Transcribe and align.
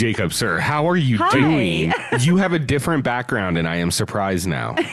Jacob, 0.00 0.32
sir, 0.32 0.58
how 0.58 0.88
are 0.88 0.96
you 0.96 1.18
Hi. 1.18 1.30
doing? 1.30 1.92
You 2.20 2.38
have 2.38 2.54
a 2.54 2.58
different 2.58 3.04
background, 3.04 3.58
and 3.58 3.68
I 3.68 3.76
am 3.76 3.90
surprised 3.90 4.48
now. 4.48 4.74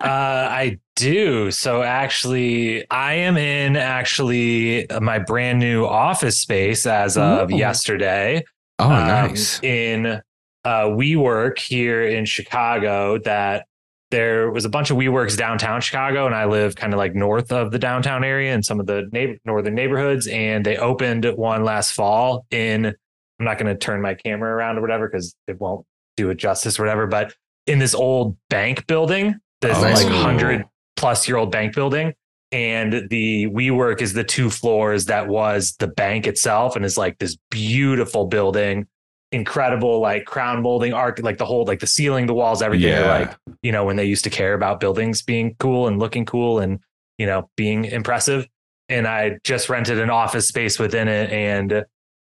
Uh, 0.00 0.46
I 0.48 0.78
do. 0.94 1.50
So 1.50 1.82
actually, 1.82 2.88
I 2.88 3.14
am 3.14 3.36
in 3.36 3.76
actually 3.76 4.86
my 5.00 5.18
brand 5.18 5.58
new 5.58 5.84
office 5.84 6.38
space 6.38 6.86
as 6.86 7.18
of 7.18 7.50
Ooh. 7.50 7.56
yesterday. 7.56 8.44
Oh, 8.78 8.84
um, 8.84 9.08
nice. 9.08 9.60
In 9.60 10.06
uh, 10.06 10.20
WeWork 10.64 11.58
here 11.58 12.04
in 12.04 12.26
Chicago, 12.26 13.18
that 13.24 13.66
there 14.12 14.52
was 14.52 14.64
a 14.64 14.68
bunch 14.68 14.90
of 14.90 14.96
WeWorks 14.96 15.36
downtown 15.36 15.80
Chicago, 15.80 16.26
and 16.26 16.34
I 16.34 16.44
live 16.44 16.76
kind 16.76 16.94
of 16.94 16.98
like 16.98 17.16
north 17.16 17.50
of 17.50 17.72
the 17.72 17.78
downtown 17.80 18.22
area 18.22 18.54
in 18.54 18.62
some 18.62 18.78
of 18.78 18.86
the 18.86 19.08
neighbor, 19.10 19.36
northern 19.44 19.74
neighborhoods. 19.74 20.28
And 20.28 20.64
they 20.64 20.76
opened 20.76 21.24
one 21.24 21.64
last 21.64 21.92
fall 21.92 22.46
in. 22.52 22.94
I'm 23.38 23.44
not 23.44 23.58
going 23.58 23.72
to 23.72 23.78
turn 23.78 24.00
my 24.00 24.14
camera 24.14 24.52
around 24.52 24.78
or 24.78 24.80
whatever 24.80 25.08
because 25.08 25.36
it 25.46 25.60
won't 25.60 25.86
do 26.16 26.30
it 26.30 26.36
justice 26.36 26.78
or 26.78 26.82
whatever. 26.82 27.06
But 27.06 27.34
in 27.66 27.78
this 27.78 27.94
old 27.94 28.36
bank 28.50 28.86
building, 28.86 29.36
this 29.60 29.76
Oh. 29.76 29.82
like 29.82 30.06
hundred 30.06 30.64
plus 30.96 31.28
year 31.28 31.36
old 31.36 31.52
bank 31.52 31.74
building. 31.74 32.14
And 32.50 33.08
the 33.10 33.46
WeWork 33.48 34.00
is 34.00 34.14
the 34.14 34.24
two 34.24 34.48
floors 34.48 35.04
that 35.06 35.28
was 35.28 35.74
the 35.78 35.86
bank 35.86 36.26
itself 36.26 36.76
and 36.76 36.84
is 36.84 36.96
like 36.96 37.18
this 37.18 37.36
beautiful 37.50 38.24
building, 38.26 38.86
incredible 39.32 40.00
like 40.00 40.24
crown 40.24 40.62
molding 40.62 40.94
art, 40.94 41.22
like 41.22 41.36
the 41.36 41.44
whole, 41.44 41.66
like 41.66 41.80
the 41.80 41.86
ceiling, 41.86 42.26
the 42.26 42.32
walls, 42.34 42.62
everything. 42.62 42.88
Yeah. 42.88 43.18
Like, 43.18 43.36
you 43.62 43.70
know, 43.70 43.84
when 43.84 43.96
they 43.96 44.06
used 44.06 44.24
to 44.24 44.30
care 44.30 44.54
about 44.54 44.80
buildings 44.80 45.20
being 45.22 45.56
cool 45.58 45.88
and 45.88 45.98
looking 45.98 46.24
cool 46.24 46.58
and, 46.58 46.80
you 47.18 47.26
know, 47.26 47.50
being 47.56 47.84
impressive. 47.84 48.48
And 48.88 49.06
I 49.06 49.38
just 49.44 49.68
rented 49.68 49.98
an 49.98 50.08
office 50.08 50.48
space 50.48 50.78
within 50.78 51.06
it 51.08 51.30
and 51.30 51.84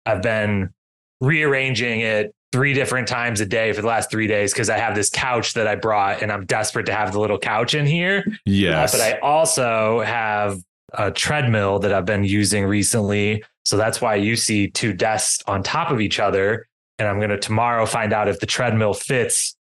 I've 0.08 0.24
been 0.24 0.74
rearranging 1.22 2.02
it 2.02 2.34
three 2.52 2.74
different 2.74 3.08
times 3.08 3.42
a 3.42 3.46
day 3.46 3.74
for 3.74 3.82
the 3.82 3.88
last 3.88 4.10
three 4.10 4.28
days 4.28 4.54
because 4.54 4.70
I 4.70 4.78
have 4.78 4.96
this 4.96 5.10
couch 5.10 5.54
that 5.56 5.68
I 5.68 5.76
brought 5.76 6.22
and 6.22 6.32
I'm 6.32 6.46
desperate 6.46 6.86
to 6.86 6.94
have 6.94 7.12
the 7.12 7.20
little 7.20 7.38
couch 7.38 7.74
in 7.76 7.86
here. 7.86 8.24
Uh, 8.28 8.32
Yes. 8.46 8.92
but 8.94 9.02
I 9.02 9.20
also 9.20 10.00
have 10.02 10.60
a 10.94 11.12
treadmill 11.12 11.80
that 11.80 11.94
I've 11.94 12.06
been 12.06 12.24
using 12.24 12.66
recently. 12.66 13.44
So 13.66 13.76
that's 13.76 14.00
why 14.00 14.16
you 14.16 14.38
see 14.38 14.70
two 14.70 14.94
desks 14.94 15.44
on 15.48 15.62
top 15.62 15.92
of 15.92 16.00
each 16.00 16.20
other. 16.20 16.68
And 17.00 17.08
I'm 17.08 17.18
going 17.18 17.30
to 17.32 17.38
tomorrow 17.38 17.86
find 17.86 18.14
out 18.14 18.30
if 18.30 18.40
the 18.40 18.46
treadmill 18.46 18.94
fits 18.94 19.56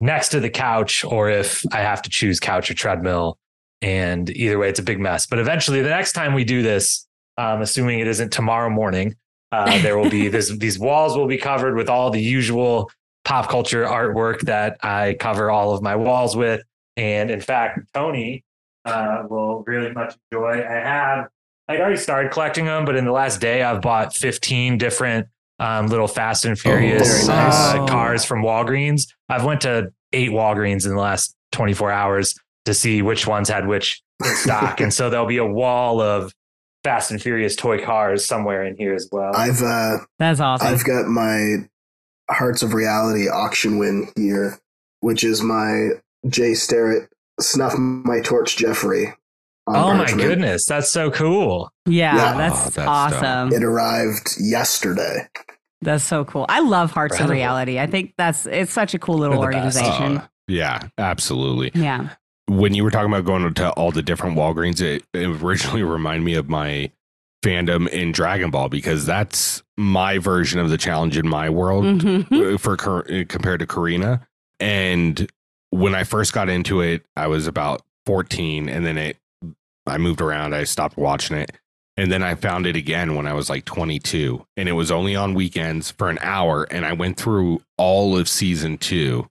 next 0.00 0.30
to 0.30 0.40
the 0.40 0.48
couch 0.50 1.04
or 1.04 1.28
if 1.28 1.62
I 1.72 1.80
have 1.80 2.00
to 2.02 2.10
choose 2.10 2.40
couch 2.40 2.70
or 2.70 2.74
treadmill. 2.74 3.36
And 3.82 4.28
either 4.30 4.58
way, 4.58 4.70
it's 4.70 4.78
a 4.80 4.82
big 4.82 4.98
mess. 4.98 5.26
But 5.26 5.38
eventually, 5.38 5.82
the 5.82 5.90
next 5.90 6.12
time 6.12 6.32
we 6.34 6.44
do 6.44 6.62
this, 6.62 7.06
um, 7.36 7.60
assuming 7.60 8.00
it 8.00 8.06
isn't 8.08 8.32
tomorrow 8.32 8.70
morning, 8.70 9.14
uh, 9.52 9.80
there 9.82 9.98
will 9.98 10.10
be 10.10 10.28
this, 10.36 10.50
these 10.56 10.78
walls 10.78 11.16
will 11.16 11.26
be 11.26 11.38
covered 11.38 11.76
with 11.76 11.88
all 11.88 12.10
the 12.10 12.20
usual 12.20 12.90
pop 13.24 13.48
culture 13.48 13.84
artwork 13.84 14.40
that 14.42 14.78
I 14.82 15.16
cover 15.18 15.50
all 15.50 15.74
of 15.74 15.82
my 15.82 15.96
walls 15.96 16.36
with. 16.36 16.62
And 16.96 17.30
in 17.30 17.40
fact, 17.40 17.80
Tony 17.94 18.44
uh, 18.84 19.24
will 19.28 19.62
really 19.66 19.92
much 19.92 20.16
enjoy. 20.30 20.62
I 20.62 20.72
have, 20.72 21.28
I'd 21.68 21.80
already 21.80 21.96
started 21.96 22.32
collecting 22.32 22.64
them, 22.64 22.84
but 22.84 22.96
in 22.96 23.04
the 23.04 23.12
last 23.12 23.40
day, 23.40 23.62
I've 23.62 23.80
bought 23.80 24.14
15 24.14 24.78
different 24.78 25.28
um, 25.58 25.86
little 25.88 26.08
Fast 26.08 26.44
and 26.44 26.58
Furious 26.58 27.26
very 27.26 27.38
nice. 27.38 27.54
uh, 27.54 27.86
cars 27.86 28.24
from 28.24 28.42
Walgreens. 28.42 29.06
I've 29.28 29.44
went 29.44 29.60
to 29.62 29.92
eight 30.12 30.30
Walgreens 30.30 30.86
in 30.86 30.94
the 30.94 31.00
last 31.00 31.36
24 31.52 31.90
hours 31.90 32.34
to 32.64 32.74
see 32.74 33.02
which 33.02 33.26
ones 33.26 33.48
had 33.48 33.66
which 33.66 34.02
stock. 34.22 34.80
and 34.80 34.92
so 34.92 35.10
there'll 35.10 35.26
be 35.26 35.36
a 35.36 35.46
wall 35.46 36.00
of 36.00 36.32
Fast 36.84 37.10
and 37.10 37.20
Furious 37.20 37.56
toy 37.56 37.84
cars 37.84 38.24
somewhere 38.26 38.64
in 38.64 38.76
here 38.76 38.94
as 38.94 39.08
well. 39.12 39.34
I've 39.36 39.60
uh, 39.62 39.98
That's 40.18 40.40
awesome. 40.40 40.66
I've 40.68 40.84
got 40.84 41.06
my 41.06 41.56
Hearts 42.30 42.62
of 42.62 42.72
Reality 42.74 43.28
auction 43.28 43.78
win 43.78 44.08
here, 44.16 44.58
which 45.00 45.24
is 45.24 45.42
my 45.42 45.90
Jay 46.28 46.54
Starrett 46.54 47.10
Snuff 47.40 47.76
My 47.78 48.20
Torch 48.20 48.56
Jeffrey. 48.56 49.14
on 49.66 49.76
oh 49.76 49.94
my 49.94 50.10
goodness, 50.12 50.64
that's 50.66 50.90
so 50.90 51.10
cool. 51.10 51.70
yeah, 51.86 52.14
Yeah. 52.16 52.36
that's, 52.38 52.66
Oh, 52.66 52.70
that's 52.70 52.88
awesome. 52.88 53.52
It 53.52 53.62
arrived 53.64 54.36
yesterday. 54.38 55.28
That's 55.82 56.04
so 56.04 56.24
cool. 56.24 56.44
I 56.48 56.60
love 56.60 56.90
Hearts 56.90 57.18
of 57.20 57.30
Reality. 57.30 57.78
I 57.78 57.86
think 57.86 58.12
that's 58.18 58.44
it's 58.46 58.72
such 58.72 58.92
a 58.94 58.98
cool 58.98 59.16
little 59.18 59.40
They're 59.40 59.50
the 59.52 59.56
best. 59.58 59.78
organization. 59.78 60.18
Uh, 60.18 60.26
yeah, 60.46 60.80
absolutely. 60.98 61.70
yeah. 61.74 62.10
When 62.50 62.74
you 62.74 62.82
were 62.82 62.90
talking 62.90 63.12
about 63.12 63.24
going 63.24 63.54
to 63.54 63.70
all 63.70 63.92
the 63.92 64.02
different 64.02 64.36
Walgreens, 64.36 64.80
it, 64.80 65.04
it 65.14 65.42
originally 65.42 65.82
reminded 65.96 66.24
me 66.24 66.34
of 66.34 66.48
my 66.48 66.90
fandom 67.44 67.88
in 67.88 68.10
Dragon 68.12 68.50
Ball 68.50 68.68
because 68.68 69.06
that's 69.06 69.62
my 69.76 70.18
version 70.18 70.58
of 70.58 70.68
the 70.68 70.76
challenge 70.76 71.16
in 71.16 71.28
my 71.28 71.48
world. 71.48 71.84
Mhm. 71.84 72.54
uh, 72.54 72.58
for 72.58 72.74
uh, 72.74 73.24
compared 73.28 73.60
to 73.60 73.66
Corrina. 73.66 74.26
And 74.58 75.30
when 75.70 75.94
I 75.94 76.02
first 76.04 76.32
got 76.32 76.48
into 76.48 76.80
it, 76.80 77.06
I 77.16 77.28
was 77.28 77.46
about 77.46 77.82
14 78.06 78.68
and 78.68 78.84
then 78.84 78.98
it 78.98 79.16
I 79.86 79.96
moved 79.98 80.20
around, 80.20 80.54
I 80.54 80.64
stopped 80.64 80.96
watching 80.96 81.36
it. 81.36 81.52
And 81.96 82.10
then 82.10 82.22
I 82.22 82.34
found 82.34 82.66
it 82.66 82.76
again 82.76 83.14
when 83.14 83.26
I 83.26 83.32
was 83.32 83.48
like 83.48 83.64
22 83.64 84.44
and 84.56 84.68
it 84.68 84.72
was 84.72 84.90
only 84.90 85.14
on 85.14 85.34
weekends 85.34 85.90
for 85.92 86.08
an 86.10 86.18
hour 86.20 86.64
and 86.70 86.84
I 86.84 86.92
went 86.94 87.16
through 87.16 87.62
all 87.78 88.16
of 88.18 88.28
season 88.28 88.76
2 88.78 89.28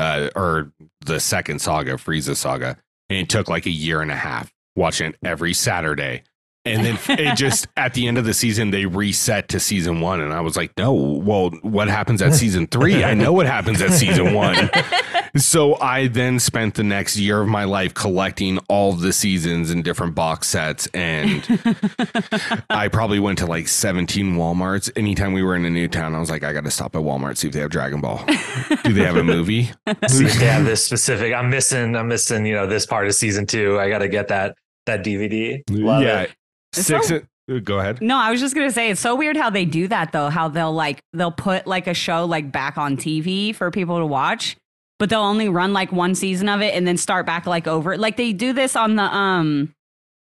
uh 0.00 0.30
or 0.34 0.72
the 1.04 1.20
second 1.20 1.60
saga, 1.60 1.94
Frieza 1.94 2.34
saga, 2.34 2.76
and 3.08 3.18
it 3.18 3.28
took 3.28 3.48
like 3.48 3.66
a 3.66 3.70
year 3.70 4.00
and 4.00 4.10
a 4.10 4.16
half 4.16 4.52
watching 4.74 5.14
every 5.24 5.52
Saturday. 5.52 6.22
And 6.64 6.84
then 6.84 6.98
it 7.08 7.34
just 7.36 7.68
at 7.76 7.94
the 7.94 8.06
end 8.06 8.18
of 8.18 8.24
the 8.24 8.34
season 8.34 8.70
they 8.70 8.86
reset 8.86 9.48
to 9.48 9.60
season 9.60 10.00
one, 10.00 10.20
and 10.20 10.32
I 10.32 10.40
was 10.40 10.56
like, 10.56 10.72
no, 10.76 10.92
well, 10.92 11.50
what 11.62 11.88
happens 11.88 12.20
at 12.22 12.34
season 12.34 12.66
three? 12.66 13.02
I 13.02 13.14
know 13.14 13.32
what 13.32 13.46
happens 13.46 13.80
at 13.80 13.90
season 13.92 14.34
one. 14.34 14.70
So 15.36 15.80
I 15.80 16.08
then 16.08 16.40
spent 16.40 16.74
the 16.74 16.82
next 16.82 17.16
year 17.16 17.40
of 17.40 17.46
my 17.46 17.62
life 17.62 17.94
collecting 17.94 18.58
all 18.68 18.94
the 18.94 19.12
seasons 19.12 19.70
in 19.70 19.82
different 19.82 20.16
box 20.16 20.48
sets, 20.48 20.88
and 20.88 21.44
I 22.68 22.88
probably 22.88 23.20
went 23.20 23.38
to 23.38 23.46
like 23.46 23.68
17 23.68 24.34
Walmarts. 24.34 24.90
Anytime 24.96 25.32
we 25.32 25.44
were 25.44 25.54
in 25.54 25.64
a 25.64 25.70
new 25.70 25.86
town, 25.86 26.16
I 26.16 26.18
was 26.18 26.30
like, 26.30 26.42
I 26.42 26.52
got 26.52 26.64
to 26.64 26.70
stop 26.72 26.96
at 26.96 27.02
Walmart 27.02 27.36
see 27.36 27.46
if 27.46 27.54
they 27.54 27.60
have 27.60 27.70
Dragon 27.70 28.00
Ball. 28.00 28.24
Do 28.84 28.92
they 28.92 29.04
have 29.04 29.16
a 29.16 29.24
movie? 29.24 29.64
See 30.08 30.24
if 30.24 30.38
they 30.38 30.46
have 30.46 30.64
this 30.64 30.84
specific. 30.84 31.32
I'm 31.32 31.50
missing. 31.50 31.96
I'm 31.96 32.08
missing. 32.08 32.44
You 32.44 32.54
know, 32.54 32.66
this 32.66 32.86
part 32.86 33.06
of 33.06 33.14
season 33.14 33.46
two. 33.46 33.78
I 33.78 33.88
got 33.88 33.98
to 33.98 34.08
get 34.08 34.28
that 34.28 34.56
that 34.86 35.04
DVD. 35.04 35.62
Love 35.70 36.02
yeah, 36.02 36.22
it. 36.22 36.30
Six. 36.72 37.08
So- 37.08 37.20
uh, 37.50 37.58
go 37.64 37.78
ahead. 37.80 38.00
No, 38.00 38.16
I 38.16 38.30
was 38.30 38.40
just 38.40 38.54
gonna 38.54 38.70
say 38.70 38.90
it's 38.90 39.00
so 39.00 39.16
weird 39.16 39.36
how 39.36 39.50
they 39.50 39.64
do 39.64 39.88
that 39.88 40.12
though. 40.12 40.28
How 40.28 40.48
they'll 40.48 40.72
like 40.72 41.00
they'll 41.12 41.32
put 41.32 41.66
like 41.66 41.86
a 41.88 41.94
show 41.94 42.24
like 42.24 42.52
back 42.52 42.78
on 42.78 42.96
TV 42.96 43.54
for 43.54 43.70
people 43.72 43.98
to 43.98 44.06
watch, 44.06 44.56
but 45.00 45.10
they'll 45.10 45.20
only 45.20 45.48
run 45.48 45.72
like 45.72 45.90
one 45.90 46.14
season 46.14 46.48
of 46.48 46.60
it 46.60 46.74
and 46.74 46.86
then 46.86 46.96
start 46.96 47.26
back 47.26 47.46
like 47.46 47.66
over. 47.66 47.96
Like 47.98 48.16
they 48.16 48.32
do 48.32 48.52
this 48.52 48.76
on 48.76 48.94
the 48.94 49.02
um, 49.02 49.74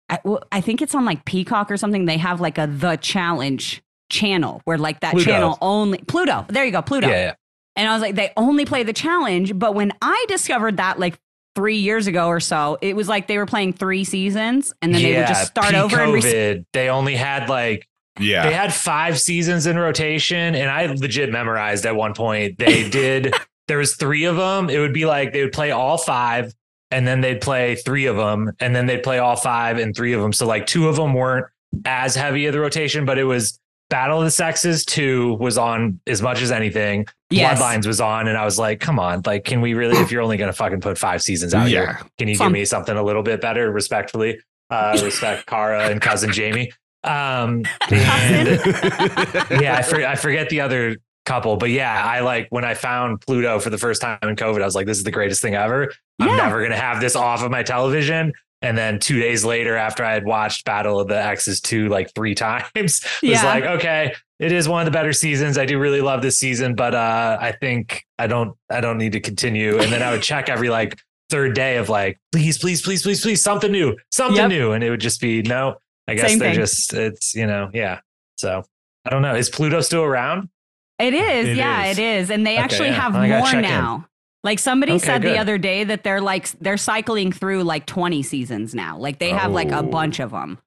I, 0.09 0.19
well, 0.25 0.43
I 0.51 0.61
think 0.61 0.83
it's 0.83 0.95
on 0.95 1.05
like 1.05 1.25
Peacock 1.25 1.71
or 1.71 1.77
something. 1.77 2.05
They 2.07 2.19
have 2.19 2.41
like 2.41 2.59
a 2.59 2.67
The 2.67 2.97
Challenge 2.97 3.81
channel 4.11 4.61
where 4.65 4.77
like 4.79 5.01
that 5.01 5.13
Pluto. 5.13 5.31
channel 5.31 5.59
only 5.61 5.99
Pluto. 5.99 6.45
There 6.49 6.65
you 6.65 6.73
go, 6.73 6.83
Pluto. 6.83 7.09
Yeah, 7.09 7.15
yeah. 7.27 7.35
And 7.77 7.89
I 7.89 7.93
was 7.93 8.03
like, 8.03 8.15
they 8.15 8.33
only 8.37 8.65
play 8.65 8.83
the 8.83 8.93
challenge. 8.93 9.57
But 9.59 9.75
when 9.75 9.93
I 10.03 10.25
discovered 10.29 10.77
that 10.79 10.99
like 10.99 11.19
three 11.55 11.77
years 11.77 12.07
ago 12.07 12.27
or 12.29 12.41
so, 12.41 12.79
it 12.83 12.97
was 12.97 13.09
like 13.09 13.27
they 13.29 13.39
were 13.39 13.47
playing 13.47 13.73
three 13.73 14.05
seasons 14.05 14.73
and 14.83 14.95
then 14.95 15.03
they 15.03 15.17
would 15.17 15.27
just 15.29 15.47
start 15.47 15.75
over 15.75 16.01
and 16.01 16.13
re- 16.13 16.21
COVID, 16.21 16.65
they 16.73 16.89
only 16.89 17.15
had 17.17 17.49
like 17.49 17.87
Yeah. 18.19 18.47
they 18.47 18.53
had 18.55 18.73
five 18.75 19.19
seasons 19.21 19.67
in 19.67 19.79
rotation, 19.79 20.55
and 20.55 20.71
I 20.71 20.87
legit 20.87 21.31
memorized 21.31 21.87
at 21.87 21.95
one 21.97 22.15
point. 22.15 22.59
They 22.59 22.89
did. 22.91 23.35
there 23.69 23.79
was 23.79 23.95
three 23.97 24.25
of 24.25 24.37
them. 24.37 24.69
It 24.71 24.79
would 24.79 24.93
be 24.95 25.07
like 25.07 25.33
they 25.33 25.43
would 25.43 25.53
play 25.53 25.71
all 25.71 25.97
five, 25.99 26.53
and 26.91 27.07
then 27.07 27.21
they'd 27.23 27.41
play 27.41 27.77
three 27.77 28.07
of 28.07 28.17
them, 28.17 28.53
and 28.61 28.75
then 28.77 28.87
they'd 28.87 29.03
play 29.03 29.19
all 29.19 29.37
five 29.37 29.79
and 29.79 29.95
three 29.97 30.13
of 30.13 30.21
them. 30.21 30.33
So 30.33 30.47
like 30.47 30.67
two 30.67 30.89
of 30.89 30.97
them 30.97 31.15
weren't 31.15 31.47
as 31.85 32.15
heavy 32.15 32.47
of 32.47 32.53
the 32.53 32.61
rotation, 32.61 33.05
but 33.05 33.19
it 33.19 33.25
was 33.25 33.59
Battle 33.91 34.19
of 34.19 34.25
the 34.25 34.31
Sexes 34.31 34.85
two 34.85 35.35
was 35.35 35.59
on 35.59 36.01
as 36.07 36.23
much 36.23 36.41
as 36.43 36.51
anything. 36.51 37.07
Yes. 37.31 37.61
Bloodlines 37.61 37.87
was 37.87 38.01
on, 38.01 38.29
and 38.29 38.37
I 38.39 38.45
was 38.45 38.59
like, 38.59 38.81
come 38.81 38.99
on, 38.99 39.23
like, 39.27 39.45
can 39.45 39.61
we 39.61 39.75
really? 39.75 39.97
If 39.99 40.11
you're 40.11 40.23
only 40.23 40.37
gonna 40.37 40.53
fucking 40.53 40.81
put 40.81 40.97
five 40.99 41.23
seasons 41.23 41.53
out 41.55 41.69
here, 41.69 41.83
yeah. 41.83 42.03
can 42.19 42.29
you 42.29 42.35
Some- 42.35 42.49
give 42.49 42.53
me 42.53 42.65
something 42.65 42.97
a 42.97 43.03
little 43.03 43.23
bit 43.23 43.41
better, 43.41 43.71
respectfully? 43.71 44.41
Uh, 44.71 44.99
respect 45.03 45.47
Cara 45.47 45.89
and 45.91 46.01
cousin 46.01 46.33
Jamie. 46.33 46.73
Um, 47.05 47.65
and 47.91 48.49
yeah, 49.61 49.77
I, 49.79 49.83
for, 49.83 50.05
I 50.07 50.15
forget 50.15 50.49
the 50.49 50.61
other 50.63 50.97
couple, 51.27 51.57
but 51.57 51.71
yeah, 51.71 52.03
I 52.05 52.21
like 52.21 52.47
when 52.51 52.65
I 52.65 52.75
found 52.75 53.21
Pluto 53.21 53.59
for 53.59 53.69
the 53.71 53.79
first 53.79 54.01
time 54.01 54.19
in 54.23 54.37
COVID, 54.37 54.63
I 54.63 54.65
was 54.65 54.75
like, 54.75 54.87
this 54.87 54.99
is 54.99 55.05
the 55.05 55.11
greatest 55.11 55.43
thing 55.43 55.55
ever. 55.55 55.93
I'm 56.21 56.29
Yeah. 56.29 56.37
never 56.37 56.63
gonna 56.63 56.77
have 56.81 57.01
this 57.01 57.15
off 57.17 57.43
of 57.43 57.51
my 57.51 57.63
television. 57.63 58.33
And 58.65 58.79
then 58.79 58.99
two 58.99 59.21
days 59.21 59.45
later, 59.45 59.77
after 59.77 60.03
I 60.05 60.13
had 60.15 60.25
watched 60.25 60.65
Battle 60.65 60.99
of 60.99 61.07
the 61.09 61.23
X's 61.23 61.61
two 61.61 61.89
like 61.89 62.15
three 62.15 62.35
times, 62.47 62.71
was 62.75 63.03
Yeah. 63.23 63.45
like, 63.45 63.65
okay, 63.65 64.13
it 64.39 64.53
is 64.53 64.69
one 64.69 64.81
of 64.81 64.87
the 64.87 64.91
better 64.97 65.13
seasons. 65.13 65.59
I 65.59 65.67
do 65.67 65.79
really 65.79 66.01
love 66.01 66.23
this 66.23 66.39
season, 66.39 66.75
but 66.75 66.95
uh, 66.95 67.37
I 67.41 67.53
think 67.53 68.05
I 68.19 68.27
don't 68.27 68.57
I 68.71 68.81
don't 68.81 68.99
need 68.99 69.13
to 69.13 69.21
continue. 69.21 69.79
And 69.79 69.93
then 69.93 70.03
I 70.03 70.11
would 70.11 70.23
check 70.23 70.49
every 70.49 70.71
like 70.71 70.99
third 71.31 71.55
day 71.55 71.77
of 71.77 71.89
like, 71.89 72.19
please, 72.33 72.59
please, 72.59 72.81
please, 72.83 73.03
please, 73.03 73.21
please, 73.21 73.43
something 73.43 73.71
new, 73.71 73.97
something 74.11 74.37
Yep. 74.37 74.49
new. 74.51 74.73
And 74.73 74.83
it 74.83 74.91
would 74.91 75.01
just 75.01 75.21
be 75.21 75.43
no. 75.43 75.77
I 76.09 76.15
guess 76.15 76.31
Same 76.31 76.39
they're 76.39 76.51
thing. 76.51 76.61
just 76.61 76.93
it's 76.95 77.35
you 77.35 77.47
know, 77.47 77.71
yeah. 77.73 78.01
So 78.37 78.65
I 79.05 79.11
don't 79.11 79.23
know. 79.23 79.35
Is 79.35 79.51
Pluto 79.51 79.81
still 79.83 80.03
around? 80.03 80.49
It 80.99 81.13
is, 81.13 81.49
It 81.49 81.57
yeah, 81.57 81.85
is. 81.87 81.99
it 81.99 82.03
is, 82.03 82.31
and 82.31 82.47
they 82.47 82.55
Okay, 82.55 82.63
actually 82.63 82.89
yeah. 82.89 83.01
have 83.01 83.15
I 83.17 83.29
more 83.29 83.47
check 83.47 83.55
in. 83.57 83.63
now. 83.63 84.07
Like 84.45 84.59
somebody 84.61 84.93
Okay, 84.93 85.05
said 85.07 85.23
the 85.23 85.39
other 85.39 85.59
day 85.59 85.83
that 85.85 86.05
they're 86.05 86.21
like 86.21 86.51
they're 86.61 86.77
cycling 86.77 87.33
through 87.33 87.65
like 87.65 87.87
twenty 87.87 88.23
seasons 88.23 88.75
now. 88.75 88.99
Like 88.99 89.19
they 89.19 89.31
have 89.31 89.51
like 89.53 89.73
a 89.73 89.79
Oh. 89.79 89.83
bunch 89.83 90.21
of 90.21 90.31
them. 90.31 90.59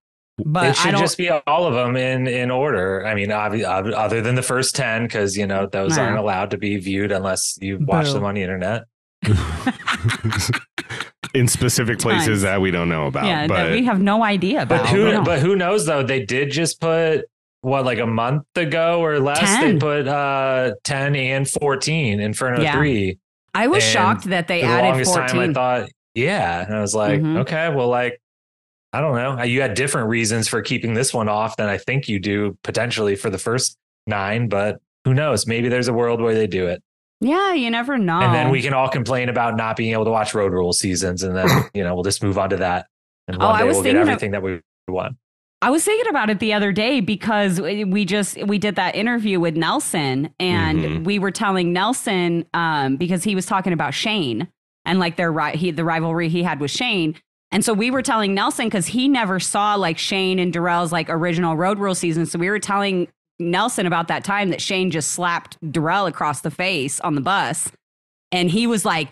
But 0.43 0.65
it 0.65 0.69
I 0.69 0.73
should 0.73 0.91
don't. 0.91 0.99
just 1.01 1.17
be 1.17 1.29
all 1.29 1.65
of 1.65 1.73
them 1.75 1.95
in 1.95 2.27
in 2.27 2.51
order. 2.51 3.05
I 3.05 3.15
mean, 3.15 3.29
obvi- 3.29 3.63
ob- 3.65 3.93
other 3.93 4.19
than 4.21 4.35
the 4.35 4.41
first 4.43 4.75
ten, 4.75 5.03
because 5.03 5.37
you 5.37 5.47
know 5.47 5.67
those 5.71 5.95
Nah. 5.95 6.03
aren't 6.03 6.17
allowed 6.17 6.51
to 6.51 6.57
be 6.57 6.77
viewed 6.77 7.11
unless 7.11 7.57
you 7.61 7.77
watch 7.79 8.07
Boo. 8.07 8.13
them 8.13 8.23
on 8.25 8.35
the 8.35 8.41
internet. 8.43 8.83
in 11.33 11.47
specific 11.47 11.99
places 11.99 12.27
Nice. 12.27 12.41
that 12.43 12.61
we 12.61 12.71
don't 12.71 12.89
know 12.89 13.05
about. 13.07 13.25
yeah, 13.25 13.47
but 13.47 13.55
that 13.57 13.71
we 13.71 13.83
have 13.85 14.01
no 14.01 14.23
idea 14.23 14.63
about. 14.63 14.81
But 14.83 14.89
who? 14.89 15.11
don't- 15.11 15.23
But 15.23 15.39
who 15.39 15.55
knows 15.55 15.85
though? 15.85 16.03
They 16.03 16.25
did 16.25 16.51
just 16.51 16.79
put 16.79 17.25
what 17.61 17.85
like 17.85 17.99
a 17.99 18.05
month 18.07 18.43
ago 18.55 19.03
or 19.03 19.19
less. 19.19 19.39
10. 19.39 19.73
They 19.73 19.79
put 19.79 20.07
uh 20.07 20.73
ten 20.83 21.15
and 21.15 21.47
fourteen 21.49 22.19
Inferno 22.19 22.61
Yeah. 22.61 22.73
three. 22.73 23.17
I 23.57 23.67
was 23.67 23.83
and 23.83 23.91
shocked 23.93 24.23
that 24.25 24.47
they 24.47 24.61
the 24.61 24.67
added 24.67 24.87
longest 24.89 25.13
time, 25.15 25.39
I 25.39 25.53
thought, 25.53 25.89
yeah, 26.15 26.65
and 26.65 26.75
I 26.75 26.81
was 26.81 26.95
like, 26.95 27.19
Mhm. 27.21 27.39
okay, 27.39 27.69
well, 27.69 27.87
like. 27.89 28.19
I 28.93 29.01
don't 29.01 29.15
know. 29.15 29.43
You 29.43 29.61
had 29.61 29.73
different 29.73 30.07
reasons 30.07 30.47
for 30.47 30.61
keeping 30.61 30.93
this 30.93 31.13
one 31.13 31.27
off 31.27 31.57
than 31.57 31.67
I 31.67 31.77
think 31.77 32.07
you 32.07 32.19
do 32.19 32.57
potentially 32.63 33.15
for 33.17 33.29
the 33.29 33.37
first 33.37 33.77
nine, 34.07 34.47
but 34.47 34.79
who 35.03 35.13
knows? 35.13 35.45
Maybe 35.45 35.67
there's 35.67 35.89
a 35.89 35.93
world 35.93 36.21
where 36.21 36.33
they 36.33 36.47
do 36.47 36.67
it. 36.67 36.81
yeah, 37.19 37.53
you 37.53 37.69
never 37.69 37.97
know. 37.97 38.19
And 38.21 38.33
then 38.33 38.49
we 38.49 38.61
can 38.61 38.73
all 38.73 38.87
complain 38.87 39.27
about 39.27 39.57
not 39.57 39.75
being 39.75 39.91
able 39.91 40.05
to 40.05 40.09
watch 40.11 40.33
road 40.33 40.53
rule 40.53 40.71
seasons. 40.71 41.21
And 41.21 41.35
then, 41.35 41.47
you 41.73 41.83
know, 41.83 41.95
we'll 41.95 42.05
just 42.05 42.23
move 42.23 42.37
on 42.37 42.49
to 42.51 42.57
that. 42.57 42.87
And 43.27 43.37
Oh, 43.43 43.47
one 43.47 43.55
I 43.55 43.59
day 43.59 43.67
was 43.67 43.75
we'll 43.75 43.83
get 43.83 43.89
thinking 43.89 44.01
of- 44.01 44.07
everything 44.07 44.31
that 44.31 44.41
we 44.41 44.61
want. 44.87 45.17
I 45.61 45.71
was 45.71 45.83
thinking 45.83 46.07
about 46.09 46.29
it 46.29 46.39
the 46.39 46.53
other 46.53 46.71
day 46.71 46.99
because 46.99 47.59
we 47.59 48.05
just 48.05 48.37
we 48.43 48.59
did 48.59 48.75
that 48.75 48.95
interview 48.95 49.39
with 49.39 49.55
Nelson 49.57 50.29
and 50.39 50.79
Mhm. 50.79 51.03
we 51.03 51.17
were 51.17 51.31
telling 51.31 51.73
Nelson 51.73 52.45
um, 52.53 52.95
because 52.97 53.23
he 53.23 53.33
was 53.33 53.47
talking 53.47 53.73
about 53.73 53.95
Shane 53.95 54.47
and 54.85 54.99
like 54.99 55.15
their 55.15 55.49
he 55.51 55.71
the 55.71 55.83
rivalry 55.83 56.29
he 56.29 56.43
had 56.43 56.59
with 56.59 56.69
Shane. 56.69 57.15
And 57.51 57.65
so 57.65 57.73
we 57.73 57.89
were 57.89 58.01
telling 58.03 58.33
Nelson 58.35 58.67
because 58.67 58.87
he 58.87 59.07
never 59.07 59.39
saw 59.39 59.73
like 59.75 59.97
Shane 59.97 60.37
and 60.37 60.53
Darrell's 60.53 60.91
like 60.91 61.09
original 61.09 61.55
road 61.55 61.79
rule 61.79 61.95
season. 61.95 62.25
So 62.27 62.37
we 62.37 62.49
were 62.49 62.59
telling 62.59 63.07
Nelson 63.39 63.87
about 63.87 64.09
that 64.09 64.23
time 64.23 64.49
that 64.49 64.61
Shane 64.61 64.91
just 64.91 65.11
slapped 65.11 65.57
Darrell 65.71 66.05
across 66.05 66.41
the 66.41 66.51
face 66.51 66.99
on 66.99 67.15
the 67.15 67.21
bus. 67.21 67.71
And 68.31 68.51
he 68.51 68.67
was 68.67 68.83
like, 68.85 69.09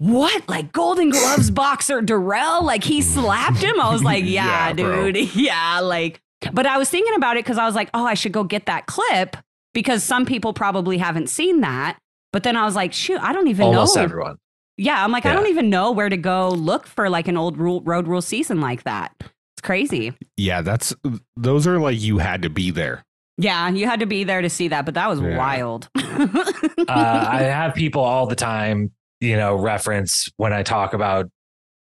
what? 0.00 0.48
Like 0.48 0.72
Golden 0.72 1.10
Gloves 1.10 1.50
boxer 1.52 2.00
Darrell? 2.00 2.64
Like 2.64 2.82
he 2.82 3.02
slapped 3.02 3.58
him? 3.62 3.78
I 3.78 3.92
was 3.92 4.02
like, 4.02 4.24
yeah, 4.26 4.68
Yeah, 4.68 4.72
bro. 4.72 5.12
dude. 5.12 5.34
Yeah. 5.36 5.80
Like, 5.80 6.20
but 6.52 6.64
I 6.66 6.78
was 6.78 6.88
thinking 6.88 7.14
about 7.14 7.36
it 7.36 7.44
because 7.44 7.58
I 7.58 7.66
was 7.66 7.74
like, 7.74 7.90
oh, 7.92 8.06
I 8.06 8.14
should 8.14 8.32
go 8.32 8.42
get 8.42 8.64
that 8.66 8.86
clip 8.86 9.36
because 9.74 10.02
some 10.02 10.24
people 10.24 10.54
probably 10.54 10.96
haven't 10.96 11.28
seen 11.28 11.60
that. 11.60 11.98
But 12.32 12.44
then 12.44 12.56
I 12.56 12.64
was 12.64 12.74
like, 12.74 12.92
shoot, 12.94 13.20
I 13.20 13.32
don't 13.34 13.48
even 13.48 13.66
Almost 13.66 13.96
know. 13.96 14.02
everyone. 14.02 14.36
Yeah. 14.78 15.04
I'm 15.04 15.12
like, 15.12 15.26
I 15.26 15.34
don't 15.34 15.48
even 15.48 15.68
know 15.68 15.92
where 15.92 16.08
to 16.08 16.16
go 16.16 16.48
look 16.48 16.86
for 16.86 17.10
like 17.10 17.28
an 17.28 17.36
old 17.36 17.58
rule, 17.58 17.82
road 17.82 18.08
rule 18.08 18.22
season 18.22 18.60
like 18.62 18.84
that. 18.84 19.12
It's 19.20 19.62
crazy. 19.62 20.14
yeah, 20.38 20.62
that's 20.62 20.94
those 21.36 21.66
are 21.66 21.78
like 21.78 22.00
you 22.00 22.16
had 22.18 22.40
to 22.42 22.48
be 22.48 22.70
there. 22.70 23.02
Yeah. 23.36 23.68
You 23.68 23.86
had 23.86 24.00
to 24.00 24.06
be 24.06 24.24
there 24.24 24.40
to 24.40 24.48
see 24.48 24.68
that, 24.68 24.86
but 24.86 24.94
that 24.94 25.08
was 25.10 25.20
Yeah. 25.20 25.36
wild. 25.36 25.90
uh, 25.94 26.88
I 26.88 27.42
have 27.42 27.74
people 27.74 28.02
all 28.02 28.26
the 28.26 28.36
time, 28.36 28.92
you 29.20 29.36
know, 29.36 29.54
reference 29.54 30.28
when 30.36 30.52
I 30.52 30.62
talk 30.62 30.94
about 30.94 31.30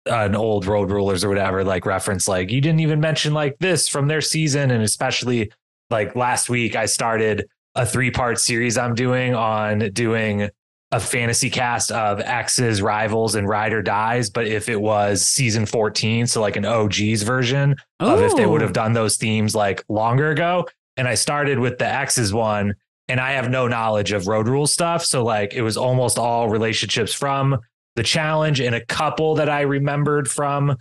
an 0.07 0.35
old 0.35 0.67
road 0.67 0.91
rulers 0.91 1.25
or 1.25 1.29
whatever, 1.29 1.65
like 1.65 1.87
reference, 1.87 2.29
like 2.29 2.51
you 2.51 2.61
didn't 2.61 2.81
even 2.81 3.01
mention 3.01 3.33
like 3.35 3.57
this 3.59 3.89
from 3.89 4.09
their 4.09 4.21
season. 4.21 4.71
And 4.71 4.83
especially 4.83 5.51
like 5.91 6.15
last 6.15 6.49
week, 6.49 6.77
I 6.77 6.87
started 6.87 7.47
a 7.75 7.85
three 7.87 8.11
part 8.11 8.39
series 8.39 8.79
I'm 8.79 8.95
doing 8.95 9.35
on 9.35 9.91
doing 9.93 10.51
a 10.93 11.01
fantasy 11.01 11.51
cast 11.51 11.91
of 11.91 12.21
X's 12.21 12.81
rivals 12.81 13.35
and 13.35 13.49
ride 13.49 13.73
or 13.73 13.83
dies. 13.83 14.31
But 14.31 14.47
if 14.47 14.69
it 14.69 14.81
was 14.81 15.23
season 15.23 15.67
14, 15.67 16.27
so 16.29 16.41
like 16.41 16.57
an 16.57 16.65
OG's 16.65 17.23
version 17.23 17.75
of 17.99 18.21
if 18.21 18.37
they 18.37 18.47
would 18.47 18.61
have 18.61 18.73
done 18.73 18.93
those 18.93 19.17
themes 19.17 19.55
like 19.55 19.85
longer 19.89 20.31
ago. 20.31 20.69
And 20.97 21.09
I 21.09 21.15
started 21.15 21.59
with 21.59 21.79
the 21.79 21.87
X's 21.87 22.33
one, 22.33 22.75
and 23.09 23.21
I 23.21 23.33
have 23.33 23.51
no 23.51 23.69
knowledge 23.69 24.13
of 24.13 24.27
road 24.27 24.49
rule 24.49 24.67
stuff. 24.67 25.05
So 25.05 25.25
like 25.25 25.55
it 25.55 25.63
was 25.63 25.77
almost 25.77 26.19
all 26.19 26.49
relationships 26.49 27.13
from 27.13 27.59
the 27.97 28.03
challenge 28.03 28.61
and 28.61 28.75
a 28.75 28.85
couple 28.87 29.35
that 29.37 29.49
I 29.49 29.63
remembered 29.63 30.29
from 30.29 30.77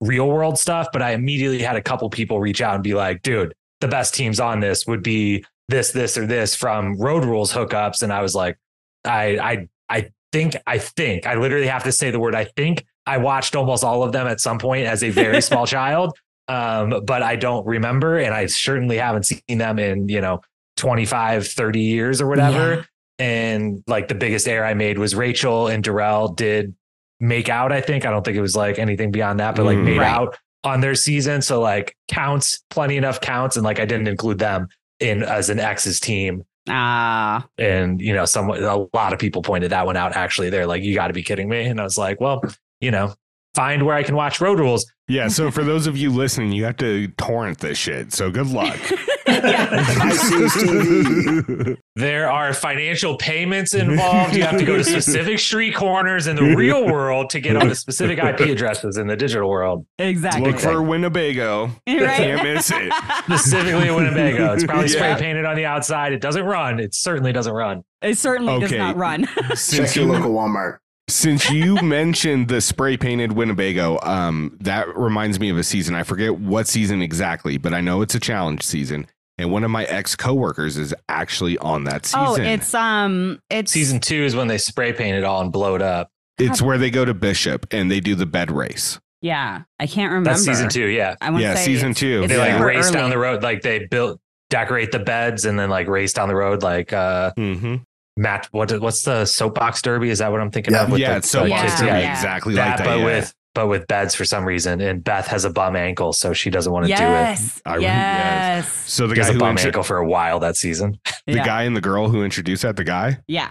real 0.00 0.28
world 0.28 0.58
stuff. 0.58 0.88
But 0.92 1.02
I 1.02 1.12
immediately 1.12 1.62
had 1.62 1.76
a 1.76 1.82
couple 1.82 2.10
people 2.10 2.40
reach 2.40 2.60
out 2.60 2.74
and 2.74 2.82
be 2.82 2.94
like, 2.94 3.22
dude, 3.22 3.54
the 3.80 3.88
best 3.88 4.14
teams 4.14 4.40
on 4.40 4.60
this 4.60 4.86
would 4.86 5.02
be 5.02 5.44
this, 5.68 5.92
this, 5.92 6.18
or 6.18 6.26
this 6.26 6.54
from 6.54 6.98
road 6.98 7.24
rules 7.24 7.52
hookups. 7.52 8.02
And 8.02 8.12
I 8.12 8.22
was 8.22 8.34
like, 8.34 8.58
I 9.04 9.38
I 9.38 9.68
I 9.88 10.10
think 10.32 10.56
I 10.66 10.78
think 10.78 11.26
I 11.26 11.34
literally 11.34 11.68
have 11.68 11.84
to 11.84 11.92
say 11.92 12.10
the 12.10 12.20
word 12.20 12.34
I 12.34 12.44
think. 12.44 12.84
I 13.06 13.18
watched 13.18 13.56
almost 13.56 13.84
all 13.84 14.02
of 14.02 14.12
them 14.12 14.26
at 14.26 14.40
some 14.40 14.58
point 14.58 14.86
as 14.86 15.02
a 15.02 15.10
very 15.10 15.40
small 15.42 15.66
child. 15.66 16.16
Um, 16.48 17.02
but 17.04 17.22
I 17.22 17.36
don't 17.36 17.66
remember 17.66 18.18
and 18.18 18.34
I 18.34 18.46
certainly 18.46 18.96
haven't 18.96 19.24
seen 19.24 19.58
them 19.58 19.78
in, 19.78 20.08
you 20.08 20.22
know, 20.22 20.40
25, 20.78 21.46
30 21.46 21.80
years 21.80 22.20
or 22.20 22.26
whatever. 22.26 22.86
And 23.18 23.82
like 23.86 24.08
the 24.08 24.14
biggest 24.14 24.48
error 24.48 24.64
I 24.64 24.74
made 24.74 24.96
was 24.98 25.14
Rachel 25.14 25.66
and 25.68 25.82
Darrell 25.84 26.28
did 26.28 26.74
make 27.20 27.48
out, 27.48 27.72
I 27.72 27.80
think. 27.80 28.06
I 28.06 28.10
don't 28.10 28.24
think 28.24 28.36
it 28.36 28.40
was 28.40 28.56
like 28.56 28.78
anything 28.78 29.10
beyond 29.10 29.40
that, 29.40 29.56
but 29.56 29.64
like 29.66 29.76
Mm. 29.78 29.84
made 29.84 29.98
Right. 29.98 30.08
out 30.10 30.38
on 30.64 30.80
their 30.80 30.94
season. 30.94 31.42
So 31.42 31.60
like 31.60 31.94
counts, 32.08 32.62
plenty 32.70 32.96
enough 32.96 33.20
counts. 33.20 33.56
And 33.56 33.64
like 33.64 33.80
I 33.80 33.84
didn't 33.84 34.08
include 34.08 34.38
them 34.38 34.68
in 35.00 35.22
as 35.22 35.50
an 35.50 35.58
X's 35.60 36.00
team 36.00 36.44
Ah, 36.70 37.46
and 37.56 37.98
you 38.00 38.12
know 38.12 38.26
some 38.26 38.50
a 38.50 38.86
lot 38.92 39.12
of 39.14 39.18
people 39.18 39.40
pointed 39.42 39.70
that 39.70 39.86
one 39.86 39.96
out 39.96 40.14
actually 40.16 40.50
they're 40.50 40.66
like 40.66 40.82
you 40.82 40.94
got 40.94 41.06
to 41.06 41.14
be 41.14 41.22
kidding 41.22 41.48
me 41.48 41.64
and 41.64 41.80
i 41.80 41.82
was 41.84 41.96
like 41.96 42.20
well 42.20 42.42
you 42.80 42.90
know 42.90 43.14
find 43.58 43.84
where 43.84 43.96
i 43.96 44.02
can 44.04 44.14
watch 44.14 44.40
road 44.40 44.58
rules 44.60 44.86
Yeah, 45.08 45.28
so 45.28 45.50
for 45.50 45.64
those 45.64 45.86
of 45.86 45.96
you 45.96 46.10
listening, 46.10 46.52
you 46.52 46.64
have 46.64 46.76
to 46.84 47.08
torrent 47.16 47.58
this 47.60 47.78
shit. 47.78 48.12
So 48.12 48.30
good 48.30 48.48
luck. 48.48 48.76
I 49.26 50.12
see 50.12 50.36
TV. 50.66 51.76
there 51.96 52.30
are 52.30 52.52
financial 52.52 53.16
payments 53.16 53.72
involved 53.72 54.36
you 54.36 54.42
have 54.42 54.58
to 54.58 54.66
go 54.66 54.76
to 54.76 54.84
specific 54.84 55.38
street 55.38 55.74
corners 55.74 56.26
in 56.26 56.36
the 56.36 56.54
real 56.54 56.84
world 56.86 57.30
to 57.30 57.40
get 57.40 57.56
onto 57.56 57.74
specific 57.74 58.18
ip 58.18 58.40
addresses 58.40 58.98
in 58.98 59.06
the 59.06 59.16
digital 59.16 59.48
world 59.48 59.86
exactly. 59.98 60.50
Look 60.52 60.60
for 60.60 60.82
Winnebago. 60.82 61.70
Right? 61.86 62.16
Can't 62.16 62.42
miss 62.42 62.70
it. 62.70 62.92
specifically 63.24 63.90
winnebago 63.90 64.52
it's 64.52 64.64
probably 64.64 64.88
spray 64.88 65.16
painted 65.18 65.46
on 65.46 65.56
the 65.56 65.64
outside 65.64 66.12
it 66.12 66.20
doesn't 66.20 66.44
run 66.44 66.80
it 66.80 66.94
certainly 66.94 67.32
doesn't 67.32 67.54
run 67.54 67.82
It 68.02 68.18
certainly 68.18 68.60
does 68.60 68.72
not 68.72 68.96
run. 68.96 69.26
Check 69.56 69.96
your 69.96 70.06
local 70.06 70.32
Walmart. 70.32 70.78
Since 71.08 71.50
you 71.50 71.76
mentioned 71.82 72.48
the 72.48 72.60
spray 72.60 72.96
painted 72.96 73.32
Winnebago, 73.32 73.98
um, 74.02 74.56
that 74.60 74.96
reminds 74.96 75.40
me 75.40 75.48
of 75.50 75.56
a 75.58 75.64
season. 75.64 75.94
I 75.94 76.02
forget 76.02 76.38
what 76.38 76.66
season 76.68 77.02
exactly, 77.02 77.58
but 77.58 77.72
I 77.74 77.80
know 77.80 78.02
it's 78.02 78.14
a 78.14 78.20
challenge 78.20 78.62
season. 78.62 79.06
And 79.40 79.52
one 79.52 79.62
of 79.64 79.70
my 79.70 79.84
ex 79.84 80.16
coworkers 80.16 80.76
is 80.76 80.92
actually 81.08 81.58
on 81.58 81.84
that 81.84 82.04
season. 82.06 82.20
oh, 82.26 82.34
it's 82.36 82.74
um, 82.74 83.40
it's 83.50 83.70
season 83.72 84.00
two 84.00 84.24
is 84.24 84.34
when 84.34 84.48
they 84.48 84.58
spray 84.58 84.92
paint 84.92 85.16
it 85.16 85.24
all 85.24 85.40
and 85.40 85.52
blow 85.52 85.74
it 85.76 85.82
up 85.82 86.10
it's 86.38 86.62
where 86.62 86.78
they 86.78 86.90
go 86.90 87.04
to 87.04 87.14
Bishop 87.14 87.66
and 87.72 87.90
they 87.90 87.98
do 88.00 88.14
the 88.14 88.26
bed 88.26 88.50
race. 88.50 89.00
Yeah, 89.22 89.62
I 89.80 89.86
can't 89.88 90.10
remember. 90.12 90.30
that's 90.30 90.44
season 90.44 90.68
two 90.68 90.86
yeah 90.86 91.14
I 91.20 91.30
want 91.30 91.40
to 91.42 91.48
Yeah, 91.48 91.54
say 91.56 91.64
season 91.66 91.90
it's- 91.90 92.00
two. 92.00 92.22
it's 92.24 92.32
they 92.32 92.38
like 92.38 92.60
race 92.62 92.86
early. 92.86 92.94
down 92.94 93.10
the 93.10 93.18
road 93.18 93.42
like 93.42 93.62
they 93.62 93.86
built 93.86 94.20
decorate 94.50 94.90
the 94.92 94.98
beds 95.00 95.44
and 95.44 95.58
then 95.58 95.68
like 95.70 95.88
race 95.88 96.12
down 96.12 96.28
the 96.28 96.34
road 96.36 96.62
like 96.62 96.92
uh 96.92 97.32
Mm-hmm. 97.36 97.76
Match 98.18 98.46
what 98.50 98.70
what's 98.80 99.02
the 99.02 99.24
soapbox 99.24 99.80
derby 99.80 100.10
is 100.10 100.18
that 100.18 100.30
what 100.30 100.40
i'm 100.40 100.50
thinking 100.50 100.74
Yeah. 100.74 100.84
of 100.84 100.90
with 100.90 101.00
Yeah, 101.00 101.12
the, 101.12 101.16
it's 101.18 101.30
so 101.30 101.44
Yeah, 101.44 101.64
it's 101.64 101.80
yeah. 101.80 102.10
exactly 102.12 102.54
that, 102.56 102.68
like 102.70 102.78
that. 102.78 102.84
but 102.84 102.98
yeah. 102.98 103.04
with 103.04 103.34
but 103.54 103.66
with 103.68 103.86
beds 103.86 104.14
for 104.14 104.24
some 104.24 104.44
reason 104.44 104.80
and 104.80 105.02
beth 105.02 105.26
has 105.28 105.44
a 105.44 105.50
bum 105.50 105.76
ankle 105.76 106.12
so 106.12 106.32
she 106.32 106.50
doesn't 106.50 106.72
want 106.72 106.84
to 106.84 106.90
Yes, 106.90 107.62
I 107.64 107.76
re- 107.76 107.82
yes, 107.82 108.64
yes. 108.66 108.92
so 108.92 109.06
the 109.06 109.14
do 109.14 109.20
it 109.20 109.22
guy 109.22 109.22
she 109.22 109.26
has 109.26 109.30
a 109.30 109.32
who 109.34 109.38
bum 109.38 109.50
intro- 109.50 109.66
ankle 109.68 109.82
for 109.84 109.96
a 109.98 110.06
while 110.06 110.38
that 110.40 110.56
season 110.56 110.98
the 111.26 111.34
yeah. 111.36 111.44
guy 111.46 111.62
and 111.62 111.76
the 111.76 111.80
girl 111.80 112.08
who 112.08 112.22
introduced 112.24 112.62
that, 112.62 112.76
the 112.76 112.84
guy, 112.84 113.18
yeah. 113.28 113.50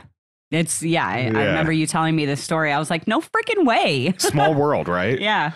It's 0.49 0.81
yeah. 0.81 1.05
I, 1.05 1.17
I 1.25 1.27
remember 1.27 1.73
you 1.73 1.85
telling 1.85 2.15
me 2.15 2.25
this 2.25 2.41
story. 2.41 2.71
I 2.71 2.79
was 2.79 2.89
like, 2.89 3.05
no 3.05 3.19
freaking 3.19 3.65
way. 3.65 4.13
small 4.17 4.53
world, 4.55 4.87
right? 4.87 5.19
yeah. 5.19 5.51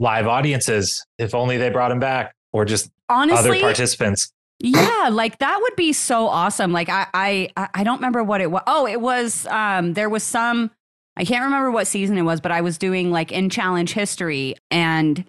live 0.00 0.26
audiences 0.26 1.02
if 1.18 1.34
only 1.34 1.56
they 1.56 1.70
brought 1.70 1.90
him 1.90 1.98
back 1.98 2.34
or 2.52 2.66
just 2.66 2.90
other 3.08 3.58
participants 3.58 4.33
yeah, 4.64 5.08
like 5.12 5.38
that 5.38 5.58
would 5.60 5.76
be 5.76 5.92
so 5.92 6.26
awesome. 6.28 6.72
Like 6.72 6.88
I, 6.88 7.06
I, 7.12 7.68
I- 7.74 7.84
don't 7.84 7.96
remember 7.98 8.22
what 8.24 8.40
it 8.40 8.50
was. 8.50 8.62
Oh, 8.66 8.86
it 8.86 9.00
was. 9.00 9.46
Um, 9.46 9.92
there 9.94 10.08
was 10.08 10.22
some. 10.22 10.70
I 11.16 11.24
can't 11.24 11.44
remember 11.44 11.70
what 11.70 11.86
season 11.86 12.18
it 12.18 12.22
was, 12.22 12.40
but 12.40 12.50
I 12.50 12.60
was 12.62 12.76
doing 12.78 13.10
like 13.12 13.30
in 13.30 13.50
challenge 13.50 13.92
history, 13.92 14.56
and 14.70 15.24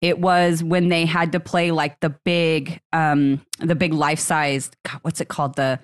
it 0.00 0.18
was 0.18 0.62
when 0.64 0.88
they 0.88 1.04
had 1.06 1.32
to 1.32 1.40
play 1.40 1.70
like 1.70 2.00
the 2.00 2.10
big, 2.24 2.80
um, 2.92 3.40
the 3.58 3.74
big 3.74 3.92
life 3.92 4.18
sized. 4.18 4.76
What's 5.02 5.20
it 5.20 5.28
called? 5.28 5.54
The 5.56 5.78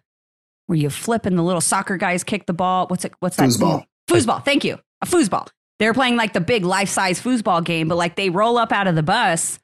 where 0.66 0.78
you 0.78 0.88
flip 0.88 1.26
and 1.26 1.36
the 1.38 1.42
little 1.42 1.60
soccer 1.60 1.96
guys 1.98 2.24
kick 2.24 2.46
the 2.46 2.52
ball. 2.54 2.86
What's 2.88 3.04
it? 3.04 3.12
What's 3.20 3.36
that? 3.36 3.50
Foosball. 3.50 3.84
Foosball. 4.08 4.44
Thank 4.44 4.64
you. 4.64 4.78
A 5.02 5.06
foosball. 5.06 5.48
They're 5.78 5.92
playing 5.94 6.16
like 6.16 6.32
the 6.32 6.40
big 6.40 6.64
life 6.64 6.88
size 6.88 7.20
foosball 7.20 7.62
game, 7.64 7.88
but 7.88 7.96
like 7.96 8.16
they 8.16 8.30
roll 8.30 8.56
up 8.56 8.72
out 8.72 8.86
of 8.86 8.94
the 8.94 9.02
bus 9.02 9.58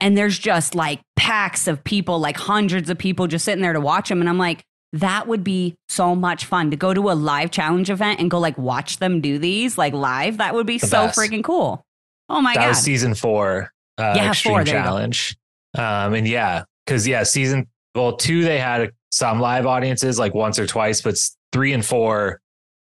and 0.00 0.16
there's 0.16 0.38
just 0.38 0.74
like 0.74 1.00
packs 1.16 1.66
of 1.66 1.82
people, 1.84 2.18
like 2.18 2.36
hundreds 2.36 2.90
of 2.90 2.98
people 2.98 3.26
just 3.26 3.44
sitting 3.44 3.62
there 3.62 3.72
to 3.72 3.80
watch 3.80 4.08
them. 4.08 4.20
And 4.20 4.28
I'm 4.28 4.38
like, 4.38 4.62
that 4.92 5.26
would 5.26 5.42
be 5.42 5.74
so 5.88 6.14
much 6.14 6.44
fun 6.44 6.70
to 6.70 6.76
go 6.76 6.94
to 6.94 7.10
a 7.10 7.14
live 7.14 7.50
challenge 7.50 7.90
event 7.90 8.20
and 8.20 8.30
go 8.30 8.38
like 8.38 8.56
watch 8.58 8.98
them 8.98 9.20
do 9.20 9.38
these 9.38 9.76
like 9.78 9.92
live. 9.92 10.38
That 10.38 10.54
would 10.54 10.66
be 10.66 10.78
The 10.78 10.86
so 10.86 11.06
best. 11.06 11.18
freaking 11.18 11.42
cool. 11.42 11.84
Oh 12.28 12.40
my 12.40 12.54
that 12.54 12.60
god. 12.60 12.68
was 12.68 12.78
season 12.78 13.14
four, 13.14 13.70
uh, 13.98 14.14
Yeah, 14.16 14.28
Extreme 14.30 14.52
four, 14.52 14.64
there 14.64 14.76
you 14.76 14.80
go. 14.82 14.86
Challenge. 14.86 15.36
Um, 15.76 16.14
and 16.14 16.28
yeah, 16.28 16.64
because 16.86 17.06
yeah, 17.08 17.22
season 17.24 17.66
well 17.94 18.16
two 18.16 18.44
they 18.44 18.58
had 18.58 18.90
some 19.10 19.40
live 19.40 19.66
audiences 19.66 20.18
like 20.18 20.34
once 20.34 20.58
or 20.58 20.66
twice, 20.66 21.00
but 21.00 21.16
three 21.52 21.72
and 21.72 21.84
four 21.84 22.40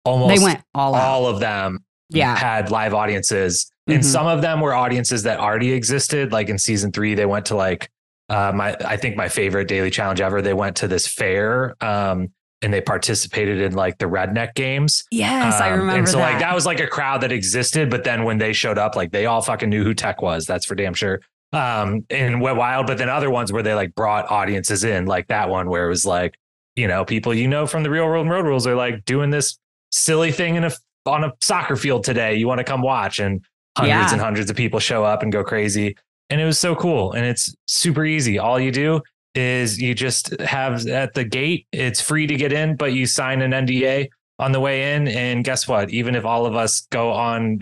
almost 0.04 0.36
they 0.36 0.44
went 0.44 0.62
all 0.76 0.94
out. 0.96 1.02
all 1.04 1.26
of 1.28 1.40
them 1.40 1.84
Yeah. 2.10 2.36
had 2.36 2.72
live 2.72 2.94
audiences, 2.94 3.70
and 3.88 4.02
Mhm. 4.02 4.06
some 4.06 4.28
of 4.28 4.42
them 4.42 4.62
were 4.62 4.74
audiences 4.74 5.24
that 5.24 5.40
already 5.40 5.72
existed. 5.74 6.32
Like 6.32 6.50
in 6.50 6.58
season 6.58 6.92
three, 6.92 7.16
they 7.16 7.26
went 7.26 7.46
to 7.48 7.56
like 7.56 7.90
uh, 8.28 8.52
my 8.56 8.76
I 8.84 8.98
think 8.98 9.16
my 9.16 9.28
favorite 9.30 9.68
daily 9.68 9.92
challenge 9.92 10.20
ever. 10.20 10.42
They 10.42 10.54
went 10.56 10.76
to 10.78 10.88
this 10.88 11.08
fair. 11.08 11.76
Um, 11.82 12.30
and 12.64 12.74
they 12.74 12.82
participated 12.82 13.62
in 13.62 13.74
like 13.74 14.00
the 14.00 14.06
redneck 14.08 14.56
games. 14.56 15.04
Yes, 15.12 15.62
I 15.62 15.68
Um, 15.72 15.80
remember 15.82 16.00
And 16.00 16.10
so 16.10 16.18
that. 16.18 16.32
like 16.32 16.40
that 16.40 16.56
was 16.56 16.66
like 16.66 16.80
a 16.80 16.88
crowd 16.88 17.22
that 17.22 17.32
existed, 17.32 17.92
but 17.92 18.04
then 18.04 18.24
when 18.24 18.40
they 18.40 18.54
showed 18.54 18.80
up, 18.80 18.96
like 18.96 19.12
they 19.12 19.28
all 19.28 19.42
fucking 19.44 19.70
knew 19.70 19.84
who 19.84 19.94
Tech 19.94 20.24
was. 20.24 20.48
That's 20.48 20.66
for 20.66 20.74
damn 20.74 20.96
sure. 20.96 21.20
Um, 21.54 22.06
and 22.10 22.42
went 22.42 22.58
wild. 22.58 22.88
But 22.88 22.98
then 22.98 23.10
other 23.10 23.30
ones 23.30 23.52
where 23.54 23.62
they 23.62 23.76
like 23.76 23.94
brought 23.94 24.32
audiences 24.32 24.84
in, 24.84 25.06
like 25.06 25.28
that 25.28 25.48
one 25.50 25.70
where 25.70 25.86
it 25.86 25.90
was 25.90 26.06
like, 26.08 26.34
you 26.76 26.88
know, 26.88 27.06
people 27.06 27.32
you 27.36 27.48
know 27.48 27.68
from 27.68 27.84
the 27.84 27.92
real 27.92 28.06
world 28.06 28.22
and 28.26 28.32
road 28.32 28.46
rules 28.46 28.66
are 28.66 28.74
like 28.76 29.06
doing 29.06 29.30
this 29.30 29.60
silly 29.92 30.32
thing 30.32 30.56
in 30.56 30.64
a 30.64 30.72
on 31.06 31.24
a 31.24 31.34
soccer 31.42 31.76
field 31.76 32.04
today. 32.04 32.36
You 32.36 32.48
want 32.48 32.60
to 32.60 32.64
come 32.64 32.82
watch, 32.82 33.20
and 33.20 33.44
hundreds 33.78 33.90
Yeah. 33.90 34.12
and 34.14 34.22
hundreds 34.22 34.50
of 34.50 34.56
people 34.56 34.80
show 34.80 35.04
up 35.04 35.22
and 35.24 35.32
go 35.32 35.44
crazy. 35.44 35.96
And 36.30 36.42
it 36.42 36.46
was 36.46 36.58
so 36.58 36.76
cool. 36.76 37.12
And 37.14 37.26
it's 37.26 37.54
super 37.68 38.04
easy. 38.06 38.40
All 38.40 38.60
you 38.60 38.72
do 38.72 39.02
is 39.36 39.80
you 39.82 39.94
just 39.94 40.40
have 40.42 40.88
at 40.88 41.14
the 41.14 41.24
gate, 41.24 41.68
it's 41.72 42.02
free 42.02 42.26
to 42.26 42.36
get 42.36 42.52
in, 42.54 42.76
but 42.76 42.94
you 42.94 43.06
sign 43.06 43.42
an 43.42 43.52
NDA 43.52 44.08
on 44.40 44.52
the 44.52 44.60
way 44.60 44.94
in. 44.96 45.08
And 45.10 45.44
guess 45.44 45.68
what? 45.68 45.90
Even 45.92 46.16
if 46.16 46.26
all 46.26 46.46
of 46.46 46.56
us 46.56 46.88
go 46.90 47.12
on 47.12 47.60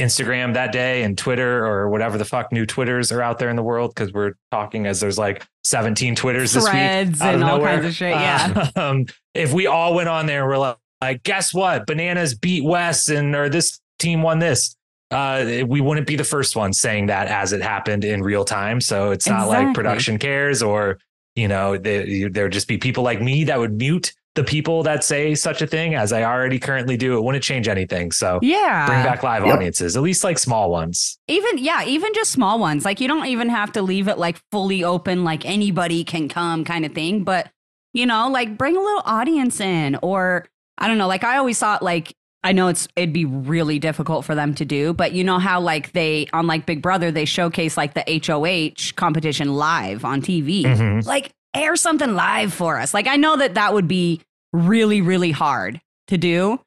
Instagram 0.00 0.54
that 0.54 0.70
day 0.72 1.02
and 1.02 1.16
Twitter 1.16 1.64
or 1.66 1.88
whatever 1.88 2.18
the 2.18 2.24
fuck 2.24 2.52
new 2.52 2.66
Twitters 2.66 3.10
are 3.12 3.22
out 3.22 3.38
there 3.38 3.48
in 3.48 3.56
the 3.56 3.62
world, 3.62 3.92
because 3.94 4.12
we're 4.12 4.32
talking 4.50 4.86
as 4.86 5.00
there's 5.00 5.18
like 5.18 5.46
17 5.64 6.14
Twitters 6.14 6.52
this 6.52 6.64
week. 6.64 6.72
Threads 6.72 7.20
out 7.20 7.34
and 7.34 7.44
all 7.44 7.56
nowhere. 7.58 7.74
kinds 7.74 7.86
of 7.86 7.94
shit. 7.94 8.10
Yeah. 8.10 8.70
Um, 8.76 9.06
if 9.34 9.52
we 9.52 9.66
all 9.66 9.94
went 9.94 10.08
on 10.08 10.26
there 10.26 10.40
and 10.42 10.48
we're 10.48 10.58
like, 10.58 10.76
like, 11.04 11.22
guess 11.22 11.52
what? 11.54 11.86
Bananas 11.86 12.34
beat 12.34 12.64
Wes 12.64 13.08
and 13.08 13.34
or 13.34 13.48
this 13.48 13.80
team 13.98 14.22
won 14.22 14.38
this. 14.38 14.74
Uh, 15.10 15.62
we 15.66 15.80
wouldn't 15.80 16.06
be 16.06 16.16
the 16.16 16.24
first 16.24 16.56
ones 16.56 16.80
saying 16.80 17.06
that 17.06 17.28
as 17.28 17.52
it 17.52 17.62
happened 17.62 18.04
in 18.04 18.22
real 18.22 18.44
time. 18.44 18.80
So 18.80 19.10
it's 19.12 19.28
not 19.28 19.48
like 19.48 19.74
production 19.74 20.18
cares 20.18 20.62
or, 20.62 20.98
you 21.36 21.46
know, 21.46 21.76
they, 21.76 22.24
there 22.24 22.44
would 22.46 22.52
just 22.52 22.66
be 22.66 22.78
people 22.78 23.04
like 23.04 23.20
me 23.22 23.44
that 23.44 23.58
would 23.58 23.74
mute 23.78 24.12
the 24.34 24.42
people 24.42 24.82
that 24.82 25.04
say 25.04 25.36
such 25.36 25.62
a 25.62 25.66
thing 25.68 25.94
as 25.94 26.12
I 26.12 26.24
already 26.24 26.58
currently 26.58 26.96
do. 26.96 27.16
It 27.16 27.22
wouldn't 27.22 27.44
change 27.44 27.68
anything. 27.68 28.10
So 28.10 28.40
yeah. 28.42 28.86
bring 28.86 29.04
back 29.04 29.22
live 29.22 29.44
Yep. 29.46 29.54
audiences, 29.54 29.96
at 29.96 30.02
least 30.02 30.24
like 30.24 30.38
small 30.40 30.70
ones. 30.70 31.16
even 31.28 31.58
yeah 31.58 31.84
even 31.84 32.12
just 32.14 32.32
small 32.32 32.58
ones 32.58 32.84
like 32.84 33.00
you 33.00 33.06
don't 33.06 33.26
even 33.26 33.48
have 33.48 33.70
to 33.72 33.82
leave 33.82 34.08
it 34.08 34.18
like 34.18 34.40
fully 34.50 34.82
open 34.82 35.22
like 35.22 35.44
anybody 35.46 36.02
can 36.02 36.28
come 36.28 36.64
kind 36.64 36.84
of 36.84 36.92
thing 36.92 37.22
but 37.22 37.48
you 37.92 38.04
know 38.06 38.28
like 38.28 38.58
bring 38.58 38.76
a 38.76 38.80
little 38.80 39.02
audience 39.04 39.60
in 39.60 39.96
or 40.02 40.46
i 40.78 40.86
don't 40.88 40.98
know 40.98 41.06
like 41.08 41.24
i 41.24 41.36
always 41.36 41.58
thought 41.58 41.82
like 41.82 42.14
i 42.42 42.52
know 42.52 42.68
it's 42.68 42.88
it'd 42.96 43.12
be 43.12 43.24
really 43.24 43.78
difficult 43.78 44.24
for 44.24 44.34
them 44.34 44.54
to 44.54 44.64
do 44.64 44.92
but 44.92 45.12
you 45.12 45.24
know 45.24 45.38
how 45.38 45.60
like 45.60 45.92
they 45.92 46.26
on 46.32 46.46
like 46.46 46.66
big 46.66 46.82
brother 46.82 47.10
they 47.10 47.24
showcase 47.24 47.76
like 47.76 47.94
the 47.94 48.04
hoh 48.06 48.70
competition 48.96 49.54
live 49.54 50.04
on 50.04 50.20
tv 50.20 50.64
Mhm. 50.64 51.04
like 51.06 51.30
air 51.54 51.76
something 51.76 52.14
live 52.14 52.52
for 52.52 52.78
us 52.78 52.92
like 52.94 53.06
i 53.06 53.16
know 53.16 53.36
that 53.36 53.54
that 53.54 53.72
would 53.72 53.88
be 53.88 54.20
really 54.52 55.00
really 55.00 55.30
hard 55.30 55.80
to 56.08 56.16
do 56.18 56.60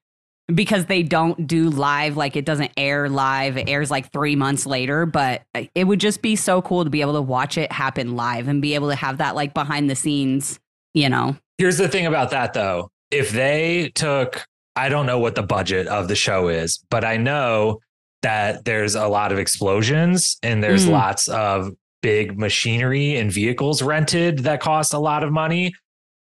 because 0.56 0.86
they 0.86 1.04
don't 1.04 1.46
do 1.46 1.70
live 1.70 2.16
like 2.16 2.38
it 2.38 2.46
doesn't 2.46 2.72
air 2.78 3.10
live 3.10 3.58
it 3.58 3.68
airs 3.68 3.92
like 3.92 4.10
three 4.14 4.36
months 4.36 4.66
later 4.66 5.06
but 5.06 5.42
it 5.76 5.84
would 5.84 6.00
just 6.00 6.22
be 6.22 6.38
so 6.38 6.62
cool 6.62 6.86
to 6.86 6.90
be 6.90 7.02
able 7.02 7.14
to 7.14 7.22
watch 7.22 7.58
it 7.58 7.70
happen 7.70 8.16
live 8.16 8.48
and 8.48 8.62
be 8.62 8.74
able 8.74 8.88
to 8.90 8.96
have 8.96 9.18
that 9.18 9.36
like 9.36 9.54
behind 9.54 9.90
the 9.90 9.96
scenes 9.96 10.58
you 10.94 11.10
know 11.10 11.36
Here's 11.58 11.78
the 11.78 11.90
thing 11.90 12.06
about 12.06 12.30
that 12.32 12.54
though. 12.54 12.90
If 13.12 13.32
they 13.32 13.92
took, 13.96 14.46
I 14.76 14.90
don't 14.90 15.06
know 15.06 15.20
what 15.20 15.36
the 15.36 15.44
budget 15.44 15.88
of 15.88 16.08
the 16.08 16.16
show 16.16 16.50
is, 16.50 16.84
but 16.90 17.04
I 17.04 17.18
know 17.18 17.80
that 18.22 18.66
there's 18.66 18.96
a 18.96 19.08
lot 19.08 19.32
of 19.32 19.40
explosions 19.40 20.38
and 20.44 20.64
there's 20.64 20.86
Mm. 20.86 20.92
lots 20.92 21.28
of 21.28 21.72
big 22.02 22.38
machinery 22.38 23.16
and 23.16 23.32
vehicles 23.32 23.82
rented 23.82 24.40
that 24.40 24.60
cost 24.62 24.94
a 24.94 25.00
lot 25.00 25.24
of 25.24 25.32
money. 25.32 25.74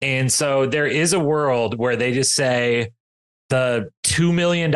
And 0.00 0.30
so 0.32 0.66
there 0.66 0.86
is 0.86 1.12
a 1.12 1.20
world 1.20 1.78
where 1.78 1.96
they 1.96 2.12
just 2.12 2.34
say 2.34 2.88
the 3.50 3.90
$2 4.04 4.32
million 4.32 4.70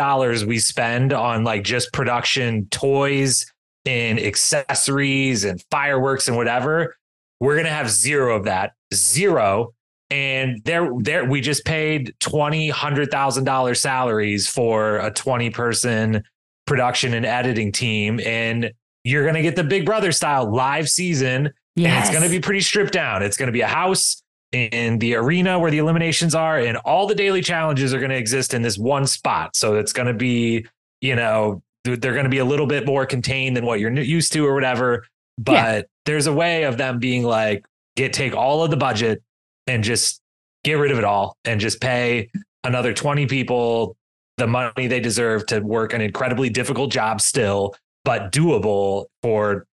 we 0.47 0.59
spend 0.59 1.13
on 1.13 1.43
like 1.45 1.65
just 1.65 1.93
production 1.93 2.69
toys 2.71 3.51
and 3.85 4.19
accessories 4.21 5.45
and 5.45 5.63
fireworks 5.71 6.29
and 6.29 6.37
whatever, 6.37 6.95
we're 7.41 7.55
going 7.55 7.67
to 7.67 7.73
have 7.73 7.91
zero 7.91 8.37
of 8.37 8.45
that. 8.45 8.73
Zero 8.95 9.73
and 10.11 10.61
there 10.65 10.91
there 10.99 11.25
we 11.25 11.41
just 11.41 11.65
paid 11.65 12.15
twenty 12.21 12.69
hundred 12.69 13.11
thousand 13.11 13.45
dollar 13.45 13.75
salaries 13.75 14.47
for 14.49 14.99
a 14.99 15.11
20 15.11 15.51
person 15.51 16.23
production 16.67 17.15
and 17.15 17.25
editing 17.27 17.73
team. 17.73 18.21
And 18.25 18.73
you're 19.05 19.23
going 19.23 19.35
to 19.37 19.43
get 19.43 19.55
the 19.57 19.65
big 19.65 19.85
brother 19.87 20.11
style 20.13 20.53
live 20.53 20.89
season. 20.89 21.47
And 21.47 21.87
it's 21.99 22.11
going 22.11 22.23
to 22.25 22.29
be 22.31 22.41
pretty 22.41 22.61
stripped 22.61 22.93
down. 22.93 23.23
It's 23.23 23.37
going 23.37 23.47
to 23.49 23.53
be 23.53 23.61
a 23.61 23.67
house 23.69 24.23
in 24.53 24.99
the 24.99 25.15
arena 25.17 25.59
where 25.59 25.71
the 25.71 25.79
eliminations 25.79 26.35
are 26.35 26.59
and 26.59 26.77
all 26.79 27.07
the 27.07 27.15
daily 27.15 27.43
challenges 27.43 27.93
are 27.93 27.99
going 27.99 28.11
to 28.11 28.17
exist 28.17 28.55
in 28.55 28.63
this 28.63 28.79
one 28.79 29.07
spot. 29.07 29.55
So 29.57 29.75
it's 29.75 29.93
going 29.93 30.07
to 30.09 30.15
be 30.15 30.67
you 31.01 31.15
know 31.15 31.63
they're 31.85 31.99
going 32.15 32.25
to 32.25 32.31
be 32.31 32.39
a 32.39 32.45
little 32.45 32.67
bit 32.67 32.87
more 32.87 33.07
contained 33.07 33.57
than 33.57 33.65
what 33.67 33.79
you're 33.81 33.93
used 33.93 34.33
to 34.33 34.45
or 34.47 34.55
whatever. 34.55 35.05
But 35.39 35.53
Yeah. 35.53 35.83
there's 36.07 36.27
a 36.27 36.33
way 36.33 36.65
of 36.65 36.79
them 36.79 36.99
being 36.99 37.23
like 37.23 37.65
get 37.97 38.13
take 38.13 38.35
all 38.35 38.65
of 38.65 38.71
the 38.71 38.77
budget 38.77 39.23
and 39.67 39.83
just 39.85 40.21
get 40.65 40.75
rid 40.75 40.91
of 40.91 40.99
it 40.99 41.05
all 41.05 41.37
and 41.45 41.61
just 41.61 41.81
pay 41.81 42.31
another 42.65 42.93
20 42.93 43.27
people 43.27 43.97
the 44.37 44.47
money 44.47 44.87
they 44.87 45.01
deserve 45.01 45.47
to 45.47 45.61
work 45.61 45.93
an 45.95 46.01
incredibly 46.01 46.51
difficult 46.51 46.91
job 46.91 47.21
still, 47.21 47.75
but 48.05 48.33
doable 48.33 49.07
for 49.23 49.67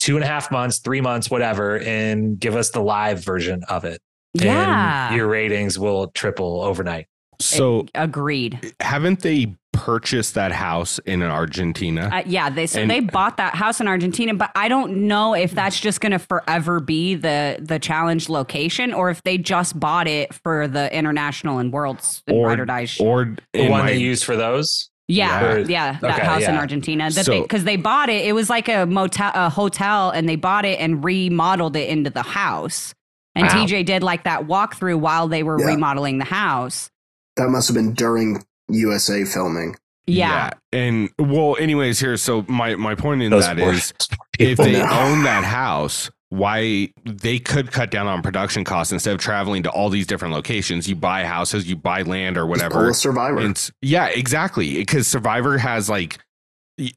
two 0.00 0.16
and 0.16 0.24
a 0.24 0.26
half 0.26 0.50
months, 0.50 0.78
three 0.78 1.00
months, 1.00 1.30
whatever, 1.30 1.78
and 1.80 2.38
give 2.38 2.56
us 2.56 2.70
the 2.70 2.80
live 2.80 3.22
version 3.22 3.62
of 3.68 3.84
it. 3.84 4.00
yeah 4.34 5.08
And 5.08 5.16
your 5.16 5.26
ratings 5.26 5.78
will 5.78 6.08
triple 6.08 6.62
overnight. 6.62 7.06
So 7.40 7.86
agreed 7.94 8.74
haven't 8.80 9.20
they 9.20 9.54
purchased 9.74 10.34
that 10.34 10.52
house 10.52 10.98
in 11.00 11.22
Argentina? 11.22 12.08
uh, 12.12 12.22
yeah 12.24 12.48
they 12.48 12.66
so 12.66 12.80
And- 12.80 12.90
they 12.90 13.00
bought 13.00 13.36
that 13.36 13.54
house 13.54 13.80
in 13.80 13.88
argentina 13.88 14.32
but 14.34 14.50
i 14.54 14.68
don't 14.68 14.96
know 15.08 15.34
if 15.34 15.50
that's 15.52 15.78
just 15.78 16.00
going 16.00 16.12
to 16.12 16.18
forever 16.18 16.80
be 16.80 17.14
the 17.14 17.58
the 17.60 17.78
challenge 17.78 18.28
location 18.28 18.94
or 18.94 19.10
if 19.10 19.22
they 19.24 19.36
just 19.38 19.78
bought 19.78 20.06
it 20.06 20.32
for 20.32 20.66
the 20.68 20.94
international 20.96 21.58
and 21.58 21.72
worlds 21.72 22.22
and 22.26 22.36
Or- 22.36 22.46
ride 22.48 22.60
or 22.60 22.64
die 22.64 22.84
sh- 22.86 23.00
or 23.00 23.34
The 23.52 23.68
one 23.68 23.82
my- 23.82 23.90
they 23.90 23.98
use 23.98 24.22
for 24.22 24.36
those. 24.36 24.88
Yeah, 25.06 25.56
Yeah. 25.58 25.64
yeah, 25.68 25.98
that 26.00 26.14
Okay, 26.18 26.24
house 26.26 26.42
in. 26.44 26.56
Argentina. 26.56 27.10
That 27.10 27.26
So- 27.26 27.32
they 27.32 27.40
because 27.42 27.64
they 27.64 27.76
bought 27.76 28.08
it. 28.08 28.24
It 28.24 28.32
was 28.34 28.48
like 28.48 28.68
a 28.70 28.86
motel, 28.86 29.32
a 29.34 29.50
hotel, 29.50 30.08
and 30.10 30.26
they 30.26 30.36
bought 30.36 30.64
it 30.64 30.80
and 30.80 31.04
remodeled 31.04 31.76
it 31.76 31.90
into 31.90 32.08
the 32.08 32.22
house. 32.22 32.94
And 33.34 33.46
Wow. 33.46 33.52
TJ 33.66 33.82
did 33.84 34.02
like 34.02 34.24
that 34.24 34.46
walkthrough 34.46 34.98
while 35.00 35.28
they 35.28 35.42
were 35.42 35.58
Yeah. 35.60 35.66
remodeling 35.66 36.16
the 36.18 36.24
house. 36.24 36.88
That 37.36 37.48
must 37.50 37.68
have 37.68 37.74
been 37.74 37.92
during 37.92 38.42
USA 38.68 39.24
filming. 39.24 39.76
Yeah, 40.06 40.50
And 40.70 41.08
well, 41.18 41.56
anyways, 41.58 41.98
here. 41.98 42.16
So 42.18 42.44
my 42.46 42.76
my 42.76 42.94
point 42.94 43.22
in 43.22 43.30
Those 43.30 43.46
that 43.46 43.56
poor- 43.56 43.72
is, 43.72 43.92
poor 44.10 44.18
if 44.38 44.58
they 44.58 44.72
No. 44.72 44.86
own 44.90 45.22
that 45.22 45.44
house, 45.44 46.10
why 46.28 46.90
they 47.06 47.38
could 47.38 47.70
cut 47.72 47.90
down 47.90 48.06
on 48.06 48.20
production 48.20 48.64
costs 48.64 48.92
instead 48.92 49.14
of 49.14 49.20
traveling 49.20 49.62
to 49.62 49.70
all 49.70 49.88
these 49.88 50.06
different 50.06 50.34
locations. 50.34 50.86
You 50.88 50.94
buy 50.96 51.24
houses, 51.24 51.66
you 51.66 51.76
buy 51.76 52.02
land 52.02 52.36
or 52.36 52.40
Just 52.42 52.50
whatever. 52.50 52.90
a 52.90 52.94
Survivor. 52.94 53.38
And 53.38 53.70
yeah, 53.80 54.08
exactly. 54.08 54.76
Because 54.76 55.06
Survivor 55.08 55.56
has 55.56 55.88
like 55.88 56.18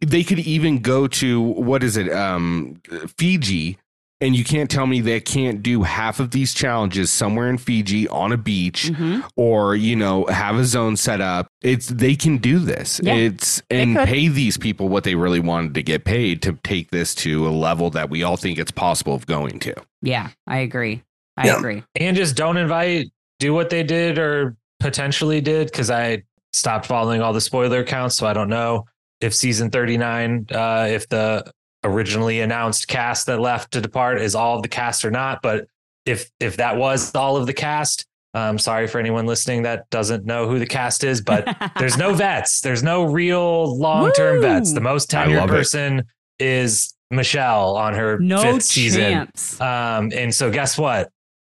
they 0.05 0.23
could 0.23 0.39
even 0.39 0.79
go 0.79 1.07
to 1.07 1.39
what 1.39 1.83
is 1.83 1.95
it, 1.95 2.11
um, 2.11 2.81
Fiji, 3.17 3.77
and 4.19 4.35
you 4.35 4.43
can't 4.43 4.69
tell 4.69 4.87
me 4.87 4.99
they 4.99 5.19
can't 5.19 5.61
do 5.61 5.83
half 5.83 6.19
of 6.19 6.31
these 6.31 6.53
challenges 6.53 7.11
somewhere 7.11 7.49
in 7.49 7.57
Fiji 7.57 8.07
on 8.09 8.31
a 8.31 8.37
beach 8.37 8.85
Mhm. 8.91 9.23
or 9.35 9.75
you 9.75 9.95
know 9.95 10.25
have 10.25 10.55
a 10.57 10.65
zone 10.65 10.95
set 10.97 11.21
up. 11.21 11.47
It's 11.61 11.87
they 11.87 12.15
can 12.15 12.37
do 12.37 12.59
this. 12.59 12.99
Yeah, 13.03 13.13
it's 13.15 13.61
and 13.69 13.95
pay 13.95 14.27
these 14.27 14.57
people 14.57 14.89
what 14.89 15.03
they 15.03 15.15
really 15.15 15.39
wanted 15.39 15.73
to 15.75 15.83
get 15.83 16.03
paid 16.05 16.41
to 16.43 16.53
take 16.63 16.91
this 16.91 17.13
to 17.15 17.47
a 17.47 17.49
level 17.51 17.89
that 17.91 18.09
we 18.09 18.23
all 18.23 18.37
think 18.37 18.57
it's 18.57 18.71
possible 18.71 19.13
of 19.13 19.25
going 19.27 19.59
to. 19.59 19.73
yeah. 20.01 20.29
I 20.47 20.59
agree. 20.59 21.03
I 21.37 21.47
Yeah. 21.47 21.57
agree. 21.59 21.83
and 21.95 22.17
just 22.17 22.35
don't 22.35 22.57
invite 22.57 23.07
do 23.39 23.53
what 23.53 23.69
they 23.69 23.83
did 23.83 24.17
or 24.17 24.55
potentially 24.79 25.41
did 25.41 25.67
because 25.71 25.89
i 25.91 26.23
stopped 26.53 26.85
following 26.87 27.21
all 27.21 27.33
the 27.33 27.41
spoiler 27.41 27.79
accounts 27.81 28.15
so 28.15 28.25
i 28.25 28.33
don't 28.33 28.49
know 28.49 28.85
if 29.21 29.33
season 29.33 29.69
39 29.69 30.45
uh 30.51 30.87
if 30.89 31.07
the 31.09 31.43
originally 31.87 32.41
announced 32.41 32.87
cast 32.87 33.25
that 33.25 33.39
left 33.39 33.71
to 33.71 33.81
depart 33.81 34.21
is 34.21 34.35
all 34.35 34.55
of 34.57 34.61
the 34.61 34.67
cast 34.67 35.03
or 35.05 35.11
not 35.11 35.41
but 35.41 35.65
if 36.05 36.29
if 36.39 36.57
that 36.57 36.77
was 36.77 37.13
all 37.15 37.35
of 37.37 37.45
the 37.47 37.53
cast 37.53 38.05
Um, 38.33 38.59
sorry 38.59 38.87
for 38.87 38.99
anyone 38.99 39.25
listening 39.25 39.63
that 39.63 39.89
doesn't 39.89 40.25
know 40.25 40.47
who 40.47 40.59
the 40.59 40.67
cast 40.67 41.03
is, 41.03 41.21
but 41.21 41.47
there's 41.79 41.97
no 41.97 42.13
vets. 42.13 42.61
There's 42.61 42.83
no 42.83 43.03
real 43.05 43.75
long 43.77 44.11
term 44.11 44.35
Woo! 44.35 44.41
vets. 44.41 44.73
The 44.73 44.81
most 44.81 45.13
I 45.15 45.25
tenured 45.25 45.47
person 45.47 46.03
is 46.37 46.93
Michelle 47.09 47.75
on 47.77 47.93
her 47.95 48.19
no 48.19 48.41
fifth 48.41 48.63
season. 48.63 49.29
Um, 49.59 50.11
and 50.13 50.33
so 50.33 50.51
guess 50.51 50.77
what? 50.77 51.09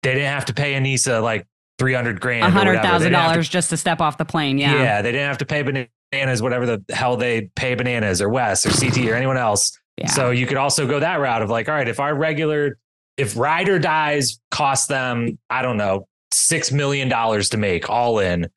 They 0.03 0.13
didn't 0.13 0.31
have 0.31 0.45
to 0.45 0.55
pay 0.55 0.75
Aneesa 0.75 1.21
like 1.23 1.47
300 1.79 2.21
grand. 2.21 2.45
A 2.45 2.47
or 2.47 2.51
hundred 2.51 2.71
whatever. 2.71 2.83
They 2.83 2.89
thousand 2.89 3.07
didn't 3.07 3.15
have 3.21 3.31
to 3.31 3.35
dollars 3.35 3.49
just 3.49 3.71
to 3.71 3.77
step 3.77 4.01
off 4.01 4.19
the 4.19 4.25
plane. 4.25 4.59
yeah. 4.59 4.77
Yeah. 4.77 5.03
they 5.03 5.11
didn't 5.11 5.27
have 5.27 5.39
to 5.39 5.47
pay 5.47 5.63
bananas, 6.13 6.43
whatever 6.43 6.67
the 6.67 6.85
hell 6.95 7.17
they 7.17 7.51
pay 7.57 7.75
bananas 7.75 8.23
or 8.23 8.29
Wes 8.29 8.65
or 8.67 8.71
CT 8.71 8.99
or 9.09 9.15
anyone 9.15 9.37
else. 9.37 9.77
Yeah. 9.99 10.07
So 10.11 10.31
you 10.31 10.47
could 10.47 10.57
also 10.57 10.87
go 10.87 11.01
that 11.01 11.17
route 11.17 11.43
of 11.43 11.51
like, 11.51 11.69
all 11.69 11.75
right, 11.75 11.89
if 11.89 12.01
our 12.01 12.15
regular, 12.15 12.79
if 13.17 13.37
Ride 13.37 13.69
or 13.69 13.79
Dies 13.79 14.39
cost 14.51 14.89
them, 14.89 15.39
I 15.51 15.63
don't 15.63 15.77
know, 15.77 16.07
six 16.33 16.71
million 16.73 17.09
dollars 17.09 17.49
to 17.51 17.57
make 17.57 17.91
all 17.91 18.19
in, 18.21 18.49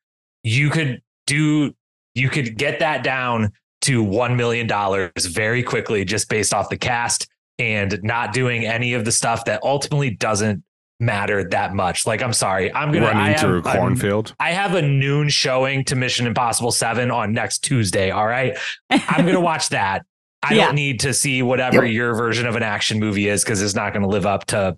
you 0.44 0.70
could 0.70 1.02
do, 1.28 1.74
you 2.16 2.30
could 2.30 2.58
get 2.58 2.80
that 2.80 3.04
down 3.04 3.52
to 3.82 4.04
one 4.04 4.36
million 4.36 4.68
dollars 4.68 5.12
very 5.26 5.64
quickly 5.64 6.06
just 6.06 6.30
based 6.30 6.54
off 6.54 6.70
the 6.70 6.78
cast 6.78 7.28
and 7.58 8.00
not 8.04 8.34
doing 8.34 8.66
any 8.66 8.94
of 8.94 9.06
the 9.06 9.12
stuff 9.12 9.46
that 9.46 9.60
ultimately 9.64 10.12
doesn't 10.12 10.64
matter 11.00 11.44
that 11.50 11.74
much. 11.74 12.06
Like, 12.06 12.22
I'm 12.22 12.34
sorry, 12.34 12.72
I'm 12.74 12.92
gonna 12.92 13.08
I 13.08 13.12
running 13.12 13.32
have 13.32 13.40
through 13.42 13.64
a 13.66 13.70
a- 13.72 13.78
cornfield. 13.78 14.36
I 14.40 14.52
have 14.52 14.76
a 14.76 14.82
noon 14.82 15.30
showing 15.30 15.84
to 15.86 15.96
Mission 15.96 16.28
Impossible 16.28 16.72
7 16.72 17.10
on 17.10 17.34
next 17.34 17.60
Tuesday. 17.60 18.12
All 18.12 18.28
right. 18.28 18.56
I'm 18.90 19.24
going 19.24 19.34
to 19.36 19.42
watch 19.42 19.70
that. 19.70 20.06
I 20.44 20.54
Yeah. 20.56 20.66
don't 20.66 20.76
need 20.76 21.00
to 21.02 21.14
see 21.14 21.42
whatever 21.44 21.86
Yep. 21.86 21.94
your 21.94 22.16
version 22.16 22.46
of 22.48 22.56
an 22.56 22.64
action 22.64 23.00
movie 23.00 23.28
is 23.28 23.44
because 23.44 23.62
it's 23.62 23.76
not 23.76 23.94
going 23.94 24.04
to 24.04 24.10
live 24.10 24.26
up 24.26 24.46
to 24.48 24.78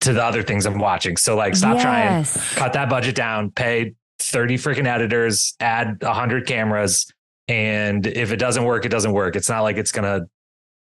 to 0.00 0.12
the 0.12 0.22
other 0.22 0.42
things 0.42 0.66
I'm 0.66 0.78
watching. 0.78 1.16
So 1.16 1.34
like 1.34 1.56
stop 1.56 1.80
trying, 1.80 2.18
Yes. 2.18 2.54
cut 2.54 2.74
that 2.74 2.90
budget 2.90 3.14
down, 3.14 3.50
pay 3.50 3.94
30 4.18 4.56
freaking 4.58 4.86
editors, 4.86 5.54
add 5.60 5.96
100 6.02 6.46
cameras 6.46 7.06
and 7.48 8.06
if 8.06 8.30
it 8.30 8.36
doesn't 8.36 8.64
work 8.64 8.84
it 8.84 8.90
doesn't 8.90 9.12
work. 9.12 9.34
It's 9.34 9.48
not 9.48 9.62
like 9.62 9.76
it's 9.78 9.92
going 9.92 10.04
to 10.04 10.26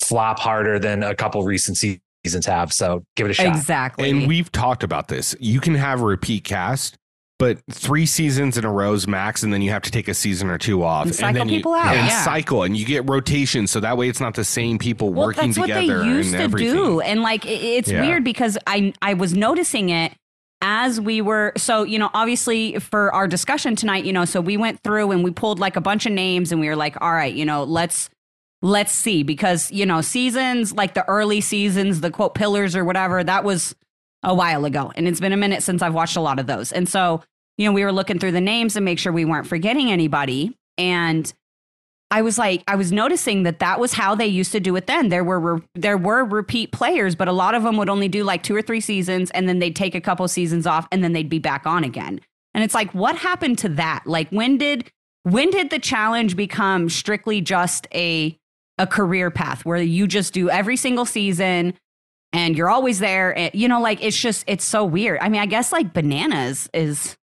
flop 0.03 0.39
harder 0.39 0.79
than 0.79 1.03
a 1.03 1.15
couple 1.15 1.43
recent 1.43 1.77
seasons 1.77 2.47
have. 2.47 2.73
So 2.73 3.05
give 3.17 3.27
it 3.27 3.31
a 3.31 3.35
shot. 3.35 3.47
Exactly. 3.47 4.09
And 4.11 4.27
we've 4.27 4.51
talked 4.51 4.83
about 4.83 5.09
this. 5.09 5.35
You 5.39 5.61
can 5.61 5.75
have 5.75 6.01
a 6.01 6.05
repeat 6.05 6.45
cast, 6.45 6.97
but 7.41 7.59
three 7.73 8.07
seasons 8.07 8.57
in 8.57 8.65
a 8.65 8.71
row's 8.71 9.09
max, 9.09 9.43
and 9.43 9.53
then 9.53 9.63
you 9.63 9.71
have 9.71 9.83
to 9.83 9.91
take 9.91 10.07
a 10.07 10.15
season 10.15 10.49
or 10.49 10.59
two 10.59 10.85
off, 10.85 11.07
And 11.07 11.15
cycle 11.17 11.33
then 11.41 11.49
you, 11.49 11.57
people 11.59 11.75
out, 11.75 11.97
and 11.97 12.07
yeah. 12.07 12.23
cycle, 12.23 12.63
and 12.63 12.77
you 12.77 12.87
get 12.87 13.09
rotation, 13.11 13.67
so 13.67 13.81
that 13.81 13.97
way 13.97 14.09
it's 14.09 14.21
not 14.21 14.35
the 14.35 14.45
same 14.45 14.79
people 14.79 15.13
well, 15.13 15.27
working 15.27 15.47
that's 15.49 15.59
what 15.59 15.67
they 15.69 15.87
used 15.87 16.29
and 16.35 16.39
to 16.39 16.45
everything. 16.45 16.75
do, 16.75 17.01
and 17.01 17.23
like 17.23 17.45
it's 17.47 17.91
Yeah. 17.91 18.03
weird 18.03 18.23
because 18.23 18.57
I 18.67 18.93
I 19.03 19.15
was 19.15 19.35
noticing 19.35 19.89
it 19.89 20.13
as 20.63 21.01
we 21.01 21.23
were 21.23 21.55
so 21.57 21.83
you 21.83 21.99
know 21.99 22.11
obviously 22.13 22.79
for 22.79 23.11
our 23.15 23.27
discussion 23.27 23.75
tonight 23.75 24.05
you 24.05 24.13
know 24.13 24.27
so 24.27 24.43
we 24.43 24.59
went 24.59 24.79
through 24.85 25.11
and 25.11 25.25
we 25.25 25.31
pulled 25.31 25.59
like 25.59 25.75
a 25.75 25.81
bunch 25.81 26.05
of 26.05 26.13
names 26.13 26.53
and 26.53 26.61
we 26.61 26.69
were 26.69 26.77
like 26.77 27.01
all 27.01 27.13
right 27.15 27.33
you 27.35 27.47
know 27.47 27.65
let's 27.65 28.11
let's 28.61 28.93
see 28.93 29.23
because 29.23 29.73
you 29.73 29.87
know 29.87 30.03
seasons 30.03 30.75
like 30.75 30.93
the 30.93 31.03
early 31.09 31.41
seasons 31.41 32.03
the 32.03 32.11
quote 32.11 32.35
pillars 32.35 32.77
or 32.77 32.85
whatever 32.85 33.25
that 33.25 33.43
was 33.43 33.75
a 34.23 34.35
while 34.35 34.65
ago 34.65 34.93
and 34.97 35.09
it's 35.09 35.21
been 35.21 35.33
a 35.33 35.37
minute 35.37 35.63
since 35.63 35.83
i've 35.83 35.95
watched 35.95 36.17
a 36.17 36.21
lot 36.21 36.39
of 36.39 36.47
those 36.47 36.73
and 36.73 36.89
so 36.89 37.23
you 37.57 37.67
know 37.67 37.73
we 37.73 37.85
were 37.85 37.93
looking 37.93 38.19
through 38.19 38.33
the 38.33 38.41
names 38.41 38.77
and 38.77 38.85
make 38.85 38.99
sure 38.99 39.13
we 39.13 39.25
weren't 39.25 39.47
forgetting 39.47 39.91
anybody 39.91 40.57
and 40.79 41.33
I 42.13 42.23
was 42.23 42.39
like, 42.39 42.65
I 42.67 42.75
was 42.75 42.91
noticing 42.91 43.45
that 43.45 43.61
that 43.61 43.79
was 43.79 43.93
how 43.93 44.17
they 44.17 44.27
used 44.27 44.51
to 44.53 44.61
do 44.61 44.75
it 44.75 44.89
then. 44.89 45.11
There 45.11 45.23
were 45.23 45.39
re- 45.39 45.63
there 45.77 45.97
were 45.97 46.25
repeat 46.25 46.73
players, 46.73 47.15
but 47.15 47.29
a 47.29 47.33
lot 47.33 47.55
of 47.55 47.63
them 47.63 47.77
would 47.77 47.89
only 47.89 48.09
do 48.09 48.25
like 48.25 48.43
two 48.43 48.57
or 48.57 48.63
three 48.63 48.81
seasons, 48.81 49.31
and 49.31 49.49
then 49.49 49.61
they'd 49.61 49.77
take 49.77 49.95
a 49.95 50.01
couple 50.01 50.27
seasons 50.27 50.67
off, 50.67 50.89
and 50.91 51.05
then 51.05 51.13
they'd 51.13 51.29
be 51.29 51.39
back 51.39 51.67
on 51.67 51.85
again. 51.85 52.21
And 52.53 52.65
it's 52.65 52.75
like, 52.75 52.93
what 52.95 53.17
happened 53.17 53.59
to 53.59 53.69
that? 53.71 54.03
Like, 54.07 54.29
when 54.31 54.59
did 54.59 54.91
when 55.23 55.51
did 55.51 55.71
the 55.71 55.79
challenge 55.79 56.35
become 56.35 56.89
strictly 56.89 57.41
just 57.41 57.87
a 57.95 58.37
a 58.77 58.87
career 58.87 59.31
path 59.31 59.65
where 59.65 59.81
you 59.81 60.09
just 60.09 60.33
do 60.33 60.51
every 60.51 60.77
single 60.77 61.05
season 61.05 61.75
and 62.33 62.57
you're 62.57 62.71
always 62.71 62.99
there? 62.99 63.37
And, 63.37 63.51
you 63.55 63.69
know, 63.69 63.81
like 63.81 64.03
it's 64.03 64.17
just 64.19 64.45
it's 64.47 64.65
so 64.65 64.85
weird. 64.85 65.19
I 65.21 65.29
mean, 65.29 65.41
I 65.41 65.47
guess 65.47 65.73
like 65.73 65.93
bananas 65.93 66.69
is 66.75 67.17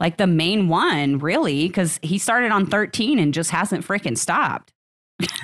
like 0.00 0.16
the 0.16 0.26
main 0.26 0.68
one, 0.68 1.18
really, 1.18 1.66
because 1.68 1.98
he 2.02 2.18
started 2.18 2.52
on 2.52 2.66
13 2.66 3.18
and 3.18 3.34
just 3.34 3.50
hasn't 3.50 3.86
freaking 3.86 4.16
stopped. 4.18 4.72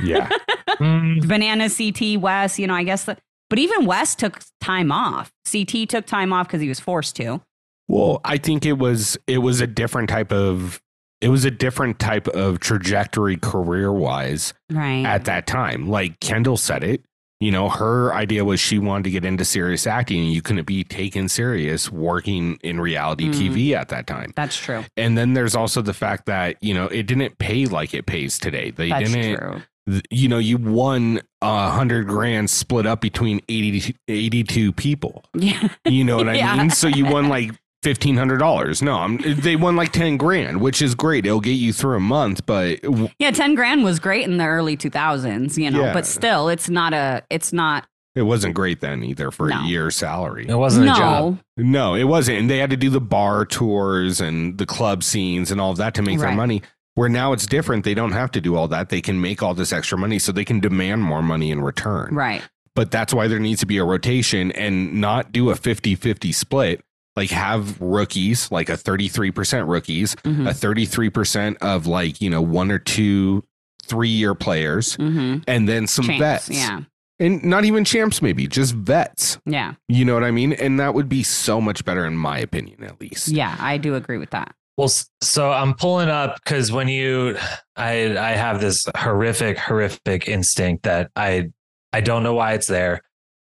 Yeah. 0.02 0.28
Mm, 0.80 1.28
Banana, 1.28 1.70
CT, 1.70 2.20
Wes, 2.20 2.58
you 2.58 2.66
know, 2.66 2.74
I 2.74 2.82
guess, 2.82 3.04
but 3.04 3.58
even 3.58 3.86
Wes 3.86 4.16
took 4.16 4.40
time 4.60 4.90
off. 4.90 5.30
CT 5.50 5.88
took 5.88 6.04
time 6.04 6.32
off 6.32 6.48
because 6.48 6.60
he 6.60 6.68
was 6.68 6.80
forced 6.80 7.14
to. 7.16 7.40
Well, 7.86 8.20
I 8.24 8.38
think 8.38 8.66
it 8.66 8.72
was 8.76 9.16
it 9.28 9.38
was 9.38 9.60
a 9.60 9.68
different 9.68 10.08
type 10.08 10.32
of 10.32 10.82
it 11.20 11.28
was 11.28 11.44
a 11.44 11.50
different 11.52 12.00
type 12.00 12.26
of 12.26 12.58
trajectory 12.58 13.36
career 13.36 13.92
wise 13.92 14.52
Right. 14.68 15.04
at 15.06 15.26
that 15.26 15.46
time. 15.46 15.88
Like 15.88 16.18
Kendall 16.18 16.56
said 16.56 16.82
it, 16.82 17.04
you 17.44 17.50
know, 17.52 17.68
her 17.68 18.14
idea 18.14 18.44
was 18.44 18.58
she 18.60 18.78
wanted 18.78 19.04
to 19.04 19.10
get 19.10 19.24
into 19.24 19.44
serious 19.44 19.86
acting 19.86 20.20
and 20.24 20.32
you 20.32 20.40
couldn't 20.40 20.66
be 20.66 20.82
taken 20.84 21.28
serious 21.28 21.90
working 21.92 22.58
in 22.62 22.80
reality 22.80 23.28
Mhm. 23.28 23.34
TV 23.34 23.74
at 23.74 23.88
that 23.90 24.06
time. 24.06 24.32
That's 24.34 24.56
true. 24.56 24.84
And 24.96 25.16
then 25.18 25.34
there's 25.34 25.54
also 25.54 25.82
the 25.82 25.92
fact 25.94 26.26
that, 26.26 26.56
you 26.62 26.72
know, 26.74 26.86
it 26.86 27.06
didn't 27.06 27.38
pay 27.38 27.66
like 27.66 27.92
it 27.94 28.06
pays 28.06 28.38
today. 28.38 28.70
They 28.70 28.88
That's 28.88 29.12
didn't 29.12 29.36
true. 29.38 29.62
you 30.10 30.28
know, 30.28 30.38
you 30.38 30.56
won 30.56 31.20
a 31.42 31.68
hundred 31.68 32.06
grand 32.08 32.48
split 32.48 32.86
up 32.86 33.02
between 33.02 33.42
80, 33.50 33.94
82 34.08 34.72
people. 34.72 35.22
Yeah. 35.34 35.68
You 35.84 36.04
know 36.04 36.16
what 36.16 36.28
I 36.30 36.34
Yeah. 36.42 36.56
mean? 36.56 36.70
So 36.70 36.88
you 36.88 37.04
won 37.04 37.28
like 37.28 37.50
fifteen 37.84 38.16
hundred 38.16 38.38
dollars. 38.38 38.82
No, 38.82 38.94
I'm, 38.98 39.18
they 39.18 39.54
won 39.54 39.76
like 39.76 39.92
ten 39.92 40.16
grand, 40.16 40.60
which 40.60 40.82
is 40.82 40.96
great. 40.96 41.24
It'll 41.26 41.38
get 41.40 41.52
you 41.52 41.72
through 41.72 41.96
a 41.98 42.00
month, 42.00 42.44
but 42.46 42.82
w- 42.82 43.08
Yeah. 43.20 43.30
10 43.30 43.54
grand 43.54 43.84
was 43.84 44.00
great 44.00 44.24
in 44.26 44.38
the 44.38 44.44
early 44.46 44.76
2000s, 44.76 45.56
you 45.56 45.70
know, 45.70 45.84
Yeah. 45.84 45.92
but 45.92 46.06
still, 46.06 46.48
it's 46.48 46.68
not 46.68 46.92
a, 46.92 47.22
it's 47.30 47.52
not, 47.52 47.86
it 48.16 48.22
wasn't 48.22 48.54
great 48.54 48.80
then 48.80 49.04
either 49.04 49.30
for 49.30 49.48
No. 49.48 49.60
a 49.60 49.66
year's 49.66 49.94
salary. 49.96 50.46
it 50.48 50.54
wasn't 50.56 50.86
a 50.86 50.94
job. 50.94 51.38
no. 51.56 51.64
No, 51.64 51.94
it 51.94 52.04
wasn't. 52.04 52.38
And 52.40 52.50
they 52.50 52.58
had 52.58 52.70
to 52.70 52.76
do 52.76 52.90
the 52.90 53.00
bar 53.00 53.44
tours 53.44 54.20
and 54.20 54.56
the 54.58 54.66
club 54.66 55.02
scenes 55.04 55.50
and 55.52 55.60
all 55.60 55.70
of 55.72 55.76
that 55.76 55.94
to 55.94 56.02
make 56.02 56.18
their 56.18 56.32
money. 56.32 56.62
Where 56.94 57.08
now 57.08 57.32
it's 57.32 57.46
different. 57.46 57.84
They 57.84 57.94
don't 57.94 58.12
have 58.12 58.30
to 58.32 58.40
do 58.40 58.54
all 58.56 58.68
that. 58.68 58.88
They 58.88 59.00
can 59.00 59.20
make 59.20 59.42
all 59.42 59.52
this 59.54 59.72
extra 59.72 59.98
money 59.98 60.18
so 60.20 60.30
they 60.30 60.44
can 60.44 60.60
demand 60.60 61.02
more 61.02 61.22
money 61.22 61.50
in 61.50 61.60
return. 61.60 62.14
Right. 62.14 62.40
But 62.76 62.90
that's 62.92 63.12
why 63.12 63.26
there 63.28 63.40
needs 63.40 63.60
to 63.60 63.66
be 63.66 63.78
a 63.78 63.84
rotation 63.84 64.52
and 64.52 64.94
not 65.00 65.32
do 65.32 65.50
a 65.50 65.56
50 65.56 65.96
50 65.96 66.30
split. 66.32 66.82
Like 67.16 67.30
have 67.30 67.80
rookies, 67.80 68.50
like 68.50 68.68
a 68.68 68.72
33% 68.72 69.68
rookies, 69.68 70.16
hmm 70.24 70.46
a 70.46 70.50
33% 70.50 71.56
of 71.60 71.86
like, 71.86 72.20
you 72.20 72.28
know, 72.30 72.42
one 72.42 72.70
or 72.70 72.78
two 72.78 73.44
three 73.84 74.08
year 74.08 74.34
players, 74.34 74.94
hmm 74.96 75.38
and 75.46 75.68
then 75.68 75.86
some 75.86 76.06
Champs. 76.06 76.20
vets. 76.20 76.50
Yeah. 76.50 76.80
And 77.20 77.44
not 77.44 77.64
even 77.64 77.84
champs, 77.84 78.20
maybe, 78.20 78.48
just 78.48 78.74
vets. 78.74 79.38
Yeah. 79.46 79.74
You 79.88 80.04
know 80.04 80.14
what 80.14 80.24
I 80.24 80.32
mean? 80.32 80.52
And 80.54 80.80
that 80.80 80.94
would 80.94 81.08
be 81.08 81.22
so 81.22 81.60
much 81.60 81.84
better, 81.84 82.04
in 82.04 82.16
my 82.16 82.38
opinion, 82.40 82.82
at 82.82 83.00
least. 83.00 83.28
Yeah. 83.28 83.56
I 83.60 83.78
do 83.78 83.94
agree 83.94 84.18
with 84.18 84.30
that. 84.30 84.52
Well, 84.76 84.90
so 85.20 85.52
I'm 85.52 85.74
pulling 85.74 86.08
up 86.08 86.40
because 86.42 86.72
when 86.72 86.88
you, 86.88 87.36
I 87.76 88.18
I 88.18 88.30
have 88.32 88.60
this 88.60 88.84
horrific, 88.96 89.56
horrific 89.58 90.26
instinct 90.28 90.82
that 90.82 91.12
I 91.14 91.50
I 91.92 92.00
don't 92.00 92.24
know 92.24 92.34
why 92.34 92.54
it's 92.54 92.66
there, 92.66 93.02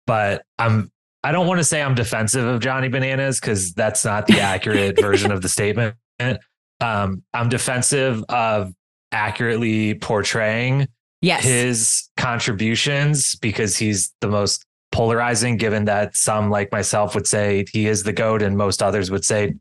but 0.07 0.43
I'm 0.59 0.91
I 1.25 1.33
don't 1.33 1.47
want 1.47 1.59
to 1.59 1.65
say 1.65 1.83
I'm 1.83 1.95
defensive 1.95 2.47
of 2.47 2.61
Johnny 2.61 2.89
Bananas 2.89 3.41
because 3.41 3.75
that's 3.75 4.05
not 4.05 4.27
the 4.27 4.41
accurate 4.41 5.01
version 5.01 5.31
of 5.33 5.43
the 5.43 5.49
statement. 5.49 5.97
Um, 6.81 7.23
I'm 7.35 7.49
defensive 7.49 8.23
of 8.29 8.73
accurately 9.13 9.95
portraying 9.95 10.89
Yes. 11.21 11.43
his 11.43 12.09
contributions 12.17 13.35
because 13.37 13.77
he's 13.77 14.15
the 14.21 14.29
most 14.29 14.65
polarizing, 14.93 15.57
given 15.57 15.85
that 15.87 16.15
some 16.17 16.51
like 16.51 16.71
myself 16.71 17.15
would 17.17 17.27
say 17.27 17.65
he 17.73 17.89
is 17.89 18.05
the 18.05 18.13
GOAT 18.13 18.41
and 18.43 18.57
most 18.57 18.83
others 18.83 19.11
would 19.11 19.25
say 19.25 19.55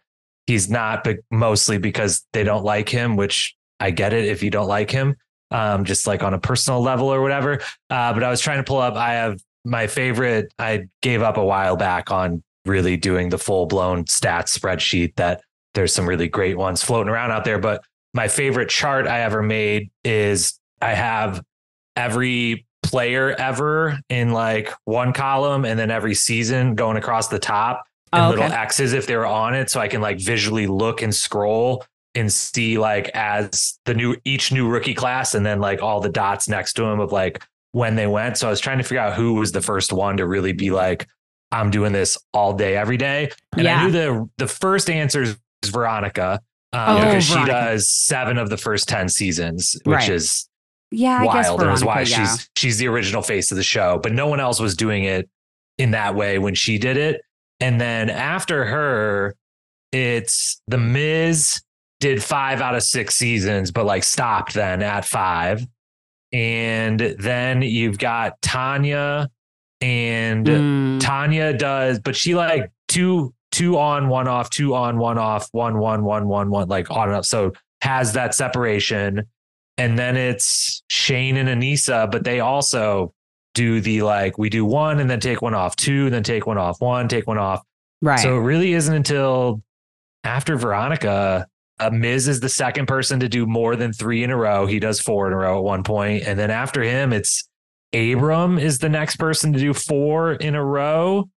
he's 0.45 0.69
not, 0.69 1.03
but 1.03 1.17
mostly 1.31 1.79
because 1.79 2.23
they 2.33 2.43
don't 2.43 2.63
like 2.63 2.87
him, 2.87 3.15
which 3.15 3.55
I 3.79 3.89
get 3.91 4.13
it 4.13 4.25
if 4.25 4.43
you 4.43 4.49
don't 4.51 4.67
like 4.67 4.91
him, 4.91 5.15
um, 5.51 5.83
just 5.85 6.05
like 6.05 6.21
on 6.21 6.33
a 6.35 6.39
personal 6.39 6.81
level 6.81 7.07
or 7.11 7.21
whatever. 7.21 7.59
Uh, 7.89 8.13
but 8.13 8.23
I 8.23 8.29
was 8.29 8.39
trying 8.41 8.57
to 8.57 8.63
pull 8.63 8.77
up, 8.79 8.93
I 8.95 9.13
have 9.13 9.39
my 9.65 9.87
favorite, 9.87 10.53
I 10.59 10.87
gave 11.01 11.21
up 11.21 11.37
a 11.37 11.43
while 11.43 11.75
back 11.75 12.11
on 12.11 12.43
really 12.65 12.97
doing 12.97 13.29
the 13.29 13.37
full 13.37 13.65
blown 13.65 14.05
stats 14.05 14.57
spreadsheet 14.57 15.15
that 15.15 15.41
there's 15.73 15.93
some 15.93 16.07
really 16.07 16.27
great 16.27 16.57
ones 16.57 16.83
floating 16.83 17.09
around 17.11 17.31
out 17.31 17.45
there. 17.45 17.59
But 17.59 17.83
my 18.13 18.27
favorite 18.27 18.69
chart 18.69 19.07
I 19.07 19.21
ever 19.21 19.41
made 19.41 19.89
is 20.03 20.59
I 20.81 20.93
have 20.93 21.41
every 21.95 22.65
player 22.83 23.35
ever 23.37 23.99
in 24.09 24.31
like 24.31 24.71
one 24.85 25.13
column 25.13 25.65
and 25.65 25.77
then 25.77 25.91
every 25.91 26.15
season 26.15 26.75
going 26.75 26.97
across 26.97 27.27
the 27.27 27.39
top 27.39 27.83
and 28.13 28.25
Oh, 28.25 28.29
little. 28.29 28.45
X's 28.45 28.93
if 28.93 29.07
they 29.07 29.17
were 29.17 29.25
on 29.25 29.53
it. 29.53 29.69
So 29.69 29.79
I 29.79 29.87
can 29.87 30.01
like 30.01 30.19
visually 30.19 30.67
look 30.67 31.01
and 31.01 31.13
scroll 31.13 31.83
and 32.15 32.31
see 32.31 32.77
like 32.77 33.09
as 33.13 33.77
the 33.85 33.93
new 33.93 34.15
each 34.23 34.51
new 34.51 34.67
rookie 34.67 34.93
class 34.93 35.35
and 35.35 35.45
then 35.45 35.59
like 35.59 35.81
all 35.81 35.99
the 35.99 36.09
dots 36.09 36.47
next 36.47 36.73
to 36.73 36.83
them 36.83 36.99
of 36.99 37.11
like 37.11 37.43
when 37.71 37.95
they 37.95 38.07
went. 38.07 38.37
So 38.37 38.47
I 38.47 38.49
was 38.49 38.59
trying 38.59 38.77
to 38.77 38.83
figure 38.83 38.99
out 39.01 39.13
who 39.15 39.33
was 39.35 39.51
the 39.51 39.61
first 39.61 39.91
one 39.93 40.17
to 40.17 40.25
really 40.27 40.53
be 40.53 40.71
like, 40.71 41.07
I'm 41.51 41.69
doing 41.71 41.93
this 41.93 42.17
all 42.33 42.53
day, 42.53 42.75
every 42.75 42.97
day. 42.97 43.29
And 43.53 43.63
Yeah. 43.63 43.79
I 43.81 43.85
knew 43.85 43.91
the 43.91 44.29
the 44.37 44.47
first 44.47 44.89
answer 44.89 45.21
is 45.23 45.37
Veronica. 45.65 46.41
Um, 46.73 46.97
Oh, 46.97 46.99
because 47.05 47.23
she 47.25 47.33
Veronica. 47.33 47.51
does 47.53 47.89
seven 47.89 48.37
of 48.37 48.49
the 48.49 48.57
first 48.57 48.87
10 48.89 49.07
seasons, 49.09 49.75
which 49.85 49.95
Right. 49.95 50.09
is 50.09 50.47
Yeah, 50.91 51.19
I 51.19 51.25
guess 51.33 51.49
wild. 51.49 51.63
is 51.73 51.83
why 51.83 52.01
yeah. 52.01 52.05
she's 52.05 52.49
she's 52.57 52.77
the 52.77 52.87
original 52.87 53.21
face 53.21 53.51
of 53.51 53.57
the 53.57 53.63
show. 53.63 53.99
But 54.01 54.11
no 54.13 54.27
one 54.27 54.39
else 54.39 54.59
was 54.59 54.75
doing 54.75 55.03
it 55.05 55.29
in 55.77 55.91
that 55.91 56.15
way 56.15 56.39
when 56.39 56.55
she 56.55 56.77
did 56.77 56.97
it. 56.97 57.21
And 57.59 57.79
then 57.79 58.09
after 58.09 58.65
her, 58.65 59.35
it's 59.91 60.61
the 60.67 60.77
Miz 60.77 61.61
did 61.99 62.21
five 62.23 62.61
out 62.61 62.75
of 62.75 62.83
six 62.83 63.15
seasons, 63.15 63.71
but 63.71 63.85
like 63.85 64.03
stopped 64.03 64.53
then 64.53 64.81
at 64.83 65.05
five. 65.05 65.65
And 66.33 66.99
then 66.99 67.61
you've 67.61 67.97
got 67.97 68.41
Tanya 68.41 69.29
and 69.81 70.45
Mm. 70.45 70.99
Tanya 70.99 71.53
does, 71.53 71.99
but 71.99 72.15
she 72.15 72.35
like 72.35 72.71
two 72.87 73.33
two 73.51 73.77
on, 73.77 74.09
one 74.09 74.27
off, 74.27 74.49
two 74.49 74.75
on, 74.75 74.97
one 74.97 75.17
off, 75.17 75.47
one 75.51 75.77
one 75.77 76.03
one 76.03 76.27
one 76.27 76.49
one, 76.49 76.67
like 76.67 76.91
on 76.91 77.09
and 77.09 77.17
off. 77.17 77.25
So 77.25 77.53
has 77.81 78.13
that 78.13 78.35
separation, 78.35 79.23
and 79.77 79.97
then 79.97 80.17
it's 80.17 80.83
Shane 80.89 81.37
and 81.37 81.47
Aneesa, 81.47 82.11
but 82.11 82.23
they 82.23 82.39
also 82.39 83.13
do 83.53 83.79
the 83.79 84.01
like 84.01 84.37
we 84.37 84.49
do 84.49 84.65
one 84.65 84.99
and 84.99 85.09
then 85.09 85.19
take 85.19 85.41
one 85.41 85.53
off, 85.53 85.75
two, 85.75 86.05
and 86.05 86.13
then 86.13 86.23
take 86.23 86.45
one 86.45 86.57
off, 86.57 86.81
one, 86.81 87.07
take 87.07 87.27
one 87.27 87.37
off. 87.37 87.63
Right. 88.01 88.19
So 88.19 88.37
it 88.37 88.41
really 88.41 88.73
isn't 88.73 88.93
until 88.93 89.61
after 90.23 90.55
Veronica, 90.57 91.47
uh, 91.79 91.89
Miz 91.89 92.27
is 92.27 92.39
the 92.39 92.49
second 92.49 92.87
person 92.87 93.19
to 93.19 93.29
do 93.29 93.45
more 93.45 93.75
than 93.75 93.93
three 93.93 94.23
in 94.23 94.31
a 94.31 94.37
row. 94.37 94.65
He 94.65 94.79
does 94.79 94.99
four 94.99 95.27
in 95.27 95.33
a 95.33 95.37
row 95.37 95.57
at 95.57 95.63
one 95.63 95.83
point, 95.83 96.23
and 96.25 96.39
then 96.39 96.51
after 96.51 96.81
him, 96.81 97.13
it's 97.13 97.47
Abram 97.93 98.59
is 98.59 98.79
the 98.79 98.89
next 98.89 99.17
person 99.17 99.53
to 99.53 99.59
do 99.59 99.73
four 99.73 100.33
in 100.33 100.55
a 100.55 100.63
row. 100.63 101.29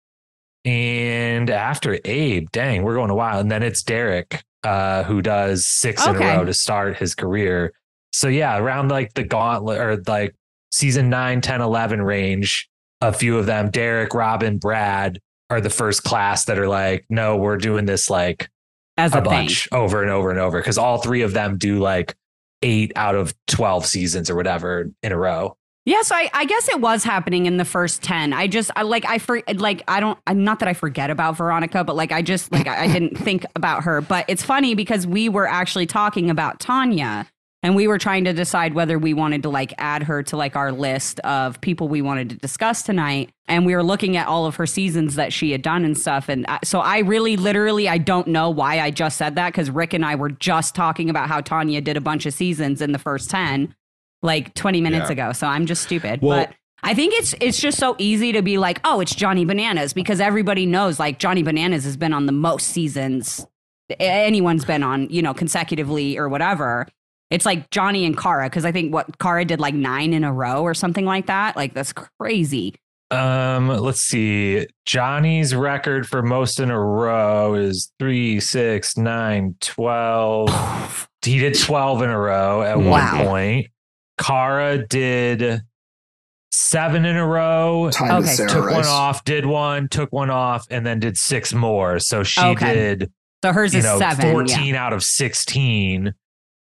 And 0.65 1.49
after 1.49 1.99
Abe, 2.05 2.51
dang, 2.51 2.83
we're 2.83 2.95
going 2.95 3.11
a 3.11 3.15
while. 3.15 3.41
And 3.41 3.51
then 3.51 3.63
it's 3.63 3.83
Derrick, 3.83 4.43
uh, 4.63 5.05
who 5.05 5.23
does 5.23 5.67
six 5.67 6.07
in 6.07 6.17
a 6.17 6.19
row 6.19 6.45
to 6.45 6.53
start 6.53 6.97
his 6.97 7.15
career. 7.15 7.73
So 8.13 8.29
yeah, 8.29 8.59
around 8.59 8.91
like 8.91 9.15
the 9.15 9.25
gauntlet 9.25 9.81
or 9.81 10.03
like 10.07 10.35
season 10.71 11.09
9, 11.09 11.41
10, 11.41 11.61
11 11.61 12.03
range, 12.03 12.69
a 13.01 13.13
few 13.13 13.39
of 13.39 13.47
them, 13.47 13.71
Derrick, 13.71 14.13
Robin, 14.13 14.59
Brad, 14.59 15.21
are 15.49 15.61
the 15.61 15.71
first 15.71 16.05
class 16.05 16.45
that 16.45 16.59
are 16.59 16.69
like, 16.69 17.07
no, 17.09 17.37
we're 17.37 17.57
doing 17.57 17.87
this 17.87 18.11
like 18.11 18.49
As 19.01 19.15
a, 19.15 19.19
a, 19.19 19.23
thing. 19.23 19.31
bunch 19.31 19.69
over 19.73 20.03
and 20.03 20.11
over 20.11 20.31
and 20.31 20.39
over. 20.39 20.61
Cause 20.63 20.79
all 20.79 20.99
three 20.99 21.23
of 21.23 21.33
them 21.33 21.59
do 21.59 21.79
like 21.79 22.15
eight 22.63 22.93
out 22.97 23.15
of 23.15 23.35
12 23.47 23.87
seasons 23.87 24.31
or 24.31 24.37
whatever 24.37 24.91
in 25.03 25.13
a 25.13 25.17
row. 25.17 25.57
Yeah, 25.87 26.03
so 26.03 26.15
I, 26.15 26.29
I 26.35 26.45
guess 26.45 26.69
it 26.69 26.81
was 26.81 27.05
happening 27.05 27.47
in 27.47 27.57
the 27.57 27.65
first 27.65 28.03
10. 28.03 28.35
I 28.35 28.47
just, 28.47 28.71
I 28.77 28.83
like, 28.83 29.07
I, 29.07 29.19
for, 29.19 29.43
like, 29.55 29.83
I 29.89 29.99
don't, 29.99 30.19
I'm 30.27 30.45
not 30.45 30.59
that 30.59 30.69
I 30.69 30.75
forget 30.75 31.09
about 31.09 31.39
Veronica, 31.39 31.85
but 31.85 31.97
like, 31.97 32.13
I 32.13 32.21
just, 32.21 32.53
like, 32.53 32.67
I, 32.67 32.85
I 32.85 32.87
didn't 32.87 33.17
think 33.19 33.47
about 33.57 33.85
her. 33.85 34.03
But 34.03 34.27
it's 34.29 34.43
funny 34.43 34.75
because 34.75 35.07
we 35.07 35.31
were 35.31 35.49
actually 35.49 35.87
talking 35.87 36.29
about 36.29 36.61
Tanya 36.61 37.27
and 37.63 37.77
we 37.77 37.87
were 37.87 37.99
trying 37.99 38.25
to 38.25 38.33
decide 38.33 38.73
whether 38.75 38.99
we 38.99 39.13
wanted 39.13 39.43
to 39.43 39.51
like 39.51 39.75
add 39.79 40.05
her 40.05 40.23
to 40.25 40.37
like 40.37 40.57
our 40.57 40.73
list 40.73 41.21
of 41.21 41.61
people 41.61 41.89
we 41.89 42.01
wanted 42.01 42.31
to 42.31 42.37
discuss 42.37 42.83
tonight. 42.83 43.31
And 43.49 43.67
we 43.67 43.75
were 43.75 43.83
looking 43.83 44.17
at 44.17 44.27
all 44.29 44.47
of 44.47 44.57
her 44.57 44.67
seasons 44.67 45.17
that 45.17 45.33
she 45.33 45.51
had 45.53 45.61
done 45.61 45.85
and 45.85 45.99
stuff. 45.99 46.29
And 46.31 46.47
I, 46.49 46.61
so 46.65 46.81
I 46.81 46.99
really, 47.01 47.37
literally, 47.37 47.89
I 47.89 47.99
don't 47.99 48.29
know 48.29 48.49
why 48.49 48.81
I 48.81 48.91
just 48.91 49.19
said 49.19 49.35
that 49.35 49.53
because 49.53 49.71
Rick 49.71 49.93
and 49.93 50.07
I 50.07 50.15
were 50.15 50.31
just 50.31 50.75
talking 50.75 51.11
about 51.11 51.29
how 51.29 51.41
Tanya 51.43 51.81
did 51.83 51.97
a 51.97 52.01
bunch 52.01 52.25
of 52.25 52.33
seasons 52.33 52.81
in 52.81 52.93
the 52.93 52.99
first 52.99 53.29
10 53.29 53.75
like 54.23 54.55
20 54.55 54.81
minutes 54.81 55.09
Yeah. 55.09 55.13
ago. 55.13 55.33
So 55.33 55.47
I'm 55.47 55.67
just 55.67 55.83
stupid. 55.83 56.23
Well- 56.23 56.47
but 56.47 56.55
I 56.83 56.95
think 56.95 57.13
it's 57.13 57.35
it's 57.43 57.61
just 57.61 57.77
so 57.77 57.95
easy 57.99 58.33
to 58.33 58.41
be 58.41 58.57
like, 58.57 58.81
oh, 58.85 59.01
it's 59.01 59.15
Johnny 59.15 59.45
Bananas 59.45 59.93
because 59.93 60.19
everybody 60.19 60.65
knows 60.65 60.99
like 60.99 61.19
Johnny 61.19 61.43
Bananas 61.43 61.85
has 61.85 61.99
been 61.99 62.15
on 62.15 62.25
the 62.25 62.33
most 62.33 62.69
seasons 62.69 63.47
anyone's 63.99 64.65
been 64.65 64.83
on, 64.83 65.09
you 65.11 65.21
know, 65.21 65.35
consecutively 65.35 66.17
or 66.17 66.29
whatever. 66.29 66.87
It's 67.31 67.47
like 67.47 67.71
Johnny 67.71 68.05
and 68.05 68.17
Cara 68.19 68.47
because 68.51 68.65
I 68.65 68.73
think 68.73 68.93
what 68.93 69.19
Cara 69.19 69.45
did 69.45 69.61
like 69.61 69.75
nine 69.75 70.13
in 70.13 70.25
a 70.25 70.33
row 70.33 70.63
or 70.63 70.75
something 70.75 71.05
like 71.05 71.27
that. 71.27 71.57
Like 71.57 71.75
that's 71.75 71.93
crazy. 71.93 72.75
Um, 73.13 73.69
let's 73.69 74.01
see. 74.01 74.67
Johnny's 74.85 75.55
record 75.55 76.09
for 76.09 76.23
most 76.23 76.61
in 76.61 76.71
a 76.71 76.79
row 76.81 77.55
is 77.55 77.93
three, 77.99 78.39
six, 78.41 78.97
nine, 78.97 79.57
12. 79.61 81.09
he 81.25 81.39
did 81.39 81.59
12 81.59 82.03
in 82.03 82.11
a 82.11 82.19
row 82.19 82.63
at 82.63 82.79
Wow. 82.79 83.19
one 83.19 83.27
point. 83.27 83.67
Cara 84.19 84.87
did 84.87 85.63
seven 86.53 87.05
in 87.05 87.17
a 87.17 87.27
row, 87.27 87.91
Tied 87.93 88.17
with 88.19 88.27
Okay. 88.27 88.35
Sarah 88.35 88.51
took 88.51 88.71
one 88.71 88.85
off, 88.87 89.25
did 89.25 89.47
one, 89.47 89.89
took 89.89 90.13
one 90.13 90.31
off, 90.31 90.67
and 90.71 90.85
then 90.85 90.99
did 91.01 91.17
six 91.17 91.53
more. 91.55 91.99
So 91.99 92.23
she 92.23 92.41
Okay. 92.45 92.73
did 92.73 93.11
So 93.43 93.53
hers 93.53 93.73
you 93.73 93.79
is 93.79 93.85
know, 93.85 93.99
seven. 93.99 94.27
yeah. 94.27 94.33
14 94.33 94.75
out 94.75 94.93
of 94.93 95.03
16. 95.03 96.13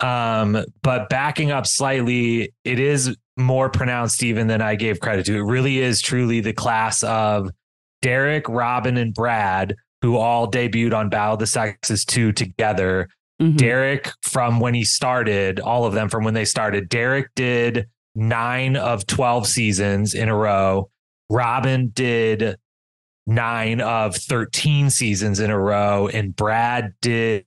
Um, 0.01 0.65
but 0.83 1.09
backing 1.09 1.51
up 1.51 1.67
slightly, 1.67 2.53
it 2.65 2.79
is 2.79 3.17
more 3.37 3.69
pronounced 3.71 4.23
even 4.23 4.47
than 4.47 4.61
I 4.63 4.75
gave 4.75 5.01
credit 5.01 5.27
to. 5.27 5.37
It 5.37 5.43
really 5.43 5.79
is 5.79 6.01
truly 6.01 6.41
the 6.41 6.53
class 6.53 7.03
of 7.03 7.51
Derrick, 8.03 8.49
Robin, 8.49 8.97
and 8.97 9.13
Brad, 9.13 9.75
who 10.03 10.17
all 10.17 10.51
debuted 10.51 10.95
on 10.95 11.09
Battle 11.09 11.35
of 11.35 11.41
the 11.41 11.47
Sexes 11.47 12.05
2 12.05 12.33
together. 12.33 13.09
Mhm. 13.41 13.57
Derrick, 13.57 14.11
from 14.23 14.61
when 14.61 14.75
he 14.75 14.85
started, 14.85 15.61
all 15.61 15.85
of 15.85 15.95
them 15.95 16.09
from 16.09 16.25
when 16.25 16.35
they 16.35 16.45
started, 16.45 16.89
Derrick 16.89 17.29
did 17.35 17.87
nine 18.15 18.77
of 18.77 19.07
12 19.07 19.47
seasons 19.47 20.15
in 20.15 20.29
a 20.29 20.35
row. 20.35 20.91
Robin 21.31 21.91
did 21.95 22.57
nine 23.27 23.81
of 23.81 24.17
13 24.17 24.91
seasons 24.91 25.39
in 25.39 25.51
a 25.51 25.59
row. 25.59 26.09
And 26.09 26.35
Brad 26.35 26.95
did 27.03 27.45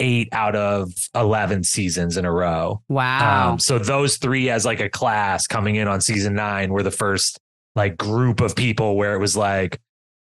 eight 0.00 0.28
out 0.32 0.56
of 0.56 0.92
11 1.14 1.64
seasons 1.64 2.16
in 2.16 2.24
a 2.24 2.32
row. 2.32 2.82
Wow. 2.88 3.52
Um, 3.52 3.58
so 3.58 3.78
those 3.78 4.16
three 4.16 4.50
as 4.50 4.64
like 4.64 4.80
a 4.80 4.88
class 4.88 5.46
coming 5.46 5.76
in 5.76 5.86
on 5.88 6.00
season 6.00 6.34
nine 6.34 6.72
were 6.72 6.82
the 6.82 6.90
first 6.90 7.38
like 7.76 7.96
group 7.96 8.40
of 8.40 8.56
people 8.56 8.96
where 8.96 9.14
it 9.14 9.18
was 9.18 9.36
like 9.36 9.80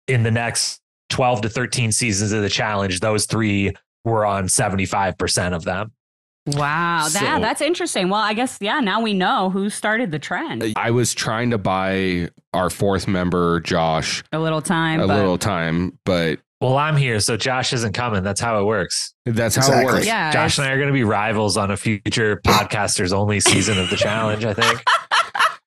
in 0.08 0.23
the 0.23 0.32
next 0.32 0.79
12 1.10 1.41
to 1.41 1.49
13 1.49 1.91
seasons 1.91 2.32
of 2.32 2.41
the 2.41 2.49
challenge, 2.49 2.99
those 2.99 3.25
three 3.25 3.73
were 4.05 4.25
on 4.25 4.45
75% 4.47 5.53
of 5.55 5.63
them. 5.63 5.91
wow. 6.47 7.05
so- 7.08 7.19
that, 7.19 7.41
that's 7.41 7.62
interesting. 7.62 8.10
Well, 8.10 8.21
I 8.21 8.34
guess, 8.34 8.58
yeah, 8.62 8.79
now 8.79 9.01
we 9.01 9.13
know 9.13 9.49
who 9.49 9.69
started 9.69 10.12
the 10.12 10.19
trend. 10.19 10.63
I 10.75 10.91
was 10.91 11.13
trying 11.13 11.51
to 11.51 11.58
buy 11.58 12.29
our 12.53 12.69
fourth 12.69 13.08
member, 13.08 13.60
Josh, 13.60 14.23
A 14.32 14.39
little 14.39 14.62
time. 14.62 14.99
a 15.01 15.08
but 15.08 15.15
little 15.15 15.38
time, 15.38 15.99
but 16.05 16.39
Well, 16.62 16.76
I'm 16.78 16.98
here, 16.98 17.22
so 17.22 17.38
Josh 17.38 17.72
isn't 17.72 17.93
coming. 17.93 18.22
That's 18.22 18.41
how 18.41 18.60
it 18.60 18.65
works. 18.65 19.13
that's 19.26 19.56
how 19.56 19.72
it 19.80 19.86
works. 19.86 20.06
yeah. 20.06 20.30
Josh 20.32 20.58
and 20.58 20.67
I 20.67 20.72
are 20.72 20.76
going 20.78 20.89
to 20.89 20.93
be 20.93 21.06
rivals 21.06 21.56
on 21.56 21.72
a 21.72 21.78
future 21.78 22.41
podcasters 22.45 23.13
only 23.13 23.39
season 23.39 23.78
of 23.80 23.89
the 23.89 23.95
challenge, 23.95 24.43
I 24.43 24.54
think. 24.54 24.84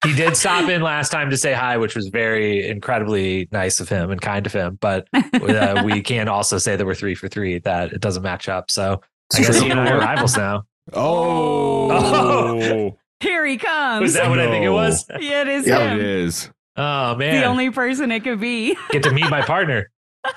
He 0.04 0.14
did 0.14 0.36
stop 0.36 0.68
in 0.68 0.82
last 0.82 1.10
time 1.10 1.30
to 1.30 1.36
say 1.36 1.52
hi, 1.54 1.76
which 1.78 1.94
was 1.94 2.08
very 2.08 2.68
incredibly 2.68 3.48
nice 3.52 3.78
of 3.80 3.88
him 3.88 4.10
and 4.10 4.20
kind 4.20 4.44
of 4.44 4.52
him. 4.52 4.76
But 4.80 5.06
uh, 5.14 5.82
we 5.84 6.02
can 6.02 6.28
also 6.28 6.58
say 6.58 6.74
that 6.76 6.84
we're 6.84 6.94
three 6.96 7.14
for 7.14 7.28
three, 7.28 7.58
that 7.60 7.92
it 7.92 8.00
doesn't 8.00 8.22
match 8.22 8.48
up. 8.48 8.68
So 8.70 9.00
I 9.32 9.38
guess 9.38 9.56
true. 9.56 9.60
he 9.66 9.70
and 9.70 9.78
I 9.80 9.92
are 9.92 9.98
rivals 10.00 10.36
now. 10.36 10.64
Oh, 10.92 12.98
Here 13.20 13.46
he 13.46 13.56
comes. 13.56 14.02
Was 14.02 14.14
that 14.14 14.28
what 14.28 14.40
I 14.40 14.48
think 14.50 14.64
it 14.64 14.70
was? 14.70 15.06
yeah, 15.20 15.42
it 15.42 15.48
is 15.48 15.66
Yeah, 15.68 15.92
him. 15.92 16.00
it 16.00 16.04
is. 16.04 16.50
Oh, 16.76 17.14
man. 17.14 17.40
The 17.40 17.46
only 17.46 17.70
person 17.70 18.10
it 18.10 18.24
could 18.24 18.40
be. 18.40 18.76
Get 18.90 19.04
to 19.04 19.12
meet 19.12 19.30
my 19.30 19.42
partner. 19.42 19.91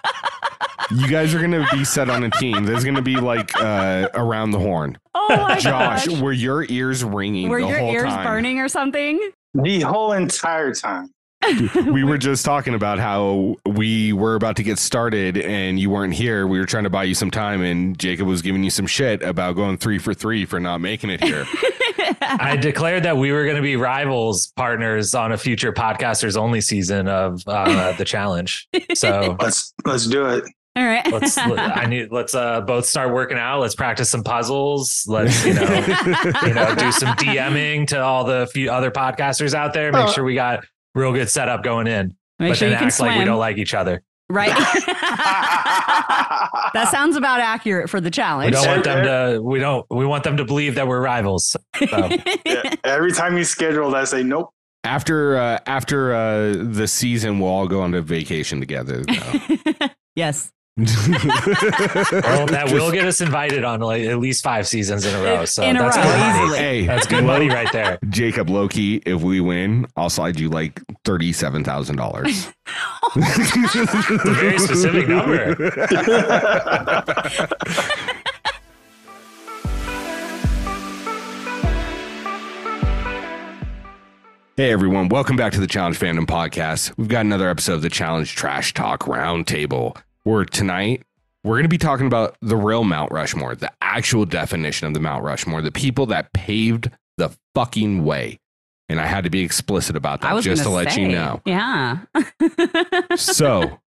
You 0.91 1.07
guys 1.07 1.33
are 1.33 1.39
gonna 1.41 1.65
be 1.73 1.83
set 1.83 2.11
on 2.11 2.23
a 2.23 2.29
team. 2.29 2.63
There's 2.63 2.83
gonna 2.83 3.01
be 3.01 3.15
like 3.15 3.59
uh, 3.59 4.07
around 4.13 4.51
the 4.51 4.59
horn. 4.59 4.99
Oh 5.15 5.27
my 5.29 5.57
Josh, 5.57 6.05
gosh. 6.05 6.19
were 6.21 6.31
your 6.31 6.63
ears 6.69 7.03
ringing 7.03 7.49
Were 7.49 7.59
the 7.59 7.67
your 7.67 7.79
whole 7.79 7.91
ears 7.91 8.03
time? 8.03 8.23
burning 8.23 8.59
or 8.59 8.69
something? 8.69 9.19
The 9.55 9.81
whole 9.81 10.11
entire 10.11 10.73
time. 10.75 11.09
we 11.91 12.03
were 12.03 12.17
just 12.17 12.45
talking 12.45 12.73
about 12.73 12.99
how 12.99 13.55
we 13.65 14.13
were 14.13 14.35
about 14.35 14.55
to 14.57 14.63
get 14.63 14.77
started 14.79 15.37
and 15.37 15.79
you 15.79 15.89
weren't 15.89 16.13
here. 16.13 16.47
We 16.47 16.59
were 16.59 16.65
trying 16.65 16.83
to 16.85 16.89
buy 16.89 17.03
you 17.03 17.13
some 17.15 17.31
time, 17.31 17.61
and 17.61 17.97
Jacob 17.97 18.27
was 18.27 18.41
giving 18.41 18.63
you 18.63 18.69
some 18.69 18.87
shit 18.87 19.21
about 19.23 19.55
going 19.55 19.77
three 19.77 19.97
for 19.99 20.13
three 20.13 20.45
for 20.45 20.59
not 20.59 20.81
making 20.81 21.09
it 21.09 21.23
here. 21.23 21.45
I 22.21 22.55
declared 22.55 23.03
that 23.03 23.17
we 23.17 23.31
were 23.31 23.43
going 23.45 23.55
to 23.55 23.61
be 23.61 23.75
rivals 23.75 24.47
partners 24.55 25.15
on 25.15 25.31
a 25.31 25.37
future 25.37 25.71
podcasters 25.73 26.37
only 26.37 26.61
season 26.61 27.07
of 27.07 27.41
uh, 27.47 27.93
the 27.93 28.05
challenge. 28.05 28.67
So 28.93 29.35
Let's 29.41 29.73
let's 29.85 30.07
do 30.07 30.25
it. 30.27 30.43
All 30.77 30.83
right. 30.85 31.09
let's 31.09 31.37
I 31.37 31.85
need 31.85 32.11
let's 32.11 32.35
uh 32.35 32.59
both 32.59 32.85
start 32.85 33.13
working 33.13 33.37
out. 33.37 33.61
Let's 33.61 33.75
practice 33.75 34.09
some 34.09 34.23
puzzles. 34.25 35.05
Let's 35.07 35.45
you 35.45 35.53
know 35.53 35.63
you 36.43 36.53
know 36.53 36.75
do 36.75 36.91
some 36.91 37.15
DMing 37.15 37.87
to 37.87 38.01
all 38.01 38.25
the 38.25 38.47
few 38.53 38.69
other 38.69 38.91
podcasters 38.91 39.53
out 39.53 39.73
there. 39.73 39.93
Make 39.93 40.09
Oh. 40.09 40.11
sure 40.11 40.25
we 40.25 40.35
got 40.35 40.65
real 40.95 41.13
good 41.13 41.29
setup 41.29 41.63
going 41.63 41.85
in. 41.87 42.15
Make 42.39 42.51
but 42.51 42.57
sure 42.57 42.69
then 42.69 42.73
you 42.73 42.77
can 42.79 42.87
act 42.87 42.99
like 42.99 43.19
we 43.19 43.25
don't 43.25 43.37
like 43.37 43.57
each 43.57 43.73
other. 43.75 44.01
right. 44.29 44.49
that 46.73 46.89
sounds 46.91 47.15
about 47.15 47.39
accurate 47.39 47.89
for 47.89 48.01
the 48.01 48.07
We 48.07 48.11
challenge. 48.11 48.53
don't 48.53 48.67
want 48.67 48.83
them 48.83 49.03
to. 49.05 49.41
We 49.41 49.59
don't. 49.59 49.85
We 49.89 50.05
want 50.05 50.23
them 50.23 50.37
to 50.37 50.45
believe 50.45 50.75
that 50.75 50.87
we're 50.87 51.01
rivals. 51.01 51.49
So, 51.49 51.59
Yeah, 52.45 52.73
Every 52.83 53.11
time 53.11 53.37
you 53.37 53.43
schedule, 53.43 53.93
I 53.95 54.03
say 54.05 54.23
nope. 54.23 54.49
After 54.83 55.37
uh, 55.37 55.59
after 55.65 56.13
uh, 56.13 56.53
the 56.57 56.87
season, 56.87 57.39
we'll 57.39 57.49
all 57.51 57.67
go 57.67 57.81
on 57.81 57.93
a 57.93 58.01
vacation 58.01 58.59
together. 58.59 59.03
yes. 60.15 60.51
Well, 60.77 62.47
that 62.47 62.69
will 62.73 62.91
get 62.91 63.05
us 63.05 63.21
invited 63.21 63.63
on 63.63 63.79
like 63.79 64.03
at 64.03 64.19
least 64.19 64.43
five 64.43 64.67
seasons 64.67 65.05
in 65.05 65.15
a 65.15 65.23
row. 65.23 65.45
So 65.45 65.63
In 65.63 65.77
a 65.77 65.79
that's 65.79 65.95
row, 65.95 66.03
good 66.03 66.47
money. 66.49 66.57
hey, 66.57 66.85
That's 66.85 67.07
good 67.07 67.23
money 67.23 67.47
right 67.47 67.71
there. 67.71 67.97
Jacob 68.09 68.49
Loki. 68.49 68.97
If 69.05 69.21
we 69.21 69.39
win, 69.39 69.87
I'll 69.95 70.09
slide 70.09 70.37
you 70.37 70.49
like 70.49 70.81
thirty-seven 71.05 71.63
thousand 71.63 71.95
dollars. 71.95 72.49
Very 73.15 74.59
specific 74.59 75.07
number. 75.07 75.55
Hey 84.57 84.71
everyone, 84.71 85.09
welcome 85.09 85.35
back 85.35 85.51
to 85.53 85.59
the 85.59 85.67
Challenge 85.67 85.99
Fandom 85.99 86.25
Podcast. 86.25 86.93
We've 86.97 87.09
got 87.09 87.25
another 87.25 87.49
episode 87.49 87.73
of 87.73 87.81
the 87.81 87.89
Challenge 87.89 88.33
Trash 88.33 88.73
Talk 88.73 89.01
Roundtable. 89.01 89.97
Where 90.25 90.43
tonight 90.43 91.03
we're 91.43 91.53
going 91.53 91.65
to 91.65 91.69
be 91.69 91.77
talking 91.77 92.07
about 92.07 92.35
the 92.41 92.55
real 92.55 92.83
Mount 92.83 93.11
Rushmore, 93.11 93.53
the 93.53 93.71
actual 93.79 94.25
definition 94.25 94.87
of 94.87 94.95
the 94.95 94.99
Mount 94.99 95.23
Rushmore, 95.23 95.61
the 95.61 95.71
people 95.71 96.07
that 96.07 96.33
paved 96.33 96.89
the 97.17 97.29
fucking 97.53 98.03
way. 98.03 98.39
And 98.89 98.99
I 98.99 99.05
had 99.05 99.25
to 99.25 99.29
be 99.29 99.41
explicit 99.41 99.95
about 99.95 100.21
that 100.21 100.41
just 100.41 100.63
to 100.63 100.69
gonna 100.69 100.75
let 100.75 100.97
you 100.97 101.09
know. 101.09 101.43
Yeah. 101.45 101.99
so 103.15 103.79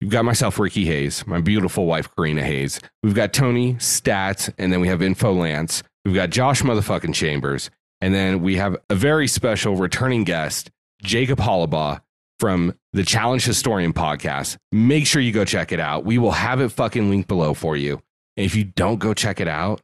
you've 0.00 0.10
got 0.10 0.24
myself, 0.24 0.58
Ricky 0.58 0.86
Hayes, 0.86 1.26
my 1.26 1.42
beautiful 1.42 1.84
wife, 1.84 2.08
Corrina 2.16 2.42
Hayes. 2.42 2.80
We've 3.02 3.14
got 3.14 3.34
Tony 3.34 3.74
Stats, 3.74 4.50
and 4.56 4.72
then 4.72 4.80
we 4.80 4.88
have 4.88 5.02
Info 5.02 5.34
Lance. 5.34 5.82
We've 6.06 6.14
got 6.14 6.30
Josh 6.30 6.62
motherfucking 6.62 7.12
Chambers. 7.12 7.68
And 8.00 8.14
then 8.14 8.40
we 8.40 8.56
have 8.56 8.78
a 8.88 8.94
very 8.94 9.28
special 9.28 9.76
returning 9.76 10.24
guest, 10.24 10.70
Jacob 11.02 11.38
Hollabaugh 11.38 12.00
from 12.38 12.74
the 12.92 13.04
Challenge 13.04 13.44
Historian 13.44 13.92
podcast. 13.92 14.56
Make 14.72 15.06
sure 15.06 15.20
you 15.20 15.32
go 15.32 15.44
check 15.44 15.72
it 15.72 15.80
out. 15.80 16.04
We 16.04 16.18
will 16.18 16.32
have 16.32 16.60
it 16.60 16.70
fucking 16.70 17.10
linked 17.10 17.28
below 17.28 17.54
for 17.54 17.76
you. 17.76 18.00
And 18.36 18.46
if 18.46 18.54
you 18.54 18.64
don't 18.64 18.98
go 18.98 19.14
check 19.14 19.40
it 19.40 19.48
out, 19.48 19.80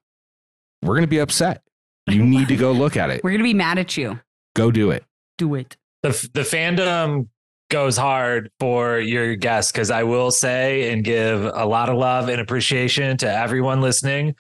we're 0.83 0.95
going 0.95 1.03
to 1.03 1.09
be 1.09 1.19
upset. 1.19 1.65
You 2.07 2.23
need 2.25 2.49
to 2.49 2.57
go 2.57 2.73
look 2.73 2.97
at 2.97 3.11
it. 3.11 3.23
We're 3.25 3.33
gonna 3.33 3.45
be 3.45 3.55
mad 3.55 3.79
at 3.79 3.97
you. 3.97 4.21
Go 4.55 4.71
do 4.71 4.91
it. 4.91 5.05
Do 5.39 5.55
it. 5.55 5.77
The 6.03 6.11
the 6.35 6.43
fandom 6.43 7.29
goes 7.71 7.97
hard 7.97 8.51
for 8.61 8.99
your 8.99 9.35
guests 9.37 9.73
because 9.73 9.91
I 9.91 10.03
will 10.03 10.31
say 10.31 10.93
and 10.93 11.03
give 11.03 11.43
a 11.43 11.65
lot 11.65 11.89
of 11.89 11.97
love 11.97 12.29
and 12.29 12.41
appreciation 12.41 13.17
to 13.19 13.33
everyone 13.33 13.81
listening. 13.81 14.35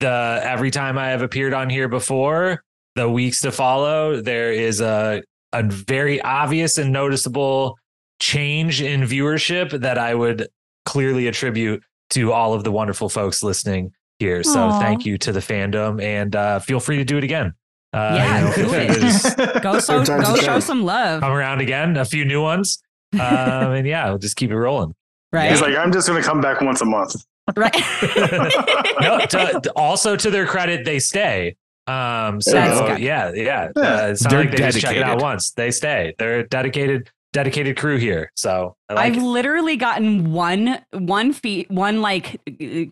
The 0.00 0.40
every 0.42 0.70
time 0.70 0.98
I 0.98 1.08
have 1.08 1.22
appeared 1.22 1.52
on 1.52 1.68
here 1.68 1.88
before, 1.88 2.62
the 2.96 3.08
weeks 3.08 3.40
to 3.42 3.52
follow, 3.52 4.20
there 4.20 4.52
is 4.52 4.80
a 4.80 5.22
a 5.52 5.62
very 5.62 6.20
obvious 6.22 6.78
and 6.78 6.92
noticeable 6.92 7.76
change 8.20 8.82
in 8.82 9.02
viewership 9.02 9.80
that 9.80 9.98
I 9.98 10.14
would 10.14 10.48
clearly 10.84 11.26
attribute 11.26 11.82
to 12.10 12.32
all 12.32 12.54
of 12.54 12.64
the 12.64 12.72
wonderful 12.72 13.08
folks 13.08 13.42
listening 13.42 13.92
here. 14.18 14.42
So 14.42 14.60
Aw. 14.60 14.80
thank 14.80 15.04
you 15.06 15.16
to 15.18 15.32
the 15.32 15.40
fandom 15.40 16.02
and 16.02 16.34
uh, 16.36 16.58
feel 16.58 16.80
free 16.80 16.96
to 16.98 17.04
do 17.04 17.16
it 17.16 17.24
again. 17.24 17.54
Uh, 17.92 18.12
Yeah, 18.16 18.38
you 18.56 18.62
know, 18.62 18.68
do 18.68 18.74
it. 18.92 19.00
just 19.00 19.36
Go 19.62 19.78
so 19.80 20.04
go 20.04 20.34
show 20.36 20.36
charm. 20.36 20.60
some 20.60 20.84
love. 20.84 21.20
come 21.22 21.32
around 21.32 21.60
again, 21.60 21.96
a 21.96 22.04
few 22.04 22.24
new 22.24 22.42
ones. 22.42 22.82
Um, 23.12 23.72
and 23.72 23.88
yeah, 23.88 24.08
we'll 24.08 24.18
just 24.18 24.36
keep 24.36 24.52
it 24.52 24.56
rolling. 24.56 24.94
Right. 25.32 25.50
He's 25.50 25.60
like, 25.60 25.74
I'm 25.74 25.90
just 25.90 26.06
going 26.06 26.22
to 26.22 26.28
come 26.28 26.40
back 26.40 26.60
once 26.60 26.80
a 26.80 26.84
month. 26.84 27.16
right. 27.56 27.74
no, 29.00 29.18
to, 29.18 29.60
to- 29.64 29.72
also 29.74 30.14
to 30.14 30.30
their 30.30 30.46
credit, 30.46 30.84
they 30.84 31.00
stay. 31.00 31.56
Um, 31.86 32.40
so 32.40 32.52
That's 32.52 33.00
yeah, 33.00 33.32
yeah. 33.32 33.70
Yeah. 33.76 33.82
Uh, 33.82 34.08
it's 34.08 34.22
not 34.22 34.30
They're 34.30 34.40
like 34.40 34.50
they 34.52 34.58
just 34.58 34.80
check 34.80 34.96
it 34.96 35.02
out 35.02 35.20
once. 35.20 35.50
They 35.52 35.70
stay. 35.70 36.14
They're 36.18 36.40
a 36.40 36.48
dedicated, 36.48 37.10
dedicated 37.32 37.76
crew 37.76 37.96
here. 37.96 38.30
So 38.36 38.76
I 38.88 38.94
like 38.94 39.12
I've 39.12 39.18
it. 39.18 39.24
literally 39.24 39.76
gotten 39.76 40.32
one 40.32 40.80
one 40.92 41.32
feed 41.32 41.66
one 41.68 42.00
like 42.00 42.40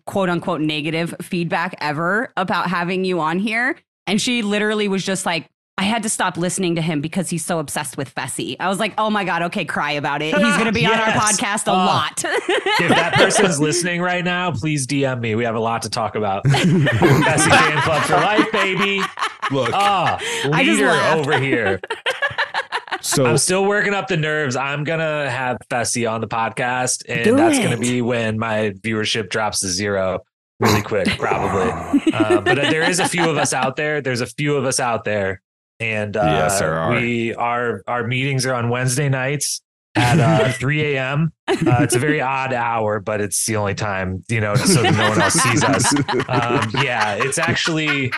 quote 0.05 0.29
unquote 0.29 0.61
negative 0.61 1.15
feedback 1.21 1.75
ever 1.79 2.31
about 2.35 2.69
having 2.69 3.05
you 3.05 3.19
on 3.21 3.39
here. 3.39 3.77
And 4.07 4.21
she 4.21 4.41
literally 4.41 4.87
was 4.87 5.05
just 5.05 5.25
like, 5.25 5.47
I 5.79 5.83
had 5.83 6.03
to 6.03 6.09
stop 6.09 6.35
listening 6.35 6.75
to 6.75 6.81
him 6.81 6.99
because 6.99 7.29
he's 7.29 7.45
so 7.45 7.59
obsessed 7.59 7.95
with 7.95 8.13
Fessy. 8.13 8.57
I 8.59 8.67
was 8.67 8.79
like, 8.79 8.93
oh 8.97 9.09
my 9.09 9.23
God, 9.23 9.43
okay, 9.43 9.63
cry 9.63 9.91
about 9.93 10.21
it. 10.21 10.35
He's 10.35 10.57
gonna 10.57 10.73
be 10.73 10.85
on 10.85 10.91
our 10.99 11.07
podcast 11.13 11.67
a 11.67 11.71
Oh. 11.71 11.73
lot. 11.75 12.21
if 12.25 12.89
that 12.89 13.13
person's 13.15 13.61
listening 13.61 14.01
right 14.01 14.25
now, 14.25 14.51
please 14.51 14.85
DM 14.85 15.21
me. 15.21 15.35
We 15.35 15.45
have 15.45 15.55
a 15.55 15.59
lot 15.59 15.83
to 15.83 15.89
talk 15.89 16.15
about. 16.15 16.43
Fessy 16.45 17.49
Fan 17.49 17.81
Club 17.83 18.01
for 18.03 18.15
life, 18.15 18.51
baby. 18.51 19.01
Look, 19.51 19.69
Ah, 19.73 20.19
leader 20.49 20.89
over 21.17 21.39
here. 21.39 21.79
so 23.01 23.25
I'm 23.25 23.37
still 23.37 23.63
working 23.65 23.93
up 23.93 24.07
the 24.09 24.17
nerves. 24.17 24.57
I'm 24.57 24.83
gonna 24.83 25.29
have 25.29 25.57
Fessy 25.71 26.11
on 26.11 26.19
the 26.19 26.27
podcast, 26.27 27.03
and 27.07 27.37
that's 27.39 27.57
it. 27.57 27.63
gonna 27.63 27.77
be 27.77 28.01
when 28.01 28.37
my 28.37 28.71
viewership 28.81 29.29
drops 29.29 29.61
to 29.61 29.69
zero 29.69 30.23
really 30.59 30.81
quick, 30.81 31.07
probably. 31.17 31.71
uh, 32.11 32.41
but 32.41 32.55
there 32.55 32.83
is 32.83 32.99
a 32.99 33.07
few 33.07 33.29
of 33.29 33.37
us 33.37 33.53
out 33.53 33.77
there. 33.77 34.01
There's 34.01 34.19
a 34.21 34.25
few 34.27 34.57
of 34.57 34.65
us 34.65 34.81
out 34.81 35.05
there, 35.05 35.41
and 35.79 36.15
uh, 36.17 36.23
Yes, 36.23 36.59
there 36.59 36.73
are. 36.77 36.91
we 36.91 37.33
our 37.35 37.81
our 37.87 38.05
meetings 38.05 38.45
are 38.45 38.53
on 38.53 38.69
Wednesday 38.69 39.09
nights 39.09 39.61
at 39.95 40.19
uh, 40.19 40.51
3 40.53 40.95
a.m. 40.95 41.31
Uh, 41.47 41.55
it's 41.81 41.95
a 41.95 41.99
very 41.99 42.21
odd 42.21 42.53
hour, 42.53 42.99
but 42.99 43.21
it's 43.21 43.45
the 43.45 43.55
only 43.55 43.73
time 43.75 44.23
you 44.29 44.39
know, 44.41 44.55
so 44.55 44.81
that 44.83 44.93
no 44.95 45.09
one 45.09 45.21
else 45.21 45.33
sees 45.33 45.63
us. 45.63 45.93
Um, 46.29 46.71
yeah, 46.83 47.15
it's 47.15 47.37
actually 47.37 48.11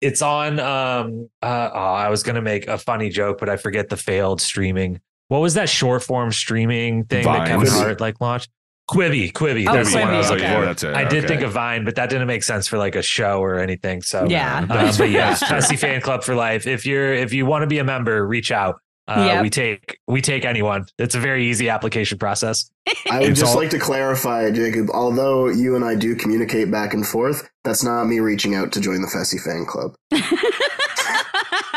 it's 0.00 0.22
on 0.22 0.58
um 0.58 1.28
uh 1.42 1.70
oh, 1.72 1.78
I 1.78 2.08
was 2.08 2.22
gonna 2.22 2.42
make 2.42 2.66
a 2.66 2.78
funny 2.78 3.08
joke, 3.08 3.38
but 3.38 3.48
I 3.48 3.56
forget 3.56 3.88
the 3.88 3.96
failed 3.96 4.40
streaming. 4.40 5.00
What 5.28 5.40
was 5.40 5.54
that 5.54 5.68
short 5.68 6.02
form 6.02 6.32
streaming 6.32 7.04
thing 7.04 7.24
that 7.24 7.46
Kevin 7.46 7.66
Vines. 7.66 7.78
Hart 7.78 8.00
like 8.00 8.20
launched? 8.20 8.50
Quibi, 8.90 9.32
Quibi. 9.32 9.66
Oh, 9.68 9.72
That's 9.72 9.92
the 9.92 10.00
I 10.02 10.16
was 10.18 10.30
okay. 10.30 10.54
for. 10.54 10.64
that's 10.64 10.82
it. 10.82 10.94
I 10.94 11.04
did 11.04 11.24
okay. 11.24 11.28
think 11.28 11.42
of 11.42 11.52
Vine, 11.52 11.84
but 11.84 11.94
that 11.96 12.10
didn't 12.10 12.26
make 12.26 12.42
sense 12.42 12.66
for 12.68 12.78
like 12.78 12.94
a 12.96 13.02
show 13.02 13.40
or 13.40 13.58
anything. 13.58 14.02
So 14.02 14.26
Yeah. 14.28 14.66
uh, 14.68 14.92
but 14.98 15.10
yeah, 15.10 15.34
That's. 15.34 15.44
Fessy 15.70 15.78
Fan 15.78 16.00
Club 16.00 16.24
for 16.24 16.34
life. 16.34 16.66
If 16.66 16.84
you're 16.84 17.12
if 17.14 17.32
you 17.32 17.46
want 17.46 17.62
to 17.62 17.66
be 17.68 17.78
a 17.78 17.84
member, 17.84 18.26
reach 18.26 18.50
out. 18.50 18.80
Uh, 19.08 19.24
Yep. 19.26 19.42
We 19.42 19.50
take 19.50 19.98
we 20.06 20.20
take 20.20 20.44
anyone. 20.44 20.86
It's 20.98 21.14
a 21.14 21.20
very 21.20 21.46
easy 21.46 21.68
application 21.68 22.18
process. 22.18 22.70
I 23.10 23.20
would 23.20 23.34
just 23.34 23.56
like 23.56 23.70
to 23.70 23.78
clarify, 23.78 24.50
Jacob. 24.50 24.90
Although 24.92 25.48
you 25.48 25.74
and 25.76 25.84
I 25.84 25.94
do 25.94 26.14
communicate 26.14 26.70
back 26.70 26.92
and 26.94 27.06
forth, 27.06 27.48
that's 27.64 27.82
not 27.84 28.04
me 28.04 28.20
reaching 28.20 28.54
out 28.54 28.72
to 28.72 28.80
join 28.80 29.00
the 29.00 29.08
Fessy 29.08 29.40
fan 29.40 29.64
club. 29.66 29.94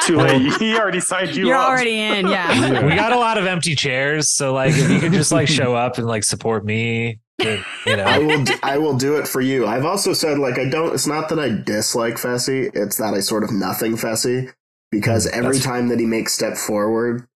Too 0.04 0.18
late. 0.18 0.54
He 0.58 0.76
already 0.78 1.00
signed 1.00 1.36
you 1.36 1.48
You're 1.48 1.56
up. 1.58 1.70
already 1.70 2.00
in, 2.00 2.28
yeah. 2.30 2.84
We 2.86 2.96
got 2.96 3.12
a 3.14 3.18
lot 3.18 3.38
of 3.38 3.46
empty 3.46 3.76
chairs, 3.76 4.30
so 4.30 4.54
like 4.54 4.72
if 4.76 4.90
you 4.90 5.00
could 5.00 5.14
just 5.14 5.32
like 5.32 5.48
show 5.48 5.74
up 5.76 5.98
and 5.98 6.06
like 6.08 6.24
support 6.24 6.66
me, 6.66 7.20
then, 7.40 7.64
you 7.86 7.94
I 7.94 8.18
know. 8.20 8.26
will. 8.28 8.44
d- 8.44 8.54
I 8.64 8.78
will 8.78 8.98
do 8.98 9.16
it 9.18 9.28
for 9.28 9.42
you. 9.42 9.66
I've 9.66 9.86
also 9.86 10.14
said 10.14 10.38
like 10.40 10.58
I 10.60 10.66
don't. 10.70 10.94
It's 10.94 11.08
not 11.08 11.30
that 11.30 11.40
I 11.40 11.50
dislike 11.50 12.16
Fessy. 12.16 12.70
It's 12.74 12.98
that 12.98 13.14
I 13.14 13.20
sort 13.22 13.44
of 13.44 13.52
nothing 13.52 13.94
Fessy 13.96 14.52
because 14.92 15.26
Mm, 15.28 15.32
every 15.34 15.58
that's- 15.58 15.64
time 15.64 15.88
that 15.90 16.00
he 16.00 16.06
makes 16.06 16.34
step 16.34 16.56
forward, 16.58 17.28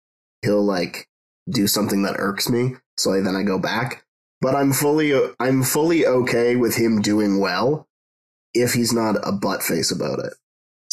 he'll 0.42 0.64
like 0.64 1.08
do 1.50 1.66
something 1.68 2.04
that 2.04 2.16
irks 2.20 2.50
me. 2.50 2.76
So 2.98 3.14
I, 3.14 3.22
then 3.22 3.36
I 3.36 3.44
go 3.44 3.58
back. 3.60 4.06
But 4.42 4.56
I'm 4.56 4.72
fully. 4.74 5.14
I'm 5.40 5.64
fully 5.64 6.06
okay 6.06 6.56
with 6.56 6.76
him 6.76 7.02
doing 7.02 7.40
well 7.40 7.88
if 8.54 8.74
he's 8.74 8.94
not 8.94 9.16
a 9.24 9.32
butt 9.34 9.62
face 9.64 9.92
about 9.92 10.20
it. 10.20 10.34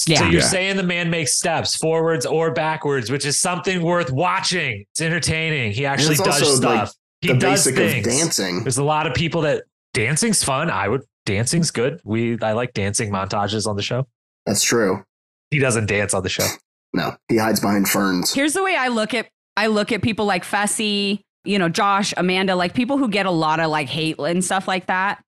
So 0.06 0.24
you're 0.26 0.40
Yeah. 0.40 0.46
saying 0.46 0.76
the 0.76 0.82
man 0.84 1.10
makes 1.10 1.32
steps 1.36 1.76
forwards 1.76 2.24
or 2.26 2.52
backwards, 2.52 3.10
which 3.10 3.26
is 3.26 3.38
something 3.40 3.82
worth 3.82 4.10
watching. 4.12 4.84
It's 4.92 5.00
entertaining. 5.00 5.72
He 5.72 5.84
actually 5.84 6.14
does 6.16 6.42
also, 6.42 6.66
like, 6.68 6.86
stuff. 6.86 6.94
he 7.20 7.28
the 7.28 7.34
does 7.34 7.64
basic 7.64 7.74
things. 7.76 8.06
of 8.06 8.12
dancing. 8.12 8.62
There's 8.62 8.78
a 8.78 8.84
lot 8.84 9.06
of 9.06 9.14
people 9.14 9.40
that 9.42 9.64
dancing's 9.94 10.44
fun. 10.44 10.70
I 10.70 10.86
would 10.88 11.02
dancing's 11.24 11.70
good. 11.72 12.00
We 12.04 12.38
I 12.40 12.52
like 12.52 12.72
dancing 12.72 13.10
montages 13.10 13.66
on 13.66 13.74
the 13.76 13.82
show. 13.82 14.06
That's 14.44 14.62
true. 14.62 15.02
He 15.50 15.58
doesn't 15.58 15.86
dance 15.86 16.14
on 16.14 16.22
the 16.22 16.28
show. 16.28 16.46
No, 16.94 17.16
he 17.28 17.38
hides 17.38 17.58
behind 17.60 17.88
ferns. 17.88 18.32
Here's 18.32 18.52
the 18.52 18.62
way 18.62 18.76
I 18.76 18.88
look 18.88 19.12
at 19.12 19.26
I 19.56 19.66
look 19.66 19.90
at 19.90 20.02
people 20.02 20.24
like 20.26 20.44
Fessy, 20.44 21.20
you 21.44 21.58
know, 21.58 21.68
Josh, 21.68 22.14
Amanda, 22.16 22.54
like 22.54 22.74
people 22.74 22.96
who 22.98 23.08
get 23.08 23.26
a 23.26 23.30
lot 23.30 23.58
of 23.58 23.70
like 23.70 23.88
hate 23.88 24.18
and 24.20 24.44
stuff 24.44 24.68
like 24.68 24.86
that. 24.86 25.20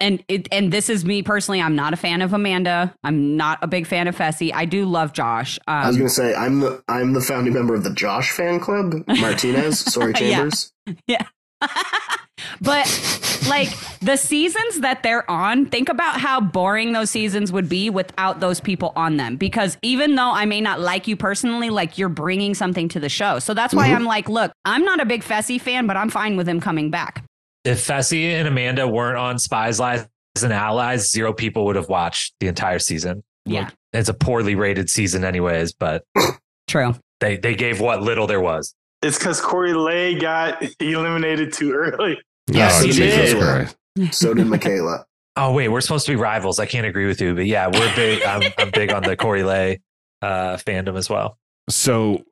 And 0.00 0.24
it, 0.28 0.48
and 0.50 0.72
this 0.72 0.88
is 0.88 1.04
me 1.04 1.22
personally. 1.22 1.60
I'm 1.60 1.76
not 1.76 1.92
a 1.92 1.96
fan 1.96 2.22
of 2.22 2.32
Amanda. 2.32 2.94
I'm 3.04 3.36
not 3.36 3.58
a 3.62 3.66
big 3.66 3.86
fan 3.86 4.08
of 4.08 4.16
Fessy. 4.16 4.50
I 4.54 4.64
do 4.64 4.86
love 4.86 5.12
Josh. 5.12 5.58
I 5.66 5.86
was 5.88 5.96
Um, 5.96 6.00
gonna 6.00 6.08
say 6.08 6.34
I'm 6.34 6.60
the 6.60 6.82
I'm 6.88 7.12
the 7.12 7.20
founding 7.20 7.52
member 7.52 7.74
of 7.74 7.84
the 7.84 7.92
Josh 7.92 8.30
fan 8.32 8.60
club. 8.60 9.04
Martinez, 9.08 9.78
sorry 9.80 10.12
Chambers. 10.14 10.72
Yeah. 11.06 11.18
Chambers. 11.18 11.30
but 12.62 13.44
like 13.48 13.68
the 14.00 14.16
seasons 14.16 14.80
that 14.80 15.02
they're 15.02 15.30
on, 15.30 15.66
think 15.66 15.88
about 15.90 16.18
how 16.18 16.40
boring 16.40 16.92
those 16.92 17.10
seasons 17.10 17.52
would 17.52 17.68
be 17.68 17.90
without 17.90 18.40
those 18.40 18.60
people 18.60 18.92
on 18.96 19.18
them. 19.18 19.36
Because 19.36 19.76
even 19.82 20.14
though 20.14 20.30
I 20.32 20.46
may 20.46 20.60
not 20.62 20.80
like 20.80 21.06
you 21.06 21.16
personally, 21.16 21.68
like 21.68 21.98
you're 21.98 22.08
bringing 22.08 22.54
something 22.54 22.88
to 22.88 23.00
the 23.00 23.10
show. 23.10 23.38
So 23.38 23.52
that's 23.52 23.74
why 23.74 23.88
Mhm. 23.88 23.96
I'm 23.96 24.04
like, 24.04 24.28
look, 24.30 24.52
I'm 24.64 24.84
not 24.84 25.00
a 25.00 25.04
big 25.04 25.22
Fessy 25.22 25.60
fan, 25.60 25.86
but 25.86 25.96
I'm 25.98 26.08
fine 26.08 26.36
with 26.38 26.48
him 26.48 26.60
coming 26.60 26.90
back. 26.90 27.22
If 27.64 27.86
Fessy 27.86 28.32
and 28.32 28.48
Amanda 28.48 28.88
weren't 28.88 29.18
on 29.18 29.38
Spies, 29.38 29.78
Lies, 29.78 30.06
and 30.42 30.52
Allies, 30.52 31.10
zero 31.10 31.32
people 31.32 31.66
would 31.66 31.76
have 31.76 31.88
watched 31.88 32.34
the 32.40 32.46
entire 32.46 32.78
season. 32.78 33.22
Yeah. 33.44 33.64
Like, 33.64 33.74
it's 33.92 34.08
a 34.08 34.14
poorly 34.14 34.54
rated 34.54 34.88
season, 34.88 35.24
anyways. 35.24 35.72
But 35.72 36.04
True. 36.68 36.94
They 37.20 37.36
they 37.36 37.54
gave 37.54 37.80
what 37.80 38.02
little 38.02 38.26
there 38.26 38.40
was. 38.40 38.74
It's 39.02 39.18
because 39.18 39.40
Corey 39.40 39.74
Lay 39.74 40.14
got 40.14 40.62
eliminated 40.80 41.52
too 41.52 41.72
early. 41.72 42.20
Yes, 42.52 42.80
oh, 42.80 42.86
he 42.86 42.92
Jesus 42.92 43.32
did. 43.32 43.40
Christ. 43.40 43.76
So 44.18 44.34
did 44.34 44.46
Michaela. 44.48 45.04
Oh 45.36 45.52
wait, 45.52 45.68
we're 45.68 45.80
supposed 45.80 46.04
to 46.06 46.12
be 46.12 46.16
rivals. 46.16 46.58
I 46.58 46.66
can't 46.66 46.86
agree 46.86 47.06
with 47.06 47.20
you, 47.20 47.34
but 47.34 47.46
yeah, 47.46 47.68
we're 47.68 47.94
big. 47.94 48.24
I'm, 48.24 48.42
I'm 48.58 48.70
big 48.70 48.92
on 48.92 49.04
the 49.04 49.14
Corey 49.16 49.44
Lay 49.44 49.80
uh, 50.20 50.56
fandom 50.56 50.96
as 50.96 51.08
well. 51.08 51.38
So, 51.68 52.24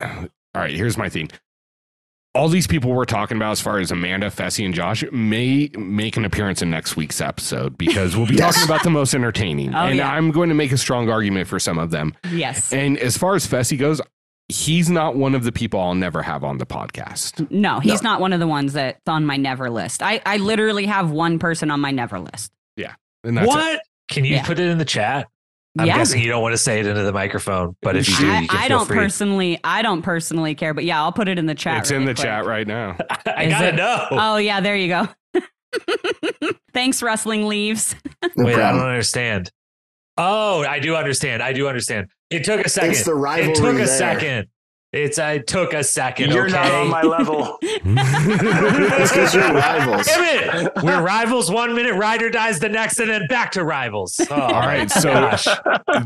all 0.00 0.28
right, 0.54 0.74
here's 0.74 0.96
my 0.96 1.10
thing. 1.10 1.30
All 2.32 2.48
these 2.48 2.68
people 2.68 2.92
we're 2.92 3.06
talking 3.06 3.36
about, 3.36 3.50
as 3.52 3.60
far 3.60 3.80
as 3.80 3.90
Amanda, 3.90 4.28
Fessy, 4.30 4.64
and 4.64 4.72
Josh, 4.72 5.02
may 5.10 5.68
make 5.76 6.16
an 6.16 6.24
appearance 6.24 6.62
in 6.62 6.70
next 6.70 6.96
week's 6.96 7.20
episode 7.20 7.76
because 7.76 8.16
we'll 8.16 8.26
be 8.26 8.34
Yes. 8.38 8.54
talking 8.54 8.68
about 8.68 8.84
the 8.84 8.90
most 8.90 9.14
entertaining. 9.14 9.74
Oh, 9.74 9.86
and 9.86 9.96
yeah. 9.96 10.12
I'm 10.12 10.30
going 10.30 10.48
to 10.48 10.54
make 10.54 10.70
a 10.70 10.76
strong 10.76 11.10
argument 11.10 11.48
for 11.48 11.58
some 11.58 11.76
of 11.76 11.90
them. 11.90 12.14
Yes. 12.30 12.72
And 12.72 12.98
as 12.98 13.16
far 13.18 13.34
as 13.34 13.48
Fessy 13.48 13.76
goes, 13.76 14.00
he's 14.46 14.88
not 14.88 15.16
one 15.16 15.34
of 15.34 15.42
the 15.42 15.50
people 15.50 15.80
I'll 15.80 15.96
never 15.96 16.22
have 16.22 16.44
on 16.44 16.58
the 16.58 16.66
podcast. 16.66 17.50
No, 17.50 17.80
he's 17.80 18.00
No. 18.00 18.10
not 18.10 18.20
one 18.20 18.32
of 18.32 18.38
the 18.38 18.46
ones 18.46 18.74
that's 18.74 19.00
on 19.08 19.26
my 19.26 19.36
never 19.36 19.68
list. 19.68 20.00
I, 20.00 20.22
I 20.24 20.36
literally 20.36 20.86
have 20.86 21.10
one 21.10 21.40
person 21.40 21.68
on 21.72 21.80
my 21.80 21.90
never 21.90 22.20
list. 22.20 22.52
Yeah. 22.76 22.94
And 23.24 23.36
that's 23.36 23.46
it. 23.46 23.50
what? 23.50 23.80
Can 24.08 24.24
you 24.24 24.36
Yeah. 24.36 24.46
put 24.46 24.60
it 24.60 24.68
in 24.68 24.78
the 24.78 24.84
chat? 24.84 25.26
I'm 25.78 25.86
Yeah. 25.86 25.96
guessing 25.98 26.20
you 26.20 26.28
don't 26.28 26.42
want 26.42 26.52
to 26.52 26.58
say 26.58 26.80
it 26.80 26.86
into 26.86 27.02
the 27.02 27.12
microphone, 27.12 27.76
but 27.80 27.96
if 27.96 28.08
you 28.08 28.16
do, 28.16 28.28
I, 28.30 28.40
you 28.40 28.48
can 28.48 28.58
I 28.58 28.66
feel 28.68 28.78
don't 28.78 28.86
free. 28.88 28.96
personally 28.96 29.60
I 29.62 29.82
don't 29.82 30.02
personally 30.02 30.54
care, 30.54 30.74
but 30.74 30.84
yeah, 30.84 31.00
I'll 31.00 31.12
put 31.12 31.28
it 31.28 31.38
in 31.38 31.46
the 31.46 31.54
chat. 31.54 31.78
It's 31.78 31.90
in 31.92 32.04
the 32.04 32.14
quick. 32.14 32.24
chat 32.26 32.44
right 32.44 32.66
now. 32.66 32.96
I 33.26 33.44
Is 33.44 33.52
gotta 33.52 33.68
it? 33.68 33.74
know. 33.76 34.06
Oh 34.10 34.36
yeah, 34.36 34.60
there 34.60 34.74
you 34.76 34.88
go. 34.88 35.08
Thanks, 36.74 37.02
rustling 37.02 37.46
leaves. 37.46 37.94
No 38.36 38.44
Wait, 38.44 38.56
I 38.56 38.72
don't 38.72 38.80
understand. 38.82 39.50
Oh, 40.16 40.62
I 40.62 40.78
do 40.78 40.94
understand. 40.96 41.42
I 41.42 41.52
do 41.52 41.66
understand. 41.68 42.08
It 42.30 42.44
took 42.44 42.64
a 42.64 42.68
second. 42.68 42.90
It's 42.90 43.04
the 43.04 43.12
it 43.12 43.14
rivalry 43.14 43.54
took 43.54 43.74
a 43.74 43.78
there. 43.78 43.86
second. 43.86 44.48
It's 44.92 45.20
I 45.20 45.38
took 45.38 45.72
a 45.72 45.84
second. 45.84 46.32
You're 46.32 46.46
okay? 46.46 46.52
not 46.54 46.70
on 46.72 46.88
my 46.88 47.02
level. 47.02 47.58
It's 47.82 49.12
because 49.12 49.34
you're 49.34 49.52
rivals. 49.52 50.06
Damn 50.06 50.66
it! 50.66 50.72
We're 50.82 51.00
rivals 51.02 51.50
one 51.50 51.74
minute, 51.74 51.94
Ride 51.94 52.22
or 52.22 52.30
Dies 52.30 52.58
the 52.58 52.68
next, 52.68 52.98
and 52.98 53.08
then 53.10 53.26
back 53.28 53.52
to 53.52 53.64
rivals. 53.64 54.20
Oh, 54.30 54.34
All 54.34 54.50
right, 54.60 54.90
so 54.90 55.12
gosh. 55.12 55.44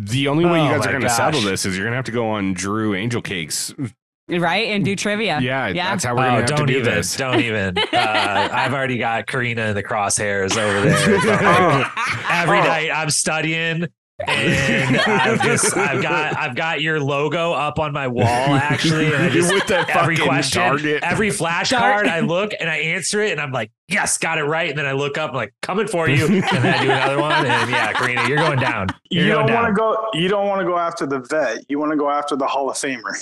the 0.01 0.29
only 0.29 0.45
way 0.45 0.63
you 0.63 0.69
Oh 0.69 0.73
guys 0.77 0.81
my 0.81 0.87
are 0.87 0.91
going 0.91 1.01
to 1.03 1.09
gosh. 1.09 1.17
settle 1.17 1.41
this 1.41 1.65
is 1.67 1.77
you're 1.77 1.85
going 1.85 1.93
to 1.93 1.97
have 1.97 2.05
to 2.07 2.13
go 2.13 2.29
on 2.31 2.55
Drew 2.55 2.95
Angel 2.95 3.21
Cakes. 3.23 3.75
right? 4.29 4.69
And 4.69 4.85
do 4.85 4.95
trivia. 4.97 5.41
Yeah, 5.41 5.69
Yeah. 5.69 5.91
that's 5.91 6.05
how 6.05 6.15
we're 6.15 6.21
Oh, 6.23 6.31
going 6.31 6.35
to 6.35 6.41
have 6.41 6.47
to 6.51 6.57
don't 6.57 6.67
do 6.67 6.79
even, 6.79 6.85
this. 6.95 7.17
don't 7.17 7.41
even. 7.41 7.77
Uh, 7.93 8.49
I've 8.53 8.73
already 8.75 8.99
got 8.99 9.27
Corrina 9.27 9.69
in 9.71 9.75
the 9.75 9.83
crosshairs 9.83 10.57
over 10.57 10.89
there. 10.89 11.91
Every 12.31 12.59
Oh. 12.59 12.63
night 12.65 12.91
I'm 12.93 13.11
studying, 13.11 13.87
and 14.21 14.97
I've 14.97 15.43
just, 15.43 15.77
I've 15.77 16.03
got, 16.03 16.37
I've 16.39 16.55
got 16.55 16.81
your 16.81 17.01
logo 17.01 17.53
up 17.53 17.79
on 17.79 17.93
my 17.93 18.07
wall 18.07 18.25
actually, 18.25 19.07
and 19.07 19.17
I 19.17 19.23
You're 19.25 19.43
just 19.43 19.53
with 19.53 19.67
that 19.69 19.91
every 19.91 20.17
question, 20.17 20.63
target. 20.63 21.03
every 21.03 21.31
flashcard, 21.31 22.07
I 22.07 22.21
look 22.21 22.53
and 22.59 22.71
I 22.71 22.77
answer 22.77 23.21
it, 23.23 23.33
and 23.33 23.41
I'm 23.41 23.53
like, 23.53 23.73
yes, 23.89 24.19
got 24.19 24.39
it 24.39 24.45
right, 24.45 24.71
and 24.71 24.79
then 24.79 24.87
I 24.87 24.93
look 24.93 25.19
up, 25.19 25.31
I'm 25.31 25.37
like, 25.37 25.55
coming 25.63 25.89
for 25.89 26.09
you, 26.09 26.27
and 26.27 26.43
then 26.43 26.67
I 26.67 26.83
do 26.83 26.91
another 26.91 27.21
one, 27.21 27.33
and 27.33 27.71
yeah, 27.71 27.93
Corrina, 27.93 28.29
you're 28.29 28.39
going 28.39 28.59
down. 28.61 28.89
You're 29.11 29.25
You 29.25 29.33
don't 29.33 29.53
want 29.53 29.67
to 29.69 29.73
go. 29.73 30.09
You 30.15 30.29
don't 30.29 30.47
want 30.47 30.61
to 30.61 30.67
go 30.67 30.79
after 30.79 31.07
the 31.07 31.21
vet. 31.21 31.65
You 31.69 31.79
want 31.79 31.93
to 31.93 31.97
go 31.97 32.11
after 32.11 32.37
the 32.37 32.47
Hall 32.47 32.71
of 32.71 32.77
Famer. 32.77 33.15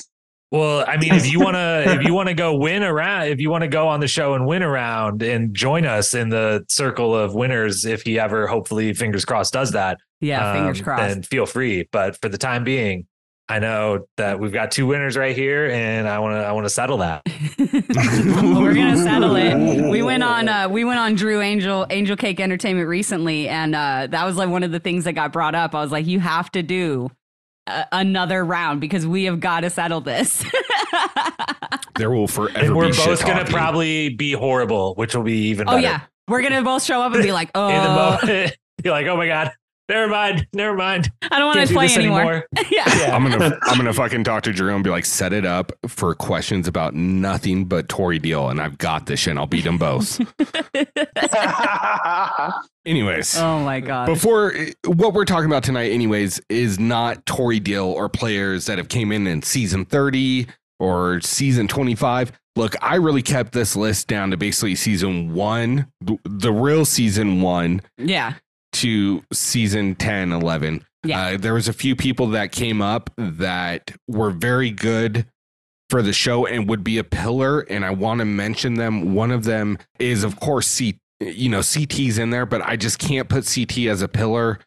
Well, 0.53 0.85
I 0.87 0.99
mean, 0.99 1.15
if 1.15 1.33
you 1.33 1.41
want 1.41 1.57
to, 1.57 1.85
if 1.99 2.03
you 2.05 2.13
want 2.13 2.29
to 2.29 2.35
go 2.35 2.55
win 2.55 2.83
around, 2.83 3.29
if 3.29 3.41
you 3.41 3.49
want 3.49 3.63
to 3.63 3.69
go 3.69 3.89
on 3.89 4.01
the 4.01 4.07
show 4.07 4.35
and 4.35 4.47
win 4.47 4.63
around 4.63 5.23
and 5.23 5.55
join 5.55 5.87
us 5.87 6.15
in 6.15 6.29
the 6.29 6.65
circle 6.69 7.17
of 7.17 7.35
winners, 7.35 7.87
if 7.87 8.03
he 8.03 8.19
ever, 8.19 8.47
hopefully, 8.47 8.93
fingers 8.93 9.25
crossed, 9.25 9.55
does 9.55 9.71
that, 9.73 9.99
Yeah, 10.21 10.53
fingers 10.53 10.79
um, 10.81 10.85
crossed. 10.85 11.03
then 11.03 11.23
feel 11.23 11.47
free. 11.47 11.89
But 11.91 12.21
for 12.21 12.29
the 12.29 12.37
time 12.37 12.65
being, 12.65 13.07
I 13.49 13.61
know 13.61 14.07
that 14.19 14.41
we've 14.41 14.53
got 14.53 14.71
two 14.71 14.87
winners 14.87 15.17
right 15.17 15.35
here, 15.35 15.71
and 15.71 16.07
I 16.07 16.19
want 16.19 16.35
to, 16.35 16.45
I 16.47 16.53
want 16.53 16.67
to 16.67 16.71
settle 16.71 16.99
that. 16.99 17.23
We're 17.59 18.75
gonna 18.75 18.99
settle 18.99 19.37
it. 19.37 19.91
We 19.91 20.03
went 20.03 20.23
on 20.23 20.49
uh 20.49 20.69
we 20.69 20.85
went 20.85 20.99
on 21.01 21.15
Drew 21.15 21.41
Angel 21.41 21.87
Angel 21.89 22.17
Cake 22.17 22.41
Entertainment 22.41 22.89
recently, 22.89 23.49
and 23.49 23.75
uh 23.75 24.07
that 24.11 24.25
was 24.27 24.37
like 24.37 24.51
one 24.51 24.63
of 24.63 24.71
the 24.71 24.81
things 24.81 25.05
that 25.05 25.15
got 25.15 25.33
brought 25.33 25.55
up. 25.55 25.75
I 25.75 25.81
was 25.81 25.91
like, 25.91 26.07
you 26.07 26.21
have 26.21 26.53
to 26.53 26.63
do 26.63 27.11
uh, 27.67 27.85
another 27.93 28.45
round 28.45 28.81
because 28.81 29.07
we 29.07 29.25
have 29.25 29.41
got 29.41 29.61
to 29.61 29.71
settle 29.71 30.01
this. 30.01 30.45
There 31.97 32.11
will 32.11 32.27
forever 32.27 32.59
And 32.59 32.75
we're 32.75 32.91
be 32.91 32.97
both 32.97 33.25
going 33.25 33.45
to 33.45 33.51
probably 33.53 34.09
be 34.09 34.33
horrible, 34.33 34.95
which 34.95 35.15
will 35.15 35.23
be 35.23 35.49
even 35.49 35.69
oh 35.69 35.73
better. 35.73 35.83
yeah, 35.83 36.01
we're 36.27 36.43
gonna 36.43 36.63
both 36.63 36.83
show 36.83 37.03
up 37.03 37.13
and 37.13 37.23
be 37.23 37.33
like, 37.33 37.51
oh, 37.55 37.69
In 37.75 37.83
the 37.83 37.89
moment, 37.89 38.57
you're 38.83 38.93
like, 38.95 39.07
oh 39.07 39.17
my 39.17 39.27
god, 39.27 39.53
never 39.93 40.09
mind, 40.11 40.47
never 40.53 40.77
mind. 40.77 41.11
I 41.31 41.39
don't 41.39 41.47
want 41.47 41.61
to 41.61 41.67
do 41.67 41.75
play 41.75 41.87
this 41.87 41.97
anymore. 41.97 42.45
yeah. 42.71 42.85
Yeah. 42.99 43.17
I'm 43.17 43.29
gonna 43.31 43.59
I'm 43.63 43.77
gonna 43.77 43.93
fucking 43.93 44.25
talk 44.25 44.43
to 44.45 44.53
Jerome 44.53 44.77
and 44.77 44.85
be 44.85 44.91
like, 44.91 45.05
set 45.05 45.33
it 45.33 45.45
up 45.47 45.73
for 45.87 46.15
questions 46.15 46.67
about 46.69 46.95
nothing 46.95 47.65
but 47.67 47.89
Tori 47.89 48.19
Deal, 48.19 48.49
and 48.49 48.61
I've 48.61 48.79
got 48.79 49.07
this 49.07 49.21
shit. 49.21 49.31
and 49.33 49.39
I'll 49.39 49.47
beat 49.47 49.65
them 49.65 49.79
both. 49.79 50.19
Anyways, 52.85 53.39
Oh 53.39 53.61
my 53.61 53.79
god. 53.81 54.07
before 54.07 54.53
what 54.87 55.15
we're 55.15 55.25
talking 55.25 55.47
about 55.47 55.63
tonight, 55.63 55.93
anyways, 55.93 56.41
is 56.49 56.81
not 56.81 57.25
Tori 57.27 57.61
Deal 57.61 57.87
or 57.87 58.09
players 58.09 58.67
that 58.67 58.79
have 58.79 58.89
came 58.89 59.13
in 59.13 59.27
in 59.29 59.43
season 59.43 59.85
30 59.85 60.49
or 60.81 61.21
season 61.21 61.69
25. 61.69 62.33
Look, 62.57 62.75
I 62.83 62.97
really 62.97 63.23
kept 63.23 63.53
this 63.53 63.77
list 63.77 64.09
down 64.09 64.33
to 64.33 64.37
basically 64.37 64.75
season 64.75 65.33
one, 65.33 65.87
the- 66.01 66.19
the 66.25 66.53
real 66.53 66.85
season 66.85 67.41
one 67.41 67.83
yeah. 67.99 68.35
To 68.73 69.23
season 69.33 69.95
10, 69.95 70.33
11. 70.33 70.85
Yeah. 71.05 71.21
Uh, 71.21 71.37
there 71.37 71.55
was 71.55 71.69
a 71.69 71.73
few 71.73 71.97
people 71.97 72.29
that 72.29 72.53
came 72.53 72.81
up 72.81 73.11
that 73.17 73.93
were 74.09 74.31
very 74.31 74.71
good 74.71 75.27
for 75.91 76.01
the 76.01 76.13
show 76.13 76.47
and 76.47 76.69
would 76.69 76.85
be 76.85 76.99
a 76.99 77.05
pillar. 77.05 77.61
And 77.61 77.85
I 77.85 77.91
want 77.91 78.21
to 78.21 78.25
mention 78.25 78.75
them. 78.75 79.15
One 79.15 79.31
of 79.31 79.45
them 79.45 79.79
is, 79.99 80.25
of 80.25 80.39
course, 80.41 80.67
C. 80.67 80.99
You 81.21 81.49
know, 81.49 81.61
CT's 81.61 82.19
in 82.19 82.31
there, 82.31 82.47
but 82.47 82.63
I 82.63 82.77
just 82.77 82.99
can't 82.99 83.29
put 83.29 83.53
CT 83.53 83.87
as 83.87 84.03
a 84.03 84.09
pillar 84.09 84.59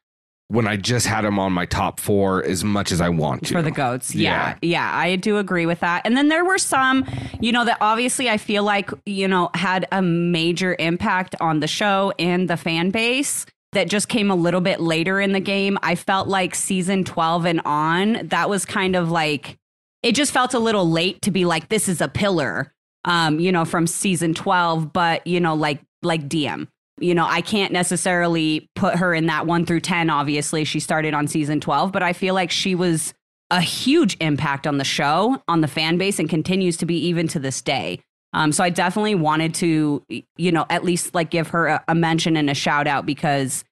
when 0.47 0.67
I 0.67 0.77
just 0.77 1.07
had 1.07 1.25
him 1.25 1.39
on 1.39 1.51
my 1.51 1.65
top 1.65 1.99
four 1.99 2.43
as 2.43 2.63
much 2.63 2.91
as 2.91 3.01
I 3.01 3.09
want 3.09 3.47
to. 3.47 3.53
for 3.53 3.61
the 3.61 3.71
goats. 3.71 4.13
Yeah. 4.13 4.55
yeah. 4.61 4.89
I 4.93 5.15
do 5.15 5.37
agree 5.37 5.65
with 5.65 5.79
that. 5.79 6.03
And 6.05 6.15
then 6.15 6.29
there 6.29 6.45
were 6.45 6.59
some, 6.59 7.03
you 7.41 7.51
know, 7.51 7.65
that 7.65 7.77
obviously 7.81 8.29
I 8.29 8.37
feel 8.37 8.63
like, 8.63 8.91
you 9.05 9.27
know, 9.27 9.49
had 9.55 9.87
a 9.91 10.01
major 10.01 10.75
impact 10.77 11.35
on 11.41 11.61
the 11.61 11.67
show 11.67 12.13
and 12.19 12.47
the 12.47 12.57
fan 12.57 12.91
base 12.91 13.45
that 13.75 13.87
just 13.87 14.09
came 14.09 14.29
a 14.29 14.35
little 14.35 14.61
bit 14.61 14.81
later 14.81 15.21
in 15.21 15.31
the 15.31 15.39
game. 15.39 15.77
I 15.83 15.95
felt 15.95 16.27
like 16.27 16.55
season 16.55 17.03
12 17.03 17.45
and 17.45 17.61
on, 17.63 18.27
that 18.27 18.49
was 18.49 18.65
kind 18.65 18.95
of 18.95 19.11
like 19.11 19.57
it 20.03 20.13
just 20.13 20.33
felt 20.33 20.53
a 20.53 20.59
little 20.59 20.89
late 20.89 21.21
to 21.21 21.31
be 21.31 21.45
like 21.45 21.69
this 21.69 21.87
is 21.87 22.01
a 22.01 22.07
pillar. 22.07 22.71
Um, 23.05 23.39
you 23.39 23.51
know, 23.51 23.65
from 23.65 23.85
season 23.85 24.33
12, 24.33 24.91
but 24.91 25.25
you 25.27 25.39
know, 25.39 25.53
like 25.53 25.79
like 26.01 26.27
DM 26.27 26.67
you 26.99 27.13
know, 27.13 27.25
I 27.25 27.41
can't 27.41 27.73
necessarily 27.73 28.69
put 28.75 28.95
her 28.95 29.13
in 29.13 29.25
that 29.25 29.45
one 29.45 29.65
through 29.65 29.81
10. 29.81 30.09
Obviously, 30.09 30.63
she 30.63 30.79
started 30.79 31.13
on 31.13 31.27
season 31.27 31.59
12, 31.59 31.91
but 31.91 32.03
I 32.03 32.13
feel 32.13 32.33
like 32.33 32.51
she 32.51 32.73
was 32.73 33.13
a 33.51 33.61
huge 33.61 34.17
impact 34.19 34.65
on 34.65 34.77
the 34.77 34.83
show, 34.83 35.41
on 35.47 35.61
the 35.61 35.67
fan 35.67 35.97
base, 35.97 36.19
and 36.19 36.29
continues 36.29 36.77
to 36.77 36.85
be 36.85 36.97
even 37.07 37.27
to 37.29 37.39
this 37.39 37.61
day. 37.61 37.99
Um, 38.35 38.51
so 38.51 38.63
I 38.63 38.69
definitely 38.69 39.15
wanted 39.15 39.55
to, 39.55 40.03
you 40.37 40.51
know, 40.51 40.65
at 40.69 40.83
least 40.83 41.15
like 41.15 41.29
give 41.29 41.47
her 41.47 41.67
a, 41.67 41.83
a 41.87 41.95
mention 41.95 42.35
and 42.37 42.49
a 42.49 42.53
shout 42.53 42.85
out 42.85 43.05
because 43.05 43.63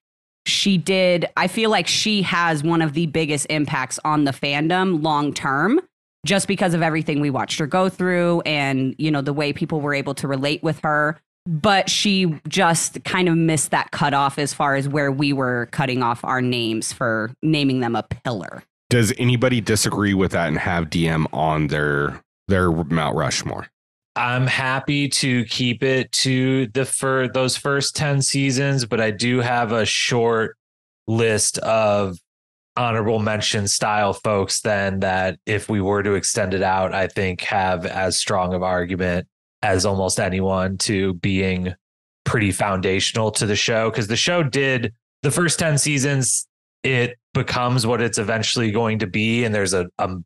she 0.46 0.78
did. 0.78 1.26
I 1.36 1.46
feel 1.46 1.70
like 1.70 1.86
she 1.86 2.22
has 2.22 2.64
one 2.64 2.82
of 2.82 2.94
the 2.94 3.06
biggest 3.06 3.46
impacts 3.50 4.00
on 4.04 4.24
the 4.24 4.32
fandom 4.32 5.02
long 5.02 5.32
term 5.32 5.80
just 6.26 6.48
because 6.48 6.72
of 6.72 6.82
everything 6.82 7.20
we 7.20 7.28
watched 7.28 7.58
her 7.58 7.66
go 7.66 7.90
through 7.90 8.40
and, 8.46 8.94
you 8.98 9.10
know, 9.10 9.20
the 9.20 9.34
way 9.34 9.52
people 9.52 9.82
were 9.82 9.94
able 9.94 10.14
to 10.14 10.26
relate 10.26 10.62
with 10.62 10.80
her 10.80 11.20
but 11.46 11.90
she 11.90 12.40
just 12.48 13.04
kind 13.04 13.28
of 13.28 13.36
missed 13.36 13.70
that 13.70 13.90
cutoff 13.90 14.38
as 14.38 14.54
far 14.54 14.76
as 14.76 14.88
where 14.88 15.12
we 15.12 15.32
were 15.32 15.68
cutting 15.72 16.02
off 16.02 16.24
our 16.24 16.40
names 16.40 16.92
for 16.92 17.30
naming 17.42 17.80
them 17.80 17.94
a 17.94 18.02
pillar. 18.02 18.62
Does 18.88 19.12
anybody 19.18 19.60
disagree 19.60 20.14
with 20.14 20.32
that 20.32 20.48
and 20.48 20.58
have 20.58 20.88
DM 20.88 21.26
on 21.32 21.66
their 21.66 22.22
their 22.48 22.70
Mount 22.70 23.16
Rushmore? 23.16 23.68
I'm 24.16 24.46
happy 24.46 25.08
to 25.08 25.44
keep 25.46 25.82
it 25.82 26.12
to 26.12 26.68
the 26.68 26.84
for 26.84 27.28
those 27.28 27.56
first 27.56 27.96
10 27.96 28.22
seasons, 28.22 28.84
but 28.84 29.00
I 29.00 29.10
do 29.10 29.40
have 29.40 29.72
a 29.72 29.84
short 29.84 30.56
list 31.06 31.58
of 31.58 32.18
honorable 32.76 33.18
mention 33.18 33.68
style 33.68 34.12
folks 34.12 34.60
then 34.60 35.00
that 35.00 35.38
if 35.46 35.68
we 35.68 35.80
were 35.80 36.02
to 36.02 36.14
extend 36.14 36.54
it 36.54 36.62
out, 36.62 36.94
I 36.94 37.08
think 37.08 37.40
have 37.42 37.86
as 37.86 38.16
strong 38.16 38.54
of 38.54 38.62
argument 38.62 39.26
as 39.62 39.86
almost 39.86 40.20
anyone 40.20 40.78
to 40.78 41.14
being 41.14 41.74
pretty 42.24 42.52
foundational 42.52 43.30
to 43.32 43.46
the 43.46 43.56
show. 43.56 43.90
Because 43.90 44.06
the 44.06 44.16
show 44.16 44.42
did 44.42 44.92
the 45.22 45.30
first 45.30 45.58
10 45.58 45.78
seasons 45.78 46.46
it 46.84 47.16
becomes 47.32 47.86
what 47.86 48.00
it's 48.00 48.18
eventually 48.18 48.70
going 48.70 48.98
to 49.00 49.06
be 49.06 49.44
and 49.44 49.54
there's 49.54 49.72
a, 49.72 49.88
a 49.98 50.16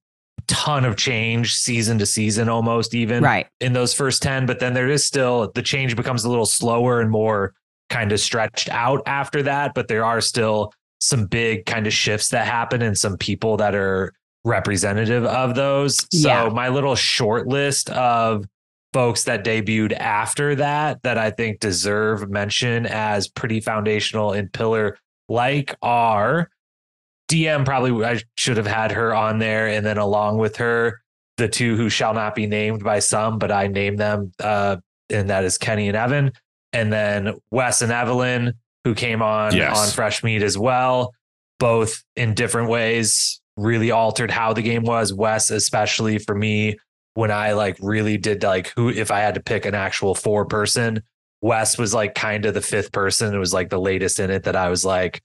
ton 0.49 0.84
of 0.84 0.96
change 0.96 1.55
season 1.55 1.99
to 1.99 2.07
season 2.07 2.49
almost 2.49 2.94
even 2.94 3.22
Right. 3.22 3.46
in 3.61 3.72
those 3.72 3.94
first 3.94 4.22
10 4.22 4.46
but 4.46 4.59
then 4.59 4.74
there 4.74 4.88
is 4.88 5.05
still 5.05 5.53
the 5.55 5.62
change 5.62 5.94
becomes 5.94 6.24
a 6.24 6.28
little 6.28 6.46
slower 6.46 7.01
and 7.01 7.11
more 7.11 7.55
kind 7.90 8.11
of 8.12 8.18
stretched 8.20 8.68
out 8.70 9.03
after 9.07 9.42
that 9.44 9.72
but 9.74 9.88
there 9.88 10.05
are 10.05 10.20
still 10.20 10.72
some 11.01 11.26
big 11.26 11.64
kind 11.66 11.86
of 11.86 11.92
shifts 11.92 12.28
that 12.30 12.46
happen 12.46 12.82
and 12.82 12.99
some 12.99 13.16
people 13.16 13.57
that 13.59 13.74
are 13.74 14.12
representative 14.44 15.24
of 15.26 15.55
those. 15.55 15.99
So 16.12 16.28
Yeah. 16.28 16.49
my 16.49 16.68
little 16.68 16.94
short 16.96 17.46
list 17.46 17.90
of 17.90 18.44
folks 18.92 19.24
that 19.24 19.44
debuted 19.44 19.92
after 19.99 20.55
that 20.57 21.03
that 21.03 21.18
I 21.18 21.30
think 21.30 21.61
deserve 21.61 22.28
mention 22.30 22.86
as 22.86 23.28
pretty 23.28 23.61
foundational 23.61 24.32
and 24.32 24.53
pillar 24.53 24.96
like 25.28 25.76
are 25.82 26.49
DM 27.29 27.64
probably 27.64 28.05
I 28.05 28.20
should 28.37 28.57
have 28.57 28.66
had 28.66 28.93
her 28.93 29.14
on 29.14 29.39
there 29.39 29.68
and 29.68 29.85
then 29.85 29.99
along 29.99 30.39
with 30.39 30.57
her 30.57 31.01
the 31.37 31.49
two 31.49 31.76
who 31.76 31.89
shall 31.89 32.14
not 32.14 32.35
be 32.35 32.47
named 32.47 32.83
by 32.83 32.99
some 32.99 33.39
but 33.39 33.53
I 33.53 33.66
name 33.68 33.97
them 33.97 34.33
uh 34.41 34.76
and 35.11 35.31
that 35.31 35.45
is 35.45 35.57
Kenny 35.59 35.89
and 35.89 35.97
Evan. 35.97 36.33
And 36.72 36.93
then 36.93 37.35
Wes 37.51 37.81
and 37.83 37.93
Evelyn 37.93 38.55
who 38.85 38.95
came 38.95 39.22
on 39.22 39.55
Yes. 39.55 39.79
on 39.79 39.89
Fresh 39.95 40.22
Meat 40.24 40.43
as 40.43 40.57
well 40.59 41.12
both 41.59 42.03
in 42.16 42.35
different 42.35 42.68
ways 42.70 43.41
really 43.57 43.91
altered 43.91 44.31
how 44.31 44.53
the 44.53 44.62
game 44.62 44.85
was. 44.85 45.12
Wes 45.12 45.51
especially 45.51 46.18
for 46.18 46.35
me 46.35 46.76
when 47.14 47.31
I 47.31 47.53
like 47.53 47.76
really 47.81 48.16
did 48.16 48.43
like 48.43 48.72
who 48.76 48.89
if 48.91 49.11
I 49.11 49.20
had 49.20 49.35
to 49.35 49.43
pick 49.43 49.66
an 49.66 49.74
actual 49.74 50.14
four 50.14 50.45
person 50.47 51.03
Wes 51.41 51.79
was 51.79 51.95
like 51.95 52.14
kind 52.16 52.47
of 52.47 52.55
the 52.55 52.61
fifth 52.61 52.91
person. 52.91 53.33
It 53.33 53.39
was 53.39 53.53
like 53.55 53.68
the 53.70 53.81
latest 53.81 54.18
in 54.18 54.29
it 54.31 54.43
that 54.45 54.57
I 54.57 54.70
was 54.70 54.85
like 54.85 55.20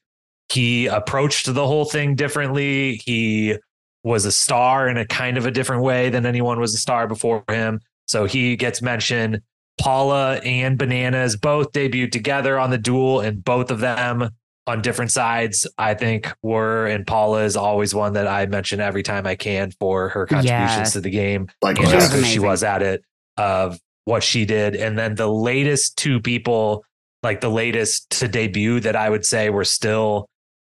he 0.54 0.88
approached 0.88 1.54
the 1.54 1.66
whole 1.68 1.86
thing 1.86 2.16
differently. 2.16 3.01
He 3.06 3.58
was 4.04 4.26
a 4.26 4.32
star 4.32 4.88
in 4.88 4.97
a 4.97 5.06
kind 5.06 5.38
of 5.38 5.45
a 5.45 5.51
different 5.51 5.82
way 5.84 6.10
than 6.10 6.26
anyone 6.26 6.60
was 6.60 6.74
a 6.74 6.78
star 6.78 7.08
before 7.08 7.43
him. 7.49 7.80
So 8.08 8.26
he 8.26 8.56
gets 8.56 8.82
mentioned. 8.82 9.41
Paula 9.80 10.36
and 10.38 10.78
Bananas 10.78 11.36
both 11.36 11.72
debuted 11.72 12.12
together 12.12 12.60
on 12.60 12.70
the 12.70 12.78
duel 12.78 13.22
and 13.22 13.43
both 13.43 13.72
of 13.72 13.80
them 13.80 14.30
on 14.68 14.82
different 14.82 15.12
sides, 15.12 15.68
I 15.78 15.93
think 15.95 16.32
were 16.43 16.86
and 16.86 17.08
Paula 17.08 17.43
is 17.43 17.58
always 17.58 17.95
one 17.95 18.14
that 18.14 18.28
I 18.28 18.45
mention 18.45 18.80
every 18.80 19.01
time 19.04 19.26
I 19.26 19.36
can 19.36 19.72
for 19.80 20.10
her 20.10 20.26
contributions 20.28 20.78
Yes. 20.78 20.93
to 20.93 21.01
the 21.01 21.10
game 21.10 21.47
Like 21.62 21.80
and 21.80 21.88
She 21.89 21.95
was 21.95 22.08
how 22.08 22.16
good 22.16 22.26
she 22.28 22.39
was 22.39 22.64
at 22.64 22.82
it 22.84 23.04
of 23.38 23.80
what 24.06 24.22
she 24.24 24.45
did. 24.45 24.76
And 24.76 24.97
then 24.97 25.16
the 25.16 25.28
latest 25.28 25.97
two 25.97 26.22
people, 26.22 26.86
like 27.24 27.41
the 27.41 27.49
latest 27.49 28.10
to 28.20 28.28
debut 28.28 28.80
that 28.82 28.95
I 28.95 29.10
would 29.10 29.26
say 29.26 29.49
were 29.49 29.66
still 29.66 30.28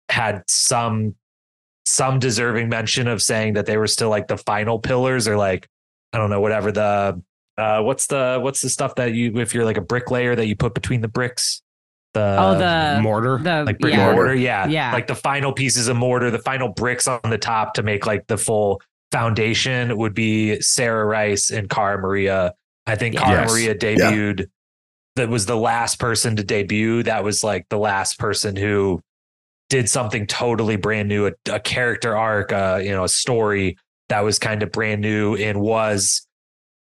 had 0.09 0.43
some 0.49 1.15
some 1.85 2.19
deserving 2.19 2.69
mention 2.69 3.09
of 3.09 3.23
saying 3.23 3.55
that 3.55 3.67
they 3.67 3.77
were 3.77 3.87
still 3.87 4.11
like 4.11 4.29
the 4.29 4.37
final 4.37 4.79
pillars 4.79 5.27
or 5.27 5.37
like 5.37 5.67
I 6.13 6.19
don't 6.19 6.31
know 6.31 6.41
whatever 6.41 6.71
the 6.71 7.23
uh 7.57 7.83
what's 7.83 8.07
the 8.07 8.39
what's 8.43 8.61
the 8.61 8.69
stuff 8.69 8.95
that 8.97 9.15
you 9.15 9.39
if 9.39 9.55
you're 9.55 9.65
like 9.65 9.79
a 9.79 9.83
bricklayer 9.83 10.37
that 10.37 10.47
you 10.47 10.55
put 10.57 10.75
between 10.75 11.01
the 11.01 11.09
bricks 11.09 11.63
the 12.15 12.37
oh, 12.39 12.59
the 12.59 13.01
mortar. 13.03 13.39
the 13.39 13.65
like 13.65 13.79
brick 13.79 13.95
yeah. 13.95 14.13
mortar. 14.13 14.35
Yeah. 14.35 14.67
Yeah. 14.67 14.93
Like 14.93 15.07
the 15.07 15.15
final 15.15 15.53
pieces 15.53 15.89
of 15.89 15.97
mortar, 15.97 16.31
the 16.31 16.39
final 16.39 16.69
bricks 16.69 17.07
on 17.07 17.21
the 17.25 17.39
top 17.39 17.75
to 17.75 17.83
make 17.83 18.07
like 18.07 18.27
the 18.27 18.39
full 18.39 18.81
foundation 19.13 19.97
would 19.97 20.15
be 20.15 20.61
Sarah 20.61 21.05
Rice 21.05 21.51
and 21.51 21.69
Cara 21.69 21.99
Maria. 21.99 22.55
I 22.87 22.97
think 22.97 23.15
Yeah. 23.15 23.25
Cara 23.25 23.43
Yes. 23.43 23.51
Maria 23.51 23.75
debuted. 23.75 24.51
That 25.17 25.29
was 25.29 25.47
the 25.47 25.57
last 25.57 25.99
person 25.99 26.37
to 26.37 26.45
debut. 26.45 27.03
That 27.03 27.25
was 27.25 27.43
like 27.43 27.67
the 27.69 27.79
last 27.79 28.19
person 28.19 28.57
who 28.57 29.03
did 29.71 29.89
something 29.89 30.27
totally 30.27 30.77
brand 30.77 31.09
new, 31.09 31.27
a, 31.27 31.33
a 31.53 31.61
character 31.61 32.17
arc, 32.17 32.53
uh, 32.53 32.81
you 32.83 32.91
know, 32.91 33.05
a 33.05 33.09
story 33.09 33.77
that 34.09 34.21
was 34.25 34.39
kind 34.39 34.63
of 34.63 34.73
brand 34.73 35.01
new 35.03 35.35
and 35.37 35.61
was 35.61 36.27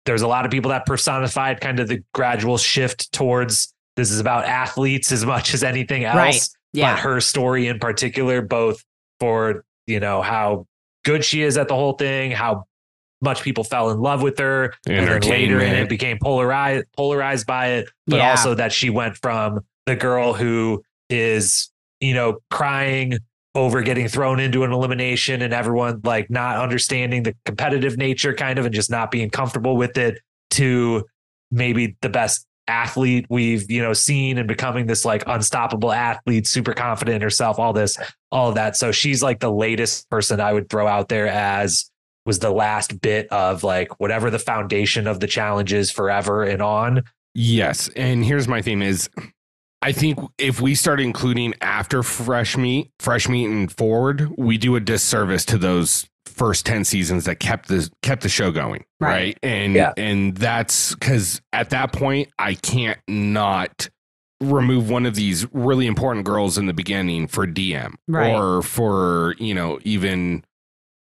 there's 0.04 0.22
a 0.22 0.28
lot 0.28 0.44
of 0.44 0.52
people 0.52 0.70
that 0.70 0.86
personified 0.86 1.60
kind 1.60 1.80
of 1.80 1.88
the 1.88 2.00
gradual 2.14 2.56
shift 2.56 3.10
towards 3.12 3.74
this 3.96 4.10
is 4.12 4.20
about 4.20 4.44
athletes 4.44 5.10
as 5.10 5.24
much 5.26 5.52
as 5.52 5.64
anything 5.64 6.04
else 6.04 6.16
Right. 6.16 6.48
but 6.74 6.78
Yeah. 6.78 6.96
her 6.98 7.20
story 7.20 7.66
in 7.66 7.78
particular, 7.80 8.40
both 8.42 8.84
for 9.18 9.64
you 9.86 9.98
know 9.98 10.22
how 10.22 10.66
good 11.04 11.24
she 11.24 11.42
is 11.42 11.56
at 11.56 11.66
the 11.68 11.74
whole 11.74 11.94
thing, 11.94 12.30
how 12.30 12.64
much 13.20 13.42
people 13.42 13.64
fell 13.64 13.90
in 13.90 13.98
love 13.98 14.22
with 14.22 14.38
her, 14.38 14.74
and 14.86 15.08
then 15.08 15.20
later 15.22 15.60
in 15.60 15.74
it 15.74 15.88
became 15.88 16.18
polarized 16.22 16.84
polarized 16.96 17.46
by 17.46 17.68
it, 17.68 17.88
but 18.06 18.18
Yeah. 18.18 18.30
also 18.30 18.54
that 18.54 18.72
she 18.72 18.90
went 18.90 19.16
from 19.16 19.60
the 19.86 19.96
girl 19.96 20.34
who 20.34 20.84
is 21.10 21.70
you 22.00 22.14
know 22.14 22.38
crying 22.50 23.18
over 23.54 23.80
getting 23.82 24.06
thrown 24.06 24.38
into 24.38 24.64
an 24.64 24.72
elimination 24.72 25.40
and 25.40 25.54
everyone 25.54 26.00
like 26.04 26.28
not 26.30 26.58
understanding 26.58 27.22
the 27.22 27.34
competitive 27.44 27.96
nature 27.96 28.34
kind 28.34 28.58
of 28.58 28.66
and 28.66 28.74
just 28.74 28.90
not 28.90 29.10
being 29.10 29.30
comfortable 29.30 29.76
with 29.76 29.96
it 29.96 30.18
to 30.50 31.04
maybe 31.50 31.96
the 32.02 32.08
best 32.08 32.46
athlete 32.68 33.24
we've 33.30 33.70
you 33.70 33.80
know 33.80 33.92
seen 33.92 34.38
and 34.38 34.48
becoming 34.48 34.86
this 34.86 35.04
like 35.04 35.22
unstoppable 35.26 35.92
athlete 35.92 36.46
super 36.46 36.74
confident 36.74 37.16
in 37.16 37.22
herself 37.22 37.58
all 37.58 37.72
this 37.72 37.96
all 38.32 38.48
of 38.48 38.56
that. 38.56 38.76
So 38.76 38.92
she's 38.92 39.22
like 39.22 39.40
the 39.40 39.52
latest 39.52 40.10
person 40.10 40.40
i 40.40 40.52
would 40.52 40.68
throw 40.68 40.86
out 40.86 41.08
there 41.08 41.28
as 41.28 41.90
was 42.26 42.40
the 42.40 42.50
last 42.50 43.00
bit 43.00 43.28
of 43.28 43.62
like 43.62 44.00
whatever 44.00 44.30
the 44.30 44.38
foundation 44.38 45.06
of 45.06 45.20
the 45.20 45.28
challenge 45.28 45.72
is 45.72 45.90
forever 45.90 46.42
and 46.42 46.60
on. 46.60 47.04
Yes, 47.34 47.88
and 47.94 48.24
here's 48.24 48.48
my 48.48 48.60
theme 48.60 48.82
is 48.82 49.08
I 49.82 49.92
think 49.92 50.18
if 50.38 50.60
we 50.60 50.74
start 50.74 51.00
including 51.00 51.54
after 51.60 52.02
fresh 52.02 52.56
meat, 52.56 52.90
fresh 52.98 53.28
meat 53.28 53.46
and 53.46 53.70
forward, 53.70 54.30
we 54.36 54.58
do 54.58 54.74
a 54.76 54.80
disservice 54.80 55.44
to 55.46 55.58
those 55.58 56.08
first 56.24 56.66
ten 56.66 56.84
seasons 56.84 57.24
that 57.24 57.40
kept 57.40 57.68
the 57.68 57.88
kept 58.02 58.22
the 58.22 58.28
show 58.28 58.50
going, 58.50 58.84
right? 59.00 59.10
Right. 59.10 59.38
And 59.42 59.74
Yeah. 59.74 59.92
and 59.96 60.36
that's 60.36 60.94
because 60.94 61.40
at 61.52 61.70
that 61.70 61.92
point 61.92 62.28
I 62.38 62.54
can't 62.54 62.98
not 63.08 63.88
remove 64.42 64.90
one 64.90 65.06
of 65.06 65.14
these 65.14 65.46
really 65.54 65.86
important 65.86 66.26
girls 66.26 66.58
in 66.58 66.66
the 66.66 66.74
beginning 66.74 67.26
for 67.26 67.46
DM 67.46 67.94
Right. 68.06 68.34
or 68.34 68.60
for 68.62 69.34
you 69.38 69.54
know 69.54 69.78
even 69.84 70.44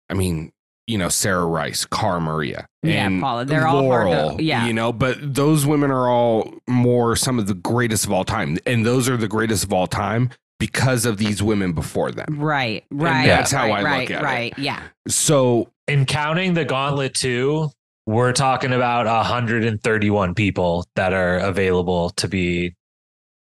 I 0.08 0.14
mean 0.14 0.52
you 0.91 0.99
know 0.99 1.09
Sarah 1.09 1.47
Rice, 1.47 1.84
Cara 1.86 2.20
Maria, 2.20 2.66
Yeah, 2.82 3.07
and 3.07 3.20
Paula. 3.22 3.45
They're 3.45 3.66
all 3.66 3.88
hard 3.88 4.07
to- 4.09 4.11
Laurel, 4.11 4.41
yeah. 4.41 4.66
you 4.66 4.72
know, 4.72 4.93
but 4.93 5.16
those 5.34 5.64
women 5.66 5.91
are 5.91 6.09
all 6.09 6.53
more 6.68 7.16
some 7.16 7.38
of 7.38 7.47
the 7.47 7.55
greatest 7.55 8.05
of 8.05 8.12
all 8.12 8.24
time, 8.24 8.59
and 8.66 8.84
those 8.84 9.09
are 9.09 9.16
the 9.16 9.28
greatest 9.28 9.64
of 9.64 9.72
all 9.72 9.86
time 9.86 10.30
because 10.59 11.07
of 11.07 11.16
these 11.16 11.43
women 11.43 11.72
before 11.72 12.11
them. 12.11 12.36
Right. 12.38 12.84
Right. 12.91 13.26
that's 13.26 13.51
how 13.51 13.62
right, 13.68 13.72
I 13.72 13.76
look 13.78 13.84
right, 13.86 14.11
at 14.11 14.20
it. 14.20 14.24
Right. 14.24 14.59
Yeah. 14.59 14.82
So 15.09 15.70
in 15.88 16.05
counting 16.05 16.53
the 16.55 16.64
gauntlet 16.64 17.14
too 17.14 17.70
we're 18.07 18.32
talking 18.32 18.72
about 18.72 19.07
131 19.07 20.34
people 20.34 20.84
that 20.97 21.12
are 21.12 21.36
available 21.38 22.11
to 22.11 22.28
be 22.28 22.74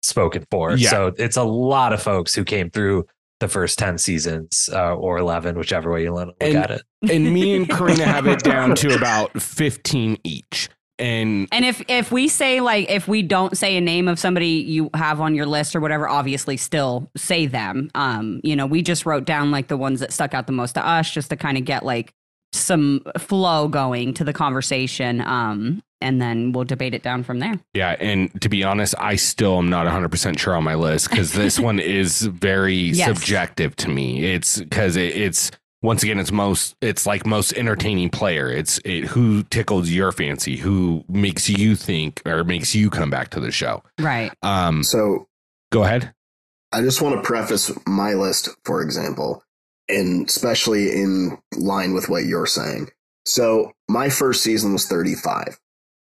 spoken 0.03 0.45
for 0.51 0.75
Yeah. 0.77 0.89
so 0.89 1.13
it's 1.17 1.37
a 1.37 1.43
lot 1.43 1.91
of 1.93 2.01
folks 2.01 2.33
who 2.35 2.43
came 2.43 2.69
through 2.69 3.05
the 3.39 3.47
first 3.47 3.79
10 3.79 3.97
seasons 3.97 4.69
uh, 4.73 4.93
or 4.95 5.17
11 5.17 5.57
whichever 5.57 5.91
way 5.91 6.03
you 6.03 6.13
want 6.13 6.37
to 6.39 6.45
look 6.45 6.55
And- 6.55 6.63
at 6.63 6.71
it 6.71 6.81
and 7.11 7.33
me 7.33 7.55
and 7.55 7.67
Corrina 7.69 8.03
have 8.05 8.27
it 8.27 8.39
down 8.43 8.75
to 8.75 8.93
about 8.95 9.41
fifteen 9.41 10.17
each, 10.25 10.67
and 10.97 11.47
And 11.53 11.63
if 11.63 11.81
if 11.87 12.11
we 12.11 12.27
say 12.27 12.59
like 12.59 12.89
if 12.89 13.07
we 13.07 13.21
don't 13.21 13.57
say 13.57 13.77
a 13.77 13.81
name 13.81 14.09
of 14.09 14.19
somebody 14.19 14.47
you 14.47 14.89
have 14.93 15.21
on 15.21 15.33
your 15.33 15.45
list 15.45 15.77
or 15.77 15.79
whatever, 15.79 16.09
obviously 16.09 16.57
still 16.57 17.09
say 17.15 17.45
them. 17.45 17.89
Um, 17.95 18.41
you 18.43 18.53
know, 18.53 18.65
we 18.65 18.81
just 18.81 19.05
wrote 19.05 19.23
down 19.23 19.49
like 19.49 19.69
the 19.69 19.77
ones 19.77 20.01
that 20.01 20.11
stuck 20.11 20.33
out 20.33 20.45
the 20.45 20.51
most 20.51 20.73
to 20.73 20.85
us 20.85 21.09
just 21.09 21.29
to 21.29 21.37
kind 21.37 21.57
of 21.57 21.63
get 21.63 21.85
like 21.85 22.11
some 22.51 23.01
flow 23.17 23.69
going 23.69 24.13
to 24.15 24.25
the 24.25 24.33
conversation. 24.33 25.21
Um, 25.21 25.81
and 26.01 26.21
then 26.21 26.51
we'll 26.51 26.63
debate 26.65 26.93
it 26.93 27.03
down 27.03 27.23
from 27.23 27.39
there. 27.39 27.59
Yeah, 27.73 27.95
and 27.99 28.41
to 28.41 28.49
be 28.49 28.63
honest, 28.63 28.95
I 28.97 29.15
still 29.15 29.57
am 29.57 29.69
not 29.69 29.85
100% 29.87 30.39
sure 30.39 30.55
on 30.55 30.63
my 30.63 30.75
list 30.75 31.09
because 31.09 31.33
this 31.33 31.59
one 31.69 31.79
is 31.79 32.21
very 32.21 32.75
Yes. 32.75 33.07
subjective 33.07 33.75
to 33.77 33.89
me. 33.89 34.23
It's 34.25 34.59
because 34.59 34.95
it, 34.95 35.15
it's 35.15 35.51
once 35.81 36.03
again, 36.03 36.19
it's 36.19 36.31
most 36.31 36.75
it's 36.81 37.05
like 37.05 37.25
most 37.25 37.53
entertaining 37.53 38.09
player. 38.09 38.49
It's 38.49 38.79
it, 38.85 39.05
who 39.05 39.43
tickles 39.43 39.89
your 39.89 40.11
fancy, 40.11 40.57
who 40.57 41.03
makes 41.07 41.49
you 41.49 41.75
think 41.75 42.21
or 42.25 42.43
makes 42.43 42.75
you 42.75 42.89
come 42.89 43.09
back 43.09 43.29
to 43.29 43.39
the 43.39 43.51
show. 43.51 43.83
Right. 43.99 44.31
Um, 44.41 44.83
So 44.83 45.27
go 45.71 45.83
ahead. 45.83 46.13
I 46.71 46.81
just 46.81 47.01
want 47.01 47.15
to 47.15 47.21
preface 47.21 47.71
my 47.87 48.13
list, 48.13 48.49
for 48.63 48.81
example, 48.81 49.43
and 49.87 50.27
especially 50.27 50.91
in 50.91 51.37
line 51.57 51.93
with 51.93 52.09
what 52.09 52.25
you're 52.25 52.45
saying. 52.45 52.89
So 53.25 53.71
my 53.87 54.09
first 54.09 54.43
season 54.43 54.73
was 54.73 54.85
35. 54.85 55.57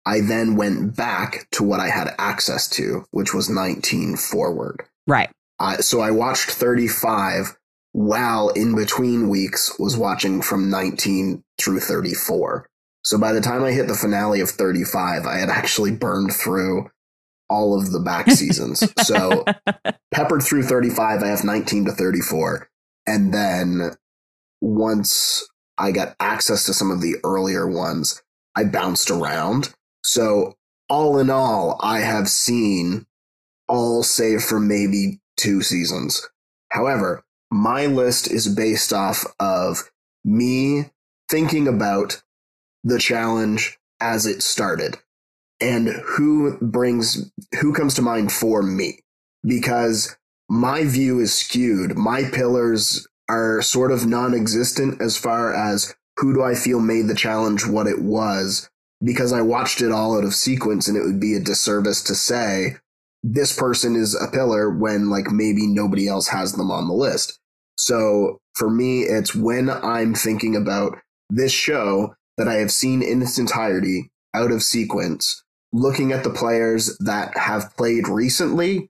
I 0.07 0.21
then 0.21 0.57
went 0.57 0.97
back 0.97 1.49
to 1.53 1.63
what 1.63 1.81
I 1.81 1.89
had 1.89 2.15
access 2.19 2.69
to, 2.71 3.07
which 3.11 3.33
was 3.33 3.49
19 3.49 4.17
forward. 4.17 4.85
Right. 5.07 5.31
I, 5.59 5.77
so 5.77 6.01
I 6.01 6.11
watched 6.11 6.51
35 6.51 7.57
while 7.93 8.49
in 8.51 8.75
between 8.75 9.29
weeks 9.29 9.79
was 9.79 9.97
watching 9.97 10.43
from 10.43 10.69
19 10.69 11.43
through 11.59 11.81
34. 11.81 12.67
So 13.03 13.19
by 13.19 13.33
the 13.33 13.41
time 13.41 13.63
I 13.63 13.73
hit 13.73 13.87
the 13.87 13.95
finale 13.95 14.41
of 14.41 14.51
35, 14.51 15.27
I 15.27 15.39
had 15.39 15.49
actually 15.49 15.93
burned 15.93 16.33
through 16.33 16.91
all 17.49 17.79
of 17.79 17.93
the 17.93 18.01
back 18.01 18.31
seasons. 18.31 18.83
so 19.07 19.45
peppered 20.13 20.43
through 20.43 20.65
35, 20.65 21.23
I 21.23 21.27
have 21.29 21.45
19 21.45 21.85
to 21.87 21.93
34. 21.93 22.69
And 23.07 23.33
then 23.33 23.93
once 24.61 25.47
I 25.79 25.93
got 25.93 26.17
access 26.19 26.67
to 26.67 26.75
some 26.75 26.91
of 26.91 27.01
the 27.01 27.17
earlier 27.23 27.69
ones, 27.69 28.23
I 28.57 28.65
bounced 28.65 29.11
around. 29.11 29.75
So 30.05 30.55
all 30.89 31.19
in 31.19 31.31
all, 31.31 31.79
I 31.81 32.01
have 32.01 32.29
seen 32.29 33.07
all 33.67 34.03
save 34.03 34.43
for 34.43 34.61
maybe 34.61 35.21
two 35.37 35.63
seasons. 35.63 36.29
However, 36.71 37.25
my 37.51 37.87
list 37.87 38.31
is 38.31 38.55
based 38.55 38.93
off 38.93 39.25
of 39.41 39.91
me 40.25 40.91
thinking 41.29 41.67
about 41.67 42.23
the 42.83 42.99
challenge 42.99 43.79
as 44.01 44.27
it 44.27 44.43
started 44.43 44.99
and 45.61 45.89
who 45.89 46.59
brings 46.59 47.31
who 47.61 47.73
comes 47.73 47.95
to 47.95 48.03
mind 48.03 48.33
for 48.33 48.63
me 48.63 48.99
because 49.47 50.17
my 50.49 50.85
view 50.85 51.21
is 51.21 51.33
skewed 51.33 51.97
my 51.97 52.25
pillars 52.25 53.07
are 53.29 53.63
sort 53.63 53.93
of 53.93 54.07
non-existent 54.07 55.01
as 55.01 55.17
far 55.17 55.55
as 55.55 55.95
who 56.19 56.35
do 56.35 56.43
i 56.43 56.55
feel 56.55 56.81
made 56.81 57.07
the 57.07 57.15
challenge 57.15 57.67
what 57.67 57.87
it 57.87 58.03
was 58.03 58.69
because 59.05 59.33
i 59.33 59.41
watched 59.41 59.81
it 59.81 59.93
all 59.93 60.17
out 60.17 60.25
of 60.25 60.35
sequence 60.35 60.89
and 60.89 60.97
it 60.97 61.05
would 61.05 61.21
be 61.21 61.35
a 61.35 61.41
disservice 61.41 62.03
to 62.03 62.15
say 62.15 62.77
this 63.23 63.57
person 63.57 63.97
is 63.97 64.15
a 64.15 64.31
pillar 64.31 64.71
when 64.71 65.11
like 65.11 65.31
maybe 65.31 65.67
nobody 65.67 66.09
else 66.09 66.29
has 66.29 66.53
them 66.55 66.71
on 66.71 66.89
the 66.89 66.95
list 66.95 67.39
so 67.77 68.39
for 68.55 68.71
me 68.71 69.03
it's 69.03 69.35
when 69.35 69.69
i'm 69.69 70.15
thinking 70.15 70.57
about 70.57 70.99
this 71.31 71.53
show 71.53 72.15
that 72.37 72.49
i 72.49 72.55
have 72.55 72.71
seen 72.71 73.03
in 73.03 73.23
its 73.23 73.39
entirety 73.39 74.11
out 74.35 74.51
of 74.51 74.63
sequence 74.63 75.45
looking 75.75 76.13
at 76.13 76.23
the 76.23 76.31
players 76.31 76.97
that 76.99 77.37
have 77.37 77.77
played 77.77 78.09
recently 78.09 78.89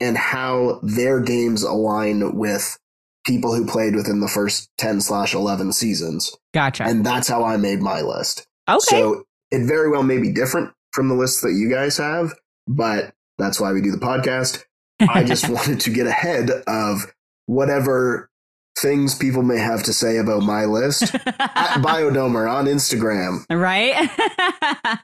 and 0.00 0.16
how 0.16 0.78
their 0.82 1.18
games 1.18 1.62
align 1.62 2.36
with 2.36 2.78
people 3.26 3.54
who 3.54 3.66
played 3.66 3.94
within 3.94 4.20
the 4.20 4.28
first 4.28 4.70
10 4.78 5.00
slash 5.00 5.34
11 5.34 5.72
seasons. 5.72 6.36
Gotcha. 6.52 6.84
And 6.84 7.04
that's 7.04 7.28
how 7.28 7.44
I 7.44 7.56
made 7.56 7.80
my 7.80 8.00
list. 8.00 8.46
okay. 8.68 8.78
So 8.80 9.24
it 9.50 9.66
very 9.66 9.90
well 9.90 10.02
may 10.02 10.18
be 10.18 10.32
different 10.32 10.72
from 10.92 11.08
the 11.08 11.14
list 11.14 11.42
that 11.42 11.52
you 11.52 11.70
guys 11.70 11.96
have, 11.96 12.34
but 12.66 13.12
that's 13.38 13.60
why 13.60 13.72
we 13.72 13.80
do 13.80 13.90
the 13.90 13.98
podcast. 13.98 14.64
I 15.00 15.24
just 15.24 15.48
wanted 15.48 15.80
to 15.80 15.90
get 15.90 16.06
ahead 16.06 16.50
of 16.66 17.12
whatever 17.46 18.30
things 18.78 19.14
people 19.14 19.42
may 19.42 19.58
have 19.58 19.82
to 19.84 19.92
say 19.92 20.16
about 20.18 20.42
my 20.42 20.64
list 20.64 21.14
at 21.14 21.22
Biodomer 21.82 22.50
on 22.50 22.66
Instagram. 22.66 23.44
right? 23.50 24.08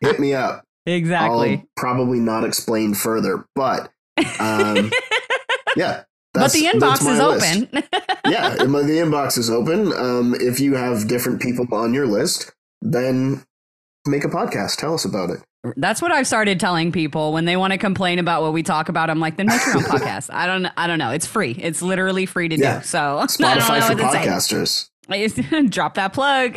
Hit 0.00 0.20
me 0.20 0.34
up. 0.34 0.64
exactly. 0.86 1.52
I'll 1.56 1.68
probably 1.76 2.20
not 2.20 2.44
explain 2.44 2.94
further, 2.94 3.46
but 3.54 3.90
um, 4.38 4.90
yeah. 5.76 6.04
but 6.32 6.52
the 6.52 6.64
inbox 6.64 7.00
is 7.00 7.18
list. 7.18 7.74
open. 7.74 7.82
yeah, 8.30 8.50
the 8.54 8.64
inbox 8.64 9.36
is 9.38 9.50
open. 9.50 9.92
Um, 9.92 10.34
if 10.40 10.60
you 10.60 10.74
have 10.74 11.08
different 11.08 11.40
people 11.42 11.66
on 11.72 11.92
your 11.92 12.06
list, 12.06 12.52
then 12.80 13.44
make 14.06 14.24
a 14.24 14.28
podcast. 14.28 14.76
Tell 14.76 14.94
us 14.94 15.04
about 15.04 15.30
it. 15.30 15.40
That's 15.76 16.00
what 16.00 16.12
I've 16.12 16.26
started 16.28 16.60
telling 16.60 16.92
people 16.92 17.32
when 17.32 17.44
they 17.44 17.56
want 17.56 17.72
to 17.72 17.78
complain 17.78 18.18
about 18.20 18.42
what 18.42 18.52
we 18.52 18.62
talk 18.62 18.88
about. 18.88 19.10
I'm 19.10 19.18
like, 19.18 19.36
then 19.36 19.46
make 19.46 19.64
your 19.66 19.76
own 19.78 19.82
podcast. 19.84 20.30
I 20.32 20.46
don't, 20.46 20.66
I 20.76 20.86
don't 20.86 20.98
know. 20.98 21.10
It's 21.10 21.26
free. 21.26 21.52
It's 21.52 21.82
literally 21.82 22.24
free 22.26 22.48
to 22.48 22.56
Yeah. 22.56 22.78
do. 22.78 22.84
So 22.84 22.98
I 23.18 23.18
don't 23.18 23.28
Spotify 23.30 23.80
know 23.80 23.96
for 23.96 24.02
what 24.04 24.14
podcasters. 24.16 24.88
Drop 25.70 25.94
that 25.94 26.12
plug. 26.12 26.54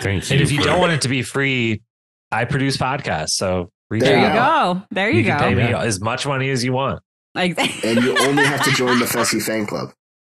Thank 0.00 0.30
you. 0.30 0.34
And 0.34 0.42
if 0.42 0.50
you 0.52 0.62
don't 0.62 0.80
want 0.80 0.92
it 0.92 1.02
to 1.02 1.08
be 1.08 1.22
free, 1.22 1.82
I 2.30 2.44
produce 2.44 2.76
podcasts. 2.76 3.30
So 3.30 3.70
reach 3.90 4.02
There 4.02 4.12
there 4.12 4.20
you 4.34 4.38
out. 4.38 4.74
go. 4.74 4.82
There 4.90 5.10
you, 5.10 5.18
You 5.20 5.24
can 5.24 5.38
go. 5.38 5.44
pay 5.44 5.54
me 5.54 5.70
Yeah. 5.70 5.82
as 5.82 6.00
much 6.00 6.26
money 6.26 6.50
as 6.50 6.64
you 6.64 6.72
want. 6.72 7.00
Like, 7.34 7.58
And 7.84 8.02
you 8.02 8.18
only 8.18 8.44
have 8.44 8.64
to 8.64 8.70
join 8.72 8.98
the 8.98 9.04
Fessy 9.06 9.40
fan 9.42 9.66
club. 9.66 9.92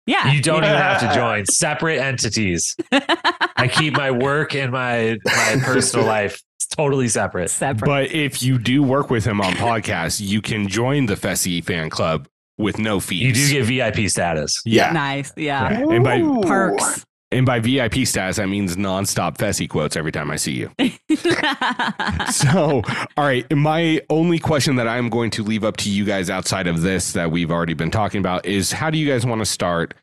Yeah. 0.09 0.33
You 0.33 0.41
don't 0.41 0.65
even 0.65 0.77
have 0.77 1.01
to 1.01 1.15
join 1.15 1.45
separate 1.47 1.99
entities. 1.99 2.75
I 2.93 3.69
keep 3.71 3.95
my 3.95 4.11
work 4.11 4.55
and 4.55 4.73
my 4.73 5.19
my 5.25 5.57
personal 5.63 6.07
life 6.07 6.43
totally 6.71 7.09
separate. 7.09 7.51
Separate. 7.51 7.87
But 7.87 8.13
if 8.13 8.43
you 8.43 8.59
do 8.59 8.83
work 8.83 9.11
with 9.11 9.25
him 9.25 9.41
on 9.41 9.53
podcasts, 9.55 10.21
you 10.21 10.41
can 10.41 10.69
join 10.69 11.07
the 11.07 11.15
Fessy 11.15 11.63
fan 11.63 11.91
club 11.91 12.29
with 12.57 12.79
no 12.79 13.01
fees. 13.01 13.21
You 13.51 13.63
do 13.63 13.67
get 13.67 13.95
VIP 13.95 14.11
status. 14.11 14.61
yeah. 14.65 14.93
nice. 14.93 15.33
Yeah. 15.37 15.81
Yeah. 15.81 15.95
And 15.95 16.05
by 16.05 16.21
Perks. 16.47 17.05
And 17.31 17.45
by 17.45 17.61
VIP 17.61 18.07
status, 18.07 18.37
that 18.37 18.49
means 18.49 18.77
nonstop 18.77 19.37
Fessy 19.37 19.69
quotes 19.69 19.97
every 19.97 20.13
time 20.13 20.31
I 20.31 20.37
see 20.37 20.53
you. 20.53 20.71
So, 22.33 22.83
all 23.17 23.25
right. 23.25 23.51
My 23.57 24.03
only 24.11 24.39
question 24.39 24.77
that 24.77 24.87
I'm 24.87 25.09
going 25.09 25.31
to 25.31 25.43
leave 25.43 25.65
up 25.65 25.77
to 25.79 25.91
you 25.91 26.05
guys 26.05 26.29
outside 26.29 26.67
of 26.67 26.83
this 26.83 27.13
that 27.13 27.31
we've 27.31 27.51
already 27.51 27.75
been 27.75 27.91
talking 27.91 28.21
about 28.21 28.45
is 28.45 28.71
how 28.71 28.91
do 28.91 28.99
you 28.99 29.09
guys 29.11 29.25
want 29.25 29.41
to 29.41 29.47
start, 29.47 29.95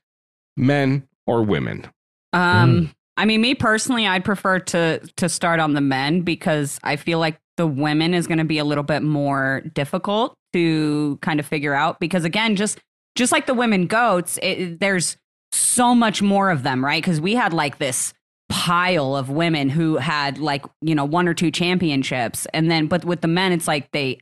men 0.57 1.07
or 1.27 1.43
women? 1.43 1.85
Um, 2.33 2.91
I 3.17 3.25
mean, 3.25 3.41
me 3.41 3.53
personally, 3.55 4.07
I'd 4.07 4.25
prefer 4.25 4.59
to 4.59 4.99
to 5.17 5.29
start 5.29 5.59
on 5.59 5.73
the 5.73 5.81
men 5.81 6.21
because 6.21 6.79
I 6.83 6.95
feel 6.95 7.19
like 7.19 7.37
the 7.57 7.67
women 7.67 8.13
is 8.13 8.27
going 8.27 8.39
to 8.39 8.45
be 8.45 8.57
a 8.57 8.65
little 8.65 8.83
bit 8.83 9.03
more 9.03 9.61
difficult 9.73 10.35
to 10.53 11.17
kind 11.21 11.39
of 11.39 11.45
figure 11.45 11.73
out 11.73 11.99
because 11.99 12.25
again, 12.25 12.55
just 12.55 12.79
just 13.15 13.31
like 13.31 13.45
the 13.45 13.53
women 13.53 13.87
goats, 13.87 14.39
it, 14.41 14.79
there's 14.79 15.17
so 15.55 15.95
much 15.95 16.21
more 16.21 16.49
of 16.49 16.63
them, 16.63 16.83
right? 16.83 17.01
Because 17.01 17.21
we 17.21 17.35
had 17.35 17.53
like 17.53 17.77
this 17.77 18.13
pile 18.49 19.15
of 19.15 19.29
women 19.29 19.69
who 19.69 19.97
had 19.97 20.37
like 20.37 20.63
you 20.81 20.93
know 20.93 21.05
one 21.05 21.27
or 21.27 21.33
two 21.33 21.51
championships, 21.51 22.45
and 22.53 22.69
then 22.69 22.87
but 22.87 23.05
with 23.05 23.21
the 23.21 23.27
men, 23.27 23.51
it's 23.51 23.67
like 23.67 23.91
they 23.91 24.19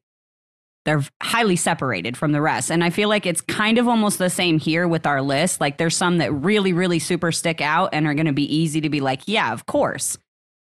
they're 0.86 1.04
highly 1.22 1.56
separated 1.56 2.18
from 2.18 2.32
the 2.32 2.42
rest. 2.42 2.70
And 2.70 2.84
I 2.84 2.90
feel 2.90 3.08
like 3.08 3.26
it's 3.26 3.42
kind 3.42 3.78
of 3.78 3.88
almost 3.88 4.18
the 4.18 4.30
same 4.30 4.60
here 4.60 4.88
with 4.88 5.06
our 5.06 5.22
list. 5.22 5.62
Like 5.62 5.78
there's 5.78 5.96
some 5.96 6.18
that 6.18 6.32
really, 6.34 6.74
really 6.74 7.00
super 7.00 7.32
stick 7.32 7.62
out 7.62 7.90
and 7.94 8.06
are 8.06 8.14
going 8.14 8.26
to 8.26 8.34
be 8.34 8.54
easy 8.54 8.82
to 8.82 8.90
be 8.90 9.00
like, 9.00 9.22
yeah, 9.26 9.54
of 9.54 9.66
course. 9.66 10.18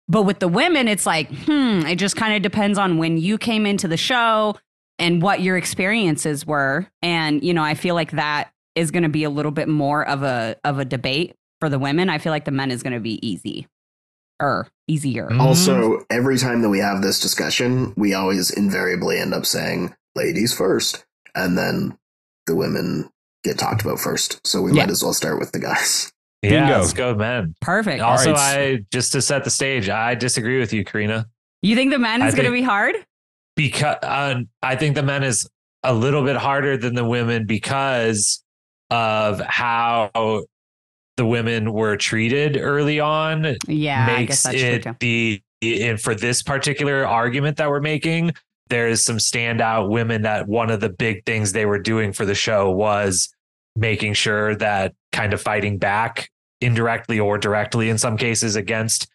But 0.07 0.23
with 0.23 0.41
the 0.41 0.49
women, 0.49 0.89
it's 0.89 1.07
like, 1.07 1.31
hmm, 1.31 1.87
it 1.87 1.97
just 1.97 2.17
kind 2.17 2.35
of 2.35 2.43
depends 2.43 2.77
on 2.77 2.99
when 2.99 3.17
you 3.17 3.39
came 3.39 3.65
into 3.65 3.89
the 3.89 3.97
show 3.97 4.57
and 4.99 5.23
what 5.23 5.41
your 5.41 5.57
experiences 5.57 6.47
were. 6.47 6.87
And, 7.01 7.43
you 7.43 7.55
know, 7.55 7.63
I 7.63 7.75
feel 7.75 7.95
like 7.95 8.11
that 8.13 8.53
is 8.75 8.91
going 8.91 9.03
to 9.03 9.09
be 9.09 9.25
a 9.25 9.31
little 9.31 9.53
bit 9.53 9.69
more 9.69 10.07
of 10.07 10.23
a 10.23 10.57
of 10.65 10.79
a 10.79 10.85
debate 10.85 11.35
for 11.61 11.69
the 11.69 11.79
women. 11.79 12.09
I 12.11 12.19
feel 12.19 12.33
like 12.33 12.45
the 12.45 12.51
men 12.51 12.71
is 12.71 12.83
going 12.83 12.93
to 12.95 13.01
be 13.01 13.25
easy 13.27 13.67
or 14.41 14.69
easier. 14.89 15.29
Mm. 15.29 15.41
Also, 15.41 16.05
every 16.11 16.39
time 16.39 16.63
that 16.63 16.69
we 16.69 16.81
have 16.81 17.03
this 17.03 17.21
discussion, 17.21 17.95
we 17.97 18.15
always 18.15 18.51
invariably 18.51 19.19
end 19.19 19.33
up 19.33 19.47
saying 19.47 19.95
ladies 20.17 20.53
first, 20.53 21.05
and 21.35 21.57
then 21.57 21.97
the 22.47 22.57
women 22.57 23.09
get 23.45 23.59
talked 23.59 23.83
about 23.83 24.01
first. 24.01 24.45
So 24.47 24.61
we 24.63 24.73
Yeah. 24.73 24.83
might 24.85 24.91
as 24.91 25.03
well 25.03 25.13
start 25.13 25.39
with 25.39 25.53
the 25.53 25.61
guys. 25.61 26.11
Yeah, 26.43 26.67
Bingo. 26.67 26.81
let's 26.81 26.93
go, 26.93 27.15
men. 27.15 27.55
Perfect. 27.63 28.03
Also, 28.03 28.35
right. 28.35 28.75
I 28.77 28.85
just 28.93 29.13
to 29.13 29.23
set 29.23 29.45
the 29.45 29.51
stage, 29.51 29.89
I 29.89 30.15
disagree 30.15 30.59
with 30.61 30.75
you, 30.75 30.85
Corrina. 30.85 31.25
You 31.63 31.75
think 31.75 31.91
the 31.91 31.99
men 31.99 32.21
is 32.21 32.35
going 32.35 32.45
to 32.45 32.53
be 32.53 32.61
hard? 32.61 32.97
because 33.57 33.97
uh, 34.03 34.43
I 34.63 34.77
think 34.77 34.95
the 34.95 35.03
men 35.03 35.23
is 35.23 35.49
a 35.85 35.95
little 35.95 36.23
bit 36.23 36.37
harder 36.37 36.77
than 36.77 36.95
the 36.97 37.05
women 37.05 37.47
because 37.47 38.44
of 38.95 39.41
how 39.41 40.45
the 41.17 41.27
women 41.27 41.73
were 41.73 41.97
treated 41.97 42.57
early 42.57 43.01
on. 43.01 43.57
Yeah, 43.67 44.07
I 44.09 44.25
guess 44.25 44.45
makes 44.47 44.61
that's 44.61 44.87
it 44.87 45.01
the 45.01 45.43
and 45.63 46.01
for 46.01 46.15
this 46.15 46.43
particular 46.43 47.05
argument 47.05 47.57
that 47.57 47.71
we're 47.71 47.81
making, 47.81 48.33
there's 48.69 49.03
some 49.03 49.17
standout 49.17 49.89
women 49.89 50.23
that 50.23 50.47
one 50.47 50.71
of 50.71 50.81
the 50.81 50.91
big 50.91 51.25
things 51.25 51.53
they 51.53 51.67
were 51.67 51.81
doing 51.81 52.13
for 52.13 52.25
the 52.25 52.37
show 52.37 52.71
was 52.71 53.35
making 53.75 54.15
sure 54.15 54.55
that 54.57 54.95
kind 55.11 55.33
of 55.33 55.43
fighting 55.43 55.79
back 55.79 56.31
indirectly 56.61 57.19
or 57.19 57.37
directly 57.37 57.91
in 57.91 57.99
some 57.99 58.17
cases 58.17 58.55
against 58.55 59.09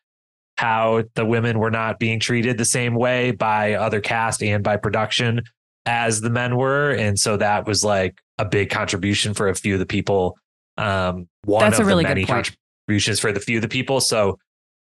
how 0.57 1.03
the 1.15 1.25
women 1.25 1.57
were 1.57 1.71
not 1.71 1.99
being 1.99 2.19
treated 2.19 2.57
the 2.57 2.65
same 2.65 2.95
way 2.95 3.31
by 3.31 3.75
other 3.75 4.01
cast 4.01 4.43
and 4.43 4.61
by 4.61 4.75
production 4.75 5.41
as 5.89 6.21
the 6.21 6.29
men 6.29 6.55
were. 6.55 6.91
And 6.91 7.17
so 7.19 7.35
that 7.37 7.65
was 7.67 7.83
like 7.83 8.19
a 8.37 8.45
big 8.45 8.69
contribution 8.69 9.33
for 9.33 9.49
a 9.49 9.55
few 9.55 9.73
of 9.73 9.79
the 9.79 9.85
people. 9.85 10.37
Um 10.77 11.27
one 11.45 11.61
That's 11.65 11.79
a 11.79 11.81
of 11.81 11.87
really 11.87 12.03
the 12.03 12.09
good 12.09 12.15
many 12.15 12.25
contributions 12.25 13.19
for 13.19 13.31
the 13.31 13.39
few 13.39 13.57
of 13.57 13.61
the 13.63 13.67
people. 13.67 13.99
So 13.99 14.37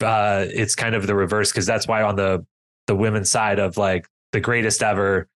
uh 0.02 0.46
it's 0.48 0.74
kind 0.74 0.94
of 0.94 1.06
the 1.06 1.14
reverse 1.14 1.52
because 1.52 1.66
that's 1.66 1.86
why 1.86 2.02
on 2.02 2.16
the 2.16 2.44
the 2.86 2.96
women's 2.96 3.30
side 3.30 3.58
of 3.58 3.76
like 3.76 4.06
the 4.32 4.40
greatest 4.40 4.82
ever 4.82 5.28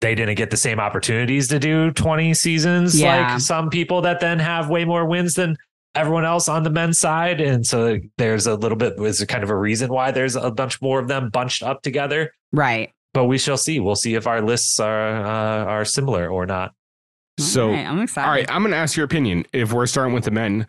they 0.00 0.14
didn't 0.14 0.36
get 0.36 0.50
the 0.50 0.56
same 0.56 0.78
opportunities 0.78 1.48
to 1.48 1.58
do 1.58 1.90
20 1.90 2.32
seasons 2.34 2.98
Yeah. 3.00 3.32
like 3.32 3.40
some 3.40 3.68
people 3.70 4.02
that 4.02 4.20
then 4.20 4.38
have 4.38 4.70
way 4.70 4.84
more 4.84 5.04
wins 5.04 5.34
than 5.34 5.56
everyone 5.96 6.24
else 6.24 6.48
on 6.48 6.62
the 6.62 6.70
men's 6.70 7.00
side. 7.00 7.40
And 7.40 7.66
so 7.66 7.98
there's 8.18 8.46
a 8.46 8.54
little 8.54 8.78
bit 8.78 8.96
was 8.98 9.24
kind 9.24 9.42
of 9.42 9.50
a 9.50 9.56
reason 9.56 9.90
why 9.92 10.12
there's 10.12 10.36
a 10.36 10.50
bunch 10.52 10.80
more 10.80 11.00
of 11.00 11.08
them 11.08 11.30
bunched 11.30 11.64
up 11.64 11.82
together. 11.82 12.32
Right. 12.52 12.92
But 13.18 13.24
we 13.24 13.36
shall 13.36 13.56
see 13.56 13.80
we'll 13.80 13.96
see 13.96 14.14
if 14.14 14.28
our 14.28 14.40
lists 14.40 14.78
are 14.78 15.08
uh, 15.24 15.64
are 15.74 15.84
similar 15.84 16.28
or 16.28 16.46
not 16.46 16.72
So, 17.40 17.66
All 17.66 17.72
right, 17.74 17.86
I'm 17.86 18.00
excited. 18.00 18.26
all 18.28 18.32
right, 18.32 18.46
I'm 18.48 18.62
going 18.62 18.70
to 18.70 18.76
ask 18.78 18.96
your 18.96 19.04
opinion. 19.06 19.44
If 19.52 19.72
we're 19.72 19.86
starting 19.86 20.14
with 20.14 20.22
the 20.24 20.30
men, 20.30 20.66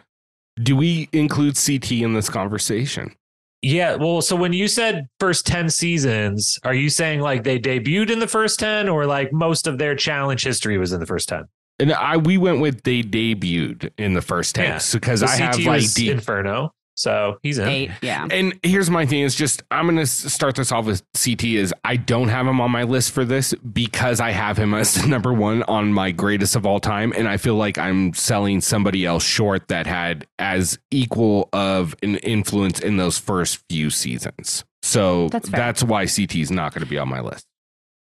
do 0.63 0.75
we 0.75 1.07
include 1.13 1.55
CT 1.63 1.91
in 1.91 2.13
this 2.13 2.27
conversation? 2.29 3.13
yeah 3.61 3.95
well 3.95 4.21
so 4.21 4.35
when 4.37 4.53
you 4.53 4.67
said 4.69 5.05
first 5.19 5.45
10 5.45 5.69
seasons 5.69 6.57
are 6.63 6.73
you 6.73 6.89
saying 6.89 7.19
like 7.19 7.43
they 7.43 7.59
debuted 7.59 8.09
in 8.09 8.19
the 8.19 8.27
first 8.27 8.57
10 8.57 8.87
or 8.87 9.05
like 9.05 9.33
most 9.33 9.67
of 9.67 9.77
their 9.77 9.95
challenge 9.95 10.43
history 10.45 10.77
was 10.77 10.93
in 10.93 10.99
the 11.01 11.05
first 11.05 11.27
10 11.27 11.43
And 11.79 11.91
I 11.91 12.15
we 12.15 12.37
went 12.37 12.61
with 12.61 12.81
they 12.83 13.03
debuted 13.03 13.91
in 13.97 14.13
the 14.13 14.21
first 14.21 14.55
ten 14.55 14.79
because 14.93 15.19
So 15.19 15.25
I 15.27 15.35
have 15.35 15.57
like 15.59 15.81
was 15.81 15.99
inferno 15.99 16.71
So 16.99 17.39
he's 17.43 17.57
in. 17.57 17.67
Eight, 17.69 17.91
yeah. 18.01 18.27
And 18.29 18.59
here's 18.61 18.89
my 18.89 19.05
thing: 19.05 19.21
is 19.21 19.33
just 19.33 19.63
I'm 19.71 19.85
gonna 19.85 20.05
start 20.05 20.55
this 20.55 20.69
off 20.73 20.85
with 20.85 21.01
CT. 21.13 21.45
Is 21.45 21.73
I 21.85 21.95
don't 21.95 22.27
have 22.27 22.45
him 22.45 22.59
on 22.59 22.71
my 22.71 22.83
list 22.83 23.11
for 23.11 23.23
this 23.23 23.53
because 23.53 24.19
I 24.19 24.31
have 24.31 24.57
him 24.57 24.73
as 24.73 25.05
number 25.07 25.31
one 25.31 25.63
on 25.63 25.93
my 25.93 26.11
greatest 26.11 26.57
of 26.57 26.65
all 26.65 26.81
time, 26.81 27.13
and 27.15 27.29
I 27.29 27.37
feel 27.37 27.55
like 27.55 27.77
I'm 27.77 28.13
selling 28.13 28.59
somebody 28.59 29.05
else 29.05 29.23
short 29.23 29.69
that 29.69 29.87
had 29.87 30.27
as 30.39 30.77
equal 30.91 31.47
of 31.53 31.95
an 32.03 32.17
influence 32.17 32.81
in 32.81 32.97
those 32.97 33.17
first 33.17 33.63
few 33.69 33.89
seasons. 33.89 34.65
So 34.81 35.29
That's 35.29 35.47
that's, 35.47 35.83
why 35.83 36.05
CT 36.05 36.35
is 36.35 36.51
not 36.51 36.73
going 36.73 36.83
to 36.83 36.89
be 36.89 36.97
on 36.97 37.07
my 37.07 37.21
list. 37.21 37.45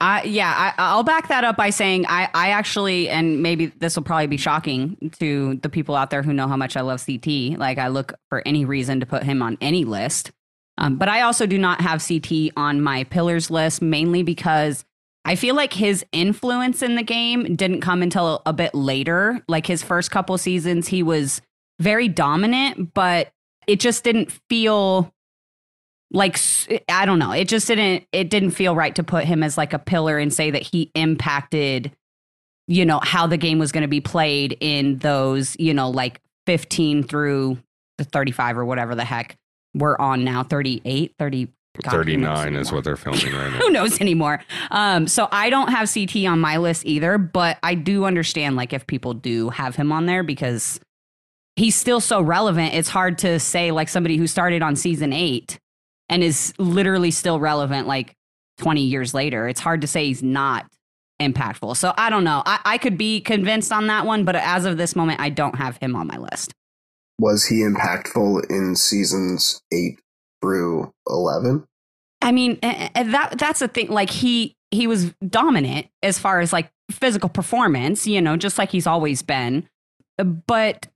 I 0.03 0.25
yeah, 0.25 0.53
I, 0.77 0.83
I'll 0.83 1.05
back 1.05 1.29
that 1.29 1.45
up 1.45 1.57
by 1.57 1.71
saying 1.71 2.07
I 2.09 2.29
I 2.35 2.51
actually 2.51 3.09
and 3.09 3.41
maybe 3.41 3.67
this 3.67 3.95
will 3.95 4.03
probably 4.03 4.27
be 4.27 4.37
shocking 4.37 5.13
to 5.21 5.55
the 5.63 5.69
people 5.69 5.95
out 5.95 6.11
there 6.11 6.25
who 6.25 6.33
know 6.33 6.49
how 6.49 6.57
much 6.57 6.77
I 6.77 6.81
love 6.81 7.07
CT. 7.07 7.57
Like 7.57 7.79
I 7.79 7.87
look 7.87 8.15
for 8.29 8.43
any 8.45 8.65
reason 8.65 8.99
to 8.99 9.07
put 9.07 9.23
him 9.23 9.43
on 9.43 9.57
any 9.61 9.85
list, 9.85 10.33
um, 10.77 10.97
but 10.97 11.09
I 11.09 11.21
also 11.21 11.47
do 11.47 11.57
not 11.57 11.81
have 11.81 12.05
CT 12.05 12.51
on 12.57 12.83
my 12.83 13.05
pillars 13.05 13.49
list 13.49 13.81
mainly 13.81 14.25
because 14.25 14.85
I 15.25 15.37
feel 15.37 15.55
like 15.55 15.73
his 15.73 16.05
influence 16.11 16.83
in 16.83 16.97
the 16.97 17.05
game 17.05 17.55
didn't 17.55 17.81
come 17.81 18.03
until 18.03 18.43
a 18.45 18.53
bit 18.53 18.75
later. 18.75 19.41
Like 19.47 19.69
his 19.69 19.85
first 19.85 20.11
couple 20.11 20.37
seasons, 20.37 20.89
he 20.89 21.05
was 21.05 21.41
very 21.79 22.09
dominant, 22.09 22.93
but 22.93 23.33
it 23.69 23.79
just 23.79 24.03
didn't 24.03 24.33
feel 24.49 25.15
like 26.13 26.39
I 26.89 27.07
don't 27.07 27.19
know. 27.19 27.33
It 27.33 27.49
just 27.49 27.67
didn't 27.67 28.07
it 28.13 28.31
didn't 28.31 28.51
feel 28.51 28.75
right 28.75 28.95
to 28.95 29.03
put 29.03 29.25
him 29.25 29.43
as 29.43 29.57
like 29.57 29.73
a 29.73 29.79
pillar 29.79 30.19
and 30.19 30.33
say 30.33 30.51
that 30.51 30.63
he 30.63 30.91
impacted 30.95 31.93
you 32.69 32.87
know 32.87 33.01
how 33.03 33.27
the 33.27 33.37
game 33.37 33.59
was 33.59 33.73
going 33.73 33.83
to 33.83 33.89
be 33.89 34.01
played 34.01 34.57
in 34.61 34.99
those, 34.99 35.57
you 35.59 35.75
know, 35.75 35.91
like 35.91 36.21
15 36.47 37.03
through 37.03 37.59
the 37.99 38.05
35 38.05 38.59
or 38.59 38.65
whatever 38.65 38.95
the 38.95 39.05
heck 39.05 39.37
we're 39.75 39.97
on 39.99 40.25
now, 40.25 40.43
38, 40.43 41.15
30 41.19 41.49
God, 41.83 41.91
39 41.91 42.57
is 42.57 42.71
what 42.71 42.85
they're 42.85 42.97
filming 42.97 43.33
right 43.33 43.51
now. 43.51 43.59
who 43.59 43.71
knows 43.71 44.01
anymore. 44.01 44.43
Um, 44.71 45.09
so 45.09 45.27
I 45.33 45.49
don't 45.49 45.69
have 45.69 45.93
CT 45.93 46.27
on 46.27 46.39
my 46.39 46.59
list 46.59 46.85
either, 46.85 47.17
but 47.17 47.59
I 47.63 47.75
do 47.75 48.05
understand 48.05 48.57
like 48.57 48.73
if 48.75 48.87
people 48.87 49.15
do 49.15 49.49
have 49.49 49.75
him 49.75 49.91
on 49.91 50.05
there 50.07 50.23
because 50.23 50.79
he's 51.57 51.75
still 51.75 52.01
so 52.01 52.21
relevant. 52.21 52.75
It's 52.75 52.91
hard 52.91 53.19
to 53.19 53.41
say 53.41 53.71
like 53.71 53.89
somebody 53.89 54.19
who 54.19 54.27
started 54.27 54.63
on 54.63 54.77
season 54.77 55.13
eight 55.13 55.59
and 56.13 56.23
is 56.23 56.53
literally 56.59 57.11
still 57.11 57.41
relevant 57.41 57.89
like 57.89 58.15
20 58.59 58.83
years 58.83 59.15
later. 59.15 59.49
It's 59.49 59.61
hard 59.61 59.81
to 59.81 59.87
say 59.87 60.07
he's 60.07 60.23
not 60.23 60.67
impactful. 61.19 61.75
So 61.79 61.95
I 61.97 62.11
don't 62.11 62.23
know. 62.23 62.43
I, 62.45 62.61
I 62.67 62.79
could 62.79 62.99
be 62.99 63.23
convinced 63.23 63.73
on 63.73 63.87
that 63.87 64.05
one, 64.05 64.27
but 64.27 64.37
as 64.37 64.67
of 64.67 64.77
this 64.77 64.95
moment, 64.95 65.21
I 65.21 65.31
don't 65.31 65.55
have 65.57 65.79
him 65.79 65.97
on 65.97 66.07
my 66.07 66.19
list. 66.19 66.53
Was 67.19 67.47
he 67.47 67.61
impactful 67.61 68.51
in 68.51 68.77
seasons 68.77 69.63
eight 69.73 70.01
through 70.43 70.93
eleven? 71.09 71.65
I 72.21 72.31
mean, 72.31 72.59
that 72.61 73.37
that's 73.39 73.61
the 73.61 73.69
thing. 73.69 73.89
Like 73.89 74.11
he 74.11 74.55
he 74.71 74.87
was 74.87 75.15
dominant 75.27 75.87
as 76.03 76.19
far 76.19 76.41
as 76.41 76.53
like 76.53 76.71
physical 76.91 77.31
performance, 77.31 78.07
you 78.07 78.21
know, 78.21 78.37
just 78.37 78.59
like 78.59 78.71
he's 78.71 78.87
always 78.87 79.23
been. 79.23 79.67
But 80.19 80.89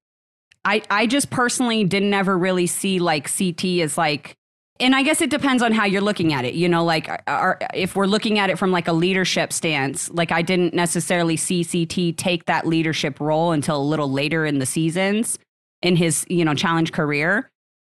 I 0.64 0.83
I 0.91 1.07
just 1.07 1.31
personally 1.31 1.85
didn't 1.85 2.12
ever 2.12 2.37
really 2.37 2.67
see 2.67 2.99
like 2.99 3.31
CT 3.35 3.64
as 3.81 3.97
like 3.97 4.37
and 4.81 4.95
I 4.95 5.03
guess 5.03 5.20
it 5.20 5.31
depends 5.31 5.62
on 5.62 5.72
how 5.72 5.85
you're 5.85 6.03
looking 6.03 6.33
at 6.33 6.45
it. 6.45 6.55
You 6.55 6.68
know, 6.68 6.85
like 6.85 7.09
are, 7.27 7.59
if 7.74 7.97
we're 7.97 8.07
looking 8.07 8.39
at 8.39 8.51
it 8.51 8.59
from 8.59 8.70
like 8.70 8.89
a 8.89 8.93
leadership 8.93 9.53
stance, 9.53 10.11
like 10.11 10.33
I 10.33 10.43
didn't 10.43 10.74
necessarily 10.74 11.37
see 11.37 11.64
CT 11.64 12.16
take 12.16 12.47
that 12.47 12.66
leadership 12.66 13.20
role 13.20 13.53
until 13.53 13.77
a 13.77 13.83
little 13.83 14.11
later 14.11 14.45
in 14.45 14.59
the 14.59 14.66
seasons 14.66 15.39
in 15.83 15.97
his, 15.97 16.27
you 16.29 16.45
know, 16.45 16.55
challenge 16.55 16.93
career. 16.93 17.49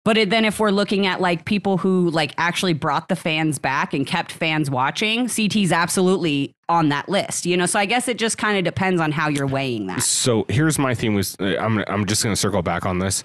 But 0.04 0.16
it, 0.16 0.30
then 0.30 0.44
if 0.44 0.58
we're 0.58 0.70
looking 0.70 1.06
at 1.06 1.20
like 1.20 1.44
people 1.44 1.78
who 1.78 2.10
like 2.10 2.34
actually 2.36 2.72
brought 2.72 3.08
the 3.08 3.14
fans 3.14 3.60
back 3.60 3.94
and 3.94 4.04
kept 4.04 4.32
fans 4.32 4.68
watching, 4.68 5.28
CT's 5.28 5.70
absolutely 5.70 6.52
on 6.68 6.88
that 6.88 7.08
list. 7.08 7.46
You 7.46 7.56
know, 7.56 7.66
so 7.66 7.78
I 7.78 7.86
guess 7.86 8.08
it 8.08 8.18
just 8.18 8.36
kind 8.36 8.58
of 8.58 8.64
depends 8.64 9.00
on 9.00 9.12
how 9.12 9.28
you're 9.28 9.46
weighing 9.46 9.86
that. 9.86 10.02
So 10.02 10.44
here's 10.48 10.78
my 10.78 10.94
thing 10.94 11.14
with 11.14 11.36
uh, 11.40 11.56
I'm 11.58 11.84
I'm 11.86 12.06
just 12.06 12.24
going 12.24 12.34
to 12.34 12.40
circle 12.40 12.62
back 12.62 12.84
on 12.84 12.98
this. 12.98 13.22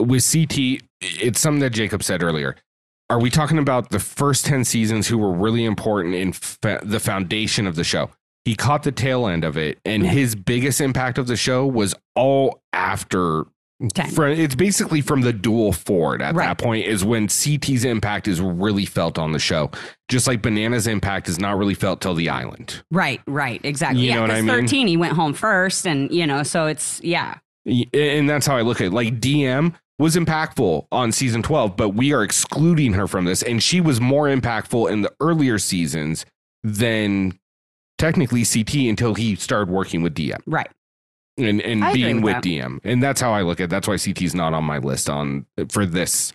With 0.00 0.28
CT, 0.28 0.82
it's 1.00 1.38
something 1.38 1.60
that 1.60 1.70
Jacob 1.70 2.02
said 2.02 2.22
earlier. 2.22 2.56
Are 3.10 3.18
we 3.18 3.28
talking 3.28 3.58
about 3.58 3.90
the 3.90 3.98
first 3.98 4.46
10 4.46 4.64
seasons 4.64 5.08
who 5.08 5.18
were 5.18 5.32
really 5.32 5.64
important 5.64 6.14
in 6.14 6.32
fa- 6.32 6.80
the 6.84 7.00
foundation 7.00 7.66
of 7.66 7.74
the 7.74 7.82
show? 7.82 8.08
He 8.44 8.54
caught 8.54 8.84
the 8.84 8.92
tail 8.92 9.26
end 9.26 9.42
of 9.44 9.56
it 9.56 9.80
and 9.84 10.04
mm-hmm. 10.04 10.12
his 10.12 10.36
biggest 10.36 10.80
impact 10.80 11.18
of 11.18 11.26
the 11.26 11.36
show 11.36 11.66
was 11.66 11.92
all 12.14 12.62
after 12.72 13.46
10. 13.94 14.10
Fr- 14.10 14.26
it's 14.26 14.54
basically 14.54 15.00
from 15.00 15.22
the 15.22 15.32
duel 15.32 15.72
forward 15.72 16.22
at 16.22 16.36
Right. 16.36 16.46
that 16.46 16.58
point 16.58 16.86
is 16.86 17.04
when 17.04 17.26
CT's 17.26 17.84
impact 17.84 18.28
is 18.28 18.40
really 18.40 18.86
felt 18.86 19.18
on 19.18 19.32
the 19.32 19.40
show. 19.40 19.72
Just 20.08 20.28
like 20.28 20.40
Banana's 20.40 20.86
impact 20.86 21.28
is 21.28 21.40
not 21.40 21.58
really 21.58 21.74
felt 21.74 22.00
till 22.00 22.14
the 22.14 22.28
island. 22.28 22.80
Right, 22.92 23.20
right, 23.26 23.60
exactly. 23.64 24.02
You 24.02 24.10
yeah, 24.10 24.14
know 24.16 24.22
what 24.22 24.30
I 24.30 24.40
mean? 24.42 24.46
13, 24.48 24.86
he 24.86 24.96
went 24.96 25.14
home 25.14 25.34
first, 25.34 25.84
and 25.86 26.12
you 26.12 26.26
know, 26.26 26.44
so 26.44 26.66
it's 26.66 27.00
yeah, 27.02 27.38
And 27.64 28.30
that's 28.30 28.46
how 28.46 28.56
I 28.56 28.62
look 28.62 28.80
at 28.80 28.88
it. 28.88 28.92
Like 28.92 29.18
DM 29.18 29.74
was 30.00 30.16
impactful 30.16 30.86
on 30.90 31.12
season 31.12 31.42
12, 31.42 31.76
but 31.76 31.90
we 31.90 32.14
are 32.14 32.22
excluding 32.22 32.94
her 32.94 33.06
from 33.06 33.26
this. 33.26 33.42
And 33.42 33.62
she 33.62 33.82
was 33.82 34.00
more 34.00 34.26
impactful 34.28 34.90
in 34.90 35.02
the 35.02 35.12
earlier 35.20 35.58
seasons 35.58 36.24
than 36.64 37.38
technically 37.98 38.44
CT 38.46 38.74
until 38.88 39.14
he 39.14 39.36
started 39.36 39.68
working 39.70 40.00
with 40.00 40.14
DM 40.14 40.40
right. 40.46 40.70
and, 41.36 41.60
and 41.60 41.84
I 41.84 41.92
being 41.92 42.22
with 42.22 42.36
with. 42.36 42.44
DM. 42.44 42.80
And 42.82 43.02
that's 43.02 43.20
how 43.20 43.32
I 43.32 43.42
look 43.42 43.60
at 43.60 43.64
it. 43.64 43.70
That's 43.70 43.86
why 43.86 43.98
CT's 43.98 44.34
not 44.34 44.54
on 44.54 44.64
my 44.64 44.78
list 44.78 45.10
on 45.10 45.44
for 45.68 45.84
this 45.84 46.32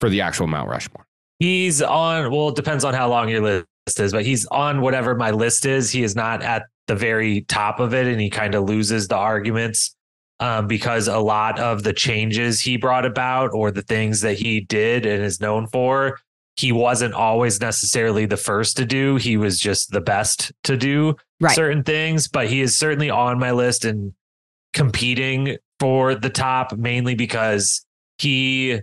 for 0.00 0.10
the 0.10 0.20
actual 0.20 0.48
Mount 0.48 0.68
Rushmore. 0.68 1.06
He's 1.38 1.82
on, 1.82 2.32
well, 2.32 2.48
it 2.48 2.56
depends 2.56 2.84
on 2.84 2.94
how 2.94 3.08
long 3.08 3.28
your 3.28 3.42
list 3.42 4.00
is, 4.00 4.10
but 4.10 4.26
he's 4.26 4.44
on 4.46 4.80
whatever 4.80 5.14
my 5.14 5.30
list 5.30 5.66
is. 5.66 5.92
He 5.92 6.02
is 6.02 6.16
not 6.16 6.42
at 6.42 6.64
the 6.88 6.96
very 6.96 7.42
top 7.42 7.78
of 7.78 7.94
it 7.94 8.08
and 8.08 8.20
he 8.20 8.28
kind 8.28 8.56
of 8.56 8.64
loses 8.64 9.06
the 9.06 9.16
arguments 9.16 9.94
um, 10.40 10.66
because 10.66 11.08
a 11.08 11.18
lot 11.18 11.58
of 11.58 11.82
the 11.82 11.92
changes 11.92 12.60
he 12.60 12.76
brought 12.76 13.06
about 13.06 13.50
or 13.52 13.70
the 13.70 13.82
things 13.82 14.20
that 14.22 14.36
he 14.38 14.60
did 14.60 15.06
and 15.06 15.22
is 15.22 15.40
known 15.40 15.66
for, 15.68 16.18
he 16.56 16.70
wasn't 16.72 17.14
always 17.14 17.60
necessarily 17.60 18.26
the 18.26 18.36
first 18.36 18.76
to 18.76 18.84
do. 18.84 19.16
He 19.16 19.36
was 19.36 19.58
just 19.58 19.90
the 19.90 20.00
best 20.00 20.52
to 20.64 20.76
do 20.76 21.16
Right. 21.40 21.54
certain 21.54 21.82
things, 21.82 22.28
but 22.28 22.48
he 22.48 22.60
is 22.60 22.76
certainly 22.76 23.10
on 23.10 23.38
my 23.38 23.50
list 23.50 23.84
and 23.84 24.12
competing 24.72 25.56
for 25.80 26.14
the 26.14 26.30
top 26.30 26.76
mainly 26.76 27.14
because 27.14 27.84
he 28.18 28.80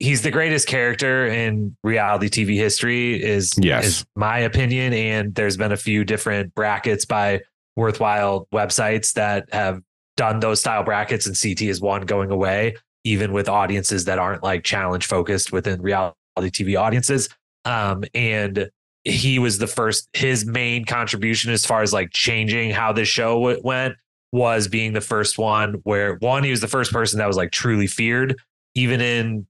he's 0.00 0.22
the 0.22 0.30
greatest 0.30 0.66
character 0.66 1.26
in 1.26 1.76
reality 1.84 2.28
TV 2.28 2.56
history 2.56 3.22
is 3.22 3.52
Yes. 3.58 3.84
is 3.86 4.06
my 4.16 4.38
opinion 4.40 4.92
and 4.92 5.34
there's 5.34 5.56
been 5.56 5.72
a 5.72 5.76
few 5.76 6.04
different 6.04 6.54
brackets 6.54 7.04
by 7.04 7.40
worthwhile 7.76 8.48
websites 8.52 9.12
that 9.14 9.46
have 9.52 9.80
done 10.16 10.40
those 10.40 10.60
style 10.60 10.82
brackets 10.84 11.26
and 11.26 11.36
CT 11.40 11.62
is 11.62 11.80
one 11.80 12.02
going 12.02 12.30
away 12.30 12.76
even 13.04 13.32
with 13.32 13.48
audiences 13.48 14.04
that 14.06 14.18
aren't 14.18 14.42
like 14.42 14.64
challenge 14.64 15.06
focused 15.06 15.52
within 15.52 15.80
reality 15.82 16.14
TV 16.36 16.78
audiences 16.80 17.28
um 17.64 18.04
and 18.14 18.70
he 19.04 19.38
was 19.38 19.58
the 19.58 19.66
first 19.66 20.08
his 20.14 20.46
main 20.46 20.84
contribution 20.84 21.52
as 21.52 21.66
far 21.66 21.82
as 21.82 21.92
like 21.92 22.10
changing 22.12 22.70
how 22.70 22.92
this 22.92 23.08
show 23.08 23.34
w- 23.34 23.60
went 23.62 23.94
was 24.32 24.66
being 24.68 24.92
the 24.94 25.00
first 25.00 25.38
one 25.38 25.74
where 25.84 26.14
one 26.16 26.42
he 26.42 26.50
was 26.50 26.60
the 26.60 26.68
first 26.68 26.92
person 26.92 27.18
that 27.18 27.26
was 27.26 27.36
like 27.36 27.50
truly 27.50 27.86
feared 27.86 28.36
even 28.74 29.00
in 29.00 29.46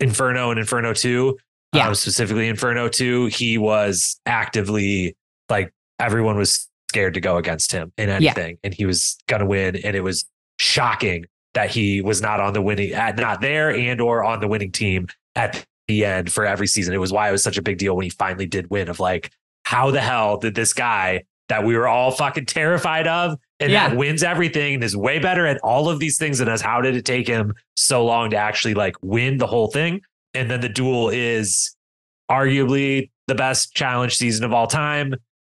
Inferno 0.00 0.50
and 0.50 0.58
Inferno 0.58 0.94
2 0.94 1.36
Yeah. 1.74 1.88
um, 1.88 1.94
specifically 1.94 2.48
Inferno 2.48 2.88
2 2.88 3.26
he 3.26 3.58
was 3.58 4.20
actively 4.26 5.16
like 5.48 5.72
everyone 5.98 6.36
was 6.36 6.68
scared 6.92 7.14
to 7.14 7.20
go 7.20 7.38
against 7.38 7.72
him 7.72 7.90
in 7.96 8.10
anything 8.10 8.58
and 8.62 8.74
he 8.74 8.84
was 8.84 9.16
gonna 9.26 9.46
win 9.46 9.76
and 9.76 9.96
it 9.96 10.02
was 10.02 10.26
shocking 10.58 11.24
that 11.54 11.70
he 11.70 12.02
was 12.02 12.20
not 12.20 12.38
on 12.38 12.52
the 12.52 12.60
winning 12.60 12.92
at 12.92 13.16
not 13.16 13.40
there 13.40 13.74
and 13.74 13.98
or 13.98 14.22
on 14.22 14.40
the 14.40 14.46
winning 14.48 14.70
team 14.70 15.06
at 15.34 15.64
the 15.88 16.04
end 16.04 16.30
for 16.30 16.44
every 16.44 16.66
season. 16.66 16.92
It 16.94 16.98
was 16.98 17.10
why 17.12 17.28
it 17.28 17.32
was 17.32 17.42
such 17.42 17.56
a 17.56 17.62
big 17.62 17.78
deal 17.78 17.96
when 17.96 18.04
he 18.04 18.10
finally 18.10 18.46
did 18.46 18.68
win 18.70 18.88
of 18.90 19.00
like, 19.00 19.30
how 19.64 19.90
the 19.90 20.00
hell 20.02 20.36
did 20.36 20.54
this 20.54 20.72
guy 20.74 21.22
that 21.48 21.64
we 21.64 21.74
were 21.76 21.88
all 21.88 22.10
fucking 22.10 22.46
terrified 22.46 23.06
of 23.06 23.38
and 23.58 23.72
Yeah. 23.72 23.88
that 23.88 23.96
wins 23.96 24.22
everything 24.22 24.74
and 24.74 24.84
is 24.84 24.94
way 24.96 25.18
better 25.18 25.46
at 25.46 25.58
all 25.62 25.88
of 25.88 25.98
these 25.98 26.18
things 26.18 26.38
than 26.38 26.48
us? 26.48 26.60
How 26.60 26.80
did 26.82 26.94
it 26.96 27.04
take 27.06 27.26
him 27.26 27.54
so 27.74 28.04
long 28.04 28.30
to 28.30 28.36
actually 28.36 28.74
like 28.74 28.96
win 29.02 29.38
the 29.38 29.46
whole 29.46 29.68
thing? 29.68 30.00
And 30.34 30.50
then 30.50 30.60
the 30.60 30.68
duel 30.68 31.08
is 31.10 31.74
arguably 32.30 33.10
the 33.26 33.34
best 33.34 33.74
challenge 33.74 34.16
season 34.16 34.44
of 34.44 34.52
all 34.52 34.66
time. 34.66 35.14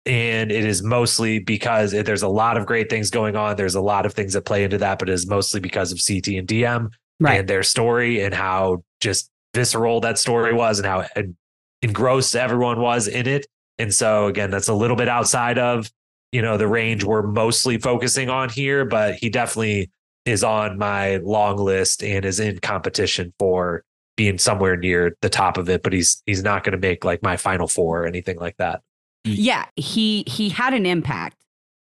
And 0.04 0.50
it 0.50 0.64
is 0.64 0.82
mostly 0.82 1.38
because 1.38 1.92
it- 1.92 2.06
there's 2.06 2.22
a 2.22 2.28
lot 2.28 2.56
of 2.56 2.66
great 2.66 2.90
things 2.90 3.10
going 3.10 3.36
on. 3.36 3.56
There's 3.56 3.74
a 3.76 3.80
lot 3.80 4.04
of 4.06 4.12
things 4.14 4.32
that 4.32 4.44
play 4.44 4.64
into 4.64 4.78
that, 4.78 4.98
but 4.98 5.08
it 5.08 5.12
is 5.12 5.26
mostly 5.28 5.60
because 5.60 5.92
of 5.92 6.00
CT 6.04 6.38
and 6.38 6.46
DM 6.48 6.90
Right. 7.20 7.38
and 7.40 7.48
their 7.48 7.62
story 7.62 8.22
and 8.22 8.34
how 8.34 8.82
just 9.00 9.30
visceral 9.54 10.00
that 10.00 10.18
story 10.18 10.52
was 10.52 10.78
and 10.78 10.86
how 10.86 11.04
en- 11.14 11.36
engrossed 11.82 12.34
everyone 12.34 12.80
was 12.80 13.06
in 13.06 13.26
it. 13.28 13.46
And 13.78 13.92
so 13.94 14.26
again, 14.26 14.50
that's 14.50 14.68
a 14.68 14.74
little 14.74 14.96
bit 14.96 15.08
outside 15.08 15.58
of, 15.58 15.90
you 16.32 16.42
know, 16.42 16.56
the 16.56 16.66
range 16.68 17.04
we're 17.04 17.22
mostly 17.22 17.78
focusing 17.78 18.28
on 18.28 18.48
here, 18.48 18.84
but 18.84 19.14
he 19.16 19.28
definitely 19.28 19.90
is 20.24 20.42
on 20.44 20.78
my 20.78 21.16
long 21.18 21.58
list 21.58 22.02
and 22.02 22.24
is 22.24 22.40
in 22.40 22.58
competition 22.60 23.32
for 23.38 23.82
being 24.16 24.38
somewhere 24.38 24.76
near 24.76 25.16
the 25.20 25.28
top 25.28 25.58
of 25.58 25.68
it, 25.68 25.82
but 25.82 25.92
he's 25.92 26.22
he's 26.26 26.42
not 26.42 26.64
going 26.64 26.72
to 26.72 26.78
make 26.78 27.04
like 27.04 27.22
my 27.22 27.36
final 27.36 27.66
four 27.66 28.02
or 28.02 28.06
anything 28.06 28.36
like 28.38 28.56
that. 28.58 28.80
Yeah, 29.24 29.66
he 29.76 30.24
he 30.26 30.48
had 30.48 30.74
an 30.74 30.86
impact. 30.86 31.36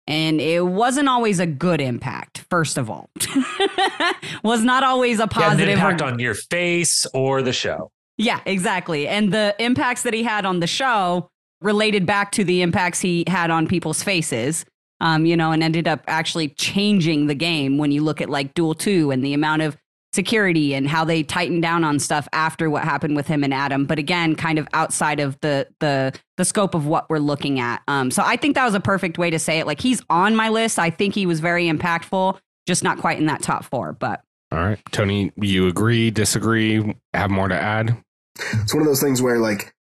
And 0.05 0.41
it 0.41 0.65
wasn't 0.65 1.07
always 1.07 1.39
a 1.39 1.45
good 1.45 1.79
impact, 1.79 2.43
first 2.49 2.77
of 2.77 2.89
all. 2.89 3.09
was 4.43 4.61
not 4.61 4.83
always 4.83 5.19
a 5.19 5.29
He 5.33 5.41
had 5.41 5.43
an 5.43 5.49
positive 5.51 5.69
impact 5.69 6.01
or- 6.01 6.05
on 6.05 6.19
your 6.19 6.33
face 6.35 7.05
or 7.13 7.41
the 7.41 7.53
show. 7.53 7.89
Yeah, 8.17 8.41
exactly. 8.45 9.07
And 9.07 9.31
the 9.33 9.55
impacts 9.59 10.03
that 10.03 10.13
he 10.13 10.23
had 10.23 10.45
on 10.45 10.59
the 10.59 10.67
show 10.67 11.29
related 11.61 12.05
back 12.05 12.33
to 12.33 12.43
the 12.43 12.61
impacts 12.61 12.99
he 12.99 13.23
had 13.27 13.49
on 13.49 13.65
people's 13.65 14.03
faces. 14.03 14.65
Um, 14.99 15.25
you 15.25 15.35
know, 15.35 15.51
and 15.51 15.63
ended 15.63 15.87
up 15.87 16.01
actually 16.07 16.49
changing 16.49 17.27
the 17.27 17.35
game 17.35 17.77
when 17.77 17.91
you 17.91 18.01
look 18.03 18.21
at 18.21 18.29
like 18.29 18.53
Duel 18.53 18.73
2 18.73 19.09
and 19.11 19.23
the 19.23 19.33
amount 19.33 19.61
of 19.61 19.77
security 20.13 20.75
and 20.75 20.87
how 20.87 21.03
they 21.03 21.23
tightened 21.23 21.61
down 21.61 21.83
on 21.83 21.99
stuff 21.99 22.27
after 22.33 22.69
what 22.69 22.83
happened 22.83 23.15
with 23.15 23.27
him 23.27 23.43
and 23.43 23.53
Adam. 23.53 23.85
But 23.85 23.99
again, 23.99 24.35
kind 24.35 24.59
of 24.59 24.67
outside 24.73 25.19
of 25.19 25.39
the 25.41 25.67
the 25.79 26.17
the 26.37 26.45
scope 26.45 26.75
of 26.75 26.85
what 26.85 27.09
we're 27.09 27.19
looking 27.19 27.59
at. 27.59 27.81
Um, 27.87 28.11
so 28.11 28.23
I 28.25 28.37
think 28.37 28.55
that 28.55 28.65
was 28.65 28.75
a 28.75 28.79
perfect 28.79 29.17
way 29.17 29.29
to 29.29 29.39
say 29.39 29.59
it. 29.59 29.67
Like 29.67 29.81
he's 29.81 30.01
on 30.09 30.35
my 30.35 30.49
list. 30.49 30.79
I 30.79 30.89
think 30.89 31.15
he 31.15 31.25
was 31.25 31.39
very 31.39 31.65
impactful, 31.65 32.37
just 32.67 32.83
not 32.83 32.99
quite 32.99 33.17
in 33.19 33.25
that 33.25 33.41
top 33.41 33.65
four. 33.65 33.93
But 33.93 34.21
All 34.51 34.59
right. 34.59 34.79
Tony, 34.91 35.31
you 35.35 35.67
agree, 35.67 36.11
disagree, 36.11 36.95
have 37.13 37.31
more 37.31 37.47
to 37.47 37.59
add? 37.59 37.97
It's 38.35 38.73
one 38.73 38.81
of 38.81 38.87
those 38.87 39.01
things 39.01 39.21
where, 39.21 39.37
like, 39.37 39.75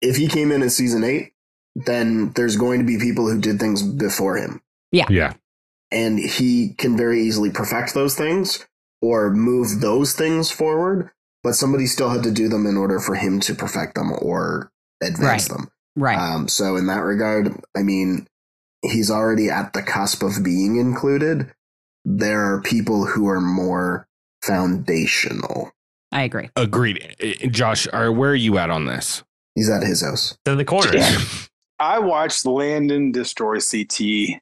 if 0.00 0.16
he 0.16 0.26
came 0.26 0.50
in 0.50 0.62
at 0.62 0.72
season 0.72 1.04
eight, 1.04 1.32
then 1.76 2.32
there's 2.32 2.56
going 2.56 2.80
to 2.80 2.86
be 2.86 2.98
people 2.98 3.28
who 3.28 3.40
did 3.40 3.60
things 3.60 3.82
before 3.82 4.36
him. 4.36 4.60
Yeah. 4.90 5.06
Yeah. 5.08 5.34
And 5.90 6.18
he 6.18 6.74
can 6.74 6.96
very 6.96 7.22
easily 7.22 7.50
perfect 7.50 7.94
those 7.94 8.16
things 8.16 8.66
or 9.04 9.30
move 9.30 9.80
those 9.80 10.14
things 10.14 10.50
forward, 10.50 11.10
but 11.42 11.52
somebody 11.54 11.86
still 11.86 12.08
had 12.10 12.22
to 12.22 12.30
do 12.30 12.48
them 12.48 12.66
in 12.66 12.76
order 12.76 12.98
for 12.98 13.14
him 13.16 13.38
to 13.40 13.54
perfect 13.54 13.94
them 13.96 14.12
or 14.22 14.70
advance 15.02 15.48
Right. 15.50 15.56
them. 15.58 15.70
right. 15.96 16.18
Um, 16.18 16.48
so, 16.48 16.76
in 16.76 16.86
that 16.86 17.00
regard, 17.02 17.60
I 17.76 17.82
mean, 17.82 18.26
he's 18.82 19.10
already 19.10 19.50
at 19.50 19.72
the 19.74 19.82
cusp 19.82 20.22
of 20.22 20.42
being 20.42 20.76
included. 20.76 21.52
There 22.04 22.54
are 22.54 22.60
people 22.62 23.06
who 23.06 23.28
are 23.28 23.40
more 23.40 24.06
foundational. 24.42 25.72
I 26.12 26.22
agree. 26.22 26.50
Agreed. 26.56 27.16
Uh, 27.22 27.46
Josh, 27.48 27.86
are, 27.92 28.12
where 28.12 28.30
are 28.30 28.34
you 28.36 28.56
at 28.58 28.70
on 28.70 28.86
this? 28.86 29.22
He's 29.54 29.68
at 29.70 29.82
his 29.82 30.02
house. 30.02 30.32
It's 30.32 30.52
in 30.52 30.58
the 30.58 30.64
corner. 30.64 30.92
I 31.80 31.98
watched 31.98 32.46
Landon 32.46 33.10
destroy 33.12 33.58
CT. 33.58 34.40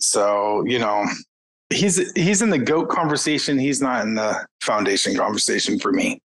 So, 0.00 0.64
you 0.66 0.78
know, 0.78 1.04
he's 1.74 2.12
he's 2.12 2.42
in 2.42 2.50
the 2.50 2.58
GOAT 2.58 2.88
conversation. 2.88 3.58
He's 3.58 3.80
not 3.82 4.04
in 4.06 4.14
the 4.14 4.46
foundation 4.62 5.16
conversation 5.16 5.78
for 5.78 5.92
me. 5.92 6.20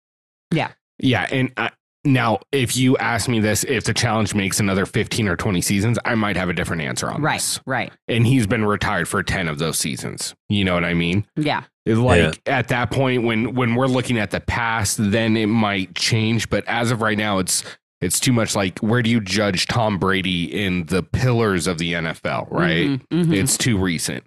Yeah. 0.52 0.72
Yeah, 1.00 1.28
and 1.32 1.52
I, 1.58 1.70
now, 2.04 2.40
if 2.52 2.76
you 2.78 2.98
ask 2.98 3.28
me 3.28 3.40
this, 3.40 3.64
if 3.66 3.84
the 3.84 3.94
challenge 3.94 4.34
makes 4.34 4.60
another 4.60 4.86
15 4.86 5.28
or 5.28 5.36
20 5.36 5.62
seasons, 5.62 6.00
I 6.06 6.16
might 6.16 6.38
have 6.38 6.48
a 6.50 6.54
different 6.54 6.82
answer 6.84 7.10
on 7.10 7.22
Right. 7.22 7.36
this. 7.40 7.60
Right. 7.66 7.92
And 8.08 8.26
he's 8.26 8.48
been 8.48 8.64
retired 8.66 9.08
for 9.08 9.22
10 9.24 9.48
of 9.48 9.60
those 9.60 9.78
seasons. 9.78 10.34
You 10.50 10.64
know 10.64 10.74
what 10.74 10.86
I 10.86 10.94
mean? 10.94 11.26
Yeah. 11.36 11.64
It's 11.86 12.00
Like 12.00 12.42
at 12.46 12.70
that 12.70 12.92
point, 12.92 13.24
when 13.24 13.54
when 13.56 13.76
we're 13.76 13.88
looking 13.88 14.18
at 14.18 14.32
the 14.32 14.40
past, 14.40 14.98
then 15.00 15.38
it 15.38 15.48
might 15.48 15.96
change. 15.96 16.50
But 16.50 16.64
as 16.68 16.92
of 16.92 17.02
right 17.02 17.18
now, 17.18 17.38
it's 17.40 17.64
it's 18.02 18.20
too 18.20 18.32
much 18.34 18.56
like 18.56 18.80
where 18.80 19.02
do 19.02 19.10
you 19.10 19.20
judge 19.22 19.68
Tom 19.68 19.98
Brady 19.98 20.46
in 20.46 20.86
the 20.86 21.02
pillars 21.04 21.66
of 21.68 21.78
the 21.78 21.94
NFL, 21.94 22.48
right? 22.52 22.88
Mhm, 22.90 23.02
mhm. 23.12 23.34
It's 23.34 23.58
too 23.58 23.78
recent. 23.78 24.24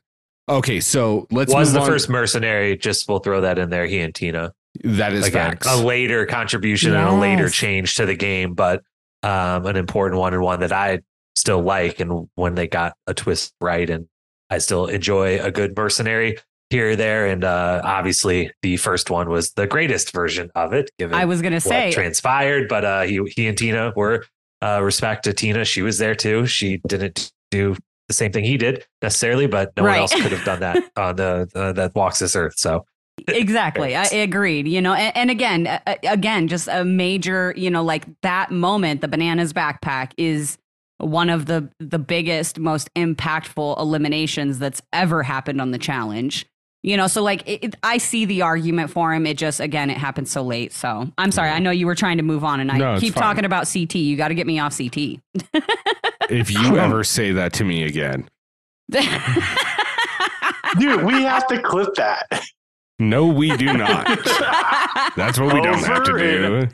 Okay, 0.51 0.81
so 0.81 1.29
let's 1.31 1.53
was 1.55 1.69
move 1.69 1.75
the 1.75 1.81
on. 1.81 1.87
first 1.87 2.09
mercenary. 2.09 2.77
Just 2.77 3.09
we'll 3.09 3.21
throw 3.21 3.41
that 3.43 3.59
in 3.59 3.71
there. 3.71 3.87
He 3.87 4.01
and 4.01 4.13
Tina. 4.15 4.53
that 4.83 5.13
is 5.13 5.27
Again, 5.29 5.53
facts. 5.53 5.69
a 5.71 5.77
later 5.77 6.27
contribution 6.27 6.95
and 6.95 7.09
a 7.09 7.15
later 7.15 7.49
change 7.49 7.95
to 7.97 8.07
the 8.07 8.17
game, 8.17 8.55
but 8.55 8.83
um, 9.23 9.67
an 9.67 9.77
important 9.77 10.19
one 10.19 10.35
and 10.35 10.43
one 10.43 10.61
that 10.61 10.73
I 10.73 11.01
still 11.37 11.63
like. 11.63 12.01
And 12.01 12.29
when 12.35 12.57
they 12.57 12.67
got 12.67 12.95
a 13.07 13.15
twist 13.15 13.55
right, 13.61 13.89
and 13.89 14.09
I 14.51 14.59
still 14.59 14.87
enjoy 14.87 15.41
a 15.41 15.53
good 15.53 15.77
mercenary 15.77 16.37
here 16.71 16.91
or 16.91 16.97
there. 16.97 17.27
And 17.27 17.45
uh, 17.45 17.81
obviously, 17.85 18.51
the 18.63 18.77
first 18.77 19.09
one 19.09 19.29
was 19.29 19.53
the 19.53 19.69
greatest 19.69 20.13
version 20.13 20.51
of 20.57 20.73
it, 20.73 20.91
given 20.99 21.15
I 21.15 21.27
was 21.27 21.43
gonna 21.43 21.61
say 21.61 21.93
transpired. 21.93 22.69
But 22.69 22.85
uh, 22.85 23.03
he 23.03 23.21
he 23.37 23.47
and 23.47 23.57
Tina 23.57 23.93
were 23.95 24.25
uh, 24.63 24.81
respect 24.83 25.25
to 25.25 25.33
Tina. 25.33 25.65
She 25.65 25.83
was 25.83 25.99
there 25.99 26.17
too. 26.17 26.47
She 26.47 26.81
didn't 26.89 27.31
do 27.53 27.77
the 28.11 28.15
same 28.15 28.33
thing 28.33 28.45
he 28.45 28.57
did 28.57 28.85
necessarily, 29.03 29.47
but 29.47 29.73
no 29.77 29.85
Right. 29.85 29.93
one 29.93 30.01
else 30.01 30.13
could 30.21 30.33
have 30.33 30.45
done 30.45 30.61
that 30.61 30.83
on 30.97 31.17
the 31.23 31.49
uh, 31.55 31.73
that 31.73 31.95
walks 31.95 32.19
this 32.19 32.35
earth. 32.35 32.55
So 32.57 32.85
exactly. 33.29 33.95
I 33.97 34.05
agreed. 34.07 34.67
You 34.69 34.81
know, 34.83 34.95
and, 34.95 35.17
and 35.17 35.31
again, 35.31 35.67
uh, 35.67 35.79
again, 36.05 36.49
just 36.49 36.69
a 36.69 36.85
major. 36.85 37.55
You 37.57 37.71
know, 37.71 37.83
like 37.85 38.07
that 38.23 38.51
moment, 38.51 39.01
the 39.01 39.09
bananas 39.09 39.53
backpack 39.53 40.13
is 40.17 40.59
one 40.99 41.31
of 41.31 41.47
the 41.47 41.71
the 41.79 41.99
biggest, 41.99 42.59
most 42.59 42.93
impactful 42.95 43.79
eliminations 43.81 44.59
that's 44.59 44.83
ever 44.93 45.23
happened 45.23 45.61
on 45.61 45.71
the 45.71 45.79
challenge. 45.79 46.47
You 46.83 46.97
know, 46.97 47.09
so 47.09 47.23
like 47.23 47.47
it, 47.47 47.63
it- 47.65 47.75
I 47.83 47.99
see 47.99 48.25
the 48.25 48.41
argument 48.43 48.91
for 48.91 49.13
him. 49.13 49.27
It 49.27 49.37
just 49.37 49.61
again, 49.61 49.91
it 49.91 49.99
happened 49.99 50.29
so 50.29 50.43
late. 50.43 50.73
So 50.73 51.11
I'm 51.19 51.31
sorry. 51.31 51.51
I 51.51 51.59
know 51.59 51.71
you 51.71 51.87
were 51.87 51.95
trying 51.95 52.17
to 52.17 52.23
move 52.23 52.43
on, 52.43 52.59
and 52.61 52.73
I 52.73 52.79
No, 52.79 52.99
keep 52.99 53.15
talking 53.15 53.45
about 53.45 53.69
CT. 53.71 53.97
You 53.97 54.17
got 54.17 54.29
to 54.29 54.35
get 54.35 54.47
me 54.47 54.59
off 54.59 54.77
CT. 54.77 55.21
if 56.31 56.51
you 56.51 56.77
ever 56.79 57.05
say 57.05 57.33
that 57.33 57.53
to 57.55 57.65
me 57.65 57.85
again, 57.85 58.29
Dude, 60.79 61.05
we 61.05 61.23
have 61.23 61.47
to 61.49 61.61
clip 61.63 61.95
that. 61.97 62.27
no, 62.99 63.27
we 63.27 63.57
do 63.57 63.73
not. 63.73 64.07
That's 65.17 65.39
what 65.39 65.55
we 65.55 65.61
don't 65.61 65.85
have 65.85 66.05
to 66.05 66.19
do. 66.19 66.69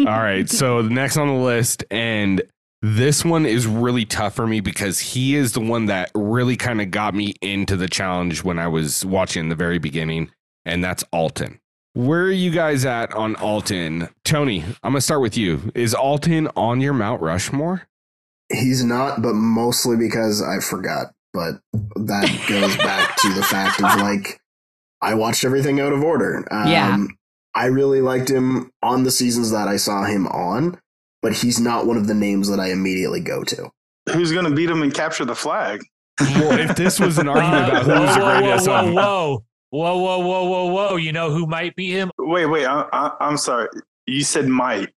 All 0.00 0.06
right. 0.06 0.48
So 0.48 0.82
the 0.82 0.90
next 0.90 1.16
on 1.16 1.28
the 1.28 1.34
list, 1.34 1.84
and 1.90 2.42
this 2.80 3.24
one 3.24 3.46
is 3.46 3.66
really 3.66 4.04
tough 4.04 4.34
for 4.34 4.46
me 4.46 4.60
because 4.60 4.98
he 4.98 5.34
is 5.34 5.52
the 5.52 5.60
one 5.60 5.86
that 5.86 6.10
really 6.14 6.56
kind 6.56 6.80
of 6.80 6.90
got 6.90 7.14
me 7.14 7.34
into 7.40 7.76
the 7.76 7.88
challenge 7.88 8.42
when 8.42 8.58
I 8.58 8.68
was 8.68 9.04
watching 9.04 9.48
the 9.48 9.54
very 9.54 9.78
beginning, 9.78 10.30
and 10.64 10.82
that's 10.82 11.04
Alton. 11.12 11.58
Where 11.94 12.22
are 12.22 12.30
you 12.30 12.50
guys 12.50 12.86
at 12.86 13.12
on 13.12 13.36
Alton? 13.36 14.08
Tony, 14.24 14.62
I'm 14.82 14.92
gonna 14.92 15.02
start 15.02 15.20
with 15.20 15.36
you. 15.36 15.70
Is 15.74 15.94
Alton 15.94 16.48
on 16.56 16.80
your 16.80 16.94
Mount 16.94 17.20
Rushmore? 17.20 17.82
He's 18.52 18.84
not, 18.84 19.22
but 19.22 19.34
mostly 19.34 19.96
because 19.96 20.42
I 20.42 20.60
forgot. 20.60 21.12
But 21.32 21.60
that 21.96 22.28
goes 22.48 22.76
back 22.76 23.16
to 23.18 23.32
the 23.32 23.42
fact 23.42 23.78
of 23.80 23.96
like 24.00 24.38
I 25.00 25.14
watched 25.14 25.44
everything 25.44 25.80
out 25.80 25.92
of 25.92 26.02
order. 26.02 26.46
Um, 26.50 26.68
Yeah. 26.68 27.04
I 27.54 27.66
really 27.66 28.00
liked 28.00 28.30
him 28.30 28.70
on 28.82 29.04
the 29.04 29.10
seasons 29.10 29.50
that 29.50 29.68
I 29.68 29.76
saw 29.76 30.04
him 30.04 30.26
on, 30.28 30.78
but 31.20 31.34
he's 31.34 31.60
not 31.60 31.86
one 31.86 31.96
of 31.98 32.06
the 32.06 32.14
names 32.14 32.48
that 32.48 32.58
I 32.60 32.70
immediately 32.70 33.20
go 33.20 33.44
to. 33.44 33.70
Who's 34.12 34.32
going 34.32 34.46
to 34.46 34.50
beat 34.54 34.70
him 34.70 34.82
and 34.82 34.92
capture 34.92 35.24
the 35.26 35.34
flag? 35.34 35.82
Well, 36.20 36.58
if 36.58 36.76
this 36.76 36.98
was 37.00 37.18
an 37.18 37.28
argument 37.28 37.68
about 37.68 37.84
who 37.84 37.90
was 37.92 38.14
the 38.14 38.20
greatest, 38.22 38.66
whoa, 38.68 38.74
on- 38.74 38.94
whoa, 38.94 39.42
whoa, 39.70 39.96
whoa, 39.98 40.18
whoa, 40.18 40.44
whoa, 40.44 40.66
whoa! 40.66 40.96
You 40.96 41.12
know 41.12 41.30
who 41.30 41.46
might 41.46 41.74
be 41.76 41.90
him? 41.90 42.10
Wait, 42.18 42.46
wait. 42.46 42.64
I, 42.66 42.86
I, 42.92 43.12
I'm 43.20 43.36
sorry. 43.36 43.68
You 44.06 44.22
said 44.22 44.46
might. 44.48 44.88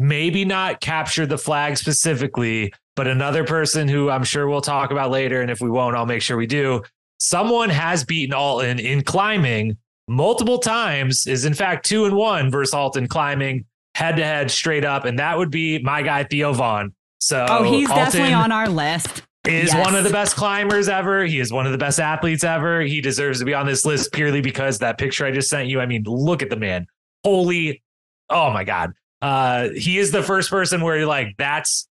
Maybe 0.00 0.46
not 0.46 0.80
capture 0.80 1.26
the 1.26 1.36
flag 1.36 1.76
specifically, 1.76 2.72
but 2.96 3.06
another 3.06 3.44
person 3.44 3.86
who 3.86 4.08
I'm 4.08 4.24
sure 4.24 4.48
we'll 4.48 4.62
talk 4.62 4.90
about 4.90 5.10
later. 5.10 5.42
And 5.42 5.50
if 5.50 5.60
we 5.60 5.68
won't, 5.70 5.94
I'll 5.94 6.06
make 6.06 6.22
sure 6.22 6.38
we 6.38 6.46
do. 6.46 6.82
Someone 7.18 7.68
has 7.68 8.02
beaten 8.02 8.34
Alton 8.34 8.78
in 8.78 9.02
climbing 9.04 9.76
multiple 10.08 10.58
times. 10.58 11.26
Is 11.26 11.44
in 11.44 11.52
fact 11.52 11.84
two 11.84 12.06
and 12.06 12.16
one 12.16 12.50
versus 12.50 12.72
Alton 12.72 13.08
climbing 13.08 13.66
head 13.94 14.16
to 14.16 14.24
head 14.24 14.50
straight 14.50 14.86
up, 14.86 15.04
and 15.04 15.18
that 15.18 15.36
would 15.36 15.50
be 15.50 15.78
my 15.80 16.00
guy 16.00 16.24
Theo 16.24 16.54
Von. 16.54 16.94
So 17.18 17.44
oh, 17.50 17.62
he's 17.62 17.88
definitely 17.88 18.32
on 18.32 18.50
our 18.50 18.70
list. 18.70 19.22
is 19.46 19.72
Yes. 19.72 19.84
one 19.86 19.94
of 19.94 20.04
the 20.04 20.10
best 20.10 20.34
climbers 20.34 20.88
ever. 20.88 21.26
He 21.26 21.40
is 21.40 21.52
one 21.52 21.66
of 21.66 21.72
the 21.72 21.78
best 21.78 22.00
athletes 22.00 22.42
ever. 22.42 22.80
He 22.80 23.02
deserves 23.02 23.40
to 23.40 23.44
be 23.44 23.52
on 23.52 23.66
this 23.66 23.84
list 23.84 24.12
purely 24.12 24.40
because 24.40 24.78
that 24.78 24.96
picture 24.96 25.26
I 25.26 25.30
just 25.30 25.50
sent 25.50 25.68
you. 25.68 25.80
I 25.80 25.84
mean, 25.86 26.04
look 26.06 26.42
at 26.42 26.48
the 26.48 26.56
man. 26.56 26.86
Holy, 27.22 27.82
oh 28.30 28.50
my 28.50 28.64
God. 28.64 28.94
Uh, 29.22 29.68
he 29.70 29.98
is 29.98 30.10
the 30.10 30.22
first 30.22 30.50
person 30.50 30.80
where 30.80 30.96
you're 30.96 31.06
like, 31.06 31.34
that's 31.36 31.88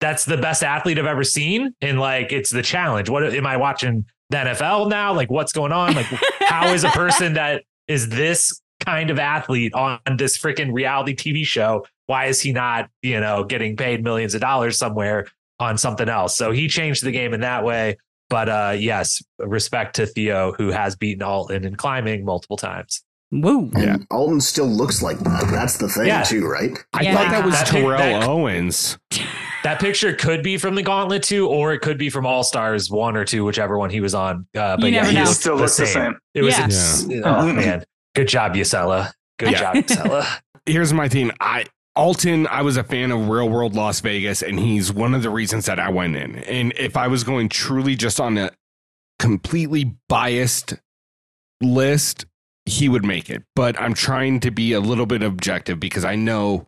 that's 0.00 0.24
the 0.24 0.36
best 0.36 0.62
athlete 0.62 0.98
I've 0.98 1.06
ever 1.06 1.24
seen. 1.24 1.74
And 1.80 1.98
like 1.98 2.32
it's 2.32 2.50
the 2.50 2.62
challenge. 2.62 3.08
What 3.08 3.24
am 3.34 3.46
I 3.46 3.56
watching 3.56 4.04
the 4.30 4.38
NFL 4.38 4.90
now? 4.90 5.14
Like, 5.14 5.30
what's 5.30 5.52
going 5.52 5.72
on? 5.72 5.94
Like, 5.94 6.06
how 6.40 6.72
is 6.72 6.84
a 6.84 6.90
person 6.90 7.34
that 7.34 7.64
is 7.88 8.08
this 8.08 8.60
kind 8.80 9.10
of 9.10 9.18
athlete 9.18 9.72
on 9.74 9.98
this 10.16 10.36
freaking 10.36 10.72
reality 10.72 11.14
TV 11.14 11.46
show? 11.46 11.86
Why 12.06 12.26
is 12.26 12.40
he 12.40 12.52
not, 12.52 12.90
you 13.02 13.20
know, 13.20 13.44
getting 13.44 13.76
paid 13.76 14.04
millions 14.04 14.34
of 14.34 14.40
dollars 14.40 14.76
somewhere 14.76 15.26
on 15.58 15.78
something 15.78 16.08
else? 16.08 16.36
So 16.36 16.52
he 16.52 16.68
changed 16.68 17.02
the 17.02 17.12
game 17.12 17.32
in 17.32 17.40
that 17.40 17.64
way. 17.64 17.96
But 18.28 18.48
uh, 18.48 18.74
yes, 18.76 19.22
respect 19.38 19.96
to 19.96 20.06
Theo, 20.06 20.52
who 20.52 20.68
has 20.70 20.96
beaten 20.96 21.22
Alton 21.22 21.64
in 21.64 21.76
climbing 21.76 22.24
multiple 22.24 22.56
times. 22.56 23.02
Woo. 23.42 23.70
And 23.74 23.82
Yeah. 23.82 23.96
Alton 24.10 24.40
still 24.40 24.66
looks 24.66 25.02
like 25.02 25.18
that. 25.20 25.48
That's 25.50 25.76
the 25.78 25.88
thing, 25.88 26.06
Yeah. 26.06 26.22
too, 26.22 26.46
right? 26.46 26.76
I 26.92 27.02
Yeah. 27.02 27.14
thought 27.16 27.30
that 27.30 27.44
was 27.44 27.54
That- 27.54 27.66
Terrell 27.66 27.98
that- 27.98 28.24
Owens. 28.28 28.98
That 29.64 29.80
picture 29.80 30.12
could 30.12 30.42
be 30.42 30.58
from 30.58 30.74
the 30.74 30.82
Gauntlet 30.82 31.22
2, 31.22 31.48
or 31.48 31.72
it 31.72 31.78
could 31.78 31.96
be 31.96 32.10
from 32.10 32.26
All 32.26 32.44
Stars 32.44 32.90
1 32.90 33.16
or 33.16 33.24
2, 33.24 33.46
whichever 33.46 33.78
one 33.78 33.88
he 33.88 34.02
was 34.02 34.14
on. 34.14 34.46
Uh, 34.54 34.76
but 34.76 34.82
You 34.88 34.88
yeah, 34.92 35.00
never 35.00 35.10
he 35.12 35.16
know. 35.16 35.24
Still 35.24 35.56
the 35.56 35.62
looks 35.62 35.78
the 35.78 35.86
same. 35.86 35.94
same. 36.12 36.18
It 36.34 36.42
was, 36.42 36.58
Yeah. 36.58 36.64
ins- 36.64 37.06
oh 37.24 37.50
man, 37.50 37.82
good 38.14 38.28
job, 38.28 38.54
Yasella. 38.56 39.12
Good 39.38 39.52
Yeah. 39.52 39.72
job, 39.72 39.88
Stella. 39.88 40.26
here's 40.66 40.92
my 40.92 41.08
thing. 41.08 41.30
I 41.40 41.64
Alton, 41.96 42.46
I 42.48 42.60
was 42.60 42.76
a 42.76 42.84
fan 42.84 43.10
of 43.10 43.26
Real 43.30 43.48
World 43.48 43.74
Las 43.74 44.00
Vegas, 44.00 44.42
and 44.42 44.58
he's 44.60 44.92
one 44.92 45.14
of 45.14 45.22
the 45.22 45.30
reasons 45.30 45.64
that 45.64 45.78
I 45.80 45.88
went 45.88 46.14
in. 46.16 46.36
And 46.40 46.74
if 46.76 46.94
I 46.98 47.06
was 47.08 47.24
going 47.24 47.48
truly 47.48 47.96
just 47.96 48.20
on 48.20 48.36
a 48.36 48.50
completely 49.18 49.94
biased 50.10 50.74
list, 51.62 52.26
he 52.66 52.88
would 52.88 53.04
make 53.04 53.28
it. 53.30 53.42
But 53.54 53.78
I'm 53.80 53.94
trying 53.94 54.40
to 54.40 54.50
be 54.50 54.72
a 54.72 54.80
little 54.80 55.06
bit 55.06 55.22
objective 55.22 55.78
because 55.80 56.04
I 56.04 56.14
know 56.16 56.66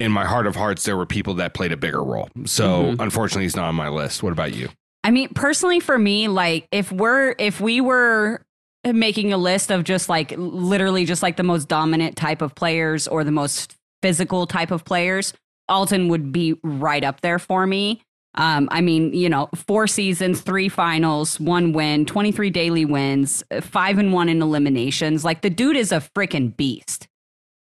in 0.00 0.12
my 0.12 0.24
heart 0.24 0.46
of 0.46 0.54
hearts 0.56 0.84
there 0.84 0.96
were 0.96 1.06
people 1.06 1.34
that 1.34 1.54
played 1.54 1.72
a 1.72 1.76
bigger 1.76 2.02
role. 2.02 2.28
So 2.44 2.84
Mhm. 2.92 3.00
unfortunately, 3.00 3.44
he's 3.44 3.56
not 3.56 3.66
on 3.66 3.74
my 3.74 3.88
list. 3.88 4.22
What 4.22 4.32
about 4.32 4.54
you? 4.54 4.68
I 5.04 5.10
mean, 5.10 5.30
personally, 5.30 5.80
for 5.80 5.98
me, 5.98 6.28
like 6.28 6.68
if 6.70 6.92
we're 6.92 7.34
if 7.38 7.60
we 7.60 7.80
were 7.80 8.42
making 8.84 9.32
a 9.32 9.36
list 9.38 9.70
of 9.70 9.84
just 9.84 10.08
like 10.08 10.32
literally 10.36 11.04
just 11.04 11.22
like 11.22 11.36
the 11.36 11.42
most 11.42 11.68
dominant 11.68 12.16
type 12.16 12.42
of 12.42 12.54
players 12.54 13.08
or 13.08 13.24
the 13.24 13.30
most 13.32 13.74
physical 14.02 14.46
type 14.46 14.70
of 14.70 14.84
players, 14.84 15.32
Alton 15.68 16.08
would 16.08 16.30
be 16.32 16.54
right 16.62 17.02
up 17.02 17.20
there 17.20 17.38
for 17.38 17.66
me. 17.66 18.02
Um, 18.38 18.68
I 18.70 18.80
mean, 18.80 19.12
you 19.12 19.28
know, 19.28 19.50
four 19.54 19.88
seasons, 19.88 20.40
three 20.40 20.68
finals, 20.68 21.40
one 21.40 21.72
win, 21.72 22.06
23 22.06 22.50
daily 22.50 22.84
wins, 22.84 23.42
five 23.60 23.98
and 23.98 24.12
one 24.12 24.28
in 24.28 24.40
eliminations. 24.40 25.24
Like 25.24 25.42
the 25.42 25.50
dude 25.50 25.76
is 25.76 25.90
a 25.90 25.96
freaking 25.96 26.56
beast. 26.56 27.08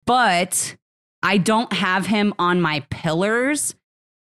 But 0.04 0.76
I 1.22 1.38
don't 1.38 1.72
have 1.72 2.06
him 2.06 2.34
on 2.38 2.60
my 2.60 2.80
pillars. 2.90 3.74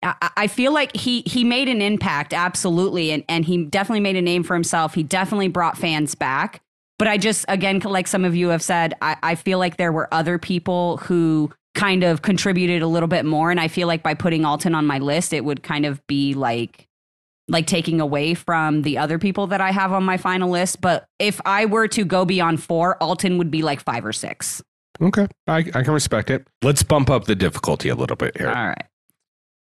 I, 0.04 0.30
I 0.38 0.48
feel 0.48 0.72
like 0.72 0.96
he 0.96 1.24
he 1.26 1.44
made 1.44 1.68
an 1.68 1.82
impact, 1.82 2.34
absolutely, 2.34 3.12
and 3.12 3.24
and 3.28 3.44
he 3.44 3.66
definitely 3.66 4.00
made 4.02 4.16
a 4.16 4.22
name 4.22 4.44
for 4.44 4.54
himself. 4.54 4.94
He 4.94 5.04
definitely 5.04 5.48
brought 5.48 5.78
fans 5.78 6.16
back. 6.16 6.62
But 7.00 7.08
I 7.08 7.18
just 7.18 7.46
again, 7.48 7.80
like 7.80 8.08
some 8.08 8.24
of 8.24 8.36
you 8.36 8.50
have 8.50 8.62
said, 8.62 8.94
I, 9.02 9.18
I 9.24 9.36
feel 9.36 9.58
like 9.58 9.78
there 9.78 9.92
were 9.92 10.14
other 10.14 10.38
people 10.38 10.98
who 10.98 11.52
kind 11.76 12.04
of 12.04 12.22
contributed 12.22 12.82
a 12.82 12.88
little 12.88 13.08
bit 13.08 13.26
more, 13.26 13.52
and 13.52 13.60
I 13.60 13.68
feel 13.68 13.88
like 13.88 14.04
by 14.04 14.14
putting 14.14 14.46
Alton 14.46 14.76
on 14.76 14.86
my 14.86 15.00
list, 15.00 15.34
it 15.34 15.46
would 15.46 15.64
kind 15.64 15.86
of 15.86 16.06
be 16.08 16.34
like 16.34 16.88
like 17.48 17.66
taking 17.66 18.00
away 18.00 18.36
from 18.36 18.84
the 18.84 18.98
other 18.98 19.18
people 19.18 19.48
that 19.48 19.60
I 19.60 19.72
have 19.72 19.92
on 19.92 20.04
my 20.04 20.18
final 20.18 20.50
list. 20.50 20.82
But 20.82 21.06
if 21.18 21.42
I 21.46 21.66
were 21.66 21.88
to 21.90 22.06
go 22.06 22.24
beyond 22.24 22.62
four, 22.62 23.02
Alton 23.02 23.40
would 23.40 23.50
be 23.50 23.64
like 23.64 23.82
five 23.82 24.06
or 24.06 24.14
six. 24.14 24.62
Okay, 25.02 25.28
I, 25.48 25.58
I 25.58 25.84
can 25.84 25.92
respect 25.94 26.30
it. 26.30 26.46
Let's 26.62 26.84
bump 26.84 27.10
up 27.10 27.26
the 27.26 27.36
difficulty 27.36 27.90
a 27.90 27.96
little 27.96 28.18
bit 28.18 28.38
here. 28.38 28.50
All 28.50 28.68
right. 28.68 28.86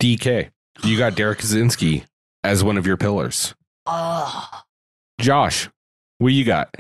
DK, 0.03 0.51
you 0.83 0.99
got 0.99 1.15
Derrick 1.15 1.39
Kosinski 1.39 2.05
as 2.43 2.65
one 2.65 2.79
of 2.79 2.87
your 2.87 2.97
pillars. 2.97 3.55
Oh, 3.87 4.49
Josh, 5.21 5.69
what 6.19 6.33
you 6.33 6.45
got? 6.45 6.75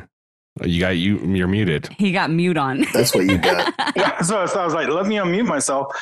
You 0.64 0.80
got 0.80 0.90
you. 0.90 1.18
You're 1.18 1.48
muted. 1.48 1.88
he 1.98 2.12
got 2.12 2.30
mute 2.30 2.56
on. 2.58 2.84
That's 2.92 3.14
what 3.14 3.24
you 3.26 3.38
got. 3.38 3.72
Yeah, 3.96 4.20
so, 4.20 4.44
so 4.46 4.60
I 4.60 4.64
was 4.64 4.74
like, 4.74 4.88
let 4.88 5.06
me 5.06 5.16
unmute 5.16 5.46
myself. 5.46 5.94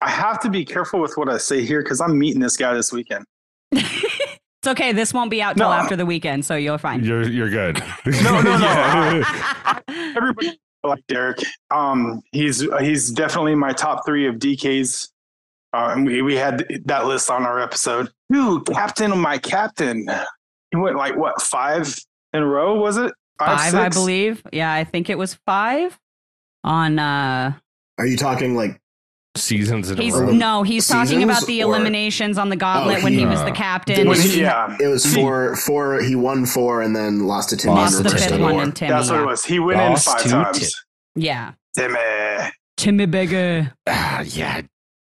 I 0.00 0.08
have 0.10 0.40
to 0.40 0.50
be 0.50 0.64
careful 0.64 1.00
with 1.00 1.16
what 1.16 1.28
I 1.28 1.36
say 1.38 1.64
here 1.64 1.82
because 1.82 2.00
I'm 2.00 2.18
meeting 2.18 2.40
this 2.40 2.56
guy 2.56 2.72
this 2.74 2.92
weekend. 2.92 3.24
It's 3.72 4.66
okay. 4.66 4.92
This 4.92 5.14
won't 5.14 5.30
be 5.30 5.40
out 5.42 5.56
till 5.56 5.68
No. 5.68 5.74
after 5.74 5.96
the 5.96 6.04
weekend, 6.06 6.44
so 6.44 6.54
you're 6.56 6.78
fine. 6.78 7.04
You're 7.04 7.28
you're 7.28 7.48
good. 7.50 7.82
No, 8.06 8.40
no, 8.42 8.58
no. 8.58 8.58
Yeah. 8.58 9.78
Everybody 10.16 10.58
like 10.82 11.06
Derrick. 11.08 11.38
Um, 11.70 12.20
he's 12.32 12.66
he's 12.80 13.10
definitely 13.10 13.54
my 13.54 13.72
top 13.72 14.04
three 14.06 14.26
of 14.26 14.36
DKs. 14.36 15.08
Uh, 15.72 15.92
and 15.94 16.04
we, 16.06 16.20
we 16.20 16.34
had 16.34 16.66
that 16.86 17.06
list 17.06 17.30
on 17.30 17.44
our 17.46 17.60
episode. 17.60 18.08
Dude, 18.32 18.66
captain 18.66 19.12
of 19.12 19.18
my 19.18 19.38
captain. 19.38 20.06
He 20.72 20.76
went 20.76 20.96
like 20.96 21.16
what 21.16 21.40
five 21.42 21.96
in 22.32 22.42
a 22.42 22.46
row? 22.46 22.74
Was 22.80 22.96
it 22.96 23.12
five, 23.46 23.74
I 23.74 23.88
believe. 23.88 24.42
Yeah, 24.52 24.72
I 24.72 24.84
think 24.84 25.10
it 25.10 25.18
was 25.18 25.34
five. 25.46 25.98
On 26.62 26.98
uh 26.98 27.52
Are 27.98 28.06
you 28.06 28.16
talking 28.16 28.54
like 28.54 28.80
Seasons 29.36 29.90
in 29.90 29.96
he's 29.96 30.14
a 30.16 30.24
row. 30.24 30.30
no, 30.32 30.62
he's 30.64 30.86
talking 30.88 31.22
about 31.22 31.36
Seasons 31.42 31.46
the 31.46 31.62
or- 31.62 31.74
eliminations 31.76 32.36
on 32.36 32.48
the 32.50 32.56
gauntlet 32.56 32.98
Oh, 32.98 33.04
when 33.04 33.12
he 33.12 33.20
he- 33.20 33.26
was 33.26 33.38
the 33.40 33.52
uh, 33.52 33.54
captain. 33.54 34.08
When 34.08 34.16
Did 34.20 34.30
he- 34.30 34.40
yeah, 34.42 34.76
it 34.80 34.88
was 34.88 35.06
four 35.14 35.54
four 35.56 36.02
he 36.02 36.16
won 36.16 36.44
four 36.46 36.82
and 36.82 36.94
then 36.94 37.20
lost 37.26 37.50
to 37.50 37.56
Timmy 37.56 37.74
Lost 37.76 37.98
in 37.98 38.02
the 38.02 38.10
to 38.10 38.16
fifth 38.16 38.28
Timmy. 38.28 38.42
one 38.42 38.54
War. 38.54 38.62
in 38.64 38.72
Timmy. 38.72 38.90
that's 38.90 39.08
what 39.08 39.16
yeah. 39.16 39.22
it 39.22 39.26
was. 39.26 39.44
He 39.44 39.58
went 39.60 39.78
Lost 39.78 40.06
in 40.08 40.12
five 40.12 40.22
to 40.24 40.28
times. 40.28 40.58
Tim. 40.58 41.22
yeah. 41.22 41.52
Timmy. 41.76 42.50
Timmy 42.76 43.06
Beggy. 43.06 43.72
Ah, 43.86 44.20
yeah, 44.22 44.62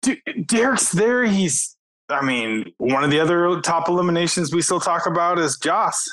Dude, 0.04 0.20
Derrick's 0.46 0.92
there. 0.92 1.26
He's. 1.26 1.76
I 2.10 2.24
mean, 2.24 2.72
one 2.78 3.04
of 3.04 3.10
the 3.10 3.20
other 3.20 3.60
top 3.62 3.88
eliminations 3.90 4.54
we 4.54 4.62
still 4.62 4.80
talk 4.82 5.06
about 5.08 5.40
is 5.40 5.58
Joss, 5.58 6.08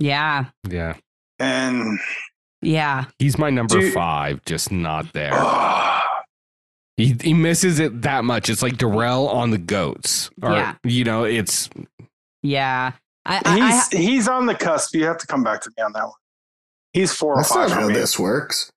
Yeah. 0.00 0.46
yeah. 0.68 0.94
And 1.38 1.98
Yeah. 2.62 3.04
He's 3.18 3.38
my 3.38 3.50
number 3.50 3.78
Dude. 3.80 3.94
five, 3.94 4.44
just 4.44 4.70
not 4.72 5.12
there. 5.12 5.32
He 6.96 7.14
he 7.20 7.32
misses 7.34 7.78
it 7.78 8.02
that 8.02 8.24
much. 8.24 8.48
It's 8.48 8.62
like 8.62 8.76
Darrell 8.76 9.28
on 9.28 9.50
the 9.50 9.58
goats. 9.58 10.30
Or, 10.42 10.52
Yeah. 10.52 10.74
you 10.84 11.04
know, 11.04 11.24
it's 11.24 11.70
Yeah. 12.42 12.92
I, 13.24 13.42
I, 13.44 13.70
he's 13.90 14.06
he's 14.06 14.28
on 14.28 14.46
the 14.46 14.54
cusp. 14.54 14.94
You 14.94 15.04
have 15.04 15.18
to 15.18 15.26
come 15.26 15.44
back 15.44 15.60
to 15.62 15.70
me 15.76 15.82
on 15.82 15.92
that 15.92 16.04
one. 16.04 16.12
He's 16.94 17.12
four 17.12 17.34
or 17.34 17.36
That's 17.36 17.52
five 17.52 17.68
not 17.70 17.80
how 17.82 17.88
me. 17.88 17.94
this 17.94 18.18
works. 18.18 18.70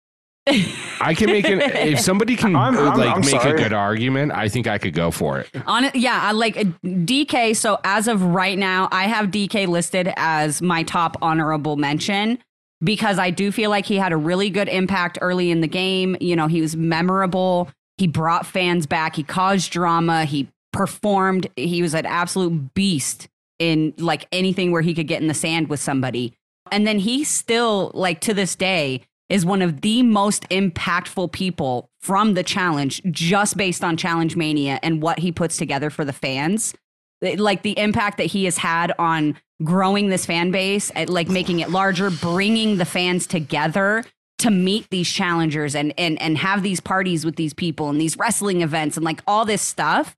I 0.48 0.76
I 1.02 1.14
can 1.16 1.28
make 1.28 1.46
it 1.46 1.60
if 1.76 2.00
somebody 2.10 2.36
can 2.36 2.56
I'm- 2.56 2.78
I'm- 2.78 2.98
like 2.98 3.16
I'm 3.16 3.22
make 3.22 3.44
a 3.46 3.54
good 3.54 3.74
argument, 3.74 4.32
I 4.34 4.50
think 4.50 4.68
I 4.68 4.78
could 4.78 4.94
go 4.94 5.10
for 5.10 5.40
it. 5.40 5.50
On 5.66 5.86
it, 5.86 5.96
yeah, 5.96 6.20
I 6.22 6.32
like 6.34 6.58
uh, 6.58 6.64
DK. 6.84 7.56
So 7.56 7.80
as 7.84 8.08
of 8.08 8.22
right 8.22 8.58
now, 8.58 8.88
I 8.92 9.04
have 9.06 9.28
DK 9.28 9.68
listed 9.68 10.12
as 10.18 10.62
my 10.62 10.84
top 10.84 11.18
honorable 11.22 11.76
mention 11.78 12.38
because 12.84 13.20
I 13.20 13.30
do 13.30 13.52
feel 13.52 13.70
like 13.70 13.86
he 13.86 13.98
had 13.98 14.12
a 14.12 14.18
really 14.18 14.50
good 14.50 14.70
impact 14.70 15.18
early 15.22 15.52
in 15.52 15.62
the 15.62 15.68
game. 15.68 16.18
You 16.20 16.36
know, 16.36 16.48
he 16.48 16.62
was 16.62 16.76
memorable. 16.76 17.70
He 17.98 18.08
brought 18.08 18.46
fans 18.46 18.86
back. 18.86 19.16
He 19.16 19.24
caused 19.24 19.72
drama. 19.72 20.26
He 20.26 20.50
performed. 20.74 21.48
He 21.56 21.82
was 21.82 21.94
an 21.94 22.06
absolute 22.06 22.74
beast 22.74 23.28
in 23.60 23.94
like 23.98 24.28
anything 24.32 24.72
where 24.72 24.82
he 24.82 24.94
could 24.94 25.08
get 25.08 25.22
in 25.22 25.28
the 25.28 25.34
sand 25.34 25.70
with 25.70 25.80
somebody. 25.80 26.34
And 26.72 26.88
then 26.88 27.00
he 27.00 27.24
still, 27.24 27.92
like 27.94 28.22
to 28.22 28.34
this 28.34 28.56
day, 28.56 29.02
is 29.30 29.46
one 29.46 29.62
of 29.62 29.82
the 29.82 30.04
most 30.04 30.48
impactful 30.50 31.32
people 31.32 31.90
from 32.00 32.34
the 32.34 32.44
challenge 32.44 33.02
just 33.12 33.56
based 33.56 33.84
on 33.84 33.96
Challenge 33.96 34.36
Mania 34.36 34.80
and 34.82 35.02
what 35.02 35.20
he 35.20 35.32
puts 35.32 35.58
together 35.58 35.90
for 35.90 36.04
the 36.04 36.14
fans. 36.14 36.74
Like 37.22 37.62
the 37.62 37.78
impact 37.78 38.18
that 38.18 38.28
he 38.28 38.46
has 38.46 38.58
had 38.58 38.94
on 38.98 39.38
growing 39.64 40.10
this 40.10 40.26
fan 40.26 40.52
base, 40.52 40.92
at 40.96 41.10
like 41.10 41.30
making 41.30 41.60
it 41.60 41.70
larger, 41.70 42.10
bringing 42.10 42.78
the 42.78 42.86
fans 42.86 43.28
together 43.28 44.04
to 44.42 44.50
meet 44.50 44.90
these 44.90 45.10
challengers 45.10 45.76
and 45.76 45.94
and 46.00 46.20
and 46.20 46.36
have 46.38 46.64
these 46.64 46.80
parties 46.80 47.24
with 47.24 47.36
these 47.36 47.54
people 47.54 47.90
and 47.90 48.02
these 48.02 48.18
wrestling 48.18 48.62
events 48.62 48.98
and 48.98 49.04
like 49.04 49.22
all 49.28 49.46
this 49.46 49.62
stuff 49.62 50.18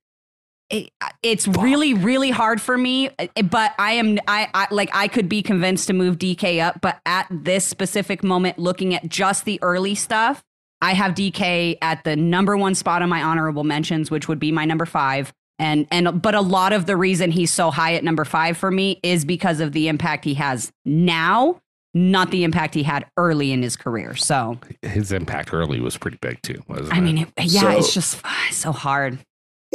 it, 0.70 0.90
it's 1.22 1.46
really 1.46 1.94
really 1.94 2.32
hard 2.32 2.62
for 2.62 2.78
me 2.78 3.10
uh, 3.20 3.28
but 3.44 3.74
i 3.78 3.92
am 3.92 4.18
I, 4.26 4.48
I 4.54 4.68
like 4.72 4.90
i 4.94 5.10
could 5.10 5.28
be 5.28 5.42
convinced 5.42 5.88
to 5.88 5.94
move 5.94 6.18
dk 6.18 6.62
up 6.66 6.80
but 6.80 7.02
at 7.06 7.28
this 7.30 7.66
specific 7.66 8.24
moment 8.24 8.58
looking 8.58 8.96
at 8.96 9.10
just 9.10 9.44
the 9.44 9.60
early 9.62 9.94
stuff 9.94 10.42
i 10.82 10.94
have 10.94 11.16
dk 11.16 11.78
at 11.82 12.06
the 12.06 12.16
number 12.16 12.56
one 12.56 12.76
spot 12.76 13.02
on 13.02 13.10
my 13.10 13.22
honorable 13.22 13.66
mentions 13.66 14.10
which 14.10 14.30
would 14.30 14.40
be 14.40 14.54
my 14.54 14.64
number 14.64 14.86
five 14.86 15.34
and 15.60 15.88
and 15.92 16.22
but 16.22 16.36
a 16.36 16.42
lot 16.42 16.74
of 16.74 16.86
the 16.86 16.96
reason 16.98 17.32
he's 17.32 17.52
so 17.52 17.70
high 17.72 17.94
at 17.96 18.04
number 18.04 18.26
five 18.26 18.58
for 18.58 18.72
me 18.72 19.00
is 19.04 19.24
because 19.26 19.60
of 19.60 19.72
the 19.74 19.88
impact 19.88 20.26
he 20.26 20.34
has 20.34 20.72
now 20.86 21.60
not 21.96 22.32
the 22.32 22.44
impact 22.44 22.74
he 22.74 22.82
had 22.84 23.06
early 23.18 23.52
in 23.52 23.62
his 23.62 23.76
career 23.76 24.16
so 24.16 24.58
His 24.82 25.12
impact 25.12 25.54
early 25.54 25.80
was 25.80 25.96
pretty 25.98 26.18
big 26.22 26.42
too, 26.42 26.64
wasn't 26.68 26.94
i 26.94 26.98
it? 26.98 27.02
mean 27.02 27.18
it, 27.20 27.30
yeah 27.44 27.62
So- 27.62 27.70
it's 27.78 27.94
just 27.94 28.22
it's 28.48 28.58
so 28.58 28.72
hard 28.72 29.20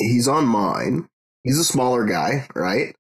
He's 0.01 0.29
on 0.29 0.47
mine. 0.47 1.09
He's 1.43 1.59
a 1.59 1.65
smaller 1.65 2.05
guy, 2.05 2.47
right? 2.55 2.95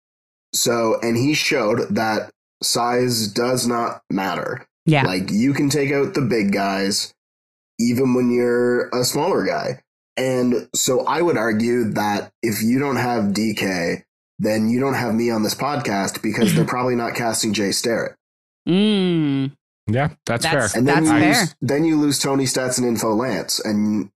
So 0.52 0.98
and 1.00 1.16
he 1.16 1.32
showed 1.34 1.94
that 1.94 2.30
size 2.60 3.28
does 3.28 3.68
not 3.68 4.02
matter. 4.10 4.66
yeah 4.84 5.04
Like 5.04 5.30
you 5.30 5.52
can 5.54 5.70
take 5.70 5.92
out 5.92 6.14
the 6.14 6.22
big 6.22 6.52
guys 6.52 7.12
even 7.78 8.14
when 8.14 8.30
you're 8.32 8.88
a 8.88 9.04
smaller 9.04 9.44
guy. 9.44 9.80
And 10.18 10.68
so 10.74 11.06
I 11.06 11.22
would 11.22 11.36
argue 11.38 11.84
that 11.92 12.32
if 12.42 12.62
you 12.62 12.78
don't 12.78 12.96
have 12.96 13.26
DK, 13.32 14.02
then 14.40 14.68
you 14.68 14.80
don't 14.80 14.94
have 14.94 15.14
me 15.14 15.30
on 15.30 15.42
this 15.44 15.54
podcast 15.54 16.20
because 16.22 16.54
they're 16.54 16.64
probably 16.76 16.96
not 16.96 17.14
casting 17.14 17.52
Jay 17.54 17.70
Starrett. 17.72 18.16
mm. 18.68 19.52
yeah, 19.86 20.08
that's, 20.26 20.44
That's- 20.44 20.72
fair. 20.72 20.78
And 20.78 20.86
then 20.88 21.04
That's 21.04 21.06
you 21.14 21.18
fair. 21.32 21.40
lose 21.42 21.54
then 21.62 21.84
you 21.84 21.96
lose 22.00 22.18
Tony 22.18 22.44
Stats 22.44 22.78
and 22.78 22.86
Info 22.86 23.14
Lance. 23.14 23.60
And 23.64 24.10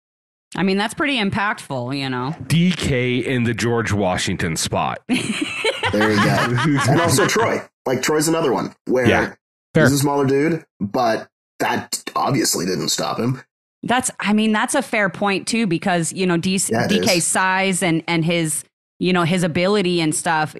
I 0.56 0.64
mean, 0.64 0.78
that's 0.78 0.94
pretty 0.94 1.18
impactful, 1.18 1.98
you 1.98 2.10
know. 2.10 2.36
DK 2.44 3.24
in 3.24 3.44
the 3.46 3.54
George 3.54 3.94
Washington 3.94 4.56
spot. 4.58 5.00
there 5.08 6.12
you 6.12 6.18
go. 6.24 6.82
and 6.92 7.00
also 7.02 7.26
Troy. 7.28 7.62
Like 7.86 8.02
Troy's 8.02 8.28
another 8.28 8.52
one 8.52 8.76
where 8.86 9.08
Yeah, 9.08 9.34
fair. 9.74 9.86
he's 9.86 9.94
a 9.94 9.98
smaller 10.00 10.26
dude, 10.26 10.66
but 10.80 11.30
that 11.60 12.04
obviously 12.16 12.66
didn't 12.66 12.90
stop 12.90 13.18
him. 13.20 13.42
That's, 13.84 14.12
I 14.20 14.34
mean, 14.34 14.52
that's 14.52 14.76
a 14.76 14.82
fair 14.82 15.10
point 15.10 15.48
too, 15.48 15.66
because 15.68 16.14
you 16.14 16.28
know 16.28 16.38
D- 16.38 16.52
Yeah, 16.70 16.88
DK's 16.88 17.18
is. 17.18 17.28
size 17.28 17.82
and 17.82 18.04
and 18.08 18.24
his, 18.24 18.64
you 19.00 19.12
know, 19.14 19.24
his 19.24 19.44
ability 19.44 20.00
and 20.02 20.14
stuff, 20.14 20.56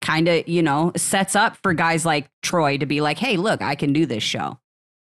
kind 0.00 0.28
of, 0.28 0.46
you 0.48 0.62
know, 0.62 0.92
sets 0.96 1.34
up 1.34 1.56
for 1.62 1.74
guys 1.74 2.06
like 2.06 2.28
Troy 2.42 2.78
to 2.78 2.86
be 2.86 3.00
like, 3.00 3.18
hey, 3.18 3.36
look, 3.36 3.60
I 3.62 3.74
can 3.74 3.92
do 3.92 4.06
this 4.06 4.22
show, 4.22 4.58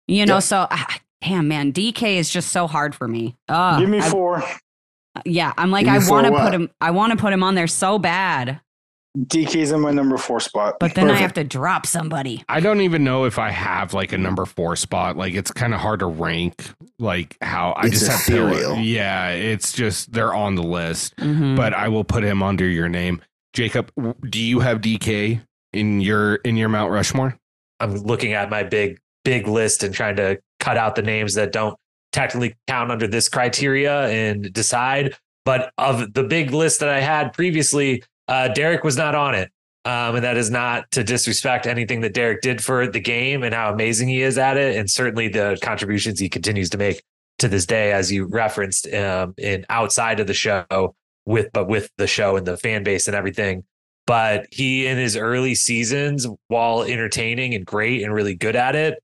you 0.06 0.24
know. 0.24 0.34
Yeah. 0.36 0.40
So 0.40 0.66
I, 0.70 0.98
damn 1.20 1.48
man, 1.48 1.72
DK 1.72 2.16
is 2.16 2.30
just 2.30 2.50
so 2.52 2.66
hard 2.66 2.94
for 2.94 3.06
me. 3.06 3.36
Ugh, 3.50 3.80
Give 3.80 3.90
me 3.90 3.98
I- 3.98 4.08
four. 4.08 4.42
yeah, 5.26 5.52
I'm 5.58 5.70
like 5.70 5.84
Give 5.84 5.94
I 6.02 6.10
want 6.10 6.26
to 6.26 6.32
put 6.32 6.54
him. 6.54 6.70
I 6.80 6.90
want 6.92 7.10
to 7.12 7.18
put 7.18 7.32
him 7.34 7.42
on 7.42 7.54
there 7.54 7.66
so 7.66 7.98
bad, 7.98 8.60
DK's 9.26 9.72
in 9.72 9.80
my 9.80 9.90
number 9.90 10.16
four 10.18 10.38
spot. 10.40 10.76
but 10.78 10.94
then 10.94 11.10
I 11.10 11.14
have 11.16 11.32
to 11.34 11.44
drop 11.44 11.86
somebody. 11.86 12.44
I 12.48 12.60
don't 12.60 12.80
even 12.82 13.02
know 13.04 13.24
if 13.24 13.38
I 13.38 13.50
have 13.50 13.92
like 13.94 14.12
a 14.12 14.18
number 14.18 14.44
four 14.46 14.76
spot. 14.76 15.16
Like 15.16 15.34
it's 15.34 15.50
kind 15.50 15.74
of 15.74 15.80
hard 15.80 16.00
to 16.00 16.06
rank. 16.06 16.70
Like 16.98 17.36
how 17.40 17.72
I 17.72 17.86
It's 17.86 18.00
just 18.00 18.10
have 18.10 18.26
Pillar. 18.26 18.50
ethereal. 18.52 18.76
Yeah, 18.78 19.30
it's 19.30 19.72
just 19.72 20.12
they're 20.12 20.34
on 20.34 20.54
the 20.54 20.62
list, 20.62 21.16
Mhm. 21.16 21.56
but 21.56 21.74
I 21.74 21.88
will 21.88 22.04
put 22.04 22.22
him 22.22 22.42
under 22.42 22.66
your 22.66 22.88
name. 22.88 23.20
Jacob, 23.54 23.90
do 24.28 24.38
you 24.40 24.60
have 24.60 24.80
DK 24.80 25.40
in 25.72 26.00
your 26.00 26.36
in 26.36 26.56
your 26.56 26.68
Mount 26.68 26.92
Rushmore? 26.92 27.36
I'm 27.80 27.94
looking 27.96 28.32
at 28.34 28.50
my 28.50 28.62
big 28.62 28.98
big 29.24 29.48
list 29.48 29.82
and 29.82 29.94
trying 29.94 30.16
to 30.16 30.38
cut 30.60 30.76
out 30.76 30.94
the 30.96 31.02
names 31.02 31.34
that 31.34 31.52
don't 31.52 31.76
technically 32.12 32.54
count 32.66 32.90
under 32.90 33.06
this 33.06 33.28
criteria 33.28 34.06
and 34.08 34.52
decide. 34.52 35.14
But 35.44 35.72
of 35.78 36.12
the 36.14 36.24
big 36.24 36.50
list 36.52 36.80
that 36.80 36.88
I 36.88 37.00
had 37.00 37.32
previously, 37.32 38.02
uh, 38.28 38.48
Derrick 38.48 38.84
was 38.84 38.96
not 38.96 39.14
on 39.14 39.34
it. 39.34 39.50
Um, 39.84 40.16
and 40.16 40.24
that 40.24 40.36
is 40.36 40.50
not 40.50 40.90
to 40.90 41.02
disrespect 41.02 41.66
anything 41.66 42.00
that 42.02 42.12
Derrick 42.12 42.42
did 42.42 42.62
for 42.62 42.86
the 42.86 43.00
game 43.00 43.42
and 43.42 43.54
how 43.54 43.72
amazing 43.72 44.08
he 44.08 44.20
is 44.20 44.36
at 44.36 44.56
it, 44.56 44.76
and 44.76 44.90
certainly 44.90 45.28
the 45.28 45.58
contributions 45.62 46.20
he 46.20 46.28
continues 46.28 46.68
to 46.70 46.78
make 46.78 47.02
to 47.38 47.48
this 47.48 47.64
day, 47.64 47.92
as 47.92 48.12
you 48.12 48.26
referenced 48.26 48.92
um, 48.92 49.34
in 49.38 49.64
outside 49.70 50.20
of 50.20 50.26
the 50.26 50.34
show 50.34 50.94
with, 51.24 51.50
but 51.52 51.68
with 51.68 51.90
the 51.96 52.06
show 52.06 52.36
and 52.36 52.46
the 52.46 52.56
fan 52.56 52.82
base 52.82 53.06
and 53.06 53.16
everything 53.16 53.64
but 54.08 54.46
he 54.50 54.86
in 54.86 54.96
his 54.96 55.18
early 55.18 55.54
seasons 55.54 56.26
while 56.48 56.82
entertaining 56.82 57.54
and 57.54 57.66
great 57.66 58.02
and 58.02 58.14
really 58.14 58.34
good 58.34 58.56
at 58.56 58.74
it 58.74 58.98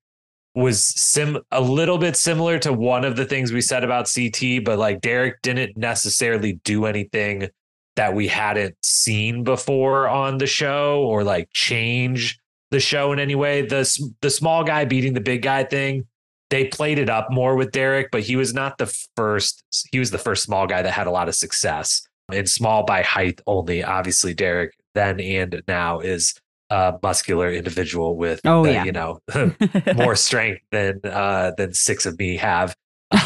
was 0.55 0.83
sim 0.83 1.39
a 1.51 1.61
little 1.61 1.99
bit 1.99 2.17
similar 2.17 2.59
to 2.59 2.73
one 2.73 3.05
of 3.05 3.15
the 3.15 3.27
things 3.27 3.53
we 3.53 3.61
said 3.61 3.85
about 3.85 4.11
CT 4.13 4.65
but 4.65 4.79
like 4.79 5.03
Derrick 5.03 5.43
didn't 5.43 5.77
necessarily 5.77 6.55
do 6.65 6.87
anything 6.87 7.49
that 7.97 8.15
we 8.15 8.27
hadn't 8.29 8.75
seen 8.83 9.45
before 9.45 10.09
on 10.09 10.39
the 10.39 10.47
show 10.47 11.03
or 11.03 11.25
like 11.25 11.49
change 11.53 12.39
the 12.71 12.81
show 12.81 13.13
in 13.13 13.19
any 13.19 13.35
way 13.35 13.63
the 13.63 14.13
the 14.21 14.31
small 14.31 14.65
guy 14.65 14.85
beating 14.85 15.15
the 15.15 15.21
big 15.21 15.43
guy 15.43 15.63
thing 15.65 16.05
they 16.51 16.67
played 16.67 16.99
it 16.99 17.09
up 17.09 17.31
more 17.31 17.55
with 17.57 17.71
Derrick 17.73 18.09
but 18.11 18.23
he 18.23 18.37
was 18.37 18.53
not 18.53 18.79
the 18.79 18.87
first 19.17 19.63
he 19.93 19.99
was 19.99 20.11
the 20.11 20.19
first 20.19 20.43
small 20.43 20.67
guy 20.67 20.83
that 20.83 20.93
had 20.93 21.07
a 21.07 21.11
lot 21.11 21.29
of 21.29 21.35
success 21.35 22.07
and 22.33 22.49
small 22.49 22.85
by 22.85 23.03
height 23.03 23.41
only. 23.47 23.85
Obviously, 23.85 24.35
Derrick 24.35 24.75
then 24.95 25.21
and 25.21 25.63
now 25.69 26.01
is 26.01 26.35
a 26.71 26.95
muscular 27.03 27.53
individual 27.53 28.17
with, 28.17 28.41
Oh, 28.45 28.65
uh, 28.65 28.69
yeah. 28.71 28.85
you 28.85 28.93
know, 28.93 29.21
more 29.95 30.17
strength 30.17 30.63
than 30.71 31.01
uh, 31.05 31.53
than 31.57 31.75
six 31.75 32.07
of 32.07 32.19
me 32.19 32.37
have. 32.39 32.75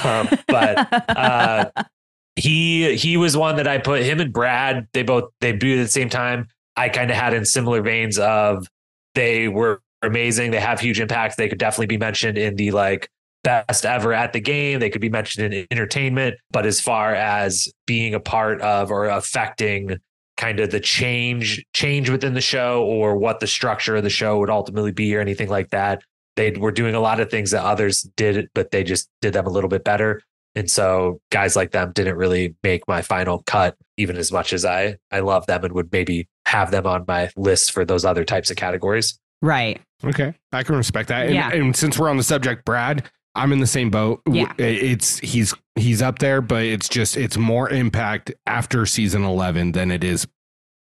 Um, 0.05 0.29
but 0.49 0.93
uh, 1.17 1.71
he 2.39 2.97
he 2.97 3.17
was 3.17 3.37
one 3.37 3.57
that 3.57 3.67
I 3.67 3.79
put 3.79 4.03
him 4.03 4.21
and 4.21 4.33
Brad. 4.33 4.87
They 4.93 5.03
both 5.03 5.31
they 5.41 5.53
debuted 5.53 5.81
at 5.81 5.85
the 5.85 5.89
same 5.89 6.09
time. 6.09 6.49
I 6.77 6.89
kind 6.89 7.11
of 7.11 7.17
had 7.17 7.35
in 7.35 7.45
similar 7.45 7.83
veins 7.83 8.19
of 8.19 8.67
they 9.15 9.49
were 9.49 9.81
amazing. 10.03 10.53
They 10.53 10.61
have 10.61 10.81
huge 10.81 11.01
impacts. 11.01 11.37
They 11.37 11.49
could 11.49 11.59
definitely 11.59 11.87
be 11.87 11.99
mentioned 11.99 12.39
in 12.39 12.57
the 12.57 12.71
like 12.71 13.09
best 13.43 13.85
ever 13.85 14.13
at 14.13 14.33
the 14.33 14.41
game. 14.41 14.79
They 14.79 14.91
could 14.91 15.01
be 15.01 15.09
mentioned 15.09 15.53
in 15.53 15.67
entertainment, 15.71 16.37
but 16.51 16.67
as 16.67 16.81
far 16.81 17.15
as 17.15 17.69
being 17.87 18.15
a 18.15 18.21
part 18.21 18.61
of 18.61 18.91
or 18.91 19.07
affecting 19.07 19.99
kind 20.37 20.61
of 20.61 20.71
the 20.71 20.79
change 20.79 21.65
change 21.75 22.09
within 22.09 22.35
the 22.35 22.41
show 22.41 22.85
or 22.85 23.17
what 23.17 23.41
the 23.41 23.47
structure 23.49 23.97
of 23.97 24.05
the 24.05 24.11
show 24.11 24.39
would 24.39 24.51
ultimately 24.51 24.93
be 24.93 25.15
or 25.17 25.21
anything 25.21 25.49
like 25.49 25.71
that, 25.71 26.03
they 26.37 26.53
were 26.53 26.71
doing 26.71 26.95
a 26.95 27.01
lot 27.01 27.19
of 27.19 27.31
things 27.31 27.51
that 27.51 27.65
others 27.65 28.03
did, 28.17 28.49
but 28.55 28.71
they 28.71 28.85
just 28.85 29.09
did 29.21 29.33
them 29.33 29.47
a 29.47 29.51
little 29.51 29.69
bit 29.69 29.83
better. 29.83 30.23
And 30.55 30.71
so 30.71 31.21
guys 31.31 31.55
like 31.57 31.71
them 31.71 31.93
didn't 31.93 32.17
really 32.17 32.55
make 32.63 32.87
my 32.89 33.03
final 33.03 33.43
cut, 33.47 33.77
even 33.97 34.17
as 34.17 34.33
much 34.33 34.53
as 34.53 34.65
I 34.65 34.97
I 35.11 35.21
love 35.21 35.47
them 35.47 35.65
and 35.65 35.73
would 35.75 35.93
maybe 35.93 36.27
have 36.47 36.71
them 36.71 36.87
on 36.87 37.05
my 37.07 37.31
list 37.37 37.73
for 37.73 37.85
those 37.85 38.05
other 38.05 38.25
types 38.25 38.51
of 38.51 38.57
categories. 38.57 39.19
right. 39.43 39.81
Okay, 40.05 40.33
I 40.53 40.63
can 40.63 40.77
respect 40.77 41.09
that. 41.09 41.27
And, 41.27 41.35
Yeah. 41.35 41.51
and 41.53 41.75
since 41.75 41.99
we're 41.99 42.09
on 42.09 42.17
the 42.17 42.23
subject, 42.23 42.65
Brad, 42.65 43.11
I'm 43.35 43.53
in 43.53 43.59
the 43.59 43.67
same 43.67 43.91
boat. 43.91 44.21
Yeah. 44.31 44.53
it's 44.59 45.19
he's 45.19 45.55
he's 45.77 46.01
up 46.03 46.21
there, 46.21 46.41
but 46.41 46.63
it's 46.65 46.89
just 46.89 47.17
it's 47.17 47.37
more 47.37 47.69
impact 47.71 48.33
after 48.47 48.87
season 48.87 49.25
11 49.25 49.73
than 49.73 49.91
it 49.91 50.03
is. 50.05 50.27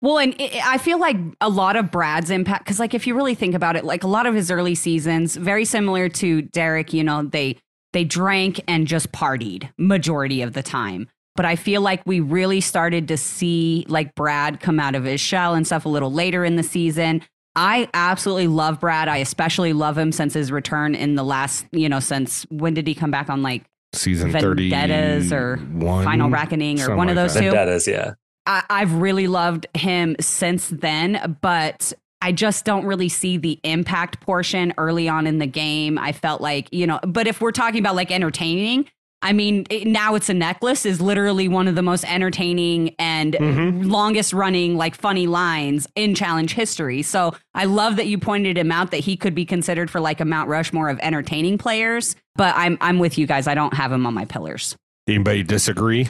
Well, 0.02 0.18
and 0.18 0.38
it, 0.40 0.54
I 0.64 0.78
feel 0.78 0.98
like 1.00 1.16
a 1.40 1.48
lot 1.48 1.74
of 1.76 1.90
Brad's 1.90 2.30
impact, 2.30 2.64
because 2.64 2.78
like 2.78 2.94
if 2.94 3.06
you 3.06 3.14
really 3.14 3.34
think 3.34 3.54
about 3.54 3.76
it, 3.76 3.84
like 3.84 4.04
a 4.04 4.08
lot 4.08 4.26
of 4.26 4.34
his 4.34 4.50
early 4.50 4.74
seasons, 4.74 5.34
very 5.36 5.64
similar 5.64 6.08
to 6.10 6.42
Derrick. 6.42 6.92
You 6.92 7.02
know, 7.04 7.22
they 7.22 7.56
they 7.96 8.04
drank 8.04 8.60
and 8.68 8.86
just 8.86 9.10
partied 9.10 9.70
majority 9.78 10.42
of 10.42 10.52
the 10.52 10.62
time. 10.62 11.08
But 11.34 11.46
I 11.46 11.56
feel 11.56 11.80
like 11.80 12.02
we 12.04 12.20
really 12.20 12.60
started 12.60 13.08
to 13.08 13.16
see 13.16 13.86
like 13.88 14.14
Brad 14.14 14.60
come 14.60 14.78
out 14.78 14.94
of 14.94 15.04
his 15.04 15.18
shell 15.18 15.54
and 15.54 15.66
stuff 15.66 15.86
a 15.86 15.88
little 15.88 16.12
later 16.12 16.44
in 16.44 16.56
the 16.56 16.62
season. 16.62 17.22
I 17.54 17.88
absolutely 17.94 18.48
love 18.48 18.80
Brad. 18.80 19.08
I 19.08 19.16
especially 19.16 19.72
love 19.72 19.96
him 19.96 20.12
since 20.12 20.34
his 20.34 20.52
return 20.52 20.94
in 20.94 21.14
the 21.14 21.24
last, 21.24 21.64
you 21.72 21.88
know, 21.88 22.00
since 22.00 22.44
when 22.50 22.74
did 22.74 22.86
he 22.86 22.94
come 22.94 23.10
back 23.10 23.30
on 23.30 23.40
like 23.40 23.64
Season 23.94 24.30
30 24.30 24.68
Vendettas 24.68 25.32
or 25.32 25.56
Final 25.80 26.28
Reckoning 26.28 26.76
or 26.76 26.80
something 26.80 26.96
one 26.98 27.08
of 27.08 27.16
those 27.16 27.32
that. 27.32 27.40
two? 27.40 27.46
Vendettas, 27.46 27.86
yeah. 27.86 28.12
I, 28.44 28.62
I've 28.68 28.92
really 28.92 29.26
loved 29.26 29.68
him 29.72 30.16
since 30.20 30.68
then, 30.68 31.38
but 31.40 31.94
I 32.26 32.32
just 32.32 32.64
don't 32.64 32.84
really 32.84 33.08
see 33.08 33.36
the 33.36 33.60
impact 33.62 34.18
portion 34.18 34.74
early 34.78 35.08
on 35.08 35.28
in 35.28 35.38
the 35.38 35.46
game. 35.46 35.96
I 35.96 36.10
felt 36.10 36.40
like, 36.40 36.66
you 36.72 36.84
know, 36.84 36.98
but 37.06 37.28
if 37.28 37.40
we're 37.40 37.52
talking 37.52 37.78
about 37.78 37.94
like 37.94 38.10
entertaining, 38.10 38.86
I 39.22 39.32
mean, 39.32 39.64
it, 39.70 39.86
now 39.86 40.16
it's 40.16 40.28
a 40.28 40.34
necklace 40.34 40.84
is 40.84 41.00
literally 41.00 41.46
one 41.46 41.68
of 41.68 41.76
the 41.76 41.82
most 41.82 42.04
entertaining 42.04 42.96
and 42.98 43.34
Mhm. 43.34 43.88
longest 43.88 44.32
running 44.32 44.76
like 44.76 44.96
funny 44.96 45.28
lines 45.28 45.86
in 45.94 46.16
challenge 46.16 46.54
history. 46.54 47.02
So 47.02 47.32
I 47.54 47.66
love 47.66 47.94
that 47.94 48.08
you 48.08 48.18
pointed 48.18 48.58
him 48.58 48.72
out 48.72 48.90
that 48.90 49.04
he 49.04 49.16
could 49.16 49.36
be 49.36 49.44
considered 49.44 49.88
for 49.88 50.00
like 50.00 50.20
a 50.20 50.24
Mount 50.24 50.48
Rushmore 50.48 50.88
of 50.88 50.98
entertaining 51.02 51.58
players. 51.58 52.16
But 52.34 52.56
I'm 52.56 52.76
I'm 52.80 52.98
with 52.98 53.18
you 53.18 53.28
guys. 53.28 53.46
I 53.46 53.54
don't 53.54 53.74
have 53.74 53.92
him 53.92 54.04
on 54.04 54.14
my 54.14 54.24
pillars. 54.24 54.74
Anybody 55.06 55.44
disagree? 55.44 56.08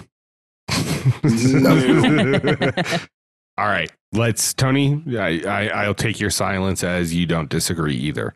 All 3.58 3.66
right, 3.66 3.90
let's 4.12 4.52
Tony. 4.54 5.02
I, 5.18 5.40
I 5.46 5.66
I'll 5.84 5.94
take 5.94 6.20
your 6.20 6.30
silence 6.30 6.84
as 6.84 7.14
you 7.14 7.26
don't 7.26 7.48
disagree 7.48 7.94
either. 7.96 8.34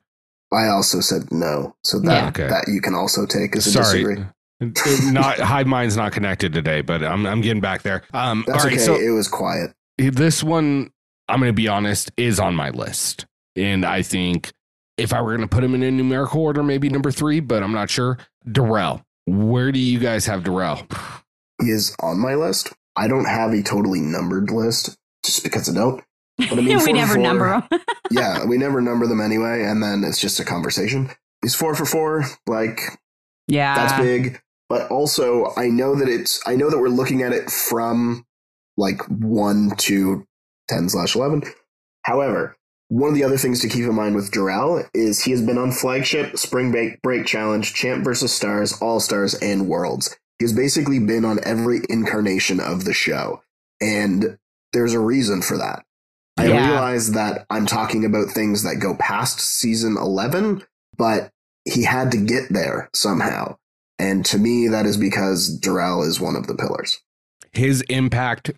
I 0.52 0.68
also 0.68 1.00
said 1.00 1.30
no, 1.30 1.76
so 1.84 1.98
that 2.00 2.06
Yeah. 2.10 2.28
Okay. 2.28 2.48
that 2.48 2.64
you 2.68 2.80
can 2.80 2.94
also 2.94 3.26
take 3.26 3.54
as 3.54 3.66
a 3.66 3.70
Sorry, 3.70 4.26
disagree. 4.60 5.12
not 5.12 5.38
hive 5.40 5.66
mind's 5.66 5.96
not 5.96 6.12
connected 6.12 6.52
today, 6.52 6.80
but 6.80 7.02
I'm 7.04 7.26
I'm 7.26 7.40
getting 7.40 7.60
back 7.60 7.82
there. 7.82 8.02
Um, 8.12 8.44
That's 8.46 8.58
all 8.60 8.64
right, 8.64 8.74
okay. 8.74 8.82
so 8.84 8.96
it 8.98 9.10
was 9.10 9.28
quiet. 9.28 9.72
this 9.98 10.42
one 10.42 10.90
I'm 11.28 11.38
going 11.38 11.50
to 11.50 11.54
be 11.54 11.68
honest 11.68 12.10
is 12.16 12.40
on 12.40 12.54
my 12.56 12.70
list, 12.70 13.26
and 13.56 13.84
I 13.84 14.02
think 14.02 14.52
if 14.96 15.12
I 15.12 15.20
were 15.22 15.36
going 15.36 15.48
to 15.48 15.54
put 15.54 15.62
him 15.62 15.74
in 15.74 15.82
a 15.82 15.90
numerical 15.90 16.40
order, 16.42 16.62
maybe 16.62 16.88
number 16.88 17.10
three, 17.10 17.40
but 17.40 17.62
I'm 17.62 17.72
not 17.72 17.88
sure. 17.90 18.18
Darrell, 18.50 19.02
where 19.26 19.70
do 19.70 19.78
you 19.78 19.98
guys 19.98 20.26
have 20.26 20.44
Darrell? 20.44 20.82
He 21.62 21.70
is 21.70 21.94
on 22.00 22.18
my 22.18 22.34
list. 22.34 22.72
I 22.96 23.06
don't 23.06 23.26
have 23.26 23.52
a 23.52 23.62
totally 23.62 24.00
numbered 24.00 24.50
list 24.50 24.96
just 25.24 25.42
because 25.42 25.68
I 25.68 25.74
don't. 25.74 26.02
But 26.38 26.52
I 26.52 26.54
mean, 26.62 26.78
we 26.78 26.92
never 26.92 27.14
four- 27.14 27.22
number 27.22 27.64
them. 27.70 27.80
yeah, 28.10 28.44
we 28.44 28.58
never 28.58 28.80
number 28.80 29.06
them 29.06 29.20
anyway, 29.20 29.64
and 29.64 29.82
then 29.82 30.04
it's 30.04 30.20
just 30.20 30.40
a 30.40 30.44
conversation. 30.44 31.10
He's 31.42 31.54
four 31.54 31.74
for 31.74 31.84
four. 31.84 32.24
Like 32.46 32.80
yeah. 33.48 33.74
that's 33.74 34.00
big. 34.00 34.40
But 34.68 34.90
also, 34.90 35.52
I 35.56 35.68
know 35.68 35.94
that 35.96 36.08
it's. 36.08 36.40
I 36.46 36.54
know 36.56 36.70
that 36.70 36.78
we're 36.78 36.88
looking 36.88 37.22
at 37.22 37.32
it 37.32 37.50
from 37.50 38.24
like 38.76 39.02
one 39.08 39.72
to 39.78 40.26
ten 40.68 40.88
slash 40.88 41.16
eleven. 41.16 41.42
However, 42.04 42.56
one 42.88 43.08
of 43.08 43.14
the 43.14 43.24
other 43.24 43.38
things 43.38 43.60
to 43.60 43.68
keep 43.68 43.84
in 43.84 43.94
mind 43.94 44.16
with 44.16 44.32
Darrell 44.32 44.84
is 44.92 45.22
he 45.22 45.30
has 45.30 45.42
been 45.42 45.58
on 45.58 45.70
flagship, 45.70 46.36
spring 46.36 46.72
break, 46.72 47.00
break 47.02 47.24
challenge, 47.24 47.72
champ 47.74 48.04
versus 48.04 48.32
stars, 48.32 48.72
all 48.80 49.00
stars, 49.00 49.34
and 49.34 49.68
worlds. 49.68 50.16
He's 50.40 50.52
basically 50.52 50.98
been 50.98 51.24
on 51.24 51.38
every 51.44 51.82
incarnation 51.88 52.58
of 52.58 52.84
the 52.84 52.94
show, 52.94 53.42
and 53.80 54.38
there's 54.72 54.94
a 54.94 55.00
reason 55.00 55.42
for 55.42 55.56
that. 55.58 55.84
I 56.38 56.46
Yeah. 56.46 56.66
realize 56.70 57.12
that 57.12 57.44
I'm 57.50 57.66
talking 57.66 58.04
about 58.04 58.30
things 58.30 58.62
that 58.62 58.76
go 58.76 58.94
past 58.94 59.40
season 59.40 59.96
11, 59.96 60.62
but 60.96 61.30
he 61.64 61.82
had 61.84 62.10
to 62.12 62.16
get 62.18 62.44
there 62.50 62.88
somehow. 62.94 63.56
And 63.98 64.24
to 64.26 64.38
me, 64.38 64.66
that 64.68 64.86
is 64.86 64.96
because 64.96 65.48
Darrell 65.48 66.02
is 66.02 66.18
one 66.20 66.36
of 66.36 66.46
the 66.46 66.54
pillars. 66.54 66.98
His 67.52 67.82
impact 67.82 68.52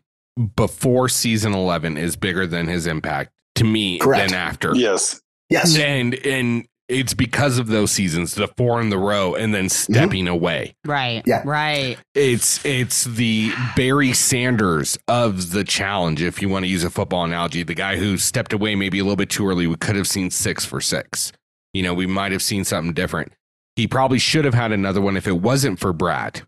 before 0.56 1.08
season 1.08 1.52
11 1.54 1.96
is 1.96 2.14
bigger 2.16 2.46
than 2.46 2.68
his 2.68 2.86
impact 2.86 3.32
to 3.56 3.64
me 3.64 3.98
Correct. 3.98 4.30
than 4.30 4.38
after. 4.38 4.74
Yes. 4.76 5.20
Yes. 5.50 5.76
And 5.76 6.14
and 6.14 6.66
it's 6.92 7.14
because 7.14 7.58
of 7.58 7.66
those 7.68 7.90
seasons, 7.90 8.34
the 8.34 8.48
four 8.56 8.80
in 8.80 8.90
the 8.90 8.98
row, 8.98 9.34
and 9.34 9.54
then 9.54 9.68
stepping 9.68 10.28
away. 10.28 10.74
Right. 10.84 11.22
Yeah. 11.26 11.42
Right. 11.44 11.96
It's 12.14 12.64
it's 12.64 13.04
the 13.04 13.52
Barry 13.74 14.12
Sanders 14.12 14.98
of 15.08 15.50
the 15.52 15.64
challenge, 15.64 16.22
if 16.22 16.40
you 16.42 16.48
want 16.48 16.64
to 16.64 16.68
use 16.68 16.84
a 16.84 16.90
football 16.90 17.24
analogy. 17.24 17.62
The 17.62 17.74
guy 17.74 17.96
who 17.96 18.16
stepped 18.18 18.52
away 18.52 18.74
maybe 18.74 18.98
a 18.98 19.02
little 19.02 19.16
bit 19.16 19.30
too 19.30 19.48
early. 19.48 19.66
We 19.66 19.76
could 19.76 19.96
have 19.96 20.06
seen 20.08 20.30
six 20.30 20.64
for 20.64 20.80
six. 20.80 21.32
You 21.72 21.82
know, 21.82 21.94
we 21.94 22.06
might 22.06 22.32
have 22.32 22.42
seen 22.42 22.64
something 22.64 22.92
different. 22.92 23.32
he 23.76 23.86
probably 23.88 24.18
should 24.18 24.44
have 24.44 24.52
had 24.54 24.70
another 24.72 25.00
one 25.00 25.16
if 25.16 25.26
it 25.26 25.40
wasn't 25.40 25.78
for 25.80 25.92
Brad. 25.94 26.42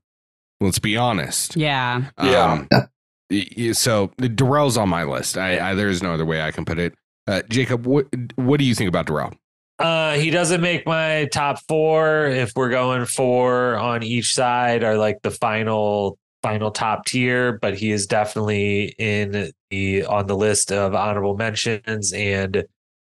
Let's 0.60 0.78
be 0.78 0.96
honest. 0.96 1.56
Yeah. 1.56 2.04
Yeah. 2.22 2.52
Um, 2.52 2.68
y- 3.30 3.46
y- 3.56 3.72
so 3.72 4.08
Darrell's 4.18 4.76
on 4.76 4.88
my 4.90 5.04
list. 5.04 5.36
I, 5.38 5.70
I 5.70 5.74
there 5.74 5.88
is 5.88 6.02
no 6.02 6.12
other 6.14 6.26
way 6.26 6.42
I 6.42 6.50
can 6.50 6.64
put 6.66 6.78
it. 6.78 6.94
Uh, 7.26 7.40
Jacob, 7.48 7.86
what 7.86 8.06
what 8.36 8.58
do 8.58 8.64
you 8.66 8.74
think 8.74 8.88
about 8.88 9.06
Darrell? 9.06 9.32
Uh, 9.78 10.14
he 10.14 10.30
doesn't 10.30 10.60
make 10.60 10.86
my 10.86 11.28
top 11.32 11.58
four. 11.66 12.26
If 12.26 12.52
we're 12.54 12.70
going 12.70 13.06
four 13.06 13.76
on 13.76 14.02
each 14.02 14.34
side, 14.34 14.84
are 14.84 14.96
like 14.96 15.22
the 15.22 15.30
final 15.30 16.18
final 16.42 16.70
top 16.70 17.06
tier, 17.06 17.58
but 17.60 17.74
he 17.74 17.90
is 17.90 18.06
definitely 18.06 18.94
in 18.98 19.50
the 19.70 20.04
on 20.04 20.26
the 20.26 20.36
list 20.36 20.70
of 20.70 20.94
honorable 20.94 21.36
mentions 21.36 22.12
and 22.12 22.64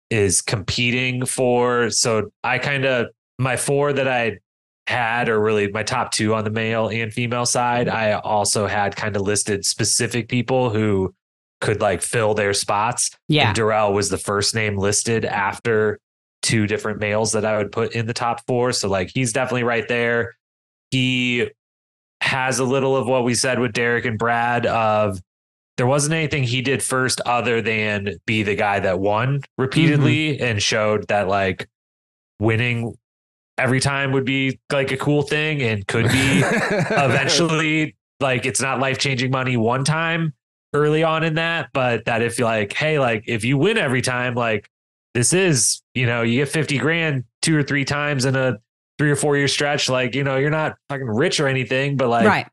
is 0.09 0.41
competing 0.41 1.27
for. 1.27 1.91
So 1.91 2.31
I 2.45 2.59
kind 2.59 2.85
of 2.85 3.09
my 3.39 3.57
four 3.57 3.93
that 3.93 4.09
I 4.09 4.39
had, 4.87 5.29
or 5.29 5.41
really 5.41 5.71
my 5.73 5.83
top 5.83 6.13
two 6.13 6.35
on 6.35 6.45
the 6.45 6.51
male 6.51 6.89
and 6.89 7.13
female 7.13 7.47
side, 7.47 7.89
I 7.89 8.13
also 8.13 8.67
had 8.67 8.97
kind 8.97 9.17
of 9.17 9.23
listed 9.23 9.65
specific 9.65 10.29
people 10.29 10.71
who 10.71 11.15
could 11.61 11.81
like 11.81 12.03
fill 12.03 12.35
their 12.35 12.53
spots. 12.53 13.11
Yeah. 13.29 13.49
And 13.49 13.57
Darrell 13.57 13.93
was 13.93 14.11
the 14.11 14.19
first 14.19 14.55
name 14.55 14.77
listed 14.77 15.25
after 15.25 15.99
two 16.45 16.67
different 16.67 17.01
males 17.01 17.33
that 17.33 17.45
I 17.45 17.57
would 17.57 17.73
put 17.73 17.93
in 17.93 18.07
the 18.07 18.15
top 18.15 18.47
four. 18.47 18.73
So 18.73 18.89
like 18.89 19.11
he's 19.13 19.33
definitely 19.33 19.65
right 19.65 19.89
there. 19.89 20.37
He 20.91 21.51
has 22.21 22.59
a 22.59 22.65
little 22.65 22.97
of 22.97 23.07
what 23.07 23.25
we 23.25 23.35
said 23.35 23.59
with 23.59 23.73
Derrick 23.73 24.05
and 24.05 24.19
Brad 24.19 24.67
of 24.67 25.21
there 25.77 25.87
wasn't 25.87 26.15
anything 26.15 26.45
he 26.45 26.63
did 26.63 26.83
first 26.83 27.21
other 27.27 27.61
than 27.61 28.17
be 28.27 28.45
the 28.45 28.55
guy 28.55 28.79
that 28.81 29.01
won 29.01 29.41
repeatedly 29.59 30.35
mm-hmm. 30.35 30.45
and 30.45 30.63
showed 30.63 31.09
that 31.09 31.27
like 31.27 31.69
winning 32.39 32.95
every 33.59 33.81
time 33.81 34.13
would 34.13 34.25
be 34.25 34.59
like 34.71 34.93
a 34.93 34.97
cool 34.97 35.23
thing 35.23 35.63
and 35.63 35.87
could 35.87 36.09
be 36.09 36.39
eventually 36.45 37.97
like 38.21 38.47
it's 38.47 38.61
not 38.61 38.79
life 38.79 38.99
changing 38.99 39.31
money 39.31 39.57
one 39.57 39.85
time 39.85 40.33
early 40.75 41.05
on 41.05 41.23
in 41.23 41.35
that, 41.35 41.71
but 41.73 42.05
that 42.05 42.21
if 42.21 42.39
you 42.39 42.45
like, 42.45 42.73
hey, 42.73 42.99
like 42.99 43.25
if 43.27 43.45
you 43.45 43.57
win 43.57 43.79
every 43.79 44.03
time, 44.03 44.35
like 44.35 44.69
this 45.15 45.33
is, 45.33 45.81
you 45.95 46.07
know, 46.07 46.23
you 46.23 46.41
get 46.41 46.49
50 46.49 46.79
grand 46.79 47.25
two 47.43 47.57
or 47.57 47.63
three 47.63 47.85
times 47.85 48.25
in 48.25 48.37
a 48.37 48.59
three 48.99 49.11
or 49.11 49.17
four 49.17 49.37
year 49.37 49.49
stretch, 49.49 49.89
like, 49.89 50.15
you 50.15 50.25
know, 50.25 50.37
you're 50.37 50.51
not 50.51 50.77
fucking 50.89 51.07
rich 51.07 51.41
or 51.41 51.49
anything, 51.49 51.97
but 51.97 52.09
like 52.09 52.27
right. 52.27 52.47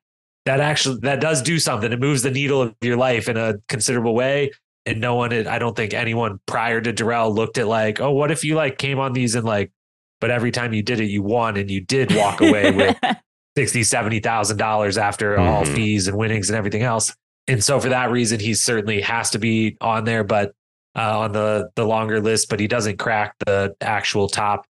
that 0.46 0.60
actually 0.60 1.00
that 1.02 1.20
does 1.22 1.42
do 1.42 1.60
something. 1.60 1.92
It 1.92 2.00
moves 2.00 2.22
the 2.24 2.32
needle 2.32 2.62
of 2.62 2.76
your 2.82 2.98
life 2.98 3.28
in 3.30 3.38
a 3.38 3.56
considerable 3.68 4.16
way. 4.16 4.52
And 4.88 5.00
no 5.00 5.14
one, 5.16 5.32
I 5.48 5.60
don't 5.60 5.76
think 5.76 5.94
anyone 5.94 6.39
prior 6.48 6.82
to 6.82 6.92
Darrell 6.92 7.32
looked 7.34 7.60
at 7.60 7.68
like, 7.68 8.00
oh, 8.02 8.12
what 8.12 8.32
if 8.32 8.44
you 8.44 8.56
like 8.56 8.80
came 8.80 8.98
on 9.00 9.14
these 9.14 9.36
and 9.36 9.46
like, 9.46 9.72
but 10.20 10.32
every 10.32 10.52
time 10.52 10.74
you 10.74 10.82
did 10.82 11.00
it, 11.00 11.06
you 11.06 11.22
won 11.22 11.58
and 11.58 11.70
you 11.70 11.82
did 11.82 12.16
walk 12.16 12.42
away 12.42 12.72
with 12.72 12.98
sixty, 13.56 13.84
seventy 13.84 14.20
thousand 14.20 14.58
dollars 14.58 14.98
after 14.98 15.38
all 15.38 15.64
Mhm. 15.64 15.76
fees 15.76 16.08
and 16.08 16.18
winnings 16.18 16.50
and 16.50 16.58
everything 16.58 16.82
else. 16.82 17.14
And 17.48 17.64
so 17.64 17.80
for 17.80 17.89
that 17.89 18.12
reason, 18.12 18.39
he 18.39 18.54
certainly 18.54 19.02
has 19.02 19.32
to 19.32 19.39
be 19.39 19.78
on 19.82 20.04
there, 20.06 20.24
but 20.24 20.54
uh, 20.96 21.20
on 21.20 21.32
the 21.32 21.70
the 21.76 21.86
longer 21.86 22.20
list. 22.22 22.50
But 22.50 22.60
he 22.60 22.68
doesn't 22.68 22.98
crack 22.98 23.36
the 23.46 23.76
actual 23.82 24.28
top 24.28 24.66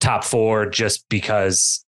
top 0.00 0.24
four 0.24 0.66
just 0.66 1.08
because 1.08 1.84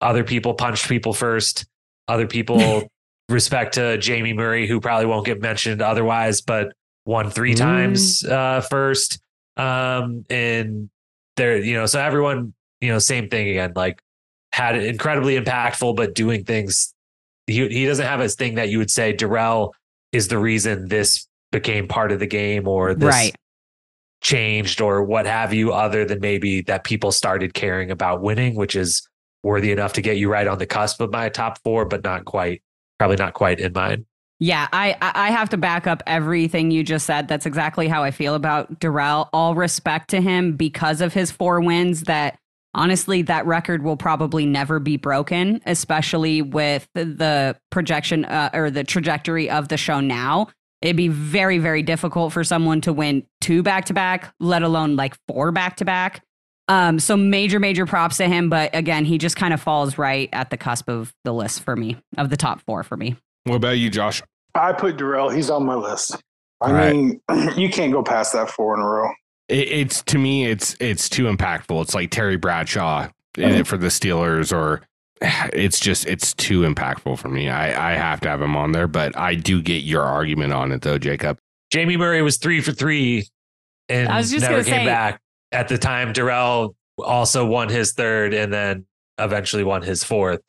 other 0.00 0.24
people 0.24 0.54
punched 0.54 0.88
people 0.88 1.12
first. 1.12 1.66
Other 2.08 2.26
people 2.26 2.88
respect 3.28 3.74
to 3.74 3.96
Jamie 3.98 4.32
Murray, 4.34 4.66
who 4.66 4.80
probably 4.80 5.06
won't 5.06 5.24
get 5.26 5.40
mentioned 5.40 5.80
otherwise, 5.80 6.40
but 6.40 6.72
won 7.06 7.30
three 7.30 7.54
Mm. 7.54 7.58
times 7.58 8.24
uh, 8.24 8.60
first. 8.62 9.20
Um, 9.56 10.24
and 10.30 10.90
there, 11.36 11.58
you 11.58 11.74
know, 11.74 11.86
so 11.86 12.00
everyone, 12.00 12.54
you 12.80 12.88
know, 12.88 12.98
same 12.98 13.28
thing 13.28 13.48
again, 13.48 13.72
like 13.76 14.00
had 14.52 14.76
it 14.76 14.84
incredibly 14.86 15.40
impactful, 15.40 15.96
but 15.96 16.14
doing 16.14 16.44
things. 16.44 16.92
He 17.46 17.66
he 17.68 17.86
doesn't 17.86 18.06
have 18.06 18.20
a 18.20 18.28
thing 18.28 18.54
that 18.56 18.68
you 18.70 18.78
would 18.78 18.90
say 18.90 19.12
Darrell 19.12 19.74
is 20.12 20.28
the 20.28 20.38
reason 20.38 20.88
this 20.88 21.26
became 21.54 21.86
part 21.86 22.10
of 22.10 22.18
the 22.18 22.26
game 22.26 22.66
or 22.66 22.94
this 22.94 23.08
Right. 23.14 23.34
changed 24.20 24.80
or 24.80 25.04
what 25.04 25.24
have 25.24 25.54
you, 25.54 25.72
other 25.72 26.04
than 26.04 26.18
maybe 26.20 26.62
that 26.62 26.82
people 26.82 27.12
started 27.12 27.54
caring 27.54 27.90
about 27.90 28.20
winning, 28.22 28.56
which 28.56 28.74
is 28.74 29.06
worthy 29.44 29.70
enough 29.70 29.92
to 29.92 30.02
get 30.02 30.16
you 30.16 30.28
right 30.30 30.48
on 30.48 30.58
the 30.58 30.66
cusp 30.66 31.00
of 31.00 31.12
my 31.12 31.28
top 31.28 31.58
four, 31.62 31.84
but 31.84 32.02
not 32.02 32.24
quite, 32.24 32.60
probably 32.98 33.16
not 33.16 33.34
quite 33.34 33.60
in 33.60 33.72
mine. 33.72 34.04
Yeah, 34.40 34.66
I 34.72 34.96
I 35.00 35.30
have 35.30 35.48
to 35.50 35.56
back 35.56 35.86
up 35.86 36.02
everything 36.08 36.72
you 36.72 36.82
just 36.82 37.06
said. 37.06 37.28
That's 37.28 37.46
exactly 37.46 37.86
how 37.86 38.02
I 38.02 38.10
feel 38.10 38.34
about 38.34 38.80
Darrell. 38.80 39.28
All 39.32 39.54
respect 39.54 40.10
to 40.10 40.20
him 40.20 40.56
because 40.56 41.00
of 41.00 41.14
his 41.14 41.30
four 41.30 41.60
wins. 41.60 42.02
That 42.02 42.36
honestly, 42.74 43.22
that 43.22 43.46
record 43.46 43.84
will 43.84 43.96
probably 43.96 44.44
never 44.44 44.80
be 44.80 44.96
broken, 44.96 45.60
especially 45.66 46.42
with 46.42 46.88
the 46.94 47.56
projection 47.70 48.24
uh, 48.24 48.50
or 48.52 48.70
the 48.72 48.82
trajectory 48.82 49.48
of 49.48 49.68
the 49.68 49.76
show 49.76 50.00
now. 50.00 50.48
It'd 50.84 50.96
be 50.96 51.08
very 51.08 51.56
very 51.56 51.82
difficult 51.82 52.34
for 52.34 52.44
someone 52.44 52.82
to 52.82 52.92
win 52.92 53.26
two 53.40 53.62
back 53.62 53.86
to 53.86 53.94
back, 53.94 54.34
let 54.38 54.62
alone 54.62 54.96
like 54.96 55.16
four 55.26 55.50
back 55.50 55.76
to 55.78 55.84
back. 55.86 56.22
Um, 56.68 56.98
so 56.98 57.16
major 57.16 57.58
major 57.58 57.86
props 57.86 58.18
to 58.18 58.28
him. 58.28 58.50
But 58.50 58.74
again, 58.76 59.06
he 59.06 59.16
just 59.16 59.34
kind 59.34 59.54
of 59.54 59.62
falls 59.62 59.96
right 59.96 60.28
at 60.32 60.50
the 60.50 60.58
cusp 60.58 60.90
of 60.90 61.14
the 61.24 61.32
list 61.32 61.62
for 61.62 61.74
me, 61.74 61.96
of 62.18 62.28
the 62.28 62.36
top 62.36 62.60
four 62.66 62.82
for 62.82 62.98
me. 62.98 63.16
what 63.44 63.56
about 63.56 63.78
you, 63.78 63.88
Josh? 63.88 64.22
I 64.54 64.72
put 64.74 64.98
Darrell. 64.98 65.30
He's 65.30 65.48
on 65.48 65.64
my 65.64 65.74
list. 65.74 66.22
I 66.60 66.66
All 66.66 66.72
right. 66.74 66.94
mean, 66.94 67.20
you 67.56 67.70
can't 67.70 67.92
go 67.92 68.02
past 68.02 68.34
that 68.34 68.50
four 68.50 68.74
in 68.74 68.80
a 68.80 68.86
row. 68.86 69.10
It, 69.48 69.68
it's 69.68 70.02
to 70.04 70.18
me, 70.18 70.44
it's 70.44 70.76
it's 70.80 71.08
too 71.08 71.24
impactful. 71.24 71.80
It's 71.80 71.94
like 71.94 72.10
Terry 72.10 72.36
Bradshaw 72.36 73.08
in 73.38 73.52
it 73.52 73.66
for 73.66 73.78
the 73.78 73.88
Steelers, 73.88 74.54
or 74.54 74.82
it's 75.20 75.80
just 75.80 76.06
it's 76.06 76.34
too 76.34 76.62
impactful 76.62 77.18
for 77.18 77.28
me. 77.28 77.48
I 77.48 77.92
I 77.92 77.94
have 77.94 78.20
to 78.22 78.28
have 78.28 78.42
him 78.42 78.56
on 78.56 78.72
there, 78.72 78.88
but 78.88 79.16
I 79.16 79.34
do 79.34 79.62
get 79.62 79.82
your 79.84 80.02
argument 80.02 80.52
on 80.52 80.72
it 80.72 80.82
though, 80.82 80.98
Jacob. 80.98 81.38
Jamie 81.70 81.96
Murray 81.96 82.22
was 82.22 82.36
three 82.36 82.60
for 82.60 82.72
three 82.72 83.26
and 83.88 84.08
I 84.08 84.18
was 84.18 84.30
just 84.30 84.48
never 84.48 84.62
came 84.64 84.80
say- 84.80 84.86
back. 84.86 85.20
At 85.52 85.68
the 85.68 85.78
time, 85.78 86.12
Darrell 86.12 86.74
also 86.98 87.46
won 87.46 87.68
his 87.68 87.92
third 87.92 88.34
and 88.34 88.52
then 88.52 88.86
eventually 89.18 89.62
won 89.62 89.82
his 89.82 90.02
fourth. 90.02 90.40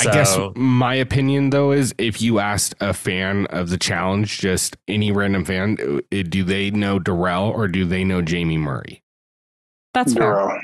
I 0.00 0.04
guess 0.04 0.38
my 0.54 0.94
opinion 0.94 1.50
though 1.50 1.72
is 1.72 1.92
if 1.98 2.22
you 2.22 2.38
asked 2.38 2.74
a 2.80 2.94
fan 2.94 3.46
of 3.46 3.70
the 3.70 3.78
challenge, 3.78 4.38
just 4.38 4.76
any 4.86 5.10
random 5.10 5.44
fan, 5.44 5.76
uh, 5.80 6.22
do 6.28 6.44
they 6.44 6.70
know 6.70 7.00
Darrell 7.00 7.48
or 7.48 7.66
do 7.66 7.84
they 7.84 8.04
know 8.04 8.22
Jamie 8.22 8.58
Murray? 8.58 9.02
That's 9.94 10.14
fair. 10.14 10.22
Darrell. 10.22 10.60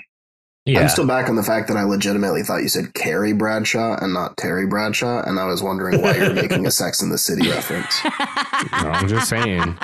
Yeah. 0.66 0.80
I'm 0.80 0.88
still 0.88 1.06
back 1.06 1.28
on 1.28 1.36
the 1.36 1.42
fact 1.42 1.68
that 1.68 1.76
I 1.76 1.82
legitimately 1.84 2.42
thought 2.42 2.62
you 2.62 2.68
said 2.68 2.94
Carrie 2.94 3.32
Bradshaw 3.34 3.96
and 4.00 4.14
not 4.14 4.36
Terry 4.36 4.66
Bradshaw, 4.66 5.22
and 5.26 5.38
I 5.38 5.44
was 5.44 5.62
wondering 5.62 6.00
why 6.00 6.16
you're 6.16 6.32
making 6.32 6.66
a 6.66 6.70
Sex 6.72 7.02
in 7.02 7.10
the 7.10 7.18
City 7.18 7.48
reference. 7.48 8.02
No, 8.04 8.88
I'm 8.90 9.08
just 9.08 9.28
saying. 9.28 9.78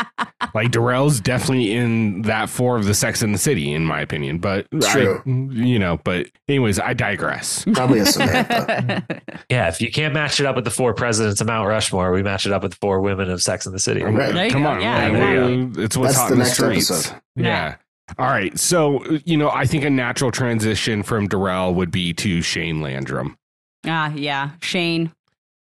Like 0.55 0.70
Darrell's 0.70 1.20
definitely 1.20 1.73
in 1.73 2.23
that 2.23 2.48
four 2.48 2.77
of 2.77 2.86
the 2.86 2.94
Sex 2.94 3.23
in 3.23 3.32
the 3.32 3.39
City, 3.39 3.73
in 3.73 3.85
my 3.85 4.01
opinion. 4.01 4.39
But 4.39 4.66
True. 4.81 5.23
I- 5.24 5.28
you 5.31 5.78
know, 5.78 6.01
but 6.02 6.27
anyways, 6.48 6.78
I 6.81 6.94
digress. 6.94 7.65
Probably 7.74 7.98
a 8.01 8.07
Samantha. 8.07 9.05
yeah, 9.51 9.69
if 9.69 9.81
you 9.81 9.90
can't 9.93 10.15
match 10.15 10.40
it 10.40 10.47
up 10.47 10.57
with 10.57 10.65
the 10.65 10.70
four 10.70 10.94
presidents 10.94 11.40
of 11.40 11.47
Mount 11.47 11.69
Rushmore, 11.69 12.11
we 12.12 12.23
match 12.23 12.47
it 12.47 12.52
up 12.52 12.62
with 12.62 12.73
the 12.73 12.78
four 12.81 13.01
women 13.01 13.31
of 13.31 13.43
Sex 13.43 13.66
in 13.66 13.73
the 13.73 13.78
City. 13.78 14.02
Right. 14.02 14.51
Come 14.51 14.66
on, 14.66 14.81
Yeah, 14.81 15.11
man. 15.11 15.52
exactly. 15.66 15.85
it's 15.85 15.97
what's 15.97 16.12
That's 16.15 16.19
hot 16.19 16.28
the 16.28 16.32
in 16.35 16.39
the 16.40 16.44
streets. 16.47 16.90
episode. 16.90 17.20
Yeah. 17.36 17.44
Yeah. 17.44 17.74
All 18.19 18.27
right. 18.27 18.59
So, 18.59 19.05
you 19.24 19.37
know, 19.37 19.51
I 19.51 19.66
think 19.66 19.85
a 19.85 19.91
natural 19.91 20.31
transition 20.31 21.03
from 21.03 21.28
Darrell 21.28 21.74
would 21.74 21.91
be 21.91 22.12
to 22.15 22.43
Shane 22.43 22.81
Landrum. 22.81 23.37
Ah, 23.87 24.12
yeah. 24.15 24.51
Shane. 24.61 25.12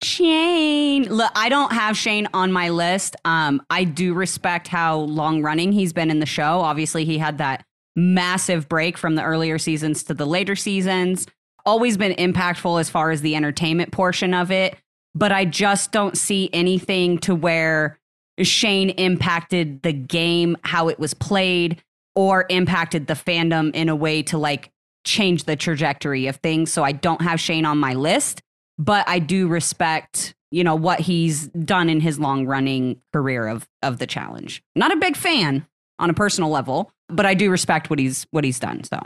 Shane. 0.02 1.04
Look, 1.04 1.30
I 1.34 1.48
don't 1.48 1.72
have 1.72 1.96
Shane 1.96 2.28
on 2.34 2.52
my 2.52 2.70
list. 2.70 3.16
Um, 3.24 3.62
I 3.70 3.84
do 3.84 4.14
respect 4.14 4.68
how 4.68 4.98
long 4.98 5.42
running 5.42 5.72
he's 5.72 5.92
been 5.92 6.10
in 6.10 6.18
the 6.18 6.26
show. 6.26 6.60
Obviously, 6.60 7.04
he 7.04 7.18
had 7.18 7.38
that 7.38 7.64
massive 7.94 8.68
break 8.68 8.98
from 8.98 9.14
the 9.14 9.22
earlier 9.22 9.58
seasons 9.58 10.02
to 10.04 10.14
the 10.14 10.26
later 10.26 10.56
seasons. 10.56 11.26
Always 11.64 11.96
been 11.96 12.14
impactful 12.14 12.80
as 12.80 12.90
far 12.90 13.12
as 13.12 13.20
the 13.20 13.36
entertainment 13.36 13.92
portion 13.92 14.34
of 14.34 14.50
it. 14.50 14.76
But 15.14 15.30
I 15.30 15.44
just 15.44 15.92
don't 15.92 16.16
see 16.16 16.50
anything 16.52 17.18
to 17.18 17.34
where 17.34 17.98
Shane 18.40 18.90
impacted 18.90 19.82
the 19.82 19.92
game, 19.92 20.56
how 20.64 20.88
it 20.88 20.98
was 20.98 21.14
played, 21.14 21.82
or 22.14 22.46
impacted 22.48 23.06
the 23.06 23.14
fandom 23.14 23.74
in 23.74 23.88
a 23.88 23.96
way 23.96 24.22
to 24.24 24.38
like 24.38 24.70
change 25.04 25.44
the 25.44 25.56
trajectory 25.56 26.26
of 26.26 26.36
things. 26.36 26.72
So 26.72 26.84
I 26.84 26.92
don't 26.92 27.22
have 27.22 27.40
Shane 27.40 27.64
on 27.64 27.78
my 27.78 27.94
list, 27.94 28.42
but 28.78 29.08
I 29.08 29.18
do 29.18 29.48
respect, 29.48 30.34
you 30.50 30.64
know, 30.64 30.74
what 30.74 31.00
he's 31.00 31.48
done 31.48 31.88
in 31.88 32.00
his 32.00 32.18
long 32.18 32.46
running 32.46 33.00
career 33.12 33.48
of 33.48 33.68
of 33.82 33.98
the 33.98 34.06
challenge. 34.06 34.62
Not 34.76 34.92
a 34.92 34.96
big 34.96 35.16
fan 35.16 35.66
on 35.98 36.10
a 36.10 36.14
personal 36.14 36.50
level, 36.50 36.92
but 37.08 37.26
I 37.26 37.34
do 37.34 37.50
respect 37.50 37.90
what 37.90 37.98
he's 37.98 38.26
what 38.30 38.44
he's 38.44 38.58
done. 38.58 38.84
So 38.84 39.00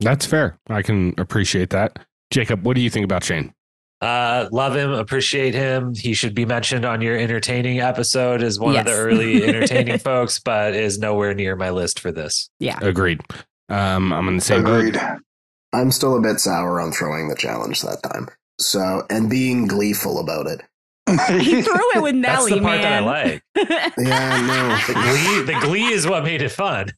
That's 0.00 0.26
fair. 0.26 0.58
I 0.68 0.82
can 0.82 1.14
appreciate 1.18 1.70
that. 1.70 1.98
Jacob, 2.30 2.64
what 2.64 2.74
do 2.74 2.80
you 2.80 2.90
think 2.90 3.04
about 3.04 3.24
Shane? 3.24 3.52
Uh, 4.00 4.48
love 4.52 4.76
him, 4.76 4.92
appreciate 4.92 5.54
him. 5.54 5.94
He 5.94 6.12
should 6.14 6.34
be 6.34 6.44
mentioned 6.44 6.84
on 6.84 7.00
your 7.00 7.16
entertaining 7.16 7.80
episode 7.80 8.42
as 8.42 8.60
one 8.60 8.76
of 8.76 8.84
the 8.84 8.92
early 8.92 9.42
entertaining 9.48 9.98
folks, 9.98 10.38
but 10.38 10.74
is 10.74 10.98
nowhere 10.98 11.34
near 11.34 11.56
my 11.56 11.70
list 11.70 12.00
for 12.00 12.12
this. 12.12 12.50
yeah. 12.58 12.78
Agreed. 12.82 13.20
Um, 13.68 14.12
I'm 14.12 14.28
in 14.28 14.36
the 14.36 14.42
same 14.42 14.62
boat. 14.64 14.86
Agreed. 14.86 15.00
I'm 15.72 15.90
still 15.90 16.16
a 16.16 16.20
bit 16.20 16.38
sour 16.40 16.80
on 16.80 16.92
throwing 16.92 17.28
the 17.28 17.34
challenge 17.34 17.82
that 17.82 18.02
time. 18.02 18.28
So, 18.58 19.04
and 19.10 19.28
being 19.28 19.66
gleeful 19.66 20.18
about 20.18 20.46
it. 20.46 20.62
He 21.08 21.62
threw 21.62 21.90
it 21.94 22.02
with 22.02 22.14
Nelly. 22.14 22.20
That's 22.20 22.50
Nelly, 22.50 22.52
the 22.54 22.60
part 22.60 22.80
man. 22.80 22.82
that 22.82 22.92
I 22.92 23.00
like. 23.00 23.42
Yeah, 23.98 24.82
The 24.86 24.94
glee, 24.94 25.42
the 25.54 25.60
glee 25.66 25.86
is 25.92 26.06
what 26.06 26.24
made 26.24 26.42
it 26.42 26.50
fun. 26.50 26.88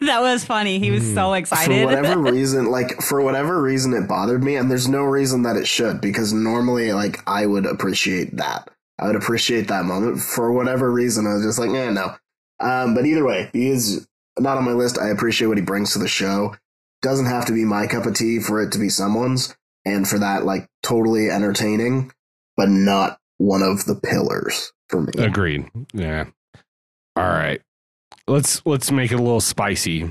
that 0.00 0.20
was 0.20 0.44
funny. 0.44 0.78
He 0.78 0.90
was 0.90 1.02
Mm. 1.04 1.14
so 1.14 1.32
excited. 1.34 1.80
For 1.80 1.84
whatever 1.86 2.20
reason, 2.32 2.66
like 2.70 3.00
for 3.02 3.20
whatever 3.20 3.60
reason, 3.60 3.92
it 3.92 4.08
bothered 4.08 4.42
me, 4.44 4.56
and 4.56 4.70
there's 4.70 4.88
no 4.88 5.02
reason 5.04 5.42
that 5.42 5.56
it 5.56 5.66
should 5.66 6.00
because 6.00 6.32
normally, 6.32 6.92
like 6.92 7.18
I 7.26 7.46
would 7.46 7.66
appreciate 7.66 8.36
that. 8.36 8.70
I 8.98 9.06
would 9.08 9.16
appreciate 9.16 9.68
that 9.68 9.84
moment. 9.84 10.20
For 10.20 10.52
whatever 10.52 10.90
reason, 10.90 11.26
I 11.26 11.34
was 11.34 11.42
just 11.44 11.58
like, 11.58 11.70
eh, 11.70 11.90
no. 11.90 12.14
Um, 12.60 12.94
but 12.94 13.04
either 13.04 13.24
way, 13.24 13.50
he 13.52 13.68
is 13.68 14.06
not 14.38 14.56
on 14.56 14.64
my 14.64 14.72
list. 14.72 14.98
I 14.98 15.08
appreciate 15.08 15.48
what 15.48 15.58
he 15.58 15.62
brings 15.64 15.92
to 15.92 15.98
the 15.98 16.08
show. 16.08 16.56
Doesn't 17.02 17.26
have 17.26 17.44
to 17.46 17.52
be 17.52 17.64
my 17.66 17.86
cup 17.86 18.06
of 18.06 18.14
tea 18.14 18.38
for 18.38 18.62
it 18.62 18.72
to 18.72 18.78
be 18.78 18.88
someone's, 18.88 19.54
and 19.84 20.08
for 20.08 20.18
that, 20.18 20.44
like 20.46 20.66
totally 20.82 21.28
entertaining, 21.30 22.10
but 22.56 22.70
not 22.70 23.18
one 23.38 23.62
of 23.62 23.84
the 23.84 23.94
pillars 23.94 24.72
for 24.88 25.02
me. 25.02 25.12
Agreed. 25.18 25.68
Yeah. 25.92 26.24
All 27.16 27.24
right. 27.28 27.60
Let's 28.26 28.64
let's 28.66 28.90
make 28.90 29.12
it 29.12 29.16
a 29.20 29.22
little 29.22 29.40
spicy. 29.40 30.10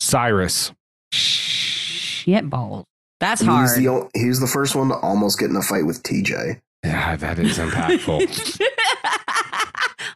Syrus. 0.00 0.72
Shit 1.12 2.48
balls. 2.48 2.86
That's 3.20 3.42
He 3.42 3.48
was, 3.48 3.70
hard. 3.72 3.78
the, 3.82 3.88
o- 3.88 4.10
he 4.14 4.26
was 4.28 4.40
the 4.40 4.46
first 4.46 4.74
one 4.74 4.88
to 4.88 4.94
almost 4.96 5.38
get 5.38 5.50
in 5.50 5.56
a 5.56 5.62
fight 5.62 5.84
with 5.84 6.02
TJ. 6.02 6.60
Yeah, 6.84 7.16
that 7.16 7.38
is 7.38 7.58
impactful. 7.58 8.60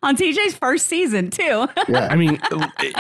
On 0.03 0.17
TJ's 0.17 0.55
first 0.55 0.87
season 0.87 1.31
too. 1.31 1.67
Yeah, 1.89 2.09
I 2.11 2.17
mean, 2.17 2.39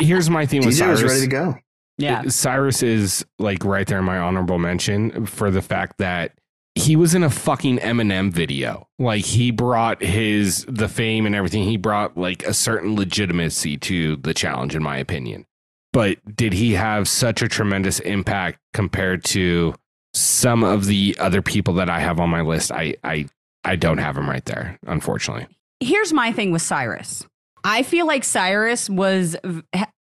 here's 0.00 0.30
my 0.30 0.46
thing 0.46 0.64
with 0.64 0.74
Syrus. 0.74 1.02
was 1.02 1.12
ready 1.12 1.20
to 1.22 1.26
go. 1.26 1.54
yeah. 1.98 2.22
Cyrus 2.28 2.82
is 2.82 3.24
like 3.38 3.64
right 3.64 3.86
there 3.86 3.98
in 3.98 4.04
my 4.04 4.18
honorable 4.18 4.58
mention 4.58 5.26
for 5.26 5.50
the 5.50 5.60
fact 5.62 5.98
that 5.98 6.32
he 6.74 6.96
was 6.96 7.14
in 7.14 7.22
a 7.22 7.30
fucking 7.30 7.78
Eminem 7.78 8.32
video. 8.32 8.88
Like 8.98 9.24
he 9.24 9.50
brought 9.50 10.02
his 10.02 10.64
the 10.68 10.88
fame 10.88 11.26
and 11.26 11.34
everything. 11.34 11.64
He 11.64 11.76
brought 11.76 12.16
like 12.16 12.44
a 12.44 12.54
certain 12.54 12.96
legitimacy 12.96 13.76
to 13.78 14.16
the 14.16 14.34
challenge, 14.34 14.74
in 14.74 14.82
my 14.82 14.96
opinion. 14.98 15.46
But 15.92 16.18
did 16.34 16.52
he 16.52 16.72
have 16.72 17.06
such 17.06 17.42
a 17.42 17.48
tremendous 17.48 18.00
impact 18.00 18.58
compared 18.72 19.22
to 19.26 19.74
some 20.12 20.64
of 20.64 20.86
the 20.86 21.16
other 21.20 21.40
people 21.40 21.74
that 21.74 21.88
I 21.88 22.00
have 22.00 22.18
on 22.18 22.30
my 22.30 22.40
list? 22.40 22.72
I 22.72 22.96
I 23.04 23.26
I 23.64 23.76
don't 23.76 23.98
have 23.98 24.16
him 24.16 24.28
right 24.28 24.44
there, 24.44 24.78
unfortunately. 24.86 25.46
Here's 25.80 26.12
my 26.12 26.32
thing 26.32 26.50
with 26.50 26.62
Syrus. 26.62 27.24
I 27.62 27.82
feel 27.82 28.06
like 28.06 28.24
Syrus 28.24 28.90
was 28.90 29.36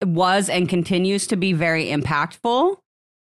was 0.05 0.49
and 0.49 0.69
continues 0.69 1.25
to 1.27 1.35
be 1.35 1.53
very 1.53 1.87
impactful, 1.87 2.77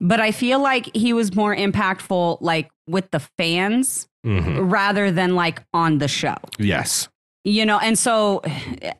but 0.00 0.20
I 0.20 0.30
feel 0.32 0.60
like 0.60 0.94
he 0.94 1.12
was 1.12 1.34
more 1.34 1.54
impactful 1.54 2.38
like 2.40 2.70
with 2.88 3.10
the 3.10 3.20
fans 3.20 4.06
Mhm. 4.26 4.70
rather 4.70 5.10
than 5.10 5.34
like 5.36 5.62
on 5.72 5.98
the 5.98 6.08
show. 6.08 6.36
Yes. 6.58 7.08
You 7.44 7.64
know, 7.64 7.78
and 7.78 7.96
so 7.98 8.42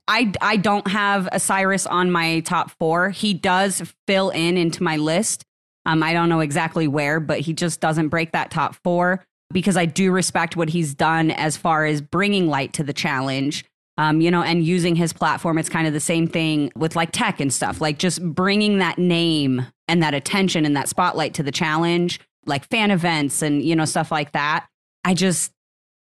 I 0.06 0.32
I 0.40 0.56
don't 0.56 0.86
have 0.88 1.28
a 1.32 1.40
Syrus 1.40 1.86
on 1.86 2.10
my 2.10 2.40
top 2.40 2.70
4. 2.78 3.10
He 3.10 3.34
does 3.34 3.82
fill 4.06 4.30
in 4.30 4.56
into 4.56 4.82
my 4.82 4.96
list. 4.96 5.44
Um 5.86 6.02
I 6.02 6.12
don't 6.12 6.28
know 6.28 6.40
exactly 6.40 6.86
where, 6.88 7.20
but 7.20 7.40
he 7.40 7.52
just 7.52 7.80
doesn't 7.80 8.08
break 8.08 8.32
that 8.32 8.50
top 8.50 8.76
4 8.84 9.24
because 9.52 9.76
I 9.76 9.86
do 9.86 10.12
respect 10.12 10.56
what 10.56 10.68
he's 10.70 10.94
done 10.94 11.30
as 11.32 11.56
far 11.56 11.84
as 11.84 12.00
bringing 12.00 12.48
light 12.48 12.72
to 12.74 12.84
the 12.84 12.92
challenge. 12.92 13.64
Um, 13.96 14.20
you 14.20 14.30
know, 14.30 14.42
and 14.42 14.64
using 14.64 14.94
his 14.94 15.12
platform, 15.12 15.58
it's 15.58 15.68
kind 15.68 15.86
of 15.88 15.92
the 15.92 15.98
same 16.00 16.28
thing 16.28 16.70
with 16.76 16.94
like 16.94 17.10
tech 17.10 17.40
and 17.40 17.52
stuff, 17.52 17.80
like 17.80 17.98
just 17.98 18.22
bringing 18.22 18.78
that 18.78 18.96
name 18.98 19.66
and 19.88 20.02
that 20.02 20.14
attention 20.14 20.64
and 20.64 20.76
that 20.76 20.88
spotlight 20.88 21.34
to 21.34 21.42
the 21.42 21.52
challenge, 21.52 22.20
like 22.46 22.68
fan 22.68 22.90
events 22.90 23.42
and, 23.42 23.62
you 23.62 23.74
know, 23.74 23.84
stuff 23.84 24.12
like 24.12 24.32
that. 24.32 24.66
I 25.04 25.14
just, 25.14 25.52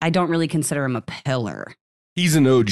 I 0.02 0.10
don't 0.10 0.30
really 0.30 0.48
consider 0.48 0.84
him 0.84 0.96
a 0.96 1.02
pillar. 1.02 1.74
He's 2.16 2.36
an 2.36 2.46
OG. 2.46 2.72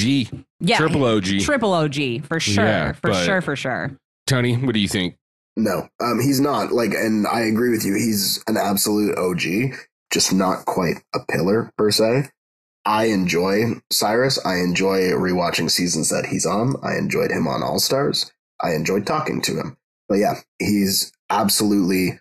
Yeah. 0.60 0.76
Triple 0.76 1.04
OG. 1.04 1.40
Triple 1.40 1.72
OG 1.72 2.24
for 2.24 2.38
sure. 2.38 2.64
Yeah, 2.64 2.92
for 2.92 3.14
sure. 3.14 3.40
For 3.40 3.56
sure. 3.56 3.96
Tony, 4.26 4.54
what 4.56 4.74
do 4.74 4.80
you 4.80 4.88
think? 4.88 5.16
No, 5.56 5.88
um, 6.00 6.20
he's 6.20 6.40
not. 6.40 6.72
Like, 6.72 6.92
and 6.92 7.26
I 7.26 7.40
agree 7.40 7.70
with 7.70 7.84
you. 7.84 7.94
He's 7.94 8.42
an 8.46 8.56
absolute 8.56 9.16
OG, 9.18 9.76
just 10.12 10.32
not 10.32 10.64
quite 10.66 11.02
a 11.14 11.20
pillar 11.30 11.72
per 11.76 11.90
se. 11.90 12.28
I 12.84 13.06
enjoy 13.06 13.74
Syrus. 13.92 14.38
I 14.44 14.58
enjoy 14.58 15.10
rewatching 15.10 15.70
seasons 15.70 16.08
that 16.10 16.26
he's 16.26 16.46
on. 16.46 16.76
I 16.82 16.96
enjoyed 16.96 17.30
him 17.30 17.46
on 17.46 17.62
All 17.62 17.78
Stars. 17.78 18.32
I 18.62 18.74
enjoyed 18.74 19.06
talking 19.06 19.40
to 19.42 19.56
him. 19.56 19.76
But 20.10 20.18
yeah, 20.18 20.34
he's 20.58 21.10
absolutely 21.30 22.18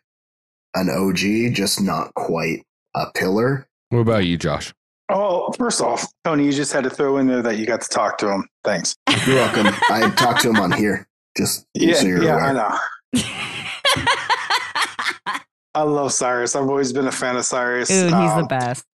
an 0.75 0.89
OG, 0.89 1.53
just 1.55 1.81
not 1.81 2.13
quite 2.13 2.63
a 2.95 3.07
pillar. 3.15 3.67
What 3.89 3.99
about 3.99 4.25
you, 4.27 4.37
Josh? 4.37 4.71
Oh, 5.11 5.51
first 5.53 5.81
off, 5.81 6.05
Tony, 6.23 6.45
you 6.45 6.51
just 6.53 6.71
had 6.71 6.83
to 6.83 6.89
throw 6.91 7.17
in 7.17 7.25
there 7.25 7.41
that 7.41 7.57
you 7.57 7.65
got 7.65 7.81
to 7.81 7.89
talk 7.89 8.19
to 8.19 8.31
him. 8.31 8.47
Thanks. 8.63 8.95
You're 9.25 9.37
welcome. 9.37 9.73
I 9.89 10.07
talked 10.15 10.41
to 10.41 10.49
him 10.51 10.57
on 10.57 10.71
here. 10.71 11.07
Just 11.35 11.65
Yeah, 11.73 11.95
so 11.95 12.05
you're 12.05 12.23
yeah, 12.23 12.33
aware. 12.35 12.45
I 12.45 12.53
know. 12.53 12.77
I 15.73 15.81
love 15.83 16.11
Syrus. 16.11 16.55
I've 16.55 16.67
always 16.69 16.93
been 16.93 17.07
a 17.07 17.11
fan 17.11 17.35
of 17.37 17.43
Syrus. 17.45 17.87
Dude, 17.87 18.03
he's 18.05 18.11
the 18.11 18.17
Um, 18.17 18.47
best. 18.47 18.85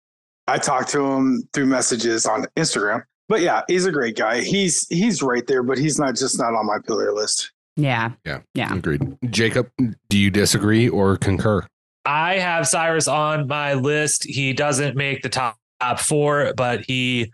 I 0.47 0.59
talked 0.59 0.91
to 0.91 1.05
him 1.05 1.49
through 1.53 1.67
messages 1.67 2.27
on 2.27 2.47
Instagram. 2.57 3.03
But 3.29 3.41
yeah, 3.41 3.63
he's 3.67 3.87
a 3.87 3.93
great 3.93 4.17
guy. 4.17 4.41
He's 4.43 4.87
he's 4.89 5.23
right 5.23 5.47
there, 5.47 5.63
but 5.63 5.79
he's 5.79 5.99
not 5.99 6.15
just 6.15 6.39
not 6.39 6.55
on 6.55 6.67
my 6.67 6.77
pillar 6.87 7.13
list. 7.13 7.51
Yeah. 7.77 8.13
Yeah. 8.25 8.41
Yeah. 8.55 8.75
Agreed. 8.75 9.17
Jacob, 9.31 9.69
do 10.09 10.19
you 10.19 10.31
disagree 10.31 10.89
or 10.89 11.17
concur? 11.17 11.67
I 12.05 12.35
have 12.35 12.69
Syrus 12.69 13.09
on 13.09 13.49
my 13.49 13.75
list. 13.75 14.25
He 14.25 14.53
doesn't 14.53 14.97
make 14.97 15.23
the 15.23 15.29
top, 15.29 15.57
top 15.81 15.99
four, 15.99 16.53
but 16.57 16.85
he 16.85 17.33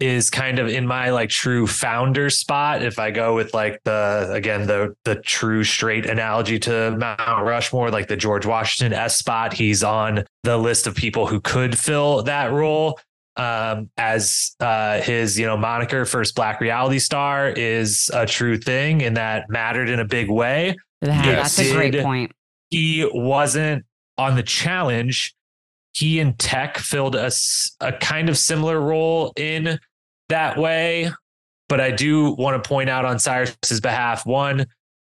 is 0.00 0.30
kind 0.30 0.58
of 0.58 0.66
in 0.68 0.86
my 0.86 1.10
like 1.10 1.30
true 1.30 1.66
founder 1.66 2.28
spot. 2.28 2.82
If 2.82 2.98
I 2.98 3.10
go 3.10 3.34
with 3.34 3.54
like 3.54 3.80
the 3.84 4.30
again 4.32 4.66
the 4.66 4.94
the 5.04 5.16
true 5.16 5.62
straight 5.62 6.06
analogy 6.06 6.58
to 6.60 6.96
Mount 6.96 7.44
Rushmore, 7.44 7.90
like 7.90 8.08
the 8.08 8.16
George 8.16 8.44
Washington 8.44 8.92
S 8.92 9.16
spot, 9.16 9.52
he's 9.52 9.84
on 9.84 10.24
the 10.42 10.56
list 10.56 10.86
of 10.86 10.94
people 10.94 11.26
who 11.26 11.40
could 11.40 11.78
fill 11.78 12.22
that 12.24 12.52
role. 12.52 12.98
Um, 13.36 13.88
as 13.96 14.54
uh, 14.60 15.00
his 15.00 15.38
you 15.38 15.46
know 15.46 15.56
moniker, 15.56 16.04
first 16.04 16.34
Black 16.34 16.60
reality 16.60 16.98
star, 16.98 17.48
is 17.48 18.10
a 18.12 18.26
true 18.26 18.58
thing 18.58 19.02
and 19.02 19.16
that 19.16 19.48
mattered 19.48 19.88
in 19.88 20.00
a 20.00 20.04
big 20.04 20.30
way 20.30 20.76
That-. 21.00 21.24
That's 21.24 21.58
a 21.58 21.72
great 21.72 21.98
point. 22.02 22.32
he 22.68 23.08
wasn't 23.12 23.84
on 24.18 24.36
the 24.36 24.42
challenge. 24.42 25.34
He 25.94 26.20
and 26.20 26.38
Tech 26.38 26.76
filled 26.78 27.14
a, 27.14 27.30
a 27.80 27.92
kind 27.92 28.28
of 28.28 28.36
similar 28.36 28.80
role 28.80 29.32
in 29.36 29.78
that 30.28 30.58
way. 30.58 31.10
But 31.68 31.80
I 31.80 31.90
do 31.90 32.32
want 32.32 32.62
to 32.62 32.68
point 32.68 32.90
out 32.90 33.04
on 33.06 33.18
Syrus's 33.18 33.80
behalf 33.80 34.26
one, 34.26 34.66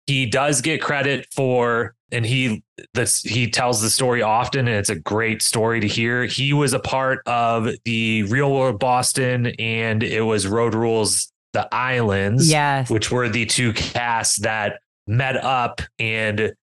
he 0.08 0.26
does 0.26 0.60
get 0.62 0.82
credit 0.82 1.28
for, 1.34 1.96
and 2.12 2.26
he 2.26 2.64
that's 2.94 3.22
he 3.22 3.50
tells 3.50 3.82
the 3.82 3.90
story 3.90 4.22
often, 4.22 4.68
and 4.68 4.78
it's 4.78 4.90
a 4.90 4.96
great 4.96 5.42
story 5.42 5.80
to 5.80 5.88
hear. 5.88 6.26
He 6.26 6.54
was 6.54 6.74
a 6.74 6.80
part 6.80 7.22
of 7.26 7.70
the 7.86 8.24
Real 8.24 8.52
World 8.52 8.80
Boston, 8.80 9.48
and 9.60 10.04
it 10.04 10.22
was 10.22 10.48
Road 10.48 10.74
Rules 10.74 11.32
the 11.54 11.68
Islands 11.74 12.50
Yes. 12.50 12.90
which 12.92 13.10
were 13.12 13.28
the 13.28 13.46
two 13.46 13.74
casts 13.74 14.38
that 14.38 14.80
met 15.08 15.36
up 15.36 15.82
and 15.98 16.54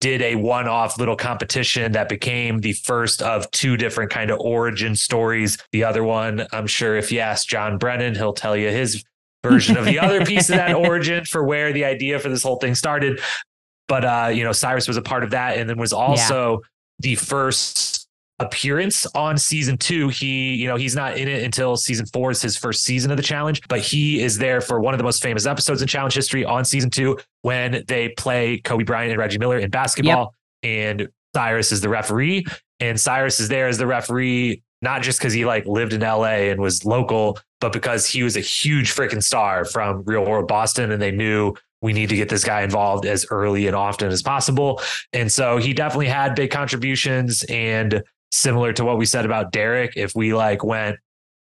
did 0.00 0.22
a 0.22 0.36
one-off 0.36 0.98
little 0.98 1.16
competition 1.16 1.92
that 1.92 2.08
became 2.08 2.60
the 2.60 2.72
first 2.72 3.20
of 3.22 3.50
two 3.50 3.76
different 3.76 4.10
kind 4.10 4.30
of 4.30 4.38
origin 4.38 4.94
stories. 4.96 5.58
The 5.72 5.84
other 5.84 6.04
one, 6.04 6.46
I'm 6.52 6.66
sure 6.68 6.96
if 6.96 7.10
you 7.12 7.18
ask 7.18 7.48
John 7.48 7.76
Brennan, 7.76 8.14
he'll 8.14 8.32
tell 8.32 8.56
you 8.56 8.70
his 8.70 9.04
version 9.42 9.76
of 9.76 9.84
the 9.84 9.98
other 9.98 10.24
piece 10.24 10.48
of 10.48 10.56
that 10.56 10.74
origin 10.86 11.24
for 11.24 11.44
where 11.44 11.72
the 11.72 11.84
idea 11.84 12.18
for 12.18 12.28
this 12.28 12.42
whole 12.42 12.56
thing 12.56 12.74
started. 12.74 13.20
But 13.90 14.04
uh, 14.04 14.30
you 14.32 14.44
know, 14.44 14.52
Syrus 14.52 14.86
was 14.86 14.96
a 14.96 15.02
part 15.02 15.24
of 15.24 15.30
that 15.30 15.58
and 15.58 15.68
then 15.68 15.76
was 15.76 15.92
also 15.92 16.62
the 17.00 17.16
first 17.16 18.06
appearance 18.38 19.04
on 19.16 19.36
season 19.36 19.76
two. 19.76 20.08
He, 20.10 20.54
you 20.54 20.68
know, 20.68 20.76
he's 20.76 20.94
not 20.94 21.16
in 21.16 21.26
it 21.26 21.42
until 21.42 21.76
season 21.76 22.06
four 22.06 22.30
is 22.30 22.40
his 22.40 22.56
first 22.56 22.84
season 22.84 23.10
of 23.10 23.16
the 23.16 23.22
challenge, 23.24 23.62
but 23.66 23.80
he 23.80 24.22
is 24.22 24.38
there 24.38 24.60
for 24.60 24.78
one 24.78 24.94
of 24.94 24.98
the 24.98 25.04
most 25.04 25.20
famous 25.24 25.44
episodes 25.44 25.82
in 25.82 25.88
challenge 25.88 26.14
history 26.14 26.44
on 26.44 26.64
season 26.64 26.88
two 26.88 27.18
when 27.42 27.82
they 27.88 28.10
play 28.10 28.58
Kobe 28.58 28.84
Bryant 28.84 29.10
and 29.10 29.18
Reggie 29.18 29.38
Miller 29.38 29.58
in 29.58 29.70
basketball. 29.70 30.34
And 30.62 31.08
Syrus 31.34 31.72
is 31.72 31.80
the 31.80 31.88
referee. 31.88 32.46
And 32.78 32.96
Syrus 32.98 33.40
is 33.40 33.48
there 33.48 33.66
as 33.66 33.76
the 33.76 33.88
referee, 33.88 34.62
not 34.82 35.02
just 35.02 35.18
because 35.18 35.32
he 35.32 35.44
like 35.44 35.66
lived 35.66 35.94
in 35.94 36.00
LA 36.00 36.46
and 36.52 36.60
was 36.60 36.84
local, 36.84 37.40
but 37.60 37.72
because 37.72 38.06
he 38.06 38.22
was 38.22 38.36
a 38.36 38.40
huge 38.40 38.94
freaking 38.94 39.22
star 39.22 39.64
from 39.64 40.04
Real 40.04 40.24
World 40.24 40.46
Boston. 40.46 40.92
And 40.92 41.02
they 41.02 41.10
knew 41.10 41.56
we 41.82 41.92
need 41.92 42.08
to 42.10 42.16
get 42.16 42.28
this 42.28 42.44
guy 42.44 42.62
involved 42.62 43.06
as 43.06 43.26
early 43.30 43.66
and 43.66 43.76
often 43.76 44.08
as 44.08 44.22
possible. 44.22 44.80
And 45.12 45.30
so 45.30 45.56
he 45.56 45.72
definitely 45.72 46.08
had 46.08 46.34
big 46.34 46.50
contributions. 46.50 47.44
And 47.48 48.02
similar 48.30 48.72
to 48.74 48.84
what 48.84 48.98
we 48.98 49.06
said 49.06 49.24
about 49.24 49.52
Derrick, 49.52 49.94
if 49.96 50.14
we 50.14 50.34
like 50.34 50.62
went 50.62 50.96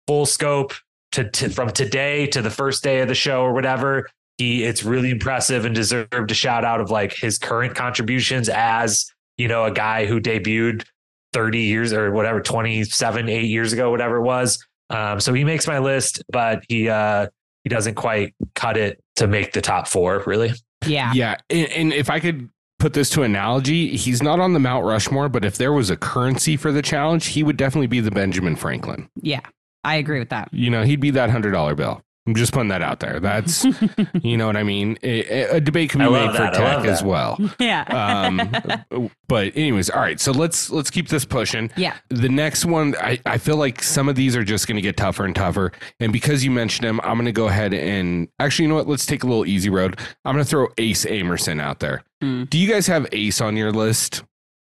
full 0.07 0.27
scope 0.27 0.75
to, 1.13 1.29
to 1.31 1.49
from 1.51 1.71
today 1.71 2.27
to 2.29 2.43
the 2.43 2.51
first 2.51 2.83
day 2.83 3.01
of 3.01 3.09
the 3.09 3.15
show 3.15 3.43
or 3.43 3.53
whatever, 3.53 4.09
he 4.39 4.65
it's 4.65 4.83
really 4.83 5.11
impressive 5.11 5.65
and 5.65 5.75
deserved 5.75 6.31
a 6.31 6.35
shout 6.35 6.65
out 6.65 6.81
of 6.81 6.91
like 6.91 7.13
his 7.13 7.39
current 7.39 7.75
contributions 7.75 8.49
as 8.49 9.13
you 9.39 9.49
know, 9.49 9.65
a 9.65 9.71
guy 9.71 10.07
who 10.07 10.21
debuted 10.21 10.85
30 11.33 11.61
years 11.61 11.93
or 11.93 12.13
whatever, 12.13 12.41
27, 12.41 13.29
eight 13.29 13.47
years 13.47 13.73
ago, 13.73 13.91
whatever 13.91 14.17
it 14.17 14.23
was. 14.23 14.65
Um, 14.91 15.21
so 15.21 15.33
he 15.33 15.45
makes 15.45 15.67
my 15.67 15.79
list, 15.79 16.23
but 16.31 16.63
he 16.69 16.89
uh, 16.89 17.29
he 17.65 17.69
doesn't 17.69 17.95
quite 17.95 18.35
cut 18.55 18.77
it 18.77 19.03
to 19.17 19.27
make 19.27 19.53
the 19.53 19.61
top 19.61 19.87
four, 19.87 20.23
really. 20.27 20.53
Yeah. 20.87 21.13
Yeah. 21.15 21.37
And, 21.51 21.69
and 21.69 21.93
if 21.93 22.11
I 22.11 22.21
could 22.21 22.49
put 22.79 22.95
this 22.95 23.09
to 23.11 23.23
analogy, 23.23 23.97
he's 23.97 24.23
not 24.23 24.41
on 24.41 24.53
the 24.53 24.59
Mount 24.59 24.85
Rushmore, 24.85 25.29
but 25.29 25.45
if 25.45 25.57
there 25.57 25.73
was 25.73 25.91
a 25.91 25.97
currency 25.97 26.57
for 26.57 26.73
the 26.73 26.83
challenge, 26.83 27.27
he 27.27 27.43
would 27.43 27.57
definitely 27.57 27.87
be 27.87 28.01
the 28.01 28.11
Benjamin 28.11 28.57
Franklin. 28.57 29.09
Yeah. 29.21 29.41
I 29.85 29.97
agree 29.97 30.19
with 30.19 30.31
that. 30.31 30.49
You 30.53 30.71
know, 30.71 30.85
he'd 30.85 31.01
be 31.01 31.11
that 31.11 31.31
hundred 31.31 31.53
dollar 31.53 31.75
bill. 31.75 32.03
I'm 32.27 32.37
just 32.37 32.53
putting 32.53 32.69
that 32.69 32.83
out 32.83 33.01
there. 33.01 33.19
That's, 33.19 33.65
you 34.23 34.37
know 34.37 34.47
what 34.47 34.57
I 34.57 34.63
mean. 34.63 34.97
A, 35.03 35.57
a 35.57 35.61
debate 35.61 35.91
can 35.91 35.99
be 35.99 36.05
made 36.05 36.11
love 36.11 36.37
for 36.37 36.43
that. 36.43 36.55
Tech 36.55 36.85
as 36.85 37.03
well. 37.03 37.37
yeah. 37.59 37.83
Um, 38.95 39.11
but 39.29 39.57
anyways, 39.57 39.91
all 39.91 40.01
right. 40.01 40.21
So 40.21 40.31
let's 40.31 40.71
let's 40.71 40.89
keep 40.89 41.09
this 41.09 41.25
pushing. 41.25 41.71
yeah. 41.77 41.97
The 42.11 42.29
next 42.29 42.65
one, 42.65 42.95
I, 43.01 43.19
I 43.27 43.39
feel 43.39 43.57
like 43.57 43.83
some 43.83 44.09
of 44.09 44.15
these 44.15 44.37
are 44.37 44.45
just 44.45 44.69
going 44.69 44.77
to 44.77 44.83
get 44.83 44.97
tougher 44.97 45.25
and 45.25 45.35
tougher. 45.35 45.73
And 45.99 46.13
because 46.13 46.45
you 46.45 46.53
mentioned 46.53 46.87
him, 46.87 47.01
I'm 47.03 47.15
going 47.15 47.25
to 47.27 47.33
go 47.33 47.49
ahead 47.49 47.75
and 47.75 48.29
actually, 48.39 48.65
you 48.65 48.69
know 48.69 48.77
what? 48.77 48.87
Let's 48.87 49.05
take 49.05 49.25
a 49.25 49.27
little 49.27 49.45
easy 49.45 49.69
road. 49.71 49.99
I'm 50.25 50.35
going 50.35 50.45
to 50.45 50.49
throw 50.49 50.69
Ace 50.79 51.05
Amerson 51.05 51.59
out 51.59 51.81
there. 51.81 52.05
Mm. 52.23 52.49
Do 52.49 52.57
you 52.57 52.69
guys 52.71 52.87
have 52.87 53.07
Ace 53.11 53.41
on 53.41 53.57
your 53.57 53.73
list? 53.73 54.23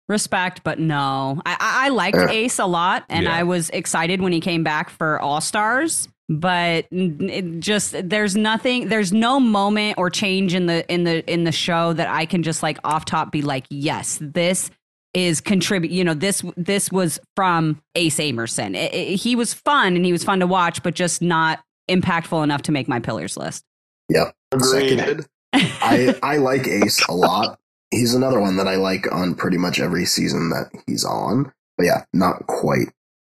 Respect, 0.08 0.62
but 0.62 0.78
no. 0.78 1.40
I, 1.46 1.52
I, 1.58 1.86
I 1.86 1.88
liked 1.88 2.16
Ace 2.30 2.58
a 2.60 2.66
lot, 2.66 3.04
and 3.08 3.24
Yeah. 3.24 3.34
I 3.34 3.42
was 3.42 3.70
excited 3.70 4.20
when 4.20 4.32
he 4.32 4.40
came 4.40 4.62
back 4.62 4.88
for 4.88 5.18
All 5.20 5.40
Stars. 5.40 6.06
But 6.28 6.86
it 6.90 7.60
just 7.60 7.94
there's 8.08 8.36
nothing, 8.36 8.88
there's 8.88 9.12
no 9.12 9.38
moment 9.38 9.96
or 9.96 10.10
change 10.10 10.54
in 10.54 10.66
the 10.66 10.84
in 10.92 11.04
the 11.04 11.24
in 11.32 11.44
the 11.44 11.52
show 11.52 11.92
that 11.92 12.08
I 12.08 12.26
can 12.26 12.42
just 12.42 12.62
like 12.64 12.78
off 12.82 13.04
top 13.04 13.30
be 13.30 13.42
like, 13.42 13.64
yes, 13.70 14.18
this 14.20 14.70
is 15.14 15.40
contribute. 15.40 15.92
You 15.92 16.02
know, 16.02 16.14
this 16.14 16.42
this 16.56 16.90
was 16.90 17.20
from 17.36 17.80
Ace 17.94 18.18
Amerson. 18.18 18.74
It- 18.74 18.92
it- 18.92 19.16
he 19.16 19.36
was 19.36 19.54
fun 19.54 19.94
and 19.94 20.04
he 20.04 20.10
was 20.12 20.24
fun 20.24 20.40
to 20.40 20.46
watch, 20.48 20.82
but 20.82 20.94
just 20.94 21.22
not 21.22 21.60
impactful 21.88 22.42
enough 22.42 22.62
to 22.62 22.72
make 22.72 22.88
my 22.88 22.98
pillars 22.98 23.36
list. 23.36 23.62
Yep. 24.08 24.34
Agreed. 24.52 24.98
Seconded. 24.98 25.26
I 25.52 26.14
I 26.24 26.36
like 26.38 26.66
Ace 26.66 27.06
a 27.08 27.14
lot. 27.14 27.58
He's 27.92 28.14
another 28.14 28.40
one 28.40 28.56
that 28.56 28.66
I 28.66 28.74
like 28.74 29.10
on 29.12 29.36
pretty 29.36 29.58
much 29.58 29.78
every 29.78 30.04
season 30.04 30.50
that 30.50 30.70
he's 30.88 31.04
on. 31.04 31.52
But 31.78 31.86
yeah, 31.86 32.04
not 32.12 32.46
quite 32.48 32.88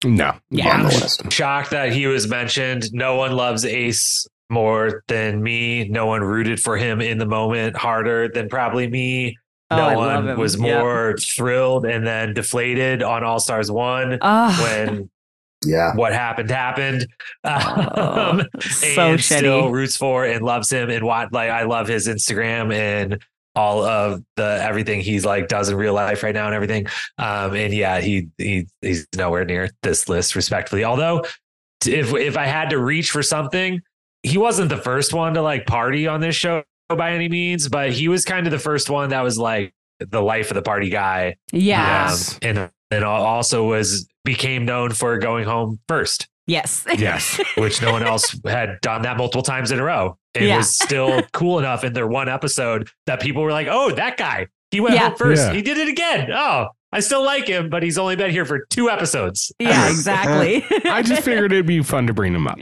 No. 0.03 0.33
Yeah. 0.49 0.73
on 0.75 0.79
the 0.83 0.87
I'm 0.93 1.01
list. 1.01 1.31
shocked 1.31 1.71
that 1.71 1.91
he 1.93 2.07
was 2.07 2.27
mentioned. 2.27 2.91
No 2.93 3.15
one 3.15 3.31
loves 3.33 3.65
Ace 3.65 4.25
more 4.49 5.03
than 5.07 5.41
me. 5.41 5.87
No 5.89 6.05
one 6.07 6.21
rooted 6.21 6.59
for 6.59 6.75
him 6.77 7.01
in 7.01 7.17
the 7.17 7.25
moment 7.25 7.75
harder 7.77 8.27
than 8.27 8.49
probably 8.49 8.87
me. 8.87 9.37
Oh, 9.69 9.77
no 9.77 9.83
I 9.87 9.95
love 9.95 10.25
one 10.25 10.37
was 10.37 10.59
Yep. 10.59 10.79
more 10.81 11.15
thrilled 11.17 11.85
and 11.85 12.05
then 12.05 12.33
deflated 12.33 13.01
on 13.01 13.23
All 13.23 13.39
Stars 13.39 13.71
One 13.71 14.17
Oh, 14.21 14.61
when 14.63 15.09
Yeah. 15.63 15.95
what 15.95 16.11
happened 16.11 16.49
happened. 16.49 17.07
Oh, 17.45 18.41
Um, 18.41 18.47
so 18.59 19.11
and 19.11 19.23
still 19.23 19.69
roots 19.71 19.95
for 19.95 20.25
and 20.25 20.43
loves 20.43 20.69
him 20.69 20.89
and 20.89 21.05
what 21.05 21.31
like 21.31 21.49
I 21.49 21.63
love 21.63 21.87
his 21.87 22.07
Instagram 22.09 22.73
and 22.73 23.21
all 23.55 23.83
of 23.83 24.23
the 24.37 24.59
everything 24.61 25.01
he's 25.01 25.25
like 25.25 25.47
does 25.47 25.69
in 25.69 25.75
real 25.75 25.93
life 25.93 26.23
right 26.23 26.33
now 26.33 26.45
and 26.45 26.55
everything. 26.55 26.87
Um, 27.17 27.55
and 27.55 27.73
yeah, 27.73 27.99
he 27.99 28.29
he 28.37 28.67
he's 28.81 29.07
nowhere 29.15 29.45
near 29.45 29.69
this 29.83 30.07
list, 30.07 30.35
respectfully. 30.35 30.83
Although 30.83 31.23
if 31.85 32.13
if 32.13 32.37
I 32.37 32.45
had 32.45 32.69
to 32.69 32.79
reach 32.79 33.11
for 33.11 33.23
something, 33.23 33.81
he 34.23 34.37
wasn't 34.37 34.69
the 34.69 34.77
first 34.77 35.13
one 35.13 35.33
to 35.33 35.41
like 35.41 35.65
party 35.65 36.07
on 36.07 36.21
this 36.21 36.35
show 36.35 36.63
by 36.89 37.13
any 37.13 37.29
means, 37.29 37.67
but 37.67 37.91
he 37.91 38.07
was 38.07 38.25
kind 38.25 38.47
of 38.47 38.51
the 38.51 38.59
first 38.59 38.89
one 38.89 39.09
that 39.09 39.21
was 39.21 39.37
like 39.37 39.73
the 39.99 40.21
life 40.21 40.49
of 40.51 40.55
the 40.55 40.61
party 40.61 40.89
guy. 40.89 41.35
Yeah. 41.51 42.11
Um, 42.11 42.19
and 42.41 42.71
and 42.91 43.03
also 43.03 43.65
was 43.65 44.07
became 44.23 44.65
known 44.65 44.91
for 44.91 45.17
going 45.17 45.45
home 45.45 45.79
first 45.87 46.27
Yes. 46.51 46.85
Yes. 46.97 47.39
which 47.57 47.81
no 47.81 47.91
one 47.93 48.03
else 48.03 48.37
had 48.45 48.79
done 48.81 49.01
that 49.03 49.17
multiple 49.17 49.41
times 49.43 49.71
in 49.71 49.79
a 49.79 49.83
row. 49.83 50.17
It 50.33 50.43
Yeah. 50.43 50.57
was 50.57 50.75
still 50.75 51.21
cool 51.33 51.59
enough 51.59 51.83
in 51.83 51.93
their 51.93 52.07
one 52.07 52.27
episode 52.29 52.89
that 53.05 53.21
people 53.21 53.41
were 53.41 53.51
like, 53.51 53.67
"Oh, 53.69 53.91
that 53.91 54.17
guy, 54.17 54.47
he 54.71 54.79
went 54.79 54.95
Yeah. 54.95 55.09
home 55.09 55.15
first. 55.17 55.41
Yeah. 55.47 55.53
He 55.53 55.61
did 55.61 55.77
it 55.77 55.87
again. 55.87 56.29
Oh, 56.31 56.67
I 56.93 56.99
still 56.99 57.23
like 57.23 57.47
him, 57.47 57.69
but 57.69 57.83
he's 57.83 57.97
only 57.97 58.15
been 58.17 58.31
here 58.31 58.45
for 58.45 58.65
two 58.69 58.89
episodes." 58.89 59.51
yeah, 59.59 59.89
exactly. 59.95 60.63
I 60.89 61.01
just 61.01 61.23
figured 61.23 61.51
it'd 61.53 61.65
be 61.65 61.81
fun 61.83 62.07
to 62.07 62.13
bring 62.13 62.33
him 62.35 62.47
up. 62.47 62.57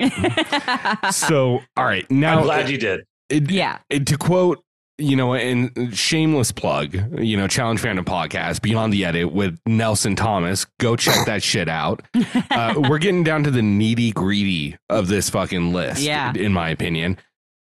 So, 1.14 1.62
all 1.78 1.86
right. 1.86 2.10
Now, 2.12 2.38
I'm 2.40 2.44
glad 2.44 2.70
you 2.70 2.78
did. 2.78 3.02
it- 3.30 3.50
yeah. 3.52 3.80
it- 3.90 4.06
to 4.08 4.18
quote, 4.18 4.64
you 5.00 5.16
know, 5.16 5.34
and 5.34 5.96
shameless 5.98 6.52
plug, 6.52 6.94
you 7.20 7.38
know, 7.38 7.48
Challenge 7.48 7.82
Fandom 7.82 8.04
podcast, 8.06 8.62
Beyond 8.62 8.94
the 8.94 9.06
Edit 9.06 9.32
with 9.32 9.60
Nelson 9.66 10.16
Thomas. 10.16 10.66
Go 10.80 10.96
check 10.96 11.26
that 11.26 11.42
shit 11.44 11.68
out. 11.70 12.02
Uh, 12.52 12.74
we're 12.90 12.98
getting 12.98 13.24
down 13.24 13.44
to 13.44 13.52
the 13.52 13.62
needy 13.62 14.12
greedy 14.12 14.76
of 14.90 15.08
this 15.08 15.30
fucking 15.30 15.72
list, 15.72 16.02
Yeah. 16.02 16.34
in 16.36 16.52
my 16.52 16.70
opinion. 16.70 17.18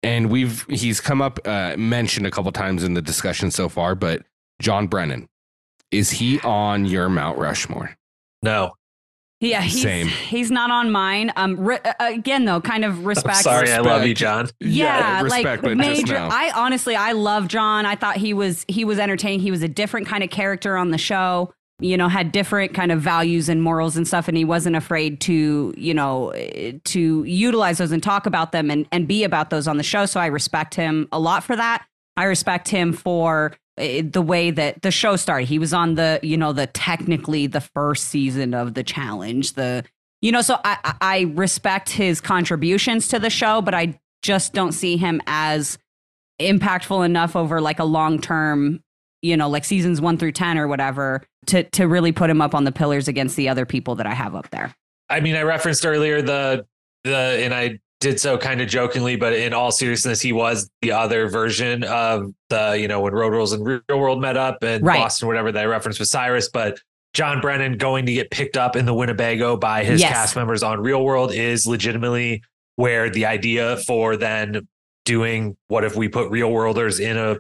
And 0.02 0.30
we've 0.30 0.64
he's 0.68 1.00
come 1.00 1.20
up 1.22 1.38
uh, 1.46 1.76
mentioned 1.76 2.26
a 2.26 2.30
couple 2.30 2.50
times 2.50 2.82
in 2.82 2.94
the 2.94 3.02
discussion 3.02 3.50
so 3.50 3.68
far, 3.68 3.94
but 3.94 4.22
John 4.60 4.86
Brennan 4.88 5.28
is 5.90 6.10
he 6.10 6.40
on 6.40 6.86
your 6.86 7.08
Mount 7.08 7.38
Rushmore? 7.38 7.96
No, 8.42 8.72
Yeah, 9.40 9.62
he's, 9.62 9.80
Same. 9.80 10.06
he's 10.06 10.50
not 10.50 10.70
on 10.70 10.90
mine. 10.90 11.32
Um, 11.34 11.56
re- 11.58 11.78
uh, 11.82 11.92
again 11.98 12.44
though, 12.44 12.60
kind 12.60 12.84
of 12.84 12.98
I'm 12.98 13.04
respect. 13.04 13.38
sorry, 13.38 13.72
I 13.72 13.78
love 13.78 14.04
you, 14.06 14.14
John. 14.14 14.50
Yeah, 14.60 15.22
respect, 15.22 15.44
like 15.44 15.62
but 15.62 15.76
major. 15.78 16.12
no. 16.12 16.28
I 16.30 16.52
honestly, 16.54 16.94
I 16.94 17.12
love 17.12 17.48
John. 17.48 17.86
I 17.86 17.94
thought 17.96 18.18
he 18.18 18.34
was 18.34 18.66
he 18.68 18.84
was 18.84 18.98
entertaining. 18.98 19.40
He 19.40 19.50
was 19.50 19.62
a 19.62 19.68
different 19.68 20.06
kind 20.06 20.22
of 20.22 20.28
character 20.28 20.76
on 20.76 20.90
the 20.90 20.98
show. 20.98 21.54
You 21.82 21.96
know, 21.96 22.08
had 22.08 22.30
different 22.30 22.74
kind 22.74 22.92
of 22.92 23.00
values 23.00 23.48
and 23.48 23.62
morals 23.62 23.96
and 23.96 24.06
stuff, 24.06 24.28
and 24.28 24.36
he 24.36 24.44
wasn't 24.44 24.76
afraid 24.76 25.22
to 25.22 25.72
you 25.74 25.94
know 25.94 26.32
to 26.84 27.24
utilize 27.24 27.78
those 27.78 27.92
and 27.92 28.02
talk 28.02 28.26
about 28.26 28.52
them 28.52 28.70
and 28.70 28.86
and 28.92 29.08
be 29.08 29.24
about 29.24 29.48
those 29.48 29.66
on 29.66 29.78
the 29.78 29.82
show. 29.82 30.04
So 30.04 30.20
I 30.20 30.26
respect 30.26 30.74
him 30.74 31.08
a 31.12 31.18
lot 31.18 31.42
for 31.42 31.56
that. 31.56 31.86
I 32.18 32.24
respect 32.24 32.68
him 32.68 32.92
for 32.92 33.52
Eh, 33.80 34.02
the 34.04 34.22
way 34.22 34.50
that 34.50 34.82
the 34.82 34.90
show 34.90 35.16
started. 35.16 35.48
He 35.48 35.58
was 35.58 35.72
on 35.72 35.94
the 35.94 36.20
you 36.22 36.36
know 36.36 36.52
the 36.52 36.66
technically 36.68 37.46
the 37.46 37.60
first 37.60 38.08
season 38.08 38.54
of 38.54 38.74
the 38.74 38.82
challenge. 38.82 39.54
The 39.54 39.84
you 40.20 40.30
know, 40.30 40.42
so 40.42 40.56
I 40.64 40.78
I 40.84 40.94
I 41.00 41.20
respect 41.34 41.90
his 41.90 42.20
contributions 42.20 43.08
to 43.08 43.18
the 43.18 43.30
show, 43.30 43.62
but 43.62 43.74
I 43.74 43.98
just 44.22 44.52
don't 44.52 44.72
see 44.72 44.96
him 44.96 45.20
as 45.26 45.78
impactful 46.40 47.04
enough 47.04 47.36
over 47.36 47.60
like 47.60 47.78
a 47.78 47.84
long 47.84 48.20
term, 48.20 48.82
you 49.22 49.36
know, 49.36 49.48
like 49.48 49.64
seasons 49.64 50.00
one 50.00 50.18
through 50.18 50.32
10 50.32 50.58
or 50.58 50.68
whatever 50.68 51.22
to, 51.46 51.62
to 51.64 51.86
really 51.86 52.12
put 52.12 52.30
him 52.30 52.40
up 52.40 52.54
on 52.54 52.64
the 52.64 52.72
pillars 52.72 53.08
against 53.08 53.36
the 53.36 53.48
other 53.48 53.66
people 53.66 53.94
that 53.94 54.06
I 54.06 54.14
have 54.14 54.34
up 54.34 54.50
there. 54.50 54.74
I 55.08 55.20
mean, 55.20 55.36
I 55.36 55.42
referenced 55.42 55.84
earlier 55.84 56.22
the 56.22 56.66
the, 57.04 57.16
and 57.16 57.54
I 57.54 57.78
did 58.00 58.18
so 58.18 58.38
kind 58.38 58.60
of 58.60 58.68
jokingly, 58.68 59.16
but 59.16 59.32
in 59.34 59.52
all 59.52 59.70
seriousness, 59.70 60.20
he 60.20 60.32
was 60.32 60.68
the 60.82 60.90
other 60.92 61.28
version 61.28 61.84
of 61.84 62.32
the 62.48 62.72
you 62.80 62.88
know 62.88 63.00
when 63.00 63.12
Road 63.12 63.32
Rules 63.32 63.52
and 63.52 63.64
Real 63.66 63.80
World 63.90 64.20
met 64.20 64.36
up 64.36 64.62
and 64.62 64.84
Right. 64.84 64.98
Boston, 64.98 65.28
whatever 65.28 65.52
that 65.52 65.60
I 65.62 65.66
referenced 65.66 65.98
with 66.00 66.08
Syrus, 66.08 66.48
but. 66.52 66.78
John 67.12 67.40
Brennan 67.40 67.76
going 67.76 68.06
to 68.06 68.12
get 68.12 68.30
picked 68.30 68.56
up 68.56 68.76
in 68.76 68.86
the 68.86 68.94
Winnebago 68.94 69.56
by 69.56 69.82
his 69.82 70.00
Yes. 70.00 70.12
cast 70.12 70.36
members 70.36 70.62
on 70.62 70.80
Real 70.80 71.02
World 71.04 71.32
is 71.34 71.66
legitimately 71.66 72.40
where 72.76 73.10
the 73.10 73.26
idea 73.26 73.78
for 73.78 74.16
then 74.16 74.68
doing 75.04 75.56
what 75.66 75.82
if 75.82 75.96
we 75.96 76.06
put 76.08 76.30
real 76.30 76.52
worlders 76.52 77.00
in 77.00 77.16
a 77.18 77.36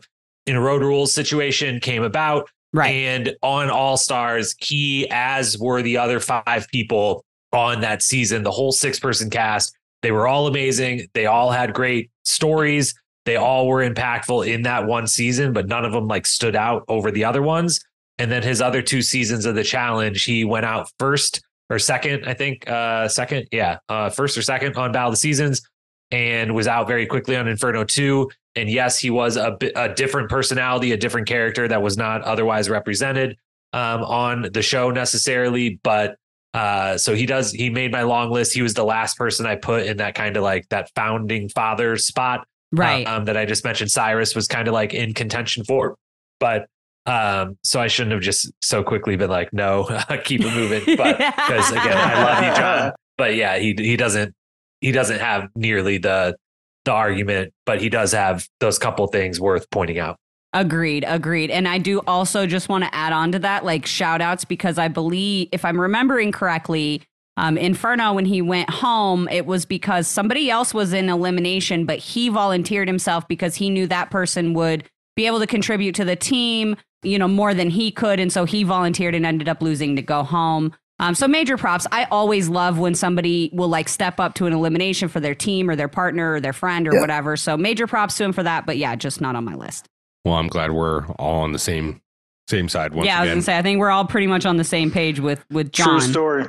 in 0.48 0.56
a 0.56 0.60
road 0.60 0.82
rules 0.82 1.14
situation 1.14 1.78
came 1.78 2.02
about 2.02 2.50
Right. 2.72 2.90
and 2.90 3.36
on 3.44 3.70
All 3.70 3.96
Stars, 3.96 4.56
he, 4.58 5.06
as 5.08 5.56
were 5.56 5.82
the 5.82 5.98
other 5.98 6.18
five 6.18 6.66
people 6.72 7.24
on 7.52 7.80
that 7.82 8.02
season, 8.02 8.42
the 8.42 8.50
whole 8.50 8.72
six 8.72 8.98
person 8.98 9.30
cast, 9.30 9.72
they 10.02 10.12
were 10.12 10.26
all 10.26 10.46
amazing. 10.46 11.08
They 11.14 11.26
all 11.26 11.50
had 11.50 11.74
great 11.74 12.10
stories. 12.24 12.94
They 13.26 13.36
all 13.36 13.66
were 13.66 13.88
impactful 13.88 14.46
in 14.46 14.62
that 14.62 14.86
one 14.86 15.06
season, 15.06 15.52
but 15.52 15.68
none 15.68 15.84
of 15.84 15.92
them 15.92 16.08
like 16.08 16.26
stood 16.26 16.56
out 16.56 16.84
over 16.88 17.10
the 17.10 17.24
other 17.24 17.42
ones. 17.42 17.84
And 18.18 18.30
then 18.30 18.42
his 18.42 18.60
other 18.60 18.82
two 18.82 19.02
seasons 19.02 19.46
of 19.46 19.54
the 19.54 19.64
challenge, 19.64 20.24
he 20.24 20.44
went 20.44 20.66
out 20.66 20.90
first 20.98 21.42
or 21.70 21.78
second, 21.78 22.24
I 22.26 22.34
think, 22.34 22.68
uh, 22.68 23.08
second, 23.08 23.46
yeah, 23.52 23.78
uh, 23.88 24.10
first 24.10 24.36
or 24.36 24.42
second 24.42 24.76
on 24.76 24.92
Battle 24.92 25.08
of 25.08 25.12
the 25.14 25.20
Seasons, 25.20 25.62
and 26.10 26.54
was 26.54 26.66
out 26.66 26.88
very 26.88 27.06
quickly 27.06 27.36
on 27.36 27.46
Inferno 27.46 27.84
2. 27.84 28.28
And 28.56 28.68
yes, 28.68 28.98
he 28.98 29.10
was 29.10 29.36
a, 29.36 29.56
a 29.76 29.94
different 29.94 30.28
personality, 30.28 30.92
a 30.92 30.96
different 30.96 31.28
character 31.28 31.68
that 31.68 31.80
was 31.80 31.96
not 31.96 32.22
otherwise 32.22 32.68
represented 32.68 33.36
um, 33.72 34.02
on 34.02 34.48
the 34.52 34.62
show 34.62 34.90
necessarily. 34.90 35.78
But 35.84 36.16
uh, 36.52 36.98
so 36.98 37.14
he 37.14 37.26
does, 37.26 37.52
he 37.52 37.70
made 37.70 37.92
my 37.92 38.02
long 38.02 38.30
list. 38.30 38.52
He 38.52 38.62
was 38.62 38.74
the 38.74 38.84
last 38.84 39.16
person 39.16 39.46
I 39.46 39.56
put 39.56 39.86
in 39.86 39.98
that 39.98 40.14
kind 40.14 40.36
of 40.36 40.42
like 40.42 40.68
that 40.70 40.90
founding 40.94 41.48
father 41.48 41.96
spot 41.96 42.46
right. 42.72 43.06
um, 43.06 43.26
that 43.26 43.36
I 43.36 43.44
just 43.44 43.64
mentioned. 43.64 43.90
Syrus 43.90 44.34
was 44.34 44.48
kind 44.48 44.68
of 44.68 44.74
like 44.74 44.92
in 44.94 45.14
contention 45.14 45.64
for, 45.64 45.96
but 46.38 46.66
um, 47.06 47.56
so 47.64 47.80
I 47.80 47.86
shouldn't 47.86 48.12
have 48.12 48.22
just 48.22 48.52
so 48.62 48.82
quickly 48.82 49.16
been 49.16 49.30
like, 49.30 49.52
no, 49.52 49.84
keep 50.24 50.42
it 50.42 50.54
moving. 50.54 50.96
But 50.96 51.18
because 51.36 51.70
again, 51.70 51.96
I 51.96 52.22
love 52.22 52.44
you, 52.44 52.60
John. 52.60 52.92
But 53.16 53.34
yeah, 53.36 53.58
he 53.58 53.74
he 53.76 53.96
doesn't 53.96 54.34
he 54.80 54.92
doesn't 54.92 55.20
have 55.20 55.48
nearly 55.54 55.98
the 55.98 56.36
the 56.84 56.92
argument, 56.92 57.52
but 57.66 57.80
he 57.80 57.88
does 57.88 58.12
have 58.12 58.48
those 58.60 58.78
couple 58.78 59.06
things 59.08 59.40
worth 59.40 59.68
pointing 59.70 59.98
out. 59.98 60.16
Agreed, 60.52 61.04
agreed. 61.06 61.50
And 61.50 61.68
I 61.68 61.78
do 61.78 62.00
also 62.06 62.46
just 62.46 62.68
want 62.68 62.82
to 62.84 62.92
add 62.94 63.12
on 63.12 63.30
to 63.32 63.38
that, 63.38 63.64
like 63.64 63.86
shout 63.86 64.20
outs, 64.20 64.44
because 64.44 64.78
I 64.78 64.88
believe, 64.88 65.48
if 65.52 65.64
I'm 65.64 65.80
remembering 65.80 66.32
correctly, 66.32 67.02
um, 67.36 67.56
Inferno, 67.56 68.12
when 68.14 68.24
he 68.26 68.42
went 68.42 68.68
home, 68.68 69.28
it 69.28 69.46
was 69.46 69.64
because 69.64 70.08
somebody 70.08 70.50
else 70.50 70.74
was 70.74 70.92
in 70.92 71.08
elimination, 71.08 71.86
but 71.86 71.98
he 71.98 72.28
volunteered 72.28 72.88
himself 72.88 73.26
because 73.28 73.54
he 73.54 73.70
knew 73.70 73.86
that 73.86 74.10
person 74.10 74.52
would 74.54 74.84
be 75.14 75.26
able 75.26 75.38
to 75.38 75.46
contribute 75.46 75.94
to 75.94 76.04
the 76.04 76.16
team, 76.16 76.76
you 77.02 77.18
know, 77.18 77.28
more 77.28 77.54
than 77.54 77.70
he 77.70 77.90
could. 77.92 78.18
And 78.18 78.32
so 78.32 78.44
he 78.44 78.64
volunteered 78.64 79.14
and 79.14 79.24
ended 79.24 79.48
up 79.48 79.62
losing 79.62 79.94
to 79.96 80.02
go 80.02 80.24
home. 80.24 80.74
Um, 80.98 81.14
so 81.14 81.26
major 81.28 81.56
props. 81.56 81.86
I 81.92 82.04
always 82.10 82.48
love 82.50 82.78
when 82.78 82.94
somebody 82.94 83.50
will 83.54 83.68
like 83.68 83.88
step 83.88 84.20
up 84.20 84.34
to 84.34 84.46
an 84.46 84.52
elimination 84.52 85.08
for 85.08 85.20
their 85.20 85.34
team 85.34 85.70
or 85.70 85.76
their 85.76 85.88
partner 85.88 86.34
or 86.34 86.40
their 86.40 86.52
friend 86.52 86.86
or 86.88 86.94
Yeah. 86.94 87.00
whatever. 87.00 87.36
So 87.38 87.56
major 87.56 87.86
props 87.86 88.16
to 88.18 88.24
him 88.24 88.32
for 88.32 88.42
that. 88.42 88.66
But 88.66 88.76
yeah, 88.76 88.96
just 88.96 89.20
not 89.20 89.34
on 89.36 89.44
my 89.44 89.54
list. 89.54 89.86
Well, 90.24 90.34
I'm 90.34 90.48
glad 90.48 90.72
we're 90.72 91.06
all 91.12 91.40
on 91.42 91.52
the 91.52 91.58
same 91.58 92.00
same 92.48 92.68
side 92.68 92.92
once 92.92 93.06
yeah, 93.06 93.18
I 93.18 93.22
was 93.22 93.30
gonna 93.30 93.42
say 93.42 93.56
I 93.56 93.62
think 93.62 93.78
we're 93.78 93.90
all 93.90 94.04
pretty 94.04 94.26
much 94.26 94.44
on 94.44 94.56
the 94.56 94.64
same 94.64 94.90
page 94.90 95.20
with 95.20 95.44
with 95.50 95.72
John. 95.72 95.88
True 95.88 96.00
story. 96.00 96.44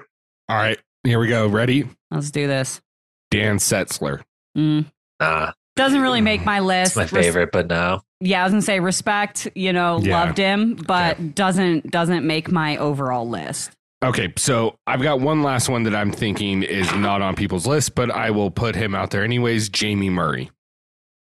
all 0.50 0.58
right, 0.58 0.80
here 1.04 1.20
we 1.20 1.28
go. 1.28 1.48
Ready? 1.48 1.88
Let's 2.10 2.32
do 2.32 2.48
this. 2.48 2.82
Dan 3.30 3.58
Setzler. 3.58 4.22
Mm. 4.58 4.86
Nah, 5.20 5.52
Doesn't 5.76 6.02
really 6.02 6.22
make 6.22 6.44
my 6.44 6.60
list. 6.60 6.98
it's 6.98 7.12
my 7.14 7.18
Res- 7.20 7.26
favorite, 7.28 7.52
but 7.54 7.68
no. 7.68 8.02
yeah, 8.20 8.42
I 8.42 8.44
was 8.44 8.52
gonna 8.52 8.62
say 8.64 8.80
respect. 8.80 9.48
You 9.56 9.72
know, 9.74 10.00
Yeah. 10.02 10.20
loved 10.26 10.38
him, 10.38 10.76
but 10.76 11.16
Okay. 11.18 11.28
doesn't 11.30 11.92
doesn't 11.92 12.26
make 12.26 12.52
my 12.52 12.78
overall 12.78 13.30
list. 13.30 13.72
Okay, 14.04 14.34
so 14.36 14.76
I've 14.88 15.04
got 15.04 15.20
one 15.22 15.44
last 15.44 15.70
one 15.70 15.84
that 15.84 15.96
I'm 15.96 16.12
thinking 16.12 16.64
is 16.64 16.92
not 16.96 17.22
on 17.22 17.36
people's 17.36 17.68
list, 17.68 17.94
but 17.94 18.10
I 18.10 18.32
will 18.32 18.50
put 18.50 18.76
him 18.76 18.96
out 18.96 19.12
there 19.12 19.24
anyways. 19.24 19.70
Jamie 19.70 20.10
Murray. 20.10 20.50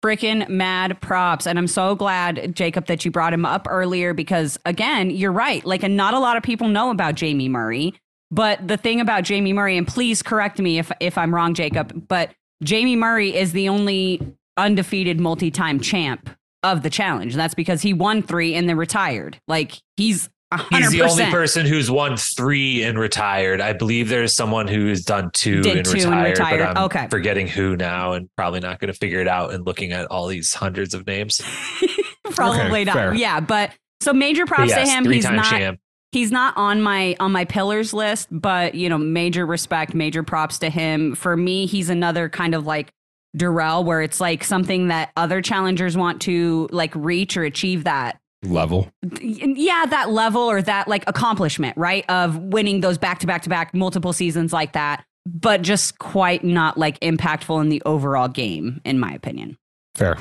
Freaking 0.03 0.47
mad 0.47 1.01
props, 1.01 1.45
and 1.45 1.59
I'm 1.59 1.67
so 1.67 1.93
glad 1.93 2.55
Jacob 2.55 2.85
that 2.85 3.03
you 3.03 3.11
brought 3.11 3.33
him 3.33 3.45
up 3.45 3.67
earlier 3.69 4.13
because 4.13 4.57
again, 4.65 5.09
you're 5.11 5.31
right. 5.31 5.65
Like, 5.65 5.83
and 5.83 5.97
not 5.97 6.13
a 6.13 6.19
lot 6.19 6.37
of 6.37 6.43
people 6.43 6.69
know 6.69 6.89
about 6.89 7.15
Jamie 7.15 7.49
Murray. 7.49 7.93
But 8.31 8.67
the 8.67 8.77
thing 8.77 9.01
about 9.01 9.23
Jamie 9.23 9.53
Murray, 9.53 9.75
and 9.75 9.87
please 9.87 10.21
correct 10.21 10.59
me 10.59 10.77
if 10.77 10.91
if 10.99 11.17
I'm 11.17 11.33
wrong, 11.33 11.53
Jacob, 11.53 12.07
but 12.07 12.31
Jamie 12.63 12.95
Murray 12.95 13.35
is 13.35 13.51
the 13.53 13.69
only 13.69 14.21
undefeated 14.55 15.19
multi-time 15.19 15.79
champ 15.79 16.29
of 16.63 16.83
the 16.83 16.89
challenge. 16.89 17.33
And 17.33 17.39
that's 17.39 17.53
because 17.53 17.81
he 17.81 17.93
won 17.93 18.21
three 18.21 18.53
and 18.55 18.69
then 18.69 18.77
retired. 18.77 19.39
Like 19.47 19.81
he's 19.97 20.29
hundred 20.51 20.77
He's 20.85 20.91
the 20.91 21.01
only 21.03 21.25
person 21.25 21.65
who's 21.65 21.91
won 21.91 22.17
three 22.17 22.83
and 22.83 22.97
retired. 22.97 23.61
I 23.61 23.73
believe 23.73 24.09
there's 24.09 24.33
someone 24.33 24.67
who 24.67 24.87
has 24.87 25.03
done 25.05 25.29
two, 25.33 25.61
Did 25.61 25.77
and, 25.77 25.85
two 25.85 25.91
and 25.99 26.05
retired, 26.09 26.29
retired. 26.39 26.59
but 26.59 26.77
I'm 26.77 26.83
Okay. 26.85 27.07
forgetting 27.11 27.47
who 27.47 27.75
now 27.77 28.13
and 28.13 28.29
probably 28.35 28.59
not 28.59 28.79
going 28.79 28.91
to 28.91 28.97
figure 28.97 29.19
it 29.19 29.27
out 29.27 29.53
and 29.53 29.65
looking 29.65 29.91
at 29.91 30.07
all 30.07 30.27
these 30.27 30.53
hundreds 30.53 30.93
of 30.93 31.05
names. 31.05 31.39
Probably 32.31 32.59
Okay, 32.61 32.83
not. 32.85 32.93
fair. 32.95 33.13
Yeah, 33.13 33.39
but 33.39 33.71
so 34.01 34.13
major 34.13 34.45
props 34.45 34.69
yes, 34.69 34.87
to 34.87 34.95
him. 34.95 35.05
He's 35.11 35.23
not 35.29 35.45
champ. 35.45 35.79
he's 36.11 36.31
not 36.31 36.55
on 36.57 36.81
my 36.81 37.15
on 37.19 37.31
my 37.31 37.45
pillars 37.45 37.93
list, 37.93 38.27
but 38.31 38.75
you 38.75 38.89
know, 38.89 38.97
major 38.97 39.45
respect, 39.45 39.93
major 39.93 40.23
props 40.23 40.59
to 40.59 40.69
him. 40.69 41.15
For 41.15 41.35
me, 41.35 41.65
he's 41.65 41.89
another 41.89 42.29
kind 42.29 42.55
of 42.55 42.65
like 42.65 42.91
Darrell, 43.35 43.83
where 43.83 44.01
it's 44.01 44.19
like 44.21 44.43
something 44.43 44.87
that 44.87 45.11
other 45.17 45.41
challengers 45.41 45.95
want 45.97 46.21
to 46.23 46.67
like 46.71 46.93
reach 46.95 47.35
or 47.37 47.43
achieve 47.43 47.83
that 47.83 48.19
Level. 48.43 48.89
yeah 49.21 49.85
that 49.87 50.11
level 50.11 50.41
or 50.41 50.61
that 50.61 50.87
like 50.87 51.03
accomplishment 51.07 51.75
right 51.75 52.05
of 52.09 52.37
winning 52.37 52.79
those 52.79 52.97
back 52.97 53.19
to 53.19 53.27
back 53.27 53.41
to 53.43 53.49
back 53.49 53.73
multiple 53.73 54.13
seasons 54.13 54.53
like 54.53 54.71
that 54.73 55.03
but 55.25 55.61
just 55.61 55.99
quite 55.99 56.41
not 56.43 56.77
like 56.77 56.97
impactful 57.01 57.59
in 57.61 57.67
the 57.67 57.81
overall 57.85 58.29
game 58.29 58.79
in 58.85 58.97
my 58.97 59.11
opinion 59.11 59.57
Fair. 59.95 60.17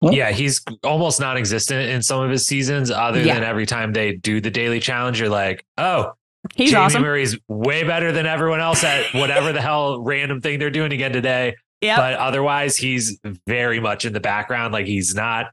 Yeah, 0.00 0.30
he's 0.30 0.62
almost 0.84 1.20
non-existent 1.20 1.90
in 1.90 2.02
some 2.02 2.22
of 2.22 2.30
his 2.30 2.46
seasons. 2.46 2.88
Other 2.90 3.20
Yeah. 3.20 3.34
than 3.34 3.42
every 3.42 3.66
time 3.66 3.92
they 3.92 4.14
do 4.14 4.40
the 4.40 4.48
daily 4.50 4.78
challenge, 4.78 5.18
you're 5.18 5.28
like, 5.28 5.66
oh, 5.76 6.12
he's 6.54 6.70
Jamie 6.70 6.84
awesome 6.84 7.02
Murray's 7.02 7.36
way 7.48 7.82
better 7.82 8.12
than 8.12 8.24
everyone 8.24 8.60
else 8.60 8.84
at 8.84 9.12
whatever 9.12 9.52
the 9.52 9.60
hell 9.60 10.00
random 10.00 10.40
thing 10.40 10.60
they're 10.60 10.70
doing 10.70 10.92
again 10.92 11.12
today. 11.12 11.56
Yep. 11.80 11.96
But 11.96 12.14
otherwise, 12.14 12.76
he's 12.76 13.18
very 13.48 13.80
much 13.80 14.04
in 14.04 14.12
the 14.12 14.20
background. 14.20 14.72
Like 14.72 14.86
he's 14.86 15.16
not 15.16 15.46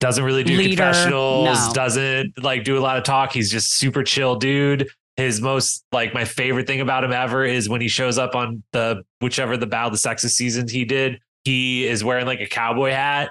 doesn't 0.00 0.24
really 0.24 0.44
do 0.44 0.56
Leader, 0.56 0.82
confessionals, 0.82 1.68
no. 1.68 1.72
doesn't 1.72 2.42
like 2.42 2.64
do 2.64 2.78
a 2.78 2.80
lot 2.80 2.98
of 2.98 3.04
talk. 3.04 3.32
He's 3.32 3.50
just 3.50 3.74
super 3.74 4.02
chill 4.02 4.36
dude. 4.36 4.88
His 5.16 5.40
most 5.40 5.84
like 5.92 6.12
my 6.12 6.24
favorite 6.24 6.66
thing 6.66 6.80
about 6.80 7.02
him 7.02 7.12
ever 7.12 7.44
is 7.44 7.68
when 7.68 7.80
he 7.80 7.88
shows 7.88 8.18
up 8.18 8.34
on 8.34 8.62
the 8.72 9.02
whichever 9.20 9.56
the 9.56 9.66
Battle 9.66 9.88
of 9.88 9.92
the 9.92 9.98
Sexes 9.98 10.34
seasons 10.34 10.70
he 10.70 10.84
did. 10.84 11.20
He 11.44 11.86
is 11.86 12.04
wearing 12.04 12.26
like 12.26 12.40
a 12.40 12.46
cowboy 12.46 12.90
hat, 12.90 13.30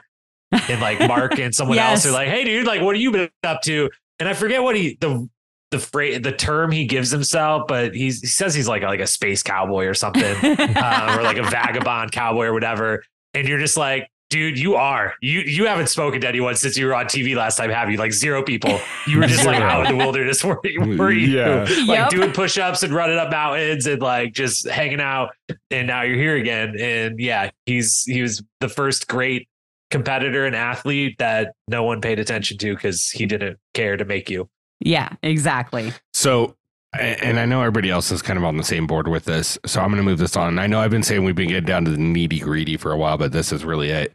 and 0.52 0.82
like 0.82 1.00
Mark 1.00 1.38
and 1.38 1.54
someone 1.56 1.78
else 1.78 2.06
are 2.06 2.12
like, 2.12 2.30
"Hey, 2.30 2.44
dude, 2.44 2.66
like, 2.66 2.82
what 2.82 2.96
have 2.96 3.02
you 3.02 3.12
been 3.12 3.30
up 3.44 3.62
to?" 3.64 3.90
And 4.20 4.28
I 4.28 4.34
forget 4.34 4.64
what 4.64 4.76
he 4.76 4.98
the 5.00 5.30
the 5.72 5.80
phrase 5.80 6.22
the 6.22 6.32
term 6.32 6.72
he 6.72 6.86
gives 6.86 7.12
himself, 7.12 7.64
but 7.68 7.94
he's 7.94 8.22
he 8.22 8.28
says 8.28 8.56
he's 8.56 8.68
like 8.68 8.82
a, 8.82 8.88
like 8.88 9.00
a 9.00 9.08
space 9.08 9.44
cowboy 9.44 9.86
or 9.86 9.94
something, 9.94 10.24
um, 10.24 11.20
or 11.20 11.22
like 11.22 11.38
a 11.38 11.44
vagabond 11.44 12.12
cowboy 12.12 12.46
or 12.46 12.54
whatever. 12.54 13.04
And 13.34 13.48
you're 13.48 13.60
just 13.60 13.78
like, 13.78 14.10
dude, 14.36 14.60
you 14.60 14.76
are 14.76 15.14
you 15.22 15.40
you 15.40 15.66
haven't 15.66 15.88
spoken 15.88 16.20
to 16.20 16.28
anyone 16.28 16.56
since 16.56 16.78
you 16.78 16.86
were 16.86 16.94
on 16.94 17.06
TV 17.06 17.36
last 17.38 17.56
time, 17.56 17.70
have 17.70 17.90
you? 17.90 17.96
Like 17.98 18.12
zero 18.12 18.44
people. 18.44 18.82
You 19.08 19.20
were 19.20 19.28
just 19.28 19.46
like 19.46 19.62
out 19.62 19.86
in 19.90 19.98
the 19.98 20.04
wilderness. 20.04 20.44
Were, 20.44 20.60
were 20.98 21.12
you? 21.12 21.28
Yeah. 21.40 21.60
Like 21.88 22.00
Yep. 22.00 22.10
doing 22.10 22.32
push 22.34 22.58
ups 22.58 22.84
and 22.84 22.94
running 22.94 23.18
up 23.18 23.32
mountains 23.32 23.88
and 23.88 24.02
like 24.02 24.34
just 24.34 24.68
hanging 24.68 25.00
out. 25.00 25.30
And 25.72 25.88
now 25.88 26.02
you're 26.02 26.18
here 26.18 26.36
again. 26.36 26.76
And 26.78 27.18
yeah, 27.18 27.52
he's 27.66 28.04
he 28.06 28.22
was 28.22 28.44
the 28.60 28.68
first 28.68 29.08
great 29.08 29.48
competitor 29.90 30.46
and 30.46 30.54
athlete 30.56 31.18
that 31.20 31.54
no 31.70 31.84
one 31.84 32.02
paid 32.02 32.20
attention 32.20 32.58
to 32.58 32.76
because 32.76 33.10
he 33.10 33.26
didn't 33.26 33.58
care 33.74 33.96
to 33.96 34.04
make 34.04 34.30
you. 34.30 34.50
yeah 34.82 35.10
exactly 35.24 35.94
So, 36.14 36.56
and 37.00 37.40
I 37.40 37.46
know 37.46 37.60
everybody 37.62 37.90
else 37.90 38.12
is 38.12 38.22
kind 38.22 38.38
of 38.38 38.44
on 38.46 38.58
the 38.58 38.64
same 38.64 38.88
board 38.88 39.08
with 39.08 39.26
this. 39.26 39.58
So 39.66 39.82
I'm 39.82 39.88
going 39.90 39.98
to 39.98 40.04
move 40.04 40.18
this 40.18 40.36
on. 40.38 40.58
I 40.60 40.68
know 40.68 40.80
I've 40.80 40.92
been 40.92 41.04
saying 41.04 41.24
we've 41.24 41.36
been 41.36 41.50
getting 41.50 41.66
down 41.66 41.86
to 41.86 41.92
the 41.92 41.98
needy 41.98 42.40
greedy 42.40 42.78
for 42.78 42.92
a 42.92 42.98
while, 42.98 43.18
but 43.18 43.32
this 43.32 43.52
is 43.52 43.64
really 43.66 43.90
it. 43.90 44.14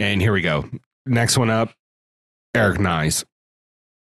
And 0.00 0.22
here 0.22 0.32
we 0.32 0.40
go. 0.40 0.64
Next 1.04 1.36
one 1.36 1.50
up 1.50 1.74
Eric 2.54 2.80
Nies. 2.80 3.24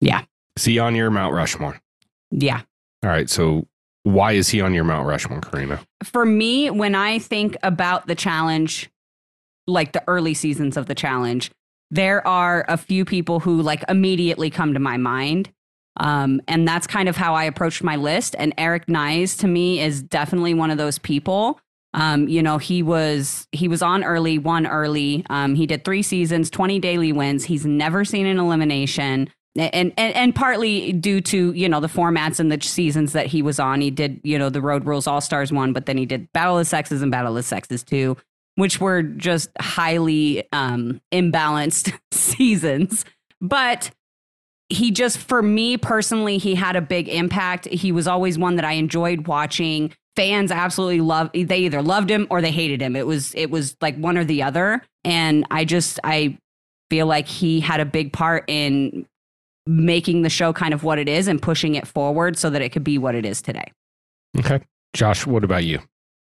Yeah. 0.00 0.22
See 0.56 0.78
on 0.78 0.94
your 0.94 1.10
Mount 1.10 1.34
Rushmore. 1.34 1.80
yeah 2.30 2.62
All 3.02 3.10
right. 3.10 3.28
So, 3.28 3.66
why 4.04 4.32
is 4.32 4.48
he 4.48 4.60
on 4.60 4.72
your 4.72 4.84
Mount 4.84 5.06
Rushmore, 5.06 5.40
Corrina? 5.40 5.80
for 6.04 6.24
me, 6.24 6.70
when 6.70 6.94
I 6.94 7.18
think 7.18 7.56
about 7.64 8.06
the 8.06 8.14
challenge, 8.14 8.88
like 9.66 9.92
the 9.92 10.02
early 10.06 10.34
seasons 10.34 10.76
of 10.76 10.86
the 10.86 10.94
challenge, 10.94 11.50
there 11.90 12.26
are 12.26 12.64
a 12.68 12.76
few 12.76 13.04
people 13.04 13.40
who 13.40 13.60
like 13.60 13.84
immediately 13.88 14.50
come 14.50 14.74
to 14.74 14.80
my 14.80 14.96
mind. 14.96 15.50
Um, 15.96 16.40
and 16.46 16.66
that's 16.66 16.86
kind 16.86 17.08
of 17.08 17.16
how 17.16 17.34
I 17.34 17.44
approached 17.44 17.82
my 17.82 17.96
list. 17.96 18.36
And 18.38 18.54
Eric 18.56 18.88
Nies 18.88 19.36
to 19.38 19.48
me 19.48 19.80
is 19.80 20.00
definitely 20.00 20.54
one 20.54 20.70
of 20.70 20.78
those 20.78 20.98
people. 20.98 21.60
Um, 21.94 22.28
you 22.28 22.42
know, 22.42 22.58
he 22.58 22.82
was 22.82 23.46
he 23.52 23.68
was 23.68 23.82
on 23.82 24.04
early, 24.04 24.38
won 24.38 24.66
early. 24.66 25.24
Um, 25.30 25.54
he 25.54 25.66
did 25.66 25.84
three 25.84 26.02
seasons, 26.02 26.50
20 26.50 26.78
daily 26.78 27.12
wins. 27.12 27.44
He's 27.44 27.64
never 27.64 28.04
seen 28.04 28.26
an 28.26 28.38
elimination. 28.38 29.30
And, 29.56 29.92
and 29.96 30.14
and 30.14 30.34
partly 30.34 30.92
due 30.92 31.20
to 31.22 31.52
you 31.52 31.68
know 31.68 31.80
the 31.80 31.88
formats 31.88 32.38
and 32.38 32.52
the 32.52 32.60
seasons 32.60 33.12
that 33.12 33.26
he 33.26 33.42
was 33.42 33.58
on, 33.58 33.80
he 33.80 33.90
did 33.90 34.20
you 34.22 34.38
know 34.38 34.50
the 34.50 34.60
Road 34.60 34.84
Rules 34.84 35.06
All 35.06 35.20
Stars 35.20 35.50
one, 35.50 35.72
but 35.72 35.86
then 35.86 35.96
he 35.96 36.06
did 36.06 36.30
Battle 36.32 36.58
of 36.58 36.66
Sexes 36.66 37.02
and 37.02 37.10
Battle 37.10 37.36
of 37.36 37.44
Sexes 37.44 37.82
two, 37.82 38.16
which 38.54 38.80
were 38.80 39.02
just 39.02 39.48
highly 39.58 40.46
um, 40.52 41.00
imbalanced 41.12 41.98
seasons. 42.12 43.04
But 43.40 43.90
he 44.68 44.90
just 44.90 45.18
for 45.18 45.42
me 45.42 45.76
personally 45.76 46.38
he 46.38 46.54
had 46.54 46.76
a 46.76 46.80
big 46.80 47.08
impact 47.08 47.66
he 47.66 47.90
was 47.90 48.06
always 48.06 48.38
one 48.38 48.56
that 48.56 48.66
i 48.66 48.72
enjoyed 48.72 49.26
watching 49.26 49.90
fans 50.18 50.50
absolutely 50.50 51.00
love 51.00 51.30
they 51.32 51.58
either 51.58 51.80
loved 51.80 52.10
him 52.10 52.26
or 52.28 52.42
they 52.42 52.50
hated 52.50 52.82
him 52.82 52.96
it 52.96 53.06
was 53.06 53.34
it 53.34 53.50
was 53.50 53.76
like 53.80 53.96
one 53.96 54.18
or 54.18 54.24
the 54.24 54.42
other 54.42 54.82
and 55.04 55.46
i 55.50 55.64
just 55.64 56.00
i 56.02 56.36
feel 56.90 57.06
like 57.06 57.28
he 57.28 57.60
had 57.60 57.78
a 57.78 57.84
big 57.84 58.12
part 58.12 58.44
in 58.48 59.06
making 59.66 60.22
the 60.22 60.30
show 60.30 60.52
kind 60.52 60.74
of 60.74 60.82
what 60.82 60.98
it 60.98 61.08
is 61.08 61.28
and 61.28 61.40
pushing 61.40 61.74
it 61.74 61.86
forward 61.86 62.36
so 62.36 62.50
that 62.50 62.62
it 62.62 62.70
could 62.70 62.82
be 62.82 62.98
what 62.98 63.14
it 63.14 63.24
is 63.24 63.40
today 63.40 63.70
Okay. 64.38 64.60
Josh, 64.94 65.26
what 65.26 65.44
about 65.44 65.64
you? 65.64 65.80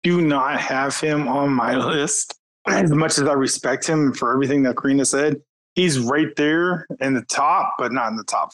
do 0.03 0.21
not 0.21 0.61
have 0.61 0.99
him 0.99 1.29
on 1.29 1.51
my 1.51 1.77
list. 1.77 2.35
As 2.67 2.91
much 2.91 3.19
as 3.19 3.25
I 3.25 3.33
respect 3.33 3.87
him 3.87 4.13
for 4.13 4.33
everything 4.33 4.63
that 4.65 4.77
Corrina 4.77 5.07
said, 5.07 5.37
he's 5.75 5.99
right 5.99 6.35
there 6.37 6.87
in 7.01 7.15
the 7.15 7.23
top, 7.23 7.75
but 7.79 7.93
not 7.93 8.09
in 8.09 8.17
the 8.17 8.25
top 8.25 8.51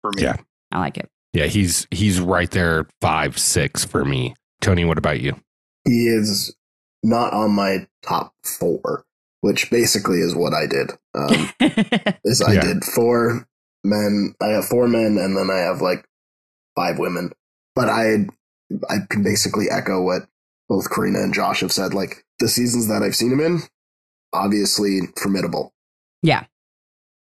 for 0.00 0.10
me. 0.16 0.22
Yeah. 0.22 0.36
i 0.72 0.80
like 0.80 0.98
it 0.98 1.08
Yeah, 1.32 1.46
he's 1.46 1.86
he's 1.90 2.20
right 2.20 2.50
there, 2.50 2.86
five, 3.00 3.38
six 3.38 3.84
for 3.84 4.04
me. 4.04 4.34
Tony, 4.60 4.84
what 4.84 4.98
about 4.98 5.20
you? 5.20 5.36
He 5.84 6.06
is 6.08 6.54
not 7.02 7.32
on 7.32 7.50
my 7.52 7.86
top 8.02 8.32
four, 8.42 9.04
which 9.42 9.70
basically 9.70 10.18
is 10.20 10.34
what 10.34 10.54
I 10.54 10.66
did. 10.66 10.90
Um, 11.14 11.50
is 12.24 12.40
I 12.40 12.54
Yeah. 12.54 12.60
did 12.62 12.84
four 12.84 13.46
men. 13.84 14.34
I 14.40 14.48
have 14.48 14.64
four 14.64 14.88
men, 14.88 15.18
and 15.18 15.36
then 15.36 15.50
I 15.52 15.58
have 15.58 15.80
like 15.82 16.04
five 16.76 16.98
women. 16.98 17.32
But 17.74 17.88
I 17.88 18.26
I 18.88 18.98
can 19.10 19.22
basically 19.22 19.66
echo 19.70 20.00
what 20.02 20.22
both 20.68 20.88
Corrina 20.90 21.22
and 21.22 21.34
Josh 21.34 21.60
have 21.60 21.72
said. 21.72 21.92
Like 21.92 22.24
the 22.38 22.48
seasons 22.48 22.88
that 22.88 23.02
I've 23.02 23.14
seen 23.16 23.32
him 23.32 23.40
in, 23.40 23.60
obviously 24.32 25.00
formidable. 25.20 25.72
Yeah. 26.22 26.44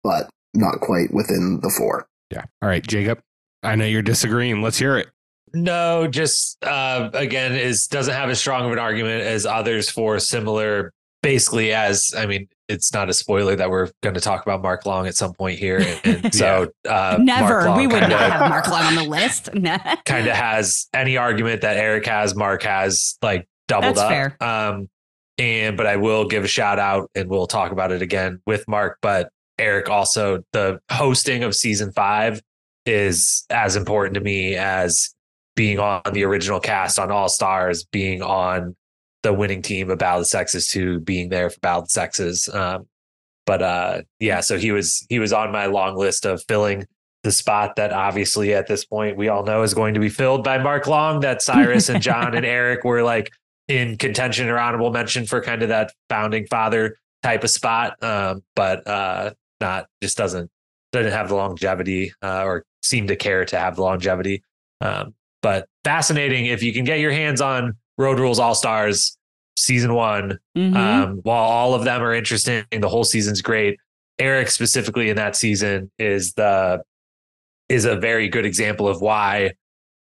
But 0.04 0.30
not 0.54 0.80
quite 0.80 1.14
within 1.14 1.60
the 1.62 1.70
four. 1.70 2.08
Yeah. 2.32 2.46
All 2.62 2.70
right, 2.70 2.86
Jacob. 2.86 3.20
I 3.64 3.76
know 3.76 3.86
you're 3.86 4.02
disagreeing. 4.02 4.62
Let's 4.62 4.78
hear 4.78 4.98
it. 4.98 5.10
No, 5.54 6.08
just 6.08 6.64
uh, 6.64 7.10
again, 7.14 7.54
is 7.54 7.88
doesn't 7.88 8.14
have 8.14 8.30
as 8.30 8.40
strong 8.40 8.66
of 8.66 8.72
an 8.72 8.80
argument 8.80 9.22
as 9.22 9.46
others 9.46 9.90
for 9.90 10.20
similar. 10.20 10.92
Basically, 11.22 11.72
as 11.72 12.14
I 12.18 12.26
mean, 12.26 12.50
it's 12.68 12.92
not 12.92 13.10
a 13.10 13.14
spoiler 13.14 13.56
that 13.56 13.70
we're 13.70 13.90
going 14.02 14.16
to 14.16 14.20
talk 14.20 14.44
about 14.44 14.62
Mark 14.62 14.86
Long 14.86 15.08
at 15.08 15.16
some 15.16 15.34
point 15.34 15.60
here, 15.60 15.80
and, 15.80 16.00
and 16.26 16.36
so 16.36 16.70
uh, 16.90 17.18
Never. 17.22 17.66
Mark 17.66 17.78
We 17.78 17.88
would 17.88 18.02
kinda, 18.02 18.10
not 18.10 18.32
have 18.32 18.50
Mark 18.50 18.68
Long 18.68 18.84
on 18.84 18.96
the 18.96 19.04
list. 19.04 19.50
Kind 20.06 20.28
of 20.28 20.36
has 20.36 20.88
any 20.94 21.16
argument 21.18 21.62
that 21.62 21.78
Eric 21.78 22.06
has, 22.08 22.36
Mark 22.36 22.64
has 22.64 23.18
like 23.22 23.48
doubled 23.68 23.96
That's 23.96 24.00
up. 24.00 24.10
fair. 24.10 24.38
Um, 24.42 24.90
and 25.38 25.78
but 25.78 25.86
I 25.86 25.96
will 25.96 26.28
give 26.28 26.44
a 26.44 26.48
shout 26.48 26.80
out, 26.80 27.10
and 27.16 27.30
we'll 27.30 27.48
talk 27.48 27.72
about 27.72 27.92
it 27.92 28.02
again 28.02 28.42
with 28.46 28.68
Mark. 28.68 28.98
But 29.02 29.30
Eric 29.60 29.90
also 29.90 30.44
the 30.52 30.80
hosting 30.92 31.44
of 31.44 31.56
season 31.56 31.92
five 31.92 32.42
is 32.86 33.46
as 33.50 33.76
important 33.76 34.16
to 34.16 34.22
me 34.22 34.56
as 34.56 35.14
being 35.56 35.80
on 35.80 36.02
the 36.14 36.24
original 36.24 36.60
cast 36.60 37.00
on 37.00 37.12
All 37.12 37.30
Stars, 37.30 37.84
being 37.86 38.22
on 38.22 38.76
the 39.22 39.34
winning 39.34 39.62
team 39.62 39.90
of 39.90 40.00
Battle 40.00 40.20
of 40.20 40.22
the 40.24 40.26
Sexes 40.26 40.68
to 40.70 41.00
being 41.00 41.30
there 41.30 41.50
for 41.50 41.60
Battle 41.60 41.82
of 41.84 41.88
the 41.88 41.92
Sexes. 41.92 42.50
Um, 42.50 42.88
but 43.46 43.62
uh, 43.62 44.02
yeah, 44.20 44.40
so 44.40 44.58
he 44.58 44.72
was 44.72 45.06
he 45.10 45.20
was 45.20 45.34
on 45.34 45.52
my 45.52 45.66
long 45.66 45.98
list 45.98 46.26
of 46.26 46.44
filling 46.48 46.86
the 47.24 47.32
spot 47.32 47.78
that 47.78 47.94
obviously 47.94 48.54
at 48.54 48.68
this 48.68 48.84
point 48.84 49.16
we 49.16 49.30
all 49.30 49.44
know 49.44 49.64
is 49.64 49.74
going 49.74 49.94
to 49.94 50.00
be 50.00 50.10
filled 50.10 50.44
by 50.44 50.58
Mark 50.58 50.88
Long. 50.88 51.22
That 51.22 51.42
Syrus 51.42 51.90
and 51.90 52.02
John 52.02 52.36
and 52.36 52.46
Eric 52.46 52.84
were 52.84 53.04
like 53.04 53.32
in 53.68 53.98
contention 53.98 54.50
or 54.50 54.60
honorable 54.60 54.92
mention 54.92 55.26
for 55.26 55.42
kind 55.42 55.62
of 55.62 55.70
that 55.70 55.94
founding 56.10 56.46
father 56.48 56.98
type 57.22 57.44
of 57.44 57.50
spot. 57.50 58.02
Um, 58.04 58.44
but 58.56 58.86
uh, 58.88 59.34
not 59.62 59.88
just 60.02 60.18
doesn't 60.18 60.50
doesn't 60.92 61.12
have 61.12 61.30
the 61.30 61.36
longevity 61.36 62.14
uh, 62.22 62.44
or 62.44 62.66
seem 62.82 63.08
to 63.08 63.16
care 63.16 63.46
to 63.46 63.58
have 63.58 63.76
the 63.76 63.82
longevity. 63.82 64.44
Um, 64.82 65.16
but 65.44 65.68
fascinating 65.84 66.48
if 66.48 66.64
you 66.64 66.74
can 66.74 66.86
get 66.86 67.00
your 67.00 67.12
hands 67.12 67.42
on 67.42 67.76
Road 68.00 68.20
Rules 68.20 68.40
All 68.40 68.56
Stars 68.56 69.16
season 69.56 69.94
one. 69.94 70.40
Mhm. 70.58 70.76
Um, 70.76 71.20
while 71.24 71.44
all 71.44 71.76
of 71.76 71.84
them 71.84 72.02
are 72.02 72.14
interesting, 72.14 72.64
the 72.72 72.90
whole 72.90 73.04
season's 73.04 73.42
great. 73.44 73.78
Eric 74.18 74.50
specifically 74.50 75.10
in 75.10 75.16
that 75.18 75.36
season 75.36 75.92
is 76.00 76.34
the 76.34 76.82
is 77.70 77.86
a 77.86 77.96
very 77.96 78.28
good 78.28 78.46
example 78.46 78.88
of 78.88 79.02
why 79.02 79.52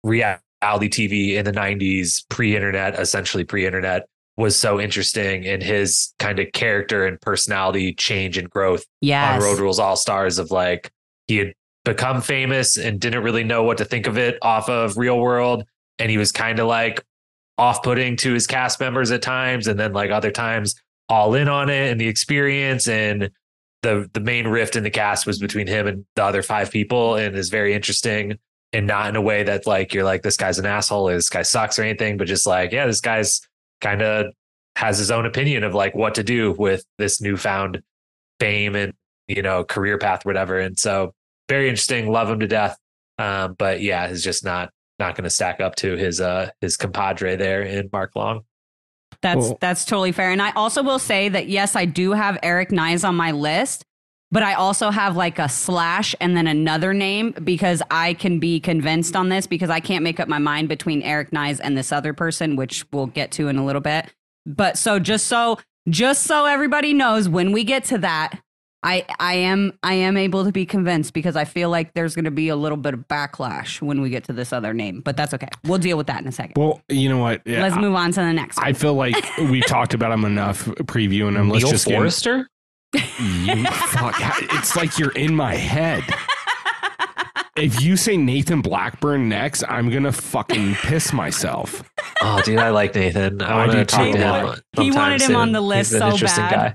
reality 0.03 0.89
TV 0.89 1.37
in 1.37 1.45
the 1.45 1.53
90s, 1.53 2.25
pre-internet, 2.29 2.99
essentially 2.99 3.45
pre-internet, 3.45 4.07
was 4.37 4.55
so 4.57 4.79
interesting 4.79 5.45
in 5.45 5.61
his 5.61 6.13
kind 6.19 6.39
of 6.39 6.53
character 6.53 7.07
and 7.07 7.21
personality 7.21 7.95
change 7.95 8.37
and 8.37 8.51
growth 8.51 8.85
yes. 9.01 9.35
on 9.35 9.41
Road 9.41 9.59
Rules 9.59 9.79
All 9.79 9.97
Stars 9.97 10.39
of 10.39 10.51
like 10.51 10.91
he 11.27 11.39
had 11.39 11.55
become 11.87 12.21
famous 12.21 12.77
and 12.77 13.01
didn't 13.01 13.23
really 13.23 13.45
know 13.45 13.63
what 13.63 13.79
to 13.79 13.85
think 13.85 14.09
of 14.09 14.19
it 14.19 14.39
off 14.43 14.69
of 14.69 14.99
Real 14.99 15.21
World. 15.21 15.65
And 16.01 16.11
he 16.11 16.19
was 16.19 16.33
kind 16.33 16.59
of 16.59 16.67
like 16.67 17.03
off 17.57 17.83
putting 17.83 18.17
to 18.17 18.35
his 18.35 18.47
cast 18.47 18.81
members 18.81 19.13
at 19.13 19.23
times. 19.23 19.69
And 19.69 19.79
then 19.79 19.93
like 19.93 20.11
other 20.11 20.33
times 20.33 20.75
all 21.09 21.35
in 21.35 21.49
on 21.49 21.71
it 21.71 21.93
and 21.93 22.01
the 22.01 22.09
experience. 22.09 22.89
And 22.89 23.31
the 23.83 24.11
the 24.13 24.21
main 24.21 24.49
rift 24.49 24.75
in 24.75 24.83
the 24.83 24.91
cast 24.91 25.27
was 25.27 25.39
between 25.39 25.69
him 25.69 25.87
and 25.87 26.05
the 26.17 26.25
other 26.25 26.43
five 26.43 26.73
people 26.73 27.15
and 27.15 27.37
is 27.37 27.51
very 27.51 27.73
interesting 27.73 28.37
and 28.73 28.89
not 28.89 29.09
in 29.09 29.15
a 29.15 29.23
way 29.23 29.45
that 29.45 29.65
like 29.65 29.95
you're 29.95 30.03
like 30.03 30.23
this 30.23 30.37
guy's 30.37 30.59
an 30.59 30.67
asshole 30.67 31.09
or 31.09 31.15
this 31.15 31.31
guy 31.31 31.43
sucks 31.43 31.79
or 31.79 31.83
anything, 31.83 32.17
but 32.17 32.27
just 32.27 32.49
like, 32.49 32.73
yeah, 32.73 32.87
this 32.87 33.01
guy's 33.01 33.41
kind 33.81 34.03
of 34.03 34.27
has 34.75 34.99
his 34.99 35.13
own 35.13 35.25
opinion 35.25 35.63
of 35.63 35.73
like 35.73 35.95
what 35.95 36.17
to 36.17 36.25
do 36.25 36.51
with 36.59 36.85
this 36.99 37.21
newfound 37.21 37.81
fame 38.41 38.75
and 38.75 38.93
you 39.29 39.41
know 39.41 39.65
career 39.65 39.97
path 39.99 40.25
whatever 40.25 40.59
and 40.59 40.79
so 40.79 41.15
very 41.49 41.69
interesting 41.69 42.11
love 42.11 42.29
him 42.31 42.41
to 42.41 42.47
death 42.47 42.77
um 43.19 43.55
but 43.59 43.81
yeah 43.81 44.09
he's 44.09 44.23
just 44.23 44.45
not 44.45 44.71
not 44.99 45.15
going 45.15 45.25
to 45.25 45.31
stack 45.31 45.61
up 45.61 45.75
to 45.77 45.97
his 45.97 46.21
uh 46.21 46.49
his 46.61 46.77
compadre 46.77 47.37
there 47.37 47.63
in 47.63 47.89
mark 47.93 48.13
long 48.17 48.41
That's 49.23 49.39
Well- 49.39 49.59
that's 49.61 49.85
totally 49.85 50.13
fair. 50.13 50.31
And 50.31 50.43
I 50.43 50.53
also 50.53 50.83
will 50.83 50.99
say 50.99 51.29
that 51.31 51.49
yes, 51.49 51.75
I 51.77 51.85
do 51.87 52.13
have 52.13 52.39
Eric 52.43 52.71
Nies 52.71 53.05
on 53.05 53.15
my 53.15 53.31
list, 53.31 53.85
but 54.31 54.43
I 54.43 54.55
also 54.55 54.91
have 54.91 55.17
like 55.17 55.39
a 55.39 55.49
slash 55.49 56.15
and 56.21 56.37
then 56.37 56.47
another 56.47 56.93
name 56.93 57.33
because 57.43 57.83
I 57.91 58.15
can 58.15 58.39
be 58.41 58.61
convinced 58.61 59.17
on 59.17 59.29
this 59.29 59.47
because 59.47 59.71
I 59.71 59.81
can't 59.81 60.03
make 60.05 60.21
up 60.21 60.29
my 60.29 60.39
mind 60.39 60.69
between 60.69 61.03
Eric 61.03 61.31
Nies 61.33 61.61
and 61.61 61.77
this 61.79 61.93
other 61.93 62.13
person, 62.13 62.57
which 62.57 62.85
we'll 62.93 63.07
get 63.07 63.31
to 63.33 63.49
in 63.49 63.57
a 63.57 63.65
little 63.65 63.81
bit. 63.81 64.13
But 64.45 64.77
so 64.77 64.99
just 64.99 65.27
so 65.29 65.59
just 65.89 66.25
so 66.25 66.45
everybody 66.45 66.93
knows 66.93 67.29
when 67.29 67.53
we 67.53 67.65
get 67.65 67.85
to 67.85 67.99
that, 67.99 68.41
I 68.87 69.05
I 69.19 69.35
am 69.35 69.73
I 69.83 69.95
am 69.95 70.17
able 70.17 70.45
to 70.45 70.53
be 70.53 70.65
convinced 70.65 71.13
because 71.13 71.35
I 71.37 71.45
feel 71.45 71.69
like 71.71 71.93
there's 71.95 72.15
going 72.15 72.25
to 72.27 72.31
be 72.31 72.49
a 72.49 72.57
little 72.57 72.79
bit 72.79 72.95
of 72.95 73.01
backlash 73.09 73.83
when 73.83 74.01
we 74.01 74.09
get 74.11 74.25
to 74.25 74.33
this 74.33 74.53
other 74.53 74.73
name, 74.73 75.01
but 75.01 75.17
that's 75.17 75.35
okay. 75.35 75.49
We'll 75.65 75.79
deal 75.79 75.97
with 75.97 76.07
that 76.07 76.23
in 76.23 76.29
a 76.29 76.33
second. 76.33 76.55
Well, 76.57 76.81
you 76.89 77.09
know 77.09 77.19
what? 77.19 77.43
Yeah, 77.45 77.63
Let's 77.63 77.75
I- 77.75 77.81
move 77.81 77.95
on 77.97 78.13
to 78.13 78.21
the 78.21 78.33
next 78.33 78.57
one. 78.59 78.67
I 78.67 78.73
feel 78.73 78.95
like 78.95 79.17
we 79.39 79.61
talked 79.63 79.93
about 79.93 80.13
him 80.13 80.25
enough 80.25 80.65
previewing 80.67 81.37
him. 81.37 81.51
Let's 81.51 81.65
Neil 81.65 81.73
just 81.73 81.87
get 81.87 81.97
Forrester 81.97 82.49
you, 82.95 83.65
fuck. 83.67 84.15
It's 84.55 84.77
like 84.77 84.99
you're 84.99 85.11
in 85.13 85.35
my 85.35 85.55
head. 85.55 86.03
If 87.57 87.83
you 87.83 87.97
say 87.97 88.17
Nathan 88.17 88.61
Blackburn 88.61 89.29
next, 89.29 89.65
I'm 89.69 89.91
gonna 89.91 90.13
fucking 90.13 90.75
piss 90.77 91.13
myself. 91.13 91.83
oh 92.23 92.41
dude 92.43 92.59
i 92.59 92.71
like 92.71 92.95
nathan 92.95 93.43
i 93.43 93.51
I 93.53 93.57
want 93.57 93.73
do 93.73 93.79
to 93.79 93.85
talk 93.85 94.11
to 94.13 94.17
him 94.19 94.43
wanted- 94.45 94.63
he 94.81 94.91
wanted 94.91 95.21
him 95.21 95.37
on 95.37 95.53
the 95.53 95.61
list 95.61 95.91
He's 95.93 96.01
an 96.01 96.09
so 96.09 96.15
interesting 96.15 96.45
bad. 96.45 96.53
guy 96.53 96.75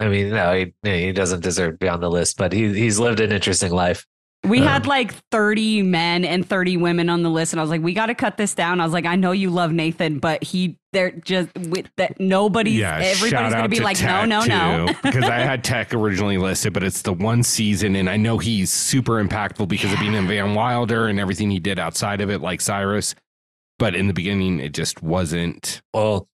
i 0.00 0.08
mean 0.08 0.30
no 0.30 0.52
he, 0.54 0.72
he 0.82 1.12
doesn't 1.12 1.42
deserve 1.42 1.72
to 1.74 1.78
be 1.78 1.88
on 1.88 2.00
the 2.00 2.10
list 2.10 2.36
but 2.36 2.52
he, 2.52 2.72
he's 2.72 2.98
lived 2.98 3.20
an 3.20 3.30
interesting 3.32 3.70
life 3.72 4.04
We 4.48 4.60
Um, 4.60 4.66
had 4.66 4.86
like 4.86 5.12
30 5.30 5.82
men 5.82 6.24
and 6.24 6.48
30 6.48 6.78
women 6.78 7.10
on 7.10 7.22
the 7.22 7.28
list, 7.28 7.52
and 7.52 7.60
I 7.60 7.62
was 7.62 7.68
like, 7.68 7.82
we 7.82 7.92
got 7.92 8.06
to 8.06 8.14
cut 8.14 8.38
this 8.38 8.54
down. 8.54 8.80
I 8.80 8.84
was 8.84 8.92
like, 8.94 9.04
I 9.04 9.14
know 9.14 9.32
you 9.32 9.50
love 9.50 9.70
Nathan, 9.70 10.18
but 10.18 10.42
he, 10.42 10.78
they're 10.94 11.10
just, 11.10 11.50
with 11.68 11.90
that 11.98 12.18
nobody's, 12.18 12.78
Yeah, 12.78 12.96
everybody's 12.96 13.52
going 13.52 13.64
to 13.64 13.68
be 13.68 13.76
to 13.76 13.82
like, 13.84 13.98
Tech, 13.98 14.26
no, 14.26 14.40
no, 14.40 14.46
no. 14.46 14.86
too, 14.86 14.94
because 15.02 15.24
I 15.24 15.40
had 15.40 15.62
Tech 15.62 15.92
originally 15.92 16.38
listed, 16.38 16.72
but 16.72 16.82
it's 16.82 17.02
the 17.02 17.12
one 17.12 17.42
season, 17.42 17.94
and 17.96 18.08
I 18.08 18.16
know 18.16 18.38
he's 18.38 18.70
super 18.70 19.22
impactful 19.22 19.68
because 19.68 19.92
of 19.92 19.98
being 19.98 20.14
in 20.14 20.26
Van 20.26 20.54
Wilder 20.54 21.08
and 21.08 21.20
everything 21.20 21.50
he 21.50 21.60
did 21.60 21.78
outside 21.78 22.22
of 22.22 22.30
it, 22.30 22.40
like 22.40 22.62
Syrus. 22.62 23.14
But 23.78 23.94
in 23.94 24.06
the 24.06 24.14
beginning, 24.14 24.58
it 24.58 24.72
just 24.72 25.02
wasn't. 25.02 25.82
Well, 25.92 26.28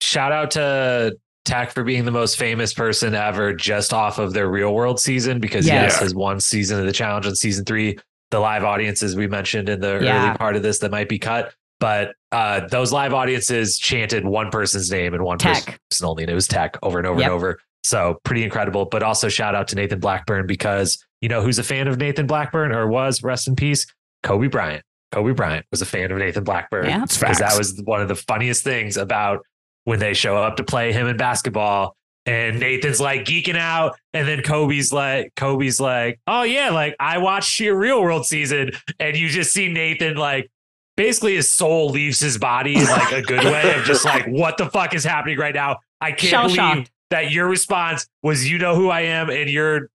shout 0.00 0.32
out 0.32 0.52
to 0.52 1.14
Tech 1.44 1.72
for 1.72 1.84
being 1.84 2.04
the 2.04 2.10
most 2.10 2.38
famous 2.38 2.72
person 2.72 3.14
ever 3.14 3.52
just 3.52 3.92
off 3.92 4.18
of 4.18 4.32
their 4.32 4.48
real 4.48 4.72
world 4.74 4.98
season 4.98 5.40
because 5.40 5.66
Yes. 5.66 5.92
yes, 5.92 6.00
has 6.00 6.14
one 6.14 6.40
season 6.40 6.80
of 6.80 6.86
the 6.86 6.92
challenge 6.92 7.26
on 7.26 7.34
season 7.34 7.64
three. 7.64 7.98
The 8.30 8.40
live 8.40 8.64
audiences 8.64 9.14
we 9.14 9.26
mentioned 9.28 9.68
in 9.68 9.80
the 9.80 10.00
Yeah. 10.02 10.28
early 10.28 10.38
part 10.38 10.56
of 10.56 10.62
this 10.62 10.78
that 10.80 10.90
might 10.90 11.08
be 11.08 11.18
cut. 11.18 11.52
But 11.80 12.14
uh, 12.32 12.66
those 12.68 12.92
live 12.92 13.12
audiences 13.12 13.78
chanted 13.78 14.24
one 14.24 14.50
person's 14.50 14.90
name 14.90 15.12
and 15.12 15.22
one 15.22 15.38
Tech. 15.38 15.78
person 15.90 16.06
only, 16.06 16.22
and 16.24 16.30
it 16.30 16.34
was 16.34 16.48
Tech 16.48 16.76
over 16.82 16.98
and 16.98 17.06
over 17.06 17.20
Yep. 17.20 17.26
and 17.26 17.34
over. 17.34 17.60
So 17.82 18.18
pretty 18.24 18.42
incredible. 18.42 18.86
But 18.86 19.02
also 19.02 19.28
shout 19.28 19.54
out 19.54 19.68
to 19.68 19.76
Nathan 19.76 20.00
Blackburn 20.00 20.46
because 20.46 21.04
you 21.20 21.28
know 21.28 21.42
who's 21.42 21.58
a 21.58 21.62
fan 21.64 21.86
of 21.88 21.98
Nathan 21.98 22.26
Blackburn 22.26 22.72
or 22.72 22.86
was 22.88 23.22
rest 23.22 23.46
in 23.48 23.54
peace? 23.56 23.86
Kobe 24.22 24.46
Bryant. 24.48 24.82
Kobe 25.12 25.32
Bryant 25.32 25.66
was 25.70 25.82
a 25.82 25.86
fan 25.86 26.10
of 26.10 26.18
Nathan 26.18 26.42
Blackburn 26.44 26.86
because 26.86 27.16
facts. 27.18 27.38
that 27.40 27.56
was 27.58 27.80
one 27.84 28.00
of 28.00 28.08
the 28.08 28.16
funniest 28.16 28.64
things 28.64 28.96
about 28.96 29.40
when 29.84 29.98
they 29.98 30.14
show 30.14 30.36
up 30.36 30.56
to 30.56 30.64
play 30.64 30.92
him 30.92 31.06
in 31.06 31.16
basketball. 31.16 31.96
And 32.26 32.58
Nathan's 32.58 33.00
like 33.00 33.24
geeking 33.24 33.56
out. 33.56 33.96
And 34.14 34.26
then 34.26 34.42
Kobe's 34.42 34.92
like 34.92 35.34
Kobe's 35.36 35.78
like 35.78 36.20
oh 36.26 36.42
yeah 36.42 36.70
like 36.70 36.96
I 36.98 37.18
watched 37.18 37.60
your 37.60 37.76
real 37.76 38.02
world 38.02 38.26
season. 38.26 38.72
And 38.98 39.16
you 39.16 39.28
just 39.28 39.52
see 39.52 39.70
Nathan 39.70 40.16
like 40.16 40.50
basically 40.96 41.34
his 41.34 41.50
soul 41.50 41.90
leaves 41.90 42.20
his 42.20 42.38
body 42.38 42.76
in 42.76 42.84
like 42.84 43.12
a 43.12 43.22
good 43.22 43.44
way 43.44 43.74
of 43.74 43.84
just 43.84 44.04
like 44.04 44.26
what 44.28 44.56
the 44.56 44.70
fuck 44.70 44.94
is 44.94 45.04
happening 45.04 45.38
right 45.38 45.54
now? 45.54 45.78
I 46.00 46.12
can't 46.12 46.44
believe 46.44 46.56
Shell-shocked. 46.56 46.90
that 47.10 47.30
your 47.30 47.46
response 47.46 48.06
was 48.22 48.48
you 48.50 48.58
know 48.58 48.74
who 48.74 48.88
I 48.88 49.02
am 49.02 49.28
and 49.28 49.50
you're 49.50 49.90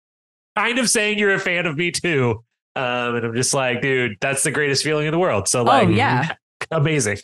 kind 0.55 0.77
of 0.77 0.87
saying 0.89 1.17
you're 1.17 1.33
a 1.33 1.39
fan 1.39 1.65
of 1.65 1.77
me 1.77 1.89
too. 1.89 2.43
Um 2.75 3.15
and 3.15 3.25
I'm 3.25 3.33
just 3.33 3.55
like 3.55 3.81
dude 3.81 4.17
that's 4.21 4.43
the 4.43 4.51
greatest 4.51 4.83
feeling 4.83 5.07
in 5.07 5.11
the 5.11 5.19
world. 5.19 5.47
So 5.47 5.63
like 5.63 5.87
oh, 5.87 5.91
yeah. 5.91 6.35
amazing 6.71 7.17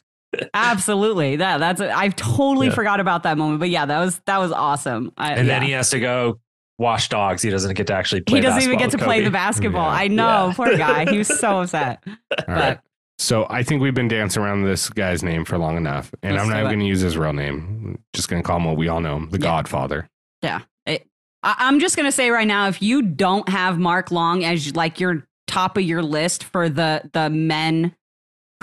Absolutely. 0.53 1.37
That, 1.37 1.59
that's, 1.59 1.81
I 1.81 2.09
totally 2.09 2.67
Yeah. 2.67 2.73
forgot 2.73 2.99
about 2.99 3.23
that 3.23 3.37
moment, 3.37 3.59
but 3.59 3.69
yeah, 3.69 3.85
that 3.85 3.99
was, 3.99 4.19
that 4.25 4.37
was 4.39 4.51
awesome. 4.51 5.11
I, 5.17 5.33
and 5.33 5.47
yeah. 5.47 5.53
then 5.59 5.61
he 5.63 5.71
has 5.71 5.89
to 5.91 5.99
go 5.99 6.39
wash 6.77 7.09
dogs. 7.09 7.41
He 7.41 7.49
doesn't 7.49 7.73
get 7.75 7.87
to 7.87 7.93
actually 7.93 8.21
play. 8.21 8.37
He 8.39 8.41
doesn't 8.41 8.61
even 8.63 8.77
get 8.77 8.91
to 8.91 8.97
play 8.97 9.23
the 9.23 9.31
basketball. 9.31 9.89
Yeah. 9.89 10.01
I 10.01 10.07
know. 10.07 10.51
Poor 10.55 10.75
guy. 10.77 11.09
He 11.09 11.17
was 11.17 11.27
so 11.27 11.59
upset. 11.61 12.03
All 12.07 12.15
But 12.29 12.47
right. 12.47 12.79
So 13.17 13.47
I 13.49 13.63
think 13.63 13.81
we've 13.81 13.93
been 13.93 14.09
dancing 14.09 14.43
around 14.43 14.63
this 14.65 14.89
guy's 14.89 15.23
name 15.23 15.45
for 15.45 15.57
long 15.57 15.77
enough, 15.77 16.13
and 16.21 16.33
Let's 16.33 16.43
I'm 16.43 16.49
not 16.49 16.57
even 16.59 16.71
going 16.71 16.79
to 16.81 16.85
use 16.85 16.99
his 16.99 17.17
real 17.17 17.31
name. 17.31 17.93
I'm 17.95 18.03
just 18.13 18.27
going 18.27 18.43
to 18.43 18.45
call 18.45 18.57
him 18.57 18.65
what 18.65 18.75
we 18.75 18.89
all 18.89 18.99
know 18.99 19.15
him, 19.15 19.29
the 19.29 19.37
Yeah. 19.37 19.43
Godfather. 19.43 20.09
I, 20.43 20.99
I'm 21.43 21.79
just 21.79 21.95
gonna 21.95 22.11
say 22.11 22.31
right 22.31 22.47
now, 22.47 22.67
if 22.69 22.81
you 22.81 23.01
don't 23.03 23.47
have 23.49 23.77
Mark 23.77 24.09
Long 24.11 24.43
as 24.43 24.75
like 24.75 24.99
your 24.99 25.27
top 25.47 25.77
of 25.77 25.83
your 25.83 26.01
list 26.01 26.43
for 26.43 26.69
the 26.69 27.07
the 27.13 27.29
men 27.29 27.95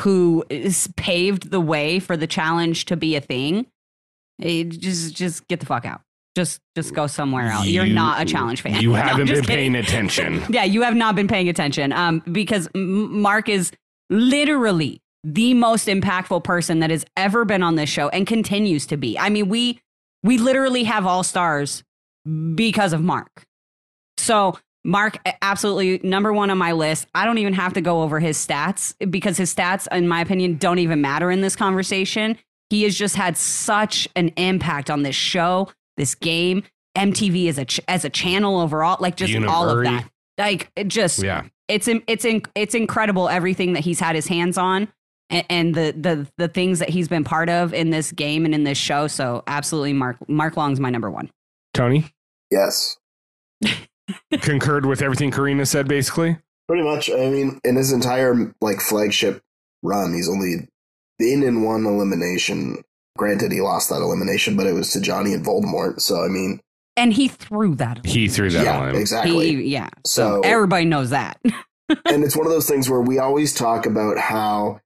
who 0.02 0.44
is 0.50 0.88
paved 0.96 1.50
the 1.50 1.60
way 1.60 1.98
for 1.98 2.16
the 2.16 2.26
challenge 2.26 2.84
to 2.86 2.96
be 2.96 3.16
a 3.16 3.20
thing, 3.20 3.66
just 4.40 5.14
just 5.14 5.46
get 5.48 5.60
the 5.60 5.66
fuck 5.66 5.84
out. 5.84 6.00
just 6.36 6.60
just 6.74 6.94
go 6.94 7.06
somewhere 7.06 7.50
else. 7.50 7.66
You're 7.66 7.86
not 7.86 8.22
a 8.22 8.24
challenge 8.24 8.62
fan. 8.62 8.80
You 8.80 8.92
haven't 8.94 9.26
just 9.26 9.42
been 9.42 9.46
kidding. 9.46 9.72
paying 9.72 9.76
attention. 9.76 10.42
Yeah, 10.50 10.64
you 10.64 10.82
have 10.82 10.94
not 10.94 11.14
been 11.14 11.28
paying 11.28 11.48
attention. 11.48 11.92
Um, 11.92 12.20
because 12.30 12.68
Mark 12.74 13.48
is 13.48 13.70
literally 14.10 15.00
the 15.24 15.54
most 15.54 15.86
impactful 15.88 16.42
person 16.42 16.80
that 16.80 16.90
has 16.90 17.04
ever 17.16 17.44
been 17.44 17.62
on 17.62 17.76
this 17.76 17.88
show 17.88 18.08
and 18.08 18.26
continues 18.26 18.86
to 18.86 18.96
be. 18.96 19.18
I 19.18 19.28
mean, 19.28 19.48
we 19.48 19.80
we 20.22 20.38
literally 20.38 20.84
have 20.84 21.06
all 21.06 21.22
stars 21.22 21.82
because 22.54 22.92
of 22.92 23.02
Mark. 23.02 23.44
So 24.18 24.58
Mark, 24.84 25.18
absolutely 25.42 26.00
number 26.08 26.32
one 26.32 26.50
on 26.50 26.58
my 26.58 26.72
list. 26.72 27.06
I 27.14 27.24
don't 27.24 27.38
even 27.38 27.54
have 27.54 27.72
to 27.74 27.80
go 27.80 28.02
over 28.02 28.18
his 28.18 28.36
stats 28.36 28.94
because 29.10 29.36
his 29.36 29.54
stats, 29.54 29.86
in 29.96 30.08
my 30.08 30.20
opinion, 30.20 30.56
don't 30.56 30.78
even 30.80 31.00
matter 31.00 31.30
in 31.30 31.40
this 31.40 31.54
conversation. 31.54 32.36
He 32.70 32.82
has 32.84 32.96
just 32.96 33.14
had 33.16 33.36
such 33.36 34.08
an 34.16 34.28
impact 34.36 34.90
on 34.90 35.02
this 35.02 35.14
show, 35.14 35.68
this 35.96 36.14
game, 36.14 36.64
MTV 36.96 37.48
as 37.48 37.58
a 37.58 37.64
ch- 37.64 37.80
as 37.86 38.04
a 38.04 38.10
channel 38.10 38.60
overall, 38.60 38.96
like 39.00 39.16
just 39.16 39.34
all 39.46 39.68
of 39.68 39.84
that. 39.84 40.08
Like 40.38 40.70
it 40.74 40.88
just 40.88 41.22
Yeah. 41.22 41.44
it's 41.68 41.86
it's 41.88 42.24
in, 42.24 42.42
it's 42.54 42.74
incredible 42.74 43.28
everything 43.28 43.74
that 43.74 43.80
he's 43.84 44.00
had 44.00 44.14
his 44.16 44.26
hands 44.26 44.58
on 44.58 44.88
and, 45.30 45.46
and 45.48 45.74
the 45.74 45.94
the 45.96 46.26
the 46.38 46.48
things 46.48 46.80
that 46.80 46.88
he's 46.88 47.08
been 47.08 47.24
part 47.24 47.48
of 47.48 47.72
in 47.72 47.90
this 47.90 48.10
game 48.10 48.44
and 48.44 48.54
in 48.54 48.64
this 48.64 48.78
show. 48.78 49.06
So 49.06 49.42
absolutely, 49.46 49.92
Mark 49.92 50.16
Mark 50.28 50.56
Long's 50.56 50.80
my 50.80 50.90
number 50.90 51.10
one. 51.10 51.30
Tony 51.74 52.06
Yes, 52.50 52.96
concurred 54.40 54.86
with 54.86 55.02
everything 55.02 55.30
Corrina 55.30 55.66
said, 55.66 55.88
basically. 55.88 56.38
pretty 56.68 56.82
much. 56.82 57.10
I 57.10 57.28
mean, 57.30 57.60
in 57.64 57.76
his 57.76 57.92
entire 57.92 58.54
like 58.60 58.80
flagship 58.80 59.42
run, 59.82 60.14
he's 60.14 60.28
only 60.28 60.68
been 61.18 61.42
in 61.42 61.62
one 61.62 61.86
elimination. 61.86 62.82
Granted, 63.18 63.52
he 63.52 63.60
lost 63.60 63.90
that 63.90 64.00
elimination, 64.00 64.56
but 64.56 64.66
it 64.66 64.72
was 64.72 64.90
to 64.92 65.00
Johnny 65.00 65.32
and 65.34 65.44
Voldemort. 65.44 66.00
So 66.00 66.24
I 66.24 66.28
mean, 66.28 66.60
And 66.96 67.12
he 67.12 67.28
threw 67.28 67.74
that. 67.76 68.04
He 68.06 68.28
threw 68.28 68.50
that 68.50 68.64
yeah, 68.64 68.78
on 68.80 68.88
him. 68.90 68.96
exactly. 68.96 69.54
He, 69.56 69.62
yeah. 69.64 69.90
So, 70.06 70.40
So- 70.42 70.48
everybody 70.48 70.84
knows 70.86 71.10
that. 71.10 71.38
and 72.06 72.24
it's 72.24 72.36
one 72.36 72.46
of 72.46 72.52
those 72.52 72.68
things 72.68 72.88
where 72.88 73.02
we 73.02 73.18
always 73.18 73.52
talk 73.54 73.84
about 73.86 74.16
how 74.18 74.80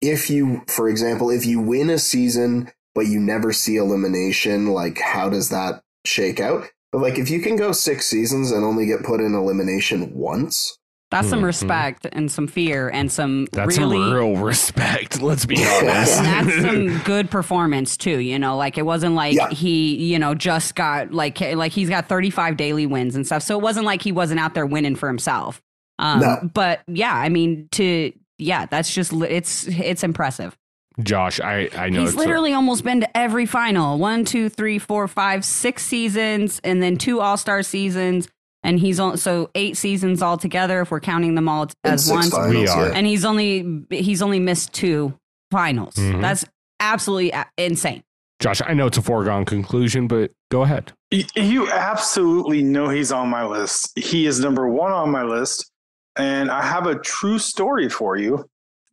if 0.00 0.30
you 0.30 0.62
for 0.68 0.88
example 0.88 1.30
if 1.30 1.44
you 1.44 1.58
win 1.60 1.90
a 1.90 1.98
season 1.98 2.70
but 2.94 3.06
you 3.06 3.18
never 3.20 3.52
see 3.52 3.76
elimination 3.76 4.66
like 4.68 4.98
how 4.98 5.28
does 5.28 5.48
that 5.50 5.82
shake 6.06 6.38
out 6.40 6.70
but 6.96 7.02
like 7.02 7.18
if 7.18 7.28
you 7.30 7.40
can 7.40 7.56
go 7.56 7.72
six 7.72 8.06
seasons 8.06 8.50
and 8.52 8.64
only 8.64 8.86
get 8.86 9.02
put 9.02 9.20
in 9.20 9.34
elimination 9.34 10.12
once 10.14 10.78
That's 11.10 11.28
some 11.28 11.40
Mhm. 11.40 11.44
respect 11.44 12.06
and 12.12 12.30
some 12.32 12.48
fear 12.48 12.88
and 12.88 13.12
some 13.12 13.46
That's 13.52 13.78
really 13.78 13.96
some 13.98 14.12
real 14.12 14.36
respect. 14.52 15.20
Let's 15.22 15.46
be 15.46 15.56
honest. 15.56 16.18
and 16.20 16.48
that's 16.48 16.62
some 16.66 16.98
good 17.04 17.30
performance 17.30 17.96
too 17.96 18.18
you 18.18 18.38
know 18.38 18.56
like 18.56 18.76
it 18.78 18.84
wasn't 18.86 19.14
like 19.14 19.36
Yeah. 19.36 19.48
he 19.50 19.94
you 20.12 20.18
know 20.18 20.34
just 20.34 20.74
got 20.74 21.12
like 21.12 21.40
like 21.40 21.72
he's 21.72 21.88
got 21.88 22.08
35 22.08 22.56
daily 22.56 22.86
wins 22.86 23.14
and 23.14 23.24
stuff 23.26 23.42
so 23.42 23.56
it 23.58 23.62
wasn't 23.62 23.86
like 23.86 24.02
he 24.02 24.10
wasn't 24.12 24.40
out 24.40 24.54
there 24.54 24.66
winning 24.66 24.96
for 24.96 25.06
himself 25.08 25.62
um 26.00 26.20
No. 26.20 26.50
but 26.52 26.80
yeah 26.88 27.14
i 27.14 27.28
mean 27.28 27.68
to 27.72 28.12
yeah 28.38 28.66
that's 28.66 28.92
just 28.92 29.12
it's 29.12 29.66
it's 29.68 30.02
impressive 30.02 30.56
Josh, 31.02 31.40
I, 31.40 31.68
I 31.76 31.90
know 31.90 32.00
he's 32.00 32.10
it's 32.10 32.16
a- 32.16 32.18
literally 32.20 32.52
almost 32.54 32.82
been 32.84 33.00
to 33.00 33.16
every 33.16 33.44
final 33.46 33.98
one 33.98 34.24
two 34.24 34.48
three 34.48 34.78
four 34.78 35.06
five 35.08 35.44
six 35.44 35.84
seasons 35.84 36.60
and 36.64 36.82
then 36.82 36.96
two 36.96 37.20
all-star 37.20 37.62
seasons 37.62 38.28
and 38.62 38.80
he's 38.80 38.98
on 38.98 39.16
so 39.18 39.50
eight 39.54 39.76
seasons 39.76 40.22
altogether 40.22 40.80
if 40.80 40.90
we're 40.90 41.00
counting 41.00 41.34
them 41.34 41.48
all 41.48 41.68
as 41.84 42.06
six 42.06 42.10
one 42.14 42.30
finals 42.30 42.50
We 42.54 42.66
are. 42.68 42.92
and 42.92 43.06
he's 43.06 43.24
only 43.24 43.84
he's 43.90 44.22
only 44.22 44.40
missed 44.40 44.72
two 44.72 45.12
finals. 45.50 45.94
Mhm. 45.96 46.20
That's 46.22 46.44
absolutely 46.80 47.32
insane. 47.58 48.02
Josh, 48.40 48.60
I 48.66 48.74
know 48.74 48.86
it's 48.86 48.98
a 48.98 49.02
foregone 49.02 49.44
conclusion, 49.44 50.08
but 50.08 50.30
go 50.50 50.62
ahead. 50.62 50.92
You 51.10 51.70
absolutely 51.70 52.62
know 52.62 52.88
he's 52.88 53.12
on 53.12 53.28
my 53.30 53.44
list. 53.46 53.92
He 53.98 54.26
is 54.26 54.40
number 54.40 54.68
one 54.68 54.92
on 54.92 55.10
my 55.10 55.22
list. 55.22 55.70
And 56.18 56.50
I 56.50 56.62
have 56.62 56.86
a 56.86 56.96
true 56.98 57.38
story 57.38 57.88
for 57.88 58.16
you, 58.16 58.44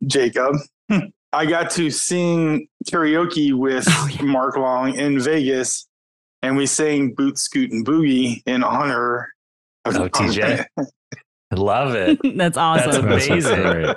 Jacob. 0.06 0.56
I 1.34 1.46
got 1.46 1.70
to 1.72 1.90
sing 1.90 2.68
karaoke 2.90 3.52
with 3.52 3.84
Oh, 3.88 4.08
yeah. 4.12 4.22
Mark 4.22 4.56
Long 4.56 4.94
in 4.94 5.20
Vegas, 5.20 5.86
and 6.42 6.56
we 6.56 6.66
sang 6.66 7.14
Boot 7.14 7.38
Scoot 7.38 7.70
and 7.72 7.84
Boogie 7.86 8.42
in 8.46 8.62
honor 8.64 9.32
of 9.84 9.96
Oh, 9.96 10.08
TJ. 10.08 10.64
I 10.78 11.54
love 11.56 11.94
it. 11.94 12.18
That's 12.36 12.56
awesome. 12.56 13.08
That's 13.08 13.26
amazing. 13.28 13.94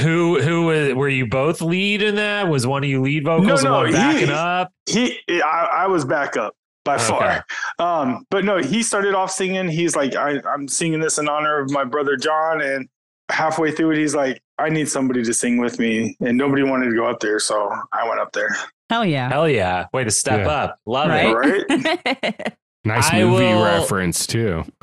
who 0.00 0.40
who 0.40 0.66
was, 0.66 0.94
were 0.94 1.08
you 1.08 1.26
both 1.26 1.60
lead 1.62 2.02
in 2.02 2.16
that? 2.16 2.48
Was 2.48 2.66
one 2.66 2.82
of 2.84 2.90
you 2.90 3.00
lead 3.00 3.24
vocals 3.24 3.46
No, 3.46 3.54
and 3.54 3.64
no, 3.64 3.72
one 3.72 3.92
backing 3.92 4.28
he- 4.28 4.32
up? 4.32 4.72
he 4.86 5.42
I, 5.42 5.68
I 5.72 5.86
was 5.86 6.04
back 6.04 6.36
up 6.36 6.54
by 6.84 6.96
far 6.98 7.44
um 7.80 8.24
but 8.30 8.44
no 8.44 8.58
he 8.58 8.80
started 8.80 9.12
off 9.12 9.28
singing 9.28 9.68
he's 9.68 9.96
like 9.96 10.14
I, 10.14 10.40
i'm 10.48 10.68
singing 10.68 11.00
this 11.00 11.18
in 11.18 11.28
honor 11.28 11.58
of 11.58 11.68
my 11.72 11.82
brother 11.82 12.16
john 12.16 12.60
and 12.60 12.88
halfway 13.30 13.70
through 13.72 13.90
it 13.92 13.98
he's 13.98 14.14
like 14.14 14.40
i 14.58 14.68
need 14.68 14.88
somebody 14.88 15.22
to 15.22 15.34
sing 15.34 15.58
with 15.58 15.78
me 15.78 16.16
and 16.20 16.38
nobody 16.38 16.62
wanted 16.62 16.88
to 16.90 16.94
go 16.96 17.06
up 17.06 17.18
there 17.20 17.38
so 17.40 17.70
i 17.92 18.06
went 18.08 18.20
up 18.20 18.32
there 18.32 18.54
Hell 18.88 19.04
yeah. 19.04 19.28
Hell 19.28 19.48
yeah! 19.48 19.86
Way 19.92 20.04
to 20.04 20.12
step 20.12 20.46
Yeah. 20.46 20.48
up. 20.48 20.78
Love 20.86 21.08
Right? 21.08 21.34
it. 21.68 21.84
right 21.84 22.52
Nice 22.84 23.12
I 23.12 23.18
movie 23.24 23.42
will- 23.46 23.64
reference 23.64 24.28
too. 24.28 24.62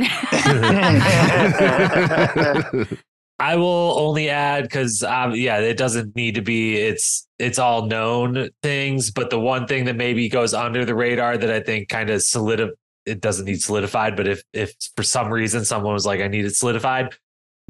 I 3.39 3.55
will 3.55 3.97
only 3.97 4.29
add 4.29 4.63
because 4.63 5.03
um, 5.03 5.33
yeah, 5.35 5.57
it 5.59 5.77
doesn't 5.77 6.15
need 6.15 6.35
to 6.35 6.41
be. 6.41 6.75
It's 6.77 7.27
it's 7.39 7.59
all 7.59 7.85
known 7.87 8.49
things, 8.61 9.09
but 9.11 9.29
the 9.29 9.39
one 9.39 9.67
thing 9.67 9.85
that 9.85 9.95
maybe 9.95 10.29
goes 10.29 10.53
under 10.53 10.85
the 10.85 10.95
radar 10.95 11.37
that 11.37 11.49
I 11.49 11.59
think 11.61 11.89
kind 11.89 12.09
of 12.09 12.21
solid. 12.21 12.71
It 13.05 13.19
doesn't 13.19 13.45
need 13.45 13.61
solidified, 13.61 14.15
but 14.15 14.27
if 14.27 14.43
if 14.53 14.73
for 14.95 15.03
some 15.03 15.29
reason 15.29 15.65
someone 15.65 15.93
was 15.93 16.05
like, 16.05 16.21
I 16.21 16.27
need 16.27 16.45
it 16.45 16.55
solidified, 16.55 17.15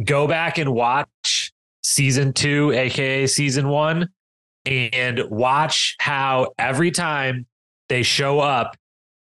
go 0.04 0.28
back 0.28 0.58
and 0.58 0.74
watch 0.74 1.52
season 1.84 2.34
two, 2.34 2.72
aka 2.72 3.28
season 3.28 3.68
one, 3.68 4.10
and 4.66 5.22
watch 5.30 5.96
how 6.00 6.54
every 6.58 6.92
time 6.92 7.46
they 7.90 8.04
show 8.04 8.40
up 8.40 8.76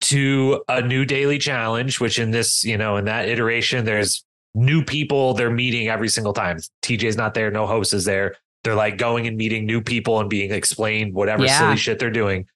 to 0.03 0.63
a 0.69 0.81
new 0.83 1.05
daily 1.05 1.39
challenge, 1.39 2.01
which 2.01 2.19
in 2.19 2.31
this, 2.31 2.65
you 2.65 2.77
know, 2.79 2.97
in 2.97 3.05
that 3.07 3.29
iteration, 3.29 3.85
there's 3.85 4.25
new 4.55 4.83
people 4.85 5.35
they're 5.35 5.51
meeting 5.51 5.89
every 5.89 6.09
single 6.09 6.33
time. 6.33 6.59
TJ's 6.83 7.17
not 7.17 7.35
there, 7.35 7.51
no 7.51 7.67
host 7.67 7.93
is 7.95 8.05
there. 8.05 8.37
They're 8.65 8.75
like 8.75 8.99
going 8.99 9.27
and 9.27 9.37
meeting 9.37 9.65
new 9.67 9.81
people 9.81 10.21
and 10.21 10.29
being 10.29 10.51
explained 10.53 11.15
whatever 11.15 11.45
Yeah. 11.45 11.59
silly 11.59 11.77
shit 11.77 11.99
they're 11.99 12.11
doing. 12.11 12.47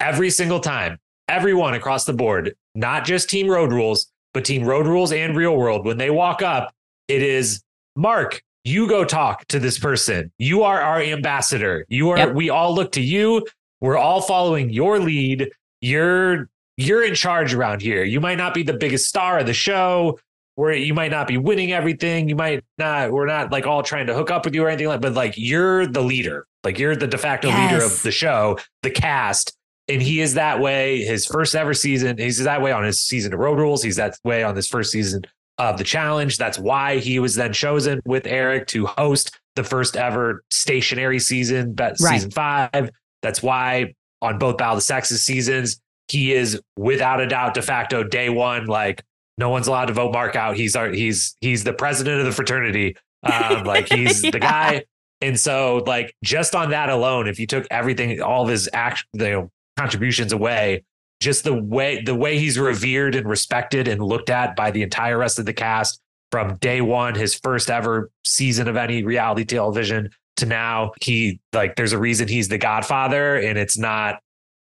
Every 0.00 0.30
single 0.30 0.60
time, 0.60 0.98
everyone 1.28 1.74
across 1.74 2.04
the 2.04 2.12
board, 2.12 2.54
not 2.74 3.04
just 3.04 3.28
Team 3.28 3.48
Road 3.48 3.72
Rules, 3.72 4.10
but 4.34 4.44
Team 4.44 4.64
Road 4.64 4.86
Rules 4.86 5.12
and 5.12 5.36
Real 5.36 5.56
World, 5.56 5.84
when 5.86 5.98
they 5.98 6.10
walk 6.10 6.42
up, 6.42 6.72
it 7.08 7.22
is 7.22 7.62
Mark, 7.96 8.42
you 8.64 8.86
go 8.88 9.04
talk 9.04 9.46
to 9.48 9.58
this 9.58 9.78
person. 9.78 10.30
You 10.38 10.62
are 10.62 10.80
our 10.80 11.00
ambassador. 11.00 11.84
You 11.88 12.10
are, 12.10 12.18
Yep. 12.18 12.34
we 12.34 12.50
all 12.50 12.74
look 12.74 12.92
to 12.92 13.00
you. 13.00 13.46
We're 13.80 13.96
all 13.96 14.20
following 14.20 14.70
your 14.70 14.98
lead. 15.00 15.50
You're 15.80 16.48
you're 16.76 17.02
in 17.04 17.14
charge 17.14 17.54
around 17.54 17.82
here. 17.82 18.04
You 18.04 18.20
might 18.20 18.38
not 18.38 18.54
be 18.54 18.62
the 18.62 18.72
biggest 18.74 19.08
star 19.08 19.38
of 19.40 19.46
the 19.46 19.52
show, 19.54 20.18
where 20.54 20.72
you 20.72 20.94
might 20.94 21.10
not 21.10 21.26
be 21.26 21.36
winning 21.36 21.72
everything. 21.72 22.28
You 22.28 22.36
might 22.36 22.62
not, 22.78 23.10
we're 23.10 23.26
not 23.26 23.50
like 23.50 23.66
all 23.66 23.82
trying 23.82 24.06
to 24.06 24.14
hook 24.14 24.30
up 24.30 24.44
with 24.44 24.54
you 24.54 24.64
or 24.64 24.68
anything 24.68 24.86
like, 24.88 25.00
but 25.00 25.14
like 25.14 25.34
you're 25.36 25.86
the 25.88 26.02
leader. 26.02 26.46
Like 26.62 26.78
you're 26.78 26.94
the 26.94 27.06
de 27.08 27.18
facto 27.18 27.48
leader 27.48 27.82
of 27.84 28.02
the 28.02 28.10
show, 28.12 28.58
the 28.82 28.90
cast. 28.90 29.56
And 29.88 30.02
he 30.02 30.20
is 30.20 30.34
that 30.34 30.60
way 30.60 31.02
his 31.02 31.26
first 31.26 31.54
ever 31.56 31.74
season. 31.74 32.18
He's 32.18 32.38
that 32.44 32.60
way 32.62 32.70
on 32.72 32.84
his 32.84 33.00
season 33.02 33.32
of 33.32 33.40
Road 33.40 33.58
Rules. 33.58 33.82
He's 33.82 33.96
that 33.96 34.16
way 34.22 34.42
on 34.44 34.54
his 34.54 34.68
first 34.68 34.92
season 34.92 35.22
of 35.58 35.78
the 35.78 35.84
challenge. 35.84 36.36
That's 36.38 36.58
why 36.58 36.98
he 36.98 37.18
was 37.18 37.34
then 37.34 37.52
chosen 37.52 38.00
with 38.04 38.26
Eric 38.26 38.66
to 38.68 38.86
host 38.86 39.38
the 39.56 39.64
first 39.64 39.96
ever 39.96 40.44
stationary 40.50 41.18
season, 41.18 41.72
but 41.74 41.96
Right. 42.00 42.14
season 42.14 42.30
five. 42.30 42.90
That's 43.22 43.42
why 43.42 43.94
on 44.22 44.38
both 44.38 44.56
Battle 44.58 44.74
of 44.74 44.78
the 44.78 44.82
Sexes 44.82 45.24
seasons, 45.24 45.80
he 46.08 46.32
is 46.32 46.60
without 46.76 47.20
a 47.20 47.26
doubt 47.26 47.54
de 47.54 47.62
facto 47.62 48.02
day 48.04 48.28
one. 48.28 48.66
Like 48.66 49.02
no 49.36 49.48
one's 49.50 49.66
allowed 49.66 49.86
to 49.86 49.92
vote 49.92 50.12
Mark 50.12 50.36
out. 50.36 50.56
He's 50.56 50.76
our 50.76 50.90
he's 50.90 51.36
he's 51.40 51.64
the 51.64 51.72
president 51.72 52.20
of 52.20 52.26
the 52.26 52.32
fraternity. 52.32 52.96
Um, 53.24 53.64
like 53.64 53.88
he's 53.92 54.22
Yeah. 54.24 54.30
the 54.30 54.38
guy. 54.40 54.84
And 55.20 55.38
so, 55.38 55.82
like, 55.84 56.14
just 56.22 56.54
on 56.54 56.70
that 56.70 56.90
alone, 56.90 57.26
if 57.26 57.40
you 57.40 57.46
took 57.48 57.66
everything, 57.72 58.22
all 58.22 58.44
of 58.44 58.48
his 58.48 58.68
you 59.12 59.18
know, 59.18 59.50
contributions 59.76 60.32
away, 60.32 60.84
just 61.20 61.44
the 61.44 61.54
way 61.54 62.02
the 62.02 62.14
way 62.14 62.38
he's 62.38 62.58
revered 62.58 63.14
and 63.14 63.28
respected 63.28 63.88
and 63.88 64.02
looked 64.02 64.30
at 64.30 64.56
by 64.56 64.70
the 64.70 64.82
entire 64.82 65.18
rest 65.18 65.38
of 65.38 65.46
the 65.46 65.52
cast 65.52 66.00
from 66.30 66.56
day 66.56 66.80
one, 66.80 67.14
his 67.14 67.34
first 67.34 67.70
ever 67.70 68.10
season 68.24 68.68
of 68.68 68.76
any 68.76 69.02
reality 69.02 69.44
television 69.44 70.10
to 70.36 70.46
now, 70.46 70.92
he 71.00 71.40
like 71.52 71.76
there's 71.76 71.92
a 71.92 71.98
reason 71.98 72.28
he's 72.28 72.48
the 72.48 72.58
Godfather, 72.58 73.36
and 73.36 73.58
it's 73.58 73.78
not 73.78 74.20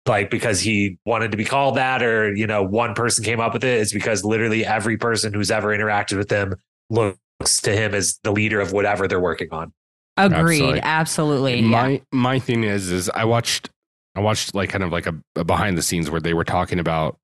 like 0.06 0.30
because 0.30 0.60
he 0.60 0.98
wanted 1.06 1.32
to 1.32 1.38
be 1.38 1.46
called 1.46 1.78
that 1.78 2.04
or 2.04 2.34
you 2.36 2.48
know 2.48 2.64
one 2.64 2.94
person 2.94 3.24
came 3.24 3.40
up 3.40 3.54
with 3.54 3.64
it. 3.64 3.82
It's 3.82 3.94
because 3.94 4.24
literally 4.24 4.66
every 4.66 4.98
person 4.98 5.34
who's 5.34 5.52
ever 5.52 5.76
interacted 5.76 6.18
with 6.18 6.30
him 6.30 6.56
looks 6.90 7.62
to 7.62 7.72
him 7.72 7.94
as 7.94 8.20
the 8.24 8.32
leader 8.32 8.60
of 8.60 8.72
whatever 8.72 9.08
they're 9.08 9.20
working 9.20 9.50
on. 9.52 9.74
Agreed. 10.18 10.80
Absolutely. 10.82 10.82
Absolutely. 10.82 11.60
yeah. 11.60 11.68
my 11.68 12.02
my 12.12 12.40
thing 12.40 12.64
is 12.64 12.92
is 12.92 13.10
I 13.10 13.26
watched 13.26 13.70
I 14.16 14.22
watched 14.22 14.56
like 14.56 14.70
kind 14.70 14.84
of 14.84 14.92
like 14.92 15.08
a, 15.08 15.16
a 15.36 15.44
behind 15.44 15.78
the 15.78 15.82
scenes 15.82 16.10
where 16.10 16.22
they 16.22 16.34
were 16.34 16.44
talking 16.46 16.80
about 16.80 17.18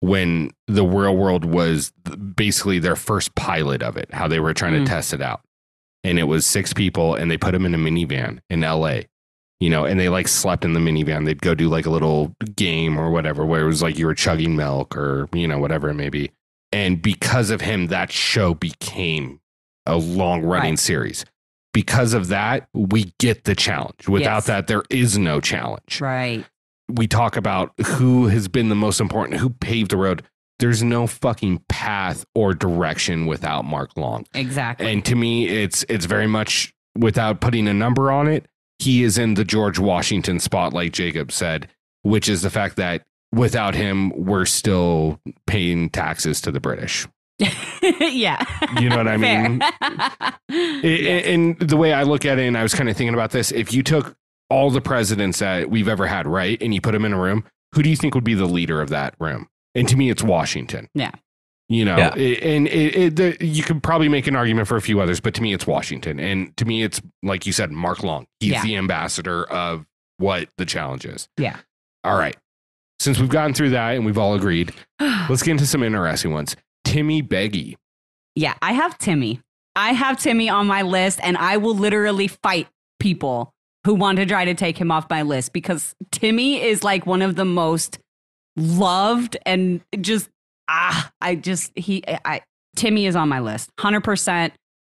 when 0.00 0.52
the 0.68 0.84
real 0.84 1.16
world 1.16 1.44
was 1.44 1.90
basically 2.36 2.78
their 2.78 2.94
first 2.96 3.34
pilot 3.34 3.82
of 3.82 3.96
it, 3.96 4.12
how 4.12 4.28
they 4.28 4.38
were 4.40 4.54
trying 4.54 4.74
Mm. 4.74 4.84
to 4.84 4.90
test 4.90 5.12
it 5.12 5.20
out. 5.20 5.40
And 6.04 6.18
it 6.18 6.24
was 6.24 6.46
six 6.46 6.72
people 6.72 7.14
and 7.16 7.30
they 7.30 7.36
put 7.36 7.52
them 7.52 7.66
in 7.66 7.74
a 7.74 7.78
minivan 7.78 8.38
in 8.48 8.60
LA, 8.60 9.00
you 9.58 9.68
know, 9.68 9.84
and 9.84 9.98
they 9.98 10.08
like 10.08 10.28
slept 10.28 10.64
in 10.64 10.72
the 10.74 10.80
minivan. 10.80 11.24
They'd 11.24 11.42
go 11.42 11.54
do 11.56 11.68
like 11.68 11.86
a 11.86 11.90
little 11.90 12.32
game 12.54 12.96
or 12.96 13.10
whatever, 13.10 13.44
where 13.44 13.62
it 13.62 13.66
was 13.66 13.82
like 13.82 13.98
you 13.98 14.06
were 14.06 14.14
chugging 14.14 14.54
milk 14.54 14.96
or, 14.96 15.28
you 15.32 15.48
know, 15.48 15.58
whatever 15.58 15.88
it 15.90 15.94
may 15.94 16.08
be. 16.10 16.30
And 16.70 17.02
because 17.02 17.50
of 17.50 17.60
him, 17.62 17.88
that 17.88 18.12
show 18.12 18.54
became 18.54 19.40
a 19.86 19.96
long 19.96 20.42
running 20.42 20.72
Right. 20.72 20.78
series. 20.78 21.24
Because 21.78 22.12
of 22.12 22.26
that, 22.26 22.68
we 22.74 23.12
get 23.20 23.44
the 23.44 23.54
challenge. 23.54 24.08
Without 24.08 24.38
Yes. 24.38 24.46
that, 24.46 24.66
there 24.66 24.82
is 24.90 25.16
no 25.16 25.40
challenge 25.40 26.00
Right. 26.00 26.44
we 26.88 27.06
talk 27.06 27.36
about 27.36 27.72
who 27.86 28.26
has 28.26 28.48
been 28.48 28.68
the 28.68 28.74
most 28.74 29.00
important, 29.00 29.38
who 29.38 29.50
paved 29.50 29.92
the 29.92 29.96
road. 29.96 30.24
There's 30.58 30.82
no 30.82 31.06
fucking 31.06 31.62
path 31.68 32.24
or 32.34 32.52
direction 32.52 33.26
without 33.26 33.64
Mark 33.64 33.96
Long. 33.96 34.26
Exactly. 34.34 34.90
And 34.90 35.04
to 35.04 35.14
me, 35.14 35.46
it's 35.46 35.84
it's 35.88 36.06
very 36.06 36.26
much 36.26 36.74
without 36.96 37.40
putting 37.40 37.68
a 37.68 37.74
number 37.74 38.10
on 38.10 38.26
it, 38.26 38.46
he 38.80 39.04
is 39.04 39.16
in 39.16 39.34
the 39.34 39.44
George 39.44 39.78
Washington 39.78 40.40
spot, 40.40 40.72
like 40.72 40.90
Jacob 40.92 41.30
said, 41.30 41.68
which 42.02 42.28
is 42.28 42.42
the 42.42 42.50
fact 42.50 42.74
that 42.74 43.04
without 43.32 43.76
him, 43.76 44.10
we're 44.16 44.46
still 44.46 45.20
paying 45.46 45.90
taxes 45.90 46.40
to 46.40 46.50
the 46.50 46.58
British. 46.58 47.06
yeah. 48.00 48.44
You 48.80 48.88
know 48.90 48.96
what 48.96 49.08
I 49.08 49.16
mean? 49.16 49.60
Fair. 49.60 49.70
I- 49.70 50.34
Yes. 50.50 51.26
And 51.26 51.58
the 51.58 51.76
way 51.76 51.92
I 51.92 52.02
look 52.04 52.24
at 52.24 52.38
it, 52.38 52.46
and 52.46 52.56
I 52.56 52.62
was 52.62 52.74
kind 52.74 52.88
of 52.88 52.96
thinking 52.96 53.14
about 53.14 53.30
this, 53.32 53.52
if 53.52 53.72
you 53.74 53.82
took 53.82 54.16
all 54.50 54.70
the 54.70 54.80
presidents 54.80 55.40
that 55.40 55.68
we've 55.70 55.88
ever 55.88 56.06
had, 56.06 56.26
right, 56.26 56.60
and 56.62 56.72
you 56.74 56.80
put 56.80 56.92
them 56.92 57.04
in 57.04 57.12
a 57.12 57.20
room, 57.20 57.44
who 57.74 57.82
do 57.82 57.90
you 57.90 57.96
think 57.96 58.14
would 58.14 58.24
be 58.24 58.34
the 58.34 58.46
leader 58.46 58.80
of 58.80 58.88
that 58.88 59.14
room? 59.20 59.48
And 59.74 59.86
to 59.88 59.96
me, 59.96 60.08
it's 60.10 60.22
Washington. 60.22 60.88
Yeah. 60.94 61.10
You 61.68 61.84
know, 61.84 61.98
Yeah. 61.98 62.14
it- 62.16 62.42
and 62.42 62.66
it, 62.68 62.96
it, 62.96 63.16
the, 63.16 63.36
you 63.44 63.62
could 63.62 63.82
probably 63.82 64.08
make 64.08 64.26
an 64.26 64.34
argument 64.36 64.66
for 64.68 64.76
a 64.76 64.80
few 64.82 65.00
others, 65.00 65.20
but 65.20 65.34
to 65.34 65.42
me, 65.42 65.52
it's 65.52 65.66
Washington. 65.66 66.18
And 66.18 66.56
to 66.56 66.64
me, 66.64 66.82
it's 66.82 67.02
like 67.22 67.44
you 67.46 67.52
said, 67.52 67.70
Mark 67.70 68.02
Long. 68.02 68.26
He's 68.40 68.52
Yeah. 68.52 68.62
the 68.62 68.76
ambassador 68.76 69.44
of 69.44 69.84
what 70.16 70.48
the 70.56 70.64
challenge 70.64 71.04
is. 71.04 71.28
Yeah. 71.36 71.56
All 72.04 72.16
right. 72.16 72.36
Since 73.00 73.18
we've 73.20 73.28
gotten 73.28 73.52
through 73.52 73.70
that 73.70 73.90
and 73.96 74.06
we've 74.06 74.18
all 74.18 74.34
agreed, 74.34 74.72
let's 75.00 75.42
get 75.42 75.52
into 75.52 75.66
some 75.66 75.82
interesting 75.82 76.32
ones. 76.32 76.56
Timmy 76.88 77.22
Beggy. 77.22 77.76
Yeah, 78.34 78.54
I 78.62 78.72
have 78.72 78.96
Timmy. 78.96 79.42
I 79.76 79.92
have 79.92 80.18
Timmy 80.18 80.48
on 80.48 80.66
my 80.66 80.80
list, 80.82 81.20
and 81.22 81.36
I 81.36 81.58
will 81.58 81.74
literally 81.74 82.28
fight 82.28 82.66
people 82.98 83.52
who 83.84 83.94
want 83.94 84.16
to 84.16 84.24
try 84.24 84.46
to 84.46 84.54
take 84.54 84.78
him 84.78 84.90
off 84.90 85.08
my 85.10 85.20
list 85.20 85.52
because 85.52 85.94
Timmy 86.10 86.62
is 86.62 86.82
like 86.82 87.04
one 87.04 87.20
of 87.20 87.36
the 87.36 87.44
most 87.44 87.98
loved 88.56 89.36
and 89.44 89.82
just 90.00 90.30
ah, 90.68 91.12
I 91.20 91.34
just 91.34 91.72
he 91.76 92.02
I 92.24 92.40
Timmy 92.74 93.04
is 93.04 93.16
on 93.16 93.28
my 93.28 93.40
list, 93.40 93.70
hundred 93.78 94.02
percent. 94.02 94.54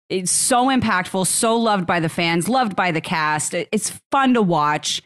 It's 0.10 0.32
so 0.32 0.68
impactful, 0.68 1.26
so 1.26 1.58
loved 1.58 1.88
by 1.88 2.00
the 2.00 2.10
fans, 2.10 2.48
loved 2.48 2.76
by 2.76 2.92
the 2.92 3.02
cast. 3.02 3.56
It's 3.56 4.00
fun 4.12 4.36
to 4.36 4.44
watch. 4.44 5.02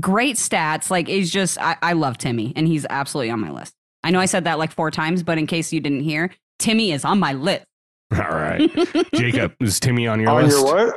Great 0.00 0.36
stats. 0.36 0.90
Like 0.90 1.08
it's 1.08 1.30
just 1.30 1.58
I, 1.58 1.76
I 1.80 1.92
love 1.94 2.18
Timmy, 2.18 2.52
and 2.56 2.68
he's 2.68 2.84
absolutely 2.90 3.30
on 3.30 3.40
my 3.40 3.50
list. 3.50 3.75
I 4.06 4.10
know 4.10 4.20
I 4.20 4.26
said 4.26 4.44
that 4.44 4.56
like 4.60 4.70
four 4.70 4.92
times, 4.92 5.24
but 5.24 5.36
in 5.36 5.48
case 5.48 5.72
you 5.72 5.80
didn't 5.80 6.02
hear, 6.02 6.30
Timmy 6.60 6.92
is 6.92 7.04
on 7.04 7.18
my 7.18 7.32
list. 7.32 7.64
All 8.12 8.20
right. 8.20 8.70
Jacob, 9.12 9.54
is 9.60 9.80
Timmy 9.80 10.06
on 10.06 10.20
your 10.20 10.32
list? 10.32 10.64
On 10.64 10.76
list? 10.76 10.94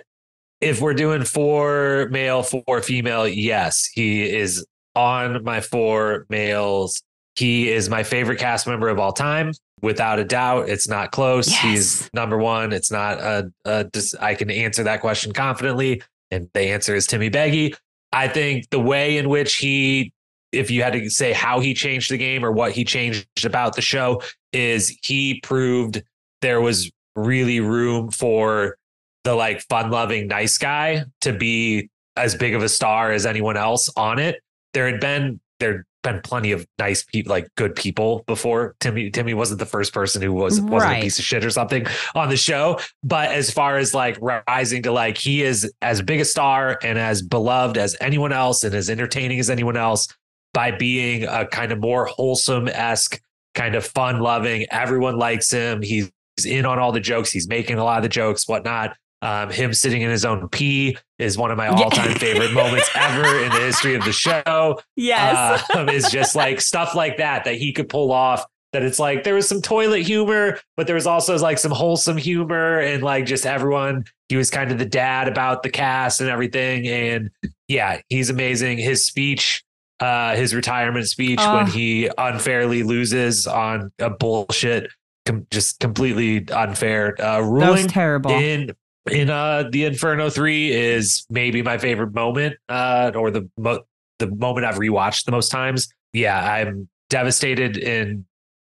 if 0.60 0.82
we're 0.82 0.94
doing 0.94 1.24
four 1.24 2.08
male, 2.12 2.44
four 2.44 2.82
female, 2.82 3.26
yes, 3.28 3.86
he 3.86 4.24
is 4.30 4.66
on 4.96 5.44
my 5.46 5.62
four 5.62 6.26
males. 6.30 7.02
He 7.36 7.70
is 7.70 7.90
my 7.90 8.04
favorite 8.04 8.40
cast 8.40 8.68
member 8.68 8.90
of 8.90 9.00
all 9.00 9.14
time, 9.14 9.54
without 9.82 10.20
a 10.20 10.26
doubt. 10.26 10.68
It's 10.68 10.90
not 10.90 11.12
close. 11.12 11.50
Yes. 11.50 11.62
He's 11.62 12.10
number 12.14 12.38
one. 12.38 12.74
It's 12.74 12.92
not 12.92 13.20
a, 13.20 13.52
a 13.64 13.84
just, 13.94 14.16
I 14.20 14.36
can 14.36 14.50
answer 14.50 14.84
that 14.84 15.00
question 15.00 15.32
confidently, 15.32 16.02
and 16.32 16.50
the 16.54 16.62
answer 16.72 16.96
is 16.96 17.08
Timmy 17.08 17.30
Beggy. 17.30 17.76
I 18.12 18.28
think 18.28 18.70
the 18.70 18.80
way 18.80 19.18
in 19.18 19.30
which 19.30 19.58
he, 19.58 20.14
if 20.52 20.72
you 20.72 20.84
had 20.84 20.94
to 20.94 21.10
say 21.10 21.34
how 21.34 21.60
he 21.60 21.74
changed 21.74 22.12
the 22.12 22.18
game 22.18 22.44
or 22.44 22.52
what 22.52 22.72
he 22.72 22.84
changed 22.84 23.46
about 23.46 23.76
the 23.76 23.82
show, 23.82 24.22
is 24.52 24.98
he 25.04 25.40
proved 25.42 26.02
there 26.42 26.62
was 26.62 26.92
really 27.16 27.60
room 27.60 28.10
for 28.12 28.78
the 29.24 29.36
like 29.36 29.62
fun 29.68 29.92
loving 29.92 30.28
nice 30.28 30.58
guy 30.58 31.04
to 31.22 31.34
be 31.34 31.90
as 32.16 32.36
big 32.36 32.56
of 32.56 32.64
a 32.64 32.70
star 32.70 33.12
as 33.12 33.26
anyone 33.26 33.58
else 33.58 33.90
on 33.96 34.20
it. 34.20 34.42
There 34.74 34.90
had 34.90 35.00
been 35.00 35.40
there'd 35.60 35.86
been 36.04 36.22
plenty 36.22 36.52
of 36.52 36.66
nice 36.78 37.04
people 37.04 37.30
like 37.32 37.48
good 37.56 37.76
people 37.76 38.24
before. 38.26 38.76
Timmy 38.80 39.10
Timmy 39.10 39.34
wasn't 39.34 39.60
the 39.60 39.66
first 39.66 39.94
person 39.94 40.22
who 40.22 40.32
was 40.34 40.62
wasn't 40.62 40.72
Right. 40.90 41.00
a 41.00 41.02
piece 41.02 41.20
of 41.20 41.26
shit 41.26 41.44
or 41.44 41.50
something 41.50 41.86
on 42.16 42.30
the 42.30 42.38
show. 42.38 42.80
But 43.04 43.32
as 43.32 43.52
far 43.52 43.78
as 43.78 43.94
like 43.94 44.18
rising 44.22 44.84
to 44.84 44.92
like 44.92 45.18
he 45.18 45.44
is 45.44 45.72
as 45.82 46.02
big 46.02 46.22
a 46.22 46.26
star 46.26 46.80
and 46.84 46.98
as 46.98 47.22
beloved 47.22 47.78
as 47.78 47.96
anyone 48.00 48.32
else 48.32 48.64
and 48.64 48.74
as 48.74 48.90
entertaining 48.90 49.40
as 49.40 49.50
anyone 49.50 49.76
else 49.78 50.08
by 50.54 50.72
being 50.72 51.26
a 51.26 51.46
kind 51.46 51.72
of 51.72 51.80
more 51.80 52.06
wholesome 52.06 52.68
esque 52.70 53.20
kind 53.56 53.76
of 53.76 53.86
fun 53.86 54.20
loving. 54.20 54.66
Everyone 54.72 55.18
likes 55.18 55.52
him. 55.52 55.82
He's 55.82 56.10
in 56.46 56.66
on 56.66 56.80
all 56.80 56.92
the 56.94 57.00
jokes. 57.02 57.30
He's 57.32 57.48
making 57.50 57.78
a 57.78 57.84
lot 57.84 57.98
of 57.98 58.04
the 58.04 58.10
jokes, 58.10 58.48
whatnot. 58.48 58.96
Um, 59.22 59.50
him 59.52 59.74
sitting 59.74 60.02
in 60.02 60.10
his 60.10 60.24
own 60.24 60.48
pee 60.48 60.98
is 61.18 61.38
one 61.38 61.52
of 61.52 61.58
my 61.58 61.68
all 61.68 61.90
time 61.90 62.14
favorite 62.14 62.54
moments 62.54 62.90
ever 62.96 63.44
in 63.44 63.50
the 63.52 63.60
history 63.60 63.96
of 63.96 64.06
the 64.06 64.14
show. 64.14 64.80
yes. 64.96 65.70
Um, 65.76 65.90
is 65.90 66.10
just 66.10 66.36
like 66.36 66.62
stuff 66.62 66.96
like 66.96 67.18
that 67.18 67.44
that 67.44 67.56
he 67.56 67.74
could 67.74 67.90
pull 67.90 68.12
off. 68.12 68.46
That 68.72 68.84
it's 68.84 69.00
like 69.00 69.24
there 69.24 69.34
was 69.34 69.50
some 69.50 69.62
toilet 69.64 70.04
humor, 70.04 70.60
but 70.78 70.86
there 70.86 70.94
was 70.94 71.08
also 71.08 71.36
like 71.40 71.58
some 71.58 71.72
wholesome 71.72 72.18
humor 72.18 72.80
and 72.80 73.02
like 73.02 73.26
just 73.26 73.46
everyone. 73.46 74.06
He 74.30 74.36
was 74.38 74.52
kind 74.52 74.72
of 74.72 74.78
the 74.78 74.86
dad 74.86 75.28
about 75.28 75.64
the 75.64 75.72
cast 75.72 76.22
and 76.22 76.30
everything. 76.30 76.88
And 76.88 77.32
yeah, 77.68 78.02
he's 78.10 78.30
amazing. 78.30 78.78
His 78.78 79.04
speech, 79.04 79.64
uh, 80.00 80.36
his 80.36 80.54
retirement 80.54 81.08
speech 81.08 81.40
when 81.40 81.66
he 81.66 82.12
unfairly 82.18 82.84
loses 82.84 83.48
on 83.48 83.92
a 83.98 84.12
bullshit, 84.12 84.92
com- 85.26 85.48
just 85.50 85.80
completely 85.80 86.48
unfair 86.50 87.16
uh, 87.20 87.24
that 87.24 87.40
was 87.40 87.50
ruling 87.50 87.88
terrible. 87.88 88.32
in 88.32 88.72
in 89.12 89.30
uh 89.30 89.64
the 89.72 89.86
Inferno 89.86 90.30
3 90.30 90.72
is 90.72 91.26
maybe 91.30 91.62
my 91.62 91.78
favorite 91.78 92.14
moment 92.14 92.56
uh 92.70 93.12
or 93.16 93.32
the 93.32 93.50
mo- 93.58 93.84
the 94.20 94.28
moment 94.28 94.66
I've 94.66 94.76
rewatched 94.80 95.26
the 95.26 95.32
most 95.32 95.50
times. 95.50 95.88
Yeah, 96.14 96.40
I'm 96.54 96.90
devastated 97.10 97.78
and 97.78 98.26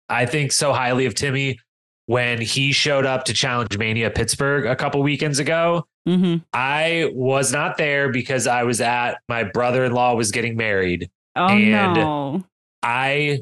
I 0.09 0.25
think 0.25 0.51
so 0.51 0.73
highly 0.73 1.05
of 1.05 1.15
Timmy 1.15 1.59
when 2.05 2.39
he 2.41 2.71
showed 2.71 3.05
up 3.05 3.25
to 3.25 3.33
Challenge 3.33 3.77
Mania 3.77 4.09
Pittsburgh 4.09 4.65
a 4.65 4.75
couple 4.75 5.01
weekends 5.03 5.39
ago. 5.39 5.85
hmm 6.05 6.37
I 6.53 7.09
was 7.13 7.51
not 7.51 7.77
there 7.77 8.09
because 8.11 8.47
I 8.47 8.63
was 8.63 8.79
at 8.81 9.19
my 9.27 9.43
brother-in-law 9.43 10.15
was 10.15 10.31
getting 10.31 10.55
married. 10.55 11.09
Oh 11.35 11.47
And- 11.49 11.93
no. 11.95 12.43
I 12.83 13.39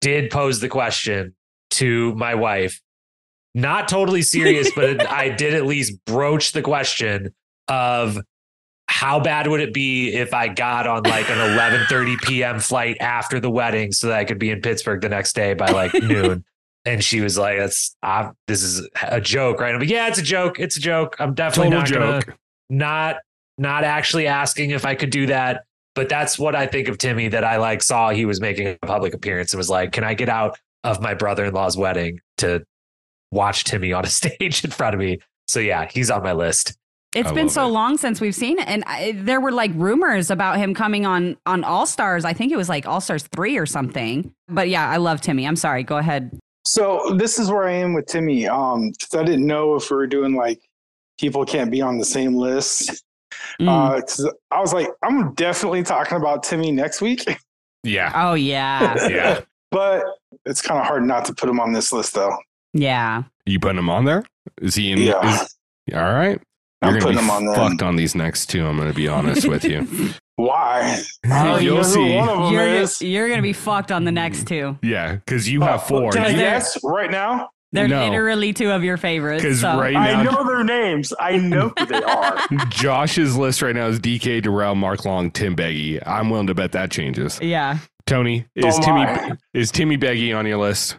did 0.00 0.30
pose 0.30 0.60
the 0.60 0.68
question 0.68 1.34
to 1.72 2.14
my 2.14 2.34
wife. 2.34 2.80
Not 3.56 3.88
totally 3.88 4.20
serious, 4.20 4.70
but 4.76 5.08
I 5.08 5.30
did 5.30 5.54
at 5.54 5.64
least 5.64 6.04
broach 6.04 6.52
the 6.52 6.60
question 6.60 7.34
of 7.68 8.20
how 8.86 9.18
bad 9.18 9.46
would 9.46 9.60
it 9.60 9.72
be 9.72 10.12
if 10.12 10.34
I 10.34 10.48
got 10.48 10.86
on 10.86 11.04
like 11.04 11.30
an 11.30 11.38
11:30 11.38 12.20
p.m. 12.22 12.60
flight 12.60 12.98
after 13.00 13.40
the 13.40 13.48
wedding 13.48 13.92
so 13.92 14.08
that 14.08 14.18
I 14.18 14.26
could 14.26 14.38
be 14.38 14.50
in 14.50 14.60
Pittsburgh 14.60 15.00
the 15.00 15.08
next 15.08 15.34
day 15.34 15.54
by 15.54 15.70
like 15.70 15.94
noon. 16.02 16.44
And 16.84 17.02
she 17.02 17.22
was 17.22 17.38
like, 17.38 17.58
"That's 17.58 17.96
uh, 18.02 18.30
this 18.46 18.62
is 18.62 18.86
a 19.02 19.22
joke, 19.22 19.58
right?" 19.58 19.72
I'm 19.74 19.80
like, 19.80 19.88
"Yeah, 19.88 20.06
it's 20.06 20.18
a 20.18 20.22
joke. 20.22 20.60
It's 20.60 20.76
a 20.76 20.80
joke. 20.80 21.16
I'm 21.18 21.32
definitely 21.32 21.74
Total 21.74 21.98
not 21.98 22.26
gonna 22.26 22.36
not 22.68 23.16
not 23.56 23.84
actually 23.84 24.26
asking 24.26 24.72
if 24.72 24.84
I 24.84 24.94
could 24.94 25.10
do 25.10 25.26
that. 25.28 25.64
But 25.94 26.10
that's 26.10 26.38
what 26.38 26.54
I 26.54 26.66
think 26.66 26.88
of 26.88 26.98
Timmy 26.98 27.28
that 27.28 27.42
I 27.42 27.56
like 27.56 27.82
saw 27.82 28.10
he 28.10 28.26
was 28.26 28.38
making 28.38 28.66
a 28.66 28.86
public 28.86 29.14
appearance 29.14 29.54
and 29.54 29.58
was 29.58 29.70
like, 29.70 29.92
Can 29.92 30.04
I 30.04 30.12
get 30.12 30.28
out 30.28 30.58
of 30.84 31.00
my 31.00 31.14
brother-in-law's 31.14 31.78
wedding 31.78 32.20
to 32.36 32.66
watch 33.30 33.64
Timmy 33.64 33.92
on 33.92 34.04
a 34.04 34.08
stage 34.10 34.64
in 34.64 34.70
front 34.70 34.94
of 34.94 35.00
me? 35.00 35.18
So 35.48 35.60
yeah, 35.60 35.88
he's 35.92 36.10
on 36.10 36.22
my 36.22 36.32
list. 36.32 36.76
It's 37.14 37.30
I 37.30 37.34
been 37.34 37.48
so 37.48 37.64
it. 37.66 37.68
long 37.70 37.96
since 37.96 38.20
we've 38.20 38.34
seen 38.34 38.58
it, 38.58 38.68
and 38.68 38.84
I, 38.86 39.12
there 39.12 39.40
were 39.40 39.52
like 39.52 39.70
rumors 39.74 40.30
about 40.30 40.58
him 40.58 40.74
coming 40.74 41.06
on 41.06 41.36
on 41.46 41.64
All 41.64 41.86
Stars. 41.86 42.24
I 42.24 42.32
think 42.34 42.52
it 42.52 42.56
was 42.56 42.68
like 42.68 42.84
All 42.86 43.00
Stars 43.00 43.22
three 43.28 43.56
or 43.56 43.64
something. 43.64 44.32
But 44.48 44.68
yeah, 44.68 44.90
I 44.90 44.98
love 44.98 45.20
Timmy. 45.22 45.46
I'm 45.46 45.56
sorry. 45.56 45.82
Go 45.82 45.96
ahead. 45.96 46.36
So 46.66 47.14
this 47.16 47.38
is 47.38 47.50
where 47.50 47.64
I 47.68 47.72
am 47.72 47.94
with 47.94 48.06
Timmy. 48.06 48.46
Um, 48.48 48.92
'cause 49.00 49.18
I 49.18 49.22
didn't 49.22 49.46
know 49.46 49.76
if 49.76 49.88
we 49.90 49.96
were 49.96 50.06
doing 50.08 50.34
like 50.34 50.60
people 51.18 51.46
can't 51.46 51.70
be 51.70 51.80
on 51.80 51.96
the 51.98 52.04
same 52.04 52.34
list. 52.34 53.02
Mm. 53.60 53.68
Uh, 53.68 54.00
'cause 54.00 54.28
I 54.50 54.60
was 54.60 54.74
like, 54.74 54.88
I'm 55.02 55.32
definitely 55.34 55.84
talking 55.84 56.16
about 56.18 56.42
Timmy 56.42 56.70
next 56.72 57.00
week, 57.00 57.24
Yeah. 57.84 58.10
oh 58.14 58.34
yeah, 58.34 59.08
Yeah. 59.08 59.40
but 59.70 60.04
it's 60.44 60.60
kind 60.60 60.80
of 60.80 60.86
hard 60.86 61.04
not 61.06 61.24
to 61.26 61.34
put 61.34 61.48
him 61.48 61.60
on 61.60 61.72
this 61.72 61.92
list 61.92 62.14
though. 62.14 62.36
Yeah. 62.76 63.22
You 63.46 63.58
putting 63.60 63.78
him 63.78 63.90
on 63.90 64.04
there? 64.04 64.24
Is 64.60 64.74
he 64.74 64.92
in? 64.92 64.98
Yeah, 64.98 65.42
is- 65.42 65.56
all 65.94 66.00
right. 66.02 66.40
I'm 66.82 66.90
You're 66.92 67.00
gonna 67.00 67.14
putting 67.14 67.18
be 67.18 67.24
him 67.24 67.30
on 67.30 67.46
there. 67.46 67.54
fucked 67.54 67.82
on 67.82 67.96
these 67.96 68.14
next 68.14 68.46
two. 68.46 68.66
I'm 68.66 68.76
going 68.76 68.88
to 68.88 68.94
be 68.94 69.08
honest 69.08 69.48
with 69.48 69.64
you. 69.64 69.86
Why? 70.36 71.00
Oh, 71.24 71.30
oh 71.30 71.56
You'll 71.58 71.62
you 71.62 71.70
know 71.70 71.76
who 71.78 71.84
see. 71.84 72.14
One 72.14 72.28
of 72.28 72.38
them 72.44 72.52
You're, 72.52 72.66
is. 72.66 73.00
you're 73.00 73.28
gonna 73.30 73.40
be 73.40 73.54
fucked 73.54 73.90
on 73.90 74.04
the 74.04 74.12
next 74.12 74.46
two. 74.46 74.78
Yeah, 74.82 75.14
because 75.14 75.48
you 75.48 75.62
have 75.62 75.80
uh, 75.80 75.84
four. 75.84 76.12
Can 76.12 76.22
I 76.22 76.28
They're- 76.32 76.36
guess 76.38 76.78
right 76.84 77.10
now? 77.10 77.48
They're 77.72 77.88
No. 77.88 78.04
literally 78.08 78.52
two 78.52 78.70
of 78.70 78.84
your 78.84 78.96
favorites. 78.96 79.42
Because 79.42 79.60
so. 79.60 79.78
right 79.78 79.96
I 79.96 80.22
know 80.22 80.46
their 80.46 80.62
names. 80.64 81.12
I 81.18 81.36
know 81.36 81.72
who 81.78 81.86
they 81.86 82.02
are. 82.02 82.38
Josh's 82.68 83.36
list 83.36 83.60
right 83.60 83.74
now 83.74 83.86
is 83.88 83.98
DK, 83.98 84.42
Darrell, 84.42 84.74
Mark 84.76 85.04
Long, 85.04 85.30
Tim 85.30 85.56
Beggy. 85.56 86.00
I'm 86.06 86.30
willing 86.30 86.46
to 86.46 86.54
bet 86.54 86.72
that 86.72 86.90
changes. 86.90 87.38
Yeah. 87.42 87.78
Tony, 88.06 88.46
is 88.54 88.76
Oh, 88.78 88.82
Timmy 88.82 89.32
is 89.52 89.70
Timmy 89.72 89.98
Beggy 89.98 90.34
on 90.36 90.46
your 90.46 90.58
list? 90.58 90.96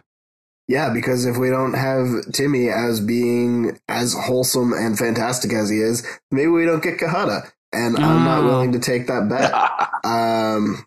Yeah, 0.68 0.90
because 0.92 1.24
if 1.24 1.36
we 1.38 1.48
don't 1.48 1.72
have 1.74 2.30
Timmy 2.32 2.68
as 2.68 3.00
being 3.00 3.78
as 3.88 4.12
wholesome 4.14 4.72
and 4.74 4.98
fantastic 4.98 5.52
as 5.54 5.70
he 5.70 5.78
is, 5.78 6.06
maybe 6.30 6.48
we 6.48 6.66
don't 6.66 6.82
get 6.82 6.98
Kahada. 6.98 7.50
And 7.72 7.96
I'm 7.96 8.24
not 8.24 8.40
Oh. 8.40 8.46
willing 8.46 8.72
to 8.72 8.78
take 8.78 9.06
that 9.08 9.28
bet. 9.28 9.52
Um, 10.04 10.84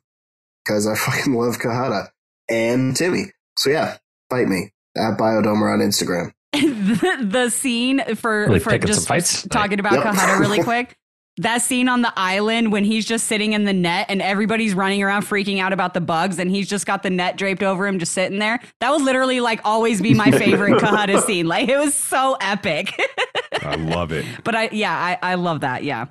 because 0.63 0.87
I 0.87 0.95
fucking 0.95 1.33
love 1.33 1.57
Kahada 1.59 2.09
and 2.49 2.95
Timmy. 2.95 3.31
So 3.57 3.69
yeah, 3.71 3.97
fight 4.29 4.47
me 4.47 4.71
at 4.95 5.17
Biodomer 5.17 5.73
on 5.73 5.79
Instagram. 5.79 6.31
the, 6.53 7.17
the 7.29 7.49
scene 7.49 8.01
for 8.15 8.45
Really 8.47 8.59
for 8.59 8.77
just 8.77 9.07
fights 9.07 9.45
talking 9.47 9.79
about 9.79 9.93
Yep. 9.93 10.03
Kahada 10.03 10.39
really 10.39 10.63
quick. 10.63 10.95
That 11.37 11.59
scene 11.61 11.87
on 11.87 12.01
the 12.01 12.11
island 12.17 12.71
when 12.71 12.83
he's 12.83 13.05
just 13.05 13.25
sitting 13.27 13.53
in 13.53 13.63
the 13.63 13.73
net 13.73 14.07
and 14.09 14.21
everybody's 14.21 14.73
running 14.73 15.01
around 15.01 15.23
freaking 15.23 15.59
out 15.59 15.71
about 15.73 15.93
the 15.93 16.01
bugs 16.01 16.37
and 16.39 16.51
he's 16.51 16.67
just 16.67 16.85
got 16.85 17.03
the 17.03 17.09
net 17.09 17.37
draped 17.37 17.63
over 17.63 17.87
him 17.87 17.99
just 17.99 18.11
sitting 18.11 18.37
there. 18.37 18.59
That 18.81 18.89
will 18.91 19.01
literally 19.01 19.39
like 19.39 19.61
always 19.63 20.01
be 20.01 20.13
my 20.13 20.29
favorite 20.29 20.73
Kahada 20.81 21.21
scene. 21.21 21.47
Like 21.47 21.69
it 21.69 21.77
was 21.77 21.93
so 21.95 22.37
epic. 22.41 22.93
I 23.61 23.75
love 23.75 24.11
it. 24.11 24.25
but 24.43 24.55
I 24.55 24.69
yeah, 24.71 24.93
I, 24.93 25.31
I 25.31 25.35
love 25.35 25.61
that. 25.61 25.83
Yeah. 25.83 26.07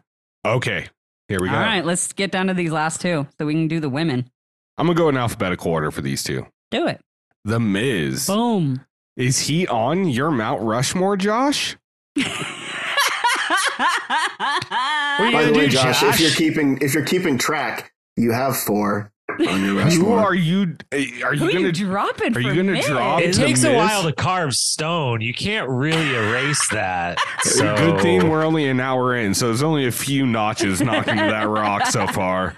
Okay, 0.47 0.87
here 1.29 1.39
we 1.41 1.49
go. 1.49 1.55
all 1.55 1.61
right 1.61 1.85
let's 1.85 2.13
get 2.15 2.31
down 2.33 2.47
to 2.47 2.55
these 2.55 2.73
last 2.73 3.01
two 3.03 3.27
so 3.39 3.47
we 3.47 3.53
can 3.53 3.69
do 3.69 3.79
the 3.79 3.91
women. 3.91 4.29
I'm 4.79 4.87
gonna 4.87 4.97
go 4.97 5.09
in 5.11 5.17
alphabetical 5.19 5.71
order 5.71 5.91
for 5.91 6.01
these 6.01 6.23
two. 6.23 6.47
Do 6.71 6.87
it. 6.87 7.01
The 7.45 7.61
Miz. 7.61 8.27
Boom. 8.27 8.85
Is 9.17 9.41
he 9.41 9.67
on 9.67 10.09
your 10.09 10.31
Mount 10.31 10.63
Rushmore, 10.63 11.17
Josh? 11.19 11.77
What 13.81 15.21
are 15.21 15.27
you 15.27 15.33
By 15.33 15.45
the 15.45 15.51
gonna 15.51 15.59
way, 15.59 15.67
do, 15.67 15.73
Josh, 15.77 16.01
Josh? 16.01 16.15
if 16.15 16.21
you're 16.21 16.31
keeping 16.51 16.79
if 16.81 16.95
you're 16.95 17.05
keeping 17.05 17.39
track, 17.39 17.93
you 18.17 18.33
have 18.33 18.57
four 18.57 19.13
on 19.29 19.65
your 19.65 19.81
eh, 19.81 19.91
Who 19.91 20.13
are 20.13 20.35
you? 20.35 20.77
Are 20.93 20.99
you 20.99 21.07
Who 21.23 21.53
gonna? 21.53 21.61
you 21.61 21.69
it? 22.21 22.37
are 22.37 22.41
you 22.41 22.55
gonna 22.55 22.73
Miz? 22.73 22.87
drop 22.87 23.21
it 23.23 23.35
the 23.35 23.47
takes 23.47 23.65
a 23.65 23.75
while 23.75 24.03
to 24.03 24.13
carve 24.13 24.55
stone. 24.55 25.21
You 25.21 25.33
can't 25.33 25.69
really 25.69 26.15
erase 26.15 26.69
that. 26.71 27.19
So 27.43 27.75
Good 27.77 28.01
thing 28.01 28.29
we're 28.29 28.45
only 28.45 28.67
an 28.69 28.81
hour 28.81 29.17
in, 29.17 29.35
so 29.35 29.47
there's 29.47 29.63
only 29.63 29.87
a 29.87 29.93
few 29.93 30.27
notches 30.27 30.81
knocking 30.81 31.17
that 31.17 31.49
rock 31.49 31.87
so 31.87 32.07
far. 32.09 32.57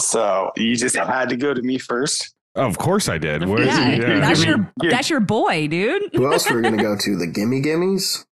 so 0.00 0.50
you 0.56 0.76
just 0.76 0.96
had 0.96 1.28
to 1.30 1.36
go 1.36 1.52
to 1.52 1.60
me 1.62 1.78
first. 1.78 2.34
Of 2.54 2.76
course 2.78 3.08
I 3.08 3.16
did. 3.18 3.46
Where- 3.48 3.64
Yeah, 3.64 3.90
yeah. 3.94 4.20
that's 4.20 4.44
your 4.44 4.72
that's 4.90 5.08
your 5.10 5.20
boy, 5.20 5.68
dude. 5.68 6.10
Who 6.14 6.30
else 6.32 6.50
are 6.50 6.54
we're 6.54 6.62
gonna 6.62 6.76
go 6.82 6.96
to? 7.00 7.16
The 7.16 7.26
Gimme 7.26 7.62
Gimmies? 7.62 8.24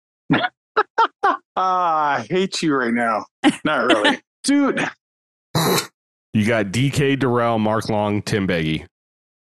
Ah, 1.57 2.19
I 2.19 2.27
hate 2.31 2.63
you 2.63 2.75
right 2.75 2.93
now. 2.95 3.27
Not 3.65 3.87
really. 3.87 4.21
Dude, 4.45 4.89
You 6.33 6.47
got 6.47 6.67
DK, 6.67 7.19
Darrell, 7.19 7.59
Mark 7.59 7.89
Long, 7.89 8.23
Tim 8.23 8.47
Beggy. 8.47 8.87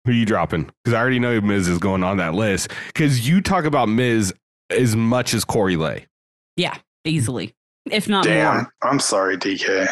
Who 0.05 0.11
are 0.11 0.13
you 0.13 0.25
dropping? 0.25 0.69
Because 0.83 0.93
I 0.93 0.99
already 1.01 1.19
know 1.19 1.41
Miz 1.41 1.67
is 1.67 1.77
going 1.79 2.03
on 2.03 2.17
that 2.17 2.33
list. 2.33 2.71
Because 2.87 3.27
you 3.27 3.41
talk 3.41 3.65
about 3.65 3.89
Miz 3.89 4.33
as 4.69 4.95
much 4.95 5.33
as 5.33 5.43
Corey 5.43 5.75
Lay. 5.75 6.05
Yeah, 6.55 6.75
easily, 7.03 7.53
if 7.91 8.07
not 8.07 8.23
damn. 8.23 8.55
more. 8.55 8.73
I'm 8.83 8.99
sorry, 8.99 9.37
DK. 9.37 9.87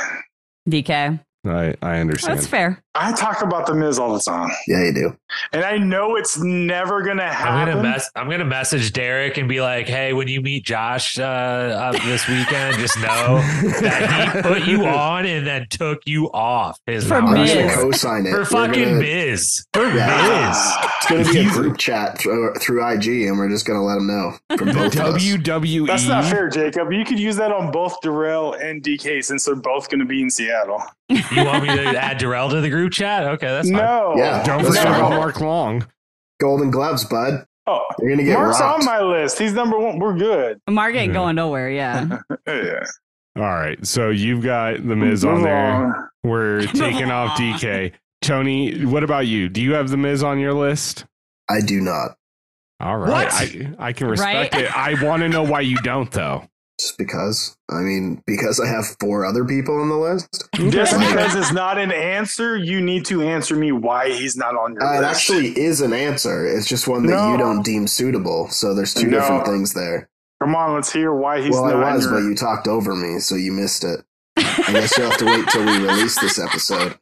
DK, 0.70 1.20
I, 1.46 1.76
I 1.82 2.00
understand. 2.00 2.38
that's 2.38 2.48
fair. 2.48 2.82
I 2.96 3.12
talk 3.14 3.42
about 3.42 3.66
the 3.66 3.74
Miz 3.74 3.98
all 4.00 4.14
the 4.14 4.20
time, 4.20 4.50
Yeah, 4.68 4.84
you 4.86 4.94
do. 4.94 5.18
and 5.52 5.64
I 5.66 5.78
know 5.78 6.16
it's 6.16 6.38
never 6.38 7.02
gonna 7.02 7.24
I'm 7.24 7.32
happen. 7.34 7.74
gonna 7.76 7.84
mess. 7.90 8.10
I'm 8.16 8.30
gonna 8.30 8.46
message 8.46 8.94
Derrick 8.94 9.38
and 9.38 9.50
be 9.50 9.60
like, 9.62 9.88
"Hey, 9.88 10.14
when 10.14 10.28
you 10.28 10.42
meet 10.42 10.64
Josh 10.64 11.18
uh, 11.20 11.24
uh, 11.24 11.92
this 12.06 12.28
weekend, 12.28 12.78
just 12.78 12.96
know 13.00 13.40
that 13.82 14.34
he 14.36 14.42
put 14.48 14.64
you 14.68 14.86
on 14.86 15.26
and 15.26 15.46
then 15.46 15.66
took 15.70 16.00
you 16.06 16.32
off 16.32 16.80
his 16.86 17.08
For 17.08 17.20
Mount 17.22 17.40
Miz. 17.40 17.74
co-sign 17.76 18.26
it. 18.28 18.32
for 18.32 18.38
We're 18.40 18.46
fucking 18.46 18.84
gonna- 18.84 19.00
Miz. 19.00 19.66
For 19.74 19.86
Yeah. 19.88 20.50
Miz. 20.50 20.88
It's 20.96 21.10
gonna 21.10 21.34
be 21.34 21.50
a 21.50 21.52
group 21.52 21.78
chat 21.80 22.20
through, 22.20 22.54
through 22.56 22.88
IG, 22.88 23.24
and 23.28 23.38
we're 23.40 23.50
just 23.50 23.66
gonna 23.66 23.84
let 23.84 23.96
them 23.96 24.08
know 24.08 24.34
from 24.56 24.68
both. 24.72 24.94
WWE. 24.96 25.88
That's 25.88 26.08
not 26.08 26.26
fair, 26.26 26.48
Jacob. 26.48 26.92
You 26.94 27.04
could 27.04 27.20
use 27.20 27.36
that 27.38 27.52
on 27.52 27.72
both 27.72 28.00
Darrell 28.02 28.54
and 28.54 28.82
DK 28.84 29.24
since 29.24 29.46
they're 29.46 29.56
both 29.56 29.90
going 29.90 30.00
to 30.00 30.06
be 30.06 30.22
in 30.22 30.30
Seattle. 30.30 30.82
You 31.36 31.46
want 31.46 31.64
me 31.64 31.76
to 31.76 31.98
add 31.98 32.18
Darrell 32.18 32.50
to 32.50 32.62
the 32.62 32.70
group 32.70 32.92
chat? 32.94 33.26
Okay, 33.26 33.48
that's 33.48 33.70
fine. 33.70 33.78
no. 33.80 34.14
Yeah. 34.18 34.44
Don't 34.44 34.66
forget 34.66 34.86
about 34.86 35.10
Mark 35.12 35.40
Long. 35.42 35.86
Golden 36.40 36.72
Gloves, 36.72 37.06
bud. 37.06 37.46
Oh, 37.66 37.82
You're 38.00 38.10
gonna 38.12 38.24
get 38.24 38.38
Mark's 38.38 38.60
rocked. 38.60 38.80
on 38.80 38.86
my 38.86 39.00
list. 39.02 39.40
He's 39.40 39.54
number 39.54 39.78
one. 39.80 39.98
We're 40.00 40.18
good. 40.18 40.60
Mark 40.70 40.96
ain't 40.96 41.10
Yeah. 41.14 41.20
going 41.20 41.36
nowhere. 41.36 41.70
Yeah. 41.70 42.20
Yeah. 42.48 42.84
All 43.38 43.44
right. 43.44 43.84
So 43.88 44.10
you've 44.10 44.44
got 44.44 44.76
The 44.86 44.96
Miz 44.96 45.24
on 45.26 45.36
Move 45.36 45.44
there. 45.44 45.66
on. 45.74 46.10
We're 46.24 46.62
taking 46.68 47.10
off 47.10 47.38
DK. 47.38 47.94
Tony, 48.22 48.86
what 48.86 49.04
about 49.04 49.28
you? 49.28 49.50
Do 49.50 49.62
you 49.62 49.74
have 49.74 49.90
The 49.90 49.98
Miz 49.98 50.24
on 50.24 50.40
your 50.40 50.54
list? 50.54 51.06
I 51.50 51.62
do 51.62 51.82
not, 51.82 52.16
All 52.80 52.98
right. 52.98 53.10
What? 53.10 53.34
I, 53.34 53.74
I 53.80 53.94
can 53.94 54.08
respect 54.08 54.54
Right? 54.54 54.64
it. 54.66 54.78
I 54.78 55.02
want 55.04 55.22
to 55.24 55.30
know 55.30 55.44
why 55.44 55.62
you 55.62 55.78
don't, 55.78 56.12
though. 56.12 56.48
Just 56.84 56.98
because. 56.98 57.58
I 57.70 57.80
mean, 57.80 58.22
because 58.28 58.60
I 58.60 58.68
have 58.68 58.86
four 59.00 59.26
other 59.26 59.46
people 59.46 59.80
on 59.80 59.90
the 59.90 59.96
list. 59.96 60.48
Just 60.70 60.98
because 61.00 61.36
it's 61.36 61.52
not 61.52 61.78
an 61.78 61.92
answer, 61.92 62.56
you 62.58 62.82
need 62.82 63.06
to 63.06 63.22
answer 63.22 63.56
me 63.56 63.72
why 63.72 64.10
he's 64.12 64.36
not 64.36 64.56
on 64.56 64.74
your 64.74 64.84
Uh, 64.84 65.00
it 65.02 65.04
actually 65.04 65.48
is 65.60 65.82
an 65.82 65.94
answer. 65.94 66.46
It's 66.46 66.68
just 66.68 66.88
one 66.88 67.06
that 67.08 67.32
you 67.32 67.38
don't 67.38 67.64
deem 67.64 67.88
suitable. 67.88 68.50
So 68.50 68.74
there's 68.74 68.94
two 68.94 69.08
No. 69.08 69.20
different 69.20 69.46
things 69.46 69.74
there. 69.74 70.10
Come 70.42 70.56
on, 70.56 70.74
let's 70.76 70.92
hear 70.92 71.14
why 71.14 71.42
he's 71.42 71.52
well, 71.54 71.66
not 71.66 71.84
I 71.84 71.96
was, 71.96 72.06
your 72.06 72.14
but 72.14 72.20
you 72.20 72.36
talked 72.36 72.68
over 72.68 72.96
me, 72.96 73.20
so 73.20 73.36
you 73.36 73.52
missed 73.52 73.84
it. 73.84 74.02
I 74.38 74.72
guess 74.74 74.98
you'll 74.98 75.10
have 75.10 75.20
to 75.20 75.26
wait 75.26 75.48
till 75.48 75.66
we 75.66 75.78
release 75.86 76.20
this 76.20 76.38
episode. 76.38 76.98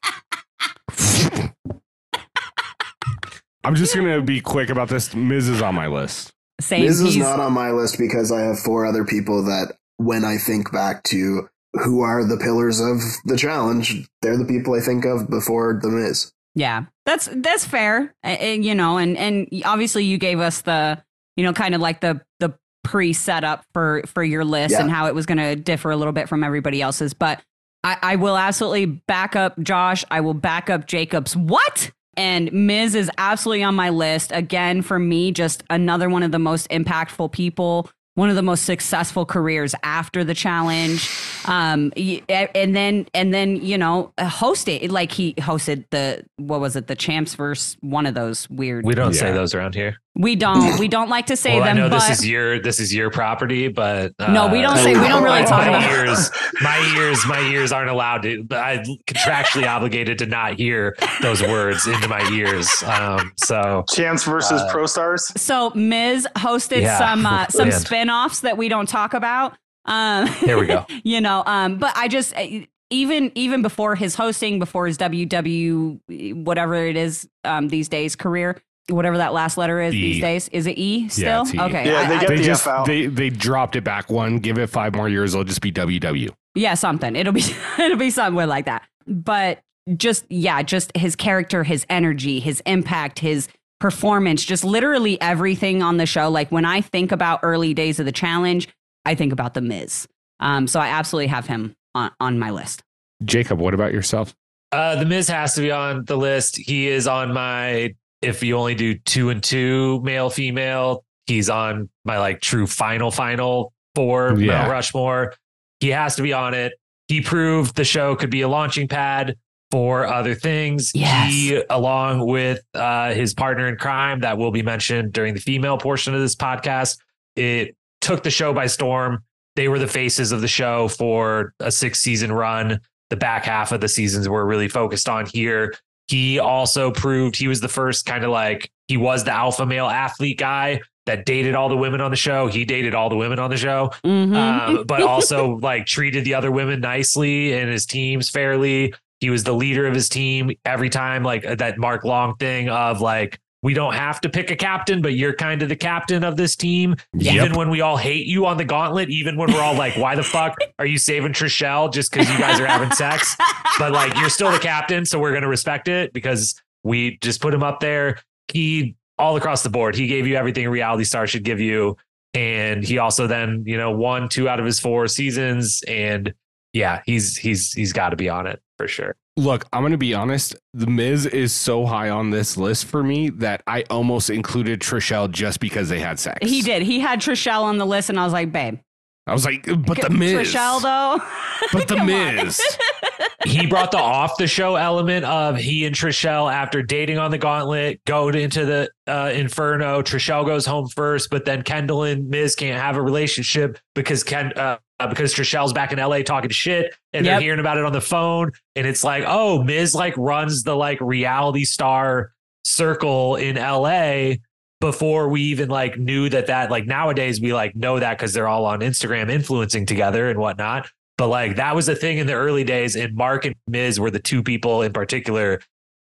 I'm 3.64 3.76
just 3.76 3.94
going 3.96 4.08
to 4.08 4.22
be 4.22 4.42
quick 4.42 4.70
about 4.70 4.90
this. 4.90 5.14
Miz 5.16 5.50
is 5.50 5.62
on 5.62 5.76
my 5.76 5.88
list. 5.88 6.34
Same. 6.62 6.86
Miz 6.86 7.02
is 7.02 7.18
not 7.18 7.40
on 7.40 7.54
my 7.54 7.72
list 7.72 7.98
because 7.98 8.32
I 8.32 8.42
have 8.42 8.60
four 8.60 8.86
other 8.86 9.04
people 9.06 9.44
that, 9.44 9.76
when 9.98 10.24
I 10.24 10.38
think 10.38 10.72
back 10.72 11.04
to 11.06 11.48
who 11.74 12.02
are 12.02 12.24
the 12.26 12.38
pillars 12.38 12.80
of 12.80 13.00
the 13.26 13.38
challenge, 13.38 14.08
they're 14.22 14.38
the 14.38 14.46
people 14.46 14.74
I 14.74 14.80
think 14.82 15.06
of 15.06 15.30
before 15.30 15.80
the 15.82 15.90
Miz. 15.90 16.32
Yeah, 16.56 16.86
that's 17.06 17.30
that's 17.34 17.64
fair. 17.66 18.14
Uh, 18.26 18.32
you 18.32 18.76
know, 18.76 18.98
and 18.98 19.18
and 19.18 19.48
obviously 19.64 20.04
you 20.04 20.18
gave 20.18 20.40
us 20.40 20.62
the 20.62 21.02
you 21.38 21.44
know 21.44 21.54
kind 21.54 21.74
of 21.76 21.82
like 21.82 22.02
the 22.02 22.20
the 22.40 22.54
pre 22.84 23.14
setup 23.14 23.64
for 23.74 24.02
for 24.08 24.24
your 24.24 24.44
list 24.44 24.74
Yeah. 24.74 24.82
and 24.82 24.92
how 24.92 25.08
it 25.08 25.16
was 25.16 25.26
going 25.26 25.38
to 25.38 25.56
differ 25.56 25.92
a 25.92 25.96
little 25.96 26.12
bit 26.14 26.28
from 26.28 26.44
everybody 26.44 26.82
else's. 26.82 27.14
But 27.14 27.42
I, 27.84 27.98
I 28.02 28.16
will 28.18 28.38
absolutely 28.38 28.86
back 28.86 29.36
up 29.36 29.58
Josh. 29.62 30.04
I 30.12 30.20
will 30.22 30.34
back 30.34 30.70
up 30.70 30.88
Jacob's. 30.88 31.38
What? 31.38 31.92
And 32.18 32.52
Miz 32.52 32.96
is 32.96 33.10
absolutely 33.18 33.64
on 33.64 33.76
my 33.76 33.90
list 33.90 34.32
again. 34.34 34.82
For 34.82 35.00
me, 35.00 35.32
just 35.32 35.64
another 35.70 36.10
one 36.10 36.24
of 36.24 36.32
the 36.32 36.40
most 36.40 36.70
impactful 36.70 37.32
people. 37.32 37.90
One 38.16 38.30
of 38.30 38.36
the 38.36 38.42
most 38.42 38.66
successful 38.66 39.26
careers 39.26 39.74
after 39.84 40.26
the 40.26 40.34
challenge, 40.34 41.10
um, 41.46 41.94
and 41.96 42.76
then 42.76 43.08
and 43.14 43.34
then 43.34 43.56
you 43.56 43.78
know 43.78 44.12
hosted 44.20 44.92
like 44.92 45.14
he 45.14 45.34
hosted 45.36 45.86
the 45.92 46.26
what 46.36 46.60
was 46.60 46.76
it 46.76 46.88
the 46.88 46.96
champs 46.96 47.36
versus 47.36 47.78
one 47.80 48.06
of 48.06 48.14
those 48.14 48.50
weird 48.50 48.86
We 48.86 48.96
don't 48.96 49.14
say 49.14 49.32
those 49.32 49.56
around 49.56 49.76
here. 49.76 49.96
We 50.14 50.36
don't 50.36 50.78
we 50.78 50.90
don't 50.90 51.10
like 51.10 51.28
to 51.28 51.38
say 51.38 51.56
well, 51.56 51.64
them 51.64 51.78
I 51.78 51.80
know 51.80 51.90
but 51.90 52.00
this 52.08 52.20
is 52.20 52.28
your 52.28 52.60
this 52.60 52.82
is 52.82 52.94
your 52.94 53.10
property, 53.10 53.70
but 53.70 54.12
uh, 54.20 54.32
No, 54.34 54.48
we 54.50 54.62
don't 54.62 54.76
say- 54.78 54.94
we 55.00 55.08
don't 55.08 55.24
really 55.24 55.42
my 55.42 55.46
talk 55.48 55.66
about- 55.66 55.90
ears. 55.90 56.30
My 56.62 56.94
ears, 56.98 57.26
my 57.26 57.40
ears 57.50 57.72
aren't 57.72 57.90
allowed 57.90 58.24
to. 58.24 58.44
But 58.44 58.58
I'm 58.58 58.84
contractually 59.08 59.66
obligated 59.68 60.18
to 60.20 60.26
not 60.26 60.56
hear 60.60 60.98
those 61.22 61.42
words 61.42 61.88
into 61.88 62.10
my 62.10 62.22
ears. 62.30 62.70
Um, 62.84 63.32
so 63.38 63.86
Champs 63.90 64.26
versus 64.26 64.62
Uh, 64.62 64.70
Pro 64.70 64.86
Stars. 64.86 65.32
so 65.42 65.72
Miz 65.76 66.28
hosted 66.36 66.82
Yeah. 66.82 66.98
some 66.98 67.26
uh, 67.26 67.48
some 67.48 67.70
Man. 67.70 67.80
spin-offs 67.80 68.42
that 68.42 68.58
we 68.58 68.68
don't 68.70 68.90
talk 68.90 69.14
about 69.14 69.56
um 69.86 70.28
here 70.28 70.60
we 70.60 70.68
go. 70.68 70.86
you 71.04 71.20
know 71.20 71.42
um 71.48 71.78
but 71.80 71.92
i 71.96 72.08
just 72.08 72.38
uh, 72.38 72.46
even 72.92 73.32
even 73.34 73.64
before 73.64 73.96
his 73.96 74.14
hosting 74.14 74.60
before 74.60 74.86
his 74.86 74.96
ww 75.00 76.00
whatever 76.46 76.76
it 76.76 76.96
is 76.96 77.28
um 77.46 77.68
these 77.70 77.90
days 77.90 78.16
career 78.16 78.62
whatever 78.90 79.18
that 79.18 79.34
last 79.34 79.58
letter 79.58 79.80
is 79.80 79.94
E. 79.94 80.02
these 80.02 80.22
days 80.22 80.48
is 80.50 80.68
it 80.68 80.78
e 80.78 81.08
still 81.10 81.44
it's 81.44 81.54
E. 81.54 81.60
okay 81.60 81.86
Yeah, 81.92 82.00
I- 82.02 82.08
they 82.10 82.16
I- 82.16 82.20
get 82.20 82.28
They 82.30 82.38
the 82.38 82.44
just 82.44 82.68
they 82.86 83.06
they 83.08 83.30
dropped 83.30 83.76
it 83.76 83.84
back 83.84 84.10
one. 84.10 84.40
Give 84.40 84.58
it 84.58 84.68
five 84.68 84.96
more 84.96 85.08
years. 85.10 85.34
It'll 85.34 85.44
just 85.44 85.62
be 85.62 85.72
WW. 85.72 86.30
yeah 86.56 86.74
something 86.74 87.16
it'll 87.16 87.34
be 87.34 87.44
it'll 87.80 87.98
be 87.98 88.10
somewhere 88.10 88.48
like 88.48 88.66
that 88.66 88.84
but 89.08 89.60
just 89.96 90.26
yeah 90.30 90.62
just 90.62 90.96
his 90.98 91.16
character 91.16 91.64
his 91.64 91.86
energy 91.90 92.40
his 92.40 92.62
impact 92.66 93.20
his 93.20 93.48
performance 93.80 94.44
just 94.44 94.64
literally 94.64 95.20
everything 95.22 95.82
on 95.82 95.98
the 95.98 96.06
show 96.06 96.30
like 96.30 96.52
when 96.52 96.66
i 96.66 96.82
think 96.82 97.12
about 97.12 97.40
early 97.42 97.74
days 97.74 98.00
of 98.00 98.06
the 98.06 98.12
challenge 98.12 98.68
i 99.06 99.16
think 99.16 99.34
about 99.34 99.56
the 99.56 99.62
miz 99.62 100.08
um 100.40 100.68
so 100.68 100.80
i 100.80 100.88
absolutely 100.88 101.26
have 101.28 101.48
him 101.48 101.74
on, 101.96 102.12
on 102.20 102.38
my 102.38 102.52
list 102.52 102.84
Jacob, 103.24 103.60
what 103.60 103.74
about 103.76 103.94
yourself? 103.94 104.34
Uh, 104.72 104.96
the 104.96 105.06
Miz 105.06 105.28
has 105.28 105.54
to 105.54 105.62
be 105.62 105.70
on 105.70 106.06
the 106.06 106.18
list. 106.18 106.58
He 106.58 106.88
is 106.88 107.06
on 107.08 107.32
my. 107.34 107.94
If 108.22 108.44
you 108.44 108.58
only 108.58 108.76
do 108.76 108.96
two 109.00 109.30
and 109.30 109.44
two, 109.44 110.02
male 110.02 110.30
female, 110.30 111.04
he's 111.26 111.50
on 111.50 111.90
my 112.06 112.20
like 112.20 112.42
true 112.42 112.68
final 112.68 113.12
final 113.12 113.74
for 113.96 114.38
Yeah. 114.40 114.60
Mount 114.60 114.72
Rushmore. 114.72 115.34
He 115.80 115.90
has 115.90 116.16
to 116.18 116.22
be 116.22 116.34
on 116.34 116.54
it. 116.54 116.74
He 117.08 117.22
proved 117.22 117.76
the 117.76 117.84
show 117.84 118.16
could 118.16 118.30
be 118.30 118.42
a 118.42 118.48
launching 118.48 118.88
pad 118.88 119.36
for 119.72 120.06
other 120.06 120.36
things. 120.36 120.92
Yes. 120.94 121.32
He, 121.32 121.62
along 121.70 122.26
with 122.28 122.62
uh, 122.74 123.14
his 123.14 123.34
partner 123.34 123.68
in 123.68 123.78
crime, 123.78 124.20
that 124.20 124.38
will 124.38 124.52
be 124.52 124.62
mentioned 124.62 125.14
during 125.14 125.34
the 125.34 125.40
female 125.40 125.78
portion 125.78 126.14
of 126.14 126.22
this 126.22 126.36
podcast, 126.36 126.98
it 127.36 127.76
took 128.02 128.24
the 128.24 128.30
show 128.32 128.54
by 128.54 128.68
storm. 128.68 129.24
They 129.56 129.68
were 129.68 129.80
the 129.80 129.88
faces 129.88 130.32
of 130.32 130.42
the 130.42 130.48
show 130.48 130.88
for 130.88 131.54
a 131.60 131.72
six 131.72 132.00
season 132.00 132.32
run. 132.32 132.80
The 133.10 133.18
back 133.18 133.44
half 133.44 133.72
of 133.72 133.82
the 133.82 133.90
seasons 133.90 134.30
were 134.30 134.46
really 134.46 134.70
focused 134.70 135.10
on 135.10 135.26
here. 135.26 135.74
He 136.08 136.40
also 136.40 136.92
proved 136.92 137.36
he 137.36 137.48
was 137.48 137.62
the 137.62 137.68
first 137.70 138.06
kind 138.06 138.24
of 138.24 138.32
like 138.32 138.72
he 138.88 138.98
was 138.98 139.24
the 139.24 139.32
alpha 139.34 139.66
male 139.66 139.88
athlete 139.88 140.38
guy 140.38 140.82
that 141.06 141.26
dated 141.26 141.56
all 141.56 141.68
the 141.70 141.78
women 141.78 142.00
on 142.02 142.12
the 142.12 142.18
show. 142.18 142.48
He 142.48 142.64
dated 142.66 142.94
all 142.94 143.10
the 143.10 143.16
women 143.16 143.40
on 143.40 143.50
the 143.50 143.58
show 143.58 143.92
Mhm. 144.06 144.36
um, 144.36 144.84
but 144.88 145.02
also 145.02 145.58
like 145.58 145.86
treated 145.86 146.26
the 146.26 146.36
other 146.36 146.52
women 146.52 146.80
nicely 146.82 147.54
and 147.54 147.72
his 147.72 147.86
teams 147.86 148.30
fairly. 148.30 148.94
He 149.20 149.30
was 149.30 149.44
the 149.44 149.54
leader 149.54 149.86
of 149.88 149.94
his 149.94 150.10
team 150.10 150.52
every 150.66 150.90
time, 150.90 151.24
like 151.24 151.46
uh, 151.46 151.56
that 151.56 151.78
Mark 151.78 152.04
Long 152.04 152.36
thing 152.38 152.70
of 152.70 153.02
like, 153.02 153.40
we 153.64 153.74
don't 153.74 153.94
have 153.94 154.22
to 154.22 154.30
pick 154.30 154.50
a 154.52 154.56
captain, 154.56 155.02
but 155.02 155.14
you're 155.14 155.34
kind 155.34 155.62
of 155.62 155.70
the 155.70 155.76
captain 155.76 156.24
of 156.24 156.36
this 156.36 156.56
team. 156.56 156.96
Even 157.20 157.54
when 157.54 157.70
we 157.70 157.82
all 157.82 157.98
hate 157.98 158.26
you 158.26 158.46
on 158.46 158.58
the 158.58 158.66
gauntlet, 158.66 159.10
even 159.10 159.38
when 159.38 159.52
we're 159.52 159.62
all 159.62 159.76
like, 159.76 159.96
why 159.98 160.16
the 160.16 160.24
fuck 160.24 160.58
are 160.80 160.86
you 160.86 160.98
saving 160.98 161.34
Trishelle 161.34 161.94
just 161.94 162.12
because 162.12 162.30
you 162.30 162.38
guys 162.40 162.60
are 162.60 162.68
having 162.68 162.92
sex? 162.92 163.36
But 163.80 163.94
like, 163.94 164.16
you're 164.18 164.30
still 164.30 164.52
the 164.52 164.60
captain, 164.60 165.06
so 165.06 165.18
we're 165.18 165.32
going 165.32 165.42
to 165.44 165.48
respect 165.48 165.88
it 165.88 166.14
because 166.14 166.62
we 166.84 167.18
just 167.22 167.42
put 167.42 167.52
him 167.54 167.64
up 167.64 167.80
there. 167.80 168.20
He 168.50 168.96
all 169.18 169.38
across 169.38 169.64
the 169.64 169.70
board, 169.70 169.96
he 169.96 170.08
gave 170.08 170.28
you 170.28 170.36
everything 170.36 170.66
a 170.66 170.70
reality 170.70 171.06
star 171.06 171.26
should 171.26 171.44
give 171.44 171.60
you 171.60 171.96
and 172.34 172.84
he 172.84 172.98
also 172.98 173.28
then 173.28 173.64
you 173.66 173.78
know 173.78 173.92
won 173.92 174.30
two 174.30 174.48
out 174.48 174.60
of 174.60 174.66
his 174.66 174.80
four 174.80 175.08
seasons 175.08 175.84
and 175.88 176.34
yeah 176.74 177.02
he's 177.06 177.38
he's 177.38 177.74
he's 177.74 177.94
got 177.94 178.10
to 178.10 178.16
be 178.16 178.30
on 178.30 178.48
it 178.48 178.62
for 178.78 178.88
sure 178.88 179.16
Look, 179.38 179.66
I'm 179.72 179.82
going 179.82 179.94
to 179.94 179.98
be 179.98 180.14
honest. 180.14 180.56
The 180.74 180.88
Miz 180.88 181.26
is 181.26 181.54
so 181.54 181.86
high 181.86 182.10
on 182.10 182.32
this 182.32 182.58
list 182.58 182.86
for 182.86 183.02
me 183.02 183.30
that 183.30 183.64
I 183.66 183.84
almost 183.90 184.30
included 184.30 184.82
Trishelle 184.82 185.32
just 185.32 185.60
because 185.60 185.88
they 185.90 186.00
had 186.00 186.20
sex. 186.20 186.40
he 186.48 186.62
did. 186.62 186.84
He 186.84 187.00
had 187.00 187.22
Trishelle 187.22 187.64
on 187.64 187.78
the 187.78 187.86
list, 187.86 188.10
and 188.10 188.20
I 188.20 188.26
was 188.26 188.34
like, 188.34 188.52
babe. 188.52 188.80
I 189.28 189.34
was 189.34 189.46
like, 189.46 189.66
but 189.86 190.02
the 190.02 190.10
Miz. 190.10 190.34
Trishelle, 190.34 190.82
though. 190.82 191.24
But 191.72 191.88
the 191.88 191.96
Come. 191.98 192.08
Miz. 192.08 192.62
he 193.46 193.68
brought 193.68 193.92
the 193.92 194.00
off 194.00 194.36
the 194.38 194.48
show 194.48 194.76
element 194.76 195.26
of 195.26 195.58
he 195.58 195.86
and 195.86 195.96
Trishelle 195.96 196.52
after 196.52 196.82
dating 196.82 197.18
on 197.18 197.32
the 197.32 197.38
gauntlet 197.38 198.02
go 198.06 198.30
into 198.30 198.66
the 198.66 198.90
uh, 199.08 199.32
inferno. 199.34 200.02
Trishelle 200.02 200.46
goes 200.46 200.66
home 200.66 200.88
first, 200.90 201.30
but 201.30 201.46
then 201.46 201.62
Kendall 201.62 202.04
and 202.04 202.30
Miz 202.30 202.56
can't 202.56 202.82
have 202.82 202.98
a 202.98 203.02
relationship 203.02 203.78
because 203.94 204.24
Ken 204.24 204.52
uh, 204.54 204.78
Uh, 205.02 205.08
because 205.08 205.34
Trishelle's 205.34 205.74
back 205.74 205.92
in 205.92 206.00
LA 206.00 206.20
talking 206.20 206.52
shit 206.52 206.94
and 207.14 207.26
they're 207.26 207.42
hearing 207.42 207.60
about 207.60 207.78
it 207.78 207.86
on 207.86 207.92
the 207.92 208.02
phone. 208.02 208.52
And 208.76 208.86
it's 208.86 209.04
like, 209.04 209.24
oh, 209.26 209.64
Miz 209.64 209.96
like 209.96 210.16
runs 210.16 210.64
the 210.64 210.76
like 210.76 211.02
reality 211.02 211.66
star 211.66 212.34
circle 212.64 213.36
in 213.36 213.56
LA 213.56 214.36
before 214.80 215.30
we 215.30 215.42
even 215.42 215.70
like 215.70 215.98
knew 215.98 216.30
that 216.30 216.48
that 216.48 216.70
like 216.70 216.86
nowadays 216.86 217.40
we 217.42 217.54
like 217.54 217.76
know 217.76 218.00
that 218.00 218.18
because 218.18 218.34
they're 218.34 218.48
all 218.48 218.66
on 218.66 218.82
Instagram 218.82 219.32
influencing 219.32 219.86
together 219.86 220.30
and 220.30 220.40
whatnot. 220.40 220.90
But 221.18 221.28
like 221.28 221.56
that 221.56 221.76
was 221.76 221.88
a 221.88 221.96
thing 221.96 222.18
in 222.18 222.28
the 222.28 222.34
early 222.34 222.64
days, 222.64 222.96
and 222.96 223.16
Mark 223.16 223.46
and 223.46 223.56
Miz 223.68 224.00
were 224.00 224.12
the 224.12 224.20
two 224.20 224.44
people 224.44 224.82
in 224.82 224.92
particular 224.92 225.62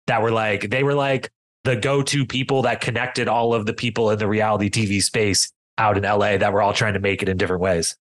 that 0.06 0.23
were 0.23 0.31
like 0.31 0.70
they 0.70 0.82
were 0.82 0.94
like 0.94 1.31
the 1.65 1.77
go-to 1.77 2.27
people 2.27 2.62
that 2.62 2.81
connected 2.81 3.28
all 3.28 3.55
of 3.55 3.65
the 3.66 3.73
people 3.73 4.11
in 4.11 4.19
the 4.19 4.28
reality 4.28 4.69
TV 4.69 5.02
space 5.02 5.51
out 5.78 5.97
in 5.97 6.05
LA 6.05 6.36
that 6.36 6.52
were 6.52 6.61
all 6.61 6.74
trying 6.74 6.94
to 6.94 7.01
make 7.01 7.23
it 7.23 7.28
in 7.28 7.36
different 7.36 7.62
ways. 7.62 7.97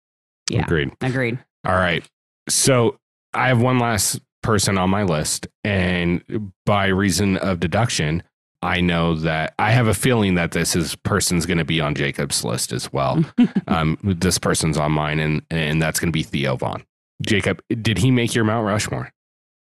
Yeah. 0.52 0.64
Agreed. 0.64 0.92
Agreed. 1.02 1.40
All 1.66 1.76
right. 1.76 2.08
So 2.50 3.00
I 3.34 3.48
have 3.48 3.62
one 3.62 3.80
last 3.80 4.20
person 4.42 4.78
on 4.78 4.90
my 4.90 5.04
list. 5.04 5.48
And 5.64 6.52
by 6.66 6.88
reason 6.88 7.38
of 7.38 7.60
deduction, 7.60 8.24
I 8.62 8.82
know 8.82 9.16
that 9.16 9.54
I 9.58 9.72
have 9.72 9.88
a 9.88 9.94
feeling 9.94 10.36
that 10.36 10.52
this 10.52 10.76
is 10.76 10.96
person's 10.96 11.46
going 11.46 11.58
to 11.58 11.66
be 11.66 11.82
on 11.82 11.96
Jacob's 11.96 12.44
list 12.44 12.72
as 12.72 12.92
well. 12.94 13.24
um, 13.68 13.98
this 14.04 14.38
person's 14.38 14.78
on 14.78 14.92
mine, 14.92 15.20
and 15.20 15.42
and 15.50 15.82
that's 15.82 16.00
going 16.00 16.10
to 16.10 16.14
be 16.14 16.24
Theo 16.24 16.58
Von. 16.58 16.84
Jacob, 17.24 17.62
did 17.70 17.98
he 17.98 18.12
make 18.12 18.36
your 18.36 18.44
Mount 18.44 18.66
Rushmore? 18.66 19.12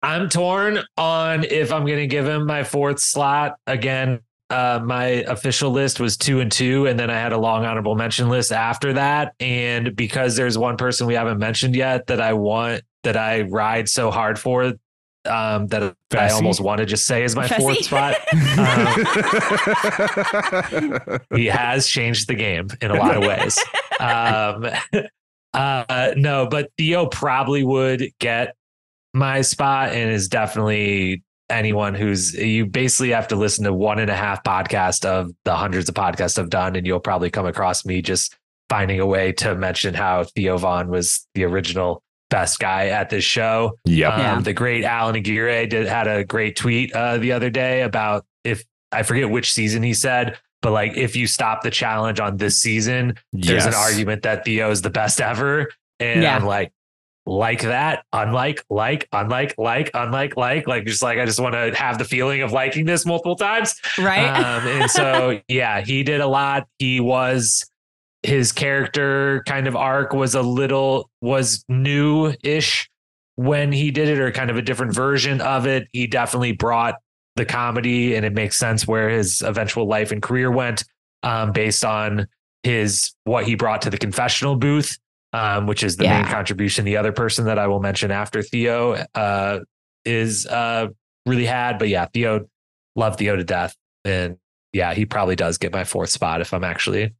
I'm 0.01 0.30
torn 0.30 0.80
on 0.97 1.43
if 1.43 1.72
I'm 1.72 1.85
going 1.85 1.99
to 1.99 2.07
give 2.07 2.26
him 2.26 2.45
my 2.45 2.64
fourth 2.64 2.99
slot 2.99 3.57
again. 3.68 4.22
Uh, 4.50 4.80
my 4.84 5.06
official 5.28 5.70
list 5.70 6.00
was 6.00 6.18
two 6.18 6.40
and 6.40 6.52
two, 6.52 6.88
and 6.88 7.00
then 7.00 7.10
I 7.12 7.20
had 7.20 7.34
a 7.34 7.38
long 7.38 7.66
honorable 7.66 7.96
mention 7.96 8.30
list 8.30 8.52
after 8.52 8.94
that. 8.94 9.36
And 9.40 9.96
because 9.96 10.36
there's 10.36 10.58
one 10.58 10.76
person 10.76 11.06
we 11.06 11.14
haven't 11.14 11.38
mentioned 11.38 11.76
yet 11.76 12.08
that 12.08 12.20
I 12.20 12.34
want 12.34 12.82
that 13.04 13.16
I 13.16 13.42
ride 13.42 13.88
so 13.88 14.10
hard 14.10 14.40
for, 14.40 14.74
um, 15.26 15.68
that 15.68 15.96
I 16.18 16.30
almost 16.30 16.62
want 16.62 16.80
to 16.80 16.86
just 16.86 17.06
say 17.06 17.24
is 17.24 17.36
my 17.36 17.48
Fessy? 17.48 17.60
fourth 17.60 17.84
spot. 17.84 18.16
he 21.36 21.46
has 21.46 21.88
changed 21.88 22.28
the 22.28 22.36
game 22.36 22.70
in 22.82 22.92
a 22.92 22.96
lot 22.96 23.16
of 23.16 23.24
ways. 23.24 23.60
Um, 24.00 24.68
uh, 25.54 26.14
no, 26.16 26.48
but 26.48 26.72
Theo 26.78 27.06
probably 27.06 27.64
would 27.64 28.12
get 28.20 28.56
my 29.14 29.42
spot 29.42 29.92
and 29.92 30.10
is 30.10 30.28
definitely 30.28 31.24
anyone 31.50 31.96
who's 31.96 32.34
you 32.34 32.66
basically 32.66 33.10
have 33.10 33.28
to 33.30 33.36
listen 33.36 33.64
to 33.66 33.74
one 33.74 34.00
and 34.00 34.10
a 34.10 34.16
half 34.16 34.44
podcast 34.44 35.06
of 35.06 35.32
the 35.46 35.56
hundreds 35.56 35.90
of 35.90 35.96
podcasts 35.96 36.38
I've 36.40 36.50
done, 36.50 36.76
and 36.76 36.86
you'll 36.86 37.00
probably 37.00 37.30
come 37.30 37.46
across 37.46 37.86
me 37.86 38.02
just 38.02 38.36
finding 38.70 39.00
a 39.00 39.06
way 39.06 39.32
to 39.34 39.56
mention 39.56 39.94
how 39.94 40.24
Theo 40.24 40.58
Von 40.58 40.90
was 40.90 41.26
the 41.34 41.44
original 41.44 42.04
best 42.30 42.60
guy 42.60 42.88
at 42.90 43.10
this 43.10 43.24
show. 43.24 43.78
yep. 43.86 44.14
Um, 44.14 44.20
Yeah. 44.20 44.40
The 44.42 44.54
great 44.54 44.84
Alan 44.84 45.16
Aguirre 45.16 45.66
did 45.66 45.88
had 45.88 46.08
a 46.08 46.24
great 46.24 46.56
tweet 46.56 46.94
uh, 46.94 47.18
the 47.18 47.32
other 47.32 47.50
day 47.50 47.82
about 47.82 48.26
if 48.44 48.64
I 48.92 49.02
forget 49.04 49.30
which 49.30 49.52
season 49.52 49.82
he 49.82 49.94
said, 49.96 50.38
but 50.62 50.72
like 50.72 50.96
if 50.96 51.16
you 51.16 51.26
stop 51.26 51.64
the 51.64 51.72
challenge 51.72 52.20
on 52.20 52.38
this 52.38 52.58
season, 52.62 53.16
there's 53.34 53.66
an 53.66 53.74
argument 53.74 54.22
that 54.24 54.46
Theo 54.46 54.70
is 54.70 54.82
the 54.84 54.90
best 54.92 55.20
ever, 55.22 55.68
and 56.00 56.22
Yeah. 56.22 56.36
I'm 56.36 56.46
like. 56.46 56.72
Like 57.30 57.61
that, 57.61 58.06
unlike, 58.11 58.64
like, 58.72 59.07
unlike, 59.11 59.53
like, 59.60 59.91
unlike, 59.93 60.35
like, 60.35 60.68
like, 60.68 60.85
just 60.85 61.03
like 61.03 61.19
I 61.19 61.26
just 61.26 61.39
want 61.39 61.53
to 61.53 61.76
have 61.76 61.99
the 61.99 62.03
feeling 62.03 62.41
of 62.41 62.51
liking 62.51 62.85
this 62.85 63.06
multiple 63.06 63.35
times. 63.35 63.76
Right. 63.99 64.26
Um, 64.26 64.68
and 64.68 64.89
so, 64.89 65.39
yeah, 65.47 65.81
he 65.81 66.01
did 66.01 66.22
a 66.22 66.27
lot. 66.27 66.68
He 66.80 66.99
was 66.99 67.69
his 68.23 68.51
character 68.51 69.43
kind 69.47 69.68
of 69.68 69.76
arc 69.76 70.11
was 70.11 70.35
a 70.35 70.41
little 70.41 71.10
was 71.22 71.64
new 71.69 72.34
ish 72.43 72.89
when 73.35 73.72
he 73.72 73.91
did 73.91 74.10
it, 74.10 74.19
or 74.19 74.31
kind 74.31 74.49
of 74.49 74.57
a 74.57 74.61
different 74.61 74.93
version 74.93 75.39
of 75.39 75.68
it. 75.68 75.88
He 75.93 76.07
definitely 76.07 76.53
brought 76.53 76.95
the 77.35 77.45
comedy, 77.45 78.15
and 78.15 78.26
it 78.26 78.34
makes 78.34 78.57
sense 78.57 78.88
where 78.88 79.07
his 79.07 79.41
eventual 79.41 79.88
life 79.88 80.11
and 80.11 80.22
career 80.22 80.49
went 80.49 80.84
um, 81.22 81.51
based 81.51 81.85
on 81.85 82.27
his 82.64 83.14
what 83.23 83.45
he 83.45 83.53
brought 83.53 83.84
to 83.84 83.91
the 83.91 83.97
confessional 83.97 84.56
booth. 84.56 84.97
Um, 85.31 85.68
which 85.68 85.84
is 85.84 85.95
the 85.97 86.06
main 86.06 86.26
contribution. 86.26 86.85
The 86.85 86.97
other 86.97 87.11
person 87.11 87.45
that 87.45 87.60
I 87.60 87.68
will 87.68 87.80
mention 87.80 88.10
after 88.10 88.41
Theo 88.41 88.93
uh, 89.14 89.60
is 90.03 90.47
uh, 90.47 90.88
really 91.27 91.45
had, 91.45 91.77
but 91.77 91.88
yeah, 91.88 92.06
Theo 92.11 92.47
love 92.95 93.18
Theo 93.18 93.35
to 93.35 93.43
death. 93.43 93.76
And 94.03 94.38
yeah, 94.73 94.93
he 94.93 95.06
probably 95.06 95.35
does 95.35 95.60
get 95.60 95.72
my 95.72 95.84
fourth 95.84 96.10
spot 96.10 96.41
if 96.41 96.51
I'm 96.53 96.64
actually 96.64 97.14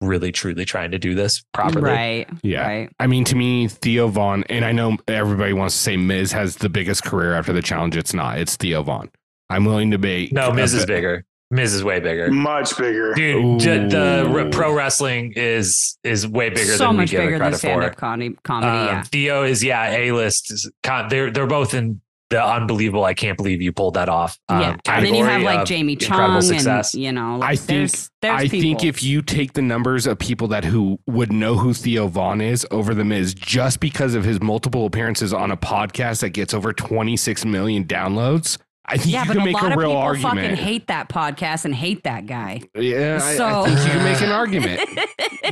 really 0.00 0.30
truly 0.30 0.64
trying 0.64 0.90
to 0.90 0.98
do 0.98 1.14
this 1.14 1.44
properly. 1.52 1.90
right. 1.90 2.28
Yeah. 2.42 2.66
Right. 2.66 2.90
I 3.00 3.06
mean, 3.06 3.24
to 3.24 3.34
me, 3.34 3.68
Theo 3.68 4.08
Von, 4.08 4.44
and 4.44 4.64
I 4.64 4.72
know 4.72 4.96
everybody 5.08 5.52
wants 5.52 5.74
to 5.74 5.80
say 5.80 5.96
Miz 5.96 6.32
has 6.32 6.56
the 6.56 6.68
biggest 6.68 7.02
career 7.02 7.34
after 7.34 7.52
the 7.52 7.62
challenge. 7.62 7.96
It's 7.96 8.14
not. 8.14 8.38
It's 8.38 8.56
Theo 8.56 8.82
Von. 8.82 9.10
I'm 9.48 9.64
willing 9.64 9.90
to 9.92 9.98
be. 9.98 10.28
No, 10.32 10.52
Miz 10.52 10.74
is 10.74 10.86
bigger. 10.86 11.24
Miz 11.50 11.74
is 11.74 11.84
way 11.84 12.00
bigger. 12.00 12.30
Much 12.30 12.76
bigger. 12.76 13.14
Dude, 13.14 13.60
j- 13.60 13.86
the 13.88 14.24
Ooh. 14.26 14.38
r- 14.38 14.50
pro 14.50 14.72
wrestling 14.74 15.32
is 15.36 15.96
is 16.02 16.26
way 16.26 16.48
bigger 16.50 16.72
so 16.72 16.88
than 16.88 16.96
much 16.96 17.10
we 17.12 17.16
give 17.18 17.20
bigger 17.20 17.34
it 17.36 17.38
than 17.38 17.40
credit 17.40 17.58
stand 17.58 17.80
for. 17.82 17.86
up 17.90 17.96
comedy. 17.96 18.36
comedy 18.42 18.68
Um, 18.68 18.86
yeah. 18.86 19.02
Theo 19.04 19.42
is 19.44 19.62
yeah, 19.62 19.90
A 19.90 20.12
list. 20.12 20.68
They're 21.08 21.30
they're 21.30 21.46
both 21.46 21.72
in 21.74 22.00
the 22.30 22.44
unbelievable. 22.44 23.04
I 23.04 23.14
can't 23.14 23.36
believe 23.36 23.62
you 23.62 23.70
pulled 23.72 23.94
that 23.94 24.08
off. 24.08 24.36
um, 24.48 24.60
yeah. 24.60 24.76
And 24.88 25.06
then 25.06 25.14
you 25.14 25.24
have 25.24 25.42
like 25.42 25.60
of 25.60 25.68
Jamie 25.68 25.92
incredible 25.92 26.40
Chung 26.40 26.42
success. 26.42 26.92
and 26.94 27.02
you 27.04 27.12
know, 27.12 27.36
like, 27.36 27.50
I 27.50 27.54
think 27.54 27.66
there's, 27.92 28.10
there's 28.20 28.34
I 28.40 28.48
people. 28.48 28.60
think 28.60 28.84
if 28.84 29.04
you 29.04 29.22
take 29.22 29.52
the 29.52 29.62
numbers 29.62 30.08
of 30.08 30.18
people 30.18 30.48
that 30.48 30.64
who 30.64 30.98
would 31.06 31.32
know 31.32 31.54
who 31.54 31.72
Theo 31.72 32.08
Von 32.08 32.40
is 32.40 32.66
over 32.72 32.92
the 32.92 33.04
Miz 33.04 33.32
just 33.32 33.78
because 33.78 34.16
of 34.16 34.24
his 34.24 34.40
multiple 34.42 34.84
appearances 34.86 35.32
on 35.32 35.52
a 35.52 35.56
podcast 35.56 36.22
that 36.22 36.30
gets 36.30 36.52
over 36.52 36.72
26 36.72 37.44
million 37.44 37.84
downloads, 37.84 38.58
I 38.88 38.96
think 38.96 39.12
Yeah, 39.12 39.22
you 39.22 39.26
but 39.28 39.32
can 39.34 39.42
a 39.42 39.44
make 39.46 39.54
lot 39.54 39.64
a 39.64 39.66
of 39.72 39.76
real 39.76 39.88
people 39.90 40.02
argument. 40.02 40.38
fucking 40.50 40.56
hate 40.64 40.86
that 40.86 41.08
podcast 41.08 41.64
and 41.64 41.74
hate 41.74 42.04
that 42.04 42.26
guy. 42.26 42.60
yeah, 42.74 43.18
I- 43.22 43.26
I, 43.32 43.36
So- 43.36 43.64
think 43.64 43.78
you 43.80 43.84
can 43.86 44.04
make 44.04 44.20
an 44.22 44.30
argument. 44.30 44.80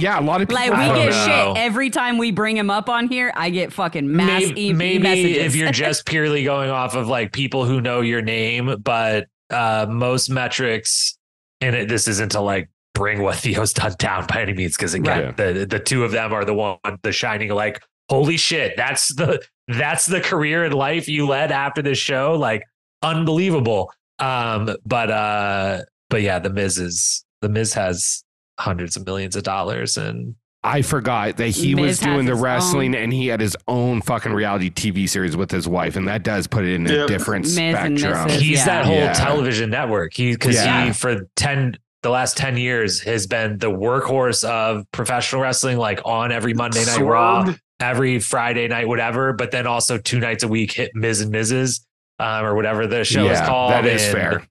Yeah, 0.00 0.18
a 0.18 0.22
lot 0.22 0.42
of 0.42 0.48
people. 0.48 0.60
Like 0.72 0.72
we 0.96 1.02
get 1.04 1.10
know. 1.10 1.52
shit 1.54 1.62
every 1.62 1.88
time 1.88 2.18
we 2.18 2.32
bring 2.32 2.56
him 2.56 2.68
up 2.68 2.88
on 2.88 3.06
here. 3.06 3.32
I 3.36 3.50
get 3.50 3.72
fucking 3.72 4.10
mass 4.14 4.42
maybe, 4.42 4.60
e- 4.68 4.72
maybe 4.72 4.98
messages. 5.04 5.36
if 5.44 5.54
you're 5.54 5.70
just 5.84 6.04
purely 6.04 6.42
going 6.42 6.68
off 6.68 6.96
of 6.96 7.06
like 7.06 7.32
people 7.32 7.64
who 7.64 7.80
know 7.80 8.00
your 8.00 8.20
name, 8.20 8.74
but 8.82 9.28
uh, 9.50 9.86
most 9.88 10.30
metrics, 10.30 11.16
and 11.60 11.76
it, 11.76 11.88
this 11.88 12.08
isn't 12.08 12.32
to 12.32 12.40
like 12.40 12.70
bring 12.94 13.22
what 13.22 13.36
Theo's 13.36 13.72
done 13.72 13.94
down 13.98 14.26
by 14.26 14.42
any 14.42 14.52
means, 14.52 14.76
because 14.76 14.94
again, 14.94 15.32
the 15.36 15.64
the 15.68 15.78
two 15.78 16.02
of 16.02 16.10
them 16.10 16.32
are 16.32 16.44
the 16.44 16.54
one, 16.54 16.78
the 17.02 17.12
shining 17.12 17.50
like, 17.50 17.80
holy 18.10 18.36
shit, 18.36 18.76
that's 18.76 19.14
the 19.14 19.40
that's 19.68 20.06
the 20.06 20.20
career 20.20 20.64
and 20.64 20.74
life 20.74 21.08
you 21.08 21.28
led 21.28 21.52
after 21.52 21.82
this 21.82 21.98
show, 21.98 22.34
like 22.34 22.64
unbelievable. 23.04 23.92
Um, 24.18 24.74
but 24.86 25.10
uh, 25.10 25.82
but 26.10 26.22
yeah, 26.22 26.38
the 26.38 26.50
Miz 26.50 26.78
is 26.78 27.24
the 27.42 27.48
Miz 27.48 27.74
has 27.74 28.24
hundreds 28.58 28.96
of 28.96 29.04
millions 29.04 29.34
of 29.36 29.42
dollars 29.42 29.96
and 29.96 30.34
I 30.66 30.80
forgot 30.80 31.36
that 31.36 31.48
he 31.48 31.74
Miz 31.74 31.84
was 31.84 31.98
doing 31.98 32.24
the 32.24 32.34
wrestling 32.34 32.94
own- 32.94 33.02
and 33.02 33.12
he 33.12 33.26
had 33.26 33.40
his 33.40 33.54
own 33.68 34.00
fucking 34.00 34.32
reality 34.32 34.70
TV 34.70 35.06
series 35.06 35.36
with 35.36 35.50
his 35.50 35.68
wife, 35.68 35.96
and 35.96 36.08
that 36.08 36.22
does 36.22 36.46
put 36.46 36.64
it 36.64 36.72
in 36.74 36.86
a 36.86 37.06
different 37.06 37.44
Miz 37.44 37.54
spectrum. 37.54 37.96
Mrs. 37.96 38.30
he's 38.40 38.58
yeah. 38.58 38.64
that 38.64 38.84
whole 38.86 38.94
Yeah. 38.94 39.12
television 39.12 39.68
network. 39.68 40.14
He 40.14 40.32
because 40.32 40.54
Yeah. 40.54 40.86
he 40.86 40.92
for 40.92 41.28
ten 41.36 41.76
the 42.02 42.08
last 42.10 42.36
ten 42.38 42.56
years 42.56 43.00
has 43.02 43.26
been 43.26 43.58
the 43.58 43.70
workhorse 43.70 44.42
of 44.44 44.84
professional 44.92 45.42
wrestling, 45.42 45.76
like 45.76 46.00
on 46.06 46.32
every 46.32 46.54
Monday 46.54 46.84
Night 46.86 47.00
Raw, 47.02 47.52
every 47.80 48.18
Friday 48.20 48.66
night, 48.68 48.88
whatever. 48.88 49.34
But 49.34 49.50
then 49.50 49.66
also 49.66 49.98
two 49.98 50.18
nights 50.20 50.44
a 50.44 50.48
week 50.48 50.72
hit 50.72 50.92
Miz 50.94 51.20
and 51.20 51.30
Mrs. 51.32 51.80
Um, 52.20 52.44
or 52.44 52.54
whatever 52.54 52.86
the 52.86 53.04
show 53.04 53.26
is 53.28 53.40
called. 53.40 53.72
That 53.72 53.86
is 53.86 54.02
And, 54.04 54.12
fair. 54.12 54.46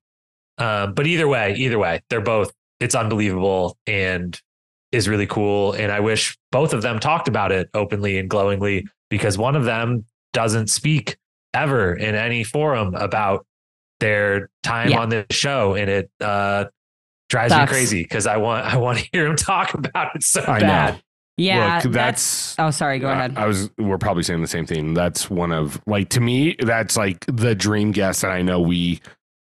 Um, 0.57 0.93
but 0.93 1.07
either 1.07 1.27
way, 1.27 1.55
either 1.55 1.79
way, 1.79 2.01
they're 2.09 2.21
both 2.21 2.51
it's 2.79 2.95
unbelievable 2.95 3.77
and 3.87 4.39
is 4.91 5.07
really 5.07 5.25
cool. 5.27 5.71
And 5.73 5.91
I 5.91 6.01
wish 6.01 6.37
both 6.51 6.73
of 6.73 6.81
them 6.81 6.99
talked 6.99 7.27
about 7.29 7.51
it 7.53 7.69
openly 7.73 8.17
and 8.17 8.29
glowingly 8.29 8.85
because 9.09 9.37
one 9.37 9.55
of 9.55 9.63
them 9.65 10.05
doesn't 10.33 10.67
speak 10.69 11.17
ever 11.53 11.93
in 11.95 12.15
any 12.15 12.43
forum 12.43 12.93
about 12.95 13.45
their 14.01 14.49
time 14.63 14.89
Yeah. 14.89 14.99
on 14.99 15.09
the 15.09 15.25
show. 15.31 15.75
And 15.75 15.89
it 15.89 16.11
uh 16.19 16.65
drives 17.29 17.53
me 17.55 17.65
crazy 17.67 18.03
because 18.03 18.27
I 18.27 18.37
want 18.37 18.65
I 18.73 18.77
want 18.77 18.99
to 18.99 19.07
hear 19.13 19.25
him 19.25 19.37
talk 19.37 19.73
about 19.73 20.15
it 20.15 20.23
so 20.23 20.43
I 20.45 20.59
bad. 20.59 20.93
know. 20.95 20.99
Yeah, 21.37 21.81
Look, 21.83 21.91
that's, 21.93 22.55
that's. 22.55 22.55
Oh, 22.59 22.69
sorry. 22.71 22.99
Go 22.99 23.07
I- 23.07 23.13
ahead. 23.13 23.37
I 23.37 23.47
was. 23.47 23.69
We're 23.77 23.97
probably 23.97 24.23
saying 24.23 24.41
the 24.41 24.47
same 24.47 24.65
thing. 24.67 24.93
That's 24.93 25.29
one 25.29 25.51
of 25.51 25.81
like 25.87 26.09
to 26.09 26.19
me. 26.21 26.55
That's 26.59 26.95
like 26.95 27.25
the 27.27 27.55
dream 27.55 27.91
guest 27.91 28.21
that 28.21 28.31
I 28.31 28.41
know 28.43 28.61
we 28.61 29.01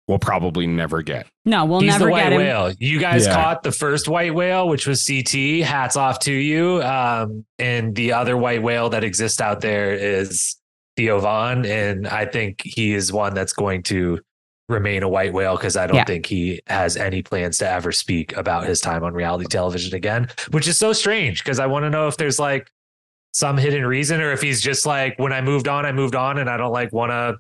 will 0.07 0.19
probably 0.19 0.67
never 0.67 1.01
get. 1.01 1.27
no, 1.45 1.63
we'll 1.65 1.79
He's 1.79 1.87
never 1.93 2.05
the 2.05 2.11
get 2.11 2.23
white 2.23 2.31
him. 2.33 2.37
whale. 2.39 2.71
You 2.79 2.99
guys 2.99 3.25
Yeah. 3.25 3.35
caught 3.35 3.63
the 3.63 3.71
first 3.71 4.07
white 4.09 4.33
whale, 4.35 4.67
which 4.67 4.85
was 4.85 5.05
CT. 5.05 5.61
Hats 5.61 5.95
off 5.95 6.19
to 6.19 6.33
you. 6.33 6.81
Um, 6.83 7.45
and 7.57 7.95
the 7.95 8.11
other 8.13 8.35
white 8.37 8.61
whale 8.63 8.89
that 8.89 9.03
exists 9.05 9.39
out 9.39 9.61
there 9.61 9.93
is 9.93 10.57
Theo 10.97 11.19
Von. 11.19 11.65
And 11.65 12.05
I 12.07 12.25
think 12.25 12.61
he 12.65 12.93
is 12.93 13.13
one 13.13 13.33
that's 13.33 13.53
going 13.53 13.83
to 13.83 14.19
remain 14.69 15.03
a 15.03 15.09
white 15.09 15.33
whale 15.33 15.55
because 15.57 15.75
I 15.75 15.87
don't 15.87 15.97
Yeah. 15.97 16.05
think 16.05 16.25
he 16.25 16.61
has 16.67 16.95
any 16.97 17.21
plans 17.21 17.57
to 17.59 17.69
ever 17.69 17.91
speak 17.91 18.35
about 18.37 18.65
his 18.65 18.79
time 18.81 19.03
on 19.03 19.13
reality 19.13 19.45
television 19.45 19.93
again, 19.95 20.29
which 20.51 20.67
is 20.67 20.77
so 20.77 20.93
strange 20.93 21.43
because 21.43 21.59
I 21.59 21.65
want 21.65 21.83
to 21.83 21.89
know 21.89 22.07
if 22.07 22.17
there's 22.17 22.39
like 22.39 22.71
some 23.33 23.57
hidden 23.57 23.85
reason 23.85 24.21
or 24.21 24.31
if 24.31 24.41
he's 24.41 24.61
just 24.61 24.85
like, 24.85 25.17
when 25.19 25.33
I 25.33 25.41
moved 25.41 25.67
on, 25.67 25.85
I 25.85 25.91
moved 25.91 26.15
on 26.15 26.37
and 26.37 26.49
I 26.49 26.55
don't 26.57 26.71
like 26.71 26.93
want 26.93 27.11
to, 27.11 27.35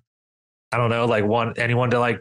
I 0.71 0.77
don't 0.77 0.89
know, 0.89 1.05
like 1.05 1.23
want 1.23 1.57
anyone 1.57 1.91
to 1.91 1.99
like 1.99 2.19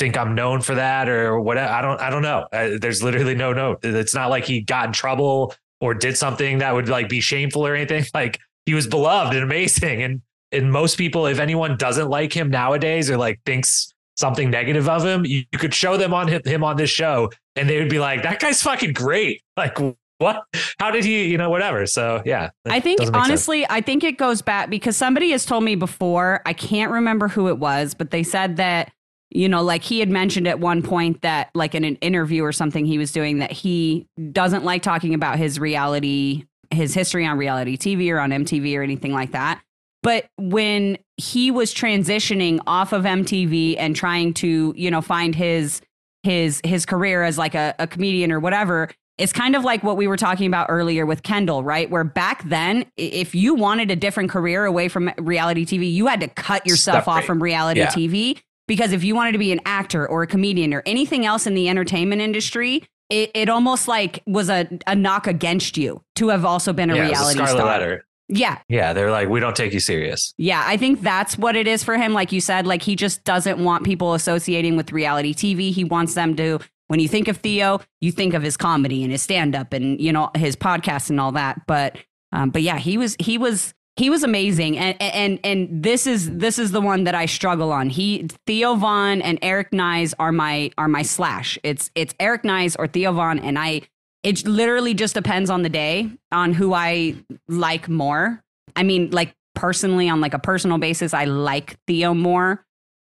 think 0.00 0.16
I'm 0.16 0.34
known 0.34 0.60
for 0.62 0.74
that 0.74 1.08
or 1.08 1.38
whatever. 1.38 1.72
I 1.72 1.80
don't 1.80 2.00
I 2.00 2.10
don't 2.10 2.22
know. 2.22 2.48
Uh, 2.52 2.70
there's 2.80 3.02
literally 3.04 3.36
no 3.36 3.52
note. 3.52 3.80
It's 3.84 4.14
not 4.14 4.30
like 4.30 4.44
he 4.44 4.60
got 4.62 4.86
in 4.88 4.92
trouble 4.92 5.54
or 5.80 5.94
did 5.94 6.18
something 6.18 6.58
that 6.58 6.74
would 6.74 6.88
like 6.88 7.08
be 7.08 7.20
shameful 7.20 7.64
or 7.64 7.74
anything. 7.76 8.04
Like 8.14 8.40
he 8.66 8.74
was 8.74 8.88
beloved 8.88 9.34
and 9.34 9.44
amazing 9.44 10.02
and 10.02 10.22
and 10.50 10.72
most 10.72 10.96
people 10.98 11.26
if 11.26 11.38
anyone 11.38 11.76
doesn't 11.76 12.08
like 12.08 12.32
him 12.32 12.50
nowadays 12.50 13.08
or 13.10 13.16
like 13.16 13.40
thinks 13.46 13.93
something 14.16 14.50
negative 14.50 14.88
of 14.88 15.04
him, 15.04 15.24
you, 15.24 15.44
you 15.52 15.58
could 15.58 15.74
show 15.74 15.96
them 15.96 16.14
on 16.14 16.28
him, 16.28 16.42
him 16.44 16.62
on 16.64 16.76
this 16.76 16.90
show 16.90 17.30
and 17.56 17.68
they 17.68 17.78
would 17.78 17.90
be 17.90 17.98
like 17.98 18.22
that 18.22 18.40
guy's 18.40 18.62
fucking 18.62 18.92
great. 18.92 19.42
Like 19.56 19.78
what? 20.18 20.44
How 20.80 20.90
did 20.90 21.04
he, 21.04 21.26
you 21.26 21.38
know, 21.38 21.48
whatever. 21.48 21.86
So, 21.86 22.22
yeah. 22.24 22.50
I 22.66 22.80
think 22.80 22.98
doesn't 22.98 23.14
sense. 23.14 23.24
honestly, 23.24 23.66
I 23.70 23.80
think 23.80 24.02
it 24.02 24.18
goes 24.18 24.42
back 24.42 24.68
because 24.68 24.96
somebody 24.96 25.30
has 25.30 25.44
told 25.44 25.62
me 25.62 25.76
before. 25.76 26.40
I 26.44 26.52
can't 26.52 26.90
remember 26.90 27.28
who 27.28 27.48
it 27.48 27.58
was, 27.58 27.94
but 27.94 28.10
they 28.10 28.24
said 28.24 28.56
that 28.56 28.92
you 29.34 29.48
know, 29.48 29.62
like 29.62 29.82
he 29.82 29.98
had 29.98 30.08
mentioned 30.08 30.46
at 30.46 30.60
one 30.60 30.80
point 30.80 31.22
that, 31.22 31.50
like 31.54 31.74
in 31.74 31.84
an 31.84 31.96
interview 31.96 32.42
or 32.44 32.52
something 32.52 32.86
he 32.86 32.98
was 32.98 33.10
doing, 33.10 33.40
that 33.40 33.50
he 33.50 34.06
doesn't 34.32 34.64
like 34.64 34.82
talking 34.82 35.12
about 35.12 35.38
his 35.38 35.58
reality, 35.58 36.44
his 36.70 36.94
history 36.94 37.26
on 37.26 37.36
reality 37.36 37.76
TV 37.76 38.10
or 38.12 38.20
on 38.20 38.30
MTV 38.30 38.76
or 38.78 38.82
anything 38.82 39.12
like 39.12 39.32
that. 39.32 39.60
But 40.04 40.26
when 40.36 40.98
he 41.16 41.50
was 41.50 41.74
transitioning 41.74 42.60
off 42.66 42.92
of 42.92 43.04
MTV 43.04 43.76
and 43.78 43.96
trying 43.96 44.34
to, 44.34 44.72
you 44.76 44.90
know, 44.90 45.00
find 45.00 45.34
his 45.34 45.80
his 46.22 46.60
his 46.62 46.86
career 46.86 47.24
as 47.24 47.38
like 47.38 47.54
a, 47.54 47.74
a 47.78 47.86
comedian 47.86 48.30
or 48.30 48.38
whatever, 48.38 48.90
it's 49.16 49.32
kind 49.32 49.56
of 49.56 49.64
like 49.64 49.82
what 49.82 49.96
we 49.96 50.06
were 50.06 50.18
talking 50.18 50.46
about 50.46 50.66
earlier 50.68 51.06
with 51.06 51.22
Kendall, 51.22 51.64
right? 51.64 51.88
Where 51.90 52.04
back 52.04 52.46
then, 52.48 52.84
if 52.98 53.34
you 53.34 53.54
wanted 53.54 53.90
a 53.90 53.96
different 53.96 54.30
career 54.30 54.66
away 54.66 54.88
from 54.88 55.10
reality 55.18 55.64
TV, 55.64 55.90
you 55.90 56.06
had 56.06 56.20
to 56.20 56.28
cut 56.28 56.66
yourself 56.66 57.08
off 57.08 57.24
from 57.24 57.42
reality 57.42 57.80
Yeah. 57.80 57.88
TV 57.88 58.40
because 58.68 58.92
if 58.92 59.04
you 59.04 59.14
wanted 59.14 59.32
to 59.32 59.38
be 59.38 59.52
an 59.52 59.60
actor 59.64 60.06
or 60.06 60.22
a 60.22 60.26
comedian 60.26 60.74
or 60.74 60.82
anything 60.84 61.24
else 61.24 61.46
in 61.46 61.54
the 61.54 61.68
entertainment 61.68 62.20
industry, 62.20 62.84
it, 63.08 63.30
it 63.34 63.48
almost 63.48 63.88
like 63.88 64.22
was 64.26 64.50
a, 64.50 64.68
a 64.86 64.94
knock 64.94 65.26
against 65.26 65.78
you 65.78 66.02
to 66.16 66.28
have 66.28 66.44
also 66.44 66.72
been 66.74 66.90
a 66.90 66.96
yeah, 66.96 67.04
a 67.04 67.08
reality 67.08 67.38
Scarlet 67.38 67.50
star. 67.58 67.66
Letter. 67.66 68.04
Yeah, 68.28 68.58
Yeah, 68.68 68.92
they're 68.92 69.10
like, 69.10 69.28
we 69.28 69.40
don't 69.40 69.54
take 69.56 69.72
you 69.72 69.80
serious. 69.80 70.32
yeah, 70.38 70.62
I 70.66 70.76
think 70.76 71.02
that's 71.02 71.36
what 71.36 71.56
it 71.56 71.66
is 71.66 71.84
for 71.84 71.96
him. 71.96 72.12
Like 72.14 72.32
you 72.32 72.40
said, 72.40 72.66
like 72.66 72.82
he 72.82 72.96
just 72.96 73.22
doesn't 73.24 73.62
want 73.62 73.84
people 73.84 74.14
associating 74.14 74.76
with 74.76 74.92
reality 74.92 75.34
TV. 75.34 75.72
He 75.72 75.84
wants 75.84 76.14
them 76.14 76.34
to, 76.36 76.58
when 76.88 77.00
you 77.00 77.08
think 77.08 77.28
of 77.28 77.38
Theo, 77.38 77.80
you 78.00 78.12
think 78.12 78.34
of 78.34 78.42
his 78.42 78.56
comedy 78.56 79.02
and 79.02 79.12
his 79.12 79.22
stand 79.22 79.54
up 79.54 79.72
and, 79.72 80.00
you 80.00 80.12
know, 80.12 80.30
his 80.34 80.56
podcast 80.56 81.10
and 81.10 81.20
all 81.20 81.32
that. 81.32 81.66
But, 81.66 81.96
um, 82.32 82.50
but 82.50 82.62
yeah, 82.62 82.78
he 82.78 82.96
was, 82.98 83.16
he 83.18 83.36
was, 83.38 83.74
he 83.96 84.10
was 84.10 84.22
amazing. 84.24 84.76
And, 84.76 85.00
and, 85.00 85.38
and 85.44 85.82
this 85.82 86.06
is, 86.06 86.30
this 86.30 86.58
is 86.58 86.72
the 86.72 86.80
one 86.80 87.04
that 87.04 87.14
I 87.14 87.26
struggle 87.26 87.72
on. 87.72 87.90
He, 87.90 88.26
Theo 88.46 88.74
Von 88.74 89.22
and 89.22 89.38
Eric 89.40 89.72
Nies 89.72 90.14
are 90.18 90.32
my, 90.32 90.70
are 90.76 90.88
my 90.88 91.02
slash. 91.02 91.58
It's, 91.62 91.90
it's 91.94 92.12
Eric 92.18 92.42
Nies 92.44 92.74
or 92.76 92.86
Theo 92.86 93.12
Von. 93.12 93.38
And 93.38 93.58
I, 93.58 93.82
it 94.24 94.46
literally 94.46 94.94
just 94.94 95.14
depends 95.14 95.50
on 95.50 95.62
the 95.62 95.68
day 95.68 96.10
on 96.32 96.52
who 96.52 96.74
I 96.74 97.14
like 97.48 97.88
more. 97.88 98.40
I 98.74 98.82
mean, 98.82 99.10
like 99.10 99.32
personally, 99.54 100.08
on 100.08 100.20
like 100.20 100.34
a 100.34 100.38
personal 100.40 100.78
basis, 100.78 101.14
I 101.14 101.26
like 101.26 101.76
Theo 101.86 102.14
more. 102.14 102.64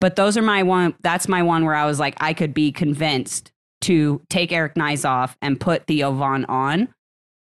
But 0.00 0.16
those 0.16 0.36
are 0.36 0.42
my 0.42 0.64
one. 0.64 0.94
That's 1.02 1.28
my 1.28 1.42
one 1.42 1.64
where 1.64 1.74
I 1.74 1.86
was 1.86 2.00
like, 2.00 2.16
I 2.20 2.34
could 2.34 2.52
be 2.52 2.72
convinced 2.72 3.52
to 3.82 4.20
take 4.28 4.50
Eric 4.50 4.74
Nies 4.76 5.04
off 5.04 5.36
and 5.40 5.60
put 5.60 5.86
Theo 5.86 6.12
Von 6.12 6.44
on. 6.46 6.88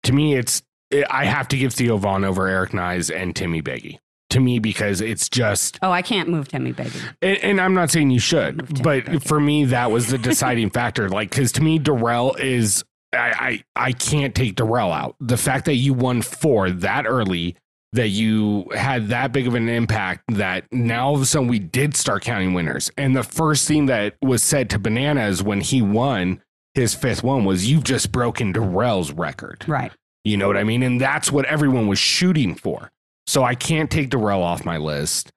To 0.04 0.12
me, 0.12 0.34
it's 0.34 0.62
I 1.08 1.24
have 1.24 1.48
to 1.48 1.56
give 1.56 1.72
Theo 1.72 1.96
Von 1.96 2.24
over 2.24 2.46
Eric 2.48 2.72
Nies 2.74 3.10
and 3.10 3.34
Timmy 3.34 3.62
Beggy. 3.62 3.98
To 4.30 4.40
me, 4.40 4.58
because 4.58 5.00
it's 5.02 5.28
just, 5.28 5.78
Oh, 5.82 5.90
I 5.90 6.00
can't 6.02 6.28
move 6.28 6.48
Timmy 6.48 6.72
Baby. 6.72 6.90
and, 7.20 7.36
and 7.38 7.60
I'm 7.60 7.74
not 7.74 7.90
saying 7.90 8.10
you 8.10 8.18
should, 8.18 8.82
but 8.82 9.04
Beggy. 9.04 9.22
for 9.26 9.38
me, 9.40 9.66
that 9.66 9.90
was 9.90 10.06
the 10.08 10.16
deciding 10.18 10.70
factor. 10.78 11.08
Like, 11.10 11.30
because 11.30 11.52
to 11.52 11.62
me, 11.62 11.78
Darrell 11.78 12.34
is, 12.36 12.82
I, 13.12 13.62
I, 13.76 13.88
I 13.88 13.92
can't 13.92 14.34
take 14.34 14.56
Darrell 14.56 14.92
out. 14.92 15.16
The 15.20 15.36
fact 15.36 15.66
that 15.66 15.74
you 15.74 15.94
won 15.94 16.22
four 16.22 16.70
that 16.70 17.06
early, 17.06 17.56
that 17.92 18.08
you 18.08 18.66
had 18.74 19.08
that 19.08 19.32
big 19.32 19.46
of 19.46 19.54
an 19.54 19.68
impact, 19.68 20.24
that 20.28 20.64
now 20.72 21.08
all 21.08 21.14
of 21.14 21.20
a 21.20 21.26
sudden 21.26 21.48
we 21.48 21.58
did 21.58 21.94
start 21.94 22.22
counting 22.22 22.54
winners. 22.54 22.90
And 22.96 23.14
the 23.14 23.22
first 23.22 23.68
thing 23.68 23.86
that 23.86 24.16
was 24.22 24.42
said 24.42 24.70
to 24.70 24.78
Bananas 24.78 25.42
when 25.42 25.60
he 25.60 25.82
won 25.82 26.40
his 26.74 26.94
fifth 26.94 27.22
one 27.22 27.44
was, 27.44 27.70
You've 27.70 27.84
just 27.84 28.12
broken 28.12 28.52
Darrell's 28.52 29.12
record. 29.12 29.64
Right. 29.66 29.92
You 30.24 30.36
know 30.36 30.46
what 30.46 30.56
I 30.56 30.64
mean? 30.64 30.82
And 30.82 31.00
that's 31.00 31.30
what 31.30 31.44
everyone 31.46 31.88
was 31.88 31.98
shooting 31.98 32.54
for. 32.54 32.90
So 33.26 33.44
I 33.44 33.54
can't 33.54 33.90
take 33.90 34.10
Darrell 34.10 34.42
off 34.42 34.64
my 34.64 34.78
list 34.78 35.30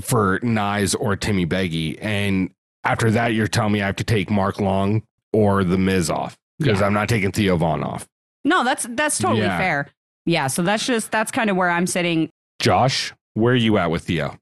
for 0.00 0.38
Nies 0.42 0.94
or 0.94 1.16
Timmy 1.16 1.46
Beggy. 1.46 1.98
And 2.00 2.50
after 2.84 3.10
that, 3.10 3.34
you're 3.34 3.48
telling 3.48 3.72
me 3.72 3.82
I 3.82 3.86
have 3.86 3.96
to 3.96 4.04
take 4.04 4.30
Mark 4.30 4.60
Long 4.60 5.02
or 5.32 5.64
The 5.64 5.78
Miz 5.78 6.10
off 6.10 6.38
because 6.60 6.78
Yeah. 6.80 6.86
I'm 6.86 6.92
not 6.94 7.08
taking 7.08 7.32
Theo 7.32 7.56
Von 7.56 7.82
off. 7.82 8.06
No, 8.44 8.62
that's 8.62 8.86
that's 8.90 9.18
totally 9.18 9.40
Yeah. 9.42 9.58
fair. 9.58 9.88
Yeah. 10.26 10.46
So 10.46 10.62
that's 10.62 10.86
just 10.86 11.10
that's 11.10 11.32
kind 11.32 11.50
of 11.50 11.56
where 11.56 11.70
I'm 11.70 11.86
sitting. 11.88 12.30
Josh, 12.60 13.12
where 13.34 13.54
are 13.54 13.56
you 13.56 13.76
at 13.78 13.90
with 13.90 14.04
Theo? 14.04 14.36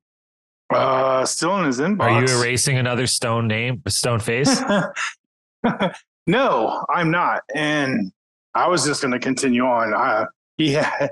Uh, 0.71 1.25
still 1.25 1.57
in 1.59 1.65
his 1.65 1.81
inbox. 1.81 2.01
Are 2.01 2.21
you 2.27 2.39
erasing 2.41 2.77
another 2.77 3.07
stone 3.07 3.47
name, 3.49 3.81
stone 3.89 4.21
face? 4.21 4.61
no, 6.27 6.85
I'm 6.91 7.11
not. 7.11 7.43
And 7.55 8.13
I 8.55 8.69
was 8.69 8.85
just 8.85 9.01
going 9.01 9.13
to 9.13 9.19
continue 9.19 9.65
on. 9.65 9.95
Uh, 9.95 10.27
he 10.59 10.73
had, 10.73 11.11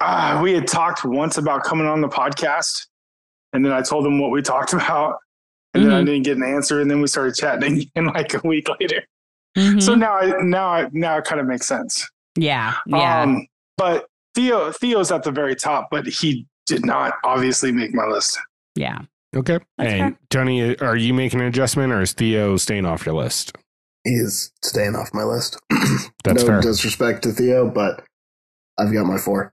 uh, 0.00 0.40
we 0.42 0.52
had 0.52 0.66
talked 0.66 1.04
once 1.04 1.38
about 1.38 1.64
coming 1.64 1.86
on 1.86 2.00
the 2.00 2.08
podcast, 2.08 2.86
and 3.52 3.64
then 3.64 3.72
I 3.72 3.80
told 3.82 4.06
him 4.06 4.18
what 4.18 4.30
we 4.30 4.42
talked 4.42 4.72
about, 4.74 5.16
and 5.74 5.84
then 5.84 5.92
I 5.92 6.02
Mhm. 6.02 6.06
didn't 6.06 6.22
get 6.24 6.36
an 6.36 6.42
answer, 6.42 6.80
and 6.80 6.90
then 6.90 7.00
we 7.00 7.06
started 7.06 7.34
chatting 7.36 7.78
again 7.96 8.06
like 8.08 8.34
a 8.34 8.46
week 8.46 8.68
later. 8.80 9.02
Mhm. 9.58 9.82
So 9.82 9.94
now 9.94 10.14
I 10.14 10.42
now 10.42 10.68
I 10.68 10.88
now 10.92 11.18
it 11.18 11.24
kind 11.24 11.40
of 11.40 11.46
makes 11.46 11.66
sense. 11.66 12.08
yeah, 12.36 12.74
yeah. 12.86 13.22
Um, 13.22 13.46
but 13.76 14.06
Theo 14.34 14.70
Theo's 14.72 15.10
at 15.10 15.22
the 15.24 15.30
very 15.32 15.54
top, 15.56 15.88
but 15.90 16.06
he 16.06 16.46
did 16.66 16.84
not 16.86 17.14
obviously 17.24 17.72
make 17.72 17.94
my 17.94 18.06
list. 18.06 18.38
yeah. 18.76 19.00
Okay. 19.36 19.58
That's 19.76 19.92
and 19.92 20.16
Tony, 20.30 20.74
are 20.78 20.96
you 20.96 21.12
making 21.12 21.40
an 21.40 21.46
adjustment 21.46 21.92
or 21.92 22.00
is 22.00 22.12
Theo 22.14 22.56
staying 22.56 22.86
off 22.86 23.04
your 23.04 23.14
list? 23.14 23.54
He's 24.04 24.52
staying 24.64 24.96
off 24.96 25.10
my 25.12 25.22
list. 25.22 25.58
That's 26.24 26.44
no 26.44 26.46
fair. 26.46 26.60
disrespect 26.62 27.24
to 27.24 27.32
Theo, 27.32 27.68
but 27.68 28.02
I've 28.78 28.90
got 28.90 29.04
my 29.04 29.18
four. 29.18 29.52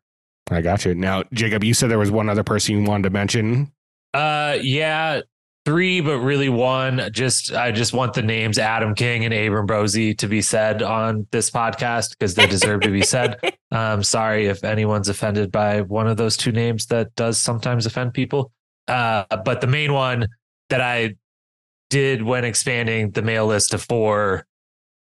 I 0.49 0.61
got 0.61 0.85
you. 0.85 0.95
Now, 0.95 1.23
Jacob, 1.33 1.61
you 1.65 1.73
said 1.73 1.89
there 1.89 1.99
was 1.99 2.09
one 2.11 2.29
other 2.29 2.43
person 2.43 2.77
you 2.77 2.83
wanted 2.87 3.03
to 3.03 3.09
mention. 3.09 3.71
Uh, 4.13 4.57
yeah, 4.61 5.21
three, 5.65 5.99
but 6.01 6.19
really 6.19 6.49
one. 6.49 7.09
Just 7.11 7.53
I 7.53 7.71
just 7.71 7.93
want 7.93 8.13
the 8.13 8.21
names 8.21 8.57
Adam 8.59 8.93
King 8.95 9.25
and 9.25 9.33
Abram 9.33 9.65
Boise 9.65 10.13
to 10.15 10.27
be 10.27 10.41
said 10.41 10.81
on 10.83 11.27
this 11.31 11.49
podcast 11.49 12.11
because 12.11 12.35
they 12.35 12.45
deserve 12.47 12.81
to 12.81 12.89
be 12.91 13.01
said. 13.03 13.39
Um, 13.71 14.03
sorry 14.03 14.45
if 14.45 14.63
anyone's 14.63 15.09
offended 15.09 15.51
by 15.51 15.81
one 15.81 16.07
of 16.07 16.15
those 16.15 16.37
two 16.37 16.53
names 16.53 16.85
that 16.85 17.13
does 17.15 17.37
sometimes 17.37 17.85
offend 17.85 18.13
people. 18.13 18.51
Uh, 18.87 19.25
but 19.43 19.59
the 19.59 19.67
main 19.67 19.91
one 19.91 20.27
that 20.69 20.79
I 20.79 21.15
did 21.89 22.21
when 22.23 22.45
expanding 22.45 23.11
the 23.11 23.21
male 23.21 23.47
list 23.47 23.71
to 23.71 23.77
four 23.77 24.45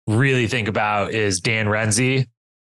really 0.08 0.48
think 0.48 0.70
about 0.70 1.12
is 1.12 1.42
Dan 1.42 1.66
Renzi, 1.66 2.28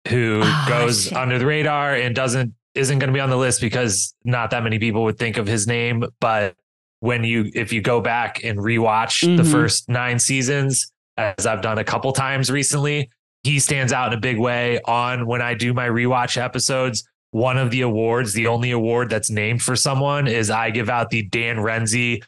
who 0.06 0.42
Ah, 0.44 0.66
goes 0.68 1.04
shit. 1.04 1.14
under 1.14 1.38
the 1.40 1.46
radar 1.46 1.94
and 1.96 2.14
doesn't 2.14 2.52
isn't 2.76 3.00
going 3.00 3.08
to 3.08 3.14
be 3.14 3.20
on 3.20 3.30
the 3.30 3.36
list 3.36 3.60
because 3.60 4.14
not 4.24 4.50
that 4.50 4.62
many 4.62 4.78
people 4.78 5.02
would 5.04 5.18
think 5.18 5.36
of 5.36 5.48
his 5.48 5.66
name. 5.66 6.04
But 6.20 6.54
when 7.02 7.24
you 7.24 7.50
if 7.52 7.72
you 7.72 7.80
go 7.80 8.00
back 8.00 8.44
and 8.44 8.60
rewatch 8.60 9.22
the 9.36 9.42
Mhm. 9.42 9.50
first 9.50 9.88
nine 9.88 10.20
seasons, 10.20 10.92
as 11.16 11.46
I've 11.46 11.60
done 11.60 11.78
a 11.78 11.84
couple 11.84 12.12
times 12.12 12.48
recently, 12.48 13.10
he 13.42 13.58
stands 13.58 13.92
out 13.92 14.12
in 14.12 14.18
a 14.18 14.20
big 14.20 14.38
way 14.38 14.78
on 14.84 15.26
when 15.26 15.42
I 15.42 15.54
do 15.54 15.74
my 15.74 15.88
rewatch 15.88 16.40
episodes. 16.40 17.02
One 17.32 17.58
of 17.58 17.72
the 17.72 17.80
awards, 17.80 18.34
the 18.34 18.46
only 18.46 18.70
award 18.70 19.10
that's 19.10 19.30
named 19.30 19.62
for 19.62 19.74
someone, 19.74 20.28
is 20.28 20.48
I 20.48 20.70
give 20.70 20.88
out 20.88 21.10
the 21.10 21.22
Dan 21.24 21.56
Renzi 21.56 22.22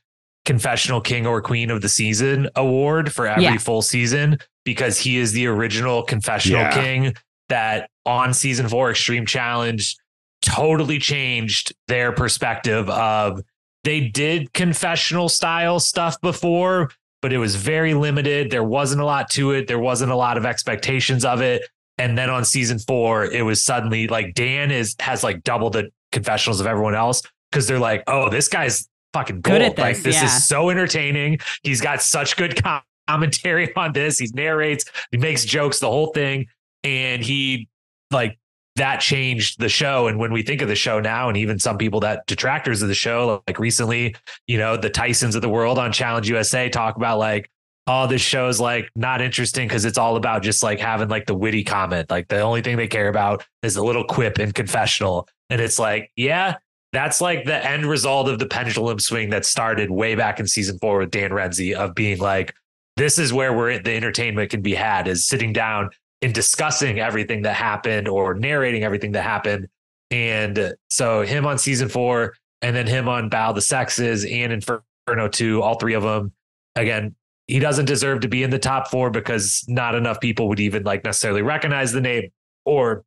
Confessional 0.45 1.01
King 1.01 1.25
or 1.25 1.41
Queen 1.41 1.71
of 1.71 1.81
the 1.81 1.89
Season 1.89 2.49
award 2.57 3.13
for 3.13 3.29
every 3.29 3.45
Yeah. 3.45 3.59
full 3.59 3.81
season 3.81 4.39
because 4.65 4.99
he 4.99 5.19
is 5.19 5.31
the 5.33 5.47
original 5.47 6.03
Confessional 6.03 6.63
Yeah. 6.63 6.73
King 6.83 7.15
that 7.49 7.91
on 8.05 8.35
season 8.35 8.69
four 8.69 8.91
Extreme 8.91 9.27
Challenge 9.27 9.95
totally 10.43 10.99
changed 10.99 11.73
their 11.87 12.11
perspective 12.11 12.91
of 12.91 13.41
they 13.85 14.01
did 14.01 14.53
confessional 14.53 15.29
style 15.29 15.79
stuff 15.79 16.21
before, 16.21 16.91
but 17.23 17.33
it 17.33 17.39
was 17.39 17.55
very 17.57 17.95
limited. 17.95 18.51
There 18.51 18.65
wasn't 18.65 19.03
a 19.03 19.05
lot 19.05 19.31
to 19.31 19.53
it. 19.53 19.69
There 19.69 19.79
wasn't 19.79 20.11
a 20.11 20.17
lot 20.17 20.37
of 20.37 20.45
expectations 20.45 21.25
of 21.25 21.41
it. 21.41 21.63
And 21.99 22.19
then 22.19 22.29
on 22.29 22.45
season 22.45 22.79
four, 22.79 23.25
it 23.25 23.43
was 23.43 23.63
suddenly 23.63 24.09
like 24.09 24.35
Dan 24.35 24.71
is 24.71 24.97
has 24.99 25.23
like 25.23 25.45
double 25.45 25.71
the 25.71 25.91
confessionals 26.11 26.61
of 26.61 26.67
everyone 26.67 26.95
else 26.95 27.23
because 27.51 27.69
they're 27.69 27.79
like, 27.79 28.03
oh, 28.09 28.29
this 28.29 28.49
guy's 28.49 28.89
fucking 29.13 29.43
Good 29.43 29.61
gold. 29.61 29.63
at 29.63 29.79
like 29.79 29.97
this, 29.97 30.05
this 30.05 30.15
yeah. 30.17 30.25
is 30.27 30.45
so 30.45 30.71
entertaining. 30.71 31.39
He's 31.63 31.81
got 31.81 32.03
such 32.03 32.37
good 32.37 32.61
commentary 33.09 33.75
on 33.77 33.93
this. 33.93 34.19
He 34.19 34.29
narrates, 34.35 34.87
he 35.13 35.19
makes 35.19 35.45
jokes, 35.45 35.79
the 35.79 35.87
whole 35.87 36.09
thing, 36.09 36.47
and 36.83 37.23
he 37.23 37.69
like 38.11 38.39
that 38.77 39.01
changed 39.01 39.61
the 39.61 39.69
show. 39.69 40.09
And 40.09 40.19
when 40.19 40.33
we 40.33 40.43
think 40.43 40.61
of 40.63 40.69
the 40.69 40.75
show 40.75 41.01
now, 41.01 41.29
and 41.29 41.37
even 41.37 41.59
some 41.59 41.79
people 41.79 42.01
that 42.01 42.27
detractors 42.27 42.83
of 42.83 42.89
the 42.89 42.95
show, 42.95 43.43
like 43.47 43.59
recently, 43.59 44.17
you 44.47 44.59
know, 44.59 44.77
the 44.77 44.91
Tysons 44.91 45.35
of 45.35 45.43
the 45.43 45.49
world 45.49 45.79
on 45.79 45.93
Challenge 45.93 46.29
USA 46.29 46.69
talk 46.69 46.97
about 46.97 47.19
like, 47.19 47.51
oh, 47.87 48.07
this 48.07 48.23
show's 48.23 48.59
like 48.59 48.89
not 48.97 49.21
interesting 49.21 49.69
because 49.69 49.85
it's 49.85 49.99
all 49.99 50.17
about 50.17 50.43
just 50.43 50.63
like 50.63 50.81
having 50.81 51.09
like 51.09 51.27
the 51.27 51.35
witty 51.35 51.63
comment. 51.63 52.11
Like 52.11 52.29
the 52.29 52.41
only 52.41 52.63
thing 52.63 52.77
they 52.77 52.89
care 52.89 53.09
about 53.09 53.47
is 53.63 53.77
a 53.77 53.85
little 53.85 54.05
quip 54.05 54.39
and 54.39 54.55
confessional. 54.55 55.29
And 55.51 55.61
it's 55.61 55.79
like, 55.79 56.11
yeah, 56.17 56.57
that's 56.93 57.21
like 57.21 57.45
the 57.45 57.65
end 57.65 57.87
result 57.87 58.29
of 58.29 58.39
the 58.39 58.47
pendulum 58.47 58.99
swing 58.99 59.31
that 59.31 59.45
started 59.45 59.91
way 59.91 60.15
back 60.15 60.41
in 60.41 60.47
season 60.47 60.79
four 60.79 60.99
with 60.99 61.11
Dan 61.11 61.31
Renzi 61.31 61.75
of 61.75 61.95
being 61.95 62.19
like, 62.19 62.55
this 62.97 63.19
is 63.19 63.33
where 63.33 63.53
we're 63.53 63.79
the 63.79 63.93
entertainment 63.93 64.51
can 64.51 64.63
be 64.63 64.75
had 64.75 65.09
is 65.09 65.27
sitting 65.27 65.53
down 65.53 65.91
and 66.25 66.33
discussing 66.33 67.01
everything 67.01 67.43
that 67.43 67.55
happened 67.55 68.09
or 68.09 68.33
narrating 68.33 68.83
everything 68.83 69.13
that 69.13 69.23
happened. 69.23 69.69
And 70.11 70.75
so 70.89 71.21
him 71.21 71.47
on 71.47 71.59
season 71.59 71.91
four, 71.91 72.35
and 72.63 72.75
then 72.75 72.87
him 72.87 73.11
on 73.11 73.29
Bow 73.29 73.53
the 73.53 73.61
Sexes 73.61 74.25
and 74.25 74.51
Inferno 74.51 75.29
2, 75.31 75.61
all 75.61 75.75
three 75.75 75.93
of 75.93 76.03
them. 76.03 76.33
Again, 76.77 77.15
he 77.47 77.59
doesn't 77.59 77.85
deserve 77.85 78.21
to 78.21 78.29
be 78.29 78.43
in 78.43 78.49
the 78.49 78.59
top 78.59 78.91
four 78.91 79.11
because 79.11 79.67
not 79.69 79.95
enough 79.95 80.19
people 80.19 80.49
would 80.49 80.61
even 80.61 80.83
like 80.83 81.05
necessarily 81.05 81.43
recognize 81.43 81.93
the 81.93 82.01
name 82.01 82.31
or 82.65 83.05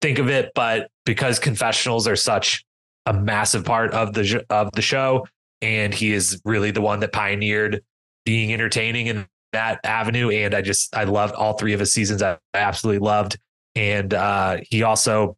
think 0.00 0.20
of 0.20 0.30
it. 0.30 0.52
But 0.54 0.92
because 1.04 1.40
confessionals 1.40 2.06
are 2.06 2.14
such 2.14 2.64
a 3.04 3.12
massive 3.12 3.64
part 3.64 3.92
of 3.94 4.12
the 4.12 4.44
of 4.48 4.70
the 4.72 4.82
show, 4.82 5.26
and 5.60 5.92
he 5.92 6.12
is 6.12 6.40
really 6.44 6.70
the 6.70 6.80
one 6.80 7.00
that 7.00 7.12
pioneered 7.12 7.82
being 8.24 8.52
entertaining 8.52 9.08
in 9.08 9.26
that 9.52 9.80
avenue. 9.84 10.30
And 10.30 10.54
I 10.54 10.62
just 10.62 10.94
I 10.96 11.04
loved 11.04 11.34
all 11.34 11.54
three 11.54 11.72
of 11.72 11.80
his 11.80 11.92
seasons. 11.92 12.22
I 12.22 12.38
absolutely 12.54 13.04
loved, 13.04 13.38
and 13.74 14.12
uh, 14.14 14.58
he 14.68 14.82
also 14.82 15.36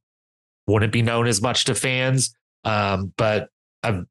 wouldn't 0.66 0.92
be 0.92 1.02
known 1.02 1.26
as 1.26 1.42
much 1.42 1.64
to 1.64 1.74
fans. 1.74 2.34
Um, 2.64 3.12
but 3.16 3.48
I've, 3.82 4.04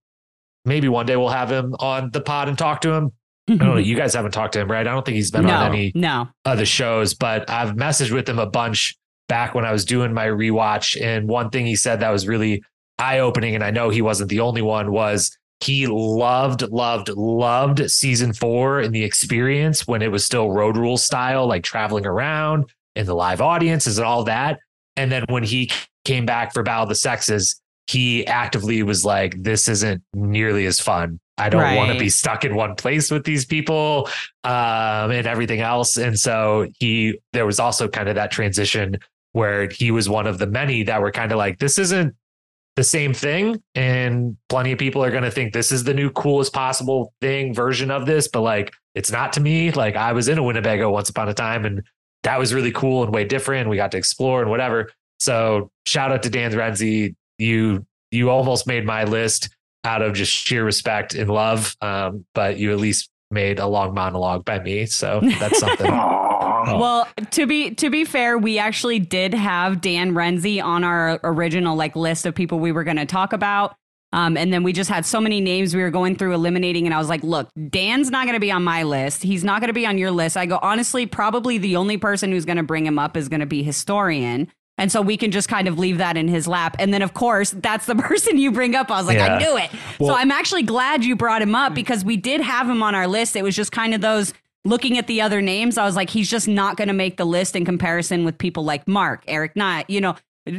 maybe 0.65 0.89
one 0.89 1.05
day 1.05 1.15
we'll 1.15 1.29
have 1.29 1.51
him 1.51 1.75
on 1.79 2.11
the 2.11 2.21
pod 2.21 2.49
and 2.49 2.57
talk 2.57 2.81
to 2.81 2.91
him. 2.91 3.11
I 3.47 3.55
don't 3.55 3.67
know. 3.67 3.77
You 3.81 3.95
guys 3.95 4.13
haven't 4.13 4.31
talked 4.31 4.53
to 4.53 4.61
him, 4.61 4.69
right? 4.69 4.87
I 4.87 4.91
don't 4.91 5.05
think 5.05 5.15
he's 5.15 5.31
been 5.31 5.45
no, 5.45 5.53
on 5.53 5.73
any 5.73 5.91
no. 5.95 6.27
other 6.45 6.65
shows, 6.65 7.13
but 7.13 7.49
I've 7.49 7.75
messaged 7.75 8.11
with 8.11 8.27
him 8.27 8.39
a 8.39 8.45
bunch 8.45 8.95
back 9.27 9.55
when 9.55 9.65
I 9.65 9.71
was 9.71 9.85
doing 9.85 10.13
my 10.13 10.27
rewatch. 10.27 11.01
And 11.01 11.27
one 11.27 11.49
thing 11.49 11.65
he 11.65 11.75
said 11.75 11.99
that 12.01 12.09
was 12.09 12.27
really 12.27 12.63
eye 12.99 13.19
opening, 13.19 13.55
and 13.55 13.63
I 13.63 13.71
know 13.71 13.89
he 13.89 14.01
wasn't 14.01 14.29
the 14.29 14.41
only 14.41 14.61
one, 14.61 14.91
was 14.91 15.37
he 15.63 15.87
loved, 15.87 16.63
loved, 16.63 17.09
loved 17.09 17.89
season 17.89 18.33
four 18.33 18.79
and 18.79 18.93
the 18.93 19.03
experience 19.03 19.87
when 19.87 20.01
it 20.01 20.11
was 20.11 20.25
still 20.25 20.49
road 20.49 20.77
rule 20.77 20.97
style, 20.97 21.47
like 21.47 21.63
traveling 21.63 22.05
around 22.05 22.65
and 22.95 23.07
the 23.07 23.13
live 23.13 23.41
audiences 23.41 23.97
and 23.97 24.05
all 24.05 24.23
that. 24.23 24.59
And 24.97 25.11
then 25.11 25.25
when 25.29 25.43
he 25.43 25.71
came 26.03 26.25
back 26.25 26.53
for 26.53 26.63
Battle 26.63 26.83
of 26.83 26.89
the 26.89 26.95
Sexes, 26.95 27.61
he 27.87 28.25
actively 28.27 28.83
was 28.83 29.05
like, 29.05 29.41
this 29.41 29.67
isn't 29.67 30.03
nearly 30.13 30.65
as 30.65 30.79
fun. 30.79 31.19
I 31.37 31.49
don't 31.49 31.75
want 31.75 31.91
to 31.91 31.97
be 31.97 32.09
stuck 32.09 32.45
in 32.45 32.55
one 32.55 32.75
place 32.75 33.09
with 33.09 33.23
these 33.23 33.45
people 33.45 34.07
um, 34.43 35.11
and 35.11 35.25
everything 35.25 35.61
else. 35.61 35.97
And 35.97 36.19
so 36.19 36.67
he, 36.79 37.19
there 37.33 37.45
was 37.45 37.59
also 37.59 37.87
kind 37.87 38.09
of 38.09 38.15
that 38.15 38.31
transition 38.31 38.97
where 39.31 39.69
he 39.69 39.91
was 39.91 40.07
one 40.09 40.27
of 40.27 40.37
the 40.37 40.45
many 40.45 40.83
that 40.83 41.01
were 41.01 41.11
kind 41.11 41.31
of 41.31 41.37
like, 41.37 41.57
this 41.57 41.79
isn't 41.79 42.15
the 42.75 42.83
same 42.83 43.13
thing. 43.13 43.61
And 43.75 44.37
plenty 44.49 44.71
of 44.71 44.79
people 44.79 45.03
are 45.03 45.11
going 45.11 45.23
to 45.23 45.31
think 45.31 45.53
this 45.53 45.71
is 45.71 45.83
the 45.83 45.93
new 45.93 46.09
coolest 46.09 46.53
possible 46.53 47.13
thing 47.21 47.53
version 47.53 47.91
of 47.91 48.05
this, 48.05 48.27
but 48.27 48.41
like, 48.41 48.73
it's 48.95 49.11
not 49.11 49.33
to 49.33 49.41
me. 49.41 49.71
Like, 49.71 49.95
I 49.95 50.13
was 50.13 50.27
in 50.27 50.37
a 50.37 50.43
Winnebago 50.43 50.89
once 50.89 51.09
upon 51.09 51.29
a 51.29 51.33
time 51.33 51.65
and 51.65 51.83
that 52.23 52.37
was 52.37 52.53
really 52.53 52.71
cool 52.71 53.03
and 53.03 53.13
way 53.13 53.23
different. 53.23 53.69
We 53.69 53.75
got 53.75 53.91
to 53.91 53.97
explore 53.97 54.41
and 54.41 54.49
whatever. 54.49 54.91
So 55.19 55.69
shout 55.85 56.11
out 56.11 56.23
to 56.23 56.29
Dan 56.29 56.51
Renzi. 56.51 57.15
You, 57.37 57.85
you 58.11 58.29
almost 58.29 58.67
made 58.67 58.85
my 58.85 59.03
list 59.05 59.49
out 59.83 60.01
of 60.01 60.13
just 60.13 60.31
sheer 60.31 60.63
respect 60.63 61.15
and 61.15 61.29
love. 61.29 61.75
Um, 61.81 62.25
but 62.33 62.57
you 62.57 62.71
at 62.71 62.77
least 62.77 63.09
made 63.31 63.59
a 63.59 63.65
long 63.65 63.93
monologue 63.93 64.45
by 64.45 64.59
me. 64.59 64.85
So 64.85 65.21
that's 65.39 65.59
something. 65.59 65.91
Aw. 66.67 66.79
Well, 66.79 67.07
to 67.31 67.45
be 67.45 67.71
to 67.75 67.89
be 67.89 68.05
fair, 68.05 68.37
we 68.37 68.57
actually 68.59 68.99
did 68.99 69.33
have 69.33 69.81
Dan 69.81 70.13
Renzi 70.13 70.63
on 70.63 70.83
our 70.83 71.19
original 71.23 71.75
like 71.75 71.95
list 71.95 72.25
of 72.25 72.35
people 72.35 72.59
we 72.59 72.71
were 72.71 72.83
going 72.83 72.97
to 72.97 73.05
talk 73.05 73.33
about. 73.33 73.75
Um, 74.13 74.35
and 74.35 74.51
then 74.51 74.63
we 74.63 74.73
just 74.73 74.89
had 74.89 75.05
so 75.05 75.21
many 75.21 75.39
names 75.39 75.73
we 75.73 75.81
were 75.81 75.89
going 75.89 76.17
through 76.17 76.33
eliminating, 76.33 76.85
and 76.85 76.93
I 76.93 76.97
was 76.97 77.07
like, 77.07 77.23
"Look, 77.23 77.49
Dan's 77.69 78.11
not 78.11 78.25
going 78.25 78.33
to 78.33 78.41
be 78.41 78.51
on 78.51 78.61
my 78.61 78.83
list. 78.83 79.23
He's 79.23 79.43
not 79.43 79.61
going 79.61 79.69
to 79.69 79.73
be 79.73 79.85
on 79.85 79.97
your 79.97 80.11
list." 80.11 80.35
I 80.35 80.45
go, 80.45 80.59
honestly, 80.61 81.05
probably 81.05 81.57
the 81.57 81.77
only 81.77 81.97
person 81.97 82.31
who's 82.31 82.43
going 82.43 82.57
to 82.57 82.63
bring 82.63 82.85
him 82.85 82.99
up 82.99 83.15
is 83.15 83.29
going 83.29 83.39
to 83.39 83.45
be 83.45 83.63
historian, 83.63 84.49
and 84.77 84.91
so 84.91 85.01
we 85.01 85.15
can 85.15 85.31
just 85.31 85.47
kind 85.47 85.65
of 85.65 85.79
leave 85.79 85.99
that 85.99 86.17
in 86.17 86.27
his 86.27 86.45
lap. 86.45 86.75
And 86.77 86.93
then, 86.93 87.01
of 87.01 87.13
course, 87.13 87.51
that's 87.51 87.85
the 87.85 87.95
person 88.09 88.37
you 88.37 88.51
bring 88.51 88.75
up. 88.75 88.91
I 88.91 88.97
was 88.97 89.07
like, 89.07 89.17
Yeah. 89.17 89.35
I 89.35 89.39
knew 89.39 89.55
it. 89.57 89.69
so 89.97 90.13
I'm 90.13 90.31
actually 90.31 90.63
glad 90.63 91.05
you 91.05 91.15
brought 91.15 91.41
him 91.41 91.55
up 91.55 91.73
because 91.73 92.03
we 92.03 92.17
did 92.17 92.41
have 92.41 92.69
him 92.69 92.83
on 92.83 92.95
our 92.95 93.07
list. 93.07 93.37
It 93.37 93.43
was 93.43 93.55
just 93.55 93.71
kind 93.71 93.93
of 93.93 94.01
those 94.01 94.33
looking 94.65 94.97
at 94.97 95.07
the 95.07 95.21
other 95.21 95.41
names. 95.41 95.77
I 95.77 95.85
was 95.85 95.95
like, 95.95 96.09
he's 96.09 96.29
just 96.29 96.47
not 96.47 96.77
going 96.77 96.87
to 96.87 96.93
make 96.93 97.17
the 97.17 97.25
list 97.25 97.55
in 97.55 97.65
comparison 97.65 98.25
with 98.25 98.37
people 98.37 98.63
like 98.63 98.87
Mark, 98.87 99.23
Eric 99.27 99.55
Knight, 99.55 99.89
you 99.89 100.01
know, 100.01 100.15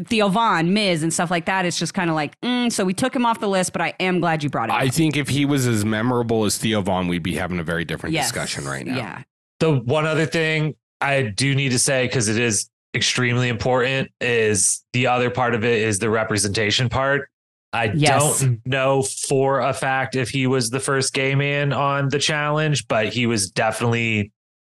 Theo 0.06 0.28
Von, 0.28 0.72
Miz, 0.72 1.02
and 1.02 1.12
stuff 1.12 1.30
like 1.30 1.46
that. 1.46 1.66
It's 1.66 1.78
just 1.78 1.92
kind 1.94 2.08
of 2.08 2.14
like, 2.16 2.40
mm, 2.40 2.70
so 2.70 2.84
we 2.84 2.94
took 2.94 3.14
him 3.14 3.26
off 3.26 3.40
the 3.40 3.48
list, 3.48 3.72
but 3.72 3.82
I 3.82 3.94
am 4.00 4.20
glad 4.20 4.42
you 4.44 4.48
brought 4.50 4.68
him. 4.70 4.76
I 4.76 4.86
up. 4.86 4.94
think 4.94 5.16
if 5.16 5.28
he 5.28 5.44
was 5.44 5.66
as 5.66 5.84
memorable 5.84 6.44
as 6.44 6.56
Theo 6.58 6.82
Von, 6.82 7.08
we'd 7.08 7.22
be 7.22 7.34
having 7.34 7.58
a 7.58 7.64
very 7.64 7.84
different 7.84 8.12
Yes. 8.14 8.26
discussion 8.26 8.64
right 8.64 8.86
now. 8.86 8.96
Yeah. 8.96 9.22
the 9.60 9.72
one 9.72 10.06
other 10.06 10.26
thing 10.26 10.74
I 11.00 11.22
do 11.22 11.54
need 11.54 11.70
to 11.70 11.78
say, 11.78 12.06
because 12.06 12.28
it 12.28 12.38
is 12.38 12.68
extremely 12.94 13.48
important, 13.48 14.10
is 14.20 14.84
the 14.92 15.06
other 15.08 15.30
part 15.30 15.54
of 15.54 15.64
it 15.64 15.80
is 15.82 15.98
the 15.98 16.10
representation 16.10 16.88
part. 16.88 17.28
I 17.72 17.92
Yes. 17.94 18.40
don't 18.40 18.60
know 18.66 19.02
for 19.02 19.60
a 19.60 19.72
fact 19.72 20.14
if 20.14 20.28
he 20.28 20.46
was 20.46 20.70
the 20.70 20.80
first 20.80 21.14
gay 21.14 21.34
man 21.34 21.72
on 21.72 22.08
the 22.08 22.18
challenge, 22.18 22.86
but 22.86 23.08
he 23.12 23.26
was 23.26 23.50
definitely 23.50 24.30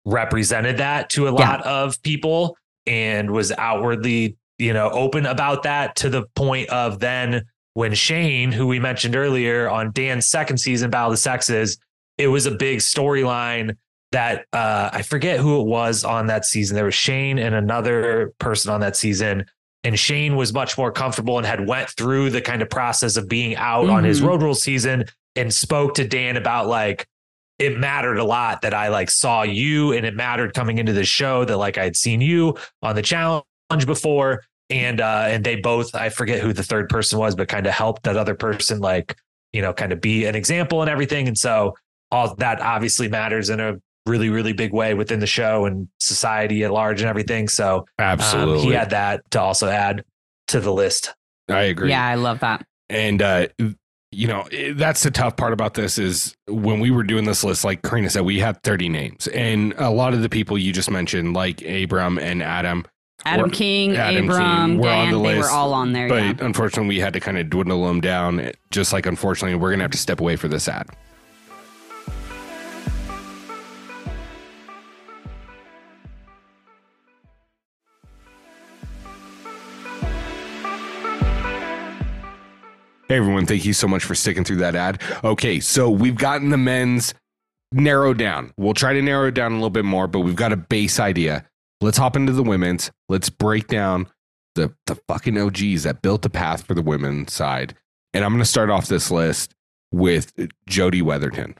represented 0.06 0.78
that 0.78 1.10
to 1.12 1.28
a 1.28 1.32
Yeah. 1.34 1.50
lot 1.50 1.62
of 1.66 2.02
people 2.04 2.58
and 2.88 3.32
was 3.32 3.52
outwardly, 3.58 4.38
you 4.58 4.72
know, 4.74 4.90
open 4.92 5.26
about 5.26 5.64
that 5.64 5.96
to 5.98 6.10
the 6.10 6.24
point 6.36 6.70
of 6.70 7.00
then 7.00 7.44
when 7.74 7.94
Shane, 7.94 8.52
who 8.52 8.68
we 8.68 8.80
mentioned 8.80 9.16
earlier 9.16 9.70
on 9.70 9.92
Dan's 9.92 10.28
second 10.28 10.58
season, 10.60 10.90
Battle 10.90 11.08
of 11.10 11.14
the 11.14 11.18
Sexes, 11.18 11.78
it 12.18 12.28
was 12.28 12.46
a 12.46 12.52
big 12.52 12.80
storyline 12.80 13.76
that 14.14 14.46
uh, 14.54 14.90
I 14.94 15.02
forget 15.02 15.40
who 15.40 15.60
it 15.60 15.68
was 15.68 16.06
on 16.06 16.28
that 16.28 16.46
season. 16.46 16.76
There 16.76 16.86
was 16.86 16.96
Shane 16.96 17.38
and 17.38 17.54
another 17.54 18.34
person 18.40 18.72
on 18.72 18.80
that 18.80 18.96
season 18.96 19.46
and 19.86 19.98
Shane 19.99 20.36
was 20.36 20.52
much 20.52 20.78
more 20.80 20.91
comfortable 20.91 21.38
and 21.38 21.45
had 21.45 21.68
went 21.68 21.90
through 21.91 22.32
the 22.32 22.41
kind 22.41 22.62
of 22.64 22.70
process 22.72 23.18
of 23.18 23.30
being 23.30 23.56
out 23.56 23.88
on 23.88 24.03
his 24.03 24.20
Mhm. 24.20 24.28
road 24.28 24.41
rule 24.41 24.56
season 24.56 25.06
and 25.36 25.53
spoke 25.53 25.94
to 25.95 26.07
Dan 26.07 26.38
about 26.38 26.68
like 26.68 27.06
it 27.60 27.78
mattered 27.78 28.18
a 28.18 28.24
lot 28.24 28.64
that 28.64 28.74
I 28.74 28.88
like 28.90 29.10
saw 29.12 29.44
you 29.44 29.94
and 29.94 30.06
it 30.06 30.16
mattered 30.16 30.53
coming 30.56 30.80
into 30.80 30.91
the 30.91 31.06
show 31.06 31.45
that 31.45 31.57
like 31.57 31.78
I'd 31.78 31.95
seen 31.95 32.20
you 32.20 32.57
on 32.82 32.95
the 32.95 33.02
challenge 33.02 33.44
before 33.86 34.44
and 34.72 34.99
uh 34.99 35.26
and 35.30 35.44
they 35.44 35.56
both 35.56 35.94
I 35.94 36.10
forget 36.10 36.40
who 36.41 36.52
the 36.52 36.64
third 36.64 36.90
person 36.90 37.20
was 37.20 37.36
but 37.36 37.48
kind 37.48 37.68
of 37.68 37.74
helped 37.74 38.03
that 38.03 38.18
other 38.18 38.34
person 38.36 38.80
like 38.80 39.16
you 39.53 39.62
know 39.62 39.72
kind 39.72 39.94
of 39.94 40.02
be 40.02 40.26
an 40.26 40.34
example 40.36 40.82
and 40.82 40.90
everything 40.90 41.28
and 41.28 41.38
so 41.38 41.76
all 42.12 42.34
that 42.36 42.60
obviously 42.60 43.07
matters 43.07 43.49
in 43.52 43.60
a 43.60 43.76
really 44.06 44.30
really 44.30 44.53
big 44.53 44.72
way 44.73 44.94
within 44.94 45.19
the 45.19 45.27
show 45.27 45.65
and 45.65 45.88
society 45.99 46.64
at 46.64 46.72
large 46.72 47.02
and 47.02 47.10
everything 47.10 47.48
so 47.48 47.80
um, 47.80 47.86
Absolutely. 47.99 48.61
he 48.64 48.72
had 48.72 48.90
that 48.91 49.22
to 49.32 49.41
also 49.41 49.68
add 49.68 50.03
to 50.48 50.60
the 50.60 50.72
list. 50.72 51.15
I 51.49 51.64
agree. 51.64 51.90
Yeah, 51.90 52.06
I 52.06 52.15
love 52.15 52.40
that. 52.41 52.65
And 52.90 53.22
uh 53.22 53.48
you 54.11 54.27
know, 54.27 54.48
eh, 54.52 54.73
that's 54.76 55.03
the 55.03 55.11
tough 55.11 55.36
part 55.36 55.52
about 55.53 55.73
this 55.73 55.98
is 55.98 56.36
when 56.48 56.80
we 56.80 56.90
were 56.90 57.03
doing 57.03 57.26
this 57.26 57.44
list, 57.44 57.64
like 57.65 57.82
Corrina 57.82 58.10
said, 58.10 58.22
we 58.23 58.40
had 58.40 58.61
30 58.64 58.88
names. 58.90 59.27
And 59.27 59.73
a 59.77 59.90
lot 59.90 60.14
of 60.14 60.22
the 60.22 60.30
people 60.30 60.57
you 60.57 60.72
just 60.72 60.90
mentioned, 60.90 61.34
like 61.34 61.61
Abram 61.64 62.18
and 62.19 62.41
Adam, 62.41 62.86
Adam 63.26 63.45
We're- 63.45 63.56
King, 63.56 63.95
Adam 63.98 64.30
Abram, 64.30 64.40
King, 64.72 64.80
we're 64.80 64.90
on 64.90 65.06
Dan, 65.06 65.14
the 65.14 65.19
they 65.22 65.34
were 65.36 65.41
list, 65.41 65.52
all 65.52 65.73
on 65.73 65.91
there. 65.94 66.07
but 66.07 66.23
yeah. 66.23 66.34
unfortunately 66.40 66.88
we 66.95 66.99
had 67.02 67.14
to 67.14 67.19
kind 67.19 67.38
of 67.38 67.49
dwindle 67.49 67.86
them 67.88 67.99
down. 68.02 68.52
Just 68.72 68.94
like 68.94 69.06
unfortunately, 69.06 69.56
we're 69.56 69.72
gonna 69.72 69.84
have 69.84 69.91
to 69.91 69.98
step 69.98 70.22
away 70.22 70.36
for 70.36 70.48
this 70.48 70.68
ad. 70.69 70.88
Hey 83.07 83.18
everyone, 83.18 83.45
thank 83.45 83.65
you 83.65 83.73
so 83.73 83.88
much 83.88 84.03
for 84.03 84.15
sticking 84.15 84.44
through 84.44 84.56
that 84.57 84.76
ad. 84.76 84.99
Okay, 85.23 85.60
so 85.60 85.90
we've 85.90 86.15
gotten 86.15 86.49
the 86.49 86.57
men's 86.57 87.14
narrowed 87.72 88.18
down. 88.18 88.52
We'll 88.57 88.73
try 88.73 88.94
to 88.94 89.02
narrow 89.02 89.27
it 89.27 89.36
down 89.36 89.52
a 89.52 89.56
little 89.56 89.69
bit 89.69 89.86
more, 89.86 90.07
but 90.07 90.22
we've 90.22 90.36
got 90.36 90.52
a 90.52 90.57
base 90.57 90.99
idea. 90.99 91.45
Let's 91.82 91.98
hop 91.99 92.15
into 92.15 92.32
the 92.34 92.41
women's. 92.41 92.90
Let's 93.07 93.30
break 93.30 93.68
down 93.68 94.07
the 94.56 94.73
the 94.88 94.95
fucking 95.07 95.38
OGs 95.38 95.84
that 95.84 96.02
built 96.02 96.23
the 96.23 96.30
path 96.32 96.64
for 96.64 96.73
the 96.73 96.82
women's 96.82 97.32
side. 97.32 97.76
And 98.14 98.23
I'm 98.23 98.32
going 98.32 98.41
to 98.41 98.49
start 98.49 98.69
off 98.72 98.88
this 98.88 99.11
list 99.11 99.53
with 99.91 100.34
Jodi 100.68 101.02
Weatherton. 101.02 101.56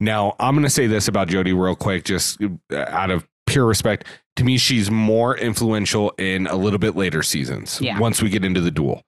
Now, 0.00 0.36
I'm 0.38 0.54
going 0.54 0.62
to 0.64 0.70
say 0.70 0.86
this 0.86 1.08
about 1.08 1.26
Jody 1.28 1.52
real 1.52 1.74
quick, 1.74 2.04
just 2.04 2.40
uh, 2.42 2.76
out 2.88 3.10
of 3.10 3.26
pure 3.46 3.66
respect. 3.66 4.04
To 4.36 4.44
me, 4.44 4.58
she's 4.58 4.90
more 4.92 5.36
influential 5.36 6.10
in 6.18 6.46
a 6.46 6.54
little 6.54 6.78
bit 6.78 6.94
later 6.94 7.22
seasons 7.24 7.80
Yeah. 7.80 7.98
once 7.98 8.22
we 8.22 8.28
get 8.30 8.44
into 8.44 8.60
the 8.60 8.70
duel. 8.70 9.02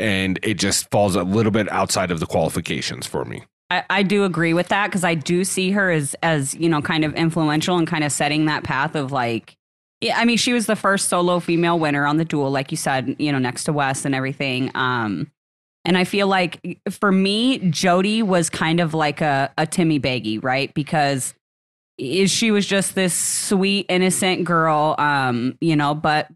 And 0.00 0.38
it 0.42 0.54
just 0.54 0.90
falls 0.90 1.14
a 1.14 1.22
little 1.22 1.52
bit 1.52 1.70
outside 1.70 2.10
of 2.10 2.20
the 2.20 2.26
qualifications 2.26 3.06
for 3.06 3.24
me. 3.24 3.44
I, 3.70 3.84
I 3.88 4.02
do 4.02 4.24
agree 4.24 4.52
with 4.52 4.68
that 4.68 4.88
because 4.88 5.04
I 5.04 5.14
do 5.14 5.44
see 5.44 5.70
her 5.70 5.90
as 5.90 6.14
as 6.22 6.54
you 6.54 6.68
know 6.68 6.82
kind 6.82 7.04
of 7.04 7.14
influential 7.14 7.78
and 7.78 7.86
kind 7.86 8.04
of 8.04 8.12
setting 8.12 8.46
that 8.46 8.64
path 8.64 8.94
of 8.94 9.12
like 9.12 9.56
yeah 10.00 10.18
I 10.18 10.24
mean 10.24 10.36
she 10.36 10.52
was 10.52 10.66
the 10.66 10.76
first 10.76 11.08
solo 11.08 11.40
female 11.40 11.78
winner 11.78 12.06
on 12.06 12.16
the 12.16 12.24
duel 12.24 12.50
like 12.50 12.70
you 12.70 12.76
said 12.76 13.14
you 13.18 13.30
know 13.30 13.38
next 13.38 13.64
to 13.64 13.72
Wes 13.72 14.04
and 14.04 14.14
everything 14.14 14.70
um 14.74 15.30
and 15.84 15.96
I 15.96 16.04
feel 16.04 16.26
like 16.26 16.78
for 16.90 17.12
me 17.12 17.58
Jodi 17.70 18.22
was 18.22 18.50
kind 18.50 18.80
of 18.80 18.92
like 18.92 19.20
a 19.20 19.52
a 19.56 19.66
Timmy 19.66 20.00
Beggy 20.00 20.42
right 20.42 20.74
because 20.74 21.34
she 21.98 22.50
was 22.50 22.66
just 22.66 22.94
this 22.94 23.14
sweet 23.14 23.86
innocent 23.88 24.44
girl 24.44 24.96
um 24.98 25.56
you 25.60 25.76
know 25.76 25.94
but 25.94 26.28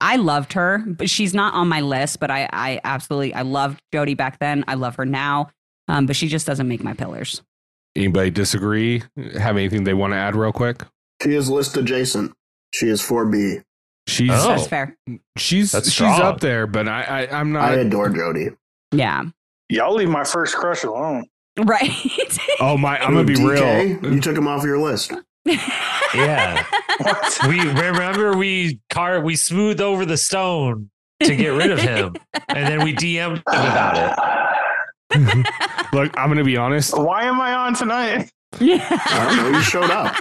I 0.00 0.16
loved 0.16 0.52
her 0.54 0.84
but 0.86 1.08
she's 1.10 1.34
not 1.34 1.54
on 1.54 1.68
my 1.68 1.80
list 1.80 2.20
but 2.20 2.30
I 2.30 2.48
I 2.52 2.80
absolutely 2.84 3.34
I 3.34 3.42
loved 3.42 3.80
Jodi 3.92 4.14
back 4.14 4.38
then 4.38 4.64
I 4.68 4.74
love 4.74 4.96
her 4.96 5.04
now 5.06 5.50
um, 5.88 6.06
but 6.06 6.16
she 6.16 6.28
just 6.28 6.46
doesn't 6.46 6.68
make 6.68 6.82
my 6.82 6.94
pillars. 6.94 7.42
Anybody 7.94 8.30
disagree? 8.30 9.02
Have 9.38 9.56
anything 9.56 9.84
they 9.84 9.94
want 9.94 10.12
to 10.12 10.16
add 10.16 10.34
real 10.34 10.52
quick? 10.52 10.84
She 11.22 11.34
is 11.34 11.50
list 11.50 11.76
adjacent. 11.76 12.32
She 12.72 12.88
is 12.88 13.02
4B. 13.02 13.62
She's 14.08 14.30
Oh. 14.32 14.48
That's 14.48 14.66
fair. 14.66 14.96
she's 15.36 15.72
That's 15.72 15.86
she's 15.86 15.94
strong. 15.94 16.20
up 16.22 16.40
there, 16.40 16.66
but 16.66 16.88
I, 16.88 17.02
I 17.02 17.38
I'm 17.38 17.52
not 17.52 17.70
I 17.70 17.74
adore 17.74 18.08
Jodi. 18.08 18.50
Yeah. 18.90 19.24
Y'all 19.68 19.94
leave 19.94 20.08
my 20.08 20.24
first 20.24 20.56
crush 20.56 20.82
alone. 20.82 21.26
Right. 21.58 21.90
oh 22.60 22.78
my! 22.78 22.98
I'm 22.98 23.12
gonna 23.12 23.24
be 23.24 23.34
DK, 23.34 24.02
real. 24.02 24.14
You 24.14 24.20
took 24.20 24.36
him 24.36 24.48
off 24.48 24.64
your 24.64 24.78
list. 24.78 25.12
Yeah. 25.44 26.64
We 27.48 27.60
remember 27.60 28.36
we 28.36 28.80
car 28.90 29.20
we 29.20 29.34
smoothed 29.36 29.80
over 29.80 30.04
the 30.04 30.16
stone 30.16 30.90
to 31.22 31.34
get 31.34 31.48
rid 31.48 31.70
of 31.70 31.78
him, 31.78 32.14
and 32.48 32.66
then 32.66 32.84
we 32.84 32.94
DM'd 32.94 33.38
him 33.38 33.42
about 33.46 33.96
it. 35.10 35.46
Look, 35.92 36.12
I'm 36.18 36.28
gonna 36.28 36.44
be 36.44 36.56
honest. 36.56 36.96
Why 36.96 37.24
am 37.24 37.40
I 37.40 37.54
on 37.54 37.74
tonight? 37.74 38.30
Yeah. 38.60 38.86
I 38.90 39.26
don't 39.26 39.52
know. 39.52 39.58
You 39.58 39.64
showed 39.64 39.90
up. 39.90 40.14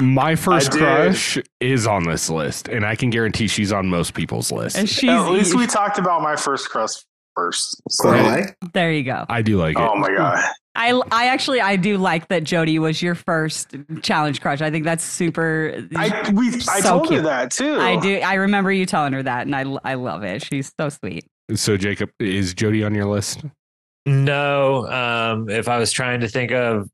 My 0.00 0.36
first 0.36 0.70
crush 0.70 1.38
is 1.60 1.86
on 1.86 2.04
this 2.04 2.30
list, 2.30 2.68
and 2.68 2.86
I 2.86 2.94
can 2.94 3.10
guarantee 3.10 3.48
she's 3.48 3.72
on 3.72 3.88
most 3.88 4.14
people's 4.14 4.50
list. 4.52 4.76
And 4.76 4.88
She's, 4.88 5.10
At 5.10 5.28
least 5.30 5.54
we 5.56 5.66
talked 5.66 5.98
about 5.98 6.22
my 6.22 6.36
first 6.36 6.70
crush 6.70 6.92
first. 7.34 7.82
So- 7.90 8.12
Parlay. 8.12 8.46
there 8.72 8.92
you 8.92 9.02
go. 9.02 9.26
I 9.28 9.42
do 9.42 9.58
like 9.58 9.76
oh 9.78 9.84
it. 9.84 9.90
oh 9.92 9.96
my 9.96 10.14
god. 10.16 10.42
I, 10.78 10.92
I 11.10 11.26
actually 11.26 11.60
I 11.60 11.74
do 11.74 11.98
like 11.98 12.28
that 12.28 12.44
Jodi 12.44 12.78
was 12.78 13.02
your 13.02 13.16
first 13.16 13.74
challenge 14.00 14.40
crush. 14.40 14.60
I 14.60 14.70
think 14.70 14.84
that's 14.84 15.02
super. 15.02 15.84
I 15.96 16.30
we 16.30 16.48
I 16.48 16.80
So 16.80 17.00
told 17.00 17.12
her 17.12 17.20
that 17.22 17.50
too. 17.50 17.80
I 17.80 17.96
do. 17.96 18.18
I 18.20 18.34
remember 18.34 18.70
you 18.70 18.86
telling 18.86 19.12
her 19.12 19.22
that, 19.24 19.46
and 19.46 19.56
I 19.56 19.64
I 19.84 19.94
love 19.94 20.22
it. 20.22 20.42
She's 20.44 20.72
so 20.78 20.88
sweet. 20.88 21.26
So 21.54 21.76
Jacob, 21.76 22.10
is 22.20 22.54
Jodi 22.54 22.84
on 22.84 22.94
your 22.94 23.06
list? 23.06 23.44
No, 24.06 24.86
um, 24.86 25.50
if 25.50 25.68
I 25.68 25.78
was 25.78 25.90
trying 25.90 26.20
to 26.20 26.28
think 26.28 26.52
of 26.52 26.88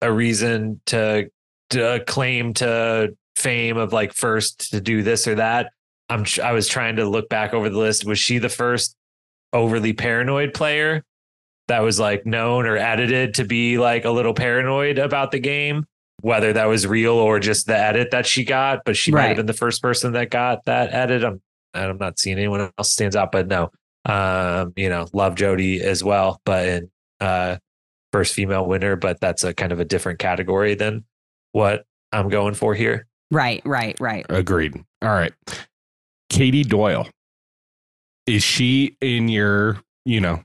a 0.00 0.12
reason 0.12 0.80
to, 0.86 1.28
to 1.70 2.04
claim 2.06 2.54
to 2.54 3.14
fame 3.34 3.76
of 3.76 3.92
like 3.92 4.12
first 4.12 4.70
to 4.70 4.80
do 4.80 5.02
this 5.02 5.26
or 5.26 5.34
that, 5.34 5.70
I'm 6.08 6.24
I 6.42 6.52
was 6.52 6.68
trying 6.68 6.96
to 6.96 7.08
look 7.08 7.28
back 7.28 7.54
over 7.54 7.68
the 7.68 7.78
list. 7.78 8.04
Was 8.04 8.20
she 8.20 8.38
the 8.38 8.48
first 8.48 8.94
overly 9.52 9.92
paranoid 9.92 10.54
player 10.54 11.02
that 11.68 11.80
was 11.80 11.98
like 11.98 12.26
known 12.26 12.66
or 12.66 12.76
edited 12.76 13.34
to 13.34 13.44
be 13.44 13.78
like 13.78 14.04
a 14.04 14.10
little 14.10 14.34
paranoid 14.34 14.98
about 14.98 15.30
the 15.30 15.38
game? 15.38 15.86
Whether 16.22 16.54
that 16.54 16.64
was 16.66 16.86
real 16.86 17.12
or 17.12 17.38
just 17.38 17.66
the 17.66 17.76
edit 17.76 18.10
that 18.12 18.26
she 18.26 18.44
got, 18.44 18.82
but 18.84 18.96
she 18.96 19.12
might 19.12 19.26
have 19.28 19.36
been 19.36 19.46
the 19.46 19.52
first 19.52 19.82
person 19.82 20.12
that 20.12 20.30
got 20.30 20.64
that 20.64 20.92
edit. 20.94 21.22
I'm 21.22 21.42
I'm 21.74 21.98
not 21.98 22.18
seeing 22.18 22.38
anyone 22.38 22.70
else 22.78 22.92
stands 22.92 23.14
out, 23.14 23.32
but 23.32 23.48
no, 23.48 23.70
um, 24.06 24.72
you 24.76 24.88
know, 24.88 25.06
love 25.12 25.34
Jodi 25.34 25.82
as 25.82 26.02
well, 26.02 26.40
but 26.44 26.68
in 26.68 26.90
uh 27.20 27.56
first 28.12 28.32
female 28.32 28.66
winner, 28.66 28.96
but 28.96 29.20
that's 29.20 29.44
a 29.44 29.52
kind 29.52 29.72
of 29.72 29.80
a 29.80 29.84
different 29.84 30.18
category 30.18 30.74
than 30.74 31.04
what 31.52 31.84
I'm 32.12 32.30
going 32.30 32.54
for 32.54 32.74
here. 32.74 33.06
Right. 33.30 33.60
Right. 33.64 33.94
Right. 34.00 34.24
Agreed. 34.30 34.74
All 35.02 35.10
right. 35.10 35.32
Katie 36.30 36.64
Doyle. 36.64 37.08
Is 38.26 38.42
she 38.42 38.96
in 39.00 39.28
your, 39.28 39.80
you 40.04 40.20
know, 40.20 40.42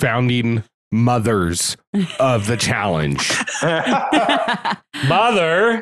founding 0.00 0.64
mothers 0.90 1.76
of 2.18 2.46
the 2.46 2.56
challenge? 2.56 3.30
Mother. 5.08 5.80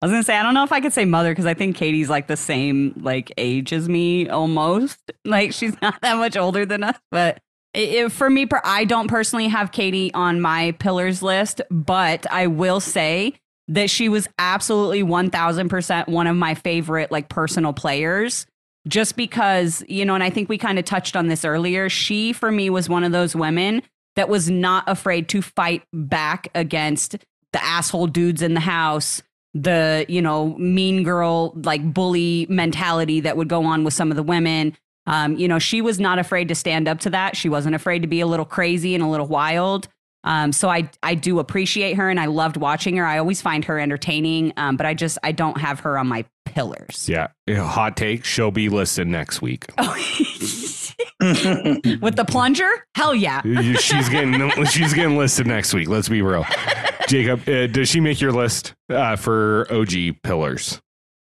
I 0.00 0.06
was 0.06 0.12
gonna 0.12 0.22
say 0.22 0.36
I 0.36 0.42
don't 0.42 0.54
know 0.54 0.62
if 0.64 0.70
I 0.72 0.80
could 0.80 0.92
say 0.92 1.04
mother 1.04 1.32
because 1.32 1.46
I 1.46 1.54
think 1.54 1.74
Katie's 1.76 2.08
like 2.08 2.28
the 2.28 2.36
same 2.36 2.94
like 3.02 3.32
age 3.36 3.72
as 3.72 3.88
me 3.88 4.28
almost. 4.28 5.10
Like 5.24 5.52
she's 5.52 5.80
not 5.82 6.00
that 6.02 6.16
much 6.18 6.36
older 6.36 6.64
than 6.64 6.84
us, 6.84 6.96
but 7.10 7.40
it, 7.74 8.10
for 8.12 8.30
me, 8.30 8.46
per- 8.46 8.62
I 8.64 8.84
don't 8.84 9.08
personally 9.08 9.48
have 9.48 9.72
Katie 9.72 10.14
on 10.14 10.40
my 10.40 10.72
pillars 10.78 11.20
list, 11.22 11.60
but 11.70 12.26
I 12.30 12.46
will 12.46 12.78
say 12.80 13.34
that 13.66 13.90
she 13.90 14.08
was 14.08 14.28
absolutely 14.38 15.02
one 15.02 15.30
thousand 15.30 15.68
percent 15.68 16.08
one 16.08 16.28
of 16.28 16.36
my 16.36 16.54
favorite 16.54 17.10
like 17.10 17.28
personal 17.28 17.72
players. 17.72 18.46
Just 18.86 19.16
because 19.16 19.82
you 19.88 20.04
know, 20.04 20.14
and 20.14 20.22
I 20.22 20.30
think 20.30 20.48
we 20.48 20.58
kind 20.58 20.78
of 20.78 20.84
touched 20.84 21.16
on 21.16 21.28
this 21.28 21.44
earlier. 21.44 21.88
She 21.88 22.32
for 22.32 22.50
me 22.50 22.70
was 22.70 22.88
one 22.88 23.04
of 23.04 23.12
those 23.12 23.34
women 23.34 23.82
that 24.16 24.28
was 24.28 24.48
not 24.48 24.84
afraid 24.86 25.28
to 25.30 25.42
fight 25.42 25.82
back 25.92 26.48
against 26.54 27.16
the 27.52 27.64
asshole 27.64 28.06
dudes 28.06 28.42
in 28.42 28.54
the 28.54 28.60
house 28.60 29.22
the 29.54 30.04
you 30.08 30.20
know 30.20 30.54
mean 30.58 31.02
girl 31.02 31.54
like 31.64 31.94
bully 31.94 32.46
mentality 32.50 33.20
that 33.20 33.36
would 33.36 33.48
go 33.48 33.64
on 33.64 33.82
with 33.82 33.94
some 33.94 34.10
of 34.10 34.16
the 34.16 34.22
women 34.22 34.76
Um, 35.06 35.36
you 35.38 35.48
know, 35.48 35.58
she 35.58 35.80
was 35.80 35.98
not 35.98 36.18
afraid 36.18 36.48
to 36.48 36.54
stand 36.54 36.86
up 36.86 37.00
to 37.00 37.10
that. 37.10 37.34
She 37.34 37.48
wasn't 37.48 37.74
afraid 37.74 38.02
to 38.02 38.08
be 38.08 38.20
a 38.20 38.26
little 38.26 38.44
crazy 38.44 38.94
and 38.94 39.02
a 39.02 39.08
little 39.08 39.26
wild. 39.26 39.88
Um, 40.22 40.52
so 40.52 40.68
I 40.68 40.90
I 41.02 41.14
do 41.14 41.38
appreciate 41.38 41.96
her 41.96 42.10
and 42.10 42.20
I 42.20 42.26
loved 42.26 42.58
watching 42.58 42.96
her. 42.98 43.06
I 43.06 43.16
always 43.18 43.40
find 43.40 43.64
her 43.64 43.78
entertaining. 43.80 44.52
Um, 44.58 44.76
but 44.76 44.84
I 44.84 44.92
just 44.92 45.16
I 45.22 45.32
don't 45.32 45.58
have 45.58 45.80
her 45.80 45.96
on 45.96 46.08
my 46.08 46.26
pillars. 46.54 47.08
Yeah. 47.08 47.28
Yeah, 47.46 47.66
Hot 47.66 47.96
take. 47.96 48.24
She'll 48.24 48.50
be 48.50 48.68
listed 48.68 49.06
next 49.06 49.42
week. 49.42 49.66
With 51.20 52.16
the 52.16 52.24
plunger? 52.26 52.70
Hell 52.94 53.14
yeah. 53.14 53.42
she's 53.76 54.08
getting 54.08 54.64
she's 54.66 54.94
getting 54.94 55.16
listed 55.16 55.46
next 55.46 55.74
week. 55.74 55.88
Let's 55.88 56.08
be 56.08 56.22
real. 56.22 56.44
Jacob, 57.08 57.48
uh, 57.48 57.66
does 57.68 57.88
she 57.88 58.00
make 58.00 58.20
your 58.20 58.32
list 58.32 58.74
uh, 58.90 59.16
for 59.16 59.66
OG 59.70 60.22
pillars? 60.22 60.80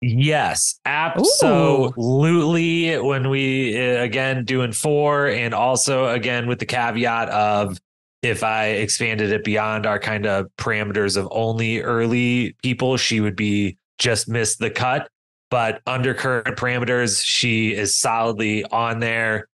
Yes, 0.02 0.80
absolutely. 0.86 2.98
When 2.98 3.30
we 3.30 3.78
uh, 3.78 4.04
again 4.04 4.46
doing 4.46 4.72
four, 4.72 5.28
and 5.28 5.54
also 5.54 6.08
again 6.08 6.48
with 6.48 6.60
the 6.60 6.66
caveat 6.66 7.30
of 7.30 7.78
if 8.22 8.44
I 8.44 8.68
expanded 8.68 9.32
it 9.32 9.44
beyond 9.44 9.86
our 9.86 10.00
kind 10.00 10.26
of 10.26 10.48
parameters 10.58 11.18
of 11.18 11.28
only 11.32 11.82
early 11.82 12.56
people, 12.64 12.98
she 12.98 13.20
would 13.20 13.36
be 13.36 13.78
just 14.00 14.28
missed 14.30 14.60
the 14.60 14.70
cut. 14.70 15.08
But 15.52 15.82
under 15.86 16.14
current 16.14 16.58
parameters, 16.58 17.22
she 17.24 17.74
is 17.74 17.96
solidly 17.96 18.64
on 18.66 19.00
there. 19.00 19.48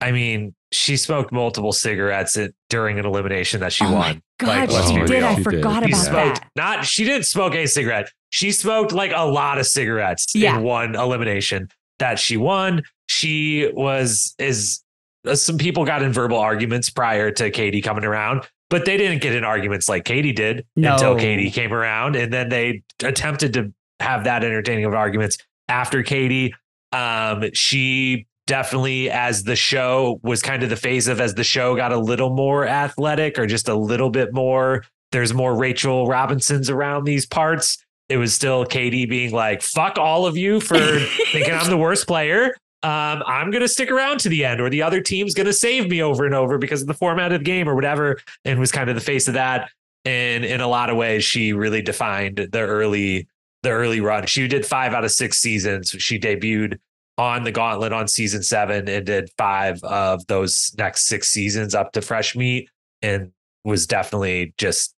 I 0.00 0.12
mean, 0.12 0.54
she 0.70 0.96
smoked 0.96 1.32
multiple 1.32 1.72
cigarettes 1.72 2.36
at, 2.36 2.52
during 2.70 2.98
an 2.98 3.04
elimination 3.06 3.60
that 3.60 3.72
she 3.72 3.84
Oh 3.84 3.90
my 3.90 3.98
won. 4.12 4.22
God, 4.38 4.70
Like, 4.70 4.84
she 4.88 4.94
did. 4.94 5.10
real. 5.10 5.24
I 5.26 5.30
She 5.30 5.36
did. 5.36 5.44
forgot 5.44 5.84
She 5.84 5.90
about 5.92 6.04
smoked 6.04 6.40
that. 6.40 6.48
not 6.56 6.84
she 6.86 7.04
didn't 7.04 7.26
smoke 7.26 7.54
a 7.54 7.66
cigarette. 7.66 8.10
She 8.30 8.50
smoked 8.52 8.92
like 8.92 9.12
a 9.14 9.24
lot 9.26 9.58
of 9.58 9.66
cigarettes 9.66 10.26
Yeah. 10.34 10.56
in 10.56 10.62
one 10.62 10.94
elimination 10.94 11.68
that 11.98 12.18
she 12.18 12.36
won. 12.36 12.82
She 13.08 13.70
was 13.74 14.34
is 14.38 14.82
uh, 15.26 15.34
some 15.36 15.58
people 15.58 15.84
got 15.84 16.02
in 16.02 16.12
verbal 16.12 16.38
arguments 16.38 16.88
prior 16.90 17.30
to 17.32 17.50
Katie 17.50 17.82
coming 17.82 18.04
around, 18.04 18.42
but 18.70 18.84
they 18.86 18.96
didn't 18.96 19.20
get 19.22 19.34
in 19.34 19.44
arguments 19.44 19.88
like 19.88 20.04
Katie 20.04 20.32
did 20.32 20.64
No. 20.76 20.94
until 20.94 21.16
Katie 21.16 21.50
came 21.50 21.72
around, 21.72 22.16
and 22.16 22.32
then 22.32 22.48
they 22.48 22.82
attempted 23.04 23.52
to 23.54 23.72
have 24.02 24.24
that 24.24 24.44
entertaining 24.44 24.84
of 24.84 24.94
arguments 24.94 25.38
after 25.68 26.02
Katie. 26.02 26.54
Um, 26.92 27.44
she 27.54 28.26
definitely, 28.46 29.10
as 29.10 29.44
the 29.44 29.56
show 29.56 30.20
was 30.22 30.42
kind 30.42 30.62
of 30.62 30.70
the 30.70 30.76
phase 30.76 31.08
of 31.08 31.20
as 31.20 31.34
the 31.34 31.44
show 31.44 31.76
got 31.76 31.92
a 31.92 31.98
little 31.98 32.30
more 32.30 32.66
athletic 32.66 33.38
or 33.38 33.46
just 33.46 33.68
a 33.68 33.74
little 33.74 34.10
bit 34.10 34.32
more. 34.32 34.84
There's 35.10 35.34
more 35.34 35.56
Rachel 35.56 36.06
Robinsons 36.06 36.70
around 36.70 37.04
these 37.04 37.26
parts. 37.26 37.82
It 38.08 38.16
was 38.16 38.34
still 38.34 38.64
Katie 38.64 39.06
being 39.06 39.32
like, 39.32 39.62
fuck 39.62 39.98
all 39.98 40.26
of 40.26 40.36
you 40.36 40.60
for 40.60 40.76
thinking 41.32 41.52
I'm 41.52 41.70
the 41.70 41.76
worst 41.76 42.06
player. 42.06 42.54
Um, 42.82 43.22
I'm 43.26 43.50
going 43.50 43.62
to 43.62 43.68
stick 43.68 43.90
around 43.90 44.18
to 44.20 44.28
the 44.28 44.44
end, 44.44 44.60
or 44.60 44.68
the 44.68 44.82
other 44.82 45.00
team's 45.00 45.34
going 45.34 45.46
to 45.46 45.52
save 45.52 45.88
me 45.88 46.02
over 46.02 46.26
and 46.26 46.34
over 46.34 46.58
because 46.58 46.82
of 46.82 46.88
the 46.88 46.94
format 46.94 47.30
of 47.30 47.40
the 47.40 47.44
game 47.44 47.68
or 47.68 47.74
whatever. 47.76 48.18
And 48.44 48.58
was 48.58 48.72
kind 48.72 48.90
of 48.90 48.96
the 48.96 49.00
face 49.00 49.28
of 49.28 49.34
that. 49.34 49.70
And 50.04 50.44
in 50.44 50.60
a 50.60 50.66
lot 50.66 50.90
of 50.90 50.96
ways, 50.96 51.22
she 51.22 51.52
really 51.52 51.80
defined 51.80 52.48
the 52.50 52.60
early 52.60 53.28
the 53.62 53.70
early 53.70 54.00
run. 54.00 54.26
She 54.26 54.46
did 54.48 54.66
five 54.66 54.92
out 54.94 55.04
of 55.04 55.10
six 55.12 55.38
seasons. 55.38 55.90
She 55.90 56.18
debuted 56.18 56.78
on 57.18 57.44
the 57.44 57.52
gauntlet 57.52 57.92
on 57.92 58.08
season 58.08 58.42
seven 58.42 58.88
and 58.88 59.06
did 59.06 59.30
five 59.38 59.82
of 59.84 60.26
those 60.26 60.74
next 60.78 61.06
six 61.06 61.28
seasons 61.28 61.74
up 61.74 61.92
to 61.92 62.00
fresh 62.02 62.34
meat 62.34 62.68
and 63.02 63.30
was 63.64 63.86
definitely 63.86 64.54
just 64.58 64.94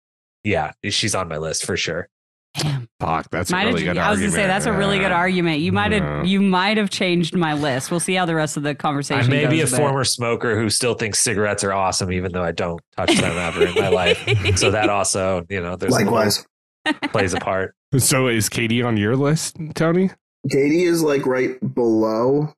yeah, 0.44 0.72
she's 0.84 1.14
on 1.14 1.28
my 1.28 1.38
list 1.38 1.64
for 1.64 1.76
sure. 1.76 2.08
Damn. 2.54 2.86
Fuck, 3.00 3.30
that's 3.30 3.50
a 3.50 3.56
really 3.56 3.84
have, 3.86 3.94
good 3.94 3.98
I 3.98 4.10
was 4.10 4.18
argument. 4.18 4.34
gonna 4.34 4.42
say 4.42 4.46
that's 4.46 4.66
a 4.66 4.72
really 4.72 4.98
good 4.98 5.10
argument. 5.12 5.60
You 5.60 5.72
might 5.72 5.92
have 5.92 6.02
Yeah. 6.02 6.22
you 6.24 6.40
might 6.42 6.76
have 6.76 6.90
changed 6.90 7.34
my 7.34 7.54
list. 7.54 7.90
We'll 7.90 7.98
see 8.00 8.14
how 8.14 8.26
the 8.26 8.34
rest 8.34 8.56
of 8.58 8.62
the 8.62 8.74
conversation. 8.74 9.20
I 9.20 9.22
conversation. 9.22 9.48
may 9.48 9.54
be 9.56 9.60
a 9.60 9.64
goes, 9.64 9.70
but- 9.70 9.78
former 9.78 10.04
smoker 10.04 10.60
who 10.60 10.68
still 10.68 10.94
thinks 10.94 11.18
cigarettes 11.20 11.64
are 11.64 11.72
awesome, 11.72 12.12
even 12.12 12.30
though 12.32 12.42
I 12.42 12.52
don't 12.52 12.80
touch 12.96 13.14
them 13.16 13.36
ever 13.38 13.66
in 13.66 13.74
my 13.74 13.88
life. 13.88 14.22
So 14.58 14.70
that 14.70 14.90
also, 14.90 15.46
you 15.48 15.62
know, 15.62 15.76
there's 15.76 15.94
a 15.94 15.98
little- 15.98 16.12
Likewise, 16.12 16.46
plays 17.10 17.34
a 17.34 17.38
part. 17.38 17.74
So 17.98 18.26
is 18.28 18.48
Katie 18.48 18.80
on 18.80 18.96
your 18.96 19.16
list, 19.16 19.58
Tony? 19.74 20.08
Katie 20.50 20.84
is 20.84 21.02
like 21.02 21.26
right 21.26 21.58
below 21.74 22.54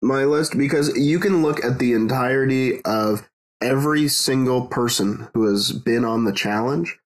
my 0.00 0.24
list 0.24 0.56
because 0.56 0.96
you 0.96 1.18
can 1.18 1.42
look 1.42 1.62
at 1.62 1.78
the 1.78 1.92
entirety 1.92 2.80
of 2.86 3.28
every 3.60 4.08
single 4.08 4.66
person 4.66 5.28
who 5.34 5.44
has 5.50 5.72
been 5.72 6.06
on 6.06 6.24
the 6.24 6.32
challenge. 6.32 6.98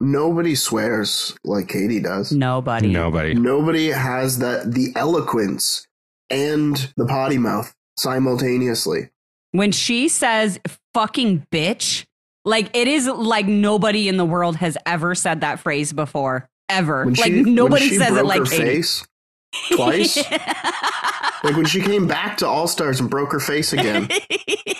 Nobody 0.00 0.56
swears 0.56 1.36
like 1.44 1.68
Katie 1.68 2.00
does. 2.00 2.32
Nobody. 2.32 2.88
Nobody. 2.88 3.34
Nobody 3.34 3.88
has 3.88 4.38
that 4.38 4.72
the 4.74 4.92
eloquence 4.96 5.86
and 6.28 6.92
the 6.96 7.06
potty 7.06 7.38
mouth 7.38 7.72
simultaneously. 7.96 9.10
When 9.52 9.70
she 9.70 10.08
says 10.08 10.58
"fucking 10.92 11.46
bitch," 11.52 12.04
like 12.44 12.74
it 12.74 12.88
is 12.88 13.06
like 13.06 13.46
nobody 13.46 14.08
in 14.08 14.16
the 14.16 14.24
world 14.24 14.56
has 14.56 14.76
ever 14.86 15.14
said 15.14 15.40
that 15.42 15.60
phrase 15.60 15.92
before. 15.92 16.48
Ever. 16.68 17.04
When 17.04 17.14
like 17.14 17.32
she, 17.32 17.42
nobody 17.42 17.84
when 17.84 17.90
she 17.90 17.96
says 17.98 18.16
it 18.16 18.24
like 18.24 18.46
face 18.46 19.06
twice. 19.72 20.16
like 20.16 21.56
when 21.56 21.66
she 21.66 21.82
came 21.82 22.06
back 22.06 22.38
to 22.38 22.46
All 22.46 22.66
Stars 22.66 22.98
and 23.00 23.10
broke 23.10 23.32
her 23.32 23.40
face 23.40 23.72
again, 23.74 24.08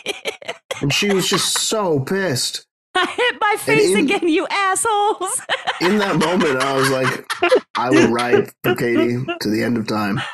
and 0.80 0.92
she 0.92 1.12
was 1.12 1.28
just 1.28 1.58
so 1.58 2.00
pissed. 2.00 2.66
I 2.94 3.06
hit 3.06 3.36
my 3.40 3.56
face 3.58 3.90
in- 3.94 4.04
again, 4.04 4.28
you 4.28 4.46
assholes. 4.48 5.40
In 5.80 5.98
that 5.98 6.16
moment, 6.18 6.62
I 6.62 6.74
was 6.74 6.90
like, 6.90 7.26
I 7.74 7.90
will 7.90 8.10
ride 8.10 8.48
for 8.62 8.74
Katie 8.74 9.24
to 9.40 9.50
the 9.50 9.62
end 9.62 9.76
of 9.76 9.86
time. 9.86 10.20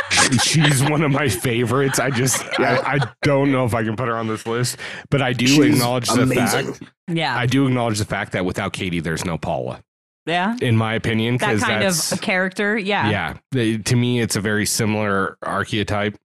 She's 0.42 0.82
one 0.88 1.02
of 1.02 1.10
my 1.10 1.28
favorites. 1.28 1.98
I 1.98 2.10
just 2.10 2.42
Yeah. 2.58 2.82
I, 2.84 2.94
I 2.96 2.98
don't 3.22 3.50
know 3.52 3.64
if 3.64 3.74
I 3.74 3.82
can 3.84 3.96
put 3.96 4.08
her 4.08 4.16
on 4.16 4.26
this 4.28 4.46
list, 4.46 4.76
but 5.10 5.22
I 5.22 5.32
do 5.32 5.46
She's 5.46 5.74
acknowledge 5.76 6.08
the 6.08 6.22
amazing. 6.22 6.72
fact. 6.74 6.82
yeah. 7.08 7.36
I 7.36 7.46
do 7.46 7.66
acknowledge 7.66 7.98
the 7.98 8.04
fact 8.04 8.32
that 8.32 8.44
without 8.44 8.72
Katie, 8.72 9.00
there's 9.00 9.24
no 9.24 9.38
Paula, 9.38 9.80
yeah. 10.26 10.56
in 10.60 10.76
my 10.76 10.94
opinion. 10.94 11.36
That 11.38 11.46
Because 11.54 11.62
kind 11.64 11.82
that's 11.82 12.12
of 12.12 12.20
character. 12.20 12.76
Yeah. 12.78 13.10
yeah. 13.10 13.34
They- 13.52 13.78
to 13.78 13.96
me, 13.96 14.20
it's 14.20 14.36
a 14.36 14.40
very 14.40 14.66
similar 14.66 15.36
archetype. 15.42 16.16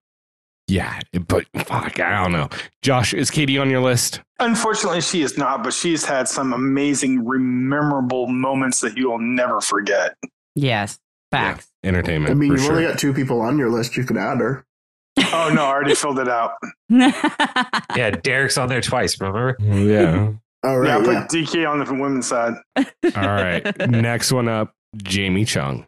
Yeah, 0.70 0.98
but 1.28 1.45
fuck, 1.66 2.00
I 2.00 2.24
don't 2.24 2.32
know. 2.32 2.48
Josh, 2.82 3.14
is 3.14 3.30
Katie 3.30 3.58
on 3.58 3.70
your 3.70 3.82
list? 3.82 4.22
Unfortunately, 4.40 5.02
she 5.02 5.22
is 5.22 5.38
not, 5.38 5.62
but 5.62 5.74
she's 5.74 6.06
had 6.06 6.30
some 6.30 6.54
amazing, 6.54 7.22
memorable 7.68 8.28
moments 8.28 8.80
that 8.80 8.98
you 8.98 9.10
will 9.12 9.20
never 9.20 9.60
forget. 9.60 10.16
Yes. 10.56 11.00
Facts. 11.34 11.68
Entertainment. 11.84 12.31
I 12.31 12.34
mean, 12.35 12.51
you've 12.51 12.61
sure. 12.61 12.72
only 12.73 12.84
got 12.88 12.97
two 12.99 13.14
people 13.14 13.41
on 13.41 13.57
your 13.57 13.69
list. 13.69 13.97
You 13.97 14.03
could 14.03 14.18
add 14.18 14.39
her. 14.39 14.65
Oh 15.35 15.51
no, 15.53 15.64
I 15.64 15.69
already 15.69 15.95
filled 15.95 16.19
it 16.19 16.27
out. 16.30 16.51
Yeah, 17.95 18.11
Derrick's 18.11 18.57
on 18.57 18.69
there 18.69 18.81
twice, 18.81 19.19
remember? 19.19 19.55
yeah. 19.60 20.31
All 20.64 20.80
right. 20.80 20.88
yeah, 20.88 20.97
I 20.97 21.03
put 21.03 21.14
Yeah. 21.14 21.27
DK 21.27 21.69
on 21.69 21.84
the 21.84 21.93
women's 21.93 22.27
side. 22.27 22.53
All 22.77 22.84
right. 23.15 23.89
Next 23.89 24.31
one 24.31 24.47
up, 24.47 24.73
Jamie 24.97 25.43
Chung. 25.45 25.85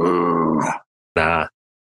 Ooh. 0.00 0.60
Nah. 1.16 1.46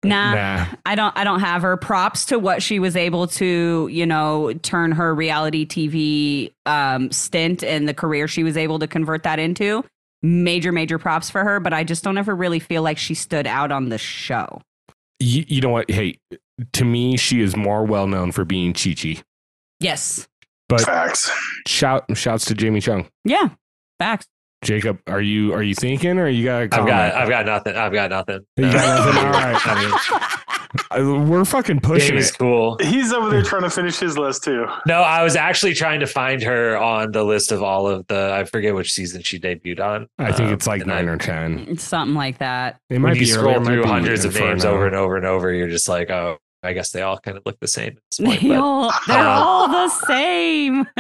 nah. 0.04 0.34
Nah. 0.34 0.66
I 0.86 0.94
don't 0.94 1.16
I 1.16 1.24
don't 1.24 1.40
have 1.40 1.62
her 1.62 1.76
props 1.76 2.26
to 2.26 2.38
what 2.38 2.62
she 2.62 2.78
was 2.78 2.96
able 2.96 3.26
to, 3.28 3.88
you 3.90 4.06
know, 4.06 4.52
turn 4.62 4.92
her 4.92 5.14
reality 5.14 5.66
TV 5.66 6.52
um 6.66 7.10
stint 7.12 7.62
and 7.62 7.88
the 7.88 7.94
career 7.94 8.26
she 8.28 8.42
was 8.44 8.56
able 8.56 8.78
to 8.78 8.86
convert 8.86 9.22
that 9.24 9.38
into. 9.38 9.84
Major 10.22 10.72
major 10.72 10.98
props 10.98 11.30
for 11.30 11.44
her, 11.44 11.60
but 11.60 11.72
I 11.72 11.84
just 11.84 12.02
don't 12.02 12.18
ever 12.18 12.34
really 12.34 12.58
feel 12.58 12.82
like 12.82 12.98
she 12.98 13.14
stood 13.14 13.46
out 13.46 13.70
on 13.70 13.90
the 13.90 13.98
show. 13.98 14.60
You, 15.20 15.44
you 15.46 15.60
know 15.60 15.70
what? 15.70 15.90
Hey, 15.90 16.18
to 16.72 16.84
me, 16.84 17.16
she 17.16 17.40
is 17.40 17.56
more 17.56 17.84
well 17.84 18.06
known 18.06 18.32
for 18.32 18.44
being 18.44 18.72
Chi 18.72 18.94
Chi. 18.94 19.22
Yes. 19.80 20.26
But 20.68 20.80
Facts. 20.80 21.30
shout 21.66 22.04
shouts 22.16 22.46
to 22.46 22.54
Jamie 22.54 22.80
Chung. 22.80 23.08
Yeah. 23.24 23.50
Facts. 23.98 24.26
Jacob, 24.64 24.98
are 25.06 25.20
you 25.20 25.52
are 25.54 25.62
you 25.62 25.74
thinking 25.74 26.18
or 26.18 26.28
you 26.28 26.44
got? 26.44 26.62
a 26.62 26.80
I've 26.80 26.86
got 26.86 27.14
I've 27.14 27.28
got 27.28 27.46
nothing. 27.46 27.76
I've 27.76 27.92
got 27.92 28.10
nothing. 28.10 28.40
You 28.56 28.72
got 28.72 29.04
nothing? 29.04 29.24
All 29.24 29.32
right. 29.32 29.60
I 29.66 29.84
mean, 29.84 29.92
We're 30.96 31.44
fucking 31.44 31.80
pushing 31.80 32.08
Jamie's 32.10 32.30
it. 32.30 32.38
cool. 32.38 32.76
He's 32.80 33.12
over 33.12 33.30
there 33.30 33.42
trying 33.42 33.62
to 33.62 33.70
finish 33.70 33.98
his 33.98 34.16
list 34.18 34.44
too. 34.44 34.66
No, 34.86 35.00
I 35.02 35.22
was 35.22 35.36
actually 35.36 35.74
trying 35.74 36.00
to 36.00 36.06
find 36.06 36.42
her 36.42 36.76
on 36.76 37.12
the 37.12 37.24
list 37.24 37.52
of 37.52 37.62
all 37.62 37.86
of 37.86 38.06
the. 38.08 38.32
I 38.34 38.44
forget 38.44 38.74
which 38.74 38.92
season 38.92 39.22
she 39.22 39.38
debuted 39.38 39.80
on. 39.80 40.08
I 40.18 40.32
think 40.32 40.48
Um, 40.48 40.54
it's 40.54 40.66
like 40.66 40.82
and 40.82 40.92
I- 40.92 40.96
nine 40.96 41.08
or 41.08 41.16
ten. 41.16 41.76
Something 41.78 42.14
like 42.14 42.38
that. 42.38 42.78
It 42.90 42.94
When 42.94 43.02
might 43.02 43.14
you 43.14 43.20
be 43.20 43.26
scroll 43.26 43.48
earlier, 43.56 43.60
might 43.60 43.66
through 43.66 43.82
be 43.84 43.88
hundreds 43.88 44.24
of 44.24 44.34
names 44.34 44.64
Inferno. 44.64 44.74
over 44.74 44.86
and 44.86 44.96
over 44.96 45.16
and 45.16 45.26
over, 45.26 45.52
you're 45.52 45.68
just 45.68 45.88
like, 45.88 46.10
oh, 46.10 46.38
I 46.62 46.72
guess 46.72 46.90
they 46.90 47.02
all 47.02 47.18
kind 47.18 47.36
of 47.36 47.44
look 47.46 47.58
the 47.60 47.68
same. 47.68 47.88
At 47.90 47.98
this 48.10 48.26
point, 48.26 48.40
They 48.40 48.48
but- 48.48 48.58
all, 48.58 48.92
they're 49.06 49.18
Uh, 49.18 49.40
all 49.40 49.68
the 49.68 49.88
same. 49.88 50.86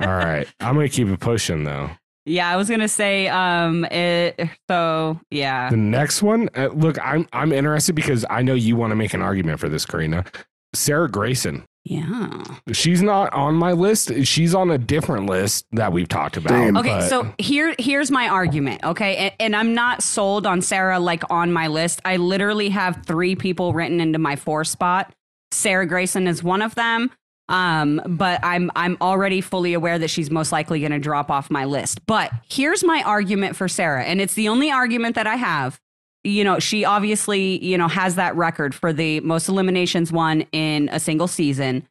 All 0.00 0.06
right, 0.16 0.46
I'm 0.60 0.74
gonna 0.74 0.88
keep 0.88 1.08
it 1.08 1.20
pushing 1.20 1.64
though. 1.64 1.90
Yeah, 2.26 2.48
I 2.50 2.56
was 2.56 2.68
gonna 2.68 2.88
say, 2.88 3.28
um, 3.28 3.84
it, 3.86 4.38
so 4.68 5.18
yeah, 5.30 5.70
The 5.70 5.76
next 5.76 6.22
one, 6.22 6.48
uh, 6.56 6.68
look, 6.68 6.98
I'm 7.04 7.26
I'm 7.32 7.52
interested 7.52 7.94
because 7.94 8.24
I 8.28 8.42
know 8.42 8.54
you 8.54 8.76
want 8.76 8.90
to 8.90 8.96
make 8.96 9.14
an 9.14 9.22
argument 9.22 9.58
for 9.60 9.68
this, 9.68 9.86
Corrina. 9.86 10.26
Sarah 10.74 11.08
Greyson. 11.08 11.64
yeah. 11.84 12.44
She's 12.72 13.02
not 13.02 13.32
on 13.32 13.54
my 13.56 13.72
list. 13.72 14.12
She's 14.24 14.54
on 14.54 14.70
a 14.70 14.78
different 14.78 15.26
list 15.26 15.64
that 15.72 15.92
we've 15.92 16.06
talked 16.08 16.36
about. 16.36 16.50
Damn. 16.50 16.76
Okay, 16.76 16.90
but- 16.90 17.08
so 17.08 17.32
here 17.38 17.74
here's 17.78 18.10
my 18.10 18.28
argument. 18.28 18.84
Okay, 18.84 19.16
and, 19.16 19.32
and 19.40 19.56
I'm 19.56 19.74
not 19.74 20.02
sold 20.02 20.46
on 20.46 20.60
Sarah 20.62 21.00
like 21.00 21.24
on 21.30 21.52
my 21.52 21.66
list. 21.68 22.00
I 22.04 22.18
literally 22.18 22.68
have 22.68 23.02
three 23.06 23.34
people 23.34 23.72
written 23.72 23.98
into 24.00 24.18
my 24.18 24.36
four 24.36 24.62
spot. 24.64 25.12
Sarah 25.52 25.88
Greyson 25.88 26.28
is 26.28 26.44
one 26.44 26.62
of 26.62 26.74
them. 26.76 27.10
Um, 27.50 28.00
but 28.06 28.38
I'm 28.44 28.70
I'm 28.76 28.96
already 29.00 29.40
fully 29.40 29.74
aware 29.74 29.98
that 29.98 30.08
she's 30.08 30.30
most 30.30 30.52
likely 30.52 30.78
going 30.80 30.92
to 30.92 31.00
drop 31.00 31.30
off 31.30 31.50
my 31.50 31.64
list. 31.64 32.06
But 32.06 32.30
here's 32.48 32.84
my 32.84 33.02
argument 33.02 33.56
for 33.56 33.66
Sarah, 33.68 34.04
and 34.04 34.20
it's 34.20 34.34
the 34.34 34.48
only 34.48 34.70
argument 34.70 35.16
that 35.16 35.26
I 35.26 35.34
have. 35.34 35.80
You 36.22 36.44
know, 36.44 36.60
she 36.60 36.84
obviously 36.84 37.62
you 37.64 37.76
know 37.76 37.88
has 37.88 38.14
that 38.14 38.36
record 38.36 38.72
for 38.74 38.92
the 38.92 39.18
most 39.20 39.48
eliminations 39.48 40.12
won 40.12 40.42
in 40.52 40.88
a 40.90 41.00
single 41.00 41.26
season, 41.26 41.88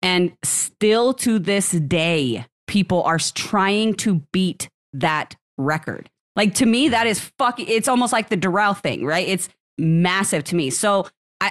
and 0.00 0.32
still 0.42 1.12
to 1.14 1.38
this 1.38 1.72
day, 1.72 2.46
people 2.66 3.02
are 3.02 3.18
trying 3.18 3.94
to 3.96 4.22
beat 4.32 4.70
that 4.94 5.36
record. 5.58 6.08
Like 6.36 6.54
to 6.54 6.66
me, 6.66 6.88
that 6.88 7.06
is 7.06 7.20
fucking. 7.20 7.66
It's 7.68 7.88
almost 7.88 8.14
like 8.14 8.30
the 8.30 8.36
Darrell 8.36 8.72
thing, 8.72 9.04
right? 9.04 9.28
It's 9.28 9.50
massive 9.76 10.44
to 10.44 10.56
me. 10.56 10.70
So 10.70 11.06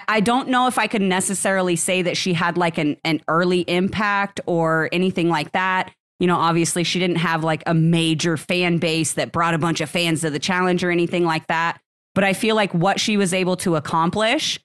I, 0.07 0.19
don't 0.19 0.49
know 0.49 0.68
if 0.68 0.77
I 0.77 0.88
could 0.88 1.01
necessarily 1.01 1.76
say 1.76 2.01
that 2.03 2.15
she 2.15 2.34
had 2.34 2.57
like 2.57 2.77
an, 2.77 2.97
an 3.03 3.22
early 3.27 3.61
impact 3.61 4.39
or 4.45 4.89
anything 4.91 5.30
like 5.30 5.51
that. 5.51 5.93
You 6.19 6.27
know, 6.27 6.38
obviously 6.38 6.84
she 6.84 6.99
didn't 6.99 7.18
have 7.18 7.43
like 7.43 7.63
a 7.65 7.73
major 7.73 8.38
fan 8.38 8.77
base 8.77 9.13
that 9.13 9.31
brought 9.31 9.53
a 9.53 9.57
bunch 9.57 9.81
of 9.81 9.89
fans 9.89 10.22
to 10.22 10.30
the 10.30 10.39
challenge 10.39 10.84
or 10.84 10.91
anything 10.91 11.26
like 11.26 11.47
that. 11.47 11.81
But 12.13 12.23
I 12.23 12.34
feel 12.34 12.55
like 12.55 12.73
what 12.73 12.99
she 12.99 13.18
was 13.18 13.34
able 13.34 13.55
to 13.57 13.76
accomplish, 13.76 14.59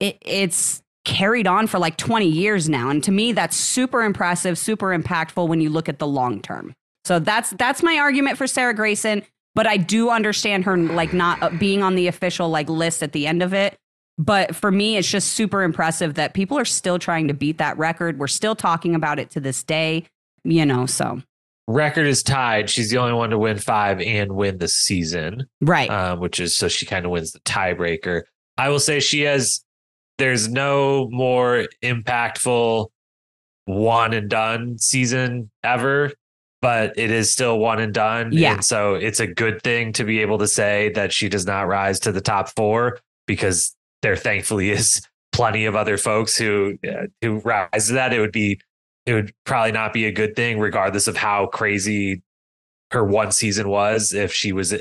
it, 0.00 0.18
it's 0.22 0.82
carried 1.04 1.46
on 1.46 1.66
for 1.66 1.78
like 1.78 1.96
20 1.96 2.26
years 2.26 2.68
now. 2.68 2.90
And 2.90 3.02
to 3.04 3.12
me, 3.12 3.32
that's 3.32 3.56
super 3.56 4.02
impressive, 4.02 4.58
super 4.58 4.88
impactful 4.88 5.46
when 5.48 5.60
you 5.60 5.70
look 5.70 5.88
at 5.88 5.98
the 5.98 6.06
long 6.06 6.40
term. 6.40 6.74
So 7.04 7.18
that's 7.18 7.50
that's 7.50 7.82
my 7.82 7.96
argument 7.96 8.36
for 8.36 8.46
Sarah 8.46 8.74
Greyson. 8.74 9.24
But 9.54 9.66
I 9.66 9.78
do 9.78 10.10
understand 10.10 10.64
her 10.64 10.76
like 10.76 11.12
not 11.12 11.42
uh, 11.42 11.50
being 11.50 11.82
on 11.82 11.94
the 11.94 12.06
official 12.06 12.48
like 12.48 12.68
list 12.68 13.02
at 13.02 13.12
the 13.12 13.26
end 13.26 13.42
of 13.42 13.52
it 13.52 13.76
but 14.20 14.54
for 14.54 14.70
me, 14.70 14.98
it's 14.98 15.10
just 15.10 15.32
super 15.32 15.62
impressive 15.62 16.12
that 16.14 16.34
people 16.34 16.58
are 16.58 16.64
still 16.66 16.98
trying 16.98 17.26
to 17.28 17.32
beat 17.32 17.56
that 17.56 17.78
record. 17.78 18.18
We're 18.18 18.26
still 18.26 18.54
talking 18.54 18.94
about 18.94 19.18
it 19.18 19.30
to 19.30 19.40
this 19.40 19.62
day, 19.62 20.04
you 20.44 20.66
know, 20.66 20.84
so. 20.84 21.22
Record 21.66 22.06
is 22.06 22.22
tied. 22.22 22.68
She's 22.68 22.90
the 22.90 22.98
only 22.98 23.14
one 23.14 23.30
to 23.30 23.38
win 23.38 23.56
five 23.56 23.98
and 23.98 24.32
win 24.32 24.58
the 24.58 24.68
season. 24.68 25.46
Right. 25.62 25.88
Um, 25.88 26.20
which 26.20 26.38
is 26.38 26.54
so 26.54 26.68
she 26.68 26.84
kind 26.84 27.06
of 27.06 27.12
wins 27.12 27.32
the 27.32 27.38
tiebreaker. 27.40 28.24
I 28.58 28.68
will 28.68 28.78
say 28.78 29.00
she 29.00 29.22
has, 29.22 29.64
there's 30.18 30.48
no 30.48 31.08
more 31.10 31.68
impactful 31.82 32.88
one 33.64 34.12
and 34.12 34.28
done 34.28 34.78
season 34.78 35.50
ever, 35.64 36.12
but 36.60 36.98
it 36.98 37.10
is 37.10 37.32
still 37.32 37.58
one 37.58 37.80
and 37.80 37.94
done. 37.94 38.32
Yeah. 38.32 38.52
And 38.52 38.64
so 38.64 38.96
it's 38.96 39.20
a 39.20 39.26
good 39.26 39.62
thing 39.62 39.94
to 39.94 40.04
be 40.04 40.20
able 40.20 40.36
to 40.38 40.48
say 40.48 40.90
that 40.90 41.10
she 41.10 41.30
does 41.30 41.46
not 41.46 41.68
rise 41.68 42.00
to 42.00 42.12
the 42.12 42.20
top 42.20 42.50
four 42.50 42.98
because 43.26 43.74
there 44.02 44.16
thankfully 44.16 44.70
is 44.70 45.02
plenty 45.32 45.64
of 45.64 45.76
other 45.76 45.96
folks 45.96 46.36
who 46.36 46.78
uh, 46.88 47.06
who 47.20 47.38
rise 47.38 47.88
to 47.88 47.94
that. 47.94 48.12
It 48.12 48.20
would 48.20 48.32
be 48.32 48.60
it 49.06 49.14
would 49.14 49.32
probably 49.44 49.72
not 49.72 49.92
be 49.92 50.06
a 50.06 50.12
good 50.12 50.36
thing, 50.36 50.58
regardless 50.58 51.08
of 51.08 51.16
how 51.16 51.46
crazy 51.46 52.22
her 52.90 53.04
one 53.04 53.32
season 53.32 53.68
was. 53.68 54.12
If 54.12 54.32
she 54.32 54.52
was 54.52 54.74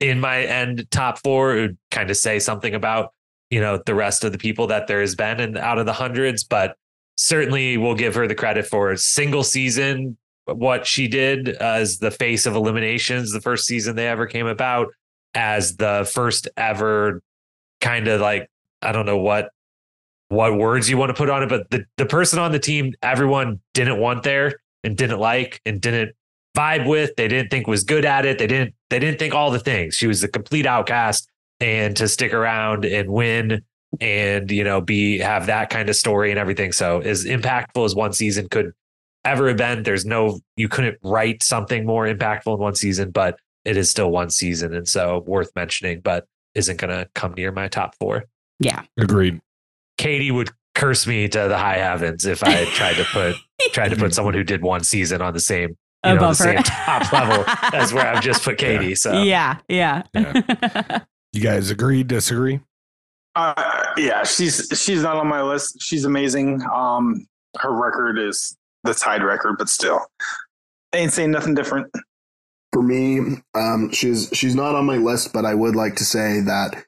in 0.00 0.20
my 0.20 0.42
end 0.42 0.90
top 0.90 1.18
four, 1.18 1.56
it 1.56 1.60
would 1.60 1.78
kind 1.90 2.10
of 2.10 2.16
say 2.16 2.38
something 2.38 2.74
about 2.74 3.12
you 3.50 3.60
know 3.60 3.82
the 3.84 3.94
rest 3.94 4.24
of 4.24 4.32
the 4.32 4.38
people 4.38 4.66
that 4.68 4.86
there 4.86 5.00
has 5.00 5.14
been 5.14 5.40
and 5.40 5.58
out 5.58 5.78
of 5.78 5.86
the 5.86 5.92
hundreds. 5.92 6.44
But 6.44 6.76
certainly, 7.16 7.76
we'll 7.76 7.94
give 7.94 8.14
her 8.14 8.26
the 8.26 8.34
credit 8.34 8.66
for 8.66 8.90
a 8.90 8.98
single 8.98 9.42
season. 9.42 10.16
What 10.46 10.86
she 10.86 11.08
did 11.08 11.48
as 11.48 11.98
the 11.98 12.10
face 12.10 12.44
of 12.44 12.54
eliminations, 12.54 13.32
the 13.32 13.40
first 13.40 13.66
season 13.66 13.96
they 13.96 14.06
ever 14.06 14.26
came 14.26 14.46
about, 14.46 14.88
as 15.34 15.76
the 15.76 16.08
first 16.12 16.48
ever 16.58 17.22
kind 17.80 18.08
of 18.08 18.20
like 18.20 18.50
I 18.84 18.92
don't 18.92 19.06
know 19.06 19.18
what 19.18 19.50
what 20.28 20.56
words 20.56 20.88
you 20.88 20.96
want 20.96 21.10
to 21.10 21.14
put 21.14 21.30
on 21.30 21.42
it, 21.42 21.48
but 21.48 21.70
the, 21.70 21.84
the 21.96 22.06
person 22.06 22.38
on 22.38 22.52
the 22.52 22.58
team 22.58 22.94
everyone 23.02 23.60
didn't 23.72 23.98
want 23.98 24.22
there 24.22 24.54
and 24.82 24.96
didn't 24.96 25.18
like 25.18 25.60
and 25.64 25.80
didn't 25.80 26.14
vibe 26.56 26.88
with, 26.88 27.14
they 27.16 27.28
didn't 27.28 27.50
think 27.50 27.66
was 27.66 27.84
good 27.84 28.04
at 28.04 28.24
it. 28.24 28.38
They 28.38 28.46
didn't 28.46 28.74
they 28.90 28.98
didn't 28.98 29.18
think 29.18 29.34
all 29.34 29.50
the 29.50 29.58
things. 29.58 29.94
She 29.94 30.06
was 30.06 30.22
a 30.22 30.28
complete 30.28 30.66
outcast 30.66 31.28
and 31.60 31.96
to 31.96 32.08
stick 32.08 32.32
around 32.32 32.84
and 32.84 33.08
win 33.08 33.62
and 34.00 34.50
you 34.50 34.64
know 34.64 34.80
be 34.80 35.18
have 35.18 35.46
that 35.46 35.70
kind 35.70 35.88
of 35.88 35.96
story 35.96 36.30
and 36.30 36.38
everything. 36.38 36.72
So 36.72 37.00
as 37.00 37.24
impactful 37.24 37.84
as 37.84 37.94
one 37.94 38.12
season 38.12 38.48
could 38.48 38.72
ever 39.24 39.48
have 39.48 39.56
been, 39.56 39.82
there's 39.82 40.04
no 40.04 40.40
you 40.56 40.68
couldn't 40.68 40.98
write 41.02 41.42
something 41.42 41.84
more 41.84 42.06
impactful 42.06 42.54
in 42.54 42.60
one 42.60 42.74
season, 42.74 43.10
but 43.10 43.38
it 43.64 43.76
is 43.76 43.90
still 43.90 44.10
one 44.10 44.30
season 44.30 44.74
and 44.74 44.86
so 44.86 45.24
worth 45.26 45.50
mentioning, 45.56 46.00
but 46.00 46.26
isn't 46.54 46.78
gonna 46.78 47.06
come 47.14 47.34
near 47.34 47.50
my 47.50 47.68
top 47.68 47.94
four. 47.98 48.24
Yeah. 48.60 48.82
Agreed. 48.98 49.40
Katie 49.98 50.30
would 50.30 50.50
curse 50.74 51.06
me 51.06 51.28
to 51.28 51.48
the 51.48 51.58
high 51.58 51.78
heavens 51.78 52.26
if 52.26 52.42
I 52.42 52.64
tried 52.66 52.96
to 52.96 53.04
put 53.04 53.36
tried 53.72 53.90
to 53.90 53.96
put 53.96 54.14
someone 54.14 54.34
who 54.34 54.42
did 54.42 54.62
one 54.62 54.82
season 54.82 55.22
on 55.22 55.32
the 55.32 55.40
same 55.40 55.76
you 56.04 56.14
know, 56.14 56.28
the 56.28 56.34
same 56.34 56.62
top 56.62 57.10
level 57.12 57.44
as 57.72 57.92
where 57.92 58.06
I've 58.06 58.22
just 58.22 58.42
put 58.42 58.58
Katie. 58.58 58.94
So 58.94 59.22
Yeah, 59.22 59.58
yeah. 59.68 60.02
You 61.32 61.40
guys 61.40 61.70
agree, 61.70 62.04
disagree? 62.04 62.60
Uh, 63.34 63.92
yeah, 63.96 64.22
she's 64.22 64.68
she's 64.74 65.02
not 65.02 65.16
on 65.16 65.26
my 65.26 65.42
list. 65.42 65.80
She's 65.80 66.04
amazing. 66.04 66.62
Um, 66.72 67.26
her 67.58 67.72
record 67.72 68.18
is 68.18 68.56
the 68.84 68.94
tied 68.94 69.24
record, 69.24 69.56
but 69.58 69.68
still, 69.68 70.00
ain't 70.94 71.12
saying 71.12 71.32
nothing 71.32 71.54
different. 71.54 71.90
For 72.72 72.82
me, 72.82 73.42
um, 73.54 73.90
she's 73.92 74.30
she's 74.32 74.54
not 74.54 74.76
on 74.76 74.84
my 74.84 74.96
list, 74.98 75.32
but 75.32 75.44
I 75.44 75.54
would 75.54 75.74
like 75.74 75.96
to 75.96 76.04
say 76.04 76.40
that 76.40 76.84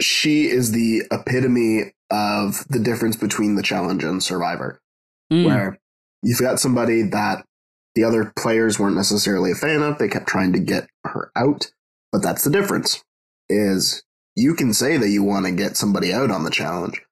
she 0.00 0.46
is 0.46 0.72
the 0.72 1.02
epitome 1.10 1.92
of 2.10 2.64
the 2.68 2.78
difference 2.78 3.16
between 3.16 3.56
the 3.56 3.62
challenge 3.62 4.04
and 4.04 4.22
survivor. 4.22 4.80
Mm. 5.32 5.44
where 5.44 5.78
you've 6.22 6.38
got 6.38 6.60
somebody 6.60 7.02
that 7.02 7.44
the 7.96 8.04
other 8.04 8.32
players 8.36 8.78
weren't 8.78 8.94
necessarily 8.94 9.50
a 9.50 9.56
fan 9.56 9.82
of. 9.82 9.98
They 9.98 10.06
kept 10.06 10.28
trying 10.28 10.52
to 10.52 10.60
get 10.60 10.88
her 11.04 11.32
out, 11.34 11.72
but 12.12 12.22
that's 12.22 12.44
the 12.44 12.50
difference. 12.50 13.02
Is 13.48 14.04
you 14.36 14.54
can 14.54 14.72
say 14.72 14.96
that 14.98 15.08
you 15.08 15.24
want 15.24 15.46
to 15.46 15.52
get 15.52 15.76
somebody 15.76 16.12
out 16.12 16.30
on 16.30 16.44
the 16.44 16.50
challenge, 16.50 17.02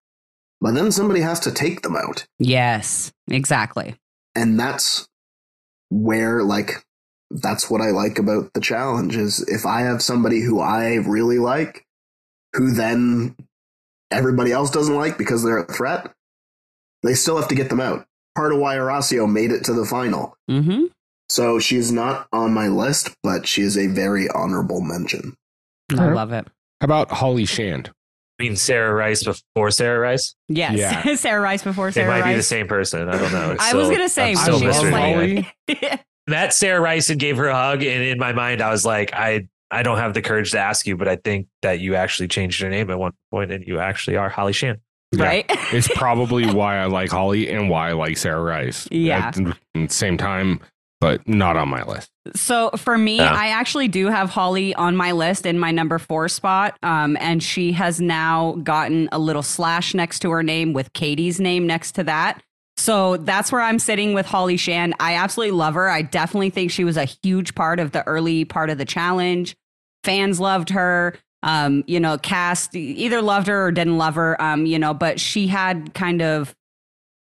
but 0.60 0.74
then 0.74 0.92
somebody 0.92 1.22
has 1.22 1.40
to 1.40 1.50
take 1.50 1.82
them 1.82 1.96
out, 1.96 2.26
yes, 2.38 3.12
exactly. 3.28 3.96
and 4.36 4.60
that's 4.60 5.08
where 5.90 6.42
like 6.44 6.84
that's 7.30 7.68
what 7.68 7.80
I 7.80 7.90
like 7.90 8.18
about 8.20 8.52
the 8.52 8.60
challenge 8.60 9.16
is 9.16 9.40
if 9.48 9.66
I 9.66 9.80
have 9.80 10.02
somebody 10.02 10.42
who 10.42 10.60
I 10.60 10.94
really 10.96 11.38
like, 11.38 11.83
who 12.54 12.72
then 12.72 13.36
everybody 14.10 14.52
else 14.52 14.70
doesn't 14.70 14.94
like 14.96 15.18
because 15.18 15.42
they're 15.44 15.58
a 15.58 15.72
threat, 15.72 16.12
they 17.02 17.14
still 17.14 17.36
have 17.36 17.48
to 17.48 17.54
get 17.54 17.68
them 17.68 17.80
out. 17.80 18.06
Part 18.36 18.52
of 18.52 18.58
why 18.58 18.76
Horacio 18.76 19.30
made 19.30 19.50
it 19.52 19.64
to 19.64 19.72
the 19.72 19.84
final. 19.84 20.36
hmm 20.48 20.86
So 21.28 21.58
she's 21.58 21.92
not 21.92 22.26
on 22.32 22.52
my 22.52 22.68
list, 22.68 23.14
but 23.22 23.46
she 23.46 23.62
is 23.62 23.76
a 23.78 23.86
very 23.88 24.28
honorable 24.30 24.80
mention. 24.80 25.34
I 25.96 26.10
love 26.10 26.32
it. 26.32 26.46
How 26.80 26.84
about 26.86 27.10
Holly 27.10 27.44
Shand? 27.44 27.90
I 28.40 28.42
mean 28.42 28.56
Sarah 28.56 28.92
Rice 28.92 29.22
before 29.22 29.70
Sarah 29.70 30.00
Rice. 30.00 30.34
Yes. 30.48 30.76
Yeah. 30.78 31.14
Sarah 31.16 31.40
Rice 31.40 31.62
before 31.62 31.92
Sarah 31.92 32.08
Rice. 32.08 32.16
They 32.16 32.20
might 32.20 32.26
Rice. 32.26 32.32
be 32.34 32.36
the 32.38 32.42
same 32.42 32.66
person. 32.66 33.08
I 33.08 33.16
don't 33.18 33.32
know. 33.32 33.52
It's 33.52 33.62
I 33.62 33.74
was 33.74 33.88
gonna 33.90 34.08
say, 34.08 34.30
I'm 34.30 34.34
but 34.34 34.42
still 34.42 34.58
she 34.58 34.66
was 34.66 34.82
like- 34.82 36.04
met 36.26 36.52
Sarah 36.54 36.80
Rice 36.80 37.10
and 37.10 37.20
gave 37.20 37.36
her 37.36 37.46
a 37.46 37.54
hug, 37.54 37.84
and 37.84 38.02
in 38.02 38.18
my 38.18 38.32
mind, 38.32 38.60
I 38.60 38.70
was 38.70 38.84
like, 38.84 39.12
I 39.14 39.46
I 39.70 39.82
don't 39.82 39.98
have 39.98 40.14
the 40.14 40.22
courage 40.22 40.52
to 40.52 40.58
ask 40.58 40.86
you, 40.86 40.96
but 40.96 41.08
I 41.08 41.16
think 41.16 41.48
that 41.62 41.80
you 41.80 41.94
actually 41.94 42.28
changed 42.28 42.60
your 42.60 42.70
name 42.70 42.90
at 42.90 42.98
one 42.98 43.12
point, 43.30 43.50
and 43.50 43.66
you 43.66 43.78
actually 43.80 44.16
are 44.16 44.28
Holly 44.28 44.52
Shand. 44.52 44.78
Yeah. 45.12 45.24
right? 45.26 45.44
It's 45.72 45.88
probably 45.88 46.46
why 46.52 46.78
I 46.78 46.86
like 46.86 47.10
Holly 47.10 47.48
and 47.50 47.68
why 47.68 47.90
I 47.90 47.92
like 47.92 48.16
Sarah 48.16 48.42
Rice. 48.42 48.88
Yeah. 48.90 49.28
At 49.28 49.34
the 49.34 49.88
same 49.88 50.16
time, 50.16 50.60
but 51.00 51.26
not 51.28 51.56
on 51.56 51.68
my 51.68 51.82
list. 51.84 52.10
So 52.34 52.70
for 52.76 52.96
me, 52.98 53.16
Yeah. 53.18 53.32
I 53.32 53.48
actually 53.48 53.88
do 53.88 54.06
have 54.08 54.30
Holly 54.30 54.74
on 54.74 54.96
my 54.96 55.12
list 55.12 55.46
in 55.46 55.58
my 55.58 55.70
number 55.70 55.98
four 55.98 56.28
spot. 56.28 56.76
Um, 56.82 57.16
and 57.20 57.42
she 57.42 57.72
has 57.72 58.00
now 58.00 58.52
gotten 58.62 59.08
a 59.12 59.18
little 59.18 59.42
slash 59.42 59.94
next 59.94 60.20
to 60.20 60.30
her 60.30 60.42
name 60.42 60.72
with 60.72 60.92
Katie's 60.94 61.38
name 61.40 61.66
next 61.66 61.92
to 61.92 62.04
that. 62.04 62.42
So 62.84 63.16
that's 63.16 63.50
where 63.50 63.62
I'm 63.62 63.78
sitting 63.78 64.12
with 64.12 64.26
Holly 64.26 64.58
Shand. 64.58 64.92
I 65.00 65.14
absolutely 65.14 65.52
love 65.52 65.72
her. 65.72 65.88
I 65.88 66.02
definitely 66.02 66.50
think 66.50 66.70
she 66.70 66.84
was 66.84 66.98
a 66.98 67.06
huge 67.06 67.54
part 67.54 67.80
of 67.80 67.92
the 67.92 68.06
early 68.06 68.44
part 68.44 68.68
of 68.68 68.76
the 68.76 68.84
challenge. 68.84 69.56
Fans 70.02 70.38
loved 70.38 70.68
her. 70.68 71.16
Um, 71.42 71.82
you 71.86 71.98
know, 71.98 72.18
cast 72.18 72.76
either 72.76 73.22
loved 73.22 73.46
her 73.46 73.68
or 73.68 73.72
didn't 73.72 73.96
love 73.96 74.16
her. 74.16 74.40
Um, 74.40 74.66
you 74.66 74.78
know, 74.78 74.92
but 74.92 75.18
she 75.18 75.46
had 75.46 75.94
kind 75.94 76.20
of 76.20 76.54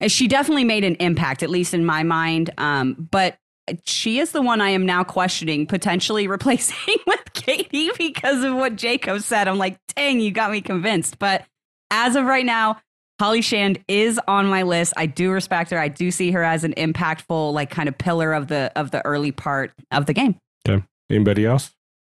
she 0.08 0.30
definitely 0.30 0.64
made 0.64 0.86
an 0.86 0.96
impact, 0.96 1.44
at 1.44 1.50
least 1.50 1.74
in 1.74 1.84
my 1.84 2.04
mind. 2.04 2.52
Um, 2.58 3.10
but 3.12 3.38
she 3.84 4.20
is 4.20 4.32
the 4.32 4.42
one 4.42 4.62
I 4.62 4.70
am 4.70 4.86
now 4.86 5.04
questioning 5.04 5.68
potentially 5.68 6.26
replacing 6.30 6.96
with 7.06 7.34
Katie 7.34 7.92
because 7.98 8.46
of 8.46 8.56
what 8.56 8.78
Jacob 8.78 9.24
said. 9.24 9.50
I'm 9.50 9.58
like, 9.58 9.78
dang, 9.94 10.22
you 10.22 10.32
got 10.32 10.52
me 10.52 10.62
convinced. 10.62 11.20
But 11.20 11.44
as 11.92 12.16
of 12.16 12.24
right 12.24 12.46
now, 12.46 12.80
Holly 13.20 13.42
Shand 13.42 13.80
is 13.88 14.20
on 14.28 14.48
my 14.48 14.64
list. 14.64 14.94
I 14.96 15.06
do 15.06 15.32
respect 15.32 15.72
her. 15.72 15.78
I 15.80 15.90
do 15.90 16.10
see 16.12 16.32
her 16.32 16.44
as 16.44 16.64
an 16.64 16.74
impactful, 16.76 17.54
like 17.54 17.70
kind 17.70 17.90
of 17.90 17.98
pillar 17.98 18.34
of 18.34 18.48
the 18.48 18.72
of 18.76 18.92
the 18.92 19.06
early 19.06 19.32
part 19.32 19.72
of 19.92 20.06
the 20.06 20.14
game. 20.14 20.38
Okay. 20.68 20.84
Anybody 21.10 21.46
else? 21.46 21.72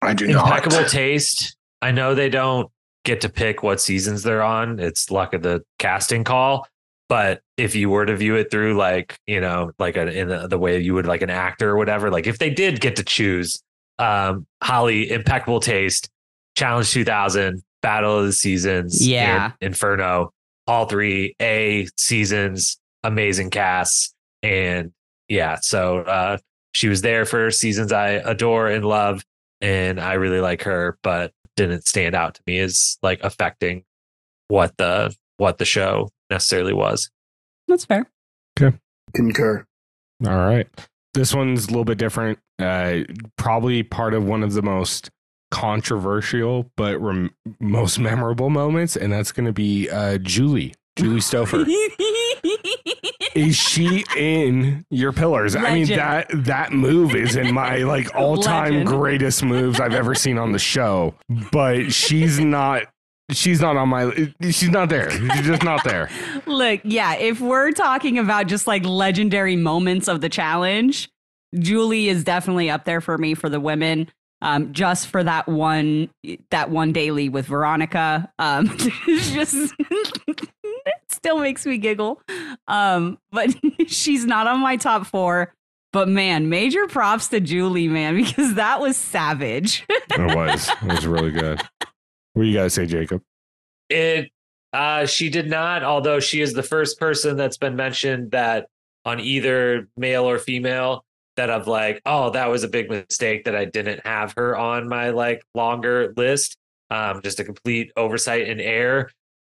I 0.02 0.14
do 0.14 0.26
Impeccable 0.26 0.80
not. 0.82 0.88
taste. 0.90 1.56
I 1.82 1.90
know 1.92 2.14
they 2.14 2.28
don't 2.28 2.70
get 3.04 3.22
to 3.22 3.28
pick 3.28 3.62
what 3.62 3.80
seasons 3.80 4.22
they're 4.22 4.42
on. 4.42 4.78
It's 4.78 5.10
luck 5.10 5.32
of 5.32 5.42
the 5.42 5.62
casting 5.78 6.24
call. 6.24 6.66
But 7.08 7.40
if 7.56 7.74
you 7.74 7.90
were 7.90 8.06
to 8.06 8.14
view 8.16 8.36
it 8.36 8.50
through 8.50 8.74
like, 8.76 9.16
you 9.26 9.40
know, 9.40 9.72
like 9.78 9.96
a, 9.96 10.06
in 10.12 10.28
the, 10.28 10.46
the 10.48 10.58
way 10.58 10.78
you 10.80 10.94
would 10.94 11.06
like 11.06 11.22
an 11.22 11.30
actor 11.30 11.70
or 11.70 11.76
whatever, 11.76 12.10
like 12.10 12.26
if 12.26 12.38
they 12.38 12.50
did 12.50 12.80
get 12.80 12.96
to 12.96 13.04
choose, 13.04 13.60
um, 13.98 14.46
Holly, 14.62 15.10
impeccable 15.10 15.60
taste, 15.60 16.08
challenge 16.56 16.92
2000, 16.92 17.62
battle 17.82 18.18
of 18.18 18.26
the 18.26 18.32
seasons, 18.32 19.06
Yeah. 19.06 19.52
In- 19.60 19.68
Inferno, 19.68 20.32
all 20.70 20.86
three 20.86 21.34
A 21.42 21.88
seasons, 21.96 22.78
amazing 23.02 23.50
casts. 23.50 24.14
And 24.40 24.92
yeah, 25.28 25.56
so 25.60 25.98
uh, 25.98 26.38
she 26.70 26.88
was 26.88 27.02
there 27.02 27.24
for 27.24 27.50
seasons 27.50 27.90
I 27.92 28.10
adore 28.10 28.68
and 28.68 28.84
love. 28.84 29.24
And 29.60 30.00
I 30.00 30.12
really 30.14 30.40
like 30.40 30.62
her, 30.62 30.96
but 31.02 31.32
didn't 31.56 31.88
stand 31.88 32.14
out 32.14 32.36
to 32.36 32.42
me 32.46 32.60
as 32.60 32.98
like 33.02 33.18
affecting 33.24 33.82
what 34.46 34.76
the 34.78 35.12
what 35.38 35.58
the 35.58 35.64
show 35.64 36.08
necessarily 36.30 36.72
was. 36.72 37.10
That's 37.66 37.84
fair. 37.84 38.08
Okay. 38.58 38.76
Concur. 39.14 39.66
All 40.24 40.36
right. 40.36 40.68
This 41.14 41.34
one's 41.34 41.64
a 41.64 41.68
little 41.70 41.84
bit 41.84 41.98
different. 41.98 42.38
Uh, 42.60 43.00
probably 43.36 43.82
part 43.82 44.14
of 44.14 44.24
one 44.24 44.44
of 44.44 44.52
the 44.52 44.62
most 44.62 45.10
controversial 45.50 46.70
but 46.76 47.00
rem- 47.00 47.34
most 47.58 47.98
memorable 47.98 48.50
moments, 48.50 48.96
and 48.96 49.12
that's 49.12 49.32
going 49.32 49.46
to 49.46 49.52
be 49.52 49.88
uh, 49.90 50.18
Julie. 50.18 50.74
Julie 50.96 51.20
Stouffer. 51.20 51.66
is 53.34 53.56
she 53.56 54.04
in 54.16 54.84
your 54.90 55.12
pillars? 55.12 55.56
I 55.56 55.74
mean 55.74 55.86
that 55.88 56.26
that 56.32 56.72
move 56.72 57.14
is 57.14 57.36
in 57.36 57.54
my 57.54 57.78
like 57.78 58.14
all 58.14 58.36
time 58.36 58.72
Legend. 58.72 58.86
greatest 58.86 59.42
moves 59.42 59.80
I've 59.80 59.94
ever 59.94 60.14
seen 60.14 60.36
on 60.38 60.52
the 60.52 60.58
show. 60.58 61.14
But 61.52 61.92
she's 61.92 62.38
not. 62.40 62.84
She's 63.30 63.60
not 63.60 63.76
on 63.76 63.88
my. 63.88 64.32
She's 64.42 64.70
not 64.70 64.88
there. 64.88 65.10
She's 65.10 65.46
just 65.46 65.62
not 65.62 65.84
there. 65.84 66.10
Look, 66.46 66.80
yeah, 66.82 67.14
if 67.14 67.40
we're 67.40 67.70
talking 67.70 68.18
about 68.18 68.48
just 68.48 68.66
like 68.66 68.84
legendary 68.84 69.54
moments 69.54 70.08
of 70.08 70.20
the 70.20 70.28
challenge, 70.28 71.08
Julie 71.56 72.08
is 72.08 72.24
definitely 72.24 72.68
up 72.68 72.84
there 72.84 73.00
for 73.00 73.16
me 73.16 73.34
for 73.34 73.48
the 73.48 73.60
women. 73.60 74.08
Um, 74.42 74.72
just 74.72 75.08
for 75.08 75.22
that 75.22 75.48
one, 75.48 76.08
that 76.50 76.70
one 76.70 76.92
daily 76.92 77.28
with 77.28 77.46
Veronica, 77.46 78.32
um, 78.38 78.74
just 79.06 79.74
still 81.08 81.38
makes 81.38 81.66
me 81.66 81.78
giggle. 81.78 82.22
Um, 82.66 83.18
but 83.30 83.54
she's 83.86 84.24
not 84.24 84.46
on 84.46 84.60
my 84.60 84.76
top 84.76 85.06
four. 85.06 85.52
But 85.92 86.08
man, 86.08 86.48
major 86.48 86.86
props 86.86 87.28
to 87.28 87.40
Julie, 87.40 87.88
man, 87.88 88.14
because 88.16 88.54
that 88.54 88.80
was 88.80 88.96
savage. 88.96 89.84
It 89.88 90.36
was. 90.36 90.68
It 90.68 90.82
was 90.84 91.06
really 91.06 91.32
good. 91.32 91.60
What 92.32 92.42
do 92.42 92.48
you 92.48 92.56
guys 92.56 92.74
say, 92.74 92.86
Jacob? 92.86 93.22
It 93.88 94.30
uh 94.72 95.04
she 95.06 95.30
did 95.30 95.50
not, 95.50 95.82
although 95.82 96.20
she 96.20 96.40
is 96.40 96.52
the 96.52 96.62
first 96.62 97.00
person 97.00 97.36
that's 97.36 97.56
been 97.56 97.74
mentioned 97.74 98.30
that 98.30 98.68
on 99.04 99.18
either 99.18 99.88
male 99.96 100.28
or 100.28 100.38
female 100.38 101.04
that 101.40 101.48
I've 101.48 101.66
like, 101.66 102.02
oh, 102.04 102.28
that 102.30 102.50
was 102.50 102.64
a 102.64 102.68
big 102.68 102.90
mistake 102.90 103.44
that 103.44 103.56
I 103.56 103.64
didn't 103.64 104.04
have 104.06 104.34
her 104.36 104.58
on 104.58 104.90
my 104.90 105.08
like 105.08 105.42
longer 105.54 106.12
list. 106.14 106.58
Um, 106.90 107.22
just 107.22 107.40
a 107.40 107.44
complete 107.44 107.92
oversight 107.96 108.46
and 108.46 108.60
error. 108.60 109.10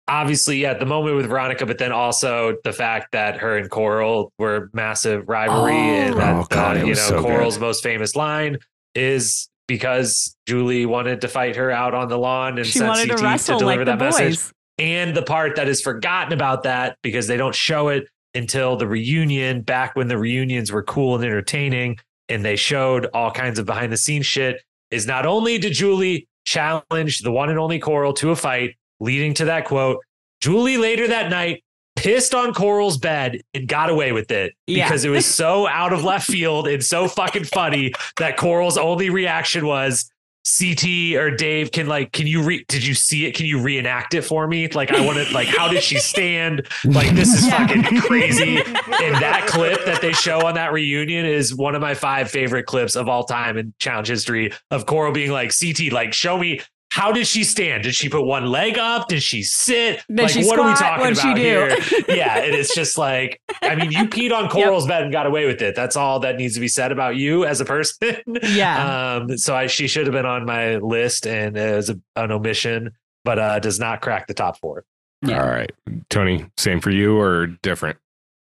Obviously, 0.06 0.58
yeah, 0.58 0.74
the 0.74 0.84
moment 0.84 1.16
with 1.16 1.26
Veronica, 1.26 1.64
but 1.64 1.78
then 1.78 1.90
also 1.90 2.56
the 2.64 2.72
fact 2.74 3.12
that 3.12 3.38
her 3.38 3.56
and 3.56 3.70
Coral 3.70 4.30
were 4.38 4.68
massive 4.74 5.26
rivalry, 5.26 5.72
and 5.72 6.18
that 6.18 6.34
Oh, 6.36 6.46
God, 6.50 6.76
uh, 6.76 6.80
you 6.80 6.88
know 6.88 6.94
so 6.94 7.22
good. 7.22 7.28
Coral's 7.28 7.58
most 7.58 7.82
famous 7.82 8.14
line 8.14 8.58
is 8.94 9.48
because 9.66 10.36
Julie 10.46 10.84
wanted 10.84 11.22
to 11.22 11.28
fight 11.28 11.56
her 11.56 11.70
out 11.70 11.94
on 11.94 12.08
the 12.08 12.18
lawn 12.18 12.58
and 12.58 12.66
she 12.66 12.78
sent 12.80 12.88
wanted 12.88 13.08
CT 13.08 13.18
to 13.18 13.24
wrestle 13.24 13.58
deliver 13.58 13.86
like 13.86 13.86
the 13.86 14.04
that 14.04 14.12
boys. 14.12 14.20
message 14.20 14.52
and 14.78 15.16
the 15.16 15.22
part 15.22 15.56
that 15.56 15.66
is 15.68 15.80
forgotten 15.80 16.34
about 16.34 16.64
that 16.64 16.98
because 17.02 17.26
they 17.26 17.38
don't 17.38 17.54
show 17.54 17.88
it 17.88 18.06
until 18.34 18.76
the 18.76 18.86
reunion 18.86 19.62
back 19.62 19.96
when 19.96 20.08
the 20.08 20.18
reunions 20.18 20.70
were 20.70 20.82
cool 20.82 21.14
and 21.16 21.24
entertaining 21.24 21.98
and 22.28 22.44
they 22.44 22.56
showed 22.56 23.06
all 23.12 23.30
kinds 23.30 23.58
of 23.58 23.66
behind 23.66 23.92
the 23.92 23.96
scenes 23.96 24.26
shit 24.26 24.62
is 24.90 25.06
not 25.06 25.26
only 25.26 25.58
did 25.58 25.72
Julie 25.72 26.28
challenge 26.44 27.20
the 27.20 27.32
one 27.32 27.50
and 27.50 27.58
only 27.58 27.78
Coral 27.78 28.12
to 28.14 28.30
a 28.30 28.36
fight 28.36 28.76
leading 29.00 29.34
to 29.34 29.44
that 29.46 29.64
quote 29.64 29.98
Julie 30.40 30.76
later 30.78 31.08
that 31.08 31.28
night 31.30 31.62
pissed 31.96 32.34
on 32.34 32.54
Coral's 32.54 32.96
bed 32.98 33.40
and 33.52 33.66
got 33.68 33.90
away 33.90 34.12
with 34.12 34.30
it 34.30 34.54
Yeah. 34.66 34.86
because 34.86 35.04
it 35.04 35.10
was 35.10 35.26
so 35.40 35.66
out 35.66 35.92
of 35.92 36.04
left 36.04 36.26
field 36.26 36.68
and 36.68 36.82
so 36.82 37.08
fucking 37.08 37.44
funny 37.44 37.92
that 38.18 38.36
Coral's 38.36 38.78
only 38.78 39.10
reaction 39.10 39.66
was 39.66 40.10
CT 40.58 41.16
or 41.16 41.30
Dave 41.30 41.70
can 41.70 41.86
like 41.86 42.12
can 42.12 42.26
you 42.26 42.42
re 42.42 42.64
did 42.68 42.84
you 42.84 42.94
see 42.94 43.26
it? 43.26 43.34
Can 43.34 43.46
you 43.46 43.60
reenact 43.60 44.14
it 44.14 44.22
for 44.22 44.46
me? 44.48 44.68
Like 44.68 44.90
I 44.90 45.04
want 45.04 45.18
to 45.18 45.32
like 45.34 45.48
how 45.48 45.68
did 45.68 45.82
she 45.82 45.98
stand? 45.98 46.66
Like 46.84 47.10
this 47.14 47.34
is 47.34 47.46
Yeah. 47.50 47.66
fucking 47.66 48.00
crazy. 48.00 48.56
And 48.56 49.14
that 49.16 49.46
clip 49.48 49.84
that 49.84 50.00
they 50.00 50.12
show 50.12 50.46
on 50.46 50.54
that 50.54 50.72
reunion 50.72 51.26
is 51.26 51.54
one 51.54 51.74
of 51.74 51.80
my 51.82 51.94
five 51.94 52.30
favorite 52.30 52.64
clips 52.66 52.96
of 52.96 53.08
all 53.08 53.24
time 53.24 53.58
in 53.58 53.74
challenge 53.78 54.08
history 54.08 54.52
of 54.70 54.86
Coral 54.86 55.12
being 55.12 55.30
like 55.30 55.52
CT 55.58 55.92
like 55.92 56.12
show 56.14 56.38
me 56.38 56.60
how 56.90 57.12
did 57.12 57.26
she 57.26 57.44
stand? 57.44 57.84
Did 57.84 57.94
she 57.94 58.08
put 58.08 58.22
one 58.22 58.46
leg 58.46 58.76
up? 58.76 59.08
Did 59.08 59.22
she 59.22 59.44
sit? 59.44 60.02
Did 60.08 60.22
like, 60.22 60.30
she 60.30 60.44
what 60.44 60.58
are 60.58 60.68
we 60.68 60.74
talking 60.74 61.02
What'd 61.02 61.18
she 61.18 61.28
about 61.28 61.36
do? 61.36 61.42
here? 61.42 61.76
yeah, 62.08 62.38
and 62.38 62.52
it's 62.52 62.74
just 62.74 62.98
like, 62.98 63.40
I 63.62 63.76
mean, 63.76 63.92
you 63.92 64.06
peed 64.06 64.32
on 64.36 64.48
Coral's 64.48 64.88
bed 64.88 65.04
and 65.04 65.12
got 65.12 65.24
away 65.26 65.46
with 65.46 65.62
it. 65.62 65.76
That's 65.76 65.94
all 65.94 66.18
that 66.20 66.36
needs 66.36 66.54
to 66.54 66.60
be 66.60 66.66
said 66.66 66.90
about 66.90 67.14
you 67.14 67.44
as 67.44 67.60
a 67.60 67.64
person. 67.64 68.16
Yeah. 68.42 68.88
Um, 69.00 69.36
so 69.38 69.54
I, 69.54 69.66
she 69.66 69.86
should 69.86 70.06
have 70.06 70.12
been 70.12 70.26
on 70.26 70.44
my 70.44 70.76
list, 70.76 71.26
and 71.26 71.56
it 71.56 71.76
was 71.76 71.90
a, 71.90 72.00
an 72.16 72.32
omission, 72.32 72.92
but 73.24 73.38
uh, 73.38 73.58
does 73.58 73.78
not 73.78 74.00
crack 74.00 74.26
the 74.26 74.34
top 74.34 74.58
four. 74.58 74.84
Yeah. 75.22 75.42
All 75.42 75.48
right, 75.48 75.70
Tony. 76.08 76.46
Same 76.56 76.80
for 76.80 76.90
you 76.90 77.18
or 77.18 77.46
different? 77.46 77.98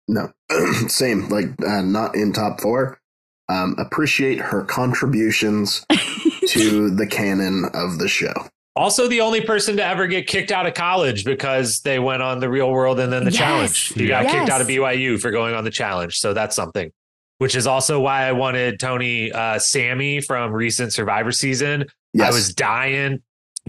No, 0.07 0.31
same. 0.88 1.30
Like 1.30 1.45
uh, 1.65 1.81
not 1.81 2.15
in 2.15 2.33
top 2.33 2.61
four. 2.61 2.99
Um, 3.49 3.75
appreciate 3.77 4.39
her 4.39 4.63
contributions 4.63 5.85
to 6.47 6.89
the 6.89 7.07
canon 7.07 7.65
of 7.73 7.99
the 7.99 8.07
show. 8.07 8.33
Also, 8.75 9.07
the 9.07 9.22
only 9.22 9.39
person 9.41 9.77
to 9.77 9.85
ever 9.85 10.07
get 10.07 10.25
kicked 10.25 10.51
out 10.51 10.65
of 10.65 10.73
college 10.73 11.25
because 11.25 11.81
they 11.81 11.99
went 11.99 12.23
on 12.23 12.39
the 12.39 12.49
real 12.49 12.72
world 12.72 12.99
and 12.99 13.13
then 13.13 13.23
the 13.23 13.30
Yes. 13.31 13.38
challenge. 13.39 13.93
You 13.95 14.07
got 14.07 14.23
Yes. 14.23 14.33
kicked 14.33 14.49
out 14.49 14.61
of 14.61 14.67
BYU 14.67 15.19
for 15.19 15.30
going 15.30 15.53
on 15.53 15.63
the 15.63 15.69
challenge. 15.69 16.17
So 16.19 16.33
that's 16.33 16.55
something. 16.55 16.91
Which 17.38 17.55
is 17.55 17.67
also 17.67 17.99
why 17.99 18.23
I 18.27 18.31
wanted 18.31 18.80
Tony 18.80 19.31
uh, 19.31 19.59
Sammy 19.59 20.22
from 20.22 20.51
recent 20.51 20.91
Survivor 20.93 21.31
season. 21.31 21.85
Yes, 22.13 22.31
I 22.31 22.33
was 22.33 22.53
dying 22.53 23.22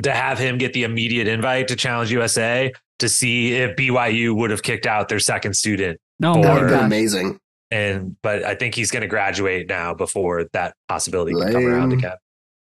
to 0.02 0.10
have 0.12 0.38
him 0.38 0.56
get 0.58 0.72
the 0.72 0.84
immediate 0.84 1.28
invite 1.28 1.68
to 1.68 1.76
Challenge 1.76 2.10
USA 2.12 2.72
to 3.00 3.08
see 3.08 3.52
if 3.54 3.76
BYU 3.76 4.34
would 4.36 4.50
have 4.50 4.62
kicked 4.62 4.86
out 4.86 5.08
their 5.08 5.18
second 5.18 5.54
student. 5.54 5.98
No, 6.20 6.34
that 6.34 6.40
would 6.52 6.60
have 6.62 6.70
been 6.70 6.78
gosh. 6.78 6.86
amazing. 6.86 7.38
And 7.70 8.16
but 8.22 8.44
I 8.44 8.54
think 8.54 8.74
he's 8.74 8.90
going 8.90 9.00
to 9.02 9.08
graduate 9.08 9.68
now 9.68 9.92
before 9.94 10.44
that 10.52 10.74
possibility 10.88 11.32
can 11.32 11.52
come 11.52 11.66
around 11.66 11.92
again. 11.92 12.12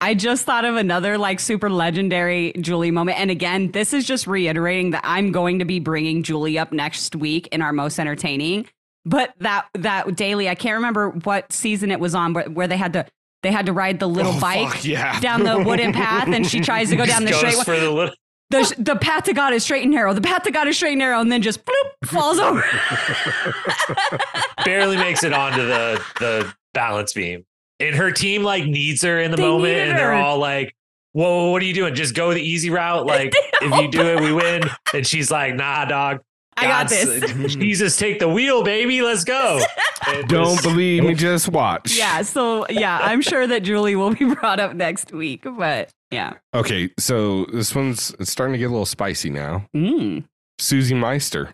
I 0.00 0.14
just 0.14 0.44
thought 0.44 0.64
of 0.64 0.76
another 0.76 1.16
like 1.18 1.40
super 1.40 1.70
legendary 1.70 2.52
Julie 2.60 2.90
moment. 2.90 3.18
And 3.18 3.30
again, 3.30 3.70
this 3.72 3.92
is 3.94 4.04
just 4.04 4.26
reiterating 4.26 4.90
that 4.90 5.00
I'm 5.04 5.32
going 5.32 5.58
to 5.60 5.64
be 5.64 5.80
bringing 5.80 6.22
Julie 6.22 6.58
up 6.58 6.72
next 6.72 7.16
week 7.16 7.48
in 7.50 7.62
our 7.62 7.72
most 7.72 7.98
entertaining. 7.98 8.68
But 9.04 9.32
that 9.38 9.66
that 9.74 10.16
daily, 10.16 10.48
I 10.48 10.54
can't 10.54 10.74
remember 10.74 11.10
what 11.10 11.52
season 11.52 11.90
it 11.90 12.00
was 12.00 12.14
on, 12.14 12.32
but 12.32 12.50
where 12.52 12.68
they 12.68 12.76
had 12.76 12.92
to 12.94 13.06
they 13.42 13.52
had 13.52 13.66
to 13.66 13.72
ride 13.72 14.00
the 14.00 14.08
little 14.08 14.32
Oh, 14.34 14.40
bike 14.40 14.68
fuck, 14.72 14.84
yeah. 14.84 15.20
down 15.20 15.44
the 15.44 15.58
wooden 15.58 15.92
path, 15.92 16.28
and 16.28 16.46
she 16.46 16.60
tries 16.60 16.90
to 16.90 16.96
go 16.96 17.06
down 17.06 17.24
the 17.24 17.32
straight 17.32 17.54
for 17.64 17.78
the 17.78 17.90
little 17.90 18.14
The, 18.50 18.74
the 18.78 18.96
path 18.96 19.24
to 19.24 19.32
God 19.32 19.52
is 19.52 19.62
straight 19.62 19.82
and 19.82 19.92
narrow. 19.92 20.12
The 20.12 20.20
path 20.20 20.42
to 20.42 20.50
God 20.50 20.66
is 20.68 20.76
straight 20.76 20.92
and 20.92 20.98
narrow, 20.98 21.20
and 21.20 21.30
then 21.30 21.42
just 21.42 21.64
bloop, 21.64 22.08
falls 22.08 22.38
over. 22.38 22.64
barely 24.64 24.96
makes 24.96 25.22
it 25.24 25.32
onto 25.32 25.64
the 25.64 26.02
the 26.18 26.52
balance 26.74 27.12
beam. 27.12 27.44
And 27.80 27.94
her 27.94 28.10
team 28.10 28.42
like 28.42 28.64
needs 28.64 29.02
her 29.02 29.20
in 29.20 29.30
the 29.30 29.36
They 29.36 29.42
moment, 29.42 29.74
and 29.74 29.98
they're 29.98 30.12
her. 30.12 30.14
all 30.16 30.38
like, 30.38 30.74
"Whoa, 31.12 31.50
what 31.50 31.60
are 31.60 31.64
you 31.66 31.74
doing? 31.74 31.94
Just 31.94 32.14
go 32.14 32.32
the 32.32 32.40
easy 32.40 32.70
route. 32.70 33.06
Like 33.06 33.32
if 33.60 33.80
you 33.82 33.88
do 33.88 34.00
it, 34.02 34.20
we 34.20 34.32
win." 34.32 34.62
And 34.94 35.06
she's 35.06 35.30
like, 35.30 35.54
"Nah, 35.54 35.84
dog. 35.84 36.20
I 36.56 36.62
got 36.62 36.88
God's- 36.88 37.20
this. 37.20 37.54
Jesus, 37.56 37.98
take 37.98 38.18
the 38.18 38.28
wheel, 38.28 38.62
baby. 38.62 39.02
Let's 39.02 39.24
go." 39.24 39.60
Don't 40.28 40.62
believe 40.62 41.02
me, 41.04 41.14
just 41.14 41.48
watch. 41.48 41.96
Yeah, 41.98 42.22
so 42.22 42.66
yeah, 42.70 42.98
I'm 43.02 43.20
sure 43.22 43.46
that 43.46 43.62
Julie 43.62 43.96
will 43.96 44.14
be 44.14 44.24
brought 44.34 44.60
up 44.60 44.74
next 44.74 45.12
week. 45.12 45.42
But 45.44 45.90
yeah. 46.10 46.34
Okay, 46.54 46.90
so 46.98 47.44
this 47.46 47.74
one's 47.74 48.14
it's 48.20 48.30
starting 48.30 48.52
to 48.52 48.58
get 48.58 48.66
a 48.66 48.70
little 48.70 48.86
spicy 48.86 49.30
now. 49.30 49.66
Mm. 49.74 50.24
Susie 50.58 50.94
Meister. 50.94 51.52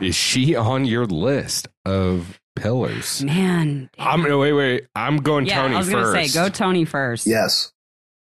Is 0.00 0.14
she 0.14 0.54
on 0.56 0.84
your 0.84 1.06
list 1.06 1.68
of 1.86 2.38
pillars? 2.56 3.22
Man. 3.22 3.90
I'm 3.98 4.22
no 4.22 4.38
wait, 4.38 4.52
wait. 4.52 4.86
I'm 4.94 5.18
going 5.18 5.46
yeah, 5.46 5.62
Tony 5.62 5.74
I 5.74 5.78
was 5.78 5.88
gonna 5.88 6.04
first. 6.04 6.32
say 6.32 6.40
go 6.42 6.48
Tony 6.48 6.84
first. 6.84 7.26
Yes, 7.26 7.72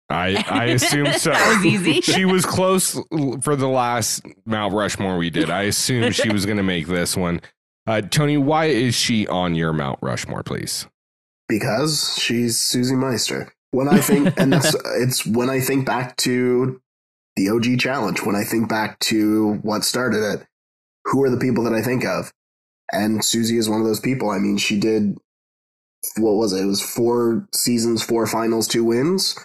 I 0.09 0.45
I 0.49 0.65
assume 0.77 1.13
so. 1.13 1.31
That 1.31 1.57
was 1.57 1.65
easy. 1.67 2.01
she 2.03 2.25
was 2.25 2.45
close 2.45 2.99
for 3.43 3.57
the 3.57 3.69
last 3.69 4.23
Mount 4.45 4.75
Rushmore 4.75 5.17
we 5.19 5.31
did. 5.31 5.51
I 5.51 5.63
assume 5.63 6.13
she 6.13 6.31
was 6.31 6.47
going 6.47 6.59
to 6.59 6.63
make 6.63 6.87
this 6.87 7.17
one. 7.17 7.41
Uh, 7.87 8.01
Tony, 8.03 8.37
why 8.37 8.67
is 8.67 8.95
she 8.95 9.27
on 9.27 9.55
your 9.55 9.73
Mount 9.73 9.99
Rushmore, 10.03 10.43
please? 10.43 10.87
because 11.51 12.17
she's 12.19 12.59
Susie 12.59 12.95
Meister. 12.95 13.53
When 13.73 13.89
I 13.89 13.99
think, 13.99 14.39
and 14.39 14.53
that's 14.53 14.75
it's 14.97 15.27
when 15.27 15.51
I 15.51 15.61
think 15.61 15.85
back 15.85 16.17
to 16.19 16.81
the 17.37 17.51
OG 17.51 17.79
challenge. 17.79 18.23
When 18.23 18.37
I 18.37 18.45
think 18.45 18.69
back 18.69 18.99
to 19.01 19.55
what 19.63 19.85
started 19.85 20.23
it, 20.23 20.47
who 21.07 21.23
are 21.25 21.31
the 21.31 21.37
people 21.37 21.65
that 21.65 21.75
I 21.75 21.83
think 21.83 22.05
of? 22.05 22.33
And 22.93 23.25
Susie 23.25 23.57
is 23.59 23.69
one 23.69 23.81
of 23.81 23.87
those 23.87 24.01
people. 24.01 24.31
I 24.31 24.39
mean, 24.39 24.57
she 24.59 24.79
did 24.79 25.17
what 26.17 26.33
was 26.33 26.53
it? 26.53 26.63
It 26.63 26.67
was 26.67 26.81
four 26.81 27.47
seasons, 27.53 28.03
four 28.03 28.27
finals, 28.27 28.67
two 28.67 28.85
wins. 28.85 29.37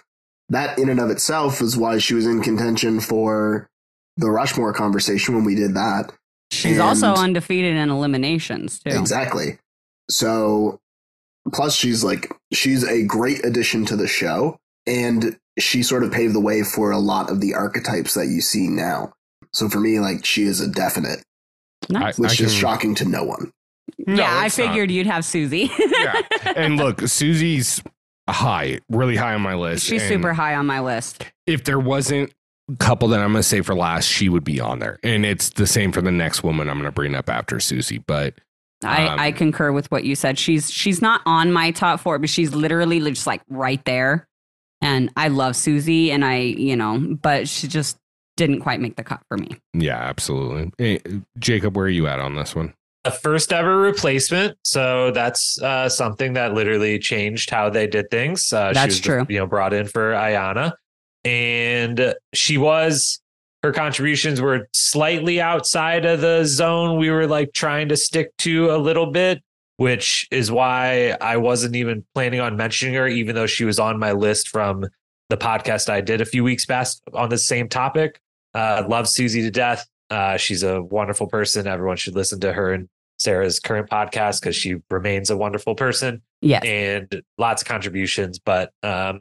That 0.48 0.78
in 0.78 0.88
and 0.88 1.00
of 1.00 1.10
itself 1.10 1.60
is 1.60 1.76
why 1.76 1.98
she 1.98 2.14
was 2.14 2.26
in 2.26 2.42
contention 2.42 3.00
for 3.00 3.68
the 4.16 4.30
Rushmore 4.30 4.72
conversation 4.72 5.34
when 5.34 5.44
we 5.44 5.54
did 5.54 5.74
that. 5.74 6.12
She's 6.50 6.72
And- 6.72 6.82
also 6.82 7.12
undefeated 7.14 7.76
in 7.76 7.90
eliminations 7.90 8.78
too. 8.78 8.90
Exactly. 8.90 9.58
So, 10.10 10.78
plus 11.52 11.74
she's 11.74 12.04
like 12.04 12.32
she's 12.52 12.84
a 12.84 13.02
great 13.04 13.44
addition 13.44 13.84
to 13.86 13.96
the 13.96 14.06
show, 14.06 14.56
and 14.86 15.36
she 15.58 15.82
sort 15.82 16.04
of 16.04 16.12
paved 16.12 16.34
the 16.34 16.40
way 16.40 16.62
for 16.62 16.90
a 16.90 16.98
lot 16.98 17.28
of 17.30 17.40
the 17.40 17.54
archetypes 17.54 18.14
that 18.14 18.28
you 18.28 18.40
see 18.40 18.68
now. 18.68 19.12
So 19.52 19.68
for 19.68 19.80
me, 19.80 19.98
like 20.00 20.24
she 20.24 20.44
is 20.44 20.60
a 20.60 20.68
definite, 20.68 21.22
Nice. 21.88 22.18
I- 22.18 22.22
which 22.22 22.40
is 22.40 22.52
can- 22.52 22.60
shocking 22.60 22.94
to 22.96 23.04
no 23.04 23.24
one. 23.24 23.52
No, 24.06 24.14
yeah, 24.22 24.30
I 24.40 24.46
it's 24.46 24.58
not. 24.58 24.68
figured 24.68 24.90
you'd 24.90 25.06
have 25.06 25.24
Susie. 25.24 25.70
Yeah. 25.78 26.20
And 26.56 26.76
look, 26.76 27.00
Susie's 27.02 27.82
high, 28.28 28.80
really 28.88 29.16
high 29.16 29.34
on 29.34 29.40
my 29.42 29.54
list. 29.54 29.84
She's 29.86 30.02
and 30.02 30.08
super 30.08 30.32
high 30.32 30.54
on 30.54 30.66
my 30.66 30.80
list. 30.80 31.24
If 31.46 31.64
there 31.64 31.78
wasn't 31.78 32.32
a 32.70 32.76
couple 32.76 33.08
that 33.08 33.20
I'm 33.20 33.32
going 33.32 33.40
to 33.40 33.48
say 33.48 33.60
for 33.62 33.74
last, 33.74 34.06
she 34.06 34.28
would 34.28 34.44
be 34.44 34.60
on 34.60 34.78
there. 34.80 34.98
And 35.02 35.24
it's 35.24 35.50
the 35.50 35.66
same 35.66 35.92
for 35.92 36.02
the 36.02 36.10
next 36.10 36.42
woman 36.42 36.68
I'm 36.68 36.76
going 36.76 36.86
to 36.88 36.92
bring 36.92 37.14
up 37.14 37.28
after 37.28 37.60
Susie. 37.60 37.98
But 37.98 38.34
I, 38.84 39.06
Um, 39.06 39.18
I 39.20 39.32
concur 39.32 39.70
with 39.72 39.90
what 39.90 40.04
you 40.04 40.14
said. 40.14 40.38
She's 40.38 40.70
she's 40.70 41.00
not 41.00 41.20
on 41.26 41.52
my 41.52 41.70
top 41.70 42.00
four, 42.00 42.18
but 42.18 42.28
she's 42.28 42.54
literally 42.54 43.00
just 43.00 43.26
like 43.26 43.42
right 43.48 43.84
there. 43.84 44.26
And 44.82 45.10
I 45.16 45.28
love 45.28 45.56
Susie, 45.56 46.10
and 46.12 46.24
I 46.24 46.38
you 46.38 46.76
know, 46.76 47.16
but 47.22 47.48
she 47.48 47.66
just 47.68 47.96
didn't 48.36 48.60
quite 48.60 48.80
make 48.80 48.96
the 48.96 49.04
cut 49.04 49.20
for 49.28 49.36
me. 49.36 49.50
yeah, 49.72 49.98
absolutely. 49.98 50.70
Hey, 50.78 51.00
Jacob, 51.38 51.76
where 51.76 51.86
are 51.86 51.90
you 51.90 52.06
at 52.06 52.20
on 52.20 52.36
this 52.36 52.54
one? 52.54 52.74
A 53.04 53.10
first 53.10 53.52
ever 53.52 53.76
replacement. 53.76 54.58
So 54.64 55.10
that's 55.12 55.60
uh, 55.62 55.88
something 55.88 56.32
that 56.32 56.54
literally 56.54 56.98
changed 56.98 57.50
how 57.50 57.70
they 57.70 57.86
did 57.86 58.10
things. 58.10 58.52
Uh, 58.52 58.72
That's 58.72 58.96
she 58.96 58.98
was, 58.98 59.00
true. 59.00 59.26
You 59.28 59.38
know, 59.38 59.46
brought 59.46 59.72
in 59.72 59.86
for 59.86 60.12
Ayana, 60.12 60.72
and 61.24 62.14
she 62.34 62.58
was 62.58 63.20
her 63.62 63.72
contributions 63.72 64.40
were 64.40 64.68
slightly 64.72 65.40
outside 65.40 66.04
of 66.04 66.20
the 66.20 66.44
zone 66.44 66.98
we 66.98 67.10
were 67.10 67.26
like 67.28 67.52
trying 67.52 67.88
to 67.90 67.96
stick 67.96 68.36
to 68.38 68.70
a 68.72 68.76
little 68.78 69.10
bit. 69.12 69.40
Which 69.78 70.26
is 70.30 70.50
why 70.50 71.16
I 71.20 71.36
wasn't 71.36 71.76
even 71.76 72.04
planning 72.14 72.40
on 72.40 72.56
mentioning 72.56 72.94
her, 72.94 73.06
even 73.06 73.34
though 73.34 73.46
she 73.46 73.64
was 73.64 73.78
on 73.78 73.98
my 73.98 74.12
list 74.12 74.48
from 74.48 74.86
the 75.28 75.36
podcast 75.36 75.90
I 75.90 76.00
did 76.00 76.20
a 76.20 76.24
few 76.24 76.42
weeks 76.42 76.64
back 76.64 76.88
on 77.12 77.28
the 77.28 77.38
same 77.38 77.68
topic. 77.68 78.18
Uh, 78.56 78.84
love 78.88 79.06
Susie 79.08 79.42
to 79.42 79.50
death. 79.50 79.86
Uh, 80.08 80.36
she's 80.36 80.62
a 80.62 80.82
wonderful 80.82 81.26
person. 81.26 81.66
Everyone 81.66 81.96
should 81.96 82.14
listen 82.14 82.40
to 82.40 82.52
her 82.52 82.72
and 82.72 82.88
Sarah's 83.18 83.60
current 83.60 83.90
podcast 83.90 84.40
because 84.40 84.56
she 84.56 84.76
remains 84.90 85.30
a 85.30 85.36
wonderful 85.36 85.74
person 85.74 86.22
Yeah, 86.40 86.60
and 86.64 87.22
lots 87.38 87.62
of 87.62 87.68
contributions, 87.68 88.38
but 88.38 88.70
um, 88.82 89.20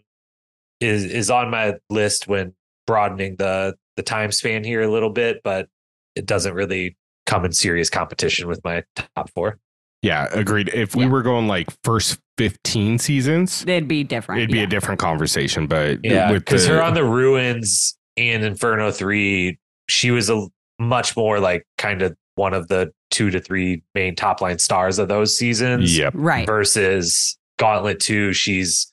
is 0.80 1.04
is 1.06 1.30
on 1.30 1.50
my 1.50 1.76
list 1.90 2.28
when 2.28 2.54
broadening 2.88 3.36
the 3.38 3.76
the 3.96 4.04
time 4.04 4.32
span 4.32 4.64
here 4.64 4.82
a 4.82 4.92
little 4.92 5.10
bit, 5.10 5.42
but 5.44 5.68
it 6.16 6.26
doesn't 6.26 6.54
really 6.54 6.96
come 7.26 7.46
in 7.46 7.52
serious 7.52 7.90
competition 7.90 8.48
with 8.48 8.62
my 8.64 8.84
top 9.16 9.30
four. 9.34 9.58
Yeah, 10.02 10.28
agreed. 10.32 10.70
If 10.74 10.96
we 10.96 11.06
Yeah. 11.06 11.10
were 11.10 11.24
going 11.24 11.48
like 11.48 11.68
first 11.84 12.20
15 12.38 13.00
seasons, 13.00 13.64
It'd 13.64 13.88
be 13.88 14.04
different. 14.04 14.42
it'd 14.42 14.52
be 14.52 14.58
yeah. 14.60 14.66
a 14.66 14.68
different 14.68 15.00
conversation. 15.00 15.66
But 15.68 16.00
Yeah, 16.04 16.32
because 16.34 16.68
the, 16.68 16.74
her 16.74 16.84
on 16.84 16.94
the 16.94 17.04
ruins 17.06 17.98
and 18.18 18.44
Inferno 18.44 18.92
three, 18.92 19.58
she 19.90 20.12
was 20.12 20.30
a 20.30 20.48
much 20.80 21.16
more 21.16 21.40
like 21.40 21.66
kind 21.78 22.02
of 22.02 22.16
one 22.36 22.54
of 22.54 22.68
the 22.68 22.92
two 23.12 23.30
to 23.32 23.40
three 23.40 23.82
main 23.94 24.16
top 24.16 24.42
line 24.42 24.60
stars 24.60 25.00
of 25.00 25.08
those 25.08 25.38
seasons. 25.38 25.98
Yep. 25.98 26.14
right. 26.16 26.46
versus 26.46 27.38
Gauntlet 27.58 28.00
2, 28.02 28.34
she's 28.34 28.92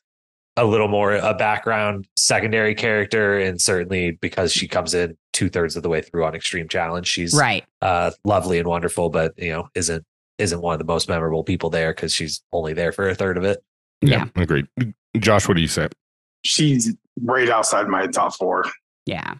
a 0.56 0.64
little 0.64 0.86
more 0.86 1.14
a 1.16 1.34
background 1.34 2.06
secondary 2.16 2.74
character. 2.74 3.38
And 3.38 3.60
certainly 3.60 4.12
because 4.12 4.52
she 4.52 4.68
comes 4.68 4.94
in 4.94 5.16
two 5.32 5.48
thirds 5.48 5.76
of 5.76 5.82
the 5.82 5.88
way 5.88 6.02
through 6.02 6.24
on 6.24 6.34
Extreme 6.34 6.68
Challenge, 6.68 7.06
she's 7.06 7.34
Right. 7.34 7.64
uh, 7.80 8.12
lovely 8.24 8.58
and 8.58 8.68
wonderful, 8.68 9.08
but 9.10 9.32
you 9.38 9.50
know, 9.50 9.68
isn't 9.74 10.04
isn't 10.38 10.60
one 10.60 10.72
of 10.74 10.78
the 10.78 10.84
most 10.84 11.08
memorable 11.08 11.42
people 11.44 11.70
there 11.70 11.92
because 11.92 12.12
she's 12.12 12.42
only 12.52 12.72
there 12.74 12.90
for 12.92 13.08
a 13.08 13.14
third 13.14 13.36
of 13.36 13.44
it. 13.44 13.62
Yeah, 14.02 14.26
agreed. 14.36 14.66
Josh, 15.18 15.46
what 15.48 15.54
do 15.54 15.60
you 15.60 15.68
say? 15.68 15.88
She's 16.44 16.94
right 17.22 17.48
outside 17.48 17.86
my 17.88 18.06
top 18.06 18.34
four, 18.34 18.64
Yeah. 19.06 19.34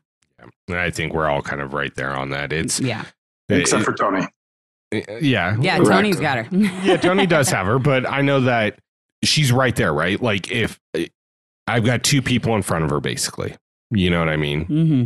And 0.68 0.78
I 0.78 0.90
think 0.90 1.12
we're 1.14 1.28
all 1.28 1.42
kind 1.42 1.60
of 1.60 1.72
right 1.72 1.94
there 1.94 2.14
on 2.16 2.30
that. 2.30 2.52
It's 2.52 2.80
Yeah. 2.80 3.04
except 3.48 3.84
for 3.84 3.92
Tony. 3.92 4.26
Eh, 4.92 5.02
eh, 5.08 5.18
yeah, 5.22 5.56
Yeah. 5.60 5.76
correct. 5.78 5.90
Tony's 5.92 6.20
got 6.20 6.44
her. 6.46 6.56
yeah, 6.84 6.96
Tony 6.96 7.26
does 7.26 7.48
have 7.50 7.66
her, 7.66 7.78
but 7.78 8.08
I 8.10 8.22
know 8.22 8.40
that 8.40 8.78
she's 9.24 9.52
right 9.52 9.74
there, 9.76 9.92
right? 9.94 10.20
Like 10.20 10.50
if 10.50 10.78
eh, 10.94 11.06
I've 11.66 11.84
got 11.84 12.02
two 12.02 12.20
people 12.22 12.56
in 12.56 12.62
front 12.62 12.84
of 12.84 12.90
her, 12.90 13.00
basically, 13.00 13.54
you 13.90 14.10
know 14.10 14.18
what 14.18 14.28
I 14.28 14.36
mean, 14.36 14.64
hmm 14.64 15.04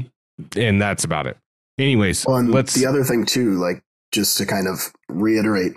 and 0.57 0.81
that's 0.81 1.05
about 1.05 1.26
it. 1.26 1.36
Anyways, 1.78 2.25
Well, 2.26 2.36
and 2.36 2.51
let's. 2.51 2.75
the 2.75 2.86
other 2.86 3.05
thing 3.05 3.25
too, 3.26 3.52
like 3.59 3.83
just 4.12 4.36
to 4.39 4.47
kind 4.47 4.67
of 4.67 4.93
reiterate 5.09 5.73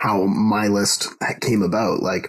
how 0.00 0.24
my 0.26 0.66
list 0.68 1.08
came 1.40 1.62
about. 1.62 2.02
Like, 2.02 2.28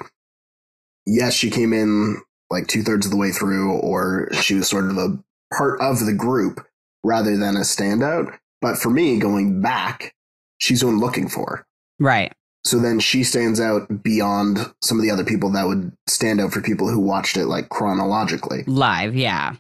yes, 1.06 1.34
she 1.34 1.50
came 1.50 1.74
in 1.74 2.22
like 2.50 2.68
two 2.68 2.84
thirds 2.84 3.06
of 3.06 3.12
the 3.12 3.18
way 3.18 3.32
through, 3.32 3.74
or 3.78 4.30
she 4.34 4.56
was 4.56 4.68
sort 4.68 4.90
of 4.90 4.98
a 4.98 5.18
part 5.58 5.80
of 5.82 6.06
the 6.06 6.14
group 6.14 6.66
rather 7.04 7.38
than 7.38 7.56
a 7.56 7.62
standout. 7.62 8.38
But 8.62 8.78
for 8.78 8.90
me, 8.90 9.20
going 9.20 9.62
back, 9.62 10.16
she's 10.58 10.82
who 10.82 10.90
I'm 10.90 11.00
looking 11.00 11.28
for. 11.28 11.66
Right. 12.00 12.34
So 12.66 12.80
then 12.80 13.00
she 13.00 13.24
stands 13.24 13.60
out 13.60 14.04
beyond 14.04 14.74
some 14.82 14.98
of 14.98 15.04
the 15.04 15.12
other 15.12 15.26
people 15.26 15.52
that 15.52 15.68
would 15.68 15.92
stand 16.08 16.40
out 16.40 16.54
for 16.54 16.62
people 16.62 16.88
who 16.88 17.00
watched 17.00 17.36
it 17.36 17.48
like 17.48 17.70
chronologically. 17.70 18.64
Live. 18.68 19.16
Yeah. 19.16 19.56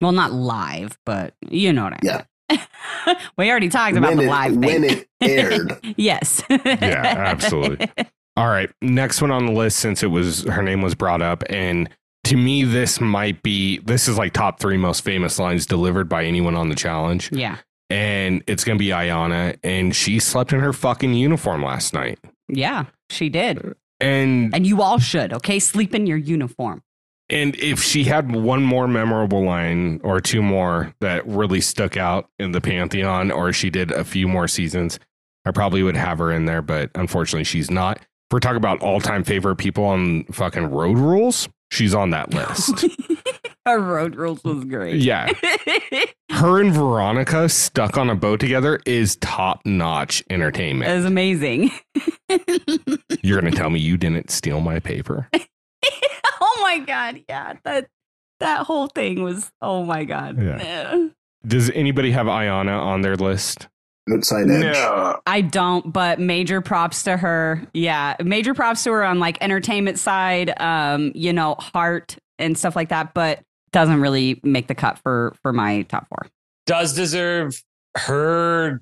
Well, 0.00 0.12
not 0.12 0.32
live, 0.32 0.98
but 1.04 1.34
you 1.50 1.72
know 1.72 1.84
what 1.84 1.94
I 1.94 1.98
mean. 2.02 2.12
Yeah. 2.12 2.24
we 3.36 3.50
already 3.50 3.68
talked 3.68 3.96
about 3.96 4.08
when 4.08 4.18
the 4.18 4.24
it, 4.24 4.30
live 4.30 4.56
when 4.56 4.82
thing. 4.82 4.98
it 4.98 5.08
aired. 5.20 5.78
yes. 5.96 6.42
Yeah, 6.48 7.02
absolutely. 7.04 7.90
All 8.36 8.48
right, 8.48 8.70
next 8.82 9.22
one 9.22 9.30
on 9.30 9.46
the 9.46 9.52
list 9.52 9.78
since 9.78 10.02
it 10.02 10.08
was 10.08 10.42
her 10.44 10.62
name 10.62 10.82
was 10.82 10.94
brought 10.94 11.22
up, 11.22 11.42
and 11.48 11.88
to 12.26 12.36
me, 12.36 12.64
this 12.64 13.00
might 13.00 13.42
be 13.42 13.78
this 13.78 14.08
is 14.08 14.18
like 14.18 14.32
top 14.32 14.60
three 14.60 14.76
most 14.76 15.02
famous 15.04 15.38
lines 15.38 15.66
delivered 15.66 16.08
by 16.08 16.24
anyone 16.24 16.54
on 16.54 16.68
the 16.68 16.74
challenge, 16.74 17.30
yeah. 17.32 17.58
and 17.90 18.42
it's 18.46 18.64
gonna 18.64 18.78
be 18.78 18.88
Ayana, 18.88 19.56
and 19.64 19.94
she 19.94 20.18
slept 20.18 20.52
in 20.52 20.60
her 20.60 20.72
fucking 20.72 21.14
uniform 21.14 21.62
last 21.64 21.94
night, 21.94 22.18
Yeah. 22.48 22.86
She 23.08 23.28
did. 23.28 23.74
and 24.00 24.54
And 24.54 24.66
you 24.66 24.82
all 24.82 24.98
should, 24.98 25.32
okay? 25.32 25.58
Sleep 25.60 25.94
in 25.94 26.06
your 26.06 26.16
uniform. 26.18 26.82
and 27.30 27.54
if 27.56 27.82
she 27.82 28.04
had 28.04 28.30
one 28.34 28.62
more 28.64 28.86
memorable 28.88 29.44
line 29.44 30.00
or 30.04 30.20
two 30.20 30.42
more 30.42 30.94
that 31.00 31.26
really 31.26 31.60
stuck 31.60 31.96
out 31.96 32.28
in 32.38 32.52
the 32.52 32.60
pantheon, 32.60 33.30
or 33.30 33.52
she 33.52 33.70
did 33.70 33.90
a 33.92 34.04
few 34.04 34.26
more 34.28 34.48
seasons, 34.48 34.98
I 35.44 35.52
probably 35.52 35.82
would 35.84 35.96
have 35.96 36.18
her 36.18 36.32
in 36.32 36.44
there, 36.46 36.62
but 36.62 36.90
unfortunately, 36.96 37.44
she's 37.44 37.70
not. 37.70 37.98
If 37.98 38.32
we're 38.32 38.40
talking 38.40 38.56
about 38.56 38.80
all 38.82 39.00
time 39.00 39.22
favorite 39.22 39.56
people 39.56 39.84
on 39.84 40.24
fucking 40.32 40.66
road 40.70 40.98
rules, 40.98 41.48
she's 41.70 41.94
on 41.94 42.10
that 42.10 42.32
list. 42.32 42.84
Her 43.66 43.80
road 43.80 44.14
rules 44.14 44.44
was 44.44 44.64
great. 44.64 44.96
yeah. 45.02 45.28
Her 46.30 46.60
and 46.60 46.72
Veronica 46.72 47.48
stuck 47.48 47.96
on 47.98 48.08
a 48.10 48.14
boat 48.14 48.38
together 48.38 48.78
is 48.86 49.16
top 49.16 49.60
notch 49.64 50.20
it 50.20 50.32
entertainment. 50.34 50.94
was 50.94 51.04
amazing. 51.04 51.72
You're 53.22 53.40
going 53.40 53.50
to 53.52 53.56
tell 53.58 53.70
me 53.70 53.80
you 53.80 53.96
didn't 53.96 54.30
steal 54.30 54.60
my 54.60 54.78
paper? 54.78 55.28
oh 56.40 56.58
my 56.62 56.78
god, 56.78 57.22
yeah. 57.28 57.54
That 57.64 57.88
that 58.38 58.66
whole 58.66 58.86
thing 58.88 59.22
was 59.22 59.50
oh 59.60 59.84
my 59.84 60.04
god. 60.04 60.40
Yeah. 60.40 61.08
Does 61.46 61.70
anybody 61.70 62.12
have 62.12 62.26
Ayana 62.26 62.78
on 62.80 63.00
their 63.02 63.16
list? 63.16 63.68
Outside 64.12 64.48
edge. 64.50 64.62
No, 64.74 65.18
I 65.26 65.40
don't, 65.40 65.92
but 65.92 66.20
major 66.20 66.60
props 66.60 67.02
to 67.04 67.16
her. 67.16 67.60
Yeah, 67.74 68.14
major 68.22 68.54
props 68.54 68.84
to 68.84 68.92
her 68.92 69.04
on 69.04 69.18
like 69.18 69.36
entertainment 69.40 69.98
side, 69.98 70.52
um, 70.60 71.10
you 71.14 71.32
know, 71.32 71.54
heart 71.56 72.16
and 72.38 72.56
stuff 72.56 72.76
like 72.76 72.90
that, 72.90 73.14
but 73.14 73.40
doesn't 73.72 74.00
really 74.00 74.40
make 74.44 74.68
the 74.68 74.74
cut 74.74 74.98
for 74.98 75.34
for 75.42 75.52
my 75.52 75.82
top 75.82 76.06
four. 76.08 76.28
Does 76.66 76.94
deserve 76.94 77.60
her 77.96 78.80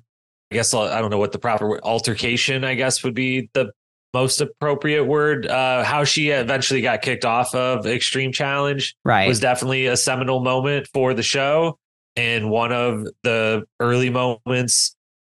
I 0.51 0.55
guess 0.55 0.73
I'll- 0.75 0.83
I 0.83 1.01
don't 1.01 1.09
know 1.09 1.17
what 1.17 1.31
the 1.31 1.39
proper 1.39 1.67
word, 1.67 1.79
altercation, 1.83 2.63
I 2.63 2.75
guess 2.75 3.03
would 3.03 3.15
be 3.15 3.49
the 3.53 3.71
most 4.13 4.39
appropriate 4.39 5.03
word. 5.05 5.47
Uh, 5.47 5.83
how 5.83 6.03
she 6.03 6.29
eventually 6.29 6.81
got 6.81 7.01
kicked 7.01 7.25
off 7.25 7.53
of 7.55 7.85
Extreme 7.87 8.31
Challenge 8.31 8.95
Right. 9.03 9.27
was 9.27 9.39
definitely 9.39 9.87
a 9.87 9.97
seminal 9.97 10.39
moment 10.41 10.87
for 10.93 11.13
the 11.15 11.23
show 11.23 11.79
and 12.15 12.51
one 12.51 12.71
of 12.71 13.07
the 13.23 13.63
early 13.79 14.09
moments 14.11 14.95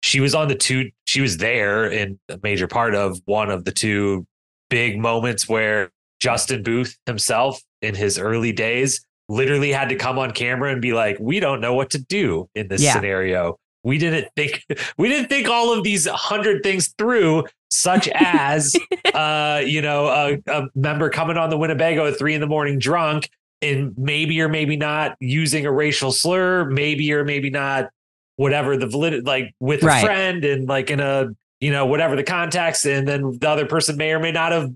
she 0.07 0.20
was 0.20 0.35
on 0.35 0.47
the 0.49 0.55
two 0.55 0.91
she 1.05 1.20
was 1.20 1.36
there 1.39 1.86
in 1.91 2.18
a 2.28 2.39
major 2.43 2.68
part 2.68 2.94
of 2.94 3.20
one 3.25 3.51
of 3.51 3.65
the 3.65 3.73
two 3.73 4.25
big 4.70 4.99
moments 4.99 5.49
where 5.49 5.91
Justin 6.20 6.62
Booth 6.62 6.97
himself 7.07 7.60
in 7.83 7.94
his 7.94 8.18
early 8.18 8.52
days 8.52 9.05
literally 9.28 9.73
had 9.73 9.89
to 9.89 9.97
come 9.97 10.18
on 10.18 10.31
camera 10.31 10.73
and 10.73 10.81
be 10.81 10.93
like 10.93 11.17
we 11.20 11.41
don't 11.41 11.60
know 11.60 11.75
what 11.75 11.91
to 11.91 11.99
do 11.99 12.49
in 12.55 12.68
this 12.68 12.81
Yeah. 12.83 12.93
scenario 12.94 13.59
we 13.83 13.99
didn't 13.99 14.28
think 14.36 14.65
we 14.99 15.09
didn't 15.09 15.28
think 15.28 15.49
all 15.49 15.73
of 15.76 15.83
these 15.85 16.07
hundred 16.07 16.62
things 16.62 16.89
through, 16.99 17.44
such 17.70 18.09
as 18.15 18.75
uh, 19.15 19.62
you 19.65 19.81
know, 19.83 20.07
a, 20.07 20.39
a 20.51 20.67
member 20.75 21.09
coming 21.10 21.36
on 21.36 21.51
the 21.51 21.57
Winnebago 21.59 22.07
at 22.07 22.18
three 22.18 22.35
in 22.35 22.41
the 22.41 22.47
morning 22.49 22.78
drunk 22.81 23.28
and 23.62 23.94
maybe 23.97 24.41
or 24.41 24.49
maybe 24.49 24.76
not 24.76 25.17
using 25.20 25.67
a 25.67 25.73
racial 25.73 26.10
slur, 26.12 26.65
maybe 26.65 27.12
or 27.12 27.25
maybe 27.25 27.49
not 27.49 27.91
whatever 28.37 28.77
the 28.77 28.87
validity 28.87 29.23
like 29.23 29.55
with 29.61 29.83
a 29.83 29.87
Right. 29.87 30.05
friend 30.05 30.45
and 30.45 30.69
like 30.69 30.91
in 30.91 31.01
a 31.01 31.29
you 31.61 31.71
know 31.73 31.87
whatever 31.87 32.17
the 32.17 32.23
context 32.25 32.85
and 32.87 33.07
then 33.09 33.39
the 33.41 33.49
other 33.49 33.67
person 33.67 33.97
may 33.97 34.13
or 34.13 34.19
may 34.19 34.33
not 34.33 34.53
have 34.53 34.71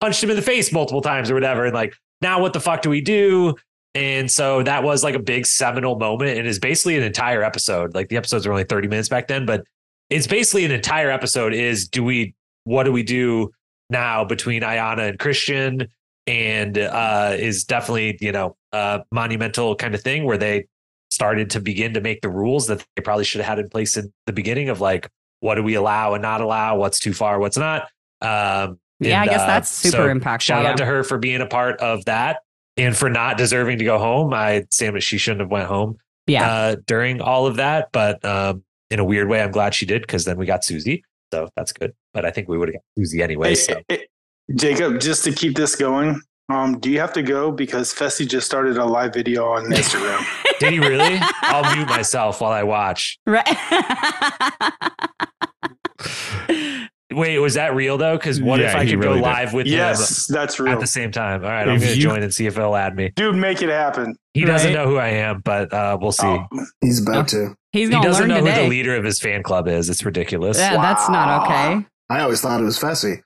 punched 0.00 0.22
him 0.22 0.30
in 0.30 0.36
the 0.36 0.42
face 0.42 0.72
multiple 0.72 1.00
times 1.00 1.30
or 1.30 1.34
whatever 1.34 1.64
and 1.64 1.74
like 1.74 1.94
now 2.20 2.40
what 2.40 2.52
the 2.52 2.60
fuck 2.60 2.82
do 2.82 2.90
we 2.90 3.00
do? 3.00 3.54
And 3.94 4.30
so 4.30 4.62
that 4.62 4.82
was 4.84 5.02
like 5.02 5.14
a 5.14 5.18
big 5.18 5.46
seminal 5.46 5.98
moment 5.98 6.38
and 6.38 6.46
is 6.46 6.58
basically 6.58 6.96
an 6.96 7.02
entire 7.02 7.42
episode. 7.42 7.94
Like 7.94 8.08
the 8.08 8.16
episodes 8.16 8.46
were 8.46 8.52
only 8.52 8.64
30 8.64 8.88
minutes 8.88 9.08
back 9.08 9.26
then 9.28 9.46
but 9.46 9.64
it's 10.10 10.26
basically 10.26 10.64
an 10.64 10.70
entire 10.72 11.10
episode 11.10 11.54
is 11.54 11.88
do 11.88 12.04
we 12.04 12.34
what 12.64 12.84
do 12.84 12.92
we 12.92 13.02
do 13.02 13.50
now 13.88 14.24
between 14.24 14.62
Ayana 14.62 15.08
and 15.08 15.18
Christian? 15.18 15.88
And 16.26 16.76
uh 16.76 17.34
is 17.38 17.64
definitely 17.64 18.18
you 18.20 18.32
know 18.32 18.56
a 18.72 19.02
monumental 19.10 19.74
kind 19.74 19.94
of 19.94 20.02
thing 20.02 20.24
where 20.24 20.36
they 20.38 20.66
started 21.10 21.50
to 21.50 21.60
begin 21.60 21.94
to 21.94 22.00
make 22.00 22.20
the 22.22 22.28
rules 22.28 22.66
that 22.68 22.84
they 22.96 23.02
probably 23.02 23.24
should 23.24 23.40
have 23.40 23.48
had 23.48 23.58
in 23.58 23.68
place 23.68 23.96
in 23.96 24.12
the 24.26 24.32
beginning 24.32 24.68
of 24.68 24.80
like 24.80 25.08
what 25.40 25.54
do 25.56 25.62
we 25.62 25.74
allow 25.74 26.14
and 26.14 26.22
not 26.22 26.40
allow 26.40 26.76
what's 26.76 26.98
too 27.00 27.12
far 27.12 27.38
what's 27.38 27.56
not 27.56 27.82
um 28.20 28.78
Yeah, 29.00 29.22
I 29.22 29.26
guess 29.26 29.40
uh, 29.40 29.46
that's 29.46 29.68
super 29.70 29.96
so 29.96 30.08
impactful, 30.14 30.40
shout 30.42 30.62
yeah. 30.64 30.70
out 30.70 30.76
to 30.78 30.84
her 30.84 31.02
for 31.02 31.18
being 31.18 31.40
a 31.40 31.46
part 31.46 31.80
of 31.80 32.04
that 32.04 32.40
and 32.76 32.96
for 32.96 33.08
not 33.10 33.36
deserving 33.38 33.78
to 33.78 33.84
go 33.84 33.98
home 33.98 34.32
i 34.32 34.64
say 34.70 34.88
that 34.90 35.02
she 35.02 35.18
shouldn't 35.18 35.40
have 35.40 35.50
went 35.50 35.66
home 35.66 35.96
Yeah. 36.26 36.48
uh, 36.50 36.76
during 36.86 37.20
all 37.20 37.46
of 37.46 37.56
that. 37.56 37.88
But 37.92 38.24
um, 38.24 38.62
in 38.90 39.00
a 39.00 39.04
weird 39.04 39.28
way, 39.28 39.42
I'm 39.42 39.50
glad 39.50 39.74
she 39.74 39.86
did 39.86 40.02
because 40.02 40.24
then 40.24 40.36
we 40.36 40.46
got 40.46 40.64
Susie. 40.64 41.02
So 41.32 41.48
that's 41.56 41.72
good. 41.72 41.92
But 42.14 42.24
I 42.24 42.30
think 42.30 42.48
we 42.48 42.56
would 42.58 42.68
have 42.68 42.74
got 42.74 42.82
Susie 42.96 43.22
anyway. 43.22 43.48
Hey, 43.50 43.54
So 43.56 43.80
hey, 43.88 44.06
Jacob, 44.54 45.00
just 45.00 45.24
to 45.24 45.32
keep 45.32 45.56
this 45.56 45.74
going, 45.74 46.20
um, 46.52 46.78
do 46.78 46.90
you 46.90 47.00
have 47.00 47.12
to 47.14 47.22
go 47.22 47.50
because 47.50 47.92
Fessy 47.94 48.26
just 48.28 48.46
started 48.46 48.76
a 48.76 48.84
live 48.84 49.12
video 49.14 49.46
on 49.46 49.64
Instagram? 49.70 50.24
did 50.58 50.72
he 50.72 50.78
really? 50.78 51.18
I'll 51.42 51.74
mute 51.76 51.88
myself 51.88 52.40
while 52.40 52.52
I 52.52 52.62
watch. 52.62 53.18
right. 53.26 53.46
Wait, 57.12 57.38
was 57.40 57.54
that 57.54 57.74
real 57.74 57.98
though? 57.98 58.16
Because 58.16 58.40
what 58.40 58.60
if 58.60 58.72
I 58.74 58.86
could 58.86 59.00
really 59.00 59.08
go 59.08 59.14
did. 59.14 59.22
live 59.22 59.52
with 59.52 59.66
yes, 59.66 60.26
that's 60.28 60.60
real. 60.60 60.72
at 60.72 60.78
the 60.78 60.86
same 60.86 61.10
time? 61.10 61.42
All 61.44 61.50
right, 61.50 61.68
I'm 61.68 61.74
If 61.76 61.82
going 61.82 61.94
to 61.94 62.00
join 62.00 62.22
and 62.22 62.32
see 62.32 62.46
if 62.46 62.54
he'll 62.54 62.76
add 62.76 62.94
me. 62.94 63.10
Dude, 63.16 63.34
make 63.34 63.62
it 63.62 63.68
happen. 63.68 64.14
He 64.32 64.44
doesn't 64.44 64.72
know 64.72 64.86
who 64.86 64.96
I 64.96 65.08
am, 65.08 65.40
but 65.40 65.72
uh, 65.72 65.98
we'll 66.00 66.12
see. 66.12 66.26
Oh, 66.26 66.46
He's 66.80 67.02
about 67.04 67.26
to. 67.28 67.56
He's 67.72 67.88
he 67.88 67.92
gonna 67.94 68.06
doesn't 68.06 68.28
learn 68.28 68.44
know 68.44 68.50
who 68.52 68.62
the 68.62 68.68
leader 68.68 68.94
of 68.94 69.02
his 69.04 69.18
fan 69.18 69.42
club 69.42 69.66
is. 69.66 69.90
It's 69.90 70.04
ridiculous. 70.04 70.56
Yeah, 70.56 70.76
that's 70.76 71.08
not 71.08 71.42
okay. 71.46 71.84
I 72.08 72.20
always 72.20 72.40
thought 72.40 72.60
it 72.60 72.64
was 72.64 72.78
Fessy. 72.78 73.22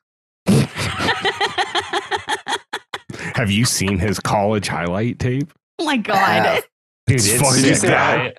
Have 3.35 3.51
you 3.51 3.65
seen 3.65 3.99
his 3.99 4.19
college 4.21 4.69
highlight 4.69 5.19
tape? 5.19 5.53
oh 5.79 5.85
my 5.85 5.97
god. 5.97 6.17
Yeah. 6.17 6.61
Dude, 7.07 7.17
It's 7.17 7.27
it's 7.27 7.61
sick, 7.61 7.77
sad. 7.77 8.17
right? 8.21 8.39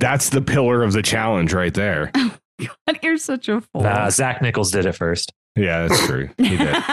That's 0.00 0.30
the 0.30 0.40
pillar 0.42 0.82
of 0.82 0.92
the 0.92 1.02
challenge 1.02 1.52
right 1.52 1.72
there. 1.74 2.10
God, 2.14 2.98
You're 3.02 3.18
such 3.18 3.48
a 3.48 3.60
fool. 3.60 3.82
Nah, 3.82 4.08
Zach 4.10 4.40
Nichols 4.42 4.70
did 4.72 4.86
it 4.86 4.92
first. 4.92 5.32
Yeah, 5.56 5.86
that's 5.86 6.06
true. 6.06 6.28
He 6.38 6.56
did. 6.56 6.74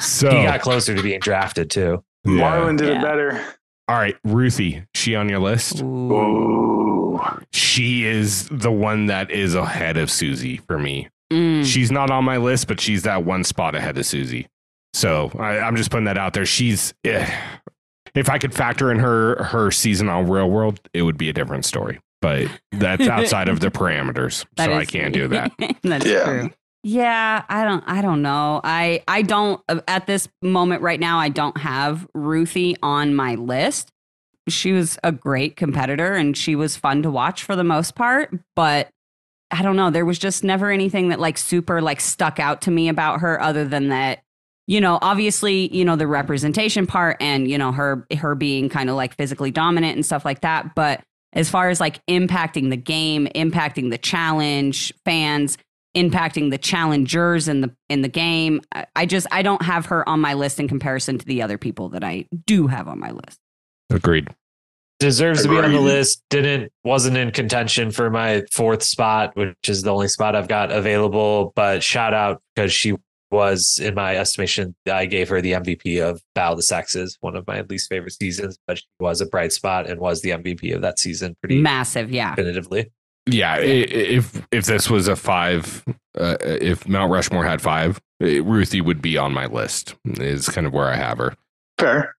So 0.00 0.30
He 0.30 0.44
got 0.44 0.60
closer 0.60 0.94
to 0.94 1.02
being 1.02 1.18
drafted 1.20 1.70
too. 1.70 2.02
yeah. 2.24 2.32
Marlon 2.32 2.76
did 2.78 2.88
Yeah. 2.88 3.00
it 3.00 3.02
better. 3.02 3.44
All 3.88 3.96
right, 3.96 4.16
Ruthie, 4.24 4.84
she 4.94 5.14
on 5.16 5.28
your 5.28 5.40
list? 5.40 5.80
Ooh. 5.82 6.12
Ooh. 6.14 7.20
She 7.52 8.04
is 8.06 8.48
the 8.48 8.70
one 8.70 9.06
that 9.06 9.30
is 9.30 9.54
ahead 9.56 9.96
of 9.96 10.10
Susie 10.10 10.58
for 10.68 10.78
me. 10.78 11.08
Mm. 11.32 11.64
She's 11.64 11.90
not 11.90 12.10
on 12.10 12.24
my 12.24 12.36
list, 12.36 12.68
but 12.68 12.80
she's 12.80 13.02
that 13.02 13.24
one 13.24 13.42
spot 13.44 13.74
ahead 13.74 13.98
of 13.98 14.06
Susie. 14.06 14.46
So 14.94 15.30
I, 15.38 15.58
I'm 15.58 15.76
just 15.76 15.90
putting 15.90 16.04
that 16.06 16.18
out 16.18 16.32
there. 16.32 16.46
She's 16.46 16.94
eh, 17.04 17.30
if 18.14 18.28
I 18.30 18.38
could 18.38 18.54
factor 18.54 18.90
in 18.90 18.98
her 18.98 19.42
her 19.44 19.70
season 19.70 20.08
on 20.08 20.28
Real 20.28 20.50
World, 20.50 20.80
it 20.92 21.02
would 21.02 21.18
be 21.18 21.28
a 21.28 21.32
different 21.32 21.64
story. 21.64 22.00
But 22.20 22.48
that's 22.72 23.06
outside 23.08 23.48
of 23.48 23.60
the 23.60 23.70
parameters, 23.70 24.44
That 24.56 24.66
so 24.66 24.72
I 24.74 24.84
can't 24.84 25.14
do 25.14 25.28
that. 25.28 25.52
That's 25.82 26.04
Yeah. 26.06 26.24
true. 26.24 26.50
Yeah, 26.84 27.44
I 27.48 27.64
don't 27.64 27.84
I 27.86 28.00
don't 28.02 28.22
know. 28.22 28.60
I 28.64 29.02
I 29.06 29.22
don't 29.22 29.60
uh, 29.68 29.80
at 29.86 30.06
this 30.06 30.28
moment 30.42 30.80
right 30.82 30.98
now 31.00 31.18
I 31.18 31.28
don't 31.28 31.56
have 31.58 32.06
Ruthie 32.14 32.76
on 32.82 33.14
my 33.14 33.34
list. 33.34 33.90
She 34.48 34.72
was 34.72 34.98
a 35.04 35.12
great 35.12 35.56
competitor 35.56 36.14
and 36.14 36.36
she 36.36 36.56
was 36.56 36.76
fun 36.76 37.02
to 37.02 37.10
watch 37.10 37.44
for 37.44 37.54
the 37.54 37.64
most 37.64 37.94
part, 37.94 38.32
but 38.56 38.88
I 39.50 39.62
don't 39.62 39.76
know, 39.76 39.90
there 39.90 40.04
was 40.06 40.18
just 40.18 40.42
never 40.44 40.70
anything 40.70 41.08
that 41.08 41.20
like 41.20 41.36
super 41.36 41.82
like 41.82 42.00
stuck 42.00 42.38
out 42.40 42.62
to 42.62 42.70
me 42.70 42.88
about 42.88 43.20
her 43.20 43.40
other 43.42 43.64
than 43.66 43.88
that 43.88 44.20
you 44.68 44.82
know, 44.82 44.98
obviously, 45.00 45.74
you 45.74 45.82
know, 45.82 45.96
the 45.96 46.06
representation 46.06 46.86
part 46.86 47.16
and, 47.20 47.50
you 47.50 47.56
know, 47.56 47.72
her 47.72 48.06
her 48.16 48.34
being 48.34 48.68
kind 48.68 48.90
of 48.90 48.96
like 48.96 49.16
physically 49.16 49.50
dominant 49.50 49.96
and 49.96 50.04
stuff 50.04 50.26
like 50.26 50.42
that, 50.42 50.74
but 50.74 51.00
as 51.32 51.48
far 51.48 51.70
as 51.70 51.80
like 51.80 52.04
impacting 52.06 52.68
the 52.68 52.76
game, 52.76 53.26
impacting 53.34 53.90
the 53.90 53.96
challenge, 53.96 54.92
fans, 55.06 55.56
impacting 55.96 56.50
the 56.50 56.58
challengers 56.58 57.48
in 57.48 57.62
the 57.62 57.74
in 57.88 58.02
the 58.02 58.08
game, 58.08 58.60
I, 58.74 58.86
I 58.94 59.06
just 59.06 59.26
I 59.30 59.40
don't 59.40 59.62
have 59.62 59.86
her 59.86 60.06
on 60.06 60.20
my 60.20 60.34
list 60.34 60.60
in 60.60 60.68
comparison 60.68 61.16
to 61.16 61.24
the 61.24 61.40
other 61.40 61.56
people 61.56 61.88
that 61.90 62.04
I 62.04 62.26
do 62.46 62.66
have 62.66 62.88
on 62.88 63.00
my 63.00 63.10
list. 63.10 63.38
Agreed. 63.88 64.28
deserves 65.00 65.44
to 65.44 65.48
be 65.48 65.56
on 65.56 65.72
the 65.72 65.80
list. 65.80 66.22
Didn't 66.28 66.70
wasn't 66.84 67.16
in 67.16 67.30
contention 67.30 67.90
for 67.90 68.10
my 68.10 68.44
fourth 68.52 68.82
spot, 68.82 69.34
which 69.34 69.56
is 69.66 69.82
the 69.82 69.94
only 69.94 70.08
spot 70.08 70.36
I've 70.36 70.48
got 70.48 70.70
available. 70.70 71.54
But 71.56 71.82
shout 71.82 72.12
out 72.12 72.42
because 72.54 72.70
she 72.70 72.96
was, 73.30 73.78
in 73.82 73.94
my 73.94 74.16
estimation, 74.16 74.74
I 74.90 75.06
gave 75.06 75.28
her 75.28 75.40
the 75.40 75.52
MVP 75.52 76.00
of 76.00 76.20
Battle 76.34 76.52
of 76.52 76.58
the 76.58 76.62
Sexes, 76.62 77.16
one 77.20 77.36
of 77.36 77.46
my 77.46 77.60
least 77.62 77.88
favorite 77.88 78.12
seasons. 78.12 78.58
But 78.66 78.78
she 78.78 78.84
was 79.00 79.20
a 79.20 79.26
bright 79.26 79.52
spot 79.52 79.88
and 79.88 80.00
was 80.00 80.22
the 80.22 80.30
MVP 80.30 80.74
of 80.74 80.82
that 80.82 80.98
season 80.98 81.36
pretty 81.42 81.60
Massive, 81.60 82.10
yeah. 82.10 82.34
definitively. 82.34 82.90
Yeah, 83.26 83.54
i- 83.54 83.58
i- 83.58 83.62
if 83.62 84.46
if 84.50 84.64
this 84.66 84.88
was 84.88 85.06
a 85.08 85.14
five, 85.16 85.84
uh, 86.18 86.36
if 86.40 86.88
Mount 86.88 87.12
Rushmore 87.12 87.44
had 87.44 87.60
five, 87.60 88.00
eh, 88.22 88.40
Ruthie 88.42 88.80
would 88.80 89.02
be 89.02 89.18
on 89.18 89.34
my 89.34 89.44
list. 89.46 89.94
Is 90.06 90.48
kind 90.48 90.66
of 90.66 90.72
where 90.72 90.86
I 90.86 90.96
have 90.96 91.18
her. 91.18 91.34
Fair. 91.78 92.14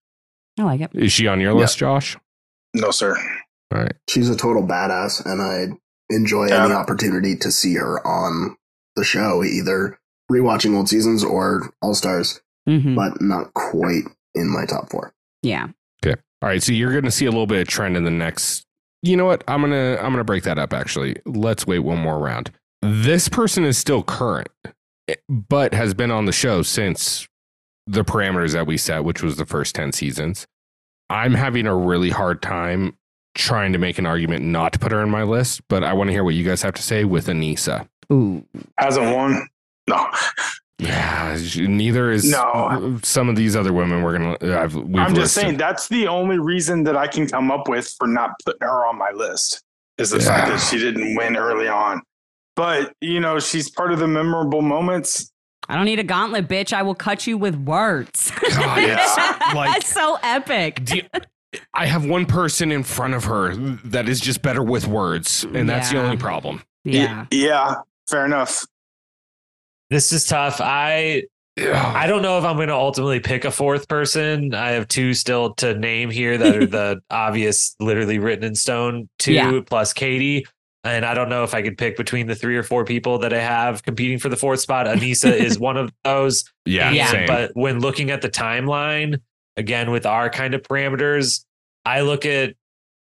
I 0.59 0.63
like 0.63 0.81
it. 0.81 0.91
Is 0.93 1.11
she 1.11 1.27
on 1.27 1.39
your 1.39 1.53
Yeah. 1.53 1.59
list, 1.59 1.77
Josh? 1.79 2.15
No, 2.75 2.91
sir. 2.91 3.17
All 3.73 3.81
right. 3.81 3.93
She's 4.09 4.29
a 4.29 4.35
total 4.35 4.61
badass, 4.67 5.25
and 5.25 5.41
I 5.41 5.75
enjoy 6.13 6.47
Yeah. 6.49 6.65
any 6.65 6.73
opportunity 6.73 7.35
to 7.37 7.51
see 7.51 7.75
her 7.75 8.05
on 8.05 8.55
the 8.95 9.03
show, 9.03 9.43
either 9.43 9.98
rewatching 10.31 10.75
old 10.75 10.89
seasons 10.89 11.23
or 11.23 11.71
All 11.81 11.93
Stars, 11.95 12.41
Mhm. 12.67 12.95
but 12.95 13.21
not 13.21 13.53
quite 13.53 14.03
in 14.35 14.47
my 14.49 14.65
top 14.65 14.89
four. 14.89 15.13
Yeah. 15.41 15.67
Okay. 16.05 16.19
All 16.41 16.49
right, 16.49 16.61
so 16.63 16.71
you're 16.71 16.91
going 16.91 17.03
to 17.05 17.11
see 17.11 17.25
a 17.25 17.31
little 17.31 17.47
bit 17.47 17.61
of 17.61 17.67
trend 17.67 17.97
in 17.97 18.03
the 18.03 18.11
next. 18.11 18.65
You 19.01 19.15
know 19.17 19.25
what? 19.25 19.43
I'm 19.47 19.61
gonna 19.61 19.95
I'm 20.01 20.11
gonna 20.11 20.25
break 20.25 20.43
that 20.43 20.59
up. 20.59 20.73
Actually, 20.73 21.15
let's 21.25 21.65
wait 21.65 21.79
one 21.79 21.99
more 21.99 22.19
round. 22.19 22.51
This 22.81 23.29
person 23.29 23.63
is 23.63 23.77
still 23.77 24.03
current, 24.03 24.49
eh, 25.07 25.15
but 25.29 25.73
has 25.73 25.93
been 25.93 26.11
on 26.11 26.25
the 26.25 26.33
show 26.33 26.61
since 26.63 27.25
the 27.87 28.03
parameters 28.03 28.51
that 28.53 28.67
we 28.67 28.75
set, 28.75 29.05
which 29.05 29.23
was 29.23 29.37
the 29.37 29.45
first 29.45 29.73
ten 29.73 29.93
seasons. 29.93 30.45
I'm 31.09 31.33
having 31.33 31.65
a 31.65 31.73
really 31.75 32.09
hard 32.09 32.41
time 32.41 32.97
trying 33.35 33.71
to 33.71 33.79
make 33.79 33.99
an 33.99 34.05
argument 34.05 34.43
not 34.43 34.73
to 34.73 34.79
put 34.79 34.91
her 34.91 35.01
in 35.01 35.09
my 35.09 35.23
list, 35.23 35.61
but 35.69 35.81
I 35.81 35.93
want 35.93 36.09
to 36.09 36.11
hear 36.13 36.25
what 36.25 36.35
you 36.35 36.43
guys 36.43 36.61
have 36.63 36.73
to 36.75 36.81
say 36.83 37.05
with 37.05 37.27
Aneesa. 37.27 37.87
Ooh. 38.11 38.43
Hasn't 38.77 39.15
won. 39.15 39.47
No. 39.89 40.07
Yeah, 40.77 41.37
neither 41.57 42.09
is 42.11 42.23
No. 42.29 42.97
some 43.03 43.27
of 43.27 43.35
these 43.35 43.55
other 43.55 43.73
women 43.73 44.01
we're 44.01 44.17
gonna. 44.17 44.37
Uh, 44.41 44.61
I've, 44.63 44.75
we've 44.75 44.95
I'm 44.95 45.09
just 45.13 45.35
listed. 45.35 45.41
saying 45.41 45.57
that's 45.57 45.89
the 45.89 46.07
only 46.07 46.39
reason 46.39 46.83
that 46.85 46.95
I 46.95 47.07
can 47.07 47.27
come 47.27 47.51
up 47.51 47.67
with 47.67 47.93
for 47.97 48.07
not 48.07 48.31
putting 48.45 48.61
her 48.61 48.85
on 48.85 48.97
my 48.97 49.11
list 49.11 49.61
is 49.97 50.11
the 50.11 50.19
Yeah. 50.19 50.25
fact 50.25 50.47
that 50.49 50.59
she 50.59 50.79
didn't 50.79 51.15
win 51.17 51.35
early 51.35 51.67
on. 51.67 52.01
But 52.55 52.93
you 53.01 53.19
know, 53.19 53.39
she's 53.39 53.69
part 53.69 53.91
of 53.91 53.99
the 53.99 54.07
memorable 54.07 54.61
moments. 54.61 55.31
I 55.67 55.75
don't 55.75 55.85
need 55.85 55.99
a 55.99 56.03
gauntlet, 56.03 56.47
bitch. 56.47 56.71
I 56.71 56.81
will 56.83 56.95
cut 56.95 57.27
you 57.27 57.37
with 57.37 57.55
words. 57.55 58.31
God, 58.31 58.79
it's 58.81 59.17
like 59.53 59.73
That's 59.73 59.93
so 59.93 60.17
epic. 60.23 60.81
You- 60.93 61.03
I 61.73 61.87
have 61.87 62.05
one 62.05 62.25
person 62.25 62.71
in 62.71 62.83
front 62.83 63.15
of 63.15 63.23
her 63.25 63.55
that 63.85 64.07
is 64.07 64.19
just 64.21 64.41
better 64.43 64.63
with 64.63 64.87
words, 64.87 65.43
and 65.53 65.67
that's 65.67 65.91
the 65.91 65.99
only 65.99 66.15
problem. 66.15 66.61
Yeah. 66.85 67.25
Yeah. 67.31 67.75
Fair 68.07 68.25
enough. 68.25 68.65
This 69.89 70.11
is 70.11 70.25
tough. 70.25 70.59
I 70.61 71.23
I 71.59 72.07
don't 72.07 72.21
know 72.21 72.37
if 72.37 72.45
I'm 72.45 72.55
going 72.55 72.69
to 72.69 72.75
ultimately 72.75 73.19
pick 73.19 73.43
a 73.43 73.51
fourth 73.51 73.87
person. 73.89 74.53
I 74.53 74.69
have 74.71 74.87
two 74.87 75.13
still 75.13 75.53
to 75.55 75.73
name 75.77 76.09
here 76.09 76.37
that 76.37 76.55
are 76.55 76.65
the 76.65 77.01
obvious, 77.09 77.75
literally 77.79 78.17
written 78.19 78.45
in 78.45 78.55
stone. 78.55 79.09
Two 79.17 79.33
Yeah. 79.33 79.59
plus 79.65 79.91
Katie. 79.91 80.45
And 80.85 81.05
I 81.05 81.13
don't 81.13 81.27
know 81.27 81.43
if 81.43 81.53
I 81.53 81.61
could 81.61 81.77
pick 81.77 81.97
between 81.97 82.27
the 82.27 82.35
three 82.35 82.55
or 82.55 82.63
four 82.63 82.85
people 82.85 83.19
that 83.19 83.33
I 83.33 83.41
have 83.41 83.83
competing 83.83 84.17
for 84.19 84.29
the 84.29 84.37
fourth 84.37 84.61
spot. 84.61 84.85
Aneesa 84.85 85.33
is 85.33 85.59
one 85.59 85.75
of 85.75 85.91
those. 86.05 86.45
Yeah, 86.65 86.91
Yeah. 86.91 87.25
But 87.27 87.51
when 87.55 87.79
looking 87.81 88.09
at 88.11 88.21
the 88.21 88.29
timeline, 88.29 89.19
again, 89.57 89.91
with 89.91 90.05
our 90.05 90.29
kind 90.29 90.53
of 90.53 90.61
parameters, 90.61 91.43
I 91.83 92.01
look 92.01 92.25
at 92.25 92.53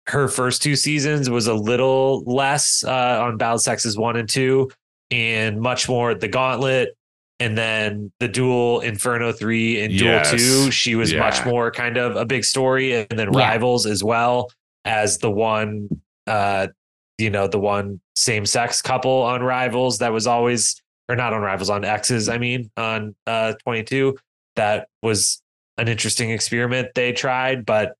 her 0.07 0.27
first 0.27 0.61
two 0.61 0.75
seasons 0.75 1.31
was 1.31 1.47
a 1.47 1.55
little 1.55 2.21
less 2.27 2.83
uh, 2.83 3.23
on 3.23 3.37
Battle 3.37 3.57
Sexes 3.57 3.97
one 3.97 4.15
and 4.17 4.29
two, 4.29 4.69
and 5.11 5.59
much 5.61 5.87
more 5.89 6.13
the 6.13 6.27
Gauntlet, 6.27 6.95
and 7.39 7.57
then 7.57 8.11
the 8.19 8.27
Duel 8.27 8.79
Inferno 8.81 9.31
three 9.31 9.81
and 9.81 9.93
Yes. 9.93 10.29
Duel 10.31 10.39
two. 10.39 10.71
She 10.71 10.95
was 10.95 11.11
Yeah. 11.11 11.19
much 11.19 11.45
more 11.45 11.69
kind 11.71 11.97
of 11.97 12.15
a 12.15 12.25
big 12.25 12.43
story, 12.45 12.93
and 12.93 13.07
then 13.09 13.31
Yeah. 13.33 13.39
Rivals 13.39 13.85
as 13.85 14.03
well 14.03 14.51
as 14.85 15.17
the 15.17 15.31
one, 15.31 15.89
uh, 16.27 16.67
you 17.17 17.29
know, 17.29 17.47
the 17.47 17.59
one 17.59 17.99
same 18.15 18.45
sex 18.45 18.81
couple 18.81 19.21
on 19.23 19.41
Rivals 19.43 19.97
that 19.99 20.11
was 20.13 20.27
always 20.27 20.81
or 21.07 21.15
not 21.15 21.33
on 21.33 21.41
Rivals 21.41 21.69
on 21.69 21.83
X's. 21.85 22.29
I 22.29 22.37
mean 22.37 22.71
on 22.77 23.15
uh 23.27 23.53
twenty 23.63 23.83
two 23.83 24.17
that 24.55 24.87
was 25.03 25.41
an 25.77 25.87
interesting 25.89 26.29
experiment 26.31 26.87
they 26.95 27.11
tried, 27.11 27.65
but 27.65 27.95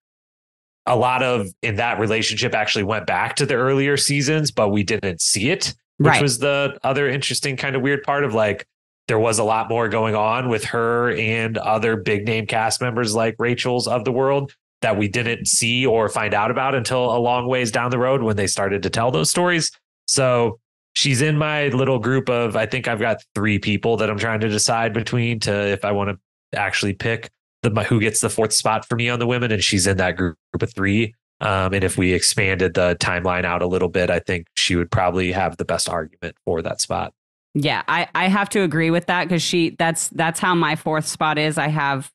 a 0.86 0.96
lot 0.96 1.22
of 1.22 1.48
in 1.62 1.76
that 1.76 2.00
relationship 2.00 2.56
actually 2.56 2.84
went 2.84 3.06
back 3.06 3.36
to 3.36 3.46
the 3.46 3.56
earlier 3.56 3.98
seasons, 3.98 4.52
but 4.52 4.70
we 4.70 4.84
didn't 4.84 5.20
see 5.22 5.50
it, 5.50 5.74
which 5.98 6.08
Right. 6.08 6.22
was 6.22 6.40
the 6.40 6.78
other 6.84 7.08
interesting 7.10 7.58
kind 7.58 7.76
of 7.76 7.82
weird 7.82 8.04
part 8.04 8.24
of 8.24 8.34
like 8.34 8.66
there 9.08 9.20
was 9.20 9.38
a 9.38 9.44
lot 9.44 9.70
more 9.70 9.88
going 9.88 10.16
on 10.16 10.50
with 10.50 10.64
her 10.66 11.12
and 11.12 11.58
other 11.60 11.96
big 11.96 12.26
name 12.26 12.48
cast 12.48 12.82
members 12.82 13.14
like 13.14 13.36
Rachel's 13.38 13.88
of 13.88 14.04
the 14.04 14.12
world 14.12 14.54
that 14.82 14.98
we 14.98 15.08
didn't 15.08 15.48
see 15.48 15.86
or 15.86 16.10
find 16.10 16.34
out 16.34 16.52
about 16.52 16.76
until 16.76 17.16
a 17.16 17.20
long 17.20 17.48
ways 17.48 17.72
down 17.72 17.92
the 17.92 18.00
road 18.00 18.24
when 18.24 18.36
they 18.36 18.48
started 18.48 18.84
to 18.84 18.90
tell 18.90 19.12
those 19.12 19.30
stories. 19.30 19.72
So 20.08 20.60
she's 20.96 21.22
in 21.22 21.38
my 21.38 21.68
little 21.68 22.00
group 22.00 22.30
of 22.30 22.56
I 22.56 22.66
think 22.66 22.88
I've 22.88 23.00
got 23.00 23.18
three 23.36 23.60
people 23.60 23.98
that 23.98 24.10
I'm 24.10 24.18
trying 24.18 24.40
to 24.42 24.50
decide 24.50 24.94
between 24.94 25.40
to 25.42 25.52
if 25.54 25.86
I 25.86 25.92
want 25.92 26.18
to 26.52 26.60
actually 26.60 26.94
pick 26.94 27.30
the 27.62 27.84
who 27.84 28.00
gets 28.00 28.22
the 28.22 28.30
fourth 28.30 28.54
spot 28.54 28.88
for 28.88 28.96
me 28.96 29.10
on 29.10 29.20
the 29.20 29.28
women, 29.28 29.52
and 29.52 29.64
she's 29.64 29.88
in 29.88 29.98
that 29.98 30.16
group 30.18 30.38
of 30.60 30.74
three. 30.74 31.14
Um, 31.42 31.74
and 31.74 31.84
if 31.84 31.98
we 31.98 32.14
expanded 32.14 32.76
the 32.76 32.96
timeline 33.00 33.44
out 33.44 33.62
a 33.62 33.68
little 33.68 33.90
bit, 33.90 34.10
I 34.10 34.20
think 34.20 34.48
she 34.54 34.76
would 34.76 34.90
probably 34.90 35.32
have 35.32 35.58
the 35.58 35.66
best 35.66 35.90
argument 35.90 36.38
for 36.46 36.62
that 36.62 36.80
spot. 36.82 37.14
Yeah, 37.54 37.84
I, 37.88 38.08
I 38.16 38.28
have 38.28 38.50
to 38.50 38.62
agree 38.62 38.92
with 38.92 39.06
that 39.08 39.26
because 39.26 39.42
she 39.42 39.72
that's 39.72 40.10
that's 40.10 40.40
how 40.40 40.56
my 40.56 40.76
fourth 40.76 41.08
spot 41.08 41.38
is. 41.38 41.58
I 41.58 41.68
have 41.70 42.12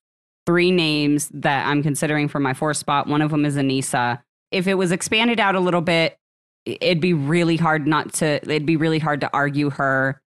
three 0.47 0.70
names 0.70 1.31
that 1.32 1.66
I'm 1.66 1.82
considering 1.82 2.28
for 2.28 2.40
my 2.40 2.55
fourth 2.55 2.76
spot. 2.76 3.07
One 3.07 3.23
of 3.23 3.31
them 3.31 3.44
is 3.44 3.57
Aneesa. 3.57 4.20
If 4.50 4.66
it 4.66 4.74
was 4.74 4.92
expanded 4.92 5.40
out 5.40 5.55
a 5.55 5.60
little 5.60 5.81
bit, 5.81 6.18
it'd 6.66 7.00
be 7.00 7.15
really 7.15 7.57
hard 7.57 7.86
not 7.86 8.12
to 8.15 8.26
it'd 8.42 8.66
be 8.66 8.76
really 8.76 8.99
hard 8.99 9.20
to 9.23 9.31
argue 9.32 9.70
her 9.70 10.20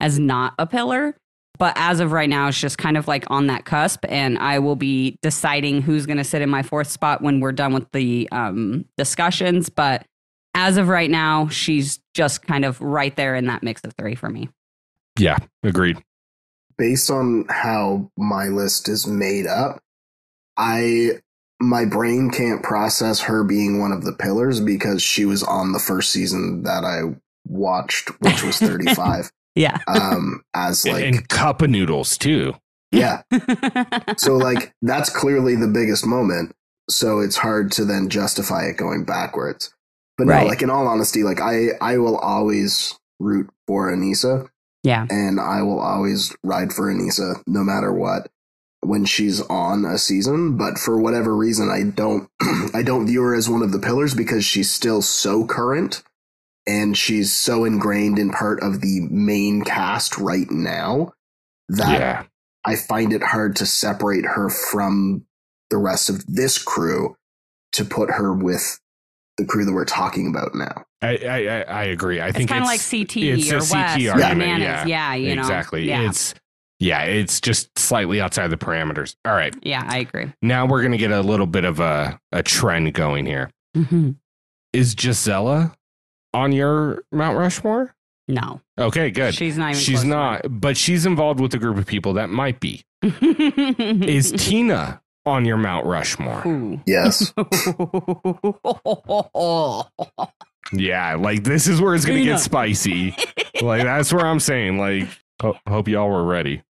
as 0.00 0.18
not 0.18 0.54
a 0.58 0.66
pillar. 0.66 1.16
But 1.58 1.74
as 1.76 2.00
of 2.00 2.12
right 2.12 2.28
now, 2.28 2.48
it's 2.48 2.60
just 2.60 2.78
kind 2.78 2.96
of 2.96 3.08
like 3.08 3.24
on 3.28 3.46
that 3.46 3.64
cusp, 3.64 4.04
and 4.08 4.38
I 4.38 4.58
will 4.58 4.76
be 4.76 5.18
deciding 5.22 5.82
who's 5.82 6.06
going 6.06 6.18
to 6.18 6.24
sit 6.24 6.42
in 6.42 6.50
my 6.50 6.62
fourth 6.62 6.88
spot 6.88 7.22
when 7.22 7.40
we're 7.40 7.52
done 7.52 7.72
with 7.72 7.90
the 7.92 8.28
um, 8.32 8.84
discussions. 8.96 9.68
But 9.68 10.06
as 10.54 10.76
of 10.76 10.88
right 10.88 11.10
now, 11.10 11.48
she's 11.48 12.00
just 12.14 12.42
kind 12.42 12.64
of 12.64 12.80
right 12.80 13.14
there 13.16 13.34
in 13.34 13.46
that 13.46 13.62
mix 13.62 13.82
of 13.84 13.94
three 13.98 14.14
for 14.14 14.28
me. 14.28 14.48
Yeah, 15.18 15.38
agreed. 15.62 16.02
based 16.78 17.10
on 17.10 17.46
how 17.48 18.10
my 18.16 18.48
list 18.48 18.88
is 18.88 19.06
made 19.06 19.46
up, 19.46 19.80
I 20.56 21.20
my 21.58 21.86
brain 21.86 22.30
can't 22.30 22.62
process 22.62 23.20
her 23.20 23.42
being 23.42 23.80
one 23.80 23.92
of 23.92 24.04
the 24.04 24.12
pillars 24.12 24.60
because 24.60 25.02
she 25.02 25.24
was 25.24 25.42
on 25.42 25.72
the 25.72 25.78
first 25.78 26.10
season 26.10 26.64
that 26.64 26.84
I 26.84 27.16
watched, 27.46 28.10
which 28.20 28.42
was 28.42 28.58
35. 28.58 29.30
Yeah. 29.56 29.78
um, 29.88 30.42
as 30.54 30.86
like 30.86 31.04
and 31.04 31.28
cup 31.28 31.62
of 31.62 31.70
noodles 31.70 32.16
too. 32.16 32.54
yeah. 32.92 33.22
So 34.18 34.36
like 34.36 34.72
that's 34.82 35.10
clearly 35.10 35.56
the 35.56 35.66
biggest 35.68 36.06
moment. 36.06 36.54
So 36.88 37.18
it's 37.20 37.36
hard 37.36 37.72
to 37.72 37.84
then 37.84 38.08
justify 38.08 38.66
it 38.66 38.76
going 38.76 39.04
backwards. 39.04 39.74
But 40.18 40.28
Right. 40.28 40.42
no, 40.44 40.48
like 40.48 40.62
in 40.62 40.70
all 40.70 40.86
honesty, 40.86 41.22
like 41.24 41.40
I 41.40 41.70
I 41.80 41.98
will 41.98 42.16
always 42.16 42.98
root 43.18 43.50
for 43.66 43.90
Aneesa 43.90 44.48
yeah. 44.84 45.06
and 45.10 45.40
I 45.40 45.62
will 45.62 45.80
always 45.80 46.34
ride 46.44 46.72
for 46.72 46.92
Aneesa 46.92 47.42
no 47.46 47.64
matter 47.64 47.92
what 47.92 48.28
when 48.82 49.04
she's 49.04 49.40
on 49.42 49.84
a 49.84 49.98
season. 49.98 50.56
But 50.56 50.78
for 50.78 51.00
whatever 51.00 51.34
reason, 51.36 51.68
I 51.70 51.82
don't 51.90 52.28
I 52.74 52.82
don't 52.82 53.06
view 53.06 53.22
her 53.22 53.34
as 53.34 53.48
one 53.48 53.62
of 53.62 53.72
the 53.72 53.78
pillars 53.80 54.14
because 54.14 54.44
she's 54.44 54.70
still 54.70 55.02
so 55.02 55.44
current 55.44 56.02
and 56.66 56.96
she's 56.96 57.32
so 57.32 57.64
ingrained 57.64 58.18
in 58.18 58.30
part 58.30 58.60
of 58.62 58.80
the 58.80 59.00
main 59.10 59.62
cast 59.64 60.18
right 60.18 60.50
now 60.50 61.12
that 61.68 61.98
yeah. 62.00 62.22
I 62.64 62.76
find 62.76 63.12
it 63.12 63.22
hard 63.22 63.56
to 63.56 63.66
separate 63.66 64.24
her 64.24 64.50
from 64.50 65.24
the 65.70 65.76
rest 65.78 66.08
of 66.10 66.24
this 66.26 66.58
crew 66.62 67.16
to 67.72 67.84
put 67.84 68.10
her 68.10 68.32
with 68.32 68.80
the 69.38 69.44
crew 69.44 69.64
that 69.64 69.72
we're 69.72 69.84
talking 69.84 70.28
about 70.28 70.54
now. 70.54 70.84
I, 71.02 71.16
I 71.16 71.36
I- 71.36 71.60
I 71.62 71.84
agree. 71.84 72.20
I 72.20 72.28
It's 72.28 72.36
think 72.38 72.48
kind 72.48 72.62
of 72.62 72.68
like 72.68 72.80
CT 72.80 73.16
it's 73.16 73.50
or 73.52 73.56
a 73.56 73.58
Wes 73.58 73.70
CT 73.70 74.06
or 74.06 74.10
argument, 74.12 74.38
Bananas. 74.40 74.60
yeah. 74.60 74.86
Yeah, 74.86 75.14
you 75.14 75.34
know. 75.36 75.42
exactly. 75.42 75.86
Yeah. 75.88 76.08
It's 76.08 76.34
yeah, 76.78 77.02
it's 77.04 77.40
just 77.40 77.78
slightly 77.78 78.20
outside 78.20 78.48
the 78.48 78.56
parameters. 78.58 79.16
All 79.24 79.32
right. 79.34 79.54
yeah, 79.62 79.82
I 79.86 79.98
agree. 79.98 80.32
Now 80.42 80.66
we're 80.66 80.82
gonna 80.82 80.96
get 80.98 81.10
a 81.10 81.20
little 81.20 81.46
bit 81.46 81.64
of 81.64 81.80
a, 81.80 82.18
a 82.32 82.42
trend 82.42 82.92
going 82.94 83.26
here. 83.26 83.50
Mhm. 83.76 84.16
Is 84.72 84.94
Gisela 84.94 85.74
on 86.36 86.52
your 86.52 87.02
Mount 87.10 87.38
Rushmore? 87.38 87.94
No, 88.28 88.60
Okay, 88.78 89.10
good. 89.10 89.34
she's 89.34 89.56
not 89.56 89.70
even. 89.70 89.80
She's 89.80 90.00
close 90.00 90.04
not, 90.04 90.42
but 90.48 90.76
she's 90.76 91.06
involved 91.06 91.40
with 91.40 91.54
a 91.54 91.58
group 91.58 91.78
of 91.78 91.86
people 91.86 92.12
that 92.14 92.28
might 92.28 92.60
be. 92.60 92.82
Is 93.02 94.32
Tina 94.32 95.00
on 95.24 95.44
your 95.44 95.56
Mount 95.56 95.86
Rushmore? 95.86 96.46
Ooh. 96.46 96.80
Yes. 96.86 97.32
Yeah, 100.72 101.14
like 101.14 101.44
this 101.44 101.68
is 101.68 101.80
where 101.80 101.94
it's 101.94 102.04
gonna 102.04 102.18
Tina. 102.18 102.32
get 102.32 102.40
spicy. 102.40 103.14
like 103.62 103.84
that's 103.84 104.12
where 104.12 104.26
I'm 104.26 104.40
saying. 104.40 104.78
Like, 104.78 105.06
ho- 105.40 105.56
hope 105.68 105.86
y'all 105.86 106.08
were 106.08 106.24
ready. 106.24 106.64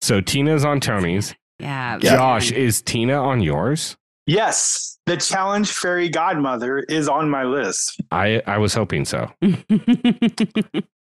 So 0.00 0.22
Tina's 0.22 0.64
on 0.64 0.80
Tony's. 0.80 1.34
yeah, 1.58 1.98
Josh, 1.98 2.52
man. 2.52 2.58
is 2.60 2.80
Tina 2.80 3.22
on 3.22 3.42
yours? 3.42 3.98
Yes, 4.26 4.98
the 5.06 5.16
challenge 5.16 5.70
fairy 5.72 6.08
godmother 6.08 6.78
is 6.78 7.08
on 7.08 7.28
my 7.28 7.44
list. 7.44 8.00
I 8.10 8.42
I 8.46 8.58
was 8.58 8.74
hoping 8.74 9.04
so. 9.04 9.30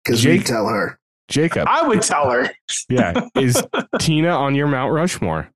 Because 0.05 0.25
you 0.25 0.39
Jake- 0.39 0.47
tell 0.47 0.67
her. 0.67 0.99
Jacob, 1.29 1.67
I 1.69 1.87
would 1.87 2.03
tell 2.03 2.29
her. 2.29 2.51
yeah, 2.89 3.29
is 3.37 3.63
Tina 4.01 4.31
on 4.31 4.57
your 4.57 4.67
Mount 4.67 4.93
Rushmore? 4.93 5.49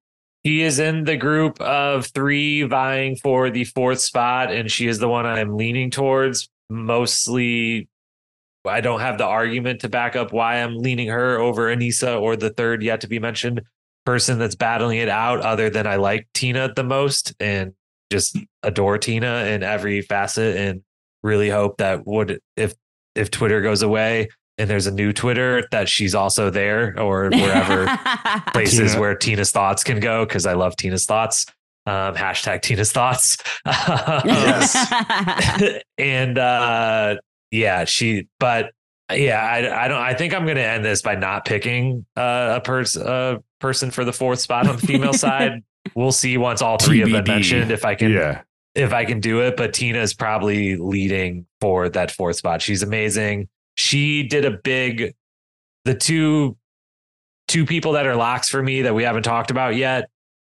He 0.45 0.63
is 0.63 0.79
in 0.79 1.03
the 1.03 1.17
group 1.17 1.61
of 1.61 2.07
three 2.07 2.63
vying 2.63 3.17
for 3.17 3.51
the 3.51 3.65
fourth 3.65 3.99
spot, 3.99 4.53
and 4.53 4.71
she 4.71 4.87
is 4.87 5.01
the 5.01 5.09
one 5.09 5.27
I'm 5.27 5.57
leaning 5.57 5.91
towards. 5.91 6.49
Mostly, 6.71 7.89
I 8.65 8.81
don't 8.81 9.01
have 9.01 9.19
the 9.19 9.27
argument 9.27 9.81
to 9.81 9.89
back 9.89 10.15
up 10.15 10.33
why 10.33 10.63
I'm 10.63 10.79
leaning 10.79 11.09
her 11.09 11.39
over 11.41 11.75
Aneesa 11.75 12.21
or 12.21 12.37
the 12.37 12.51
third 12.51 12.85
yet 12.85 13.01
to 13.01 13.09
be 13.09 13.19
mentioned 13.19 13.63
person 14.07 14.39
that's 14.39 14.55
battling 14.55 14.99
it 14.99 15.09
out, 15.09 15.41
other 15.41 15.69
than 15.69 15.87
I 15.87 15.97
like 15.97 16.29
Tina 16.33 16.73
the 16.75 16.85
most 16.85 17.35
and 17.41 17.73
just 18.11 18.39
adore 18.63 18.99
Tina 18.99 19.47
in 19.47 19.63
every 19.63 20.01
facet, 20.01 20.57
and 20.57 20.83
really 21.23 21.51
hope 21.51 21.79
that 21.79 22.07
would 22.07 22.41
if 22.57 22.75
if 23.15 23.31
Twitter 23.31 23.61
goes 23.61 23.83
away 23.83 24.29
and 24.59 24.71
there's 24.71 24.87
a 24.87 24.91
new 24.91 25.13
Twitter 25.13 25.67
that 25.71 25.89
she's 25.89 26.15
also 26.15 26.51
there 26.51 26.99
or 26.99 27.31
wherever 27.31 27.87
places 28.53 28.93
Tina. 28.93 29.01
where 29.01 29.15
Tina's 29.15 29.51
thoughts 29.51 29.85
can 29.85 30.01
go 30.01 30.25
because 30.25 30.47
I 30.47 30.55
love 30.55 30.77
Tina's 30.77 31.05
thoughts. 31.05 31.47
Um, 31.87 32.15
hashtag 32.15 32.63
Tina's 32.63 32.93
thoughts. 32.93 33.37
Yes. 33.67 34.93
and 35.99 36.39
uh, 36.39 37.17
yeah, 37.51 37.85
she. 37.85 38.29
But 38.39 38.73
yeah, 39.13 39.41
I, 39.41 39.85
I 39.85 39.89
don't. 39.89 40.01
I 40.01 40.15
think 40.15 40.35
I'm 40.35 40.45
going 40.45 40.57
to 40.57 40.65
end 40.65 40.85
this 40.85 41.03
by 41.03 41.15
not 41.15 41.45
picking 41.45 42.05
uh, 42.17 42.55
a 42.57 42.61
person 42.61 43.03
a 43.07 43.39
person 43.61 43.91
for 43.91 44.05
the 44.05 44.13
fourth 44.13 44.41
spot 44.41 44.67
on 44.67 44.77
the 44.77 44.87
female 44.87 45.13
side. 45.15 45.63
We'll 45.95 46.13
see 46.13 46.37
once 46.37 46.63
all 46.63 46.79
three 46.79 46.99
have 47.01 47.09
been 47.09 47.25
TBD. 47.25 47.29
mentioned 47.29 47.71
if 47.71 47.85
I 47.85 47.95
can 47.95 48.11
Yeah, 48.11 48.43
if 48.75 48.93
I 48.93 49.05
can 49.05 49.21
do 49.21 49.43
it. 49.43 49.57
But 49.57 49.73
Tina 49.75 50.01
is 50.01 50.15
probably 50.15 50.77
leading 50.77 51.47
for 51.61 51.89
that 51.89 52.11
fourth 52.11 52.37
spot. 52.37 52.63
She's 52.63 52.83
amazing. 52.83 53.49
She 53.77 54.25
did 54.25 54.45
a 54.45 54.51
big, 54.51 55.15
the 55.85 55.95
two, 55.95 56.57
two 57.47 57.65
people 57.67 57.93
that 57.93 58.07
are 58.07 58.17
locks 58.17 58.49
for 58.49 58.63
me 58.63 58.83
that 58.83 58.95
we 58.95 59.05
haven't 59.05 59.23
talked 59.23 59.51
about 59.51 59.77
yet. 59.77 60.09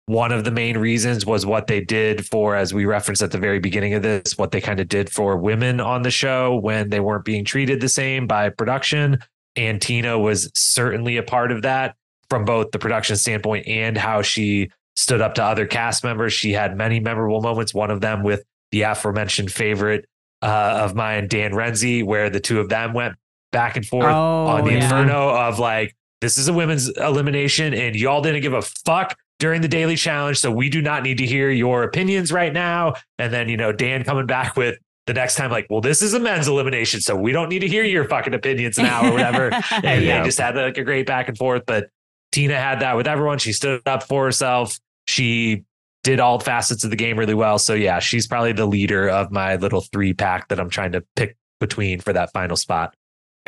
One 0.09 0.33
of 0.33 0.45
the 0.45 0.51
main 0.51 0.79
reasons 0.79 1.27
was 1.27 1.45
what 1.45 1.67
they 1.67 1.83
did 1.83 2.27
for, 2.27 2.57
as 2.57 2.73
we 2.73 2.87
referenced 2.87 3.21
at 3.23 3.31
the 3.31 3.37
very 3.37 3.59
beginning 3.59 3.93
of 3.93 4.03
this, 4.03 4.39
what 4.39 4.53
they 4.53 4.61
kind 4.63 4.81
of 4.81 4.89
did 4.89 5.11
for 5.13 5.37
women 5.37 5.81
on 5.81 6.01
the 6.01 6.11
show 6.11 6.57
when 6.57 6.89
they 6.89 6.99
weren't 6.99 7.27
being 7.27 7.45
treated 7.45 7.83
the 7.83 7.91
same 7.91 8.27
by 8.27 8.49
production. 8.49 9.19
And 9.55 9.83
Tina 9.83 10.19
was 10.19 10.51
certainly 10.55 11.19
a 11.19 11.23
part 11.23 11.53
of 11.53 11.61
that 11.61 11.95
from 12.31 12.47
both 12.47 12.71
the 12.71 12.79
production 12.79 13.17
standpoint 13.17 13.69
and 13.69 13.99
how 13.99 14.23
she 14.23 14.71
stood 14.97 15.21
up 15.21 15.35
to 15.35 15.45
other 15.45 15.67
cast 15.67 16.03
members. 16.05 16.33
She 16.33 16.53
had 16.53 16.75
many 16.75 17.01
memorable 17.01 17.43
moments, 17.43 17.75
one 17.75 17.91
of 17.91 18.01
them 18.01 18.23
with 18.23 18.45
the 18.71 18.83
aforementioned 18.83 19.53
favorite 19.53 20.07
uh, 20.41 20.81
of 20.85 20.95
mine, 20.95 21.29
Dan 21.29 21.53
Renzi, 21.53 22.03
where 22.03 22.31
the 22.31 22.41
two 22.41 22.61
of 22.61 22.71
them 22.71 22.95
went 22.95 23.15
back 23.53 23.77
and 23.77 23.85
forth 23.85 24.07
Oh, 24.07 24.47
on 24.47 24.65
the 24.65 24.73
yeah. 24.73 24.85
Inferno 24.85 25.29
of 25.37 25.59
like, 25.59 25.95
this 26.23 26.39
is 26.39 26.49
a 26.49 26.53
women's 26.55 26.89
elimination 26.97 27.75
and 27.75 27.95
y'all 27.95 28.23
didn't 28.23 28.41
give 28.41 28.55
a 28.55 28.63
fuck 28.63 29.15
during 29.39 29.61
the 29.63 29.69
daily 29.69 29.97
challenge. 29.97 30.39
So 30.39 30.51
we 30.51 30.69
do 30.69 30.83
not 30.83 31.03
need 31.03 31.19
to 31.19 31.27
hear 31.27 31.51
your 31.51 31.83
opinions 31.85 32.33
right 32.33 32.53
now. 32.53 32.95
And 33.19 33.33
then, 33.33 33.49
you 33.49 33.57
know, 33.57 33.73
Dan 33.73 34.05
coming 34.05 34.27
back 34.27 34.57
with 34.57 34.79
the 35.07 35.15
next 35.15 35.37
time, 35.37 35.51
like, 35.51 35.67
well, 35.71 35.81
this 35.81 36.03
is 36.03 36.13
a 36.15 36.21
men's 36.21 36.49
elimination. 36.49 37.01
So 37.01 37.17
we 37.17 37.33
don't 37.33 37.49
need 37.49 37.61
to 37.61 37.69
hear 37.69 37.85
your 37.85 38.05
fucking 38.09 38.35
opinions 38.35 38.79
now 38.79 39.09
or 39.09 39.13
whatever. 39.13 39.51
and 39.83 40.05
Yeah. 40.05 40.19
they 40.21 40.25
just 40.27 40.39
had 40.39 40.57
like 40.57 40.77
a 40.77 40.85
great 40.85 41.07
back 41.07 41.29
and 41.29 41.39
forth. 41.39 41.63
But 41.67 41.89
Tina 42.33 42.57
had 42.57 42.81
that 42.81 42.97
with 42.97 43.07
everyone. 43.07 43.39
She 43.39 43.53
stood 43.53 43.81
up 43.87 44.03
for 44.03 44.25
herself. 44.25 44.79
She 45.07 45.65
did 46.05 46.21
all 46.21 46.39
facets 46.41 46.85
of 46.85 46.91
the 46.91 46.97
game 46.97 47.19
really 47.19 47.35
well. 47.35 47.59
So 47.59 47.75
yeah, 47.75 47.99
she's 48.01 48.27
probably 48.27 48.53
the 48.53 48.67
leader 48.67 49.09
of 49.09 49.31
my 49.33 49.57
little 49.57 49.81
three 49.81 50.13
pack 50.15 50.49
that 50.49 50.61
I'm 50.61 50.69
trying 50.71 50.93
to 50.93 51.05
pick 51.17 51.37
between 51.61 52.01
for 52.01 52.13
that 52.13 52.33
final 52.33 52.57
spot. 52.57 52.95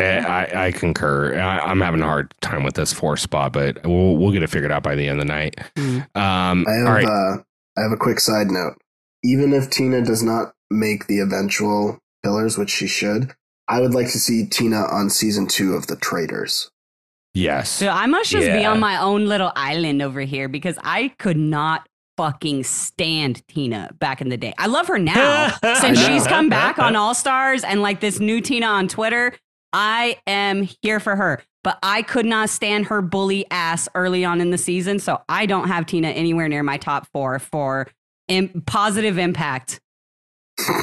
Eh, 0.00 0.20
I, 0.26 0.66
I 0.66 0.72
concur. 0.72 1.38
I, 1.38 1.58
I'm 1.58 1.80
having 1.80 2.00
a 2.00 2.06
hard 2.06 2.32
time 2.40 2.64
with 2.64 2.74
this 2.74 2.92
four 2.92 3.16
spot, 3.16 3.52
but 3.52 3.84
we'll 3.84 4.16
we'll 4.16 4.32
get 4.32 4.42
it 4.42 4.50
figured 4.50 4.72
out 4.72 4.82
by 4.82 4.94
the 4.94 5.06
end 5.08 5.20
of 5.20 5.26
the 5.26 5.32
night. 5.32 5.56
Mm. 5.76 6.16
Um, 6.16 6.64
I 6.68 6.72
have 6.72 6.86
all 6.86 6.92
right. 6.92 7.04
uh, 7.04 7.42
I 7.78 7.82
have 7.82 7.92
a 7.92 7.96
quick 7.96 8.20
side 8.20 8.48
note. 8.48 8.74
Even 9.22 9.52
if 9.52 9.68
Tina 9.70 10.02
does 10.02 10.22
not 10.22 10.52
make 10.70 11.06
the 11.06 11.20
eventual 11.20 11.98
pillars, 12.22 12.56
which 12.56 12.70
she 12.70 12.86
should, 12.86 13.34
I 13.68 13.80
would 13.80 13.92
like 13.94 14.06
to 14.12 14.18
see 14.18 14.46
Tina 14.46 14.82
on 14.90 15.10
season 15.10 15.46
two 15.46 15.74
of 15.74 15.86
The 15.86 15.96
Traitors. 15.96 16.70
yes. 17.34 17.68
So 17.70 17.88
I 17.88 18.06
must 18.06 18.30
just 18.30 18.46
be 18.46 18.64
on 18.64 18.80
my 18.80 19.00
own 19.00 19.26
little 19.26 19.52
island 19.54 20.00
over 20.02 20.20
here 20.22 20.48
because 20.48 20.78
I 20.82 21.08
could 21.18 21.36
not 21.36 21.86
fucking 22.16 22.64
stand 22.64 23.46
Tina 23.48 23.90
back 23.98 24.20
in 24.20 24.28
the 24.28 24.36
day. 24.36 24.52
I 24.58 24.66
love 24.66 24.88
her 24.88 24.98
now 24.98 25.48
since 25.80 25.98
she's 26.04 26.26
come 26.26 26.48
back 26.60 26.78
on 26.78 26.96
All 26.96 27.14
Stars 27.14 27.62
and 27.64 27.82
like 27.82 28.00
this 28.00 28.20
new 28.20 28.40
Tina 28.40 28.66
on 28.66 28.88
Twitter. 28.88 29.32
I 29.72 30.18
am 30.26 30.68
here 30.82 31.00
for 31.00 31.16
her, 31.16 31.42
but 31.62 31.78
I 31.82 32.02
could 32.02 32.26
not 32.26 32.50
stand 32.50 32.86
her 32.86 33.02
bully 33.02 33.46
ass 33.50 33.88
early 33.94 34.24
on 34.24 34.40
in 34.40 34.50
the 34.50 34.58
season. 34.58 34.98
So 34.98 35.20
I 35.28 35.46
don't 35.46 35.68
have 35.68 35.86
Tina 35.86 36.08
anywhere 36.08 36.48
near 36.48 36.62
my 36.62 36.76
top 36.76 37.06
four 37.12 37.38
for 37.38 37.88
im- 38.28 38.62
positive 38.66 39.18
impact 39.18 39.80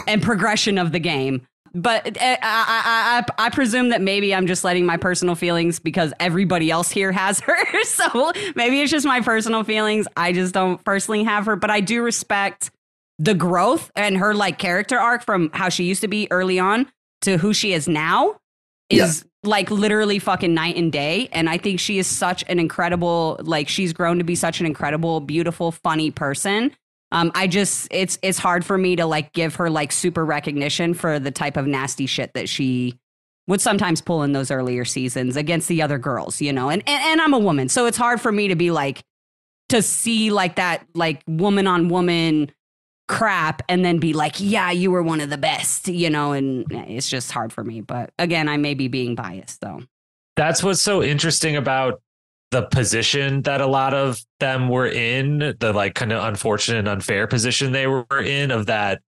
and 0.07 0.21
progression 0.21 0.77
of 0.77 0.91
the 0.91 0.99
game. 0.99 1.45
But 1.73 2.17
uh, 2.17 2.19
I, 2.21 2.37
I, 2.41 3.23
I, 3.41 3.45
I 3.45 3.49
presume 3.49 3.89
that 3.89 4.01
maybe 4.01 4.33
I'm 4.33 4.47
just 4.47 4.63
letting 4.63 4.85
my 4.85 4.97
personal 4.97 5.35
feelings 5.35 5.79
because 5.79 6.13
everybody 6.19 6.71
else 6.71 6.89
here 6.89 7.11
has 7.11 7.39
her. 7.41 7.83
so 7.83 8.31
maybe 8.55 8.81
it's 8.81 8.91
just 8.91 9.05
my 9.05 9.21
personal 9.21 9.63
feelings. 9.63 10.07
I 10.15 10.31
just 10.33 10.53
don't 10.53 10.83
personally 10.83 11.23
have 11.23 11.45
her, 11.45 11.55
but 11.55 11.69
I 11.69 11.81
do 11.81 12.01
respect 12.01 12.71
the 13.19 13.33
growth 13.33 13.91
and 13.95 14.17
her 14.17 14.33
like 14.33 14.59
character 14.59 14.97
arc 14.97 15.23
from 15.23 15.49
how 15.53 15.69
she 15.69 15.83
used 15.83 16.01
to 16.01 16.07
be 16.07 16.27
early 16.31 16.59
on 16.59 16.87
to 17.21 17.37
who 17.37 17.53
she 17.53 17.73
is 17.73 17.87
now 17.87 18.39
is 18.89 19.25
like 19.43 19.71
literally 19.71 20.19
fucking 20.19 20.53
night 20.53 20.75
and 20.75 20.91
day. 20.91 21.29
And 21.31 21.49
I 21.49 21.57
think 21.57 21.79
she 21.79 21.97
is 21.97 22.07
such 22.07 22.43
an 22.47 22.59
incredible, 22.59 23.39
like 23.43 23.67
she's 23.67 23.93
grown 23.93 24.17
to 24.17 24.23
be 24.23 24.35
such 24.35 24.59
an 24.59 24.65
incredible, 24.65 25.19
beautiful, 25.19 25.71
funny 25.71 26.11
person. 26.11 26.75
Um, 27.11 27.31
I 27.35 27.47
just 27.47 27.87
it's 27.89 28.19
it's 28.21 28.37
hard 28.37 28.65
for 28.65 28.77
me 28.77 28.97
to 28.97 29.05
like 29.05 29.31
give 29.31 29.55
her 29.55 29.69
like 29.69 29.93
super 29.93 30.25
recognition 30.25 30.93
for 30.93 31.19
the 31.19 31.31
type 31.31 31.55
of 31.55 31.65
nasty 31.65 32.05
shit 32.05 32.33
that 32.33 32.49
she 32.49 32.99
would 33.47 33.61
sometimes 33.61 34.01
pull 34.01 34.23
in 34.23 34.33
those 34.33 34.51
earlier 34.51 34.83
seasons 34.83 35.37
against 35.37 35.69
the 35.69 35.81
other 35.81 35.97
girls, 35.97 36.41
you 36.41 36.51
know. 36.51 36.69
And 36.69 36.83
and, 36.85 37.01
and 37.03 37.21
I'm 37.21 37.33
a 37.33 37.39
woman, 37.39 37.69
so 37.69 37.85
it's 37.85 37.97
hard 37.97 38.19
for 38.19 38.31
me 38.31 38.49
to 38.49 38.55
be 38.55 38.71
like 38.71 39.03
to 39.69 39.81
see 39.81 40.31
like 40.31 40.57
that 40.57 40.85
like 40.93 41.23
woman 41.27 41.65
on 41.65 41.87
woman 41.87 42.51
crap 43.07 43.61
and 43.69 43.83
then 43.83 43.99
be 43.99 44.13
like, 44.13 44.35
yeah, 44.37 44.71
you 44.71 44.91
were 44.91 45.01
one 45.01 45.21
of 45.21 45.29
the 45.29 45.37
best, 45.37 45.87
you 45.87 46.09
know, 46.09 46.33
and 46.33 46.65
it's 46.71 47.09
just 47.09 47.31
hard 47.31 47.53
for 47.53 47.63
me. 47.63 47.81
But 47.81 48.11
again, 48.19 48.49
I 48.49 48.57
may 48.57 48.73
be 48.73 48.87
being 48.87 49.15
biased 49.15 49.61
though. 49.61 49.81
That's 50.35 50.61
what's 50.61 50.81
so 50.81 51.01
interesting 51.01 51.55
about 51.55 52.01
the 52.51 52.63
position 52.63 53.41
that 53.41 53.59
a 53.59 53.67
lot 53.67 53.93
of 53.93 54.21
them 54.39 54.69
were 54.69 54.87
in, 54.87 55.55
the 55.59 55.73
like 55.73 55.95
kind 55.95 56.13
of 56.13 56.23
unfortunate 56.23 56.79
and 56.79 56.87
unfair 56.87 57.27
position 57.27 57.71
they 57.71 57.87
were 57.87 58.05
in 58.23 58.51
of 58.51 58.67
that 58.67 59.01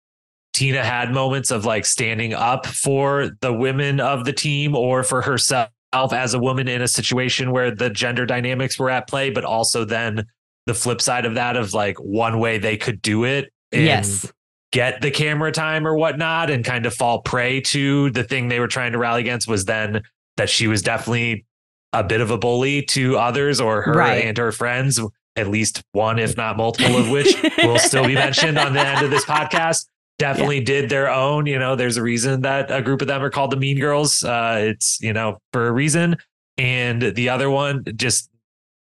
Tina 0.54 0.82
had 0.82 1.12
moments 1.12 1.50
of 1.50 1.66
like 1.66 1.84
standing 1.84 2.32
up 2.32 2.64
for 2.66 3.30
the 3.40 3.52
women 3.52 4.00
of 4.00 4.24
the 4.24 4.32
team 4.32 4.74
or 4.74 5.02
for 5.02 5.20
herself 5.20 5.68
as 5.92 6.32
a 6.32 6.38
woman 6.38 6.68
in 6.68 6.80
a 6.80 6.88
situation 6.88 7.50
where 7.50 7.70
the 7.70 7.90
gender 7.90 8.24
dynamics 8.24 8.78
were 8.78 8.88
at 8.88 9.06
play, 9.06 9.28
but 9.28 9.44
also 9.44 9.84
then 9.84 10.26
the 10.64 10.74
flip 10.74 11.02
side 11.02 11.26
of 11.26 11.34
that 11.34 11.56
of 11.56 11.74
like 11.74 11.98
one 11.98 12.38
way 12.38 12.56
they 12.58 12.76
could 12.76 13.02
do 13.02 13.24
it 13.24 13.52
yes. 13.84 14.32
get 14.72 15.00
the 15.00 15.10
camera 15.10 15.52
time 15.52 15.86
or 15.86 15.94
whatnot 15.94 16.50
and 16.50 16.64
kind 16.64 16.86
of 16.86 16.94
fall 16.94 17.20
prey 17.22 17.60
to 17.60 18.10
the 18.10 18.24
thing 18.24 18.48
they 18.48 18.60
were 18.60 18.68
trying 18.68 18.92
to 18.92 18.98
rally 18.98 19.20
against 19.20 19.48
was 19.48 19.64
then 19.64 20.02
that 20.36 20.48
she 20.50 20.66
was 20.66 20.82
definitely 20.82 21.44
a 21.92 22.02
bit 22.04 22.20
of 22.20 22.30
a 22.30 22.36
bully 22.38 22.82
to 22.82 23.16
others 23.16 23.60
or 23.60 23.82
her 23.82 23.92
Right. 23.94 24.24
and 24.24 24.36
her 24.36 24.52
friends, 24.52 25.00
at 25.36 25.48
least 25.48 25.82
one, 25.92 26.18
if 26.18 26.36
not 26.36 26.56
multiple 26.56 26.96
of 26.96 27.10
which 27.10 27.34
will 27.58 27.78
still 27.78 28.06
be 28.06 28.14
mentioned 28.14 28.58
on 28.58 28.72
the 28.74 28.80
end 28.80 29.04
of 29.04 29.10
this 29.10 29.24
podcast. 29.26 29.86
Definitely 30.18 30.60
did 30.60 30.88
their 30.90 31.10
own. 31.10 31.46
You 31.46 31.58
know, 31.58 31.76
there's 31.76 31.96
a 31.98 32.02
reason 32.02 32.40
that 32.42 32.70
a 32.70 32.80
group 32.82 33.02
of 33.02 33.08
them 33.08 33.22
are 33.22 33.30
called 33.30 33.50
the 33.50 33.56
Mean 33.56 33.78
Girls. 33.78 34.24
Uh, 34.24 34.56
it's, 34.60 34.98
you 35.00 35.12
know, 35.12 35.38
for 35.52 35.68
a 35.68 35.72
reason. 35.72 36.16
And 36.58 37.02
the 37.02 37.28
other 37.28 37.50
one, 37.50 37.84
just 37.96 38.30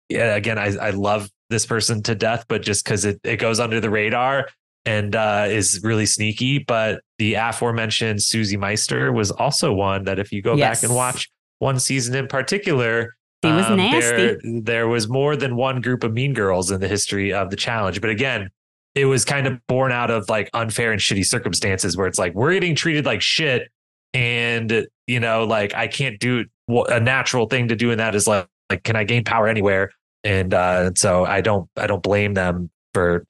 yeah, 0.09 0.35
again, 0.37 0.59
I, 0.59 0.75
I 0.77 0.91
love 0.91 1.31
this 1.51 1.67
person 1.67 2.03
to 2.05 2.15
death, 2.15 2.47
but 2.49 2.63
just 2.63 2.85
because 2.85 3.05
it, 3.05 3.21
it 3.25 3.37
goes 3.37 3.61
under 3.61 3.79
the 3.81 3.91
radar 3.91 4.49
and 4.87 5.15
uh, 5.15 5.47
is 5.49 5.81
really 5.83 6.07
sneaky. 6.07 6.59
But 6.59 7.03
the 7.19 7.35
aforementioned 7.35 8.23
Susie 8.23 8.57
Meister 8.57 9.13
was 9.13 9.31
also 9.31 9.73
one 9.73 10.05
that 10.05 10.19
if 10.19 10.33
you 10.33 10.43
go 10.43 10.55
Yes. 10.55 10.81
back 10.81 10.89
and 10.89 10.97
watch 10.97 11.31
one 11.59 11.79
season 11.79 12.15
in 12.15 12.27
particular, 12.29 13.17
She 13.45 13.51
was 13.51 13.67
um, 13.67 13.77
nasty. 13.77 14.37
There, 14.43 14.61
there 14.63 14.89
was 14.89 15.09
more 15.09 15.37
than 15.37 15.57
one 15.57 15.81
group 15.81 16.05
of 16.05 16.13
mean 16.13 16.35
girls 16.35 16.71
in 16.71 16.81
the 16.81 16.89
history 16.89 17.33
of 17.33 17.51
the 17.51 17.57
challenge. 17.57 18.01
But 18.01 18.11
again, 18.11 18.51
it 18.95 19.05
was 19.05 19.25
kind 19.25 19.47
of 19.47 19.65
born 19.67 19.93
out 19.93 20.11
of 20.11 20.29
like 20.29 20.51
unfair 20.55 20.93
and 20.93 21.01
shitty 21.01 21.25
circumstances 21.27 21.97
where 21.97 22.07
it's 22.07 22.19
like 22.19 22.35
we're 22.35 22.53
getting 22.55 22.75
treated 22.75 23.07
like 23.07 23.23
shit. 23.23 23.69
And, 24.15 24.87
you 25.07 25.21
know, 25.21 25.45
like 25.45 25.75
I 25.75 25.87
can't 25.87 26.19
do 26.19 26.47
what 26.67 26.91
a 26.91 26.99
natural 26.99 27.47
thing 27.47 27.69
to 27.69 27.77
do 27.77 27.91
in 27.91 27.99
that 27.99 28.15
is 28.15 28.27
like, 28.27 28.47
like, 28.71 28.83
can 28.83 28.97
I 28.97 29.05
gain 29.05 29.23
power 29.23 29.47
anywhere? 29.47 29.91
And 30.25 30.53
uh, 30.55 30.93
so 30.95 31.25
I 31.25 31.43
don't, 31.43 31.69
I 31.77 31.87
don't 31.87 32.03
blame 32.03 32.35
them 32.35 32.71
for, 32.95 33.25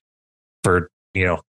for, 0.62 0.90
you 1.14 1.24
know, 1.24 1.40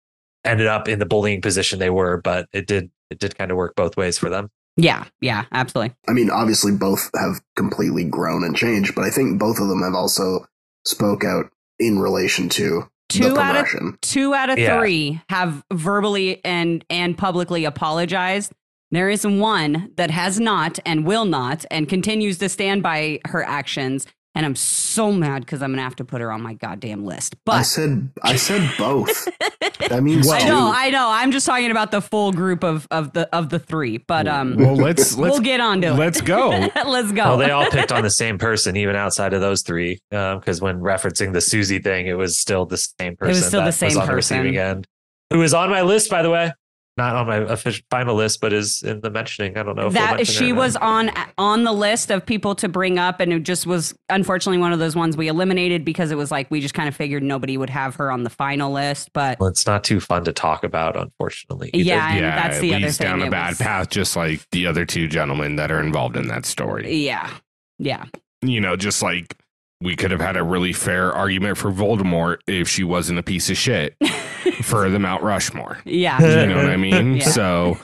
ended 0.45 0.67
up 0.67 0.89
in 0.89 0.99
the 0.99 1.07
bullying 1.07 1.41
position 1.41 1.79
they 1.79 1.91
were, 1.91 2.21
but 2.21 2.49
it 2.53 2.67
did, 2.67 2.91
it 3.11 3.19
did 3.19 3.37
kind 3.37 3.51
of 3.51 3.57
work 3.57 3.75
both 3.77 3.97
ways 3.97 4.19
for 4.19 4.31
them. 4.31 4.51
Yeah, 4.77 5.05
yeah, 5.21 5.45
absolutely. 5.51 5.97
I 6.07 6.13
mean, 6.13 6.31
obviously 6.31 6.73
both 6.73 7.11
have 7.17 7.41
completely 7.57 8.05
grown 8.05 8.45
and 8.45 8.57
changed, 8.57 8.95
but 8.95 9.05
I 9.05 9.11
think 9.11 9.39
both 9.39 9.59
of 9.59 9.69
them 9.69 9.83
have 9.83 9.95
also 9.95 10.47
spoke 10.85 11.25
out 11.25 11.51
in 11.81 11.99
relation 11.99 12.49
to 12.51 12.89
the 13.11 13.19
Two 13.21 13.39
out 13.39 13.57
of 13.57 14.01
two 14.03 14.35
out 14.35 14.51
of 14.51 14.59
Yeah. 14.59 14.79
three 14.79 15.21
have 15.31 15.65
verbally 15.73 16.45
and 16.45 16.85
and 16.91 17.17
publicly 17.17 17.65
apologized. 17.65 18.53
There 18.91 19.11
is 19.11 19.27
one 19.27 19.91
that 19.97 20.11
has 20.11 20.39
not 20.39 20.79
and 20.87 21.05
will 21.07 21.25
not 21.25 21.65
and 21.71 21.89
continues 21.89 22.39
to 22.39 22.49
stand 22.49 22.83
by 22.83 23.21
her 23.27 23.43
actions. 23.43 24.07
And 24.39 24.47
I'm 24.47 24.55
so 24.55 25.11
mad 25.11 25.45
because 25.45 25.63
I'm 25.63 25.73
gonna 25.73 25.83
have 25.83 25.97
to 25.97 26.05
put 26.05 26.21
her 26.21 26.31
on 26.31 26.43
my 26.43 26.55
goddamn 26.55 27.05
list. 27.05 27.35
But 27.45 27.57
I 27.57 27.63
said 27.63 28.09
I 28.23 28.37
said 28.37 28.71
both. 28.79 29.27
that 29.89 30.01
means 30.05 30.31
I 30.31 30.47
know, 30.47 30.71
I 30.73 30.91
know. 30.91 31.09
I'm 31.11 31.33
just 31.33 31.45
talking 31.45 31.73
about 31.73 31.91
the 31.91 32.01
full 32.01 32.31
group 32.31 32.63
of 32.63 32.87
of 32.93 33.13
the 33.15 33.29
of 33.35 33.49
the 33.49 33.59
three. 33.59 33.99
But 33.99 34.29
um, 34.29 34.55
well, 34.57 34.77
let's 34.77 35.17
let's 35.19 35.33
we'll 35.33 35.41
get 35.41 35.59
on 35.59 35.81
to 35.81 35.89
it. 35.89 35.95
let's 35.95 36.21
go. 36.21 36.51
let's 36.87 37.11
go. 37.11 37.25
Well, 37.25 37.37
they 37.37 37.51
all 37.51 37.69
picked 37.69 37.91
on 37.91 38.05
the 38.05 38.11
same 38.11 38.39
person, 38.39 38.77
even 38.77 38.95
outside 38.95 39.33
of 39.33 39.41
those 39.41 39.63
three. 39.63 39.99
Because 40.11 40.61
when 40.61 40.79
referencing 40.79 41.33
the 41.33 41.41
Susie 41.41 41.81
thing, 41.81 42.07
it 42.07 42.17
was 42.17 42.39
still 42.39 42.65
the 42.65 42.77
same 42.77 43.17
person. 43.17 43.33
It 43.33 43.39
was 43.39 43.47
still 43.47 43.63
the 43.63 43.67
that 43.67 43.73
same 43.73 43.99
on 43.99 44.07
the 44.07 44.13
person. 44.13 44.39
receiving 44.39 44.57
end. 44.57 44.87
Who 45.33 45.43
is 45.43 45.53
on 45.53 45.69
my 45.69 45.83
list, 45.83 46.11
by 46.11 46.23
the 46.23 46.31
way? 46.31 46.53
Not 46.99 47.15
on 47.17 47.27
my 47.29 47.37
official 47.37 47.85
final 47.91 48.17
list, 48.17 48.41
but 48.41 48.53
is 48.53 48.83
in 48.83 49.01
the 49.01 49.09
mentioning. 49.11 49.57
I 49.57 49.63
don't 49.63 49.77
know 49.77 49.87
if 49.87 49.95
we'll 49.95 50.03
that 50.17 50.27
she 50.27 50.53
was 50.53 50.77
on 50.77 51.11
on 51.39 51.63
the 51.65 51.73
list 51.73 52.11
of 52.11 52.27
people 52.27 52.55
to 52.57 52.69
bring 52.69 52.99
up 52.99 53.21
and 53.21 53.33
it 53.33 53.45
just 53.45 53.67
was 53.67 53.95
unfortunately 54.11 54.59
one 54.59 54.73
of 54.73 54.81
those 54.81 54.97
ones 54.97 55.17
we 55.17 55.29
eliminated 55.29 55.85
because 55.85 56.11
it 56.11 56.17
was 56.17 56.31
like 56.31 56.51
we 56.51 56.61
just 56.61 56.75
kind 56.75 56.89
of 56.89 56.97
figured 56.97 57.23
nobody 57.23 57.57
would 57.57 57.71
have 57.71 57.95
her 57.95 58.11
on 58.11 58.25
the 58.25 58.31
final 58.31 58.73
list 58.73 59.13
but 59.13 59.39
Well, 59.39 59.49
it's 59.49 59.65
not 59.65 59.85
too 59.85 60.01
fun 60.01 60.25
to 60.25 60.33
talk 60.33 60.65
about, 60.65 60.97
unfortunately. 60.97 61.71
either. 61.73 61.85
Yeah, 61.89 62.11
and 62.11 62.21
yeah, 62.21 62.35
that's 62.49 62.59
the 62.59 62.73
it 62.73 62.83
other 62.83 62.91
thing. 62.91 63.07
down 63.07 63.23
a 63.23 63.27
It 63.27 63.31
bad 63.31 63.49
was- 63.51 63.59
path, 63.59 63.89
just 63.91 64.17
like 64.17 64.41
the 64.51 64.67
other 64.67 64.85
two 64.85 65.07
gentlemen 65.09 65.57
that 65.57 65.71
are 65.71 65.81
involved 65.81 66.17
in 66.17 66.27
that 66.29 66.45
story. 66.45 66.93
yeah 66.97 67.31
yeah 67.79 68.07
You 68.43 68.61
know, 68.61 68.75
just 68.77 69.03
like 69.03 69.37
we 69.81 69.95
could 69.95 70.11
have 70.11 70.21
had 70.21 70.37
a 70.37 70.43
really 70.43 70.73
fair 70.73 71.13
argument 71.13 71.57
for 71.59 71.71
Voldemort 71.71 72.39
if 72.49 72.69
she 72.69 72.83
wasn't 72.83 73.21
a 73.21 73.23
piece 73.23 73.49
of 73.49 73.57
shit 73.57 73.95
for 74.69 74.89
the 74.91 74.99
Mount 74.99 75.23
Rushmore. 75.23 75.79
yeah 75.85 76.21
You 76.21 76.47
know 76.47 76.57
what 76.57 76.71
I 76.71 76.77
mean? 76.89 77.17
Yeah. 77.17 77.25
So, 77.25 77.79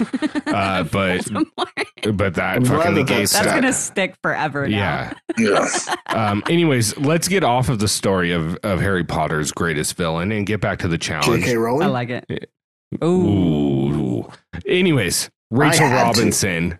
uh, 0.47 0.83
but 0.93 1.27
but 2.13 2.35
that 2.35 2.57
I'm 2.57 2.65
fucking 2.65 2.79
that 2.79 2.93
negates 2.95 3.33
that's- 3.33 3.33
that's 3.33 3.55
gonna 3.55 3.73
stick 3.73 4.15
forever 4.23 4.69
now 4.69 4.77
yeah. 4.77 5.15
Yeah. 5.39 5.69
Um, 6.15 6.45
anyways, 6.49 6.97
let's 6.99 7.27
get 7.27 7.43
off 7.43 7.69
of 7.69 7.81
the 7.81 7.89
story 7.89 8.31
of, 8.33 8.55
of 8.63 8.81
Harry 8.81 9.03
Potter's 9.03 9.51
greatest 9.51 9.97
villain 9.97 10.31
and 10.31 10.47
get 10.47 10.61
back 10.61 10.79
to 10.81 10.89
the 10.89 10.97
challenge. 10.99 11.43
J.K. 11.43 11.57
Rowling. 11.57 11.83
i 11.83 11.91
like 11.91 12.09
it 12.11 12.51
Ooh. 13.03 13.07
Ooh. 13.07 14.33
Anyways, 14.67 15.31
Rachel 15.51 15.87
I 15.87 15.89
had 15.89 15.99
to. 15.99 16.05
Robinson. 16.21 16.79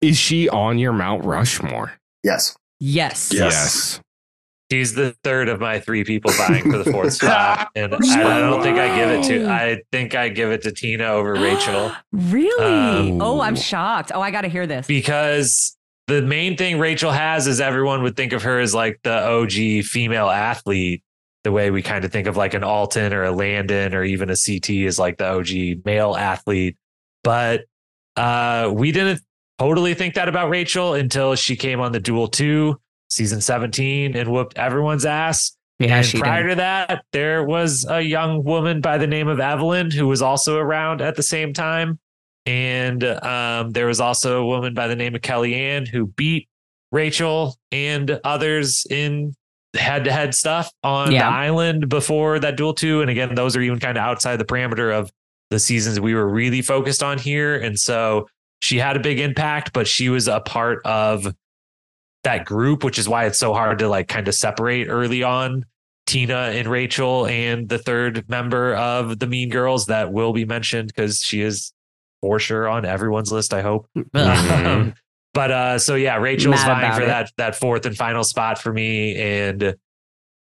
Is 0.00 0.16
she 0.18 0.48
on 0.48 0.78
your 0.78 0.92
Mount 0.92 1.24
Rushmore? 1.24 1.92
yes. 2.24 2.56
yes 2.80 3.30
Yes. 3.32 4.00
She's 4.70 4.94
the 4.94 5.12
third 5.24 5.48
of 5.48 5.60
my 5.60 5.80
three 5.80 6.04
people 6.04 6.30
vying 6.32 6.70
for 6.70 6.78
the 6.78 6.90
fourth 6.92 7.12
spot, 7.14 7.70
and 7.74 7.92
I, 7.94 8.36
I 8.36 8.40
don't 8.40 8.62
think 8.62 8.78
I 8.78 8.96
give 8.96 9.10
it 9.10 9.24
to. 9.24 9.50
I 9.50 9.82
think 9.90 10.14
I 10.14 10.28
give 10.28 10.52
it 10.52 10.62
to 10.62 10.72
Tina 10.72 11.06
over 11.06 11.32
Rachel 11.34 11.92
really? 12.12 13.10
Um, 13.10 13.20
oh, 13.20 13.40
I'm 13.40 13.56
shocked. 13.56 14.12
Oh, 14.14 14.20
I 14.20 14.30
got 14.30 14.42
to 14.42 14.48
hear 14.48 14.66
this. 14.66 14.86
because 14.86 15.76
the 16.06 16.22
main 16.22 16.56
thing 16.56 16.78
Rachel 16.78 17.10
has 17.10 17.46
is 17.46 17.60
everyone 17.60 18.02
would 18.02 18.16
think 18.16 18.32
of 18.32 18.42
her 18.42 18.58
as 18.60 18.74
like 18.74 19.00
the 19.02 19.26
OG 19.26 19.84
female 19.84 20.28
athlete, 20.28 21.02
the 21.44 21.52
way 21.52 21.70
we 21.70 21.82
kind 21.82 22.04
of 22.04 22.12
think 22.12 22.26
of 22.26 22.36
like 22.36 22.54
an 22.54 22.64
Alton 22.64 23.12
or 23.12 23.24
a 23.24 23.32
Landon 23.32 23.94
or 23.94 24.04
even 24.04 24.30
a 24.30 24.34
CT 24.36 24.70
is 24.70 24.98
like 24.98 25.18
the 25.18 25.26
OG 25.26 25.84
male 25.84 26.16
athlete. 26.16 26.76
But 27.22 27.64
uh, 28.16 28.70
we 28.72 28.92
didn't 28.92 29.20
totally 29.58 29.94
think 29.94 30.14
that 30.14 30.28
about 30.28 30.48
Rachel 30.48 30.94
until 30.94 31.34
she 31.34 31.54
came 31.56 31.80
on 31.80 31.92
the 31.92 32.00
Duel 32.00 32.28
2 32.28 32.80
season 33.10 33.40
17 33.40 34.16
and 34.16 34.30
whooped 34.30 34.56
everyone's 34.56 35.04
ass. 35.04 35.56
Yeah, 35.78 35.96
and 36.02 36.20
prior 36.20 36.42
did. 36.42 36.48
to 36.50 36.54
that, 36.56 37.04
there 37.12 37.42
was 37.44 37.86
a 37.88 38.00
young 38.02 38.44
woman 38.44 38.80
by 38.80 38.98
the 38.98 39.06
name 39.06 39.28
of 39.28 39.40
Evelyn 39.40 39.90
who 39.90 40.06
was 40.06 40.20
also 40.22 40.58
around 40.58 41.00
at 41.00 41.16
the 41.16 41.22
same 41.22 41.52
time. 41.52 41.98
And 42.46 43.02
um, 43.04 43.70
there 43.72 43.86
was 43.86 44.00
also 44.00 44.42
a 44.42 44.46
woman 44.46 44.74
by 44.74 44.88
the 44.88 44.96
name 44.96 45.14
of 45.14 45.22
Kellyanne 45.22 45.88
who 45.88 46.06
beat 46.06 46.48
Rachel 46.92 47.56
and 47.72 48.18
others 48.24 48.86
in 48.90 49.34
head 49.76 50.04
to 50.04 50.12
head 50.12 50.34
stuff 50.34 50.70
on 50.82 51.12
Yeah. 51.12 51.30
the 51.30 51.36
island 51.36 51.88
before 51.88 52.38
that 52.40 52.56
duel 52.56 52.74
two. 52.74 53.00
And 53.02 53.10
again, 53.10 53.34
those 53.34 53.56
are 53.56 53.60
even 53.62 53.78
kind 53.78 53.96
of 53.96 54.02
outside 54.02 54.36
the 54.36 54.44
parameter 54.44 54.92
of 54.92 55.10
the 55.50 55.58
seasons 55.58 55.98
we 56.00 56.14
were 56.14 56.28
really 56.28 56.62
focused 56.62 57.02
on 57.02 57.18
here. 57.18 57.56
And 57.56 57.78
so 57.78 58.28
she 58.60 58.78
had 58.78 58.96
a 58.96 59.00
big 59.00 59.18
impact, 59.20 59.72
but 59.72 59.86
she 59.86 60.08
was 60.08 60.28
a 60.28 60.40
part 60.40 60.84
of 60.84 61.32
that 62.24 62.44
group, 62.44 62.84
which 62.84 62.98
is 62.98 63.08
why 63.08 63.26
it's 63.26 63.38
so 63.38 63.52
hard 63.54 63.78
to 63.78 63.88
like 63.88 64.08
kind 64.08 64.28
of 64.28 64.34
separate 64.34 64.88
early 64.88 65.22
on 65.22 65.64
Tina 66.06 66.50
and 66.52 66.68
Rachel 66.68 67.26
and 67.26 67.68
the 67.68 67.78
third 67.78 68.28
member 68.28 68.74
of 68.74 69.18
the 69.18 69.26
Mean 69.26 69.48
Girls 69.48 69.86
that 69.86 70.12
will 70.12 70.32
be 70.32 70.44
mentioned 70.44 70.88
because 70.88 71.20
she 71.20 71.40
is 71.40 71.72
for 72.20 72.38
sure 72.38 72.68
on 72.68 72.84
everyone's 72.84 73.32
list, 73.32 73.54
I 73.54 73.62
hope. 73.62 73.86
Mhm. 73.96 74.94
but 75.34 75.50
uh 75.50 75.78
so 75.78 75.94
yeah, 75.94 76.16
Rachel's 76.16 76.56
Mad 76.56 76.80
vying 76.80 76.94
for 76.94 77.02
it. 77.02 77.06
that 77.06 77.32
that 77.36 77.54
fourth 77.56 77.86
and 77.86 77.96
final 77.96 78.24
spot 78.24 78.58
for 78.60 78.72
me. 78.72 79.16
And 79.16 79.76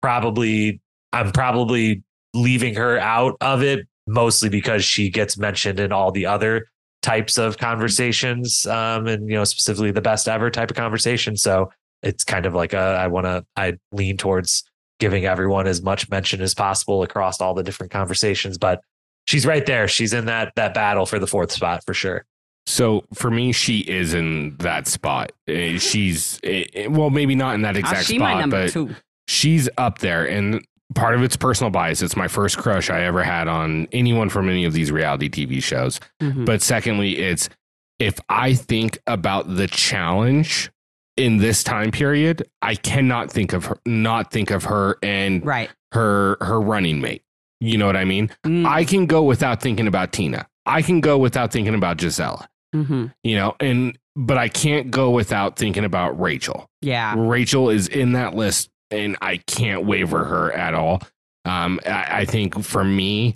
probably 0.01 0.81
I'm 1.13 1.31
probably 1.31 2.03
leaving 2.33 2.75
her 2.75 2.97
out 2.99 3.35
of 3.41 3.63
it 3.63 3.87
mostly 4.07 4.49
because 4.49 4.83
she 4.83 5.09
gets 5.09 5.37
mentioned 5.37 5.79
in 5.79 5.91
all 5.91 6.11
the 6.11 6.25
other 6.25 6.67
types 7.01 7.37
of 7.37 7.57
conversations 7.57 8.65
um 8.67 9.07
and 9.07 9.29
you 9.29 9.35
know 9.35 9.43
specifically 9.45 9.91
the 9.91 10.01
best 10.01 10.27
ever 10.27 10.49
type 10.51 10.69
of 10.69 10.75
conversation 10.75 11.35
so 11.37 11.71
it's 12.03 12.23
kind 12.23 12.45
of 12.45 12.53
like 12.53 12.73
a, 12.73 12.77
I 12.77 13.07
want 13.07 13.25
to 13.25 13.45
I 13.55 13.73
lean 13.91 14.17
towards 14.17 14.63
giving 14.99 15.25
everyone 15.25 15.65
as 15.67 15.81
much 15.81 16.09
mention 16.09 16.41
as 16.41 16.53
possible 16.53 17.01
across 17.03 17.39
all 17.41 17.53
the 17.53 17.63
different 17.63 17.91
conversations 17.91 18.57
but 18.57 18.81
she's 19.25 19.45
right 19.45 19.65
there 19.65 19.87
she's 19.87 20.11
in 20.13 20.25
that 20.25 20.51
that 20.57 20.73
battle 20.73 21.05
for 21.05 21.19
the 21.19 21.27
fourth 21.27 21.51
spot 21.51 21.83
for 21.85 21.93
sure 21.93 22.25
So 22.67 23.05
for 23.13 23.31
me, 23.31 23.51
she 23.53 23.79
is 23.79 24.13
in 24.13 24.55
that 24.59 24.85
spot. 24.87 25.31
Eh, 25.47 25.77
She's 25.79 26.39
eh, 26.43 26.65
eh, 26.75 26.87
well, 26.87 27.09
maybe 27.09 27.33
not 27.33 27.55
in 27.55 27.61
that 27.63 27.75
Ah, 27.75 27.79
exact 27.79 28.05
she 28.07 28.19
my 28.19 28.31
spot, 28.33 28.39
number 28.41 28.63
but 28.65 28.71
two. 28.71 28.95
she's 29.27 29.67
up 29.77 29.99
there. 29.99 30.25
And 30.29 30.63
part 30.95 31.15
of 31.15 31.21
it's 31.23 31.35
personal 31.37 31.69
bias. 31.71 32.01
It's 32.01 32.15
my 32.15 32.27
first 32.27 32.57
crush 32.57 32.89
I 32.89 33.01
ever 33.03 33.23
had 33.23 33.47
on 33.47 33.87
anyone 33.91 34.29
from 34.29 34.49
any 34.49 34.65
of 34.65 34.73
these 34.73 34.91
reality 34.91 35.29
TV 35.29 35.61
shows. 35.61 35.99
Mhm. 36.21 36.45
But 36.45 36.61
secondly, 36.61 37.17
it's 37.19 37.49
if 37.99 38.19
I 38.29 38.53
think 38.53 38.97
about 39.07 39.55
the 39.55 39.67
challenge 39.67 40.69
in 41.17 41.37
this 41.37 41.63
time 41.63 41.91
period, 41.91 42.47
I 42.61 42.75
cannot 42.75 43.29
think 43.31 43.51
of 43.53 43.65
her, 43.65 43.77
not 43.85 44.31
think 44.31 44.51
of 44.51 44.63
her 44.65 44.97
and 45.03 45.45
Right. 45.45 45.69
her 45.93 46.37
her 46.41 46.59
running 46.61 47.01
mate. 47.01 47.23
You 47.59 47.77
know 47.77 47.85
what 47.85 47.97
I 47.97 48.05
mean? 48.05 48.29
Mm, 48.45 48.65
I 48.65 48.85
can 48.85 49.05
go 49.05 49.21
without 49.23 49.61
thinking 49.61 49.85
about 49.87 50.13
Tina. 50.13 50.47
I 50.65 50.81
can 50.81 51.01
go 51.01 51.17
without 51.17 51.51
thinking 51.51 51.75
about 51.75 51.97
Gisela. 51.97 52.47
mhm. 52.75 53.11
You 53.23 53.35
know, 53.35 53.55
and 53.59 53.97
but 54.15 54.37
I 54.37 54.47
can't 54.47 54.91
go 54.91 55.09
without 55.11 55.57
thinking 55.57 55.83
about 55.83 56.19
Rachel. 56.19 56.69
Yeah. 56.81 57.15
Rachel 57.17 57.69
is 57.69 57.87
in 57.87 58.11
that 58.13 58.35
list, 58.35 58.68
and 58.91 59.17
I 59.21 59.37
can't 59.37 59.85
waver 59.85 60.23
her 60.23 60.51
at 60.51 60.73
all. 60.73 61.01
Um, 61.45 61.79
I, 61.85 62.21
I 62.21 62.25
think 62.25 62.63
for 62.63 62.83
me, 62.83 63.35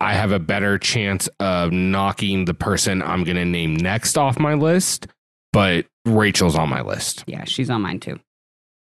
I 0.00 0.14
have 0.14 0.32
a 0.32 0.38
better 0.38 0.78
chance 0.78 1.28
of 1.38 1.70
knocking 1.72 2.44
the 2.44 2.54
person 2.54 3.02
I'm 3.02 3.24
going 3.24 3.36
to 3.36 3.44
name 3.44 3.76
next 3.76 4.18
off 4.18 4.38
my 4.38 4.54
list, 4.54 5.06
but 5.52 5.86
Rachel's 6.04 6.56
on 6.56 6.68
my 6.68 6.82
list. 6.82 7.24
Yeah. 7.26 7.44
She's 7.44 7.70
on 7.70 7.82
mine 7.82 8.00
too. 8.00 8.18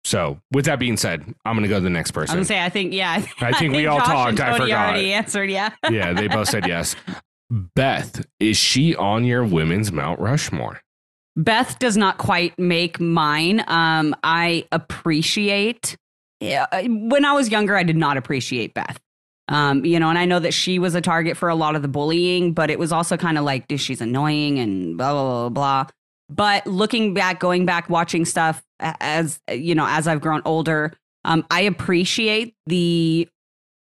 So, 0.04 0.42
with 0.52 0.66
that 0.66 0.80
being 0.80 0.98
said, 0.98 1.24
I'm 1.46 1.54
going 1.56 1.62
to 1.62 1.70
go 1.70 1.76
to 1.76 1.84
the 1.84 1.90
next 1.92 2.18
I 2.18 2.22
was 2.22 2.26
person. 2.26 2.38
gonna 2.38 2.46
say. 2.46 2.64
I 2.64 2.70
think. 2.70 2.92
Yeah. 2.92 3.24
I 3.40 3.52
think 3.52 3.76
we 3.76 3.86
all 3.88 4.00
Josh 4.00 4.08
talked, 4.08 4.40
I 4.40 4.58
forgot. 4.58 4.90
Already 4.90 5.14
answered. 5.14 5.52
Yeah. 5.52 5.70
yeah, 5.92 6.12
they 6.14 6.28
both 6.28 6.50
said 6.50 6.66
yes. 6.68 6.96
Beth, 7.52 8.26
is 8.40 8.58
she 8.58 8.96
on 8.96 9.26
your 9.26 9.44
women's 9.44 9.92
Mount 9.92 10.20
Rushmore? 10.20 10.82
Beth 11.36 11.78
does 11.80 11.98
not 11.98 12.18
quite 12.18 12.58
make 12.58 13.00
mine. 13.00 13.64
Um, 13.68 14.16
I 14.24 14.66
appreciate. 14.72 15.98
Uh, 16.42 16.84
when 16.84 17.24
I 17.26 17.34
was 17.34 17.50
younger, 17.50 17.76
I 17.76 17.84
did 17.84 17.98
not 17.98 18.18
appreciate 18.18 18.74
Beth. 18.74 19.00
Um, 19.48 19.84
you 19.84 20.00
know, 20.00 20.10
and 20.10 20.18
I 20.18 20.26
know 20.26 20.40
that 20.40 20.54
she 20.54 20.80
was 20.80 20.96
a 20.96 21.02
target 21.02 21.36
for 21.36 21.50
a 21.50 21.56
lot 21.56 21.76
of 21.76 21.82
the 21.82 21.88
bullying, 21.88 22.54
but 22.54 22.70
it 22.70 22.80
was 22.80 22.92
also 22.92 23.18
kind 23.18 23.38
of 23.38 23.44
like, 23.44 23.66
she's 23.76 24.00
annoying 24.02 24.60
and 24.60 24.98
blah 24.98 25.12
blah 25.12 25.24
blah 25.24 25.50
blah. 25.50 25.86
But 26.30 26.66
looking 26.66 27.14
back, 27.14 27.40
going 27.40 27.66
back, 27.66 27.90
watching 27.90 28.24
stuff 28.26 28.64
as 28.80 29.40
you 29.52 29.76
know, 29.76 29.86
as 29.88 30.08
I've 30.08 30.22
grown 30.22 30.42
older, 30.46 30.94
um, 31.26 31.46
I 31.52 31.62
appreciate 31.62 32.56
the 32.66 33.28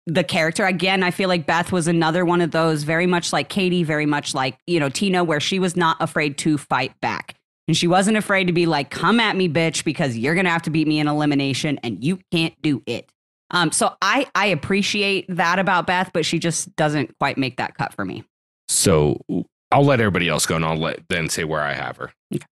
the 0.06 0.24
character 0.24 0.66
again 0.66 1.02
i 1.02 1.12
feel 1.12 1.30
like 1.30 1.46
beth 1.46 1.72
was 1.72 1.88
another 1.88 2.26
one 2.26 2.42
of 2.42 2.52
those 2.52 2.84
very 2.84 3.08
much 3.08 3.32
like 3.32 3.48
katie 3.48 3.84
very 3.84 4.06
much 4.06 4.34
like 4.34 4.58
you 4.68 4.78
know 4.78 4.90
tina 4.90 5.24
where 5.24 5.40
she 5.40 5.60
was 5.60 5.78
not 5.78 5.96
afraid 6.02 6.38
to 6.38 6.58
fight 6.58 6.92
back 7.00 7.36
and 7.68 7.78
she 7.78 7.88
wasn't 7.88 8.16
afraid 8.18 8.46
to 8.48 8.54
be 8.54 8.66
like 8.66 8.90
come 8.90 9.20
at 9.20 9.36
me 9.36 9.48
bitch 9.50 9.84
because 9.84 10.18
you're 10.18 10.36
gonna 10.36 10.50
have 10.50 10.62
to 10.64 10.70
beat 10.70 10.88
me 10.88 11.00
in 11.00 11.08
elimination 11.08 11.80
and 11.84 12.04
you 12.04 12.20
can't 12.32 12.54
do 12.62 12.82
it 12.86 13.10
um 13.52 13.72
so 13.72 13.96
i 14.02 14.26
i 14.36 14.46
appreciate 14.48 15.26
that 15.30 15.60
about 15.60 15.88
beth 15.88 16.12
but 16.14 16.26
she 16.26 16.40
just 16.40 16.76
doesn't 16.76 17.18
quite 17.20 17.38
make 17.38 17.58
that 17.58 17.76
cut 17.78 17.94
for 17.94 18.06
me 18.06 18.24
So, 18.68 19.20
I'll 19.72 19.84
let 19.86 20.00
everybody 20.00 20.30
else 20.30 20.46
go 20.46 20.56
and 20.56 20.64
I'll 20.66 20.78
let 20.78 21.00
then 21.10 21.30
say 21.30 21.44
where 21.46 21.62
I 21.62 21.74
have 21.74 21.98
her. 21.98 22.12
Okay. 22.34 22.46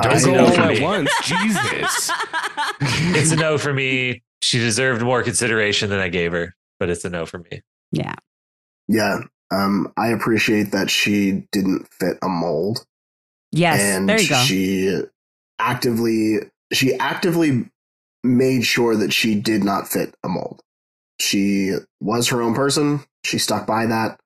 Don't 0.00 0.12
I 0.12 0.20
go 0.22 0.38
all 0.44 0.60
at 0.60 0.68
me. 0.78 0.80
once. 0.80 1.10
Jesus. 1.24 2.10
it's 2.80 3.32
a 3.32 3.36
no 3.36 3.58
for 3.58 3.72
me 3.74 4.22
she 4.42 4.58
deserved 4.58 5.02
more 5.02 5.22
consideration 5.22 5.90
than 5.90 5.98
i 5.98 6.08
gave 6.08 6.32
her 6.32 6.54
but 6.78 6.88
it's 6.88 7.04
a 7.04 7.10
no 7.10 7.26
for 7.26 7.38
me 7.38 7.62
yeah 7.92 8.14
Yeah. 8.88 9.18
Um, 9.52 9.92
I 9.96 10.08
appreciate 10.08 10.70
that 10.70 10.88
she 10.90 11.42
didn't 11.50 11.88
fit 11.92 12.16
a 12.22 12.28
mold. 12.28 12.86
Yes 13.52 13.80
and 13.80 14.08
there 14.08 14.20
you 14.20 14.28
go 14.28 14.42
she 14.42 14.96
actively 15.58 16.38
she 16.72 16.94
actively 16.94 17.68
made 18.22 18.64
sure 18.64 18.96
that 18.96 19.12
she 19.12 19.34
did 19.34 19.64
not 19.64 19.88
fit 19.88 20.14
a 20.22 20.28
mold. 20.28 20.62
She 21.20 21.72
was 22.00 22.28
her 22.28 22.42
own 22.42 22.54
person. 22.54 23.00
She 23.24 23.38
stuck 23.38 23.66
by 23.66 23.86
that, 23.86 24.20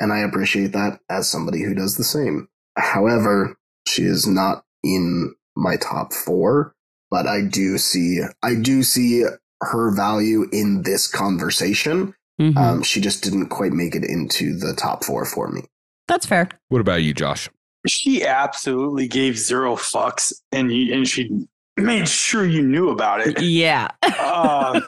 and 0.00 0.12
I 0.12 0.18
appreciate 0.20 0.72
that 0.72 1.00
as 1.10 1.28
somebody 1.28 1.62
who 1.62 1.74
does 1.74 1.96
the 1.96 2.04
same. 2.04 2.48
However, 2.76 3.56
she 3.86 4.02
is 4.02 4.26
not 4.26 4.64
in 4.82 5.34
my 5.56 5.76
top 5.76 6.12
4, 6.12 6.74
but 7.10 7.26
I 7.26 7.42
do 7.42 7.78
see 7.78 8.20
I 8.42 8.54
do 8.54 8.82
see 8.82 9.24
her 9.60 9.90
value 9.94 10.48
in 10.52 10.82
this 10.82 11.06
conversation. 11.06 12.14
Mhm. 12.40 12.56
Um, 12.56 12.82
she 12.82 13.00
just 13.00 13.22
didn't 13.22 13.48
quite 13.48 13.72
make 13.72 13.94
it 13.94 14.04
into 14.04 14.56
the 14.56 14.74
top 14.74 15.04
4 15.04 15.24
for 15.24 15.48
me. 15.48 15.62
that's 16.08 16.26
fair 16.26 16.48
What 16.68 16.80
about 16.80 17.02
you, 17.02 17.14
Josh? 17.14 17.48
She 17.86 18.24
absolutely 18.24 19.06
gave 19.08 19.38
zero 19.38 19.76
fucks, 19.76 20.32
and 20.52 20.72
you, 20.72 20.94
and 20.94 21.06
she 21.06 21.46
made 21.76 22.08
sure 22.08 22.46
you 22.46 22.62
knew 22.62 22.90
about 22.90 23.20
it. 23.26 23.40
yeah 23.42 23.88
Uh, 24.02 24.80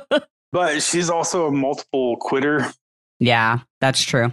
but 0.52 0.82
she's 0.82 1.08
also 1.08 1.46
a 1.46 1.50
multiple 1.52 2.16
quitter. 2.18 2.66
yeah 3.20 3.60
that's 3.80 4.02
true 4.02 4.32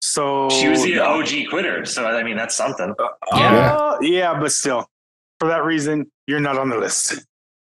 So 0.00 0.48
she 0.50 0.68
was 0.68 0.82
the 0.84 0.98
OG 1.00 1.48
quitter 1.50 1.84
so 1.84 2.06
i 2.06 2.22
mean 2.22 2.36
that's 2.36 2.54
something 2.56 2.94
Uh, 3.32 3.98
yeah, 4.00 4.38
but 4.38 4.52
still, 4.52 4.86
for 5.40 5.48
that 5.48 5.64
reason, 5.64 6.10
you're 6.26 6.40
not 6.40 6.56
on 6.58 6.68
the 6.70 6.78
list. 6.78 7.24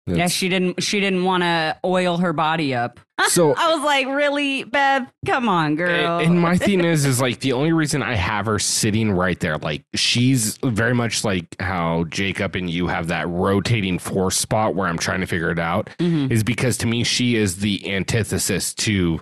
Yeah 0.07 0.29
she 0.29 0.49
didn't 0.49 0.83
she 0.83 1.01
didn't 1.01 1.25
want 1.25 1.43
to 1.43 1.77
oil 1.85 2.17
her 2.19 2.33
body 2.33 2.75
up 2.75 3.01
So 3.29 3.55
I 3.57 3.75
was 3.75 3.83
like, 3.83 4.07
really, 4.09 4.65
Beth? 4.65 5.11
Come 5.25 5.49
on, 5.49 5.75
girl. 5.75 6.19
And 6.19 6.39
my 6.39 6.59
thing 6.59 6.85
is, 6.85 7.07
is 7.07 7.19
like 7.19 7.41
the 7.41 7.55
only 7.55 7.73
reason 7.73 8.03
I 8.03 8.15
have 8.15 8.45
her 8.45 8.59
sitting 8.59 9.11
right 9.11 9.41
there, 9.41 9.57
like 9.57 9.85
she's 9.95 10.59
very 10.63 10.95
much 10.95 11.25
like 11.25 11.57
how 11.59 12.05
Jacob 12.11 12.55
and 12.57 12.69
you 12.69 12.89
have 12.89 13.07
that 13.09 13.27
rotating 13.29 13.99
force 13.99 14.37
spot 14.37 14.75
where 14.75 14.87
I'm 14.87 14.99
trying 14.99 15.21
to 15.23 15.27
figure 15.27 15.51
it 15.51 15.59
out, 15.59 15.89
Mhm. 15.99 16.31
is 16.31 16.45
because 16.45 16.77
to 16.79 16.87
me 16.87 17.05
she 17.05 17.37
is 17.37 17.57
the 17.61 17.91
antithesis 17.91 18.75
to 18.75 19.19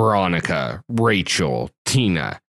Veronica, 0.00 0.82
Rachel, 0.88 1.70
Tina. 1.86 2.40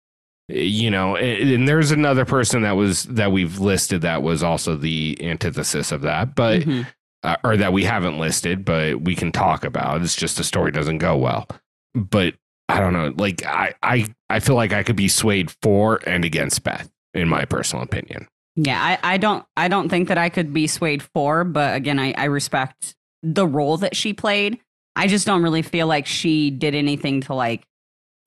You 0.49 0.91
know, 0.91 1.15
and 1.17 1.49
and 1.51 1.69
there's 1.69 1.93
another 1.93 2.25
person 2.25 2.63
that 2.63 2.73
was 2.73 3.05
that 3.05 3.31
we've 3.31 3.61
listed 3.61 4.03
that 4.03 4.23
was 4.25 4.43
also 4.43 4.75
the 4.77 5.17
antithesis 5.21 5.93
of 5.93 6.01
that, 6.03 6.35
but 6.35 6.63
Mhm. 6.63 6.87
Uh, 7.23 7.37
or 7.45 7.57
that 7.57 7.73
we 7.73 7.85
haven't 7.85 8.19
listed, 8.19 8.65
but 8.65 9.03
we 9.03 9.15
can 9.15 9.33
talk 9.33 9.65
about. 9.65 10.03
It's 10.03 10.17
just 10.17 10.37
the 10.37 10.45
story 10.45 10.73
doesn't 10.73 10.99
go 10.99 11.17
well. 11.17 11.47
But 11.95 12.35
I 12.69 12.81
don't 12.81 12.93
know. 12.93 13.13
Like 13.17 13.45
I, 13.45 13.75
I, 13.83 14.07
I 14.29 14.41
feel 14.41 14.55
like 14.55 14.73
I 14.73 14.83
could 14.83 14.97
be 14.97 15.09
swayed 15.09 15.51
for 15.63 16.01
and 16.07 16.25
against 16.25 16.63
Beth, 16.63 16.91
in 17.15 17.29
my 17.29 17.45
personal 17.45 17.83
opinion. 17.83 18.29
Yeah, 18.57 18.81
I, 18.81 19.15
I 19.15 19.17
don't 19.17 19.45
I 19.57 19.69
don't 19.69 19.89
think 19.89 20.09
that 20.09 20.19
I 20.19 20.29
could 20.29 20.53
be 20.53 20.67
swayed 20.67 21.03
for, 21.03 21.45
but 21.45 21.77
again, 21.77 21.99
I, 21.99 22.13
I 22.17 22.25
respect 22.25 22.95
the 23.23 23.47
role 23.47 23.77
that 23.79 23.97
she 23.97 24.13
played. 24.13 24.59
I 24.97 25.07
just 25.07 25.27
don't 25.27 25.43
really 25.43 25.63
feel 25.63 25.87
like 25.87 26.07
she 26.07 26.51
did 26.51 26.75
anything 26.75 27.21
to 27.23 27.35
like 27.35 27.65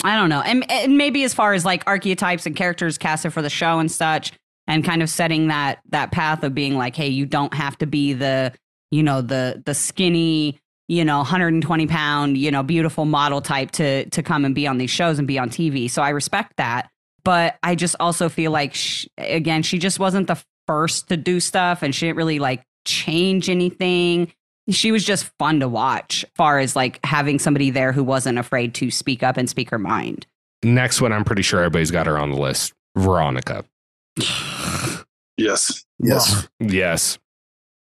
I 0.03 0.15
don't 0.15 0.29
know. 0.29 0.41
And, 0.41 0.69
and 0.69 0.97
maybe 0.97 1.23
as 1.23 1.33
far 1.33 1.53
as 1.53 1.63
like 1.63 1.83
archetypes 1.87 2.45
and 2.45 2.55
characters 2.55 2.97
casted 2.97 3.31
for 3.31 3.41
the 3.41 3.49
show 3.49 3.79
and 3.79 3.91
such, 3.91 4.33
and 4.67 4.83
kind 4.83 5.01
of 5.01 5.09
setting 5.09 5.47
that 5.47 5.79
that 5.89 6.11
path 6.11 6.43
of 6.43 6.53
being 6.53 6.77
like, 6.77 6.95
hey, 6.95 7.07
you 7.07 7.25
don't 7.25 7.53
have 7.53 7.77
to 7.79 7.85
be 7.85 8.13
the, 8.13 8.53
you 8.93 9.03
know, 9.03 9.21
the 9.21 9.61
the 9.65 9.73
skinny, 9.73 10.59
you 10.87 11.03
know, 11.05 11.17
120 11.17 11.87
pound, 11.87 12.37
you 12.37 12.51
know, 12.51 12.63
beautiful 12.63 13.05
model 13.05 13.41
type 13.41 13.71
to 13.71 14.09
to 14.09 14.23
come 14.23 14.45
and 14.45 14.53
be 14.53 14.67
on 14.67 14.77
these 14.77 14.91
shows 14.91 15.19
and 15.19 15.27
be 15.27 15.39
on 15.39 15.49
TV. 15.49 15.89
So 15.89 16.01
I 16.01 16.09
respect 16.09 16.57
that. 16.57 16.89
But 17.23 17.57
I 17.63 17.75
just 17.75 17.95
also 18.01 18.27
feel 18.27 18.51
like, 18.51 18.73
she, 18.73 19.07
again, 19.17 19.63
she 19.63 19.79
just 19.79 19.97
wasn't 19.97 20.27
the 20.27 20.43
first 20.67 21.07
to 21.07 21.15
do 21.15 21.39
stuff 21.39 21.81
and 21.81 21.95
she 21.95 22.05
didn't 22.05 22.17
really 22.17 22.39
like 22.39 22.65
change 22.85 23.49
anything 23.49 24.33
she 24.69 24.91
was 24.91 25.03
just 25.03 25.25
fun 25.37 25.59
to 25.59 25.67
watch, 25.67 26.23
far 26.35 26.59
as 26.59 26.75
like 26.75 26.99
having 27.05 27.39
somebody 27.39 27.69
there 27.69 27.91
who 27.91 28.03
wasn't 28.03 28.39
afraid 28.39 28.73
to 28.75 28.91
speak 28.91 29.23
up 29.23 29.37
and 29.37 29.49
speak 29.49 29.69
her 29.69 29.79
mind. 29.79 30.25
Next 30.63 31.01
one, 31.01 31.11
I'm 31.11 31.25
pretty 31.25 31.41
sure 31.41 31.59
everybody's 31.59 31.91
got 31.91 32.07
her 32.07 32.17
on 32.17 32.31
the 32.31 32.37
list. 32.37 32.73
Veronica. 32.95 33.65
Yes. 35.37 35.85
Yes. 35.99 36.47
Yes. 36.59 37.17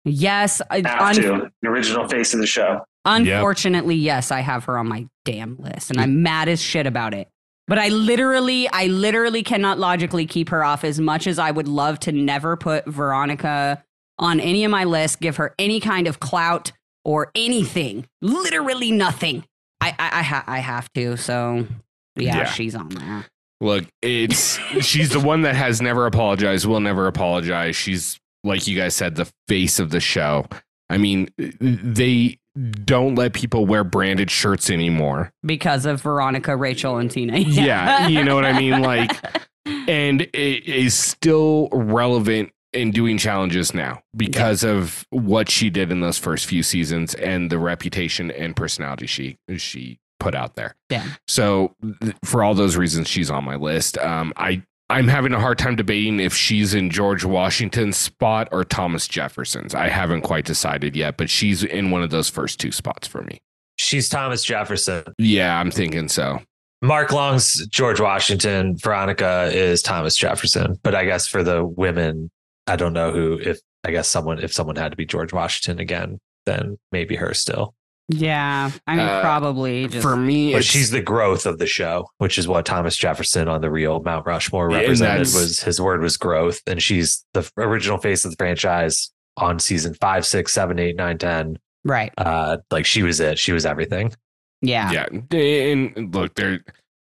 Yes, 0.08 0.62
I- 0.70 0.78
Have 0.86 1.02
un- 1.02 1.16
to. 1.16 1.52
The 1.62 1.68
original 1.70 2.08
face 2.08 2.34
of 2.34 2.40
the 2.40 2.48
show. 2.48 2.82
unfortunately, 3.06 3.96
yes, 3.96 4.32
I 4.32 4.40
have 4.42 4.66
her 4.66 4.78
on 4.78 4.88
my 4.88 5.08
damn 5.26 5.58
list, 5.58 5.92
and 5.92 6.00
I'm 6.00 6.22
mad 6.24 6.48
as 6.50 6.62
shit 6.62 6.86
about 6.88 7.14
it. 7.14 7.28
But 7.68 7.78
I 7.80 7.90
literally, 7.90 8.70
I 8.70 8.88
literally 8.88 9.44
cannot 9.44 9.78
logically 9.80 10.26
keep 10.26 10.50
her 10.50 10.64
off 10.64 10.84
as 10.86 11.00
much 11.00 11.28
as 11.28 11.38
I 11.38 11.52
would 11.52 11.68
love 11.68 12.00
to 12.02 12.12
never 12.14 12.56
put 12.56 12.86
Veronica 12.86 13.84
on 14.20 14.40
any 14.40 14.64
of 14.64 14.72
my 14.72 14.86
lists, 14.86 15.18
give 15.18 15.36
her 15.38 15.54
any 15.60 15.80
kind 15.82 16.08
of 16.08 16.20
clout 16.22 16.72
or 17.04 17.30
anything. 17.36 18.08
Literally 18.22 18.92
nothing. 18.92 19.44
I, 19.82 19.90
I, 20.00 20.20
I, 20.20 20.24
ha- 20.24 20.44
I 20.48 20.60
have 20.60 20.92
to. 20.94 21.18
So 21.18 21.68
yeah, 22.16 22.38
Yeah. 22.38 22.46
she's 22.46 22.74
on 22.76 22.90
there. 22.90 23.26
Look, 23.60 23.86
it's 24.02 24.58
she's 24.82 25.10
the 25.10 25.20
one 25.20 25.42
that 25.42 25.56
has 25.56 25.82
never 25.82 26.06
apologized, 26.06 26.66
will 26.66 26.80
never 26.80 27.08
apologize. 27.08 27.76
She's 27.76 28.20
like 28.48 28.68
you 28.68 28.76
guys 28.78 28.96
said, 28.96 29.16
the 29.16 29.32
face 29.48 29.80
of 29.80 29.92
the 29.92 30.00
show. 30.00 30.46
I 30.90 30.98
mean, 30.98 31.30
they 31.38 32.40
don't 32.56 33.16
let 33.16 33.34
people 33.34 33.66
wear 33.66 33.84
branded 33.84 34.32
shirts 34.32 34.70
anymore. 34.70 35.32
because 35.46 35.86
of 35.86 36.02
Veronica, 36.02 36.56
Rachel, 36.56 36.98
and 36.98 37.12
Tina. 37.12 37.38
Yeah, 37.40 38.08
you 38.08 38.24
know 38.24 38.36
what 38.36 38.46
I 38.46 38.58
mean? 38.58 38.82
Like, 38.82 39.12
and 39.66 40.22
it 40.22 40.66
is 40.68 40.94
still 40.96 41.70
relevant 41.72 42.52
in 42.74 42.92
doing 42.92 43.18
challenges 43.18 43.74
now 43.74 44.02
because 44.16 44.64
of 44.64 45.06
what 45.10 45.50
she 45.50 45.70
did 45.70 45.92
in 45.92 46.00
those 46.02 46.18
first 46.18 46.46
few 46.46 46.64
seasons 46.64 47.14
and 47.16 47.50
the 47.50 47.58
reputation 47.58 48.30
and 48.32 48.56
personality 48.56 49.08
she 49.08 49.38
she 49.58 50.00
put 50.20 50.34
out 50.36 50.56
there. 50.56 50.76
Yeah. 50.90 51.06
So 51.28 51.76
th- 52.02 52.16
for 52.24 52.44
all 52.44 52.54
those 52.56 52.76
reasons, 52.76 53.08
she's 53.08 53.30
on 53.32 53.44
my 53.46 53.56
list. 53.56 53.98
Um, 54.00 54.34
I 54.36 54.64
I'm 54.90 55.10
having 55.10 55.34
a 55.34 55.40
hard 55.40 55.58
time 55.58 55.76
debating 55.76 56.22
if 56.22 56.34
she's 56.34 56.74
in 56.74 56.90
George 56.90 57.26
Washington's 57.26 57.98
spot 57.98 58.48
or 58.54 58.64
Thomas 58.64 59.06
Jefferson's. 59.08 59.76
I 59.76 59.90
haven't 59.90 60.22
quite 60.22 60.46
decided 60.46 60.96
yet, 60.96 61.18
but 61.18 61.30
she's 61.30 61.64
in 61.64 61.92
one 61.92 62.04
of 62.04 62.10
those 62.10 62.30
first 62.30 62.60
two 62.60 62.72
spots 62.72 63.06
for 63.06 63.22
me. 63.24 63.40
She's 63.76 64.08
Thomas 64.08 64.44
Jefferson. 64.46 65.04
Yeah, 65.18 65.60
I'm 65.60 65.72
thinking 65.72 66.08
so. 66.08 66.40
Mark 66.82 67.12
Long's 67.12 67.68
George 67.68 68.00
Washington. 68.00 68.78
Veronica 68.78 69.50
is 69.52 69.82
Thomas 69.82 70.16
Jefferson. 70.16 70.80
But 70.84 70.96
I 70.96 71.04
guess 71.04 71.28
for 71.28 71.44
the 71.44 71.66
women, 71.66 72.32
I 72.66 72.78
don't 72.78 72.94
know 72.94 73.12
who. 73.12 73.34
If 73.34 73.60
I 73.84 73.92
guess 73.92 74.08
someone, 74.08 74.40
if 74.40 74.54
someone 74.54 74.78
had 74.78 74.92
to 74.92 74.98
be 74.98 75.06
George 75.06 75.34
Washington 75.34 75.80
again, 75.80 76.20
then 76.46 76.78
maybe 76.92 77.16
her 77.16 77.34
still. 77.34 77.74
Yeah, 78.10 78.72
I 78.88 78.96
mean, 78.96 79.06
Uh, 79.06 79.22
probably 79.22 79.88
just 79.88 80.02
For 80.02 80.16
me, 80.16 80.54
But 80.54 80.60
it's- 80.60 80.72
she's 80.72 80.92
the 80.92 81.02
growth 81.02 81.46
of 81.46 81.58
the 81.58 81.68
show, 81.68 82.10
which 82.20 82.38
is 82.38 82.48
what 82.48 82.66
Thomas 82.66 82.96
Jefferson 82.96 83.48
on 83.50 83.60
the 83.62 83.70
real 83.70 84.02
Mount 84.02 84.26
Rushmore 84.26 84.70
represented. 84.70 85.20
Was 85.20 85.62
his 85.62 85.82
word 85.82 86.02
was 86.02 86.16
growth, 86.16 86.62
and 86.68 86.82
she's 86.82 87.26
the 87.34 87.50
original 87.58 87.98
face 87.98 88.24
of 88.24 88.32
the 88.32 88.38
franchise 88.38 89.12
on 89.36 89.60
season 89.60 89.94
five, 89.94 90.26
six, 90.26 90.54
seven, 90.54 90.80
eight, 90.80 90.96
nine, 90.96 91.18
ten. 91.18 91.58
right. 91.84 92.12
Uh, 92.18 92.58
like 92.72 92.86
she 92.86 93.04
was 93.04 93.20
it. 93.20 93.38
She 93.40 93.52
was 93.52 93.66
everything. 93.66 94.14
Yeah. 94.62 94.92
yeah 94.92 95.38
and 95.38 96.16
look 96.16 96.34
there 96.34 96.62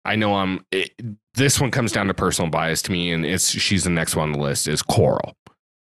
i 0.06 0.16
know 0.16 0.34
i'm 0.34 0.64
it, 0.72 0.90
this 1.34 1.60
one 1.60 1.70
comes 1.70 1.92
down 1.92 2.06
to 2.06 2.14
personal 2.14 2.50
bias 2.50 2.80
to 2.82 2.92
me 2.92 3.12
and 3.12 3.26
it's 3.26 3.50
she's 3.50 3.84
the 3.84 3.90
next 3.90 4.16
one 4.16 4.30
on 4.30 4.32
the 4.32 4.38
list 4.38 4.66
is 4.66 4.80
coral 4.80 5.34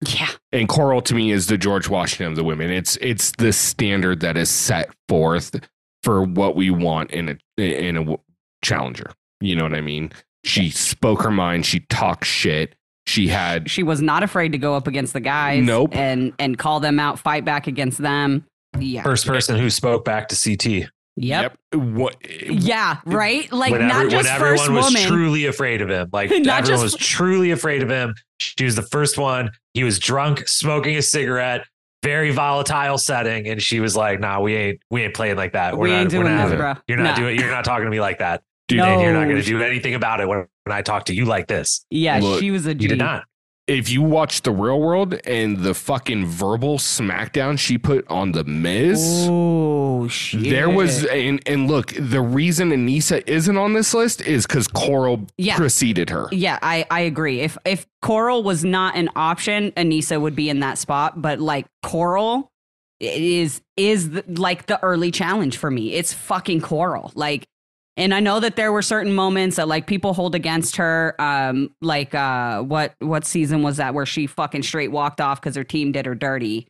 Yeah. 0.03 0.29
and 0.53 0.69
coral 0.69 1.01
to 1.03 1.15
me 1.15 1.31
is 1.31 1.47
the 1.47 1.57
george 1.57 1.89
washington 1.89 2.27
of 2.27 2.37
the 2.37 2.45
women 2.45 2.71
it's 2.71 2.97
it's 3.01 3.31
the 3.39 3.53
standard 3.53 4.21
that 4.21 4.37
is 4.37 4.51
set 4.51 4.91
forth 5.09 5.55
for 6.03 6.25
what 6.25 6.57
we 6.57 6.71
want 6.71 7.11
in 7.13 7.39
a 7.59 7.63
in 7.63 7.97
a 7.97 8.17
challenger 8.63 9.13
you 9.41 9.55
know 9.55 9.63
what 9.63 9.75
i 9.75 9.81
mean 9.81 10.11
she 10.45 10.71
spoke 10.71 11.23
her 11.23 11.31
mind 11.31 11.65
she 11.65 11.81
talked 11.81 12.25
shit 12.25 12.75
she 13.07 13.29
had 13.29 13.69
She 13.71 13.83
was 13.83 14.01
not 14.01 14.23
afraid 14.23 14.53
to 14.53 14.59
go 14.59 14.75
up 14.77 14.87
against 14.87 15.13
the 15.13 15.21
guys. 15.21 15.65
Nope. 15.65 15.95
And 15.97 16.33
and 16.39 16.57
call 16.57 16.79
them 16.79 17.01
out, 17.01 17.19
fight 17.19 17.45
back 17.45 17.67
against 17.67 17.99
them. 17.99 18.47
Yeah. 18.79 19.03
First 19.03 19.27
person 19.27 19.59
who 19.59 19.71
spoke 19.71 20.05
back 20.05 20.29
to 20.29 20.37
CT 20.37 20.89
Yep. 21.17 21.59
what 21.75 22.17
Yeah. 22.49 22.97
Right. 23.05 23.53
Like 23.53 23.73
when, 23.73 23.87
not 23.87 23.97
every- 24.07 24.11
just 24.11 24.29
when 24.31 24.41
first 24.41 24.63
everyone 24.65 24.85
was 24.85 24.95
woman. 24.95 25.09
truly 25.09 25.47
afraid 25.47 25.83
of 25.83 25.91
him. 25.91 26.09
Like 26.13 26.31
Not 26.31 26.39
everyone 26.41 26.65
just- 26.65 26.83
was 26.83 26.97
truly 26.97 27.51
afraid 27.51 27.83
of 27.83 27.91
him. 27.91 28.15
She 28.39 28.65
was 28.65 28.77
the 28.77 28.83
first 28.83 29.19
one. 29.19 29.51
He 29.75 29.85
was 29.85 29.99
drunk, 29.99 30.49
smoking 30.49 30.97
a 30.97 31.03
cigarette, 31.03 31.67
very 32.03 32.31
volatile 32.33 32.99
setting, 32.99 33.47
and 33.47 33.63
she 33.63 33.79
was 33.79 33.95
like, 33.95 34.19
"Nah, 34.21 34.41
we 34.41 34.55
ain't 34.57 34.81
we 34.91 35.03
ain't 35.05 35.15
playing 35.15 35.37
like 35.37 35.53
that. 35.53 35.77
We're 35.77 35.85
We 35.85 35.91
not, 35.91 36.01
ain't 36.01 36.13
we're 36.13 36.23
doing 36.25 36.37
not 36.37 36.49
this, 36.49 36.57
bro. 36.59 36.75
You're 36.89 36.99
not 36.99 37.05
Nah. 37.11 37.15
doing. 37.17 37.39
You're 37.39 37.51
not 37.51 37.65
talking 37.65 37.85
to 37.85 37.91
me 37.91 38.01
like 38.01 38.19
that, 38.19 38.43
Dude, 38.69 38.79
No. 38.79 39.01
you're 39.01 39.13
not 39.13 39.25
going 39.29 39.37
to 39.37 39.43
do 39.43 39.63
anything 39.63 39.95
about 39.95 40.21
it 40.21 40.27
when, 40.27 40.47
when 40.65 40.77
I 40.77 40.83
talk 40.83 41.05
to 41.07 41.15
you 41.15 41.25
like 41.27 41.47
this. 41.47 41.85
yeah. 41.91 42.19
Look, 42.21 42.41
she 42.41 42.51
was 42.51 42.67
a 42.67 42.75
G. 42.75 42.85
You 42.85 42.89
did 42.89 42.99
not. 42.99 43.25
if 43.69 43.89
you 43.91 44.03
watch 44.03 44.43
the 44.43 44.51
real 44.51 44.81
world 44.81 45.15
and 45.25 45.59
the 45.59 45.75
fucking 45.75 46.27
verbal 46.27 46.79
smackdown 46.79 47.57
she 47.59 47.79
put 47.79 48.05
on 48.09 48.33
the 48.33 48.43
miz 48.45 49.29
Oh 50.05 50.09
shit. 50.09 50.43
There 50.45 50.69
was 50.69 51.05
and 51.07 51.41
and 51.47 51.69
look, 51.69 51.93
the 51.99 52.21
reason 52.21 52.71
Aneesa 52.71 53.23
isn't 53.27 53.57
on 53.57 53.73
this 53.73 53.95
list 53.95 54.21
is 54.23 54.47
because 54.47 54.69
Coral 54.69 55.27
Yeah. 55.39 55.57
preceded 55.57 56.11
her. 56.11 56.29
Yeah, 56.33 56.59
I, 56.63 56.85
I 56.91 57.01
agree. 57.01 57.41
If 57.41 57.57
if 57.65 57.87
Coral 58.01 58.43
was 58.43 58.65
not 58.65 58.97
an 58.97 59.09
option, 59.17 59.71
Aneesa 59.73 60.21
would 60.21 60.35
be 60.35 60.49
in 60.49 60.61
that 60.61 60.79
spot. 60.79 61.21
But 61.23 61.41
like 61.41 61.67
Coral 61.83 62.51
is 63.01 63.61
is 63.77 64.11
the, 64.11 64.25
like 64.29 64.67
the 64.67 64.83
early 64.83 65.11
challenge 65.11 65.57
for 65.57 65.71
me. 65.71 65.93
It's 65.95 66.13
fucking 66.13 66.61
Coral. 66.61 67.11
Like, 67.15 67.45
and 67.97 68.15
I 68.15 68.21
know 68.21 68.41
that 68.41 68.57
there 68.57 68.73
were 68.73 68.83
certain 68.83 69.13
moments 69.13 69.57
that 69.57 69.69
like 69.69 69.87
people 69.87 70.15
hold 70.15 70.35
against 70.35 70.77
her. 70.77 71.15
Um, 71.19 71.71
like 71.81 72.15
uh, 72.15 72.63
what 72.63 72.95
what 73.01 73.25
season 73.25 73.63
was 73.63 73.79
that 73.79 73.95
where 73.95 74.07
she 74.07 74.27
fucking 74.27 74.63
straight 74.63 74.93
walked 74.93 75.21
off 75.21 75.41
because 75.41 75.57
her 75.57 75.65
team 75.65 75.93
did 75.93 76.07
her 76.07 76.15
dirty. 76.15 76.67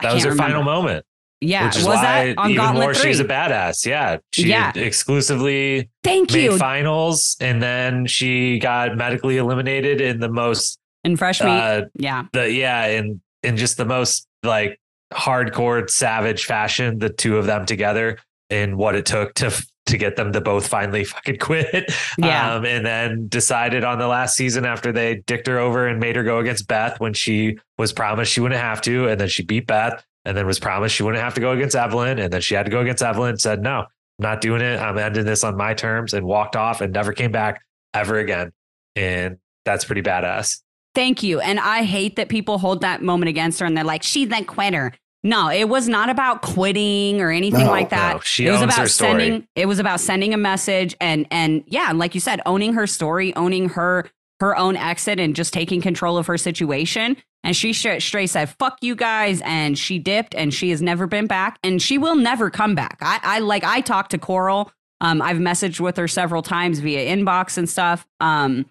I 0.00 0.06
That 0.06 0.14
was 0.14 0.24
her 0.24 0.30
can't 0.30 0.38
final 0.40 0.62
moment. 0.62 1.04
Yeah, 1.42 1.66
which 1.66 1.76
is 1.76 1.84
was 1.84 1.96
why 1.96 2.02
that 2.32 2.38
on 2.38 2.50
even 2.50 2.64
Gauntlet 2.64 2.84
more 2.84 2.94
three? 2.94 3.10
she's 3.10 3.20
a 3.20 3.24
badass. 3.24 3.84
Yeah, 3.84 4.18
she 4.32 4.48
Yeah. 4.48 4.72
exclusively 4.74 5.90
Thank 6.04 6.32
made 6.32 6.44
you. 6.44 6.56
finals, 6.58 7.36
and 7.40 7.62
then 7.62 8.06
she 8.06 8.58
got 8.58 8.96
medically 8.96 9.36
eliminated 9.38 10.00
in 10.00 10.20
the 10.20 10.28
most 10.28 10.78
and 11.04 11.18
fresh 11.18 11.40
meat. 11.40 11.48
uh, 11.50 11.82
yeah, 11.98 12.24
the 12.32 12.50
yeah, 12.50 12.86
in 12.86 13.20
in 13.42 13.56
just 13.56 13.76
the 13.76 13.84
most 13.84 14.26
like 14.42 14.78
hardcore 15.12 15.88
savage 15.90 16.44
fashion, 16.46 16.98
the 16.98 17.08
two 17.10 17.36
of 17.36 17.46
them 17.46 17.66
together 17.66 18.18
and 18.50 18.76
what 18.76 18.94
it 18.94 19.06
took 19.06 19.34
to 19.34 19.50
to 19.86 19.96
get 19.98 20.14
them 20.14 20.32
to 20.32 20.40
both 20.40 20.66
finally 20.68 21.02
fucking 21.12 21.38
quit. 21.38 21.92
Yeah. 22.16 22.54
Um, 22.54 22.64
and 22.64 22.86
then 22.86 23.26
decided 23.28 23.82
on 23.84 23.98
the 23.98 24.06
last 24.06 24.36
season 24.36 24.64
after 24.64 24.92
they 24.92 25.16
dicked 25.26 25.48
her 25.48 25.58
over 25.58 25.88
and 25.88 25.98
made 25.98 26.14
her 26.14 26.22
go 26.22 26.38
against 26.38 26.68
Beth 26.68 27.00
when 27.00 27.12
she 27.14 27.58
was 27.78 27.92
promised 27.92 28.32
she 28.32 28.40
wouldn't 28.40 28.60
have 28.60 28.80
to, 28.82 29.08
and 29.08 29.20
then 29.20 29.28
she 29.28 29.42
beat 29.42 29.66
Beth 29.66 30.04
and 30.24 30.36
then 30.36 30.46
was 30.46 30.58
promised 30.58 30.94
she 30.94 31.02
wouldn't 31.02 31.22
have 31.22 31.34
to 31.34 31.40
go 31.40 31.52
against 31.52 31.74
Evelyn, 31.76 32.18
and 32.18 32.32
then 32.32 32.40
she 32.40 32.54
had 32.54 32.64
to 32.66 32.70
go 32.70 32.80
against 32.80 33.02
Evelyn 33.02 33.36
said, 33.38 33.62
No, 33.62 33.80
I'm 33.80 33.86
not 34.18 34.40
doing 34.40 34.60
it. 34.62 34.78
I'm 34.80 34.98
ending 34.98 35.24
this 35.24 35.44
on 35.44 35.56
my 35.56 35.74
terms 35.74 36.14
and 36.14 36.24
walked 36.26 36.56
off 36.56 36.80
and 36.80 36.92
never 36.92 37.12
came 37.12 37.32
back 37.32 37.62
ever 37.94 38.18
again. 38.18 38.52
And 38.96 39.38
that's 39.64 39.84
pretty 39.84 40.02
badass. 40.02 40.60
Thank 40.94 41.22
you. 41.22 41.40
And 41.40 41.58
I 41.58 41.82
hate 41.84 42.16
that 42.16 42.28
people 42.28 42.58
hold 42.58 42.82
that 42.82 43.02
moment 43.02 43.30
against 43.30 43.58
her 43.60 43.66
and 43.66 43.76
they're 43.76 43.84
like, 43.84 44.02
she's 44.02 44.28
that 44.28 44.46
quitter. 44.46 44.92
No, 45.24 45.48
it 45.50 45.68
was 45.68 45.88
not 45.88 46.10
about 46.10 46.42
quitting 46.42 47.20
or 47.20 47.30
anything 47.30 47.60
No, 47.66 47.70
like 47.70 47.90
that. 47.90 48.14
no, 48.16 48.20
she 48.20 48.46
it 48.46 48.50
was 48.50 48.60
owns 48.60 48.72
about 48.74 48.80
her 48.82 48.88
story. 48.88 49.10
sending 49.10 49.48
it 49.54 49.66
was 49.66 49.78
about 49.78 50.00
sending 50.00 50.34
a 50.34 50.36
message 50.36 50.96
and 51.00 51.26
and 51.30 51.62
yeah, 51.68 51.92
like 51.92 52.14
you 52.14 52.20
said, 52.20 52.40
owning 52.44 52.72
her 52.74 52.86
story, 52.88 53.34
owning 53.36 53.68
her 53.70 54.10
her 54.40 54.56
own 54.58 54.76
exit 54.76 55.20
and 55.20 55.36
just 55.36 55.52
taking 55.54 55.80
control 55.80 56.18
of 56.18 56.26
her 56.26 56.36
situation. 56.36 57.16
And 57.44 57.56
she 57.56 57.72
sh- 57.72 57.86
straight 57.98 58.28
said, 58.28 58.50
fuck 58.58 58.78
you 58.80 58.94
guys. 58.94 59.40
And 59.44 59.78
she 59.78 59.98
dipped 59.98 60.34
and 60.34 60.54
she 60.54 60.70
has 60.70 60.80
never 60.80 61.06
been 61.06 61.26
back 61.26 61.58
and 61.62 61.82
she 61.82 61.98
will 61.98 62.16
never 62.16 62.50
come 62.50 62.74
back. 62.74 62.98
I, 63.00 63.20
I 63.22 63.38
like, 63.40 63.64
I 63.64 63.80
talked 63.80 64.12
to 64.12 64.18
Coral. 64.18 64.70
Um, 65.00 65.20
I've 65.20 65.38
messaged 65.38 65.80
with 65.80 65.96
her 65.96 66.06
several 66.06 66.42
times 66.42 66.78
via 66.78 67.14
inbox 67.14 67.58
and 67.58 67.68
stuff. 67.68 68.06
Um, 68.20 68.66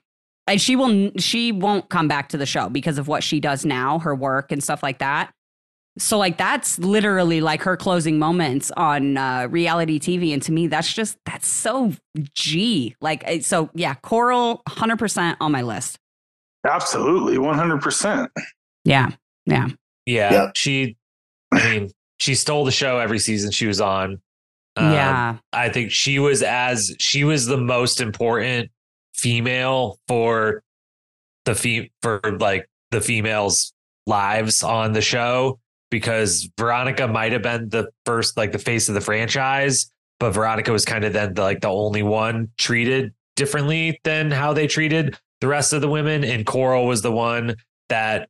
and 0.47 0.61
she 0.61 0.75
will, 0.75 1.11
she 1.17 1.51
won't 1.51 1.89
come 1.89 2.07
back 2.07 2.29
to 2.29 2.37
the 2.37 2.45
show 2.45 2.69
because 2.69 2.97
of 2.97 3.07
what 3.07 3.23
she 3.23 3.39
does 3.39 3.65
now, 3.65 3.99
her 3.99 4.15
work 4.15 4.51
and 4.51 4.63
stuff 4.63 4.81
like 4.81 4.99
that. 4.99 5.33
So 5.97 6.17
like 6.17 6.37
that's 6.37 6.79
literally 6.79 7.41
like 7.41 7.61
her 7.63 7.75
closing 7.75 8.17
moments 8.17 8.71
on 8.77 9.17
uh, 9.17 9.47
reality 9.49 9.99
TV, 9.99 10.33
and 10.33 10.41
to 10.43 10.51
me, 10.51 10.67
that's 10.67 10.91
just 10.93 11.17
that's 11.25 11.47
so 11.49 11.91
G. 12.33 12.95
Like 13.01 13.23
eh, 13.25 13.41
so, 13.41 13.69
yeah, 13.73 13.95
Coral, 13.95 14.61
hundred 14.69 14.99
percent 14.99 15.37
on 15.41 15.51
my 15.51 15.61
list. 15.63 15.99
Absolutely, 16.65 17.37
one 17.37 17.57
hundred 17.57 17.81
percent. 17.81 18.31
Yeah, 18.83 19.11
yeah, 19.45 19.69
Yeah, 20.05 20.31
Yeah. 20.33 20.51
she. 20.55 20.97
I 21.53 21.69
mean, 21.69 21.91
she 22.17 22.35
stole 22.35 22.65
the 22.65 22.71
show 22.71 22.99
every 22.99 23.19
season 23.19 23.51
she 23.51 23.67
was 23.67 23.81
on. 23.81 24.21
Um, 24.77 24.93
yeah, 24.93 25.37
I 25.51 25.69
think 25.69 25.91
she 25.91 26.19
was 26.19 26.41
as 26.43 26.95
she 26.99 27.23
was 27.23 27.45
the 27.45 27.57
most 27.57 27.99
important 27.99 28.71
female 29.13 29.99
for 30.07 30.63
the 31.45 31.55
fe- 31.55 31.91
for 32.01 32.21
like 32.39 32.69
the 32.91 33.01
females' 33.01 33.73
lives 34.07 34.63
on 34.63 34.93
the 34.93 35.01
show 35.01 35.59
because 35.89 36.49
Veronica 36.57 37.07
might 37.07 37.33
have 37.33 37.41
been 37.41 37.69
the 37.69 37.89
first 38.05 38.37
like 38.37 38.51
the 38.53 38.59
face 38.59 38.87
of 38.87 38.95
the 38.95 39.01
franchise, 39.01 39.91
but 40.19 40.31
Veronica 40.31 40.71
was 40.71 40.85
kind 40.85 41.03
of 41.03 41.13
then 41.13 41.33
the, 41.33 41.41
like 41.41 41.59
the 41.61 41.69
only 41.69 42.01
one 42.03 42.49
treated 42.57 43.13
differently 43.35 43.99
than 44.03 44.31
how 44.31 44.53
they 44.53 44.67
treated 44.67 45.17
the 45.41 45.47
rest 45.47 45.73
of 45.73 45.81
the 45.81 45.89
women, 45.89 46.23
and 46.23 46.45
Coral 46.45 46.85
was 46.85 47.01
the 47.01 47.11
one 47.11 47.55
that 47.89 48.29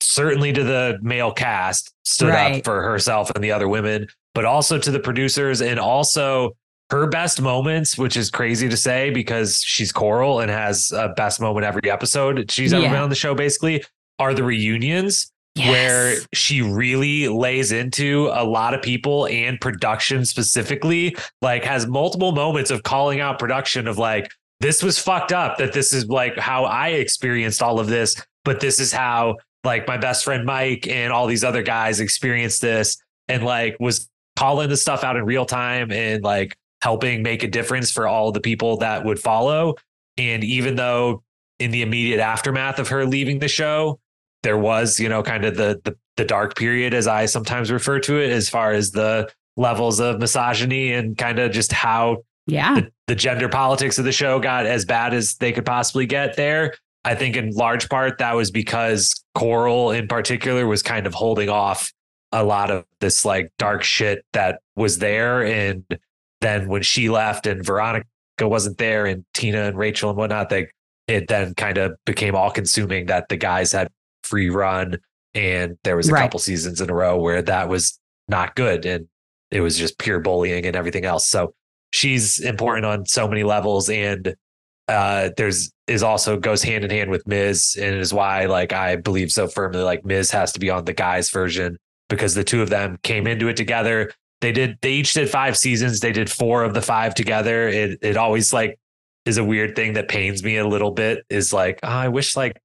certainly 0.00 0.52
to 0.52 0.64
the 0.64 0.98
male 1.02 1.32
cast 1.32 1.92
stood 2.04 2.28
Right. 2.30 2.56
up 2.58 2.64
for 2.64 2.82
herself 2.82 3.30
and 3.34 3.42
the 3.42 3.52
other 3.52 3.68
women, 3.68 4.06
but 4.34 4.44
also 4.44 4.78
to 4.78 4.90
the 4.90 5.00
producers 5.00 5.60
and 5.62 5.78
also 5.78 6.52
her 6.90 7.06
best 7.06 7.40
moments, 7.40 7.96
which 7.96 8.16
is 8.16 8.30
crazy 8.30 8.68
to 8.68 8.76
say 8.76 9.10
because 9.10 9.62
she's 9.64 9.92
Coral 9.92 10.40
and 10.40 10.50
has 10.50 10.92
a 10.92 11.08
best 11.10 11.40
moment 11.40 11.64
every 11.64 11.90
episode 11.90 12.50
she's 12.50 12.72
ever 12.74 12.82
Yeah. 12.82 12.90
been 12.92 13.00
on 13.02 13.08
the 13.08 13.14
show, 13.14 13.34
basically, 13.34 13.82
are 14.18 14.34
the 14.34 14.42
reunions 14.44 15.30
where 15.56 16.16
she 16.32 16.62
really 16.62 17.28
lays 17.28 17.72
into 17.72 18.30
a 18.32 18.42
lot 18.44 18.72
of 18.74 18.80
people 18.82 19.26
and 19.28 19.60
production 19.60 20.24
specifically, 20.24 21.14
like 21.42 21.62
has 21.64 21.86
multiple 21.86 22.32
moments 22.32 22.70
of 22.70 22.82
calling 22.82 23.20
out 23.20 23.38
production 23.38 23.86
of 23.86 23.98
like, 23.98 24.30
this 24.60 24.82
was 24.82 24.98
fucked 24.98 25.32
up, 25.32 25.58
that 25.58 25.72
this 25.72 25.92
is 25.92 26.06
like 26.06 26.38
how 26.38 26.64
I 26.64 26.88
experienced 26.90 27.62
all 27.62 27.78
of 27.80 27.86
this, 27.88 28.16
but 28.44 28.60
this 28.60 28.80
is 28.80 28.92
how 28.92 29.36
like 29.64 29.86
my 29.86 29.96
best 29.96 30.24
friend 30.24 30.44
Mike 30.44 30.86
and 30.88 31.12
all 31.12 31.26
these 31.26 31.44
other 31.44 31.62
guys 31.62 32.00
experienced 32.00 32.60
this 32.60 32.96
and 33.28 33.44
like 33.44 33.76
was 33.78 34.08
calling 34.36 34.68
the 34.68 34.76
stuff 34.76 35.04
out 35.04 35.16
in 35.16 35.24
real 35.24 35.46
time 35.46 35.92
and 35.92 36.22
like 36.22 36.56
helping 36.80 37.22
make 37.22 37.42
a 37.42 37.48
difference 37.48 37.90
for 37.92 38.08
all 38.08 38.32
the 38.32 38.40
people 38.40 38.78
that 38.78 39.04
would 39.04 39.20
follow. 39.20 39.76
And 40.18 40.42
even 40.42 40.74
though 40.74 41.22
in 41.58 41.70
the 41.70 41.82
immediate 41.82 42.20
aftermath 42.20 42.78
of 42.78 42.88
her 42.88 43.06
leaving 43.06 43.38
the 43.38 43.48
show, 43.48 44.00
there 44.42 44.58
was, 44.58 44.98
you 44.98 45.08
know, 45.08 45.22
kind 45.22 45.44
of 45.44 45.56
the 45.56 45.80
the, 45.84 45.96
the 46.16 46.24
dark 46.24 46.56
period, 46.56 46.92
as 46.92 47.06
I 47.06 47.26
sometimes 47.26 47.70
refer 47.70 48.00
to 48.00 48.18
it, 48.18 48.30
as 48.30 48.48
far 48.48 48.72
as 48.72 48.90
the 48.90 49.30
levels 49.56 50.00
of 50.00 50.18
misogyny 50.18 50.92
and 50.92 51.16
kind 51.16 51.38
of 51.38 51.52
just 51.52 51.72
how 51.72 52.24
yeah, 52.46 52.74
the, 52.74 52.92
the 53.06 53.14
gender 53.14 53.48
politics 53.48 53.98
of 53.98 54.04
the 54.04 54.12
show 54.12 54.40
got 54.40 54.66
as 54.66 54.84
bad 54.84 55.14
as 55.14 55.36
they 55.36 55.52
could 55.52 55.64
possibly 55.64 56.06
get 56.06 56.36
there. 56.36 56.74
I 57.04 57.14
think 57.14 57.36
in 57.36 57.50
large 57.50 57.88
part 57.88 58.18
that 58.18 58.34
was 58.34 58.50
because 58.50 59.24
Coral 59.34 59.90
in 59.90 60.06
particular 60.06 60.66
was 60.66 60.82
kind 60.82 61.06
of 61.06 61.14
holding 61.14 61.48
off 61.48 61.92
a 62.30 62.44
lot 62.44 62.70
of 62.70 62.84
this 63.00 63.24
like 63.24 63.52
dark 63.58 63.82
shit 63.82 64.24
that 64.32 64.60
was 64.76 64.98
there. 64.98 65.44
And 65.44 65.84
then 66.40 66.68
when 66.68 66.82
she 66.82 67.08
left 67.08 67.46
and 67.46 67.64
Veronica 67.64 68.06
wasn't 68.40 68.78
there 68.78 69.06
and 69.06 69.24
Tina 69.34 69.62
and 69.62 69.76
Rachel 69.76 70.10
and 70.10 70.16
whatnot, 70.18 70.48
they 70.48 70.68
it 71.08 71.26
then 71.28 71.54
kind 71.54 71.78
of 71.78 71.92
became 72.06 72.34
all 72.36 72.50
consuming 72.50 73.06
that 73.06 73.28
the 73.28 73.36
guys 73.36 73.72
had 73.72 73.88
free 74.22 74.48
run 74.48 74.96
and 75.34 75.76
there 75.82 75.96
was 75.96 76.08
a 76.08 76.12
Right. 76.12 76.22
couple 76.22 76.38
seasons 76.38 76.80
in 76.80 76.88
a 76.88 76.94
row 76.94 77.16
where 77.18 77.42
that 77.42 77.68
was 77.68 77.98
not 78.28 78.54
good 78.54 78.86
and 78.86 79.08
it 79.50 79.60
was 79.60 79.76
just 79.76 79.98
pure 79.98 80.20
bullying 80.20 80.64
and 80.64 80.76
everything 80.76 81.04
else. 81.04 81.28
So 81.28 81.54
she's 81.90 82.38
important 82.38 82.86
on 82.86 83.04
so 83.06 83.26
many 83.28 83.42
levels 83.42 83.90
and 83.90 84.34
uh 84.92 85.30
there's 85.36 85.72
is 85.86 86.02
also 86.02 86.38
goes 86.38 86.62
hand 86.62 86.84
in 86.84 86.90
hand 86.90 87.10
with 87.10 87.26
Miz 87.26 87.76
and 87.80 87.96
is 87.96 88.14
why 88.14 88.46
like 88.46 88.72
I 88.72 88.96
believe 88.96 89.32
so 89.32 89.48
firmly 89.48 89.82
like 89.82 90.04
Miz 90.04 90.30
has 90.30 90.52
to 90.52 90.60
be 90.60 90.70
on 90.70 90.84
the 90.84 90.92
guys 90.92 91.30
version 91.30 91.78
because 92.08 92.34
the 92.34 92.44
two 92.44 92.62
of 92.62 92.70
them 92.70 92.98
came 93.02 93.26
into 93.26 93.48
it 93.48 93.56
together. 93.56 94.12
They 94.40 94.52
did 94.52 94.78
they 94.82 94.92
each 94.92 95.14
did 95.14 95.28
five 95.30 95.56
seasons. 95.56 96.00
They 96.00 96.12
did 96.12 96.30
four 96.30 96.62
of 96.62 96.74
the 96.74 96.82
five 96.82 97.14
together. 97.14 97.68
It 97.68 97.98
it 98.02 98.16
always 98.16 98.52
like 98.52 98.78
is 99.24 99.38
a 99.38 99.44
weird 99.44 99.76
thing 99.76 99.94
that 99.94 100.08
pains 100.08 100.42
me 100.42 100.56
a 100.56 100.66
little 100.66 100.90
bit 100.90 101.24
is 101.30 101.52
like 101.52 101.80
oh, 101.82 101.88
I 101.88 102.08
wish 102.08 102.36
like 102.36 102.60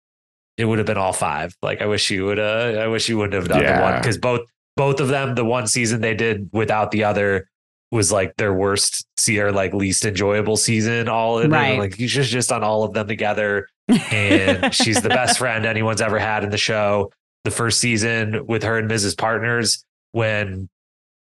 it 0.57 0.65
would 0.65 0.79
have 0.79 0.87
been 0.87 0.97
all 0.97 1.13
five. 1.13 1.55
Like 1.61 1.81
I 1.81 1.85
wish 1.85 2.09
you 2.11 2.25
would 2.25 2.39
uh 2.39 2.79
I 2.79 2.87
wish 2.87 3.09
you 3.09 3.17
wouldn't 3.17 3.33
have 3.33 3.47
done 3.47 3.65
the 3.65 3.81
one 3.81 3.99
because 3.99 4.17
both 4.17 4.41
both 4.75 4.99
of 4.99 5.07
them 5.07 5.35
the 5.35 5.45
one 5.45 5.67
season 5.67 6.01
they 6.01 6.13
did 6.13 6.49
without 6.51 6.91
the 6.91 7.03
other 7.03 7.49
was 7.91 8.11
like 8.11 8.35
their 8.37 8.53
worst 8.53 9.05
see 9.17 9.39
or 9.39 9.51
like 9.51 9.73
least 9.73 10.05
enjoyable 10.05 10.57
season 10.57 11.07
all 11.07 11.39
in 11.39 11.51
Right. 11.51 11.79
like 11.79 11.99
you 11.99 12.07
should 12.07 12.23
have 12.23 12.29
just 12.31 12.51
on 12.51 12.63
all 12.63 12.83
of 12.83 12.93
them 12.93 13.07
together 13.07 13.67
and 14.11 14.73
she's 14.75 15.01
the 15.01 15.09
best 15.09 15.37
friend 15.37 15.65
anyone's 15.65 16.01
ever 16.01 16.19
had 16.19 16.43
in 16.43 16.49
the 16.49 16.57
show 16.57 17.11
the 17.45 17.51
first 17.51 17.79
season 17.79 18.45
with 18.45 18.63
her 18.63 18.77
and 18.77 18.87
miz's 18.89 19.15
Partners 19.15 19.83
when 20.11 20.67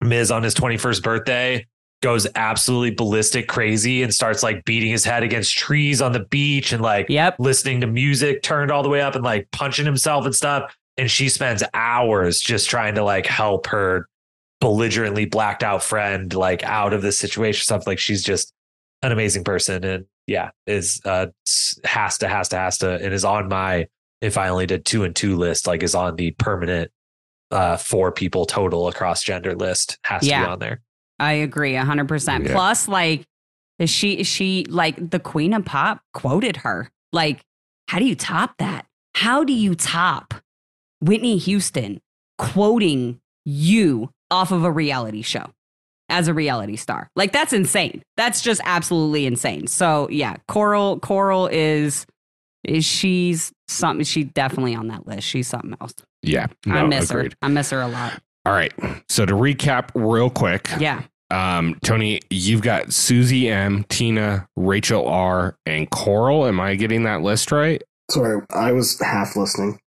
Miz 0.01 0.31
on 0.31 0.43
his 0.43 0.55
21st 0.55 1.03
birthday 1.03 1.67
goes 2.03 2.27
absolutely 2.35 2.91
ballistic 2.91 3.47
crazy 3.49 4.03
and 4.03 4.13
starts 4.13 4.43
like 4.43 4.65
beating 4.65 4.91
his 4.91 5.05
head 5.05 5.23
against 5.23 5.57
trees 5.57 6.03
on 6.03 6.13
the 6.13 6.25
beach 6.27 6.73
and 6.73 6.83
like 6.83 7.07
yep, 7.09 7.37
listening 7.39 7.81
to 7.81 7.87
music 7.87 8.43
turned 8.43 8.71
all 8.73 8.83
the 8.83 8.89
way 8.89 9.01
up 9.01 9.15
and 9.15 9.23
like 9.25 9.49
punching 9.53 9.85
himself 9.87 10.25
and 10.27 10.35
stuff. 10.35 10.77
And 10.99 11.09
she 11.11 11.29
spends 11.29 11.63
hours 11.75 12.41
just 12.41 12.69
trying 12.69 12.97
to 12.97 13.05
like 13.05 13.27
help 13.27 13.69
her 13.69 14.09
belligerently 14.63 15.25
blacked 15.25 15.65
out 15.65 15.83
friend 15.83 16.33
like 16.33 16.63
out 16.63 16.93
of 16.93 17.03
this 17.03 17.19
situation. 17.19 17.65
Stuff 17.65 17.85
like 17.85 17.99
she's 17.99 18.23
just 18.23 18.55
an 19.03 19.11
amazing 19.11 19.43
person. 19.43 19.83
And 19.83 20.05
yeah, 20.29 20.51
is 20.69 21.03
uh 21.05 21.27
has 21.85 22.19
to, 22.19 22.29
has 22.29 22.49
to, 22.51 22.57
has 22.57 22.79
to, 22.79 22.95
and 22.95 23.13
is 23.13 23.25
on 23.25 23.49
my 23.49 23.89
if 24.21 24.39
I 24.39 24.49
only 24.49 24.67
did 24.67 24.85
two 24.85 25.03
and 25.03 25.17
two 25.17 25.37
list, 25.37 25.67
like 25.67 25.83
is 25.83 25.97
on 25.97 26.15
the 26.15 26.31
permanent 26.31 26.93
uh 27.51 27.77
four 27.77 28.13
people 28.13 28.47
total 28.47 28.87
across 28.87 29.25
gender 29.25 29.57
list. 29.57 29.99
Has 30.05 30.23
to 30.23 30.29
be 30.29 30.35
on 30.35 30.61
there. 30.61 30.81
I 31.19 31.33
agree, 31.33 31.75
hundred 31.75 32.07
percent. 32.07 32.47
Yeah. 32.47 32.53
Plus, 32.53 32.87
like, 32.87 33.27
is 33.81 33.91
she 33.91 34.21
is 34.21 34.29
she 34.29 34.65
like 34.69 35.11
the 35.11 35.19
Queen 35.19 35.55
of 35.55 35.65
Pop 35.65 36.01
quoted 36.15 36.59
her? 36.59 36.89
Like, 37.13 37.45
how 37.89 37.99
do 37.99 38.05
you 38.05 38.15
top 38.15 38.59
that? 38.59 38.87
How 39.17 39.43
do 39.43 39.53
you 39.53 39.75
top 39.75 40.35
Whitney 41.01 41.37
Houston 41.37 42.01
quoting 42.39 43.19
you 43.45 44.11
off 44.31 44.53
of 44.53 44.65
a 44.65 44.71
reality 44.71 45.23
show 45.23 45.47
as 46.09 46.29
a 46.29 46.35
reality 46.35 46.77
star? 46.77 47.09
Like, 47.17 47.33
that's 47.33 47.53
insane. 47.53 48.03
That's 48.17 48.41
just 48.43 48.61
absolutely 48.65 49.27
insane. 49.27 49.67
So 49.67 50.09
yeah, 50.11 50.37
Coral 50.49 50.99
Coral 51.01 51.47
is 51.49 52.07
is 52.65 52.85
she's 52.85 53.53
something. 53.69 54.05
She 54.05 54.25
definitely 54.25 54.75
on 54.75 54.89
that 54.89 55.07
list. 55.07 55.27
She's 55.27 55.49
something 55.49 55.75
else. 55.81 55.95
Yeah. 56.23 56.47
I 56.67 56.85
miss 56.87 57.11
agreed. 57.11 57.33
her. 57.33 57.39
I 57.43 57.49
miss 57.49 57.71
her 57.71 57.81
a 57.81 57.89
lot. 57.89 58.21
All 58.47 58.53
right. 58.53 58.73
So 59.09 59.27
to 59.27 59.33
recap 59.35 59.91
real 59.95 60.31
quick, 60.31 60.69
Yeah. 60.79 61.03
um, 61.33 61.77
Tony, 61.85 62.21
you've 62.31 62.63
got 62.63 62.93
Susie 62.93 63.49
M, 63.49 63.85
Tina, 63.89 64.47
Rachel 64.57 65.09
R, 65.09 65.57
and 65.67 65.91
Coral. 65.91 66.47
Am 66.47 66.61
I 66.61 66.77
getting 66.77 67.03
that 67.05 67.23
list 67.23 67.51
right? 67.51 67.83
Sorry, 68.11 68.41
I 68.51 68.71
was 68.73 69.01
half 69.01 69.35
listening. 69.37 69.79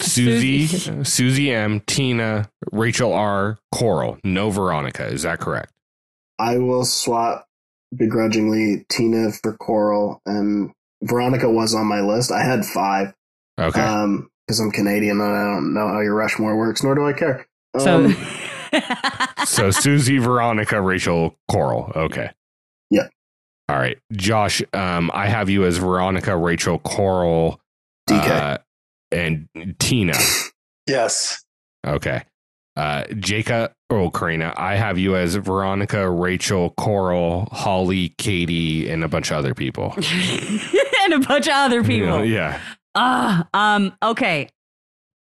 Susie, 0.00 0.66
Susie. 0.66 1.04
Susie 1.04 1.50
M, 1.52 1.80
Tina, 1.86 2.50
Rachel 2.72 3.12
R, 3.12 3.58
Coral. 3.72 4.18
No 4.24 4.50
Veronica. 4.50 5.06
Is 5.06 5.22
that 5.22 5.40
correct? 5.40 5.72
I 6.38 6.58
will 6.58 6.84
swap 6.84 7.46
begrudgingly 7.96 8.84
Tina 8.88 9.30
for 9.32 9.52
Coral, 9.56 10.20
and 10.26 10.72
Veronica 11.02 11.48
was 11.50 11.74
on 11.74 11.86
my 11.86 12.00
list. 12.00 12.32
I 12.32 12.42
had 12.42 12.64
five 12.64 13.14
Okay. 13.58 13.80
um, 13.80 14.28
because 14.46 14.58
I'm 14.60 14.72
Canadian 14.72 15.20
and 15.20 15.32
I 15.36 15.44
don't 15.54 15.72
know 15.74 15.88
how 15.88 16.00
your 16.00 16.14
Rushmore 16.14 16.56
works, 16.56 16.82
nor 16.82 16.94
do 16.94 17.06
I 17.06 17.12
care. 17.12 17.46
So. 17.78 18.04
Um, 18.06 18.16
so 19.46 19.70
Susie, 19.70 20.18
Veronica, 20.18 20.80
Rachel, 20.80 21.36
Coral. 21.48 21.92
Okay. 21.94 22.30
Yeah. 22.90 23.08
All 23.68 23.76
right. 23.76 23.98
Josh, 24.12 24.60
um, 24.72 25.10
I 25.14 25.28
have 25.28 25.48
you 25.48 25.64
as 25.64 25.78
Veronica, 25.78 26.36
Rachel, 26.36 26.78
Coral, 26.80 27.60
DK. 28.10 28.28
uh, 28.28 28.58
and 29.14 29.48
Tina. 29.78 30.18
Yes. 30.86 31.42
Okay. 31.86 32.22
Uh, 32.76 33.04
Jacob, 33.20 33.72
oh, 33.88 34.10
Corrina, 34.10 34.52
I 34.56 34.74
have 34.74 34.98
you 34.98 35.14
as 35.14 35.36
Veronica, 35.36 36.10
Rachel, 36.10 36.70
Coral, 36.70 37.48
Holly, 37.52 38.10
Katie, 38.18 38.90
and 38.90 39.04
a 39.04 39.08
bunch 39.08 39.30
of 39.30 39.36
other 39.36 39.54
people. 39.54 39.94
and 41.04 41.12
a 41.14 41.20
bunch 41.20 41.46
of 41.46 41.52
other 41.54 41.84
people. 41.84 42.24
Yeah. 42.24 42.60
Ah, 42.96 43.48
um, 43.54 43.92
okay. 44.02 44.48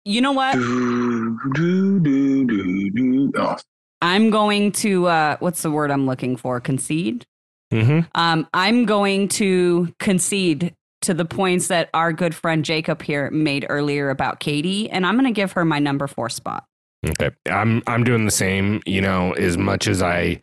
you 0.04 0.20
know 0.20 0.32
what? 0.32 0.54
Do, 0.54 1.38
do, 1.54 2.00
do, 2.00 2.46
do, 2.46 2.90
do. 2.90 3.32
Oh, 3.36 3.56
I'm 4.00 4.30
going 4.30 4.72
to 4.72 5.06
uh 5.06 5.36
what's 5.40 5.62
the 5.62 5.70
word 5.70 5.90
I'm 5.90 6.06
looking 6.06 6.36
for? 6.36 6.60
Concede. 6.60 7.26
hmm 7.70 8.00
Um, 8.14 8.46
I'm 8.54 8.84
going 8.84 9.28
to 9.28 9.92
concede 9.98 10.74
to 11.02 11.14
the 11.14 11.24
points 11.24 11.68
that 11.68 11.90
our 11.94 12.12
good 12.12 12.34
friend 12.34 12.64
Jacob 12.64 13.02
here 13.02 13.30
made 13.30 13.66
earlier 13.68 14.10
about 14.10 14.40
Katie, 14.40 14.90
and 14.90 15.06
I'm 15.06 15.14
going 15.14 15.26
to 15.26 15.32
give 15.32 15.52
her 15.52 15.64
my 15.64 15.78
number 15.78 16.06
four 16.06 16.28
spot. 16.28 16.64
Okay, 17.06 17.30
I'm 17.50 17.82
I'm 17.86 18.02
doing 18.04 18.24
the 18.24 18.30
same. 18.32 18.80
You 18.86 19.00
know, 19.00 19.32
as 19.32 19.56
much 19.56 19.86
as 19.86 20.02
I 20.02 20.42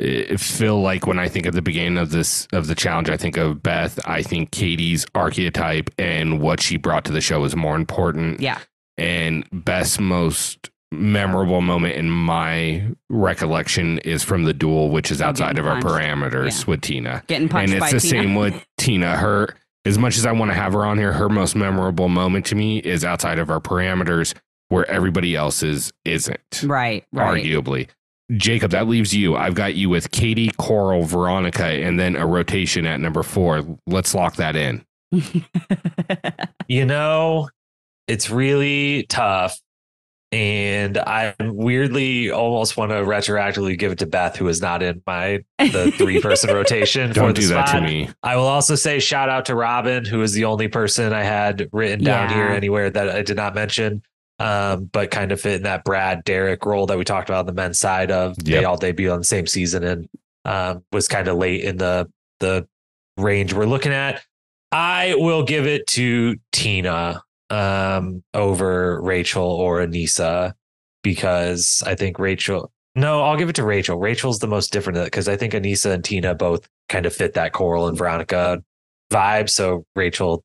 uh, 0.00 0.36
feel 0.36 0.80
like 0.82 1.06
when 1.06 1.18
I 1.18 1.28
think 1.28 1.46
of 1.46 1.54
the 1.54 1.62
beginning 1.62 1.96
of 1.96 2.10
this 2.10 2.46
of 2.52 2.66
the 2.66 2.74
challenge, 2.74 3.08
I 3.08 3.16
think 3.16 3.36
of 3.38 3.62
Beth. 3.62 3.98
I 4.06 4.22
think 4.22 4.50
Katie's 4.50 5.06
archetype 5.14 5.88
and 5.98 6.40
what 6.40 6.60
she 6.60 6.76
brought 6.76 7.04
to 7.06 7.12
the 7.12 7.20
show 7.22 7.44
is 7.44 7.56
more 7.56 7.76
important. 7.76 8.40
Yeah. 8.40 8.58
And 8.98 9.46
Beth's 9.52 9.98
most 9.98 10.68
memorable 10.92 11.60
moment 11.62 11.94
in 11.94 12.10
my 12.10 12.84
recollection 13.08 13.98
is 14.00 14.22
from 14.22 14.44
the 14.44 14.52
duel, 14.52 14.90
which 14.90 15.10
is 15.10 15.22
outside 15.22 15.58
of 15.58 15.64
our 15.66 15.80
punched. 15.80 15.86
parameters 15.86 16.60
Yeah. 16.60 16.64
with 16.70 16.80
Tina. 16.82 17.22
Getting 17.26 17.48
punched 17.48 17.72
and 17.72 17.82
it's 17.82 17.92
the 17.92 18.00
Tina. 18.00 18.22
same 18.22 18.34
with 18.34 18.66
Tina. 18.76 19.16
Her 19.16 19.54
as 19.84 19.98
much 19.98 20.16
as 20.16 20.26
I 20.26 20.32
want 20.32 20.50
to 20.50 20.54
have 20.54 20.72
her 20.72 20.84
on 20.84 20.98
here, 20.98 21.12
her 21.12 21.28
most 21.28 21.56
memorable 21.56 22.08
moment 22.08 22.46
to 22.46 22.54
me 22.54 22.78
is 22.78 23.04
outside 23.04 23.38
of 23.38 23.50
our 23.50 23.60
parameters, 23.60 24.34
where 24.68 24.88
everybody 24.90 25.34
else's 25.34 25.92
isn't. 26.04 26.62
Right, 26.64 27.04
right. 27.12 27.42
Arguably, 27.42 27.88
Jacob, 28.36 28.70
that 28.70 28.88
leaves 28.88 29.14
you. 29.14 29.36
I've 29.36 29.54
got 29.54 29.74
you 29.74 29.88
with 29.88 30.10
Katie, 30.10 30.50
Coral, 30.58 31.04
Veronica, 31.04 31.64
and 31.64 31.98
then 31.98 32.14
a 32.16 32.26
rotation 32.26 32.86
at 32.86 33.00
number 33.00 33.22
four. 33.22 33.64
Let's 33.86 34.14
lock 34.14 34.36
that 34.36 34.56
in. 34.56 34.84
You 36.70 36.86
know, 36.86 37.48
it's 38.06 38.30
really 38.30 39.04
tough. 39.08 39.58
And 40.32 40.96
I 40.96 41.34
weirdly 41.40 42.30
almost 42.30 42.76
want 42.76 42.92
to 42.92 42.96
retroactively 42.98 43.76
give 43.76 43.90
it 43.90 43.98
to 43.98 44.06
Beth, 44.06 44.36
who 44.36 44.46
is 44.46 44.60
not 44.62 44.80
in 44.82 45.02
my 45.06 45.40
the 45.58 45.92
three 45.98 46.20
person 46.20 46.54
rotation. 46.54 47.12
Don't 47.12 47.34
the 47.34 47.40
do 47.42 47.48
that 47.48 47.72
to 47.72 47.80
me. 47.80 48.08
I 48.22 48.36
will 48.36 48.46
also 48.46 48.76
say 48.76 49.00
shout 49.00 49.28
out 49.28 49.46
to 49.46 49.56
Robin, 49.56 50.04
who 50.04 50.22
is 50.22 50.32
the 50.32 50.44
only 50.44 50.68
person 50.68 51.12
I 51.12 51.24
had 51.24 51.68
written 51.72 52.04
down 52.04 52.30
Yeah. 52.30 52.34
here 52.36 52.46
anywhere 52.46 52.90
that 52.90 53.08
I 53.08 53.22
did 53.22 53.36
not 53.36 53.56
mention, 53.56 54.02
um, 54.38 54.84
but 54.84 55.10
kind 55.10 55.32
of 55.32 55.40
fit 55.40 55.54
in 55.54 55.62
that 55.64 55.82
Brad 55.82 56.22
Derrick 56.22 56.64
role 56.64 56.86
that 56.86 56.96
we 56.96 57.02
talked 57.04 57.28
about 57.28 57.40
on 57.40 57.46
the 57.46 57.52
men's 57.52 57.80
side 57.80 58.12
of 58.12 58.36
Yep. 58.44 58.60
they 58.60 58.64
all 58.64 58.78
debuted 58.78 59.12
on 59.12 59.18
the 59.18 59.24
same 59.24 59.48
season 59.48 59.82
and 59.82 60.08
um, 60.44 60.84
was 60.92 61.08
kind 61.08 61.26
of 61.26 61.38
late 61.38 61.64
in 61.64 61.76
the 61.76 62.08
the 62.38 62.68
range 63.18 63.52
we're 63.52 63.66
looking 63.66 63.92
at. 63.92 64.22
I 64.70 65.16
will 65.18 65.42
give 65.42 65.66
it 65.66 65.88
to 65.88 66.36
Tina 66.52 67.20
um, 67.50 68.22
over 68.34 69.00
Rachel 69.02 69.44
or 69.44 69.78
Aneesa 69.78 70.54
because 71.02 71.82
I 71.86 71.94
think 71.94 72.18
Rachel. 72.18 72.70
No, 72.96 73.22
I'll 73.22 73.36
give 73.36 73.48
it 73.48 73.56
to 73.56 73.64
Rachel. 73.64 73.98
Rachel's 73.98 74.40
the 74.40 74.48
most 74.48 74.72
different 74.72 75.02
because 75.04 75.28
I 75.28 75.36
think 75.36 75.52
Aneesa 75.52 75.92
and 75.92 76.04
Tina 76.04 76.34
both 76.34 76.68
kind 76.88 77.06
of 77.06 77.14
fit 77.14 77.34
that 77.34 77.52
Coral 77.52 77.86
and 77.86 77.96
Veronica 77.96 78.62
vibe. 79.10 79.48
So 79.48 79.84
Rachel 79.94 80.42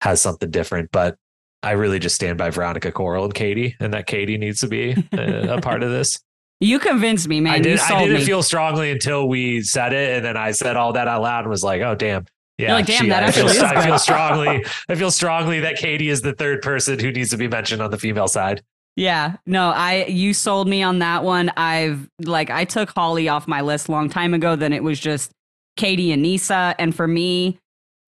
has 0.00 0.20
something 0.20 0.50
different, 0.50 0.90
but 0.90 1.16
I 1.62 1.72
really 1.72 1.98
just 1.98 2.16
stand 2.16 2.38
by 2.38 2.50
Veronica, 2.50 2.90
Coral, 2.90 3.24
and 3.24 3.34
Katie, 3.34 3.76
and 3.78 3.92
that 3.94 4.06
Katie 4.06 4.38
needs 4.38 4.60
to 4.60 4.68
be 4.68 4.96
a, 5.12 5.56
a 5.56 5.60
part 5.60 5.82
of 5.82 5.90
this. 5.90 6.18
you 6.60 6.78
convinced 6.78 7.28
me, 7.28 7.40
man. 7.40 7.52
I 7.52 7.56
you 7.58 7.62
did. 7.62 7.78
sold 7.80 8.00
I 8.00 8.04
didn't 8.04 8.20
me. 8.20 8.24
feel 8.24 8.42
strongly 8.42 8.90
until 8.90 9.28
we 9.28 9.62
said 9.62 9.92
it, 9.92 10.16
and 10.16 10.24
then 10.24 10.36
I 10.36 10.52
said 10.52 10.76
all 10.76 10.94
that 10.94 11.08
out 11.08 11.22
loud 11.22 11.40
and 11.40 11.50
was 11.50 11.62
like, 11.62 11.82
"Oh, 11.82 11.94
damn." 11.94 12.24
Yeah, 12.58 12.74
like, 12.74 12.86
"Damn, 12.86 13.08
that 13.08 13.24
I 13.24 13.30
feel, 13.30 13.46
is 13.46 13.58
I 13.58 13.84
feel 13.84 13.98
strongly. 13.98 14.64
I 14.88 14.94
feel 14.94 15.10
strongly 15.10 15.60
that 15.60 15.76
Katie 15.76 16.08
is 16.08 16.22
the 16.22 16.32
third 16.34 16.62
person 16.62 16.98
who 16.98 17.10
needs 17.10 17.30
to 17.30 17.36
be 17.36 17.48
mentioned 17.48 17.82
on 17.82 17.90
the 17.90 17.98
female 17.98 18.28
side. 18.28 18.62
Yeah, 18.94 19.36
no, 19.46 19.70
I 19.70 20.04
you 20.06 20.34
sold 20.34 20.68
me 20.68 20.82
on 20.82 20.98
that 20.98 21.24
one. 21.24 21.50
I've 21.56 22.08
like 22.20 22.50
I 22.50 22.64
took 22.64 22.90
Holly 22.90 23.28
off 23.28 23.48
my 23.48 23.62
list 23.62 23.88
a 23.88 23.92
long 23.92 24.10
time 24.10 24.34
ago. 24.34 24.54
Then 24.54 24.72
it 24.72 24.82
was 24.82 25.00
just 25.00 25.32
Katie 25.76 26.12
and 26.12 26.20
Nisa, 26.20 26.74
and 26.78 26.94
for 26.94 27.08
me, 27.08 27.58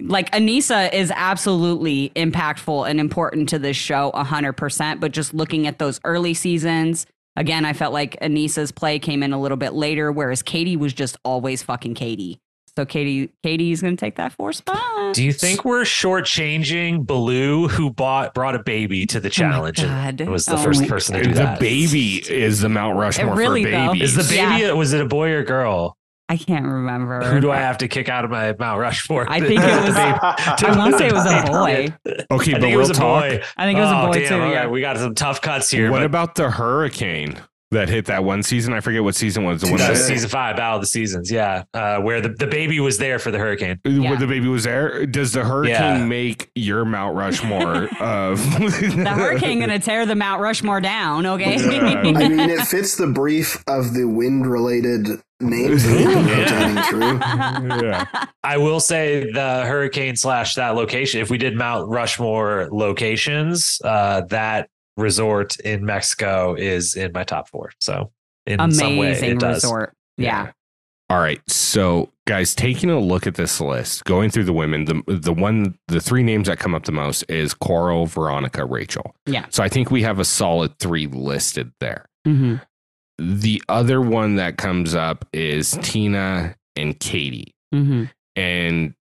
like 0.00 0.30
Aneesa 0.32 0.92
is 0.92 1.10
absolutely 1.14 2.10
impactful 2.14 2.88
and 2.88 3.00
important 3.00 3.48
to 3.50 3.58
this 3.58 3.76
show, 3.78 4.10
hundred 4.12 4.54
percent. 4.54 5.00
But 5.00 5.12
just 5.12 5.32
looking 5.32 5.66
at 5.66 5.78
those 5.78 6.00
early 6.04 6.34
seasons, 6.34 7.06
again, 7.36 7.64
I 7.64 7.72
felt 7.72 7.94
like 7.94 8.20
Aneesa's 8.20 8.70
play 8.70 8.98
came 8.98 9.22
in 9.22 9.32
a 9.32 9.40
little 9.40 9.56
bit 9.56 9.72
later, 9.72 10.12
whereas 10.12 10.42
Katie 10.42 10.76
was 10.76 10.92
just 10.92 11.16
always 11.24 11.62
fucking 11.62 11.94
Katie. 11.94 12.40
So 12.76 12.84
Katie, 12.84 13.30
Katie 13.44 13.70
is 13.70 13.80
gonna 13.82 13.94
take 13.96 14.16
that 14.16 14.32
four 14.32 14.52
spot. 14.52 15.14
Do 15.14 15.22
you 15.24 15.32
think 15.32 15.64
we're 15.64 15.82
shortchanging 15.82 17.06
Baloo, 17.06 17.68
who 17.68 17.90
bought 17.90 18.34
brought 18.34 18.54
a 18.56 18.62
baby 18.62 19.06
to 19.06 19.20
the 19.20 19.28
oh 19.28 19.30
challenge 19.30 19.80
Oh 19.80 19.86
God. 19.86 20.20
and 20.20 20.30
was 20.30 20.46
the 20.46 20.54
Oh 20.54 20.62
first 20.62 20.80
my 20.82 20.88
person 20.88 21.16
to 21.16 21.22
do 21.22 21.34
that? 21.34 21.58
The 21.58 21.64
baby 21.64 22.16
is 22.28 22.60
the 22.60 22.68
Mount 22.68 22.98
Rushmore 22.98 23.34
really, 23.36 23.64
for 23.64 23.70
though. 23.70 23.92
babies. 23.92 24.16
Is 24.16 24.28
the 24.28 24.34
baby? 24.34 24.62
Yeah. 24.62 24.72
Was 24.72 24.92
it 24.92 25.00
a 25.00 25.06
boy 25.06 25.30
or 25.30 25.42
girl? 25.44 25.96
I 26.28 26.36
can't 26.38 26.64
remember. 26.66 27.22
Who 27.22 27.40
do 27.40 27.50
I 27.50 27.58
have 27.58 27.78
to 27.78 27.86
kick 27.88 28.08
out 28.08 28.24
of 28.24 28.30
my 28.30 28.54
Mount 28.58 28.80
Rushmore? 28.80 29.26
I 29.30 29.40
think 29.40 29.60
it 29.60 29.66
was- 29.84 29.94
I 29.94 30.74
want 30.76 30.92
to 30.94 30.98
say 30.98 31.06
it 31.08 31.12
was 31.12 31.26
a 31.26 31.42
boy. 31.46 31.94
okay, 32.30 32.52
I 32.54 32.54
but 32.54 32.60
think 32.62 32.64
it 32.64 32.68
we'll 32.70 32.78
was 32.78 32.90
a 32.90 32.94
talk. 32.94 33.22
boy. 33.22 33.42
I 33.56 33.64
think 33.66 33.78
it 33.78 33.82
was 33.82 33.90
a 33.90 33.96
Oh, 34.00 34.06
boy 34.06 34.12
damn, 34.14 34.28
too. 34.28 34.36
Yeah. 34.36 34.58
right, 34.60 34.70
we 34.70 34.80
got 34.80 34.96
some 34.96 35.14
tough 35.14 35.40
cuts 35.42 35.70
here. 35.70 35.90
What 35.90 35.98
but 35.98 36.06
about 36.06 36.34
the 36.34 36.50
hurricane 36.50 37.36
that 37.74 37.88
hit 37.88 38.06
that 38.06 38.24
one 38.24 38.42
season? 38.42 38.72
I 38.72 38.80
forget 38.80 39.04
what 39.04 39.14
season 39.14 39.44
was. 39.44 39.60
The 39.60 39.68
one 39.68 39.76
that 39.78 39.92
that 39.94 39.96
season 39.98 40.28
five, 40.28 40.56
Battle 40.56 40.76
of 40.76 40.82
the 40.82 40.86
Seasons. 40.86 41.30
Yeah, 41.30 41.64
uh, 41.74 41.98
where 42.00 42.20
the, 42.20 42.30
the 42.30 42.46
baby 42.46 42.80
was 42.80 42.98
there 42.98 43.18
for 43.18 43.30
the 43.30 43.38
hurricane. 43.38 43.78
Yeah. 43.84 44.10
where 44.10 44.18
the 44.18 44.26
baby 44.26 44.48
was 44.48 44.64
there. 44.64 45.06
Does 45.06 45.32
the 45.32 45.44
hurricane 45.44 45.74
Yeah. 46.00 46.04
make 46.06 46.50
your 46.54 46.84
Mount 46.84 47.16
Rushmore 47.16 47.88
of 48.00 48.38
the 48.58 49.12
hurricane 49.14 49.60
gonna 49.60 49.78
tear 49.78 50.06
the 50.06 50.14
Mount 50.16 50.40
Rushmore 50.40 50.80
down, 50.80 51.26
okay? 51.26 51.56
Yeah. 51.56 51.84
I 52.00 52.02
mean, 52.02 52.40
it 52.40 52.66
fits 52.66 52.96
the 52.96 53.06
brief 53.06 53.62
of 53.68 53.94
the 53.94 54.04
wind-related 54.04 55.06
names 55.40 55.82
that 55.84 55.96
we've 55.96 56.06
been 56.06 56.26
rotating 56.26 57.78
through. 57.80 57.88
yeah. 57.88 58.04
I 58.42 58.56
will 58.58 58.80
say 58.80 59.30
the 59.32 59.64
hurricane 59.66 60.16
slash 60.16 60.54
that 60.54 60.74
location. 60.74 61.20
If 61.20 61.30
we 61.30 61.38
did 61.38 61.56
Mount 61.56 61.88
Rushmore 61.88 62.68
locations, 62.70 63.80
uh, 63.84 64.22
that 64.30 64.68
resort 64.96 65.58
in 65.60 65.84
Mexico 65.84 66.54
is 66.54 66.94
in 66.96 67.12
my 67.12 67.24
top 67.24 67.48
four. 67.48 67.72
So 67.80 68.12
in 68.46 68.70
some 68.72 68.96
way, 68.96 69.08
Amazing 69.08 69.30
it 69.32 69.40
does. 69.40 69.64
resort. 69.64 69.94
Yeah. 70.16 70.52
All 71.10 71.18
right. 71.20 71.40
So, 71.50 72.10
guys, 72.26 72.54
taking 72.54 72.88
a 72.90 72.98
look 72.98 73.26
at 73.26 73.34
this 73.34 73.60
list, 73.60 74.04
going 74.04 74.30
through 74.30 74.44
the 74.44 74.52
women, 74.52 74.84
the 74.86 75.02
the 75.06 75.32
one, 75.32 75.78
the 75.88 76.00
three 76.00 76.22
names 76.22 76.48
that 76.48 76.58
come 76.58 76.74
up 76.74 76.84
the 76.84 76.92
most 76.92 77.22
is 77.28 77.52
Coral, 77.54 78.06
Veronica, 78.06 78.64
Rachel. 78.64 79.14
Yeah. 79.26 79.46
So 79.50 79.62
I 79.62 79.68
think 79.68 79.90
we 79.90 80.02
have 80.02 80.18
a 80.18 80.24
solid 80.24 80.78
three 80.78 81.06
listed 81.06 81.72
there. 81.80 82.06
hmm 82.24 82.56
The 83.18 83.62
other 83.68 84.00
one 84.00 84.36
that 84.36 84.56
comes 84.56 84.94
up 84.94 85.26
is 85.32 85.78
Tina 85.82 86.56
and 86.76 86.98
Katie, 86.98 87.54
hmm 87.72 88.04
and 88.36 88.94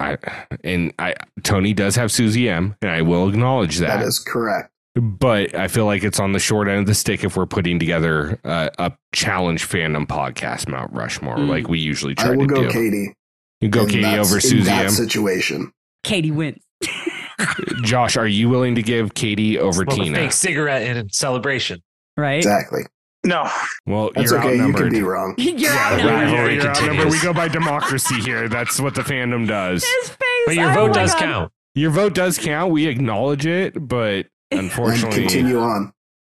I 0.00 0.18
and 0.64 0.92
I 0.98 1.14
Tony 1.44 1.72
does 1.72 1.96
have 1.96 2.10
Susie 2.12 2.48
M, 2.48 2.76
and 2.82 2.90
I 2.90 3.02
will 3.02 3.28
acknowledge 3.28 3.78
that. 3.78 3.98
That 4.00 4.06
is 4.06 4.18
correct. 4.18 4.70
But 5.00 5.54
I 5.54 5.68
feel 5.68 5.84
like 5.86 6.02
it's 6.04 6.18
on 6.18 6.32
the 6.32 6.38
short 6.38 6.68
end 6.68 6.80
of 6.80 6.86
the 6.86 6.94
stick 6.94 7.22
if 7.24 7.36
we're 7.36 7.46
putting 7.46 7.78
together 7.78 8.38
uh, 8.44 8.70
a 8.78 8.92
challenge 9.14 9.68
fandom 9.68 10.06
podcast, 10.06 10.68
Mount 10.68 10.92
Rushmore, 10.92 11.36
Mm. 11.36 11.48
like 11.48 11.68
we 11.68 11.78
usually 11.78 12.14
try 12.14 12.28
to 12.28 12.34
do. 12.34 12.34
I 12.34 12.36
will 12.38 12.48
to 12.48 12.54
go 12.54 12.62
do. 12.62 12.70
Katie. 12.70 13.12
You 13.60 13.68
go 13.68 13.80
and 13.82 13.90
Katie 13.90 14.02
that's- 14.02 14.26
over 14.26 14.36
in 14.36 14.40
Susie 14.42 14.62
that 14.64 14.84
M. 14.86 14.90
situation. 14.90 15.72
Katie 16.02 16.30
wins. 16.30 16.58
Josh, 17.82 18.16
are 18.16 18.26
you 18.26 18.48
willing 18.48 18.74
to 18.76 18.82
give 18.82 19.14
Katie 19.14 19.58
over 19.58 19.84
Smoke 19.84 19.98
a 19.98 20.02
Tina? 20.04 20.16
fake 20.16 20.32
cigarette 20.32 20.82
in 20.96 21.08
celebration. 21.10 21.82
right? 22.16 22.36
Exactly. 22.38 22.82
no, 23.24 23.50
Well, 23.86 24.10
That's 24.14 24.30
you're 24.30 24.40
okay. 24.40 24.56
You 24.56 24.72
can 24.72 24.88
be 24.90 25.02
wrong. 25.02 25.34
You're 25.38 25.56
Yeah, 25.58 25.70
out 25.74 26.04
rivalry 26.04 26.54
you're 26.56 26.68
outnumbered. 26.68 27.10
We 27.10 27.20
go 27.20 27.32
by 27.34 27.48
democracy 27.48 28.14
here. 28.20 28.48
That's 28.48 28.80
what 28.80 28.94
the 28.94 29.02
fandom 29.02 29.46
does. 29.48 29.84
His 29.84 30.08
face. 30.10 30.18
But 30.46 30.54
your 30.54 30.70
oh 30.70 30.74
vote 30.74 30.88
my 30.88 30.92
does 31.02 31.12
God. 31.14 31.20
count. 31.20 31.52
Your 31.74 31.90
vote 31.90 32.14
does 32.14 32.38
count. 32.38 32.72
We 32.72 32.86
acknowledge 32.86 33.44
it, 33.46 33.74
but 33.88 34.14
And 34.16 34.26
unfortunately, 34.50 35.20
continue 35.22 35.58
on. 35.60 35.92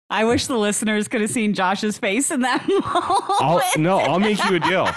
I 0.10 0.26
wish 0.26 0.48
the 0.48 0.58
listeners 0.58 1.08
could 1.08 1.22
have 1.22 1.30
seen 1.32 1.54
Josh's 1.54 1.98
face 1.98 2.30
in 2.30 2.42
that 2.42 2.68
moment. 2.68 2.86
I'll 3.42 3.62
no. 3.78 4.00
I'll 4.00 4.20
make 4.20 4.44
you 4.46 4.56
a 4.56 4.60
deal. 4.60 4.90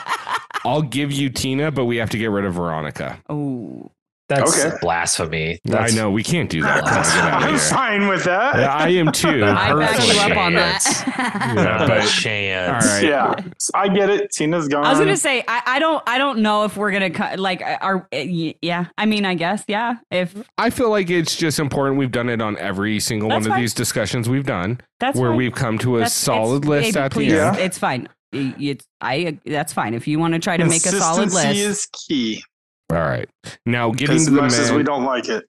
I'll 0.64 0.82
give 0.82 1.12
you 1.12 1.30
Tina, 1.30 1.70
but 1.70 1.84
we 1.84 1.96
have 1.96 2.10
to 2.10 2.18
get 2.18 2.30
rid 2.30 2.44
of 2.44 2.54
Veronica. 2.54 3.18
Oh, 3.28 3.90
That's 4.28 4.64
Okay. 4.64 4.76
blasphemy. 4.80 5.60
That's, 5.64 5.92
I 5.92 5.96
know 5.96 6.10
we 6.10 6.24
can't 6.24 6.50
do 6.50 6.60
that. 6.62 6.84
Let's 6.84 7.14
get 7.14 7.24
out 7.24 7.42
of 7.42 7.42
I'm 7.44 7.50
here. 7.50 7.58
fine 7.58 8.08
with 8.08 8.24
that. 8.24 8.56
Yeah, 8.56 8.74
I 8.74 8.88
am 8.88 9.12
too. 9.12 9.28
I 9.44 9.72
back 9.74 10.04
you 10.06 10.20
up 10.20 10.36
on 10.36 10.54
that. 10.54 10.82
Yeah, 11.56 11.86
but- 11.86 12.06
chance. 12.08 12.84
All 12.86 12.92
right. 12.92 13.04
Yeah, 13.04 13.34
I 13.74 13.88
get 13.88 14.10
it. 14.10 14.30
Tina's 14.32 14.68
gone. 14.68 14.84
I 14.84 14.90
was 14.90 14.98
gonna 14.98 15.16
say 15.16 15.44
I, 15.46 15.62
I 15.66 15.78
don't 15.78 16.02
I 16.06 16.18
don't 16.18 16.40
know 16.40 16.64
if 16.64 16.76
we're 16.76 16.90
gonna 16.90 17.10
cut 17.10 17.38
like 17.38 17.62
are 17.62 18.06
eh, 18.12 18.52
yeah 18.62 18.86
I 18.98 19.06
mean 19.06 19.24
I 19.24 19.34
guess 19.34 19.62
yeah 19.68 19.96
if 20.10 20.34
I 20.58 20.70
feel 20.70 20.90
like 20.90 21.08
it's 21.10 21.36
just 21.36 21.58
important. 21.58 21.98
We've 21.98 22.10
done 22.10 22.28
it 22.28 22.42
on 22.42 22.58
every 22.58 22.98
single 23.00 23.28
That's 23.28 23.42
one 23.44 23.46
of 23.46 23.52
fine. 23.54 23.60
these 23.60 23.74
discussions 23.74 24.28
we've 24.28 24.44
done, 24.46 24.80
that's 25.00 25.18
where 25.18 25.30
fine. 25.30 25.36
we've 25.38 25.54
come 25.54 25.78
to 25.78 25.96
a 25.96 25.98
That's- 26.00 26.12
solid 26.14 26.64
list 26.64 26.94
hey, 26.96 27.00
at 27.00 27.12
please, 27.12 27.32
the 27.32 27.46
end. 27.46 27.58
It's 27.58 27.78
fine. 27.78 28.08
It's 28.32 28.84
I 29.00 29.38
that's 29.46 29.72
fine 29.72 29.94
if 29.94 30.06
you 30.08 30.18
want 30.18 30.34
to 30.34 30.40
try 30.40 30.56
to 30.56 30.64
make 30.64 30.84
a 30.84 30.90
solid 30.90 31.22
Consistency 31.30 31.64
list. 31.64 31.80
is 31.80 31.86
key. 32.08 32.42
All 32.90 32.98
right. 32.98 33.28
Now 33.64 33.90
getting 33.90 34.18
to 34.18 34.24
the 34.30 34.30
men, 34.42 34.44
as 34.46 34.70
we 34.72 34.82
don't 34.82 35.04
like 35.04 35.28
it. 35.28 35.44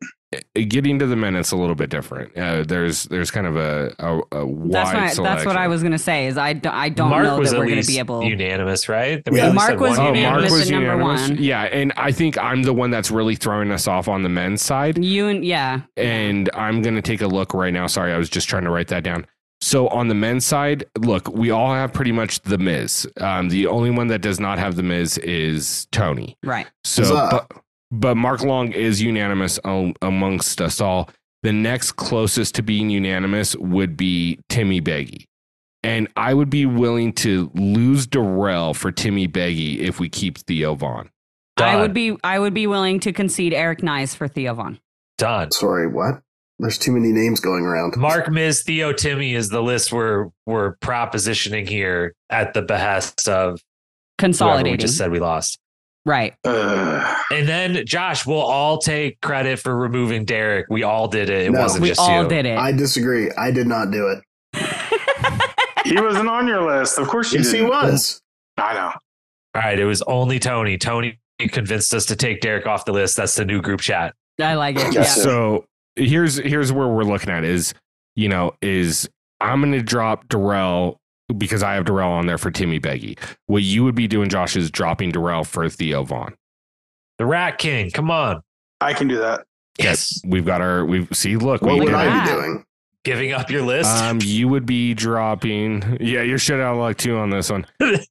getting 0.70 0.98
to 1.00 1.06
the 1.06 1.16
men, 1.16 1.36
it's 1.36 1.52
a 1.52 1.56
little 1.56 1.76
bit 1.76 1.90
different. 1.92 2.36
Uh, 2.38 2.64
there's 2.64 3.04
there's 3.04 3.30
kind 3.32 3.46
of 3.48 3.56
a 3.56 3.94
a, 4.00 4.20
a 4.40 4.46
wide 4.46 4.72
That's 4.74 4.94
what 4.94 5.04
I, 5.04 5.08
selection. 5.10 5.24
that's 5.24 5.46
what 5.46 5.56
I 5.56 5.68
was 5.68 5.84
gonna 5.84 6.00
say. 6.00 6.26
Is 6.28 6.38
I 6.38 6.54
don't, 6.54 6.74
I 6.74 6.90
don't 6.90 7.10
Mark 7.12 7.24
know 7.24 7.44
that 7.44 7.58
we're 7.58 7.70
gonna 7.70 7.84
be 7.84 8.00
able. 8.00 8.24
unanimous, 8.24 8.90
right? 8.90 9.22
Yeah. 9.32 9.44
at 9.46 9.54
least 9.54 9.56
Mark 9.56 9.70
had 9.70 9.80
was 9.80 9.98
one 9.98 10.00
Oh, 10.00 10.04
Mark 10.06 10.16
unanimous 10.18 10.52
was 10.52 10.62
at 10.64 10.72
number 10.72 10.92
unanimous. 10.94 11.30
one. 11.30 11.38
Yeah, 11.44 11.62
and 11.64 11.94
I 11.96 12.12
think 12.12 12.38
I'm 12.40 12.64
the 12.64 12.74
one 12.74 12.90
that's 12.90 13.12
really 13.12 13.36
throwing 13.36 13.72
us 13.72 13.88
off 13.88 14.08
on 14.08 14.24
the 14.24 14.30
men's 14.30 14.62
side. 14.64 15.04
You 15.04 15.28
and 15.28 15.46
yeah, 15.46 15.82
and 15.96 16.50
I'm 16.56 16.82
going 16.82 16.96
to 16.96 17.02
take 17.04 17.22
a 17.22 17.28
look 17.28 17.54
right 17.54 17.72
now. 17.72 17.86
Sorry, 17.88 18.12
I 18.14 18.18
was 18.18 18.30
just 18.30 18.50
trying 18.50 18.64
to 18.64 18.72
write 18.72 18.88
that 18.88 19.04
down. 19.04 19.28
So 19.60 19.88
on 19.88 20.08
the 20.08 20.14
men's 20.16 20.46
side, 20.46 20.86
look, 21.00 21.30
we 21.30 21.50
all 21.50 21.74
have 21.74 21.92
pretty 21.92 22.12
much 22.12 22.42
the 22.42 22.58
Miz. 22.58 23.08
Um, 23.20 23.50
the 23.50 23.68
only 23.68 23.90
one 23.90 24.08
that 24.08 24.22
does 24.22 24.40
not 24.40 24.60
have 24.60 24.76
the 24.76 24.84
Miz 24.84 25.18
is 25.18 25.88
Tony. 25.92 26.38
right. 26.44 26.68
So, 26.84 27.28
but, 27.32 27.52
but 27.92 28.16
Mark 28.16 28.42
Long 28.44 28.72
is 28.72 29.02
unanimous 29.02 29.60
am- 29.66 29.94
amongst 30.02 30.62
us 30.62 30.80
all. 30.80 31.10
The 31.44 31.54
next 31.54 31.94
closest 31.94 32.56
to 32.56 32.62
being 32.62 32.90
unanimous 32.90 33.56
would 33.56 33.98
be 33.98 34.40
Timmy 34.50 34.82
Beggy. 34.82 35.26
And 35.84 36.08
I 36.16 36.34
would 36.34 36.50
be 36.50 36.66
willing 36.66 37.14
to 37.14 37.50
lose 37.54 38.08
Darrell 38.08 38.74
for 38.74 38.92
Timmy 38.92 39.28
Beggy 39.28 39.78
if 39.80 40.00
we 40.00 40.10
keep 40.10 40.38
Theo 40.40 40.76
Von. 40.76 41.10
I 41.58 41.78
would 41.78 41.94
be 41.94 42.16
I 42.24 42.38
would 42.40 42.54
be 42.54 42.68
willing 42.68 43.00
to 43.02 43.12
concede 43.14 43.54
Eric 43.54 43.82
Nies 43.82 44.14
for 44.14 44.28
Theo 44.28 44.54
Von. 44.54 44.80
done. 45.18 45.52
Sorry, 45.52 45.88
what? 45.88 46.22
There's 46.60 46.78
too 46.78 46.92
many 46.92 47.12
names 47.12 47.40
going 47.40 47.64
around. 47.66 47.96
Mark, 47.98 48.32
Miz, 48.32 48.64
Theo, 48.64 48.92
Timmy 48.92 49.36
is 49.36 49.50
the 49.50 49.62
list 49.62 49.92
we're 49.94 50.30
we're 50.46 50.76
propositioning 50.78 51.68
here 51.70 52.16
at 52.30 52.54
the 52.54 52.62
behest 52.64 53.28
of 53.30 53.34
whoever 53.34 53.54
we 53.54 54.18
Consolidating. 54.18 54.80
just 54.80 54.98
said 54.98 55.12
we 55.12 55.20
lost. 55.20 55.60
right. 56.06 56.34
Uh, 56.44 57.16
And 57.32 57.48
then 57.48 57.86
Josh, 57.86 58.26
we'll 58.26 58.40
all 58.42 58.80
take 58.80 59.22
credit 59.22 59.60
for 59.60 59.76
removing 59.78 60.26
Derrick. 60.26 60.66
We 60.70 60.82
all 60.82 61.08
did 61.08 61.30
it. 61.30 61.46
It 61.48 61.52
No. 61.52 61.60
wasn't 61.62 61.84
We 61.84 61.90
just 61.90 62.00
all 62.00 62.24
you. 62.24 62.30
did 62.30 62.46
it. 62.48 62.58
I 62.58 62.72
disagree. 62.72 63.30
I 63.38 63.52
did 63.52 63.68
not 63.68 63.92
do 63.92 64.08
it. 64.08 64.24
he 65.86 66.00
wasn't 66.02 66.28
on 66.30 66.48
your 66.48 66.62
list. 66.64 66.98
Of 66.98 67.08
course 67.08 67.32
you 67.34 67.40
Yes, 67.40 67.52
he 67.52 67.62
was. 67.62 68.20
I 68.58 68.74
know. 68.74 68.92
All 69.56 69.62
right, 69.62 69.78
it 69.80 69.86
was 69.86 70.02
only 70.04 70.40
Tony. 70.40 70.78
Tony 70.78 71.20
convinced 71.40 71.94
us 71.94 72.06
to 72.08 72.16
take 72.16 72.42
Derrick 72.42 72.66
off 72.66 72.86
the 72.86 72.94
list. 72.94 73.16
That's 73.18 73.36
the 73.36 73.46
new 73.46 73.62
group 73.62 73.82
chat. 73.82 74.16
I 74.42 74.56
like 74.56 74.78
it. 74.80 74.94
Yeah. 74.94 75.04
So 75.04 75.66
here's 75.98 76.38
here's 76.38 76.72
where 76.72 76.88
we're 76.88 77.04
looking 77.04 77.30
at 77.30 77.44
is 77.44 77.74
you 78.16 78.30
know 78.30 78.54
is 78.62 79.10
I'm 79.42 79.62
going 79.62 79.74
to 79.74 79.82
drop 79.82 80.28
Darrell 80.30 81.00
because 81.38 81.62
I 81.62 81.74
have 81.74 81.86
Darrell 81.86 82.12
on 82.12 82.26
there 82.26 82.38
for 82.38 82.52
Timmy 82.52 82.80
Beggy. 82.80 83.20
What 83.48 83.64
you 83.64 83.84
would 83.84 83.96
be 83.96 84.08
doing, 84.08 84.30
Josh, 84.30 84.56
is 84.56 84.72
dropping 84.72 85.12
Darrell 85.12 85.44
for 85.44 85.68
Theo 85.70 86.04
Von. 86.04 86.34
The 87.18 87.26
Rat 87.26 87.58
King, 87.58 87.92
come 87.92 88.10
on. 88.10 88.42
I 88.80 88.94
can 88.94 89.08
do 89.08 89.18
that. 89.18 89.46
Yes. 89.80 90.22
We've 90.26 90.46
got 90.46 90.62
our 90.62 90.86
we 90.86 91.08
see. 91.12 91.36
Look, 91.36 91.62
What 91.62 91.74
we 91.74 91.80
would 91.82 91.86
did 91.88 91.96
I 91.96 92.24
be 92.24 92.32
doing? 92.32 92.66
Giving 93.08 93.32
up 93.32 93.50
your 93.50 93.62
list. 93.62 93.90
Um, 93.90 94.20
you 94.22 94.50
would 94.50 94.66
be 94.66 94.94
dropping. 94.94 95.98
Yeah, 96.02 96.24
you're 96.24 96.38
shit 96.38 96.60
out 96.60 96.74
of 96.74 96.80
luck 96.80 96.98
too 96.98 97.16
on 97.18 97.30
this 97.30 97.50
one. 97.50 97.66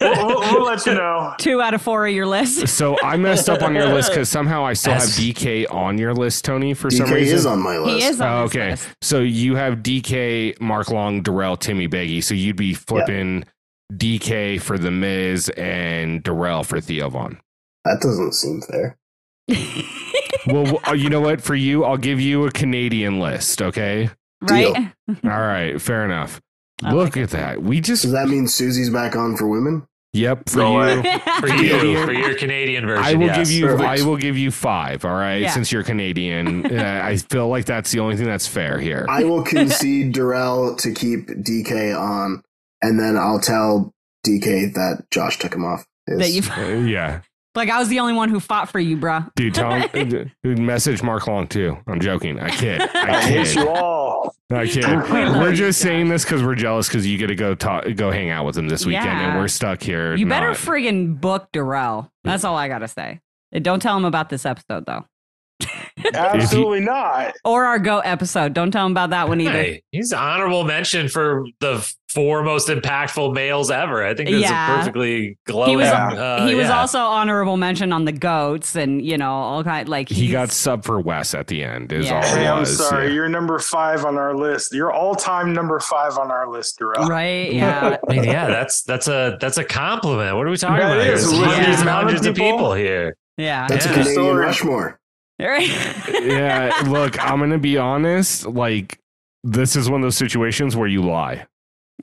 We'll, 0.00 0.26
we'll, 0.26 0.40
we'll 0.40 0.64
let 0.64 0.86
you 0.86 0.94
know. 0.94 1.34
Two 1.38 1.60
out 1.60 1.74
of 1.74 1.82
four 1.82 2.06
of 2.06 2.14
your 2.14 2.24
list. 2.26 2.66
So 2.74 2.98
I 3.02 3.16
messed 3.18 3.50
up 3.50 3.60
on 3.62 3.74
your 3.74 3.92
list 3.92 4.10
because 4.10 4.30
somehow 4.30 4.64
I 4.64 4.72
still 4.72 4.94
have 4.94 5.02
DK 5.02 5.70
on 5.70 5.98
your 5.98 6.14
list, 6.14 6.44
Tony. 6.46 6.72
For 6.72 6.90
some 6.90 7.10
reason, 7.10 7.36
is 7.36 7.44
on 7.46 7.60
my 7.60 7.76
list. 7.76 7.98
He 7.98 8.04
is 8.04 8.20
on 8.20 8.28
Oh, 8.28 8.42
okay. 8.44 8.70
list. 8.70 8.88
So 9.02 9.20
you 9.20 9.56
have 9.56 9.78
DK, 9.80 10.58
Mark 10.60 10.90
Long, 10.90 11.22
Darrell, 11.22 11.56
Timmy 11.58 11.86
Beggy. 11.88 12.22
So 12.24 12.34
you'd 12.34 12.56
be 12.56 12.72
flipping 12.72 13.44
DK 13.92 14.60
for 14.60 14.78
the 14.78 14.90
Miz 14.90 15.50
and 15.50 16.22
Darrell 16.22 16.64
for 16.64 16.80
Theo 16.80 17.10
Von. 17.10 17.38
That 17.84 18.00
doesn't 18.00 18.32
seem 18.32 18.62
fair. 18.62 18.96
Well, 20.46 20.64
w- 20.64 20.80
uh, 20.86 20.92
you 20.92 21.08
know 21.10 21.20
what? 21.20 21.40
For 21.40 21.54
you, 21.54 21.84
I'll 21.84 21.96
give 21.96 22.20
you 22.20 22.44
a 22.46 22.50
Canadian 22.50 23.18
list. 23.20 23.62
Okay. 23.62 24.10
right? 24.42 24.92
All 25.24 25.30
right. 25.30 25.80
Fair 25.80 26.04
enough. 26.04 26.40
I 26.82 26.92
Look 26.92 27.16
like 27.16 27.24
at 27.24 27.30
that. 27.30 27.62
We 27.62 27.80
just. 27.80 28.02
Does 28.02 28.12
that 28.12 28.28
mean 28.28 28.46
Susie's 28.48 28.90
back 28.90 29.16
on 29.16 29.36
for 29.36 29.46
women? 29.46 29.86
Yep. 30.12 30.50
For 30.50 30.58
No 30.58 30.80
you. 30.84 31.02
for 31.40 31.48
you, 31.48 32.04
for 32.04 32.12
your 32.12 32.34
Canadian 32.36 32.86
version. 32.86 33.04
I 33.04 33.14
will 33.14 33.26
yes. 33.26 33.36
give 33.48 33.50
you. 33.50 33.66
Perfect. 33.66 33.88
I 33.88 34.02
will 34.04 34.16
give 34.16 34.36
you 34.38 34.50
five. 34.50 35.04
All 35.04 35.14
right. 35.14 35.42
Yeah. 35.42 35.50
Since 35.50 35.72
you're 35.72 35.82
Canadian, 35.82 36.66
uh, 36.78 37.00
I 37.04 37.16
feel 37.16 37.48
like 37.48 37.64
that's 37.64 37.90
the 37.90 38.00
only 38.00 38.16
thing 38.16 38.26
that's 38.26 38.46
fair 38.46 38.78
here. 38.78 39.06
I 39.08 39.24
will 39.24 39.42
concede 39.42 40.12
Darrell 40.12 40.76
to 40.76 40.92
keep 40.92 41.26
DK 41.28 41.98
on, 41.98 42.42
and 42.82 42.98
then 43.00 43.16
I'll 43.16 43.40
tell 43.40 43.92
DK 44.26 44.74
that 44.74 45.04
Josh 45.10 45.38
took 45.38 45.54
him 45.54 45.64
off. 45.64 45.84
his- 46.06 46.18
that 46.18 46.30
you 46.30 46.42
Uh, 46.64 46.84
yeah, 46.86 47.20
like 47.54 47.70
I 47.70 47.78
was 47.78 47.88
the 47.88 48.00
only 48.00 48.12
one 48.14 48.28
who 48.28 48.40
fought 48.40 48.68
for 48.70 48.78
you, 48.78 48.96
bruh. 48.96 49.30
dude. 49.36 49.54
Tell 49.54 49.72
him, 49.72 50.30
uh, 50.44 50.48
message 50.48 51.02
Mark 51.02 51.26
Long 51.26 51.46
too. 51.46 51.76
I'm 51.86 52.00
joking. 52.00 52.38
I 52.40 52.50
kid. 52.50 52.80
I 52.80 53.14
I 53.16 53.20
hate 53.22 53.46
kid. 53.46 53.56
you 53.56 53.68
all. 53.68 54.34
I 54.50 54.66
kid. 54.66 54.84
We 54.84 54.92
love 55.24 55.36
We're 55.36 55.52
just 55.54 55.80
saying 55.80 56.08
this 56.08 56.24
because 56.24 56.42
we're 56.42 56.54
jealous 56.54 56.88
because 56.88 57.06
you 57.06 57.16
get 57.18 57.28
to 57.28 57.34
go 57.34 57.54
talk, 57.54 57.84
go 57.96 58.10
hang 58.10 58.30
out 58.30 58.44
with 58.46 58.56
him 58.58 58.68
this 58.68 58.84
weekend, 58.86 59.08
and 59.08 59.38
we're 59.38 59.48
stuck 59.48 59.82
here. 59.82 60.14
You 60.14 60.26
better 60.26 60.48
not- 60.48 60.56
friggin' 60.56 61.20
book 61.20 61.48
Darrell. 61.52 62.10
That's 62.24 62.44
all 62.44 62.56
I 62.56 62.68
gotta 62.68 62.88
say. 62.88 63.20
Don't 63.52 63.80
tell 63.80 63.96
him 63.96 64.04
about 64.04 64.30
this 64.30 64.44
episode 64.44 64.84
though, 64.86 65.06
Absolutely 66.12 66.80
not. 66.80 67.34
or 67.44 67.64
our 67.64 67.78
go 67.78 68.00
episode. 68.00 68.52
Don't 68.52 68.70
tell 68.70 68.86
him 68.86 68.92
about 68.92 69.10
that 69.10 69.28
one 69.28 69.40
either. 69.40 69.52
Hey, 69.52 69.82
he's 69.92 70.12
honorable 70.12 70.64
mention 70.64 71.08
for 71.08 71.44
the 71.60 71.90
four 72.08 72.44
most 72.44 72.68
impactful 72.68 73.34
males 73.34 73.72
ever. 73.72 74.04
I 74.06 74.14
think 74.14 74.30
that's 74.30 74.42
Yeah. 74.42 74.74
a 74.74 74.78
perfectly 74.78 75.36
glowing. 75.46 75.70
He 75.70 75.76
was 75.76 75.88
uh, 75.88 76.46
he 76.46 76.54
was 76.54 76.68
yeah. 76.68 76.78
also 76.80 76.98
honorable 77.00 77.56
mention 77.56 77.92
on 77.92 78.04
the 78.04 78.12
goats 78.12 78.76
and 78.76 79.04
you 79.04 79.18
know 79.18 79.32
all 79.32 79.64
kind 79.64 79.88
like 79.88 80.08
he 80.08 80.30
got 80.30 80.50
sub 80.52 80.84
for 80.84 81.00
Wes 81.00 81.34
at 81.34 81.48
the 81.48 81.64
end. 81.64 81.92
Is 81.92 82.06
Yeah. 82.06 82.16
all 82.16 82.22
Hey, 82.22 82.46
I'm 82.46 82.60
was. 82.60 82.76
sorry. 82.76 83.08
yeah. 83.08 83.14
You're 83.14 83.28
number 83.28 83.58
five 83.58 84.04
on 84.04 84.16
our 84.16 84.34
list. 84.36 84.72
You're 84.72 84.92
all 84.92 85.14
time 85.16 85.52
number 85.52 85.80
five 85.80 86.16
on 86.18 86.30
our 86.30 86.48
list, 86.48 86.78
Darrell. 86.78 87.08
right. 87.08 87.52
Yeah, 87.52 87.96
I 88.08 88.12
mean, 88.12 88.24
yeah, 88.24 88.46
that's 88.46 88.82
that's 88.82 89.08
a 89.08 89.36
that's 89.40 89.58
a 89.58 89.64
compliment. 89.64 90.36
What 90.36 90.46
are 90.46 90.50
we 90.50 90.56
talking 90.56 90.76
That 90.76 90.92
about? 90.92 91.04
here? 91.04 91.14
is. 91.14 91.28
There's 91.28 91.40
With 91.40 91.48
hundreds 91.50 91.66
the 91.76 91.80
and 91.80 91.88
of 91.88 91.94
hundreds 91.96 92.26
of 92.26 92.34
people- 92.36 92.50
people 92.58 92.72
here. 92.74 93.16
yeah. 93.36 93.66
That's 93.66 93.86
Yeah. 93.86 93.92
a 93.92 93.94
Canadian 94.04 94.36
Rushmore. 94.36 95.00
Right. 95.40 95.68
yeah. 96.22 96.82
Look, 96.86 97.22
I'm 97.22 97.40
gonna 97.40 97.58
be 97.58 97.76
honest. 97.78 98.46
Like, 98.46 98.98
this 99.42 99.76
is 99.76 99.90
one 99.90 100.00
of 100.00 100.04
those 100.06 100.16
situations 100.16 100.76
where 100.76 100.88
you 100.88 101.02
lie, 101.02 101.46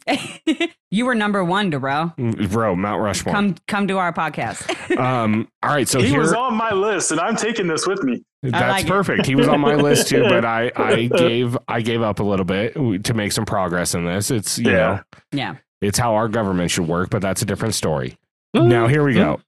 you 0.92 1.06
were 1.06 1.16
number 1.16 1.44
one, 1.44 1.70
Darrell. 1.70 2.14
bro. 2.18 2.76
Mount 2.76 3.02
Rushmore. 3.02 3.34
Come 3.34 3.56
come 3.68 3.88
to 3.88 3.98
our 3.98 4.12
podcast. 4.14 4.98
um. 4.98 5.48
All 5.64 5.70
right. 5.72 5.88
So 5.88 6.00
he 6.00 6.08
here, 6.10 6.20
was 6.20 6.34
on 6.34 6.56
my 6.56 6.72
list, 6.72 7.12
and 7.12 7.20
I'm 7.20 7.36
taking 7.36 7.68
this 7.68 7.88
with 7.88 8.04
me. 8.04 8.24
That's 8.44 8.72
like 8.72 8.86
it. 8.86 8.90
perfect. 8.90 9.26
He 9.28 9.36
was 9.36 9.48
on 9.48 9.60
my 9.62 9.76
list 9.76 10.08
too, 10.08 10.24
but 10.28 10.44
I 10.46 10.72
I 10.76 11.06
gave 11.06 11.58
I 11.68 11.82
gave 11.82 12.02
up 12.02 12.20
a 12.20 12.24
little 12.24 12.46
bit 12.46 12.74
to 13.06 13.14
make 13.14 13.32
some 13.32 13.46
progress 13.46 13.94
in 13.94 14.06
this. 14.06 14.32
It's 14.32 14.58
you 14.58 14.72
Yeah. 14.72 14.78
know 14.78 15.02
Yeah. 15.32 15.56
it's 15.80 16.00
how 16.00 16.16
our 16.16 16.28
government 16.28 16.72
should 16.72 16.88
work, 16.88 17.10
but 17.12 17.22
that's 17.22 17.42
a 17.42 17.46
different 17.46 17.76
story. 17.76 18.18
Now 18.54 18.88
here 18.88 19.04
we 19.04 19.14
go. 19.14 19.40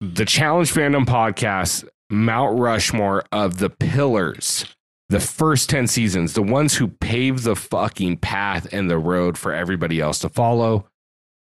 The 0.00 0.24
Challenge 0.24 0.72
Fandom 0.72 1.04
podcast, 1.06 1.86
Mount 2.10 2.58
Rushmore 2.58 3.24
of 3.32 3.58
the 3.58 3.70
pillars, 3.70 4.64
the 5.08 5.20
first 5.20 5.70
10 5.70 5.86
seasons, 5.86 6.32
the 6.34 6.42
ones 6.42 6.74
who 6.74 6.88
paved 6.88 7.44
the 7.44 7.56
fucking 7.56 8.18
path 8.18 8.66
and 8.72 8.90
the 8.90 8.98
road 8.98 9.38
for 9.38 9.52
everybody 9.54 10.00
else 10.00 10.18
to 10.20 10.28
follow. 10.28 10.86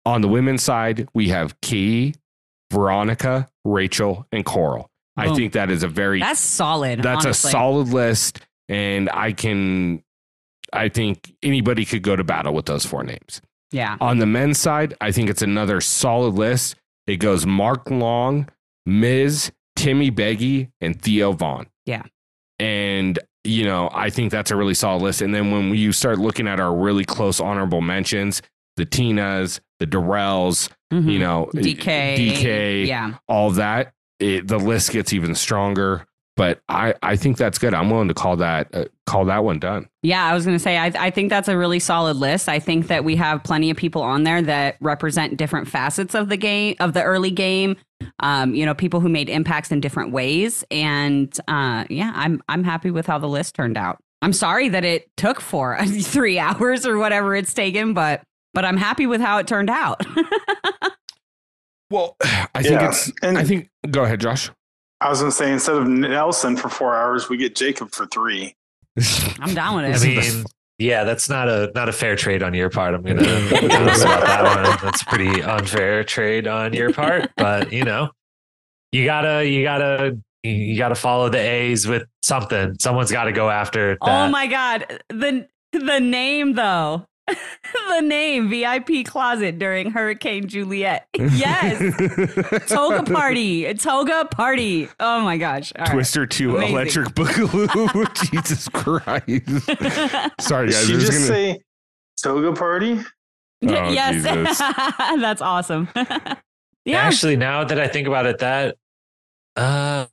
On 0.04 0.20
the 0.20 0.28
women's 0.28 0.62
side, 0.62 1.08
we 1.14 1.28
have 1.28 1.60
Key, 1.60 2.14
Veronica, 2.72 3.48
Rachel, 3.64 4.26
and 4.32 4.44
Coral. 4.44 4.88
I 5.16 5.34
think 5.34 5.52
that 5.52 5.70
is 5.70 5.82
a 5.82 5.88
very 5.88 6.20
That's 6.20 6.40
solid. 6.40 7.02
that's 7.02 7.26
honestly. 7.26 7.48
a 7.48 7.52
solid 7.52 7.88
list 7.88 8.40
and 8.68 9.10
i 9.12 9.32
can 9.32 10.02
i 10.72 10.88
think 10.88 11.34
anybody 11.42 11.84
could 11.84 12.02
go 12.02 12.14
to 12.16 12.22
battle 12.24 12.54
with 12.54 12.64
those 12.64 12.86
four 12.86 13.02
names 13.02 13.42
Yeah. 13.72 13.96
on 14.00 14.18
the 14.20 14.26
men's 14.26 14.58
side 14.58 14.94
i 15.00 15.10
think 15.10 15.28
it's 15.28 15.42
another 15.42 15.80
solid 15.82 16.34
list 16.34 16.76
it 17.06 17.16
goes 17.16 17.44
mark 17.44 17.90
long 17.90 18.48
miz 18.86 19.50
timmy 19.76 20.10
beggy 20.10 20.70
and 20.80 21.00
theo 21.00 21.32
von 21.32 21.66
Yeah. 21.86 22.02
and 22.58 23.18
you 23.44 23.64
know 23.64 23.90
i 23.92 24.10
think 24.10 24.30
that's 24.30 24.50
a 24.50 24.56
really 24.56 24.74
solid 24.74 25.02
list 25.02 25.22
and 25.22 25.34
then 25.34 25.50
when 25.50 25.74
you 25.74 25.92
start 25.92 26.18
looking 26.18 26.46
at 26.46 26.60
our 26.60 26.74
really 26.74 27.04
close 27.04 27.40
honorable 27.40 27.80
mentions 27.80 28.40
the 28.76 28.86
tinas 28.86 29.60
the 29.80 29.86
darrells 29.86 30.68
Mhm. 30.92 31.10
you 31.12 31.18
know 31.18 31.48
DK. 31.54 32.16
dk 32.16 32.86
Yeah. 32.86 33.14
all 33.28 33.50
that, 33.52 33.92
it, 34.20 34.46
the 34.46 34.58
list 34.58 34.92
gets 34.92 35.12
even 35.14 35.34
stronger. 35.34 36.06
But 36.36 36.62
I, 36.68 36.94
I 37.02 37.16
think 37.16 37.36
that's 37.36 37.58
good. 37.58 37.74
I'm 37.74 37.90
willing 37.90 38.08
to 38.08 38.14
call 38.14 38.36
that 38.36 38.68
uh, 38.74 38.86
call 39.04 39.26
that 39.26 39.44
one 39.44 39.58
done. 39.58 39.86
Yeah, 40.02 40.24
I 40.24 40.32
was 40.32 40.46
going 40.46 40.56
to 40.56 40.62
say, 40.62 40.78
I, 40.78 40.86
I 40.98 41.10
think 41.10 41.28
that's 41.28 41.46
a 41.48 41.58
really 41.58 41.78
solid 41.78 42.16
list. 42.16 42.48
I 42.48 42.58
think 42.58 42.86
that 42.86 43.04
we 43.04 43.16
have 43.16 43.44
plenty 43.44 43.68
of 43.68 43.76
people 43.76 44.00
on 44.00 44.24
there 44.24 44.40
that 44.40 44.76
represent 44.80 45.36
different 45.36 45.68
facets 45.68 46.14
of 46.14 46.30
the 46.30 46.38
game, 46.38 46.74
of 46.80 46.94
the 46.94 47.02
early 47.02 47.30
game. 47.30 47.76
Um, 48.20 48.54
you 48.54 48.64
know, 48.64 48.74
people 48.74 49.00
who 49.00 49.10
made 49.10 49.28
impacts 49.28 49.70
in 49.70 49.80
different 49.80 50.10
ways, 50.12 50.64
and 50.70 51.38
uh, 51.48 51.84
yeah, 51.90 52.12
I'm 52.14 52.42
I'm 52.48 52.64
happy 52.64 52.90
with 52.90 53.06
how 53.06 53.18
the 53.18 53.28
list 53.28 53.54
turned 53.54 53.76
out. 53.76 53.98
I'm 54.22 54.32
sorry 54.32 54.70
that 54.70 54.84
it 54.86 55.10
took 55.18 55.38
four, 55.40 55.78
three 55.86 56.38
hours 56.38 56.86
or 56.86 56.96
whatever 56.96 57.36
it's 57.36 57.52
taken, 57.52 57.92
but 57.92 58.22
but 58.54 58.64
I'm 58.64 58.78
happy 58.78 59.06
with 59.06 59.20
how 59.20 59.36
it 59.38 59.46
turned 59.46 59.68
out. 59.70 60.00
Well, 61.90 62.16
I 62.54 62.62
think 62.62 62.80
Yeah, 62.80 62.88
it's. 62.88 63.12
and- 63.22 63.36
I 63.38 63.44
think. 63.44 63.68
Go 63.90 64.04
ahead, 64.04 64.20
Josh. 64.20 64.50
I 65.02 65.08
was 65.08 65.20
gonna 65.20 65.32
say 65.32 65.52
instead 65.52 65.76
of 65.76 65.88
Nelson 65.88 66.56
for 66.56 66.68
four 66.68 66.94
hours, 66.94 67.28
we 67.28 67.36
get 67.36 67.56
Jacob 67.56 67.90
for 67.92 68.06
three. 68.06 68.54
I'm 69.40 69.54
down 69.54 69.76
with 69.76 69.84
it. 70.04 70.06
I 70.06 70.20
mean, 70.30 70.44
yeah, 70.78 71.04
that's 71.04 71.28
not 71.28 71.48
a 71.48 71.72
not 71.74 71.88
a 71.88 71.92
fair 71.92 72.16
trade 72.16 72.42
on 72.42 72.54
your 72.54 72.70
part. 72.70 72.94
I'm 72.94 73.02
gonna 73.02 73.20
be 73.50 73.70
honest 73.70 74.02
about 74.02 74.26
that 74.26 74.42
one. 74.44 74.78
That's 74.82 75.02
a 75.02 75.06
pretty 75.06 75.42
unfair 75.42 76.04
trade 76.04 76.46
on 76.46 76.72
your 76.72 76.92
part. 76.92 77.30
But 77.36 77.72
you 77.72 77.84
know, 77.84 78.10
you 78.92 79.04
gotta 79.04 79.46
you 79.48 79.64
gotta 79.64 80.18
you 80.42 80.76
gotta 80.76 80.94
follow 80.94 81.28
the 81.28 81.38
A's 81.38 81.86
with 81.86 82.04
something. 82.22 82.76
Someone's 82.78 83.12
got 83.12 83.24
to 83.24 83.32
go 83.32 83.48
after 83.50 83.96
oh 84.00 84.06
that. 84.06 84.26
oh 84.26 84.30
my 84.30 84.46
god, 84.46 85.02
the 85.08 85.48
the 85.72 86.00
name 86.00 86.54
though. 86.54 87.06
the 87.88 88.00
name 88.00 88.48
VIP 88.50 89.04
closet 89.06 89.58
during 89.58 89.90
Hurricane 89.90 90.48
Juliet. 90.48 91.06
Yes. 91.18 91.78
Toga 92.68 93.02
party. 93.12 93.72
Toga 93.74 94.26
party. 94.30 94.88
Oh 95.00 95.20
my 95.22 95.36
gosh. 95.38 95.72
All 95.78 95.84
right. 95.84 95.92
Twister 95.92 96.26
2 96.26 96.56
Amazing. 96.56 96.72
Electric 96.74 97.08
Boogaloo. 97.10 98.30
Jesus 98.30 98.68
Christ. 98.68 100.40
Sorry, 100.40 100.66
Did 100.68 100.72
guys. 100.74 100.86
she 100.86 100.94
I'm 100.94 101.00
just 101.00 101.12
gonna- 101.12 101.26
say 101.26 101.60
toga 102.22 102.52
party? 102.52 102.98
Oh, 103.64 103.90
yes. 103.92 104.14
Jesus. 104.24 104.58
That's 105.20 105.40
awesome. 105.40 105.88
yeah. 106.84 106.98
Actually, 106.98 107.36
now 107.36 107.62
that 107.64 107.78
I 107.78 107.86
think 107.88 108.08
about 108.08 108.26
it, 108.26 108.38
that 108.38 108.76
uh 109.56 110.06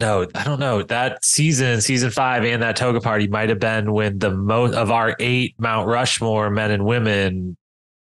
no, 0.00 0.26
I 0.34 0.44
don't 0.44 0.60
know. 0.60 0.82
That 0.82 1.24
season, 1.24 1.80
season 1.80 2.10
five, 2.10 2.44
and 2.44 2.62
that 2.62 2.76
toga 2.76 3.00
party 3.00 3.28
might 3.28 3.48
have 3.48 3.58
been 3.60 3.92
when 3.92 4.18
the 4.18 4.30
most 4.30 4.74
of 4.74 4.90
our 4.90 5.16
eight 5.20 5.54
Mount 5.58 5.88
Rushmore 5.88 6.50
men 6.50 6.70
and 6.70 6.84
women, 6.84 7.56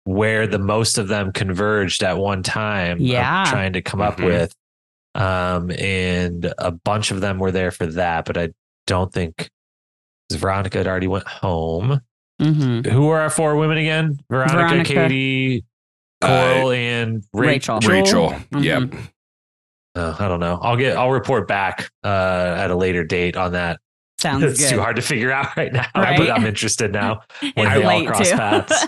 where 0.03 0.47
the 0.47 0.59
most 0.59 0.97
of 0.97 1.07
them 1.07 1.31
converged 1.31 2.03
at 2.03 2.17
one 2.17 2.43
time. 2.43 2.97
of 2.97 3.01
Yeah. 3.01 3.45
trying 3.49 3.73
to 3.73 3.81
come 3.81 4.01
up 4.01 4.17
Mhm. 4.17 4.25
with. 4.25 4.53
Um, 5.15 5.71
and 5.71 6.53
a 6.57 6.71
bunch 6.71 7.11
of 7.11 7.21
them 7.21 7.39
were 7.39 7.51
there 7.51 7.71
for 7.71 7.85
that, 7.87 8.25
but 8.25 8.37
I 8.37 8.49
don't 8.87 9.11
think 9.11 9.49
Veronica 10.31 10.77
had 10.77 10.87
already 10.87 11.07
went 11.07 11.27
home. 11.27 12.01
Mhm. 12.39 12.85
Who 12.89 13.07
were 13.07 13.19
our 13.19 13.29
four 13.31 13.55
women 13.55 13.77
again? 13.77 14.19
Veronica, 14.29 14.57
Veronica. 14.57 14.93
Katie, 14.93 15.63
Uh, 16.21 16.27
Coral, 16.27 16.71
and 16.71 17.23
Rachel. 17.33 17.79
Rachel. 17.79 18.29
Mhm. 18.51 18.63
Yep. 18.63 18.93
Uh, 19.95 20.15
I 20.19 20.27
don't 20.27 20.39
know. 20.39 20.59
I'll 20.61 20.77
get. 20.77 20.97
I'll 20.97 21.11
report 21.11 21.47
back 21.47 21.89
uh, 22.03 22.55
at 22.57 22.71
a 22.71 22.75
later 22.75 23.03
date 23.03 23.35
on 23.35 23.53
that. 23.53 23.79
Sounds 24.19 24.43
it's 24.43 24.59
good. 24.59 24.69
too 24.71 24.79
hard 24.81 24.95
to 24.97 25.01
figure 25.01 25.31
out 25.31 25.47
right 25.57 25.71
now, 25.71 25.85
Right? 25.95 26.17
but 26.17 26.29
I'm 26.31 26.45
interested 26.45 26.91
now. 26.91 27.21
when 27.39 27.53
It's 27.55 27.73
they 27.75 27.83
all 27.83 28.05
cross 28.05 28.29
too. 28.29 28.35
paths. 28.35 28.87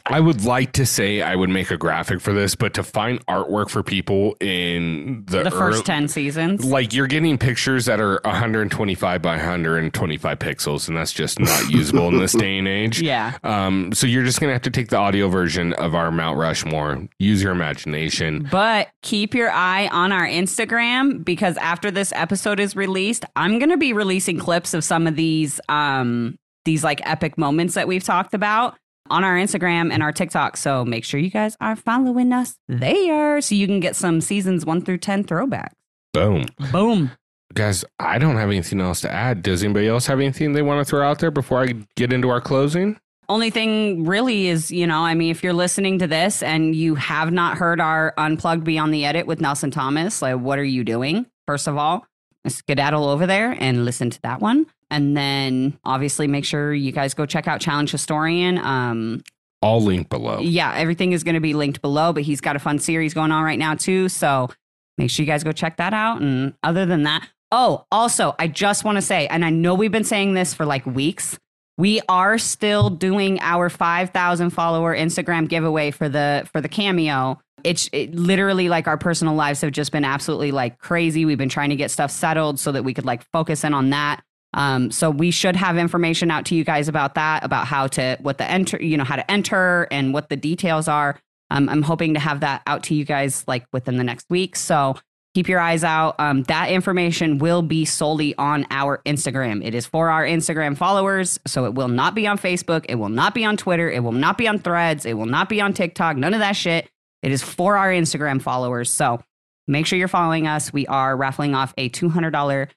I 0.06 0.20
would 0.20 0.44
like 0.44 0.72
to 0.72 0.84
say 0.86 1.22
I 1.22 1.34
would 1.36 1.50
make 1.50 1.70
a 1.70 1.76
graphic 1.76 2.20
for 2.20 2.32
this, 2.32 2.54
but 2.54 2.74
to 2.74 2.82
find 2.82 3.24
artwork 3.26 3.70
for 3.70 3.82
people 3.82 4.36
in 4.40 5.24
the, 5.26 5.44
the 5.44 5.50
first 5.50 5.76
early- 5.76 5.82
10 5.84 6.08
seasons. 6.08 6.64
like 6.64 6.92
you're 6.92 7.06
getting 7.06 7.38
pictures 7.38 7.86
that 7.86 8.00
are 8.00 8.20
125 8.24 9.22
by 9.22 9.36
125 9.36 10.38
pixels, 10.38 10.88
and 10.88 10.96
that's 10.96 11.12
just 11.12 11.38
not 11.38 11.68
usable 11.70 12.08
in 12.08 12.18
this 12.18 12.32
day 12.32 12.58
and 12.58 12.68
age. 12.68 13.00
Yeah. 13.00 13.36
Um, 13.44 13.92
so 13.92 14.06
you're 14.06 14.24
just 14.24 14.40
gonna 14.40 14.52
have 14.52 14.62
to 14.62 14.70
take 14.70 14.88
the 14.88 14.96
audio 14.96 15.28
version 15.28 15.72
of 15.74 15.94
our 15.94 16.10
Mount 16.10 16.38
Rushmore, 16.38 17.06
use 17.18 17.42
your 17.42 17.52
imagination. 17.52 18.48
But 18.50 18.88
keep 19.02 19.34
your 19.34 19.50
eye 19.50 19.88
on 19.88 20.12
our 20.12 20.26
Instagram 20.26 21.24
because 21.24 21.56
after 21.58 21.90
this 21.90 22.12
episode 22.14 22.60
is 22.60 22.74
released, 22.76 23.24
I'm 23.36 23.58
going 23.58 23.68
to 23.70 23.76
be 23.76 23.92
releasing 23.92 24.38
clips 24.38 24.63
of 24.72 24.84
some 24.84 25.06
of 25.06 25.16
these 25.16 25.60
um 25.68 26.36
these 26.64 26.82
like 26.82 27.02
epic 27.06 27.36
moments 27.36 27.74
that 27.74 27.86
we've 27.86 28.04
talked 28.04 28.32
about 28.32 28.76
on 29.10 29.22
our 29.22 29.36
Instagram 29.36 29.92
and 29.92 30.02
our 30.02 30.12
TikTok. 30.12 30.56
So 30.56 30.84
make 30.84 31.04
sure 31.04 31.20
you 31.20 31.30
guys 31.30 31.56
are 31.60 31.76
following 31.76 32.32
us 32.32 32.56
there 32.68 33.40
so 33.40 33.54
you 33.54 33.66
can 33.66 33.80
get 33.80 33.96
some 33.96 34.22
seasons 34.22 34.64
1 34.64 34.82
through 34.82 34.98
10 34.98 35.24
throwbacks. 35.24 35.72
Boom. 36.14 36.46
Boom. 36.72 37.10
Guys, 37.52 37.84
I 38.00 38.18
don't 38.18 38.36
have 38.36 38.48
anything 38.48 38.80
else 38.80 39.00
to 39.02 39.12
add. 39.12 39.42
Does 39.42 39.62
anybody 39.62 39.88
else 39.88 40.06
have 40.06 40.20
anything 40.20 40.54
they 40.54 40.62
want 40.62 40.84
to 40.84 40.88
throw 40.88 41.06
out 41.06 41.18
there 41.18 41.30
before 41.30 41.62
I 41.62 41.74
get 41.96 42.12
into 42.12 42.30
our 42.30 42.40
closing? 42.40 42.98
Only 43.28 43.50
thing 43.50 44.04
really 44.04 44.48
is, 44.48 44.70
you 44.70 44.86
know, 44.86 45.00
I 45.00 45.14
mean, 45.14 45.30
if 45.30 45.42
you're 45.42 45.52
listening 45.52 45.98
to 46.00 46.06
this 46.06 46.42
and 46.42 46.74
you 46.74 46.94
have 46.94 47.32
not 47.32 47.56
heard 47.56 47.80
our 47.80 48.12
Unplugged 48.18 48.64
Beyond 48.64 48.92
the 48.92 49.04
Edit 49.04 49.26
with 49.26 49.40
Nelson 49.40 49.70
Thomas, 49.70 50.20
like, 50.20 50.38
what 50.38 50.58
are 50.58 50.64
you 50.64 50.84
doing? 50.84 51.26
First 51.46 51.66
of 51.66 51.76
all, 51.76 52.06
skedaddle 52.50 53.08
over 53.08 53.26
there 53.26 53.56
and 53.58 53.84
listen 53.84 54.10
to 54.10 54.20
that 54.22 54.40
one. 54.40 54.66
And 54.90 55.16
then 55.16 55.78
obviously 55.84 56.26
make 56.26 56.44
sure 56.44 56.72
you 56.72 56.92
guys 56.92 57.14
go 57.14 57.26
check 57.26 57.48
out 57.48 57.60
Challenge 57.60 57.90
Historian. 57.90 58.58
Um, 58.58 59.22
I'll 59.62 59.80
link 59.80 60.10
below. 60.10 60.40
yeah, 60.40 60.74
everything 60.74 61.12
is 61.12 61.24
going 61.24 61.34
to 61.34 61.40
be 61.40 61.54
linked 61.54 61.80
below, 61.80 62.12
but 62.12 62.22
he's 62.22 62.40
got 62.42 62.54
a 62.54 62.58
fun 62.58 62.78
series 62.78 63.14
going 63.14 63.32
on 63.32 63.42
right 63.44 63.58
now 63.58 63.74
too. 63.74 64.08
So 64.10 64.50
make 64.98 65.10
sure 65.10 65.24
you 65.24 65.26
guys 65.26 65.42
go 65.42 65.52
check 65.52 65.78
that 65.78 65.94
out. 65.94 66.20
And 66.20 66.52
other 66.62 66.84
than 66.84 67.04
that, 67.04 67.26
oh, 67.50 67.86
also, 67.90 68.34
I 68.38 68.46
just 68.48 68.84
want 68.84 68.96
to 68.96 69.02
say, 69.02 69.26
and 69.28 69.44
I 69.44 69.50
know 69.50 69.74
we've 69.74 69.90
been 69.90 70.04
saying 70.04 70.34
this 70.34 70.52
for 70.52 70.66
like 70.66 70.84
weeks, 70.84 71.38
we 71.78 72.00
are 72.08 72.36
still 72.36 72.90
doing 72.90 73.40
our 73.40 73.68
5,000 73.70 74.50
follower 74.50 74.94
Instagram 74.94 75.48
giveaway 75.48 75.90
for 75.90 76.08
the 76.08 76.46
for 76.52 76.60
the 76.60 76.68
cameo. 76.68 77.40
It's 77.64 77.88
it, 77.92 78.14
literally 78.14 78.68
like 78.68 78.86
our 78.86 78.98
personal 78.98 79.34
lives 79.34 79.60
have 79.62 79.72
just 79.72 79.90
been 79.90 80.04
absolutely 80.04 80.52
like 80.52 80.78
crazy. 80.78 81.24
We've 81.24 81.38
been 81.38 81.48
trying 81.48 81.70
to 81.70 81.76
get 81.76 81.90
stuff 81.90 82.10
settled 82.10 82.60
so 82.60 82.72
that 82.72 82.84
we 82.84 82.94
could 82.94 83.04
like 83.06 83.24
focus 83.32 83.64
in 83.64 83.74
on 83.74 83.90
that. 83.90 84.22
Um, 84.52 84.92
so 84.92 85.10
we 85.10 85.30
should 85.32 85.56
have 85.56 85.76
information 85.76 86.30
out 86.30 86.44
to 86.46 86.54
you 86.54 86.64
guys 86.64 86.86
about 86.88 87.16
that, 87.16 87.44
about 87.44 87.66
how 87.66 87.88
to 87.88 88.16
what 88.20 88.38
the 88.38 88.48
enter, 88.48 88.80
you 88.80 88.96
know, 88.96 89.04
how 89.04 89.16
to 89.16 89.28
enter 89.28 89.88
and 89.90 90.14
what 90.14 90.28
the 90.28 90.36
details 90.36 90.86
are. 90.86 91.18
Um, 91.50 91.68
I'm 91.68 91.82
hoping 91.82 92.14
to 92.14 92.20
have 92.20 92.40
that 92.40 92.62
out 92.66 92.84
to 92.84 92.94
you 92.94 93.04
guys 93.04 93.44
like 93.46 93.66
within 93.72 93.96
the 93.96 94.04
next 94.04 94.26
week. 94.30 94.56
So 94.56 94.96
keep 95.34 95.48
your 95.48 95.60
eyes 95.60 95.82
out. 95.82 96.14
Um, 96.18 96.44
that 96.44 96.70
information 96.70 97.38
will 97.38 97.62
be 97.62 97.84
solely 97.84 98.34
on 98.36 98.66
our 98.70 99.02
Instagram. 99.04 99.64
It 99.64 99.74
is 99.74 99.86
for 99.86 100.08
our 100.08 100.24
Instagram 100.24 100.76
followers, 100.76 101.38
so 101.46 101.64
it 101.64 101.74
will 101.74 101.88
not 101.88 102.14
be 102.14 102.26
on 102.26 102.38
Facebook. 102.38 102.86
It 102.88 102.94
will 102.94 103.08
not 103.08 103.34
be 103.34 103.44
on 103.44 103.56
Twitter. 103.56 103.90
It 103.90 104.02
will 104.02 104.12
not 104.12 104.38
be 104.38 104.46
on 104.46 104.60
Threads. 104.60 105.04
It 105.04 105.14
will 105.14 105.26
not 105.26 105.48
be 105.48 105.60
on 105.60 105.74
TikTok. 105.74 106.16
None 106.16 106.32
of 106.32 106.40
that 106.40 106.56
shit. 106.56 106.88
It 107.24 107.32
is 107.32 107.42
for 107.42 107.76
our 107.76 107.90
Instagram 107.90 108.40
followers. 108.40 108.90
So 108.90 109.20
make 109.66 109.86
sure 109.86 109.98
you're 109.98 110.08
following 110.08 110.46
us. 110.46 110.72
We 110.72 110.86
are 110.86 111.16
raffling 111.16 111.54
off 111.54 111.72
a 111.78 111.88
$200 111.88 112.68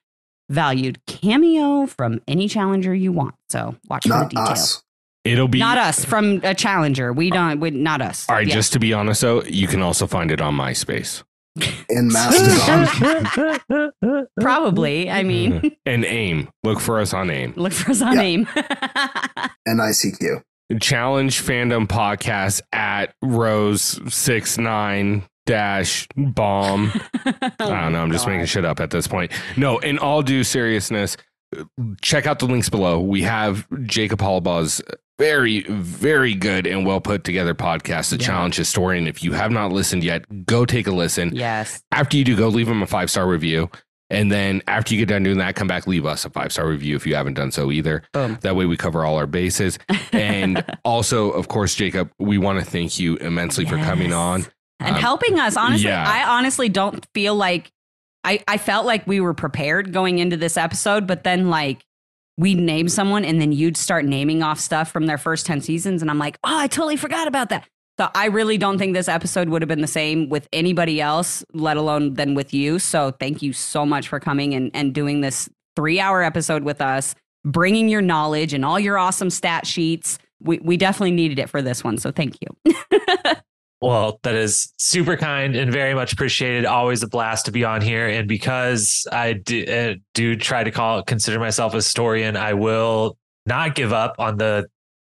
valued 0.48 1.04
cameo 1.06 1.86
from 1.86 2.20
any 2.26 2.48
challenger 2.48 2.94
you 2.94 3.12
want. 3.12 3.34
So 3.50 3.76
watch 3.88 4.04
for 4.08 4.18
the 4.20 4.24
details. 4.30 4.48
us. 4.48 4.82
It'll 5.24 5.48
be 5.48 5.58
Not 5.58 5.76
us 5.76 6.04
from 6.04 6.40
a 6.42 6.54
challenger. 6.54 7.12
We 7.12 7.28
don't. 7.30 7.60
We, 7.60 7.70
not 7.70 8.00
us. 8.00 8.26
All 8.30 8.34
right, 8.36 8.46
Yeah. 8.46 8.54
just 8.54 8.72
to 8.72 8.78
be 8.78 8.94
honest 8.94 9.20
though, 9.20 9.42
you 9.42 9.66
can 9.68 9.82
also 9.82 10.06
find 10.06 10.30
it 10.30 10.40
on 10.40 10.56
MySpace. 10.56 11.22
And 11.90 12.08
Mastodon. 12.12 13.92
probably. 14.40 15.10
I 15.10 15.22
mean, 15.24 15.52
mm-hmm. 15.52 15.68
And 15.84 16.04
AIM. 16.06 16.48
Look 16.62 16.80
for 16.80 17.00
us 17.00 17.12
on 17.12 17.30
AIM. 17.30 17.52
look 17.56 17.72
for 17.74 17.90
us 17.90 18.00
on 18.00 18.14
Yeah. 18.14 18.20
name. 18.22 18.48
and 19.66 19.80
ICQ. 19.80 20.42
Challenge 20.80 21.40
Fandom 21.42 21.86
Podcast 21.86 22.60
at 22.72 23.14
Rose 23.22 24.00
six 24.12 24.58
nine 24.58 25.24
dash 25.46 26.06
bomb. 26.16 26.92
I 27.24 27.32
don't 27.58 27.60
oh 27.60 27.88
know. 27.88 28.02
I'm 28.02 28.12
just 28.12 28.26
making 28.26 28.46
shit 28.46 28.64
up 28.66 28.80
at 28.80 28.90
this 28.90 29.06
point. 29.06 29.32
No, 29.56 29.78
in 29.78 29.98
all 29.98 30.22
due 30.22 30.44
seriousness, 30.44 31.16
check 32.02 32.26
out 32.26 32.38
the 32.38 32.46
links 32.46 32.68
below. 32.68 33.00
We 33.00 33.22
have 33.22 33.66
Jacob 33.84 34.20
Hollabaugh's 34.20 34.82
very, 35.18 35.62
very 35.62 36.34
good 36.34 36.66
and 36.66 36.86
well 36.86 37.00
put 37.00 37.24
together 37.24 37.54
podcast, 37.54 38.10
The 38.10 38.18
Yeah. 38.18 38.26
Challenge 38.26 38.56
Historian. 38.56 39.06
If 39.06 39.24
you 39.24 39.32
have 39.32 39.50
not 39.50 39.72
listened 39.72 40.04
yet, 40.04 40.46
go 40.46 40.64
take 40.66 40.86
a 40.86 40.92
listen. 40.92 41.34
Yes. 41.34 41.82
After 41.90 42.16
you 42.16 42.24
do, 42.24 42.36
go 42.36 42.48
leave 42.48 42.68
him 42.68 42.82
a 42.82 42.86
five 42.86 43.10
star 43.10 43.26
review. 43.26 43.70
And 44.10 44.32
then 44.32 44.62
after 44.66 44.94
you 44.94 45.00
get 45.00 45.08
done 45.10 45.22
doing 45.22 45.38
that, 45.38 45.54
come 45.54 45.68
back, 45.68 45.86
leave 45.86 46.06
us 46.06 46.24
a 46.24 46.30
five 46.30 46.50
star 46.52 46.66
review 46.66 46.96
if 46.96 47.06
you 47.06 47.14
haven't 47.14 47.34
done 47.34 47.50
so 47.50 47.70
either. 47.70 48.02
Boom. 48.12 48.38
That 48.40 48.56
way 48.56 48.64
we 48.64 48.76
cover 48.76 49.04
all 49.04 49.16
our 49.16 49.26
bases. 49.26 49.78
And 50.12 50.64
also, 50.84 51.30
of 51.30 51.48
course, 51.48 51.74
Jacob, 51.74 52.10
we 52.18 52.38
want 52.38 52.58
to 52.58 52.64
thank 52.64 52.98
you 52.98 53.16
immensely 53.16 53.64
for 53.66 53.76
coming 53.76 54.12
on. 54.12 54.46
and 54.80 54.94
Um, 54.96 55.00
helping 55.00 55.38
us. 55.38 55.56
Honestly, 55.56 55.88
yeah. 55.90 56.04
I 56.08 56.24
honestly 56.38 56.68
don't 56.70 57.06
feel 57.14 57.34
like 57.34 57.70
I, 58.24 58.42
I 58.48 58.56
felt 58.56 58.84
like 58.86 59.06
we 59.06 59.20
were 59.20 59.34
prepared 59.34 59.92
going 59.92 60.18
into 60.18 60.36
this 60.36 60.56
episode, 60.56 61.06
but 61.06 61.22
then 61.24 61.50
like 61.50 61.84
we'd 62.36 62.58
name 62.58 62.88
someone 62.88 63.24
and 63.24 63.40
then 63.40 63.52
you'd 63.52 63.76
start 63.76 64.04
naming 64.06 64.42
off 64.42 64.58
stuff 64.58 64.90
from 64.90 65.06
their 65.06 65.18
first 65.18 65.44
10 65.46 65.60
seasons. 65.60 66.02
And 66.02 66.10
I'm 66.10 66.18
like, 66.18 66.38
oh, 66.42 66.58
I 66.58 66.66
totally 66.66 66.96
forgot 66.96 67.28
about 67.28 67.50
that. 67.50 67.68
So 67.98 68.08
I 68.14 68.26
really 68.26 68.58
don't 68.58 68.78
think 68.78 68.94
this 68.94 69.08
episode 69.08 69.48
would 69.48 69.60
have 69.60 69.68
been 69.68 69.80
the 69.80 69.88
same 69.88 70.28
with 70.28 70.48
anybody 70.52 71.00
else, 71.00 71.44
let 71.52 71.76
alone 71.76 72.14
than 72.14 72.34
with 72.34 72.54
you. 72.54 72.78
So 72.78 73.10
thank 73.10 73.42
you 73.42 73.52
so 73.52 73.84
much 73.84 74.06
for 74.06 74.20
coming 74.20 74.54
and, 74.54 74.70
and 74.72 74.94
doing 74.94 75.20
this 75.20 75.48
three 75.74 75.98
hour 75.98 76.22
episode 76.22 76.62
with 76.62 76.80
us, 76.80 77.16
bringing 77.44 77.88
your 77.88 78.02
knowledge 78.02 78.54
and 78.54 78.64
all 78.64 78.78
your 78.78 78.98
awesome 78.98 79.30
stat 79.30 79.66
sheets. 79.66 80.18
We, 80.40 80.58
we 80.60 80.76
definitely 80.76 81.10
needed 81.10 81.40
it 81.40 81.50
for 81.50 81.60
this 81.60 81.82
one. 81.82 81.98
So 81.98 82.12
thank 82.12 82.38
you. 82.40 82.74
Well, 83.80 84.18
that 84.24 84.34
is 84.34 84.72
super 84.76 85.16
kind 85.16 85.54
and 85.54 85.72
very 85.72 85.94
much 85.94 86.12
appreciated. 86.12 86.66
Always 86.66 87.04
a 87.04 87.08
blast 87.08 87.46
to 87.46 87.52
be 87.52 87.64
on 87.64 87.80
here. 87.80 88.08
And 88.08 88.26
because 88.26 89.06
I 89.12 89.34
do, 89.34 89.64
uh, 89.64 89.94
do 90.14 90.34
try 90.34 90.64
to 90.64 90.72
call 90.72 91.04
consider 91.04 91.38
myself 91.38 91.74
a 91.74 91.76
historian, 91.76 92.36
I 92.36 92.54
will 92.54 93.16
not 93.46 93.76
give 93.76 93.92
up 93.92 94.16
on 94.18 94.36
the 94.36 94.68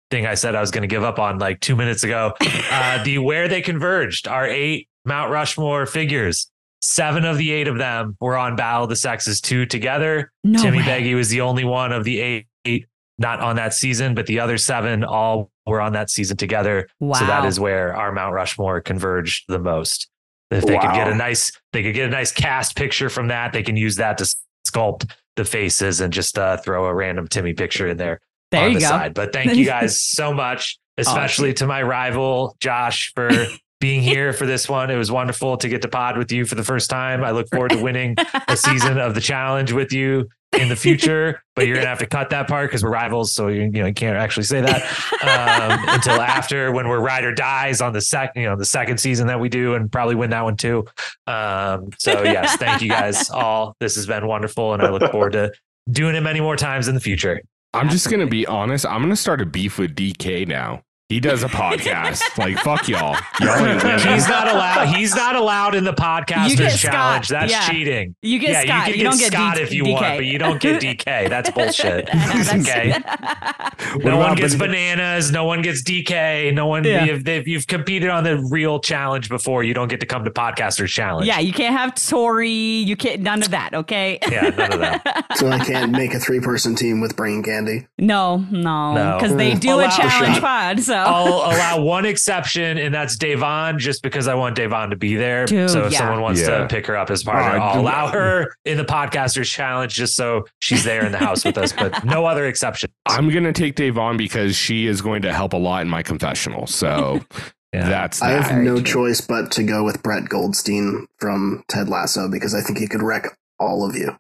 thing 0.10 0.26
I 0.26 0.36
said 0.36 0.56
I 0.56 0.62
was 0.62 0.72
going 0.72 0.84
to 0.84 0.88
give 0.88 1.04
up 1.04 1.20
on 1.20 1.40
like 1.40 1.60
two 1.60 1.76
minutes 1.76 2.04
ago. 2.04 2.34
Uh, 2.72 3.04
the 3.06 3.18
where 3.20 3.48
they 3.48 3.62
converged, 3.62 4.28
are 4.28 4.48
eight 4.48 4.88
Mount 5.06 5.32
Rushmore 5.32 5.86
figures. 5.86 6.50
seven 6.82 7.26
of 7.26 7.38
the 7.38 7.52
eight 7.52 7.68
of 7.68 7.78
them 7.78 8.18
were 8.20 8.38
on 8.38 8.56
Battle 8.56 8.84
of 8.84 8.90
the 8.90 8.96
Sexes 8.96 9.42
two 9.42 9.66
together. 9.66 10.32
No 10.44 10.62
Timmy 10.62 10.80
way. 10.80 10.84
Beggy 10.84 11.16
was 11.16 11.30
the 11.30 11.42
only 11.42 11.64
one 11.64 11.92
of 11.92 12.04
the 12.04 12.20
eight, 12.20 12.48
eight 12.66 12.86
not 13.18 13.40
on 13.40 13.56
that 13.56 13.74
season, 13.74 14.14
but 14.14 14.28
the 14.28 14.40
other 14.40 14.58
seven 14.58 15.04
all 15.04 15.50
were 15.66 15.82
on 15.82 15.94
that 15.94 16.10
season 16.10 16.38
together. 16.38 16.88
Wow. 17.00 17.14
So 17.14 17.26
that 17.26 17.46
is 17.46 17.60
where 17.60 17.96
our 17.96 18.12
Mount 18.12 18.34
Rushmore 18.34 18.82
converged 18.82 19.46
the 19.48 19.60
most. 19.60 20.08
If 20.50 20.66
they 20.66 20.78
could 20.78 20.94
get 20.94 21.10
a 21.10 21.16
nice, 21.16 21.52
they 21.74 21.84
could 21.84 21.94
get 21.94 22.08
a 22.08 22.12
nice 22.12 22.32
cast 22.32 22.78
picture 22.78 23.10
from 23.10 23.28
that. 23.28 23.52
They 23.52 23.64
can 23.64 23.76
use 23.76 23.98
that 23.98 24.18
to 24.20 24.36
sculpt 24.66 25.12
the 25.36 25.44
faces 25.44 26.00
and 26.00 26.14
just 26.14 26.38
uh, 26.40 26.58
throw 26.58 26.86
a 26.86 26.94
random 26.94 27.28
Timmy 27.28 27.54
picture 27.54 27.88
in 27.88 27.98
there 27.98 28.22
there 28.52 28.66
on 28.66 28.72
you 28.72 28.76
the 28.76 28.82
go. 28.82 28.90
side. 28.90 29.14
But 29.14 29.34
thank 29.34 29.56
you 29.56 29.66
guys 29.66 30.02
so 30.12 30.34
much, 30.34 30.78
especially 30.98 31.54
to 31.56 31.68
my 31.68 31.84
rival 31.84 32.56
Josh 32.60 33.12
for 33.14 33.30
being 33.80 34.02
here 34.02 34.34
for 34.34 34.46
this 34.46 34.68
one. 34.68 34.90
It 34.90 34.98
was 34.98 35.12
wonderful 35.12 35.58
to 35.58 35.70
get 35.70 35.82
to 35.84 35.88
pod 35.88 36.18
with 36.18 36.32
you 36.32 36.46
for 36.46 36.56
the 36.56 36.64
first 36.64 36.90
time. 36.90 37.24
I 37.24 37.32
look 37.32 37.48
forward 37.50 37.72
to 37.72 37.82
winning 37.82 38.16
a 38.48 38.58
season 38.58 38.98
of 38.98 39.14
the 39.16 39.22
challenge 39.22 39.72
with 39.72 39.94
you 39.94 40.28
in 40.58 40.70
the 40.70 40.76
future. 40.76 41.44
But 41.56 41.68
you're 41.68 41.76
gonna 41.76 41.88
have 41.88 42.00
to 42.00 42.08
cut 42.08 42.30
that 42.32 42.48
part 42.48 42.70
because 42.70 42.84
we're 42.84 42.92
rivals, 42.92 43.34
so 43.34 43.48
you, 43.48 43.64
you 43.64 43.70
know 43.72 43.88
you 43.88 43.94
can't 43.94 44.18
actually 44.18 44.44
say 44.44 44.62
that 44.62 44.84
um, 45.24 45.80
until 45.90 46.22
after 46.22 46.72
when 46.72 46.88
we're 46.88 47.00
ride 47.00 47.24
or 47.24 47.34
dies 47.34 47.82
on 47.82 47.94
the 47.94 48.02
second 48.02 48.42
you 48.42 48.48
know 48.48 48.56
the 48.56 48.66
second 48.66 49.00
season 49.00 49.28
that 49.28 49.40
we 49.40 49.50
do, 49.50 49.76
and 49.76 49.92
probably 49.92 50.16
win 50.16 50.30
that 50.30 50.44
one 50.44 50.56
too. 50.56 50.86
Um, 51.26 51.90
so 51.98 52.24
yes, 52.24 52.56
thank 52.58 52.82
you 52.82 52.90
guys 52.90 53.30
all. 53.30 53.76
This 53.80 53.96
has 53.96 54.08
been 54.08 54.28
wonderful, 54.28 54.74
and 54.74 54.82
I 54.82 54.90
look 54.90 55.12
forward 55.12 55.34
to 55.34 55.52
doing 55.90 56.16
it 56.16 56.22
many 56.22 56.42
more 56.42 56.56
times 56.56 56.88
in 56.88 56.96
the 56.96 57.02
future. 57.02 57.42
I'm 57.74 57.90
just 57.90 58.10
gonna 58.10 58.28
be 58.28 58.46
honest. 58.48 58.86
I'm 58.86 59.02
gonna 59.02 59.16
start 59.16 59.42
a 59.42 59.46
beef 59.46 59.78
with 59.78 59.96
DK 59.96 60.48
now. 60.48 60.82
He 61.10 61.22
does 61.22 61.42
a 61.42 61.48
podcast. 61.48 62.22
like 62.38 62.58
fuck 62.60 62.90
y'all. 62.90 63.16
Y'all 63.40 63.66
ain't 63.66 63.82
winning. 63.82 64.08
He's 64.14 64.28
not 64.28 64.50
allowed. 64.50 64.88
He's 64.94 65.16
not 65.16 65.38
allowed 65.38 65.74
in 65.74 65.86
the 65.86 65.92
You 65.92 65.96
podcasters 65.96 66.58
get 66.58 66.78
challenge. 66.78 67.28
Scott. 67.28 67.40
That's 67.48 67.52
Yeah. 67.54 67.70
cheating. 67.70 68.16
You 68.22 68.40
get 68.40 68.50
yeah, 68.50 68.62
Scott. 68.64 68.88
you 68.88 68.94
can 68.94 68.94
You, 68.94 68.98
get 68.98 69.04
don't 69.12 69.20
get 69.20 69.32
Scott 69.32 69.56
D- 69.56 69.62
if 69.62 69.74
you 69.74 69.84
DK. 69.86 69.92
want, 69.94 70.04
but 70.18 70.26
you 70.26 70.38
don't 70.38 70.60
get 70.62 70.82
DK. 70.82 71.30
That's 71.30 71.50
bullshit. 71.52 72.08
That's- 72.14 72.54
okay. 72.54 72.94
No 74.04 74.18
one 74.18 74.36
gets 74.36 74.56
ban- 74.56 74.72
bananas. 74.72 75.32
No 75.32 75.46
one 75.46 75.62
gets 75.62 75.82
DK. 75.82 76.54
No 76.54 76.68
one. 76.68 76.84
Yeah. 76.84 77.06
If, 77.06 77.26
if 77.26 77.48
you've 77.48 77.68
competed 77.68 78.10
on 78.10 78.26
the 78.26 78.46
real 78.52 78.82
challenge 78.82 79.30
before, 79.30 79.64
you 79.64 79.74
don't 79.74 79.88
get 79.88 80.02
to 80.02 80.06
come 80.06 80.26
to 80.26 80.32
podcasters 80.32 80.88
challenge. 80.90 81.26
yeah, 81.26 81.40
you 81.40 81.54
can't 81.54 81.76
have 81.78 81.96
Tori. 81.96 82.50
You 82.52 82.98
can't 82.98 83.22
none 83.22 83.42
of 83.44 83.52
that. 83.52 83.74
Okay. 83.74 84.20
Yeah, 84.30 84.50
none 84.50 84.74
of 84.74 84.80
that. 84.82 85.26
So 85.38 85.48
I 85.48 85.60
can't 85.60 85.94
make 85.94 86.14
a 86.14 86.20
three 86.20 86.42
person 86.42 86.76
team 86.76 87.00
with 87.00 87.16
brain 87.16 87.44
candy. 87.44 87.88
no, 87.98 88.38
no, 88.52 88.94
No. 88.94 89.18
because 89.18 89.38
they 89.38 89.54
hmm. 89.54 89.60
do 89.60 89.70
a 89.72 89.86
Allow- 89.86 89.90
challenge 89.90 90.40
pod. 90.42 90.80
So 90.82 90.97
I'll 91.06 91.28
allow 91.28 91.82
one 91.82 92.06
exception, 92.06 92.78
and 92.78 92.94
that's 92.94 93.16
Davon, 93.18 93.78
just 93.80 94.02
because 94.02 94.28
I 94.28 94.36
want 94.36 94.56
Davon 94.56 94.90
to 94.90 94.96
be 94.96 95.16
there. 95.16 95.46
Dude, 95.46 95.70
so 95.70 95.86
if 95.86 95.92
yeah. 95.94 96.00
someone 96.00 96.22
wants 96.22 96.42
Yeah. 96.42 96.60
to 96.60 96.68
pick 96.68 96.88
her 96.88 96.96
up 96.98 97.10
as 97.12 97.24
partner, 97.24 97.60
Oh, 97.60 97.62
I'll 97.64 97.74
dude. 97.76 97.82
allow 97.84 98.08
her 98.08 98.56
in 98.66 98.78
the 98.78 98.86
podcasters 98.86 99.46
challenge 99.52 99.94
just 99.94 100.16
so 100.16 100.46
she's 100.60 100.84
there 100.84 101.06
in 101.06 101.12
the 101.12 101.18
house 101.18 101.44
with 101.46 101.58
us, 101.58 101.74
but 101.74 102.04
no 102.06 102.26
other 102.26 102.46
exception. 102.48 102.90
I'm 103.06 103.30
gonna 103.30 103.54
take 103.54 103.76
Dave 103.76 103.98
on 103.98 104.18
because 104.18 104.56
she 104.56 104.88
is 104.88 105.02
going 105.02 105.22
to 105.24 105.34
help 105.34 105.54
a 105.54 105.58
lot 105.58 105.82
in 105.82 105.90
my 105.90 106.04
confessional. 106.04 106.68
So 106.68 107.22
Yeah. 107.74 107.90
that's 107.90 108.22
I 108.22 108.30
have 108.30 108.62
no 108.64 108.82
choice 108.82 109.20
but 109.22 109.52
to 109.52 109.64
go 109.64 109.84
with 109.84 110.02
Brett 110.02 110.30
Goldstein 110.30 111.06
from 111.20 111.64
Ted 111.68 111.90
Lasso 111.90 112.30
because 112.32 112.56
I 112.56 112.62
think 112.62 112.78
he 112.80 112.88
could 112.88 113.04
wreck 113.04 113.38
all 113.60 113.86
of 113.88 113.94
you. 113.96 114.16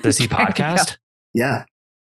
Does 0.00 0.18
he 0.18 0.26
There 0.28 0.38
you 0.40 0.46
go. 0.46 0.52
podcast 0.52 0.96
Yeah. 1.34 1.64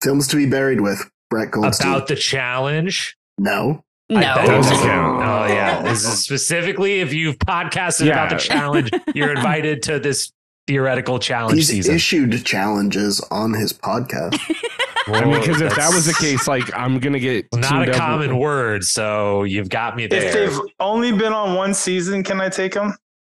Films 0.03 0.29
to 0.29 0.37
be 0.37 0.47
buried 0.47 0.81
with 0.81 1.11
Brett 1.31 1.51
Goldstein. 1.51 1.89
about 1.93 2.07
the 2.07 2.15
challenge? 2.17 3.17
no. 3.39 3.83
I 4.11 4.15
no. 4.21 4.35
bet 4.37 4.47
Doesn't 4.47 4.77
count. 4.79 5.23
Oh 5.23 5.47
yeah, 5.53 5.83
this 5.89 6.05
is 6.05 6.23
specifically 6.25 7.01
if 7.01 7.13
you've 7.13 7.39
podcasted 7.39 8.11
about 8.11 8.31
the 8.31 8.37
challenge, 8.37 8.91
you're 9.15 9.33
invited 9.33 9.83
to 9.85 9.99
this 9.99 10.33
theoretical 10.67 11.19
challenge 11.19 11.57
He's 11.59 11.69
season. 11.69 11.95
issued 11.95 12.45
challenges 12.45 13.21
on 13.31 13.53
his 13.55 13.73
podcast. 13.73 14.39
I 15.09 15.25
mean, 15.25 15.41
because 15.41 15.63
if 15.63 15.75
that 15.77 15.95
was 15.95 16.05
the 16.05 16.13
case, 16.15 16.47
like 16.47 16.75
I'm 16.77 16.99
gonna 16.99 17.19
get 17.19 17.47
not 17.55 17.89
a 17.89 17.93
up 17.93 17.97
common 17.97 18.31
with- 18.31 18.39
word, 18.39 18.85
so 18.85 19.45
you've 19.45 19.69
got 19.71 19.97
me 19.97 20.07
there. 20.07 20.23
If 20.25 20.33
they've 20.35 20.59
only 20.81 21.13
been 21.13 21.33
on 21.33 21.55
one 21.55 21.73
season, 21.75 22.23
can 22.23 22.41
I 22.41 22.49
take 22.51 22.75
them? 22.75 22.95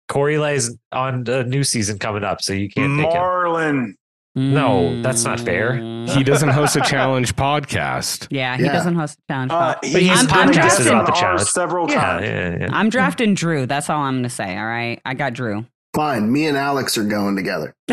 Corey 0.10 0.38
Lay's 0.38 0.76
on 0.92 1.26
a 1.28 1.44
new 1.46 1.64
season 1.64 1.98
coming 1.98 2.26
up, 2.26 2.42
so 2.42 2.52
you 2.52 2.68
can't 2.70 2.98
take 3.00 3.06
him. 3.14 3.22
Marlon. 3.22 3.94
No, 4.36 5.02
that's 5.02 5.26
not 5.26 5.40
fair. 5.42 5.76
He 6.08 6.24
doesn't 6.24 6.50
host 6.50 6.76
a 6.78 6.82
challenge 6.82 7.36
podcast. 7.36 8.28
Yeah, 8.32 8.56
he 8.58 8.64
Yeah. 8.64 8.72
doesn't 8.72 8.96
host 8.96 9.20
a 9.20 9.32
challenge. 9.34 9.52
Uh, 9.52 9.60
pod. 9.74 9.78
But 9.82 10.02
he's 10.02 10.10
I'm- 10.10 10.28
I'm 10.32 10.50
a 10.50 10.54
drafting- 10.54 10.88
on 10.94 11.04
the 11.06 11.12
ours 11.12 11.20
challenge. 11.20 11.42
several 11.50 11.90
Yeah, 11.92 12.02
times. 12.02 12.26
yeah, 12.26 12.58
yeah. 12.62 12.68
I'm 12.72 12.90
drafting 12.90 13.34
Drew. 13.34 13.66
That's 13.66 13.90
all 13.90 14.02
I'm 14.02 14.18
gonna 14.20 14.30
say. 14.30 14.58
All 14.58 14.66
right, 14.66 15.02
I 15.06 15.14
got 15.16 15.34
Drew. 15.34 15.66
Fine. 15.94 16.32
Me 16.32 16.48
and 16.48 16.58
Alex 16.58 16.98
are 16.98 17.04
going 17.04 17.36
together. 17.36 17.76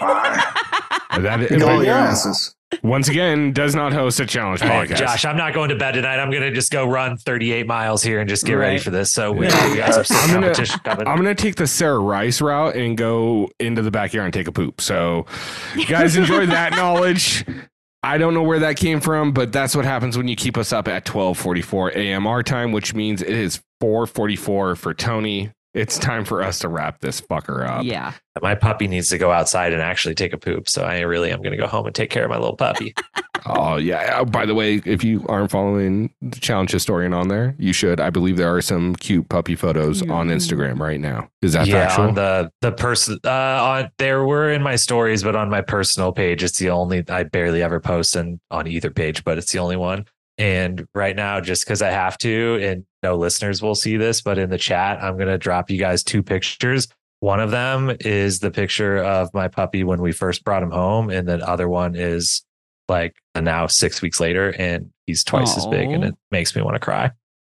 That 0.00 1.46
Pick 1.48 1.62
all 1.62 1.84
your 1.84 1.94
asses. 1.94 2.54
Once 2.82 3.08
again 3.08 3.52
does 3.52 3.74
not 3.74 3.92
host 3.92 4.20
a 4.20 4.26
challenge 4.26 4.62
All 4.62 4.68
right, 4.68 4.88
podcast. 4.88 4.96
Josh, 4.98 5.24
I'm 5.24 5.36
not 5.36 5.54
going 5.54 5.68
to 5.70 5.76
bed 5.76 5.92
tonight. 5.92 6.18
I'm 6.18 6.30
going 6.30 6.42
to 6.42 6.52
just 6.52 6.70
go 6.72 6.86
run 6.88 7.16
38 7.16 7.66
miles 7.66 8.02
here 8.02 8.20
and 8.20 8.28
just 8.28 8.44
get 8.46 8.54
ready 8.54 8.78
for 8.78 8.90
this. 8.90 9.12
So 9.12 9.32
we, 9.32 9.46
Yeah. 9.48 9.70
we 9.70 9.76
got 9.76 10.06
some 10.06 10.16
I'm 10.18 10.28
gonna- 10.30 10.46
competition 10.46 10.80
coming. 10.84 11.06
I'm 11.06 11.16
gonna 11.16 11.34
take 11.34 11.56
the 11.56 11.66
Sarah 11.66 11.98
Rice 11.98 12.40
route 12.40 12.76
and 12.76 12.96
go 12.96 13.50
into 13.60 13.82
the 13.82 13.90
backyard 13.90 14.26
and 14.26 14.34
take 14.34 14.48
a 14.48 14.52
poop. 14.52 14.80
So, 14.80 15.26
you 15.76 15.86
guys 15.86 16.16
enjoy 16.16 16.46
that 16.46 16.72
knowledge. 16.76 17.44
I 18.04 18.18
don't 18.18 18.34
know 18.34 18.42
where 18.42 18.58
that 18.60 18.76
came 18.76 19.00
from, 19.00 19.32
but 19.32 19.52
that's 19.52 19.76
what 19.76 19.84
happens 19.84 20.16
when 20.16 20.26
you 20.26 20.34
keep 20.34 20.56
us 20.56 20.72
up 20.72 20.88
at 20.88 21.04
12:44 21.04 21.94
a.m. 21.94 22.26
our 22.26 22.42
time, 22.42 22.72
which 22.72 22.94
means 22.94 23.22
it 23.22 23.28
is 23.30 23.60
4:44 23.80 24.76
for 24.76 24.92
Tony. 24.94 25.52
It's 25.74 25.98
time 25.98 26.24
for 26.24 26.42
us 26.42 26.58
to 26.60 26.68
wrap 26.68 27.00
this 27.00 27.20
fucker 27.20 27.66
up. 27.66 27.84
yeah. 27.84 28.12
My 28.42 28.54
puppy 28.54 28.88
needs 28.88 29.08
to 29.08 29.18
go 29.18 29.30
outside 29.30 29.72
and 29.72 29.80
actually 29.80 30.14
take 30.14 30.32
a 30.32 30.38
poop. 30.38 30.68
So 30.68 30.82
I 30.84 31.00
really 31.00 31.30
am 31.30 31.40
going 31.40 31.52
to 31.52 31.56
go 31.56 31.66
home 31.66 31.86
and 31.86 31.94
take 31.94 32.10
care 32.10 32.24
of 32.24 32.30
my 32.30 32.36
little 32.36 32.56
puppy. 32.56 32.94
Oh 33.46 33.76
yeah. 33.76 34.18
Oh, 34.20 34.24
by 34.24 34.46
the 34.46 34.54
way, 34.54 34.80
if 34.84 35.02
you 35.02 35.24
aren't 35.28 35.50
following 35.50 36.12
the 36.20 36.38
challenge 36.38 36.70
historian 36.70 37.12
on 37.12 37.28
there, 37.28 37.54
you 37.58 37.72
should. 37.72 38.00
I 38.00 38.10
believe 38.10 38.36
there 38.36 38.54
are 38.54 38.62
some 38.62 38.94
cute 38.96 39.28
puppy 39.28 39.56
photos 39.56 40.02
on 40.08 40.28
Instagram 40.28 40.78
right 40.78 41.00
now. 41.00 41.28
Is 41.42 41.54
that 41.54 41.66
yeah, 41.66 41.88
factual? 41.88 42.08
on 42.08 42.14
the 42.14 42.52
the 42.60 42.72
person 42.72 43.18
uh, 43.24 43.30
on 43.30 43.90
there 43.98 44.24
were 44.24 44.50
in 44.50 44.62
my 44.62 44.76
stories, 44.76 45.22
but 45.22 45.34
on 45.34 45.50
my 45.50 45.60
personal 45.60 46.12
page, 46.12 46.44
it's 46.44 46.58
the 46.58 46.70
only 46.70 47.04
I 47.08 47.24
barely 47.24 47.62
ever 47.62 47.80
post 47.80 48.14
and 48.14 48.38
on 48.50 48.66
either 48.66 48.90
page, 48.90 49.24
but 49.24 49.38
it's 49.38 49.50
the 49.52 49.58
only 49.58 49.76
one. 49.76 50.06
And 50.42 50.88
right 50.92 51.14
now, 51.14 51.40
just 51.40 51.64
because 51.64 51.82
I 51.82 51.90
have 51.90 52.18
to, 52.18 52.58
and 52.60 52.84
no 53.04 53.14
listeners 53.14 53.62
will 53.62 53.76
see 53.76 53.96
this, 53.96 54.22
but 54.22 54.38
in 54.38 54.50
the 54.50 54.58
chat, 54.58 55.00
I'm 55.00 55.16
gonna 55.16 55.38
drop 55.38 55.70
you 55.70 55.78
guys 55.78 56.02
two 56.02 56.20
pictures. 56.20 56.88
One 57.20 57.38
of 57.38 57.52
them 57.52 57.96
is 58.00 58.40
the 58.40 58.50
picture 58.50 58.98
of 58.98 59.32
my 59.32 59.46
puppy 59.46 59.84
when 59.84 60.02
we 60.02 60.10
first 60.10 60.42
brought 60.42 60.64
him 60.64 60.72
home, 60.72 61.10
and 61.10 61.28
the 61.28 61.48
other 61.48 61.68
one 61.68 61.94
is 61.94 62.44
like 62.88 63.14
now 63.36 63.68
six 63.68 64.02
weeks 64.02 64.18
later, 64.18 64.52
and 64.58 64.90
he's 65.06 65.22
twice 65.22 65.56
as 65.56 65.64
big, 65.68 65.88
and 65.90 66.02
it 66.02 66.16
makes 66.32 66.56
me 66.56 66.62
want 66.62 66.74
to 66.74 66.80
cry. 66.80 67.12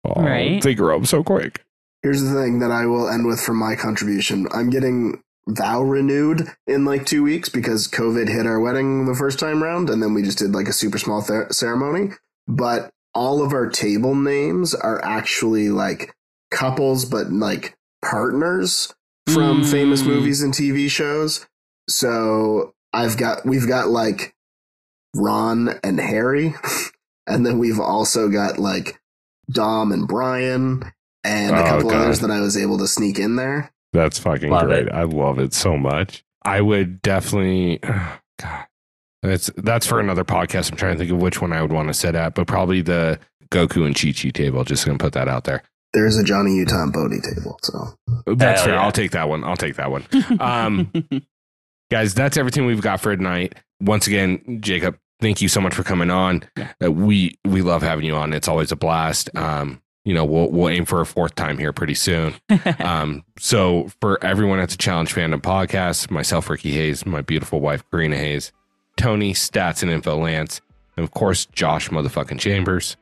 oh, 0.05 0.23
Right. 0.23 0.63
They 0.63 0.75
grow 0.75 0.99
up 0.99 1.07
so 1.07 1.25
quick. 1.25 1.65
Here's 2.03 2.23
the 2.23 2.35
thing 2.35 2.59
that 2.59 2.71
I 2.71 2.85
will 2.85 3.09
end 3.09 3.27
with 3.27 3.41
for 3.41 3.55
my 3.55 3.77
contribution. 3.77 4.47
I'm 4.53 4.69
getting 4.69 5.23
vow 5.49 5.81
renewed 5.83 6.49
in 6.67 6.85
like 6.85 7.07
two 7.07 7.23
weeks 7.23 7.49
because 7.49 7.89
COVID 7.89 8.29
hit 8.29 8.45
our 8.45 8.61
wedding 8.61 9.07
the 9.07 9.15
first 9.15 9.39
time 9.39 9.63
round, 9.63 9.89
and 9.89 10.03
then 10.03 10.13
we 10.13 10.23
just 10.23 10.37
did 10.37 10.55
like 10.55 10.69
a 10.69 10.73
super 10.75 10.99
small 10.99 11.23
th- 11.23 11.51
ceremony. 11.53 12.11
But 12.47 12.91
all 13.15 13.43
of 13.43 13.53
our 13.53 13.69
table 13.69 14.15
names 14.15 14.75
are 14.75 15.03
actually 15.05 15.69
like 15.71 16.13
couples, 16.51 17.05
but 17.05 17.31
like 17.31 17.75
partners 18.03 18.93
from 19.27 19.63
Mm. 19.63 19.71
famous 19.71 20.05
movies 20.05 20.43
and 20.43 20.53
TV 20.53 20.89
shows. 20.91 21.47
So 21.89 22.75
I've 22.93 23.17
got 23.17 23.45
we've 23.47 23.69
got 23.69 23.89
like 23.89 24.35
Ron 25.15 25.79
and 25.83 26.01
Harry, 26.01 26.55
and 27.27 27.47
then 27.47 27.59
we've 27.59 27.81
also 27.81 28.29
got 28.29 28.59
like 28.59 29.01
Dom 29.51 29.93
and 29.93 30.07
Brian 30.09 30.93
and 31.23 31.55
a 31.57 31.63
Oh, 31.65 31.69
couple 31.69 31.91
God. 31.91 32.03
others 32.03 32.21
that 32.21 32.31
I 32.31 32.41
was 32.41 32.57
able 32.57 32.79
to 32.79 32.89
sneak 32.89 33.19
in 33.19 33.37
there. 33.37 33.71
That's 33.93 34.19
fucking 34.19 34.51
Love 34.51 34.67
great. 34.67 34.87
it. 34.89 34.93
I 34.93 35.05
love 35.05 35.39
it 35.39 35.55
so 35.55 35.77
much. 35.77 36.25
I 36.45 36.61
would 36.61 37.01
definitely 37.01 37.79
God. 38.39 38.67
That's 39.25 39.51
that's 39.57 39.87
for 39.87 40.01
another 40.01 40.25
podcast. 40.25 40.71
I'm 40.71 40.77
trying 40.77 40.95
to 40.95 40.99
think 40.99 41.11
of 41.11 41.21
which 41.21 41.41
one 41.41 41.53
I 41.53 41.63
would 41.63 41.73
want 41.73 41.89
to 41.89 41.95
sit 41.95 42.15
at, 42.15 42.35
but 42.35 42.47
probably 42.47 42.83
the 42.83 43.19
Goku 43.51 43.87
and 43.87 43.95
Chi 43.95 44.13
Chi 44.13 44.31
table. 44.31 44.65
Just 44.65 44.85
gonna 44.87 44.99
put 44.99 45.13
that 45.15 45.29
out 45.29 45.45
there. 45.45 45.63
There's 45.93 46.17
a 46.17 46.25
Johnny 46.25 46.57
Utah 46.57 46.83
and 46.83 46.93
Bodhi 46.93 47.21
table. 47.21 47.59
So 47.63 47.95
That's 48.27 48.61
Hell 48.61 48.65
fair. 48.67 48.75
yeah. 48.75 48.83
I'll 48.83 48.93
take 48.93 49.13
that 49.13 49.29
one. 49.29 49.45
I'll 49.45 49.57
take 49.57 49.77
that 49.77 49.91
one. 49.91 50.05
Um, 50.41 50.91
Guys, 51.91 52.15
that's 52.15 52.37
everything 52.37 52.67
we've 52.67 52.81
got 52.81 53.01
for 53.01 53.15
tonight. 53.15 53.55
Once 53.81 54.07
again, 54.07 54.59
Jacob, 54.61 54.97
thank 55.21 55.41
you 55.43 55.49
so 55.49 55.61
much 55.61 55.75
for 55.75 55.83
coming 55.85 56.11
on. 56.11 56.43
Yeah. 56.57 56.73
Uh, 56.85 56.91
we 56.91 57.39
we 57.45 57.63
love 57.63 57.83
having 57.83 58.05
you 58.07 58.15
on. 58.15 58.33
It's 58.33 58.49
always 58.49 58.73
a 58.73 58.77
blast. 58.77 59.31
Um, 59.37 59.81
you 60.05 60.15
know, 60.15 60.25
we'll 60.25 60.51
we'll 60.51 60.69
aim 60.71 60.85
for 60.87 61.01
a 61.01 61.07
fourth 61.07 61.35
time 61.35 61.59
here 61.59 61.73
pretty 61.73 61.95
soon. 61.95 62.35
Um, 62.81 63.25
so 63.39 63.89
for 64.01 64.23
everyone 64.25 64.59
at 64.59 64.71
the 64.71 64.77
Challenge 64.77 65.15
Fandom 65.15 65.41
Podcast, 65.41 66.11
myself, 66.11 66.49
Ricky 66.51 66.73
Hayes, 66.73 67.07
my 67.07 67.21
beautiful 67.23 67.61
wife, 67.61 67.85
Corrina 67.93 68.17
Hayes, 68.17 68.53
Tony, 68.97 69.33
Stats 69.33 69.83
and 69.83 69.91
Info 69.91 70.17
Lance, 70.17 70.61
and 70.97 71.05
of 71.05 71.13
course, 71.13 71.47
Josh 71.47 71.89
motherfucking 71.91 72.39
Chambers. 72.39 72.97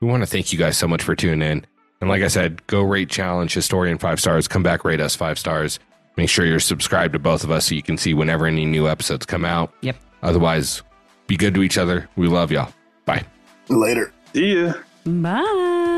We 0.00 0.08
want 0.08 0.22
to 0.22 0.26
thank 0.26 0.52
you 0.52 0.58
guys 0.58 0.76
so 0.76 0.88
much 0.88 1.02
for 1.02 1.14
tuning 1.14 1.42
in. 1.48 1.66
And 2.00 2.10
like 2.10 2.22
I 2.22 2.28
said, 2.28 2.66
go 2.66 2.82
rate 2.82 3.08
Challenge 3.08 3.52
Historian 3.52 3.98
five 3.98 4.18
stars. 4.20 4.48
Come 4.48 4.62
back, 4.62 4.84
rate 4.84 5.00
us 5.00 5.14
five 5.14 5.38
stars. 5.38 5.78
Make 6.16 6.28
sure 6.28 6.44
you're 6.44 6.60
subscribed 6.60 7.12
to 7.12 7.18
both 7.18 7.44
of 7.44 7.50
us 7.50 7.66
so 7.66 7.74
you 7.74 7.82
can 7.82 7.96
see 7.96 8.12
whenever 8.12 8.46
any 8.46 8.66
new 8.66 8.88
episodes 8.88 9.24
come 9.24 9.44
out. 9.44 9.72
Yep. 9.82 9.96
Otherwise, 10.22 10.82
be 11.26 11.36
good 11.36 11.54
to 11.54 11.62
each 11.62 11.78
other. 11.78 12.08
We 12.16 12.26
love 12.26 12.50
y'all. 12.50 12.72
Bye. 13.04 13.24
Later. 13.68 14.12
See 14.34 14.54
ya. 14.64 14.74
Bye. 15.06 15.91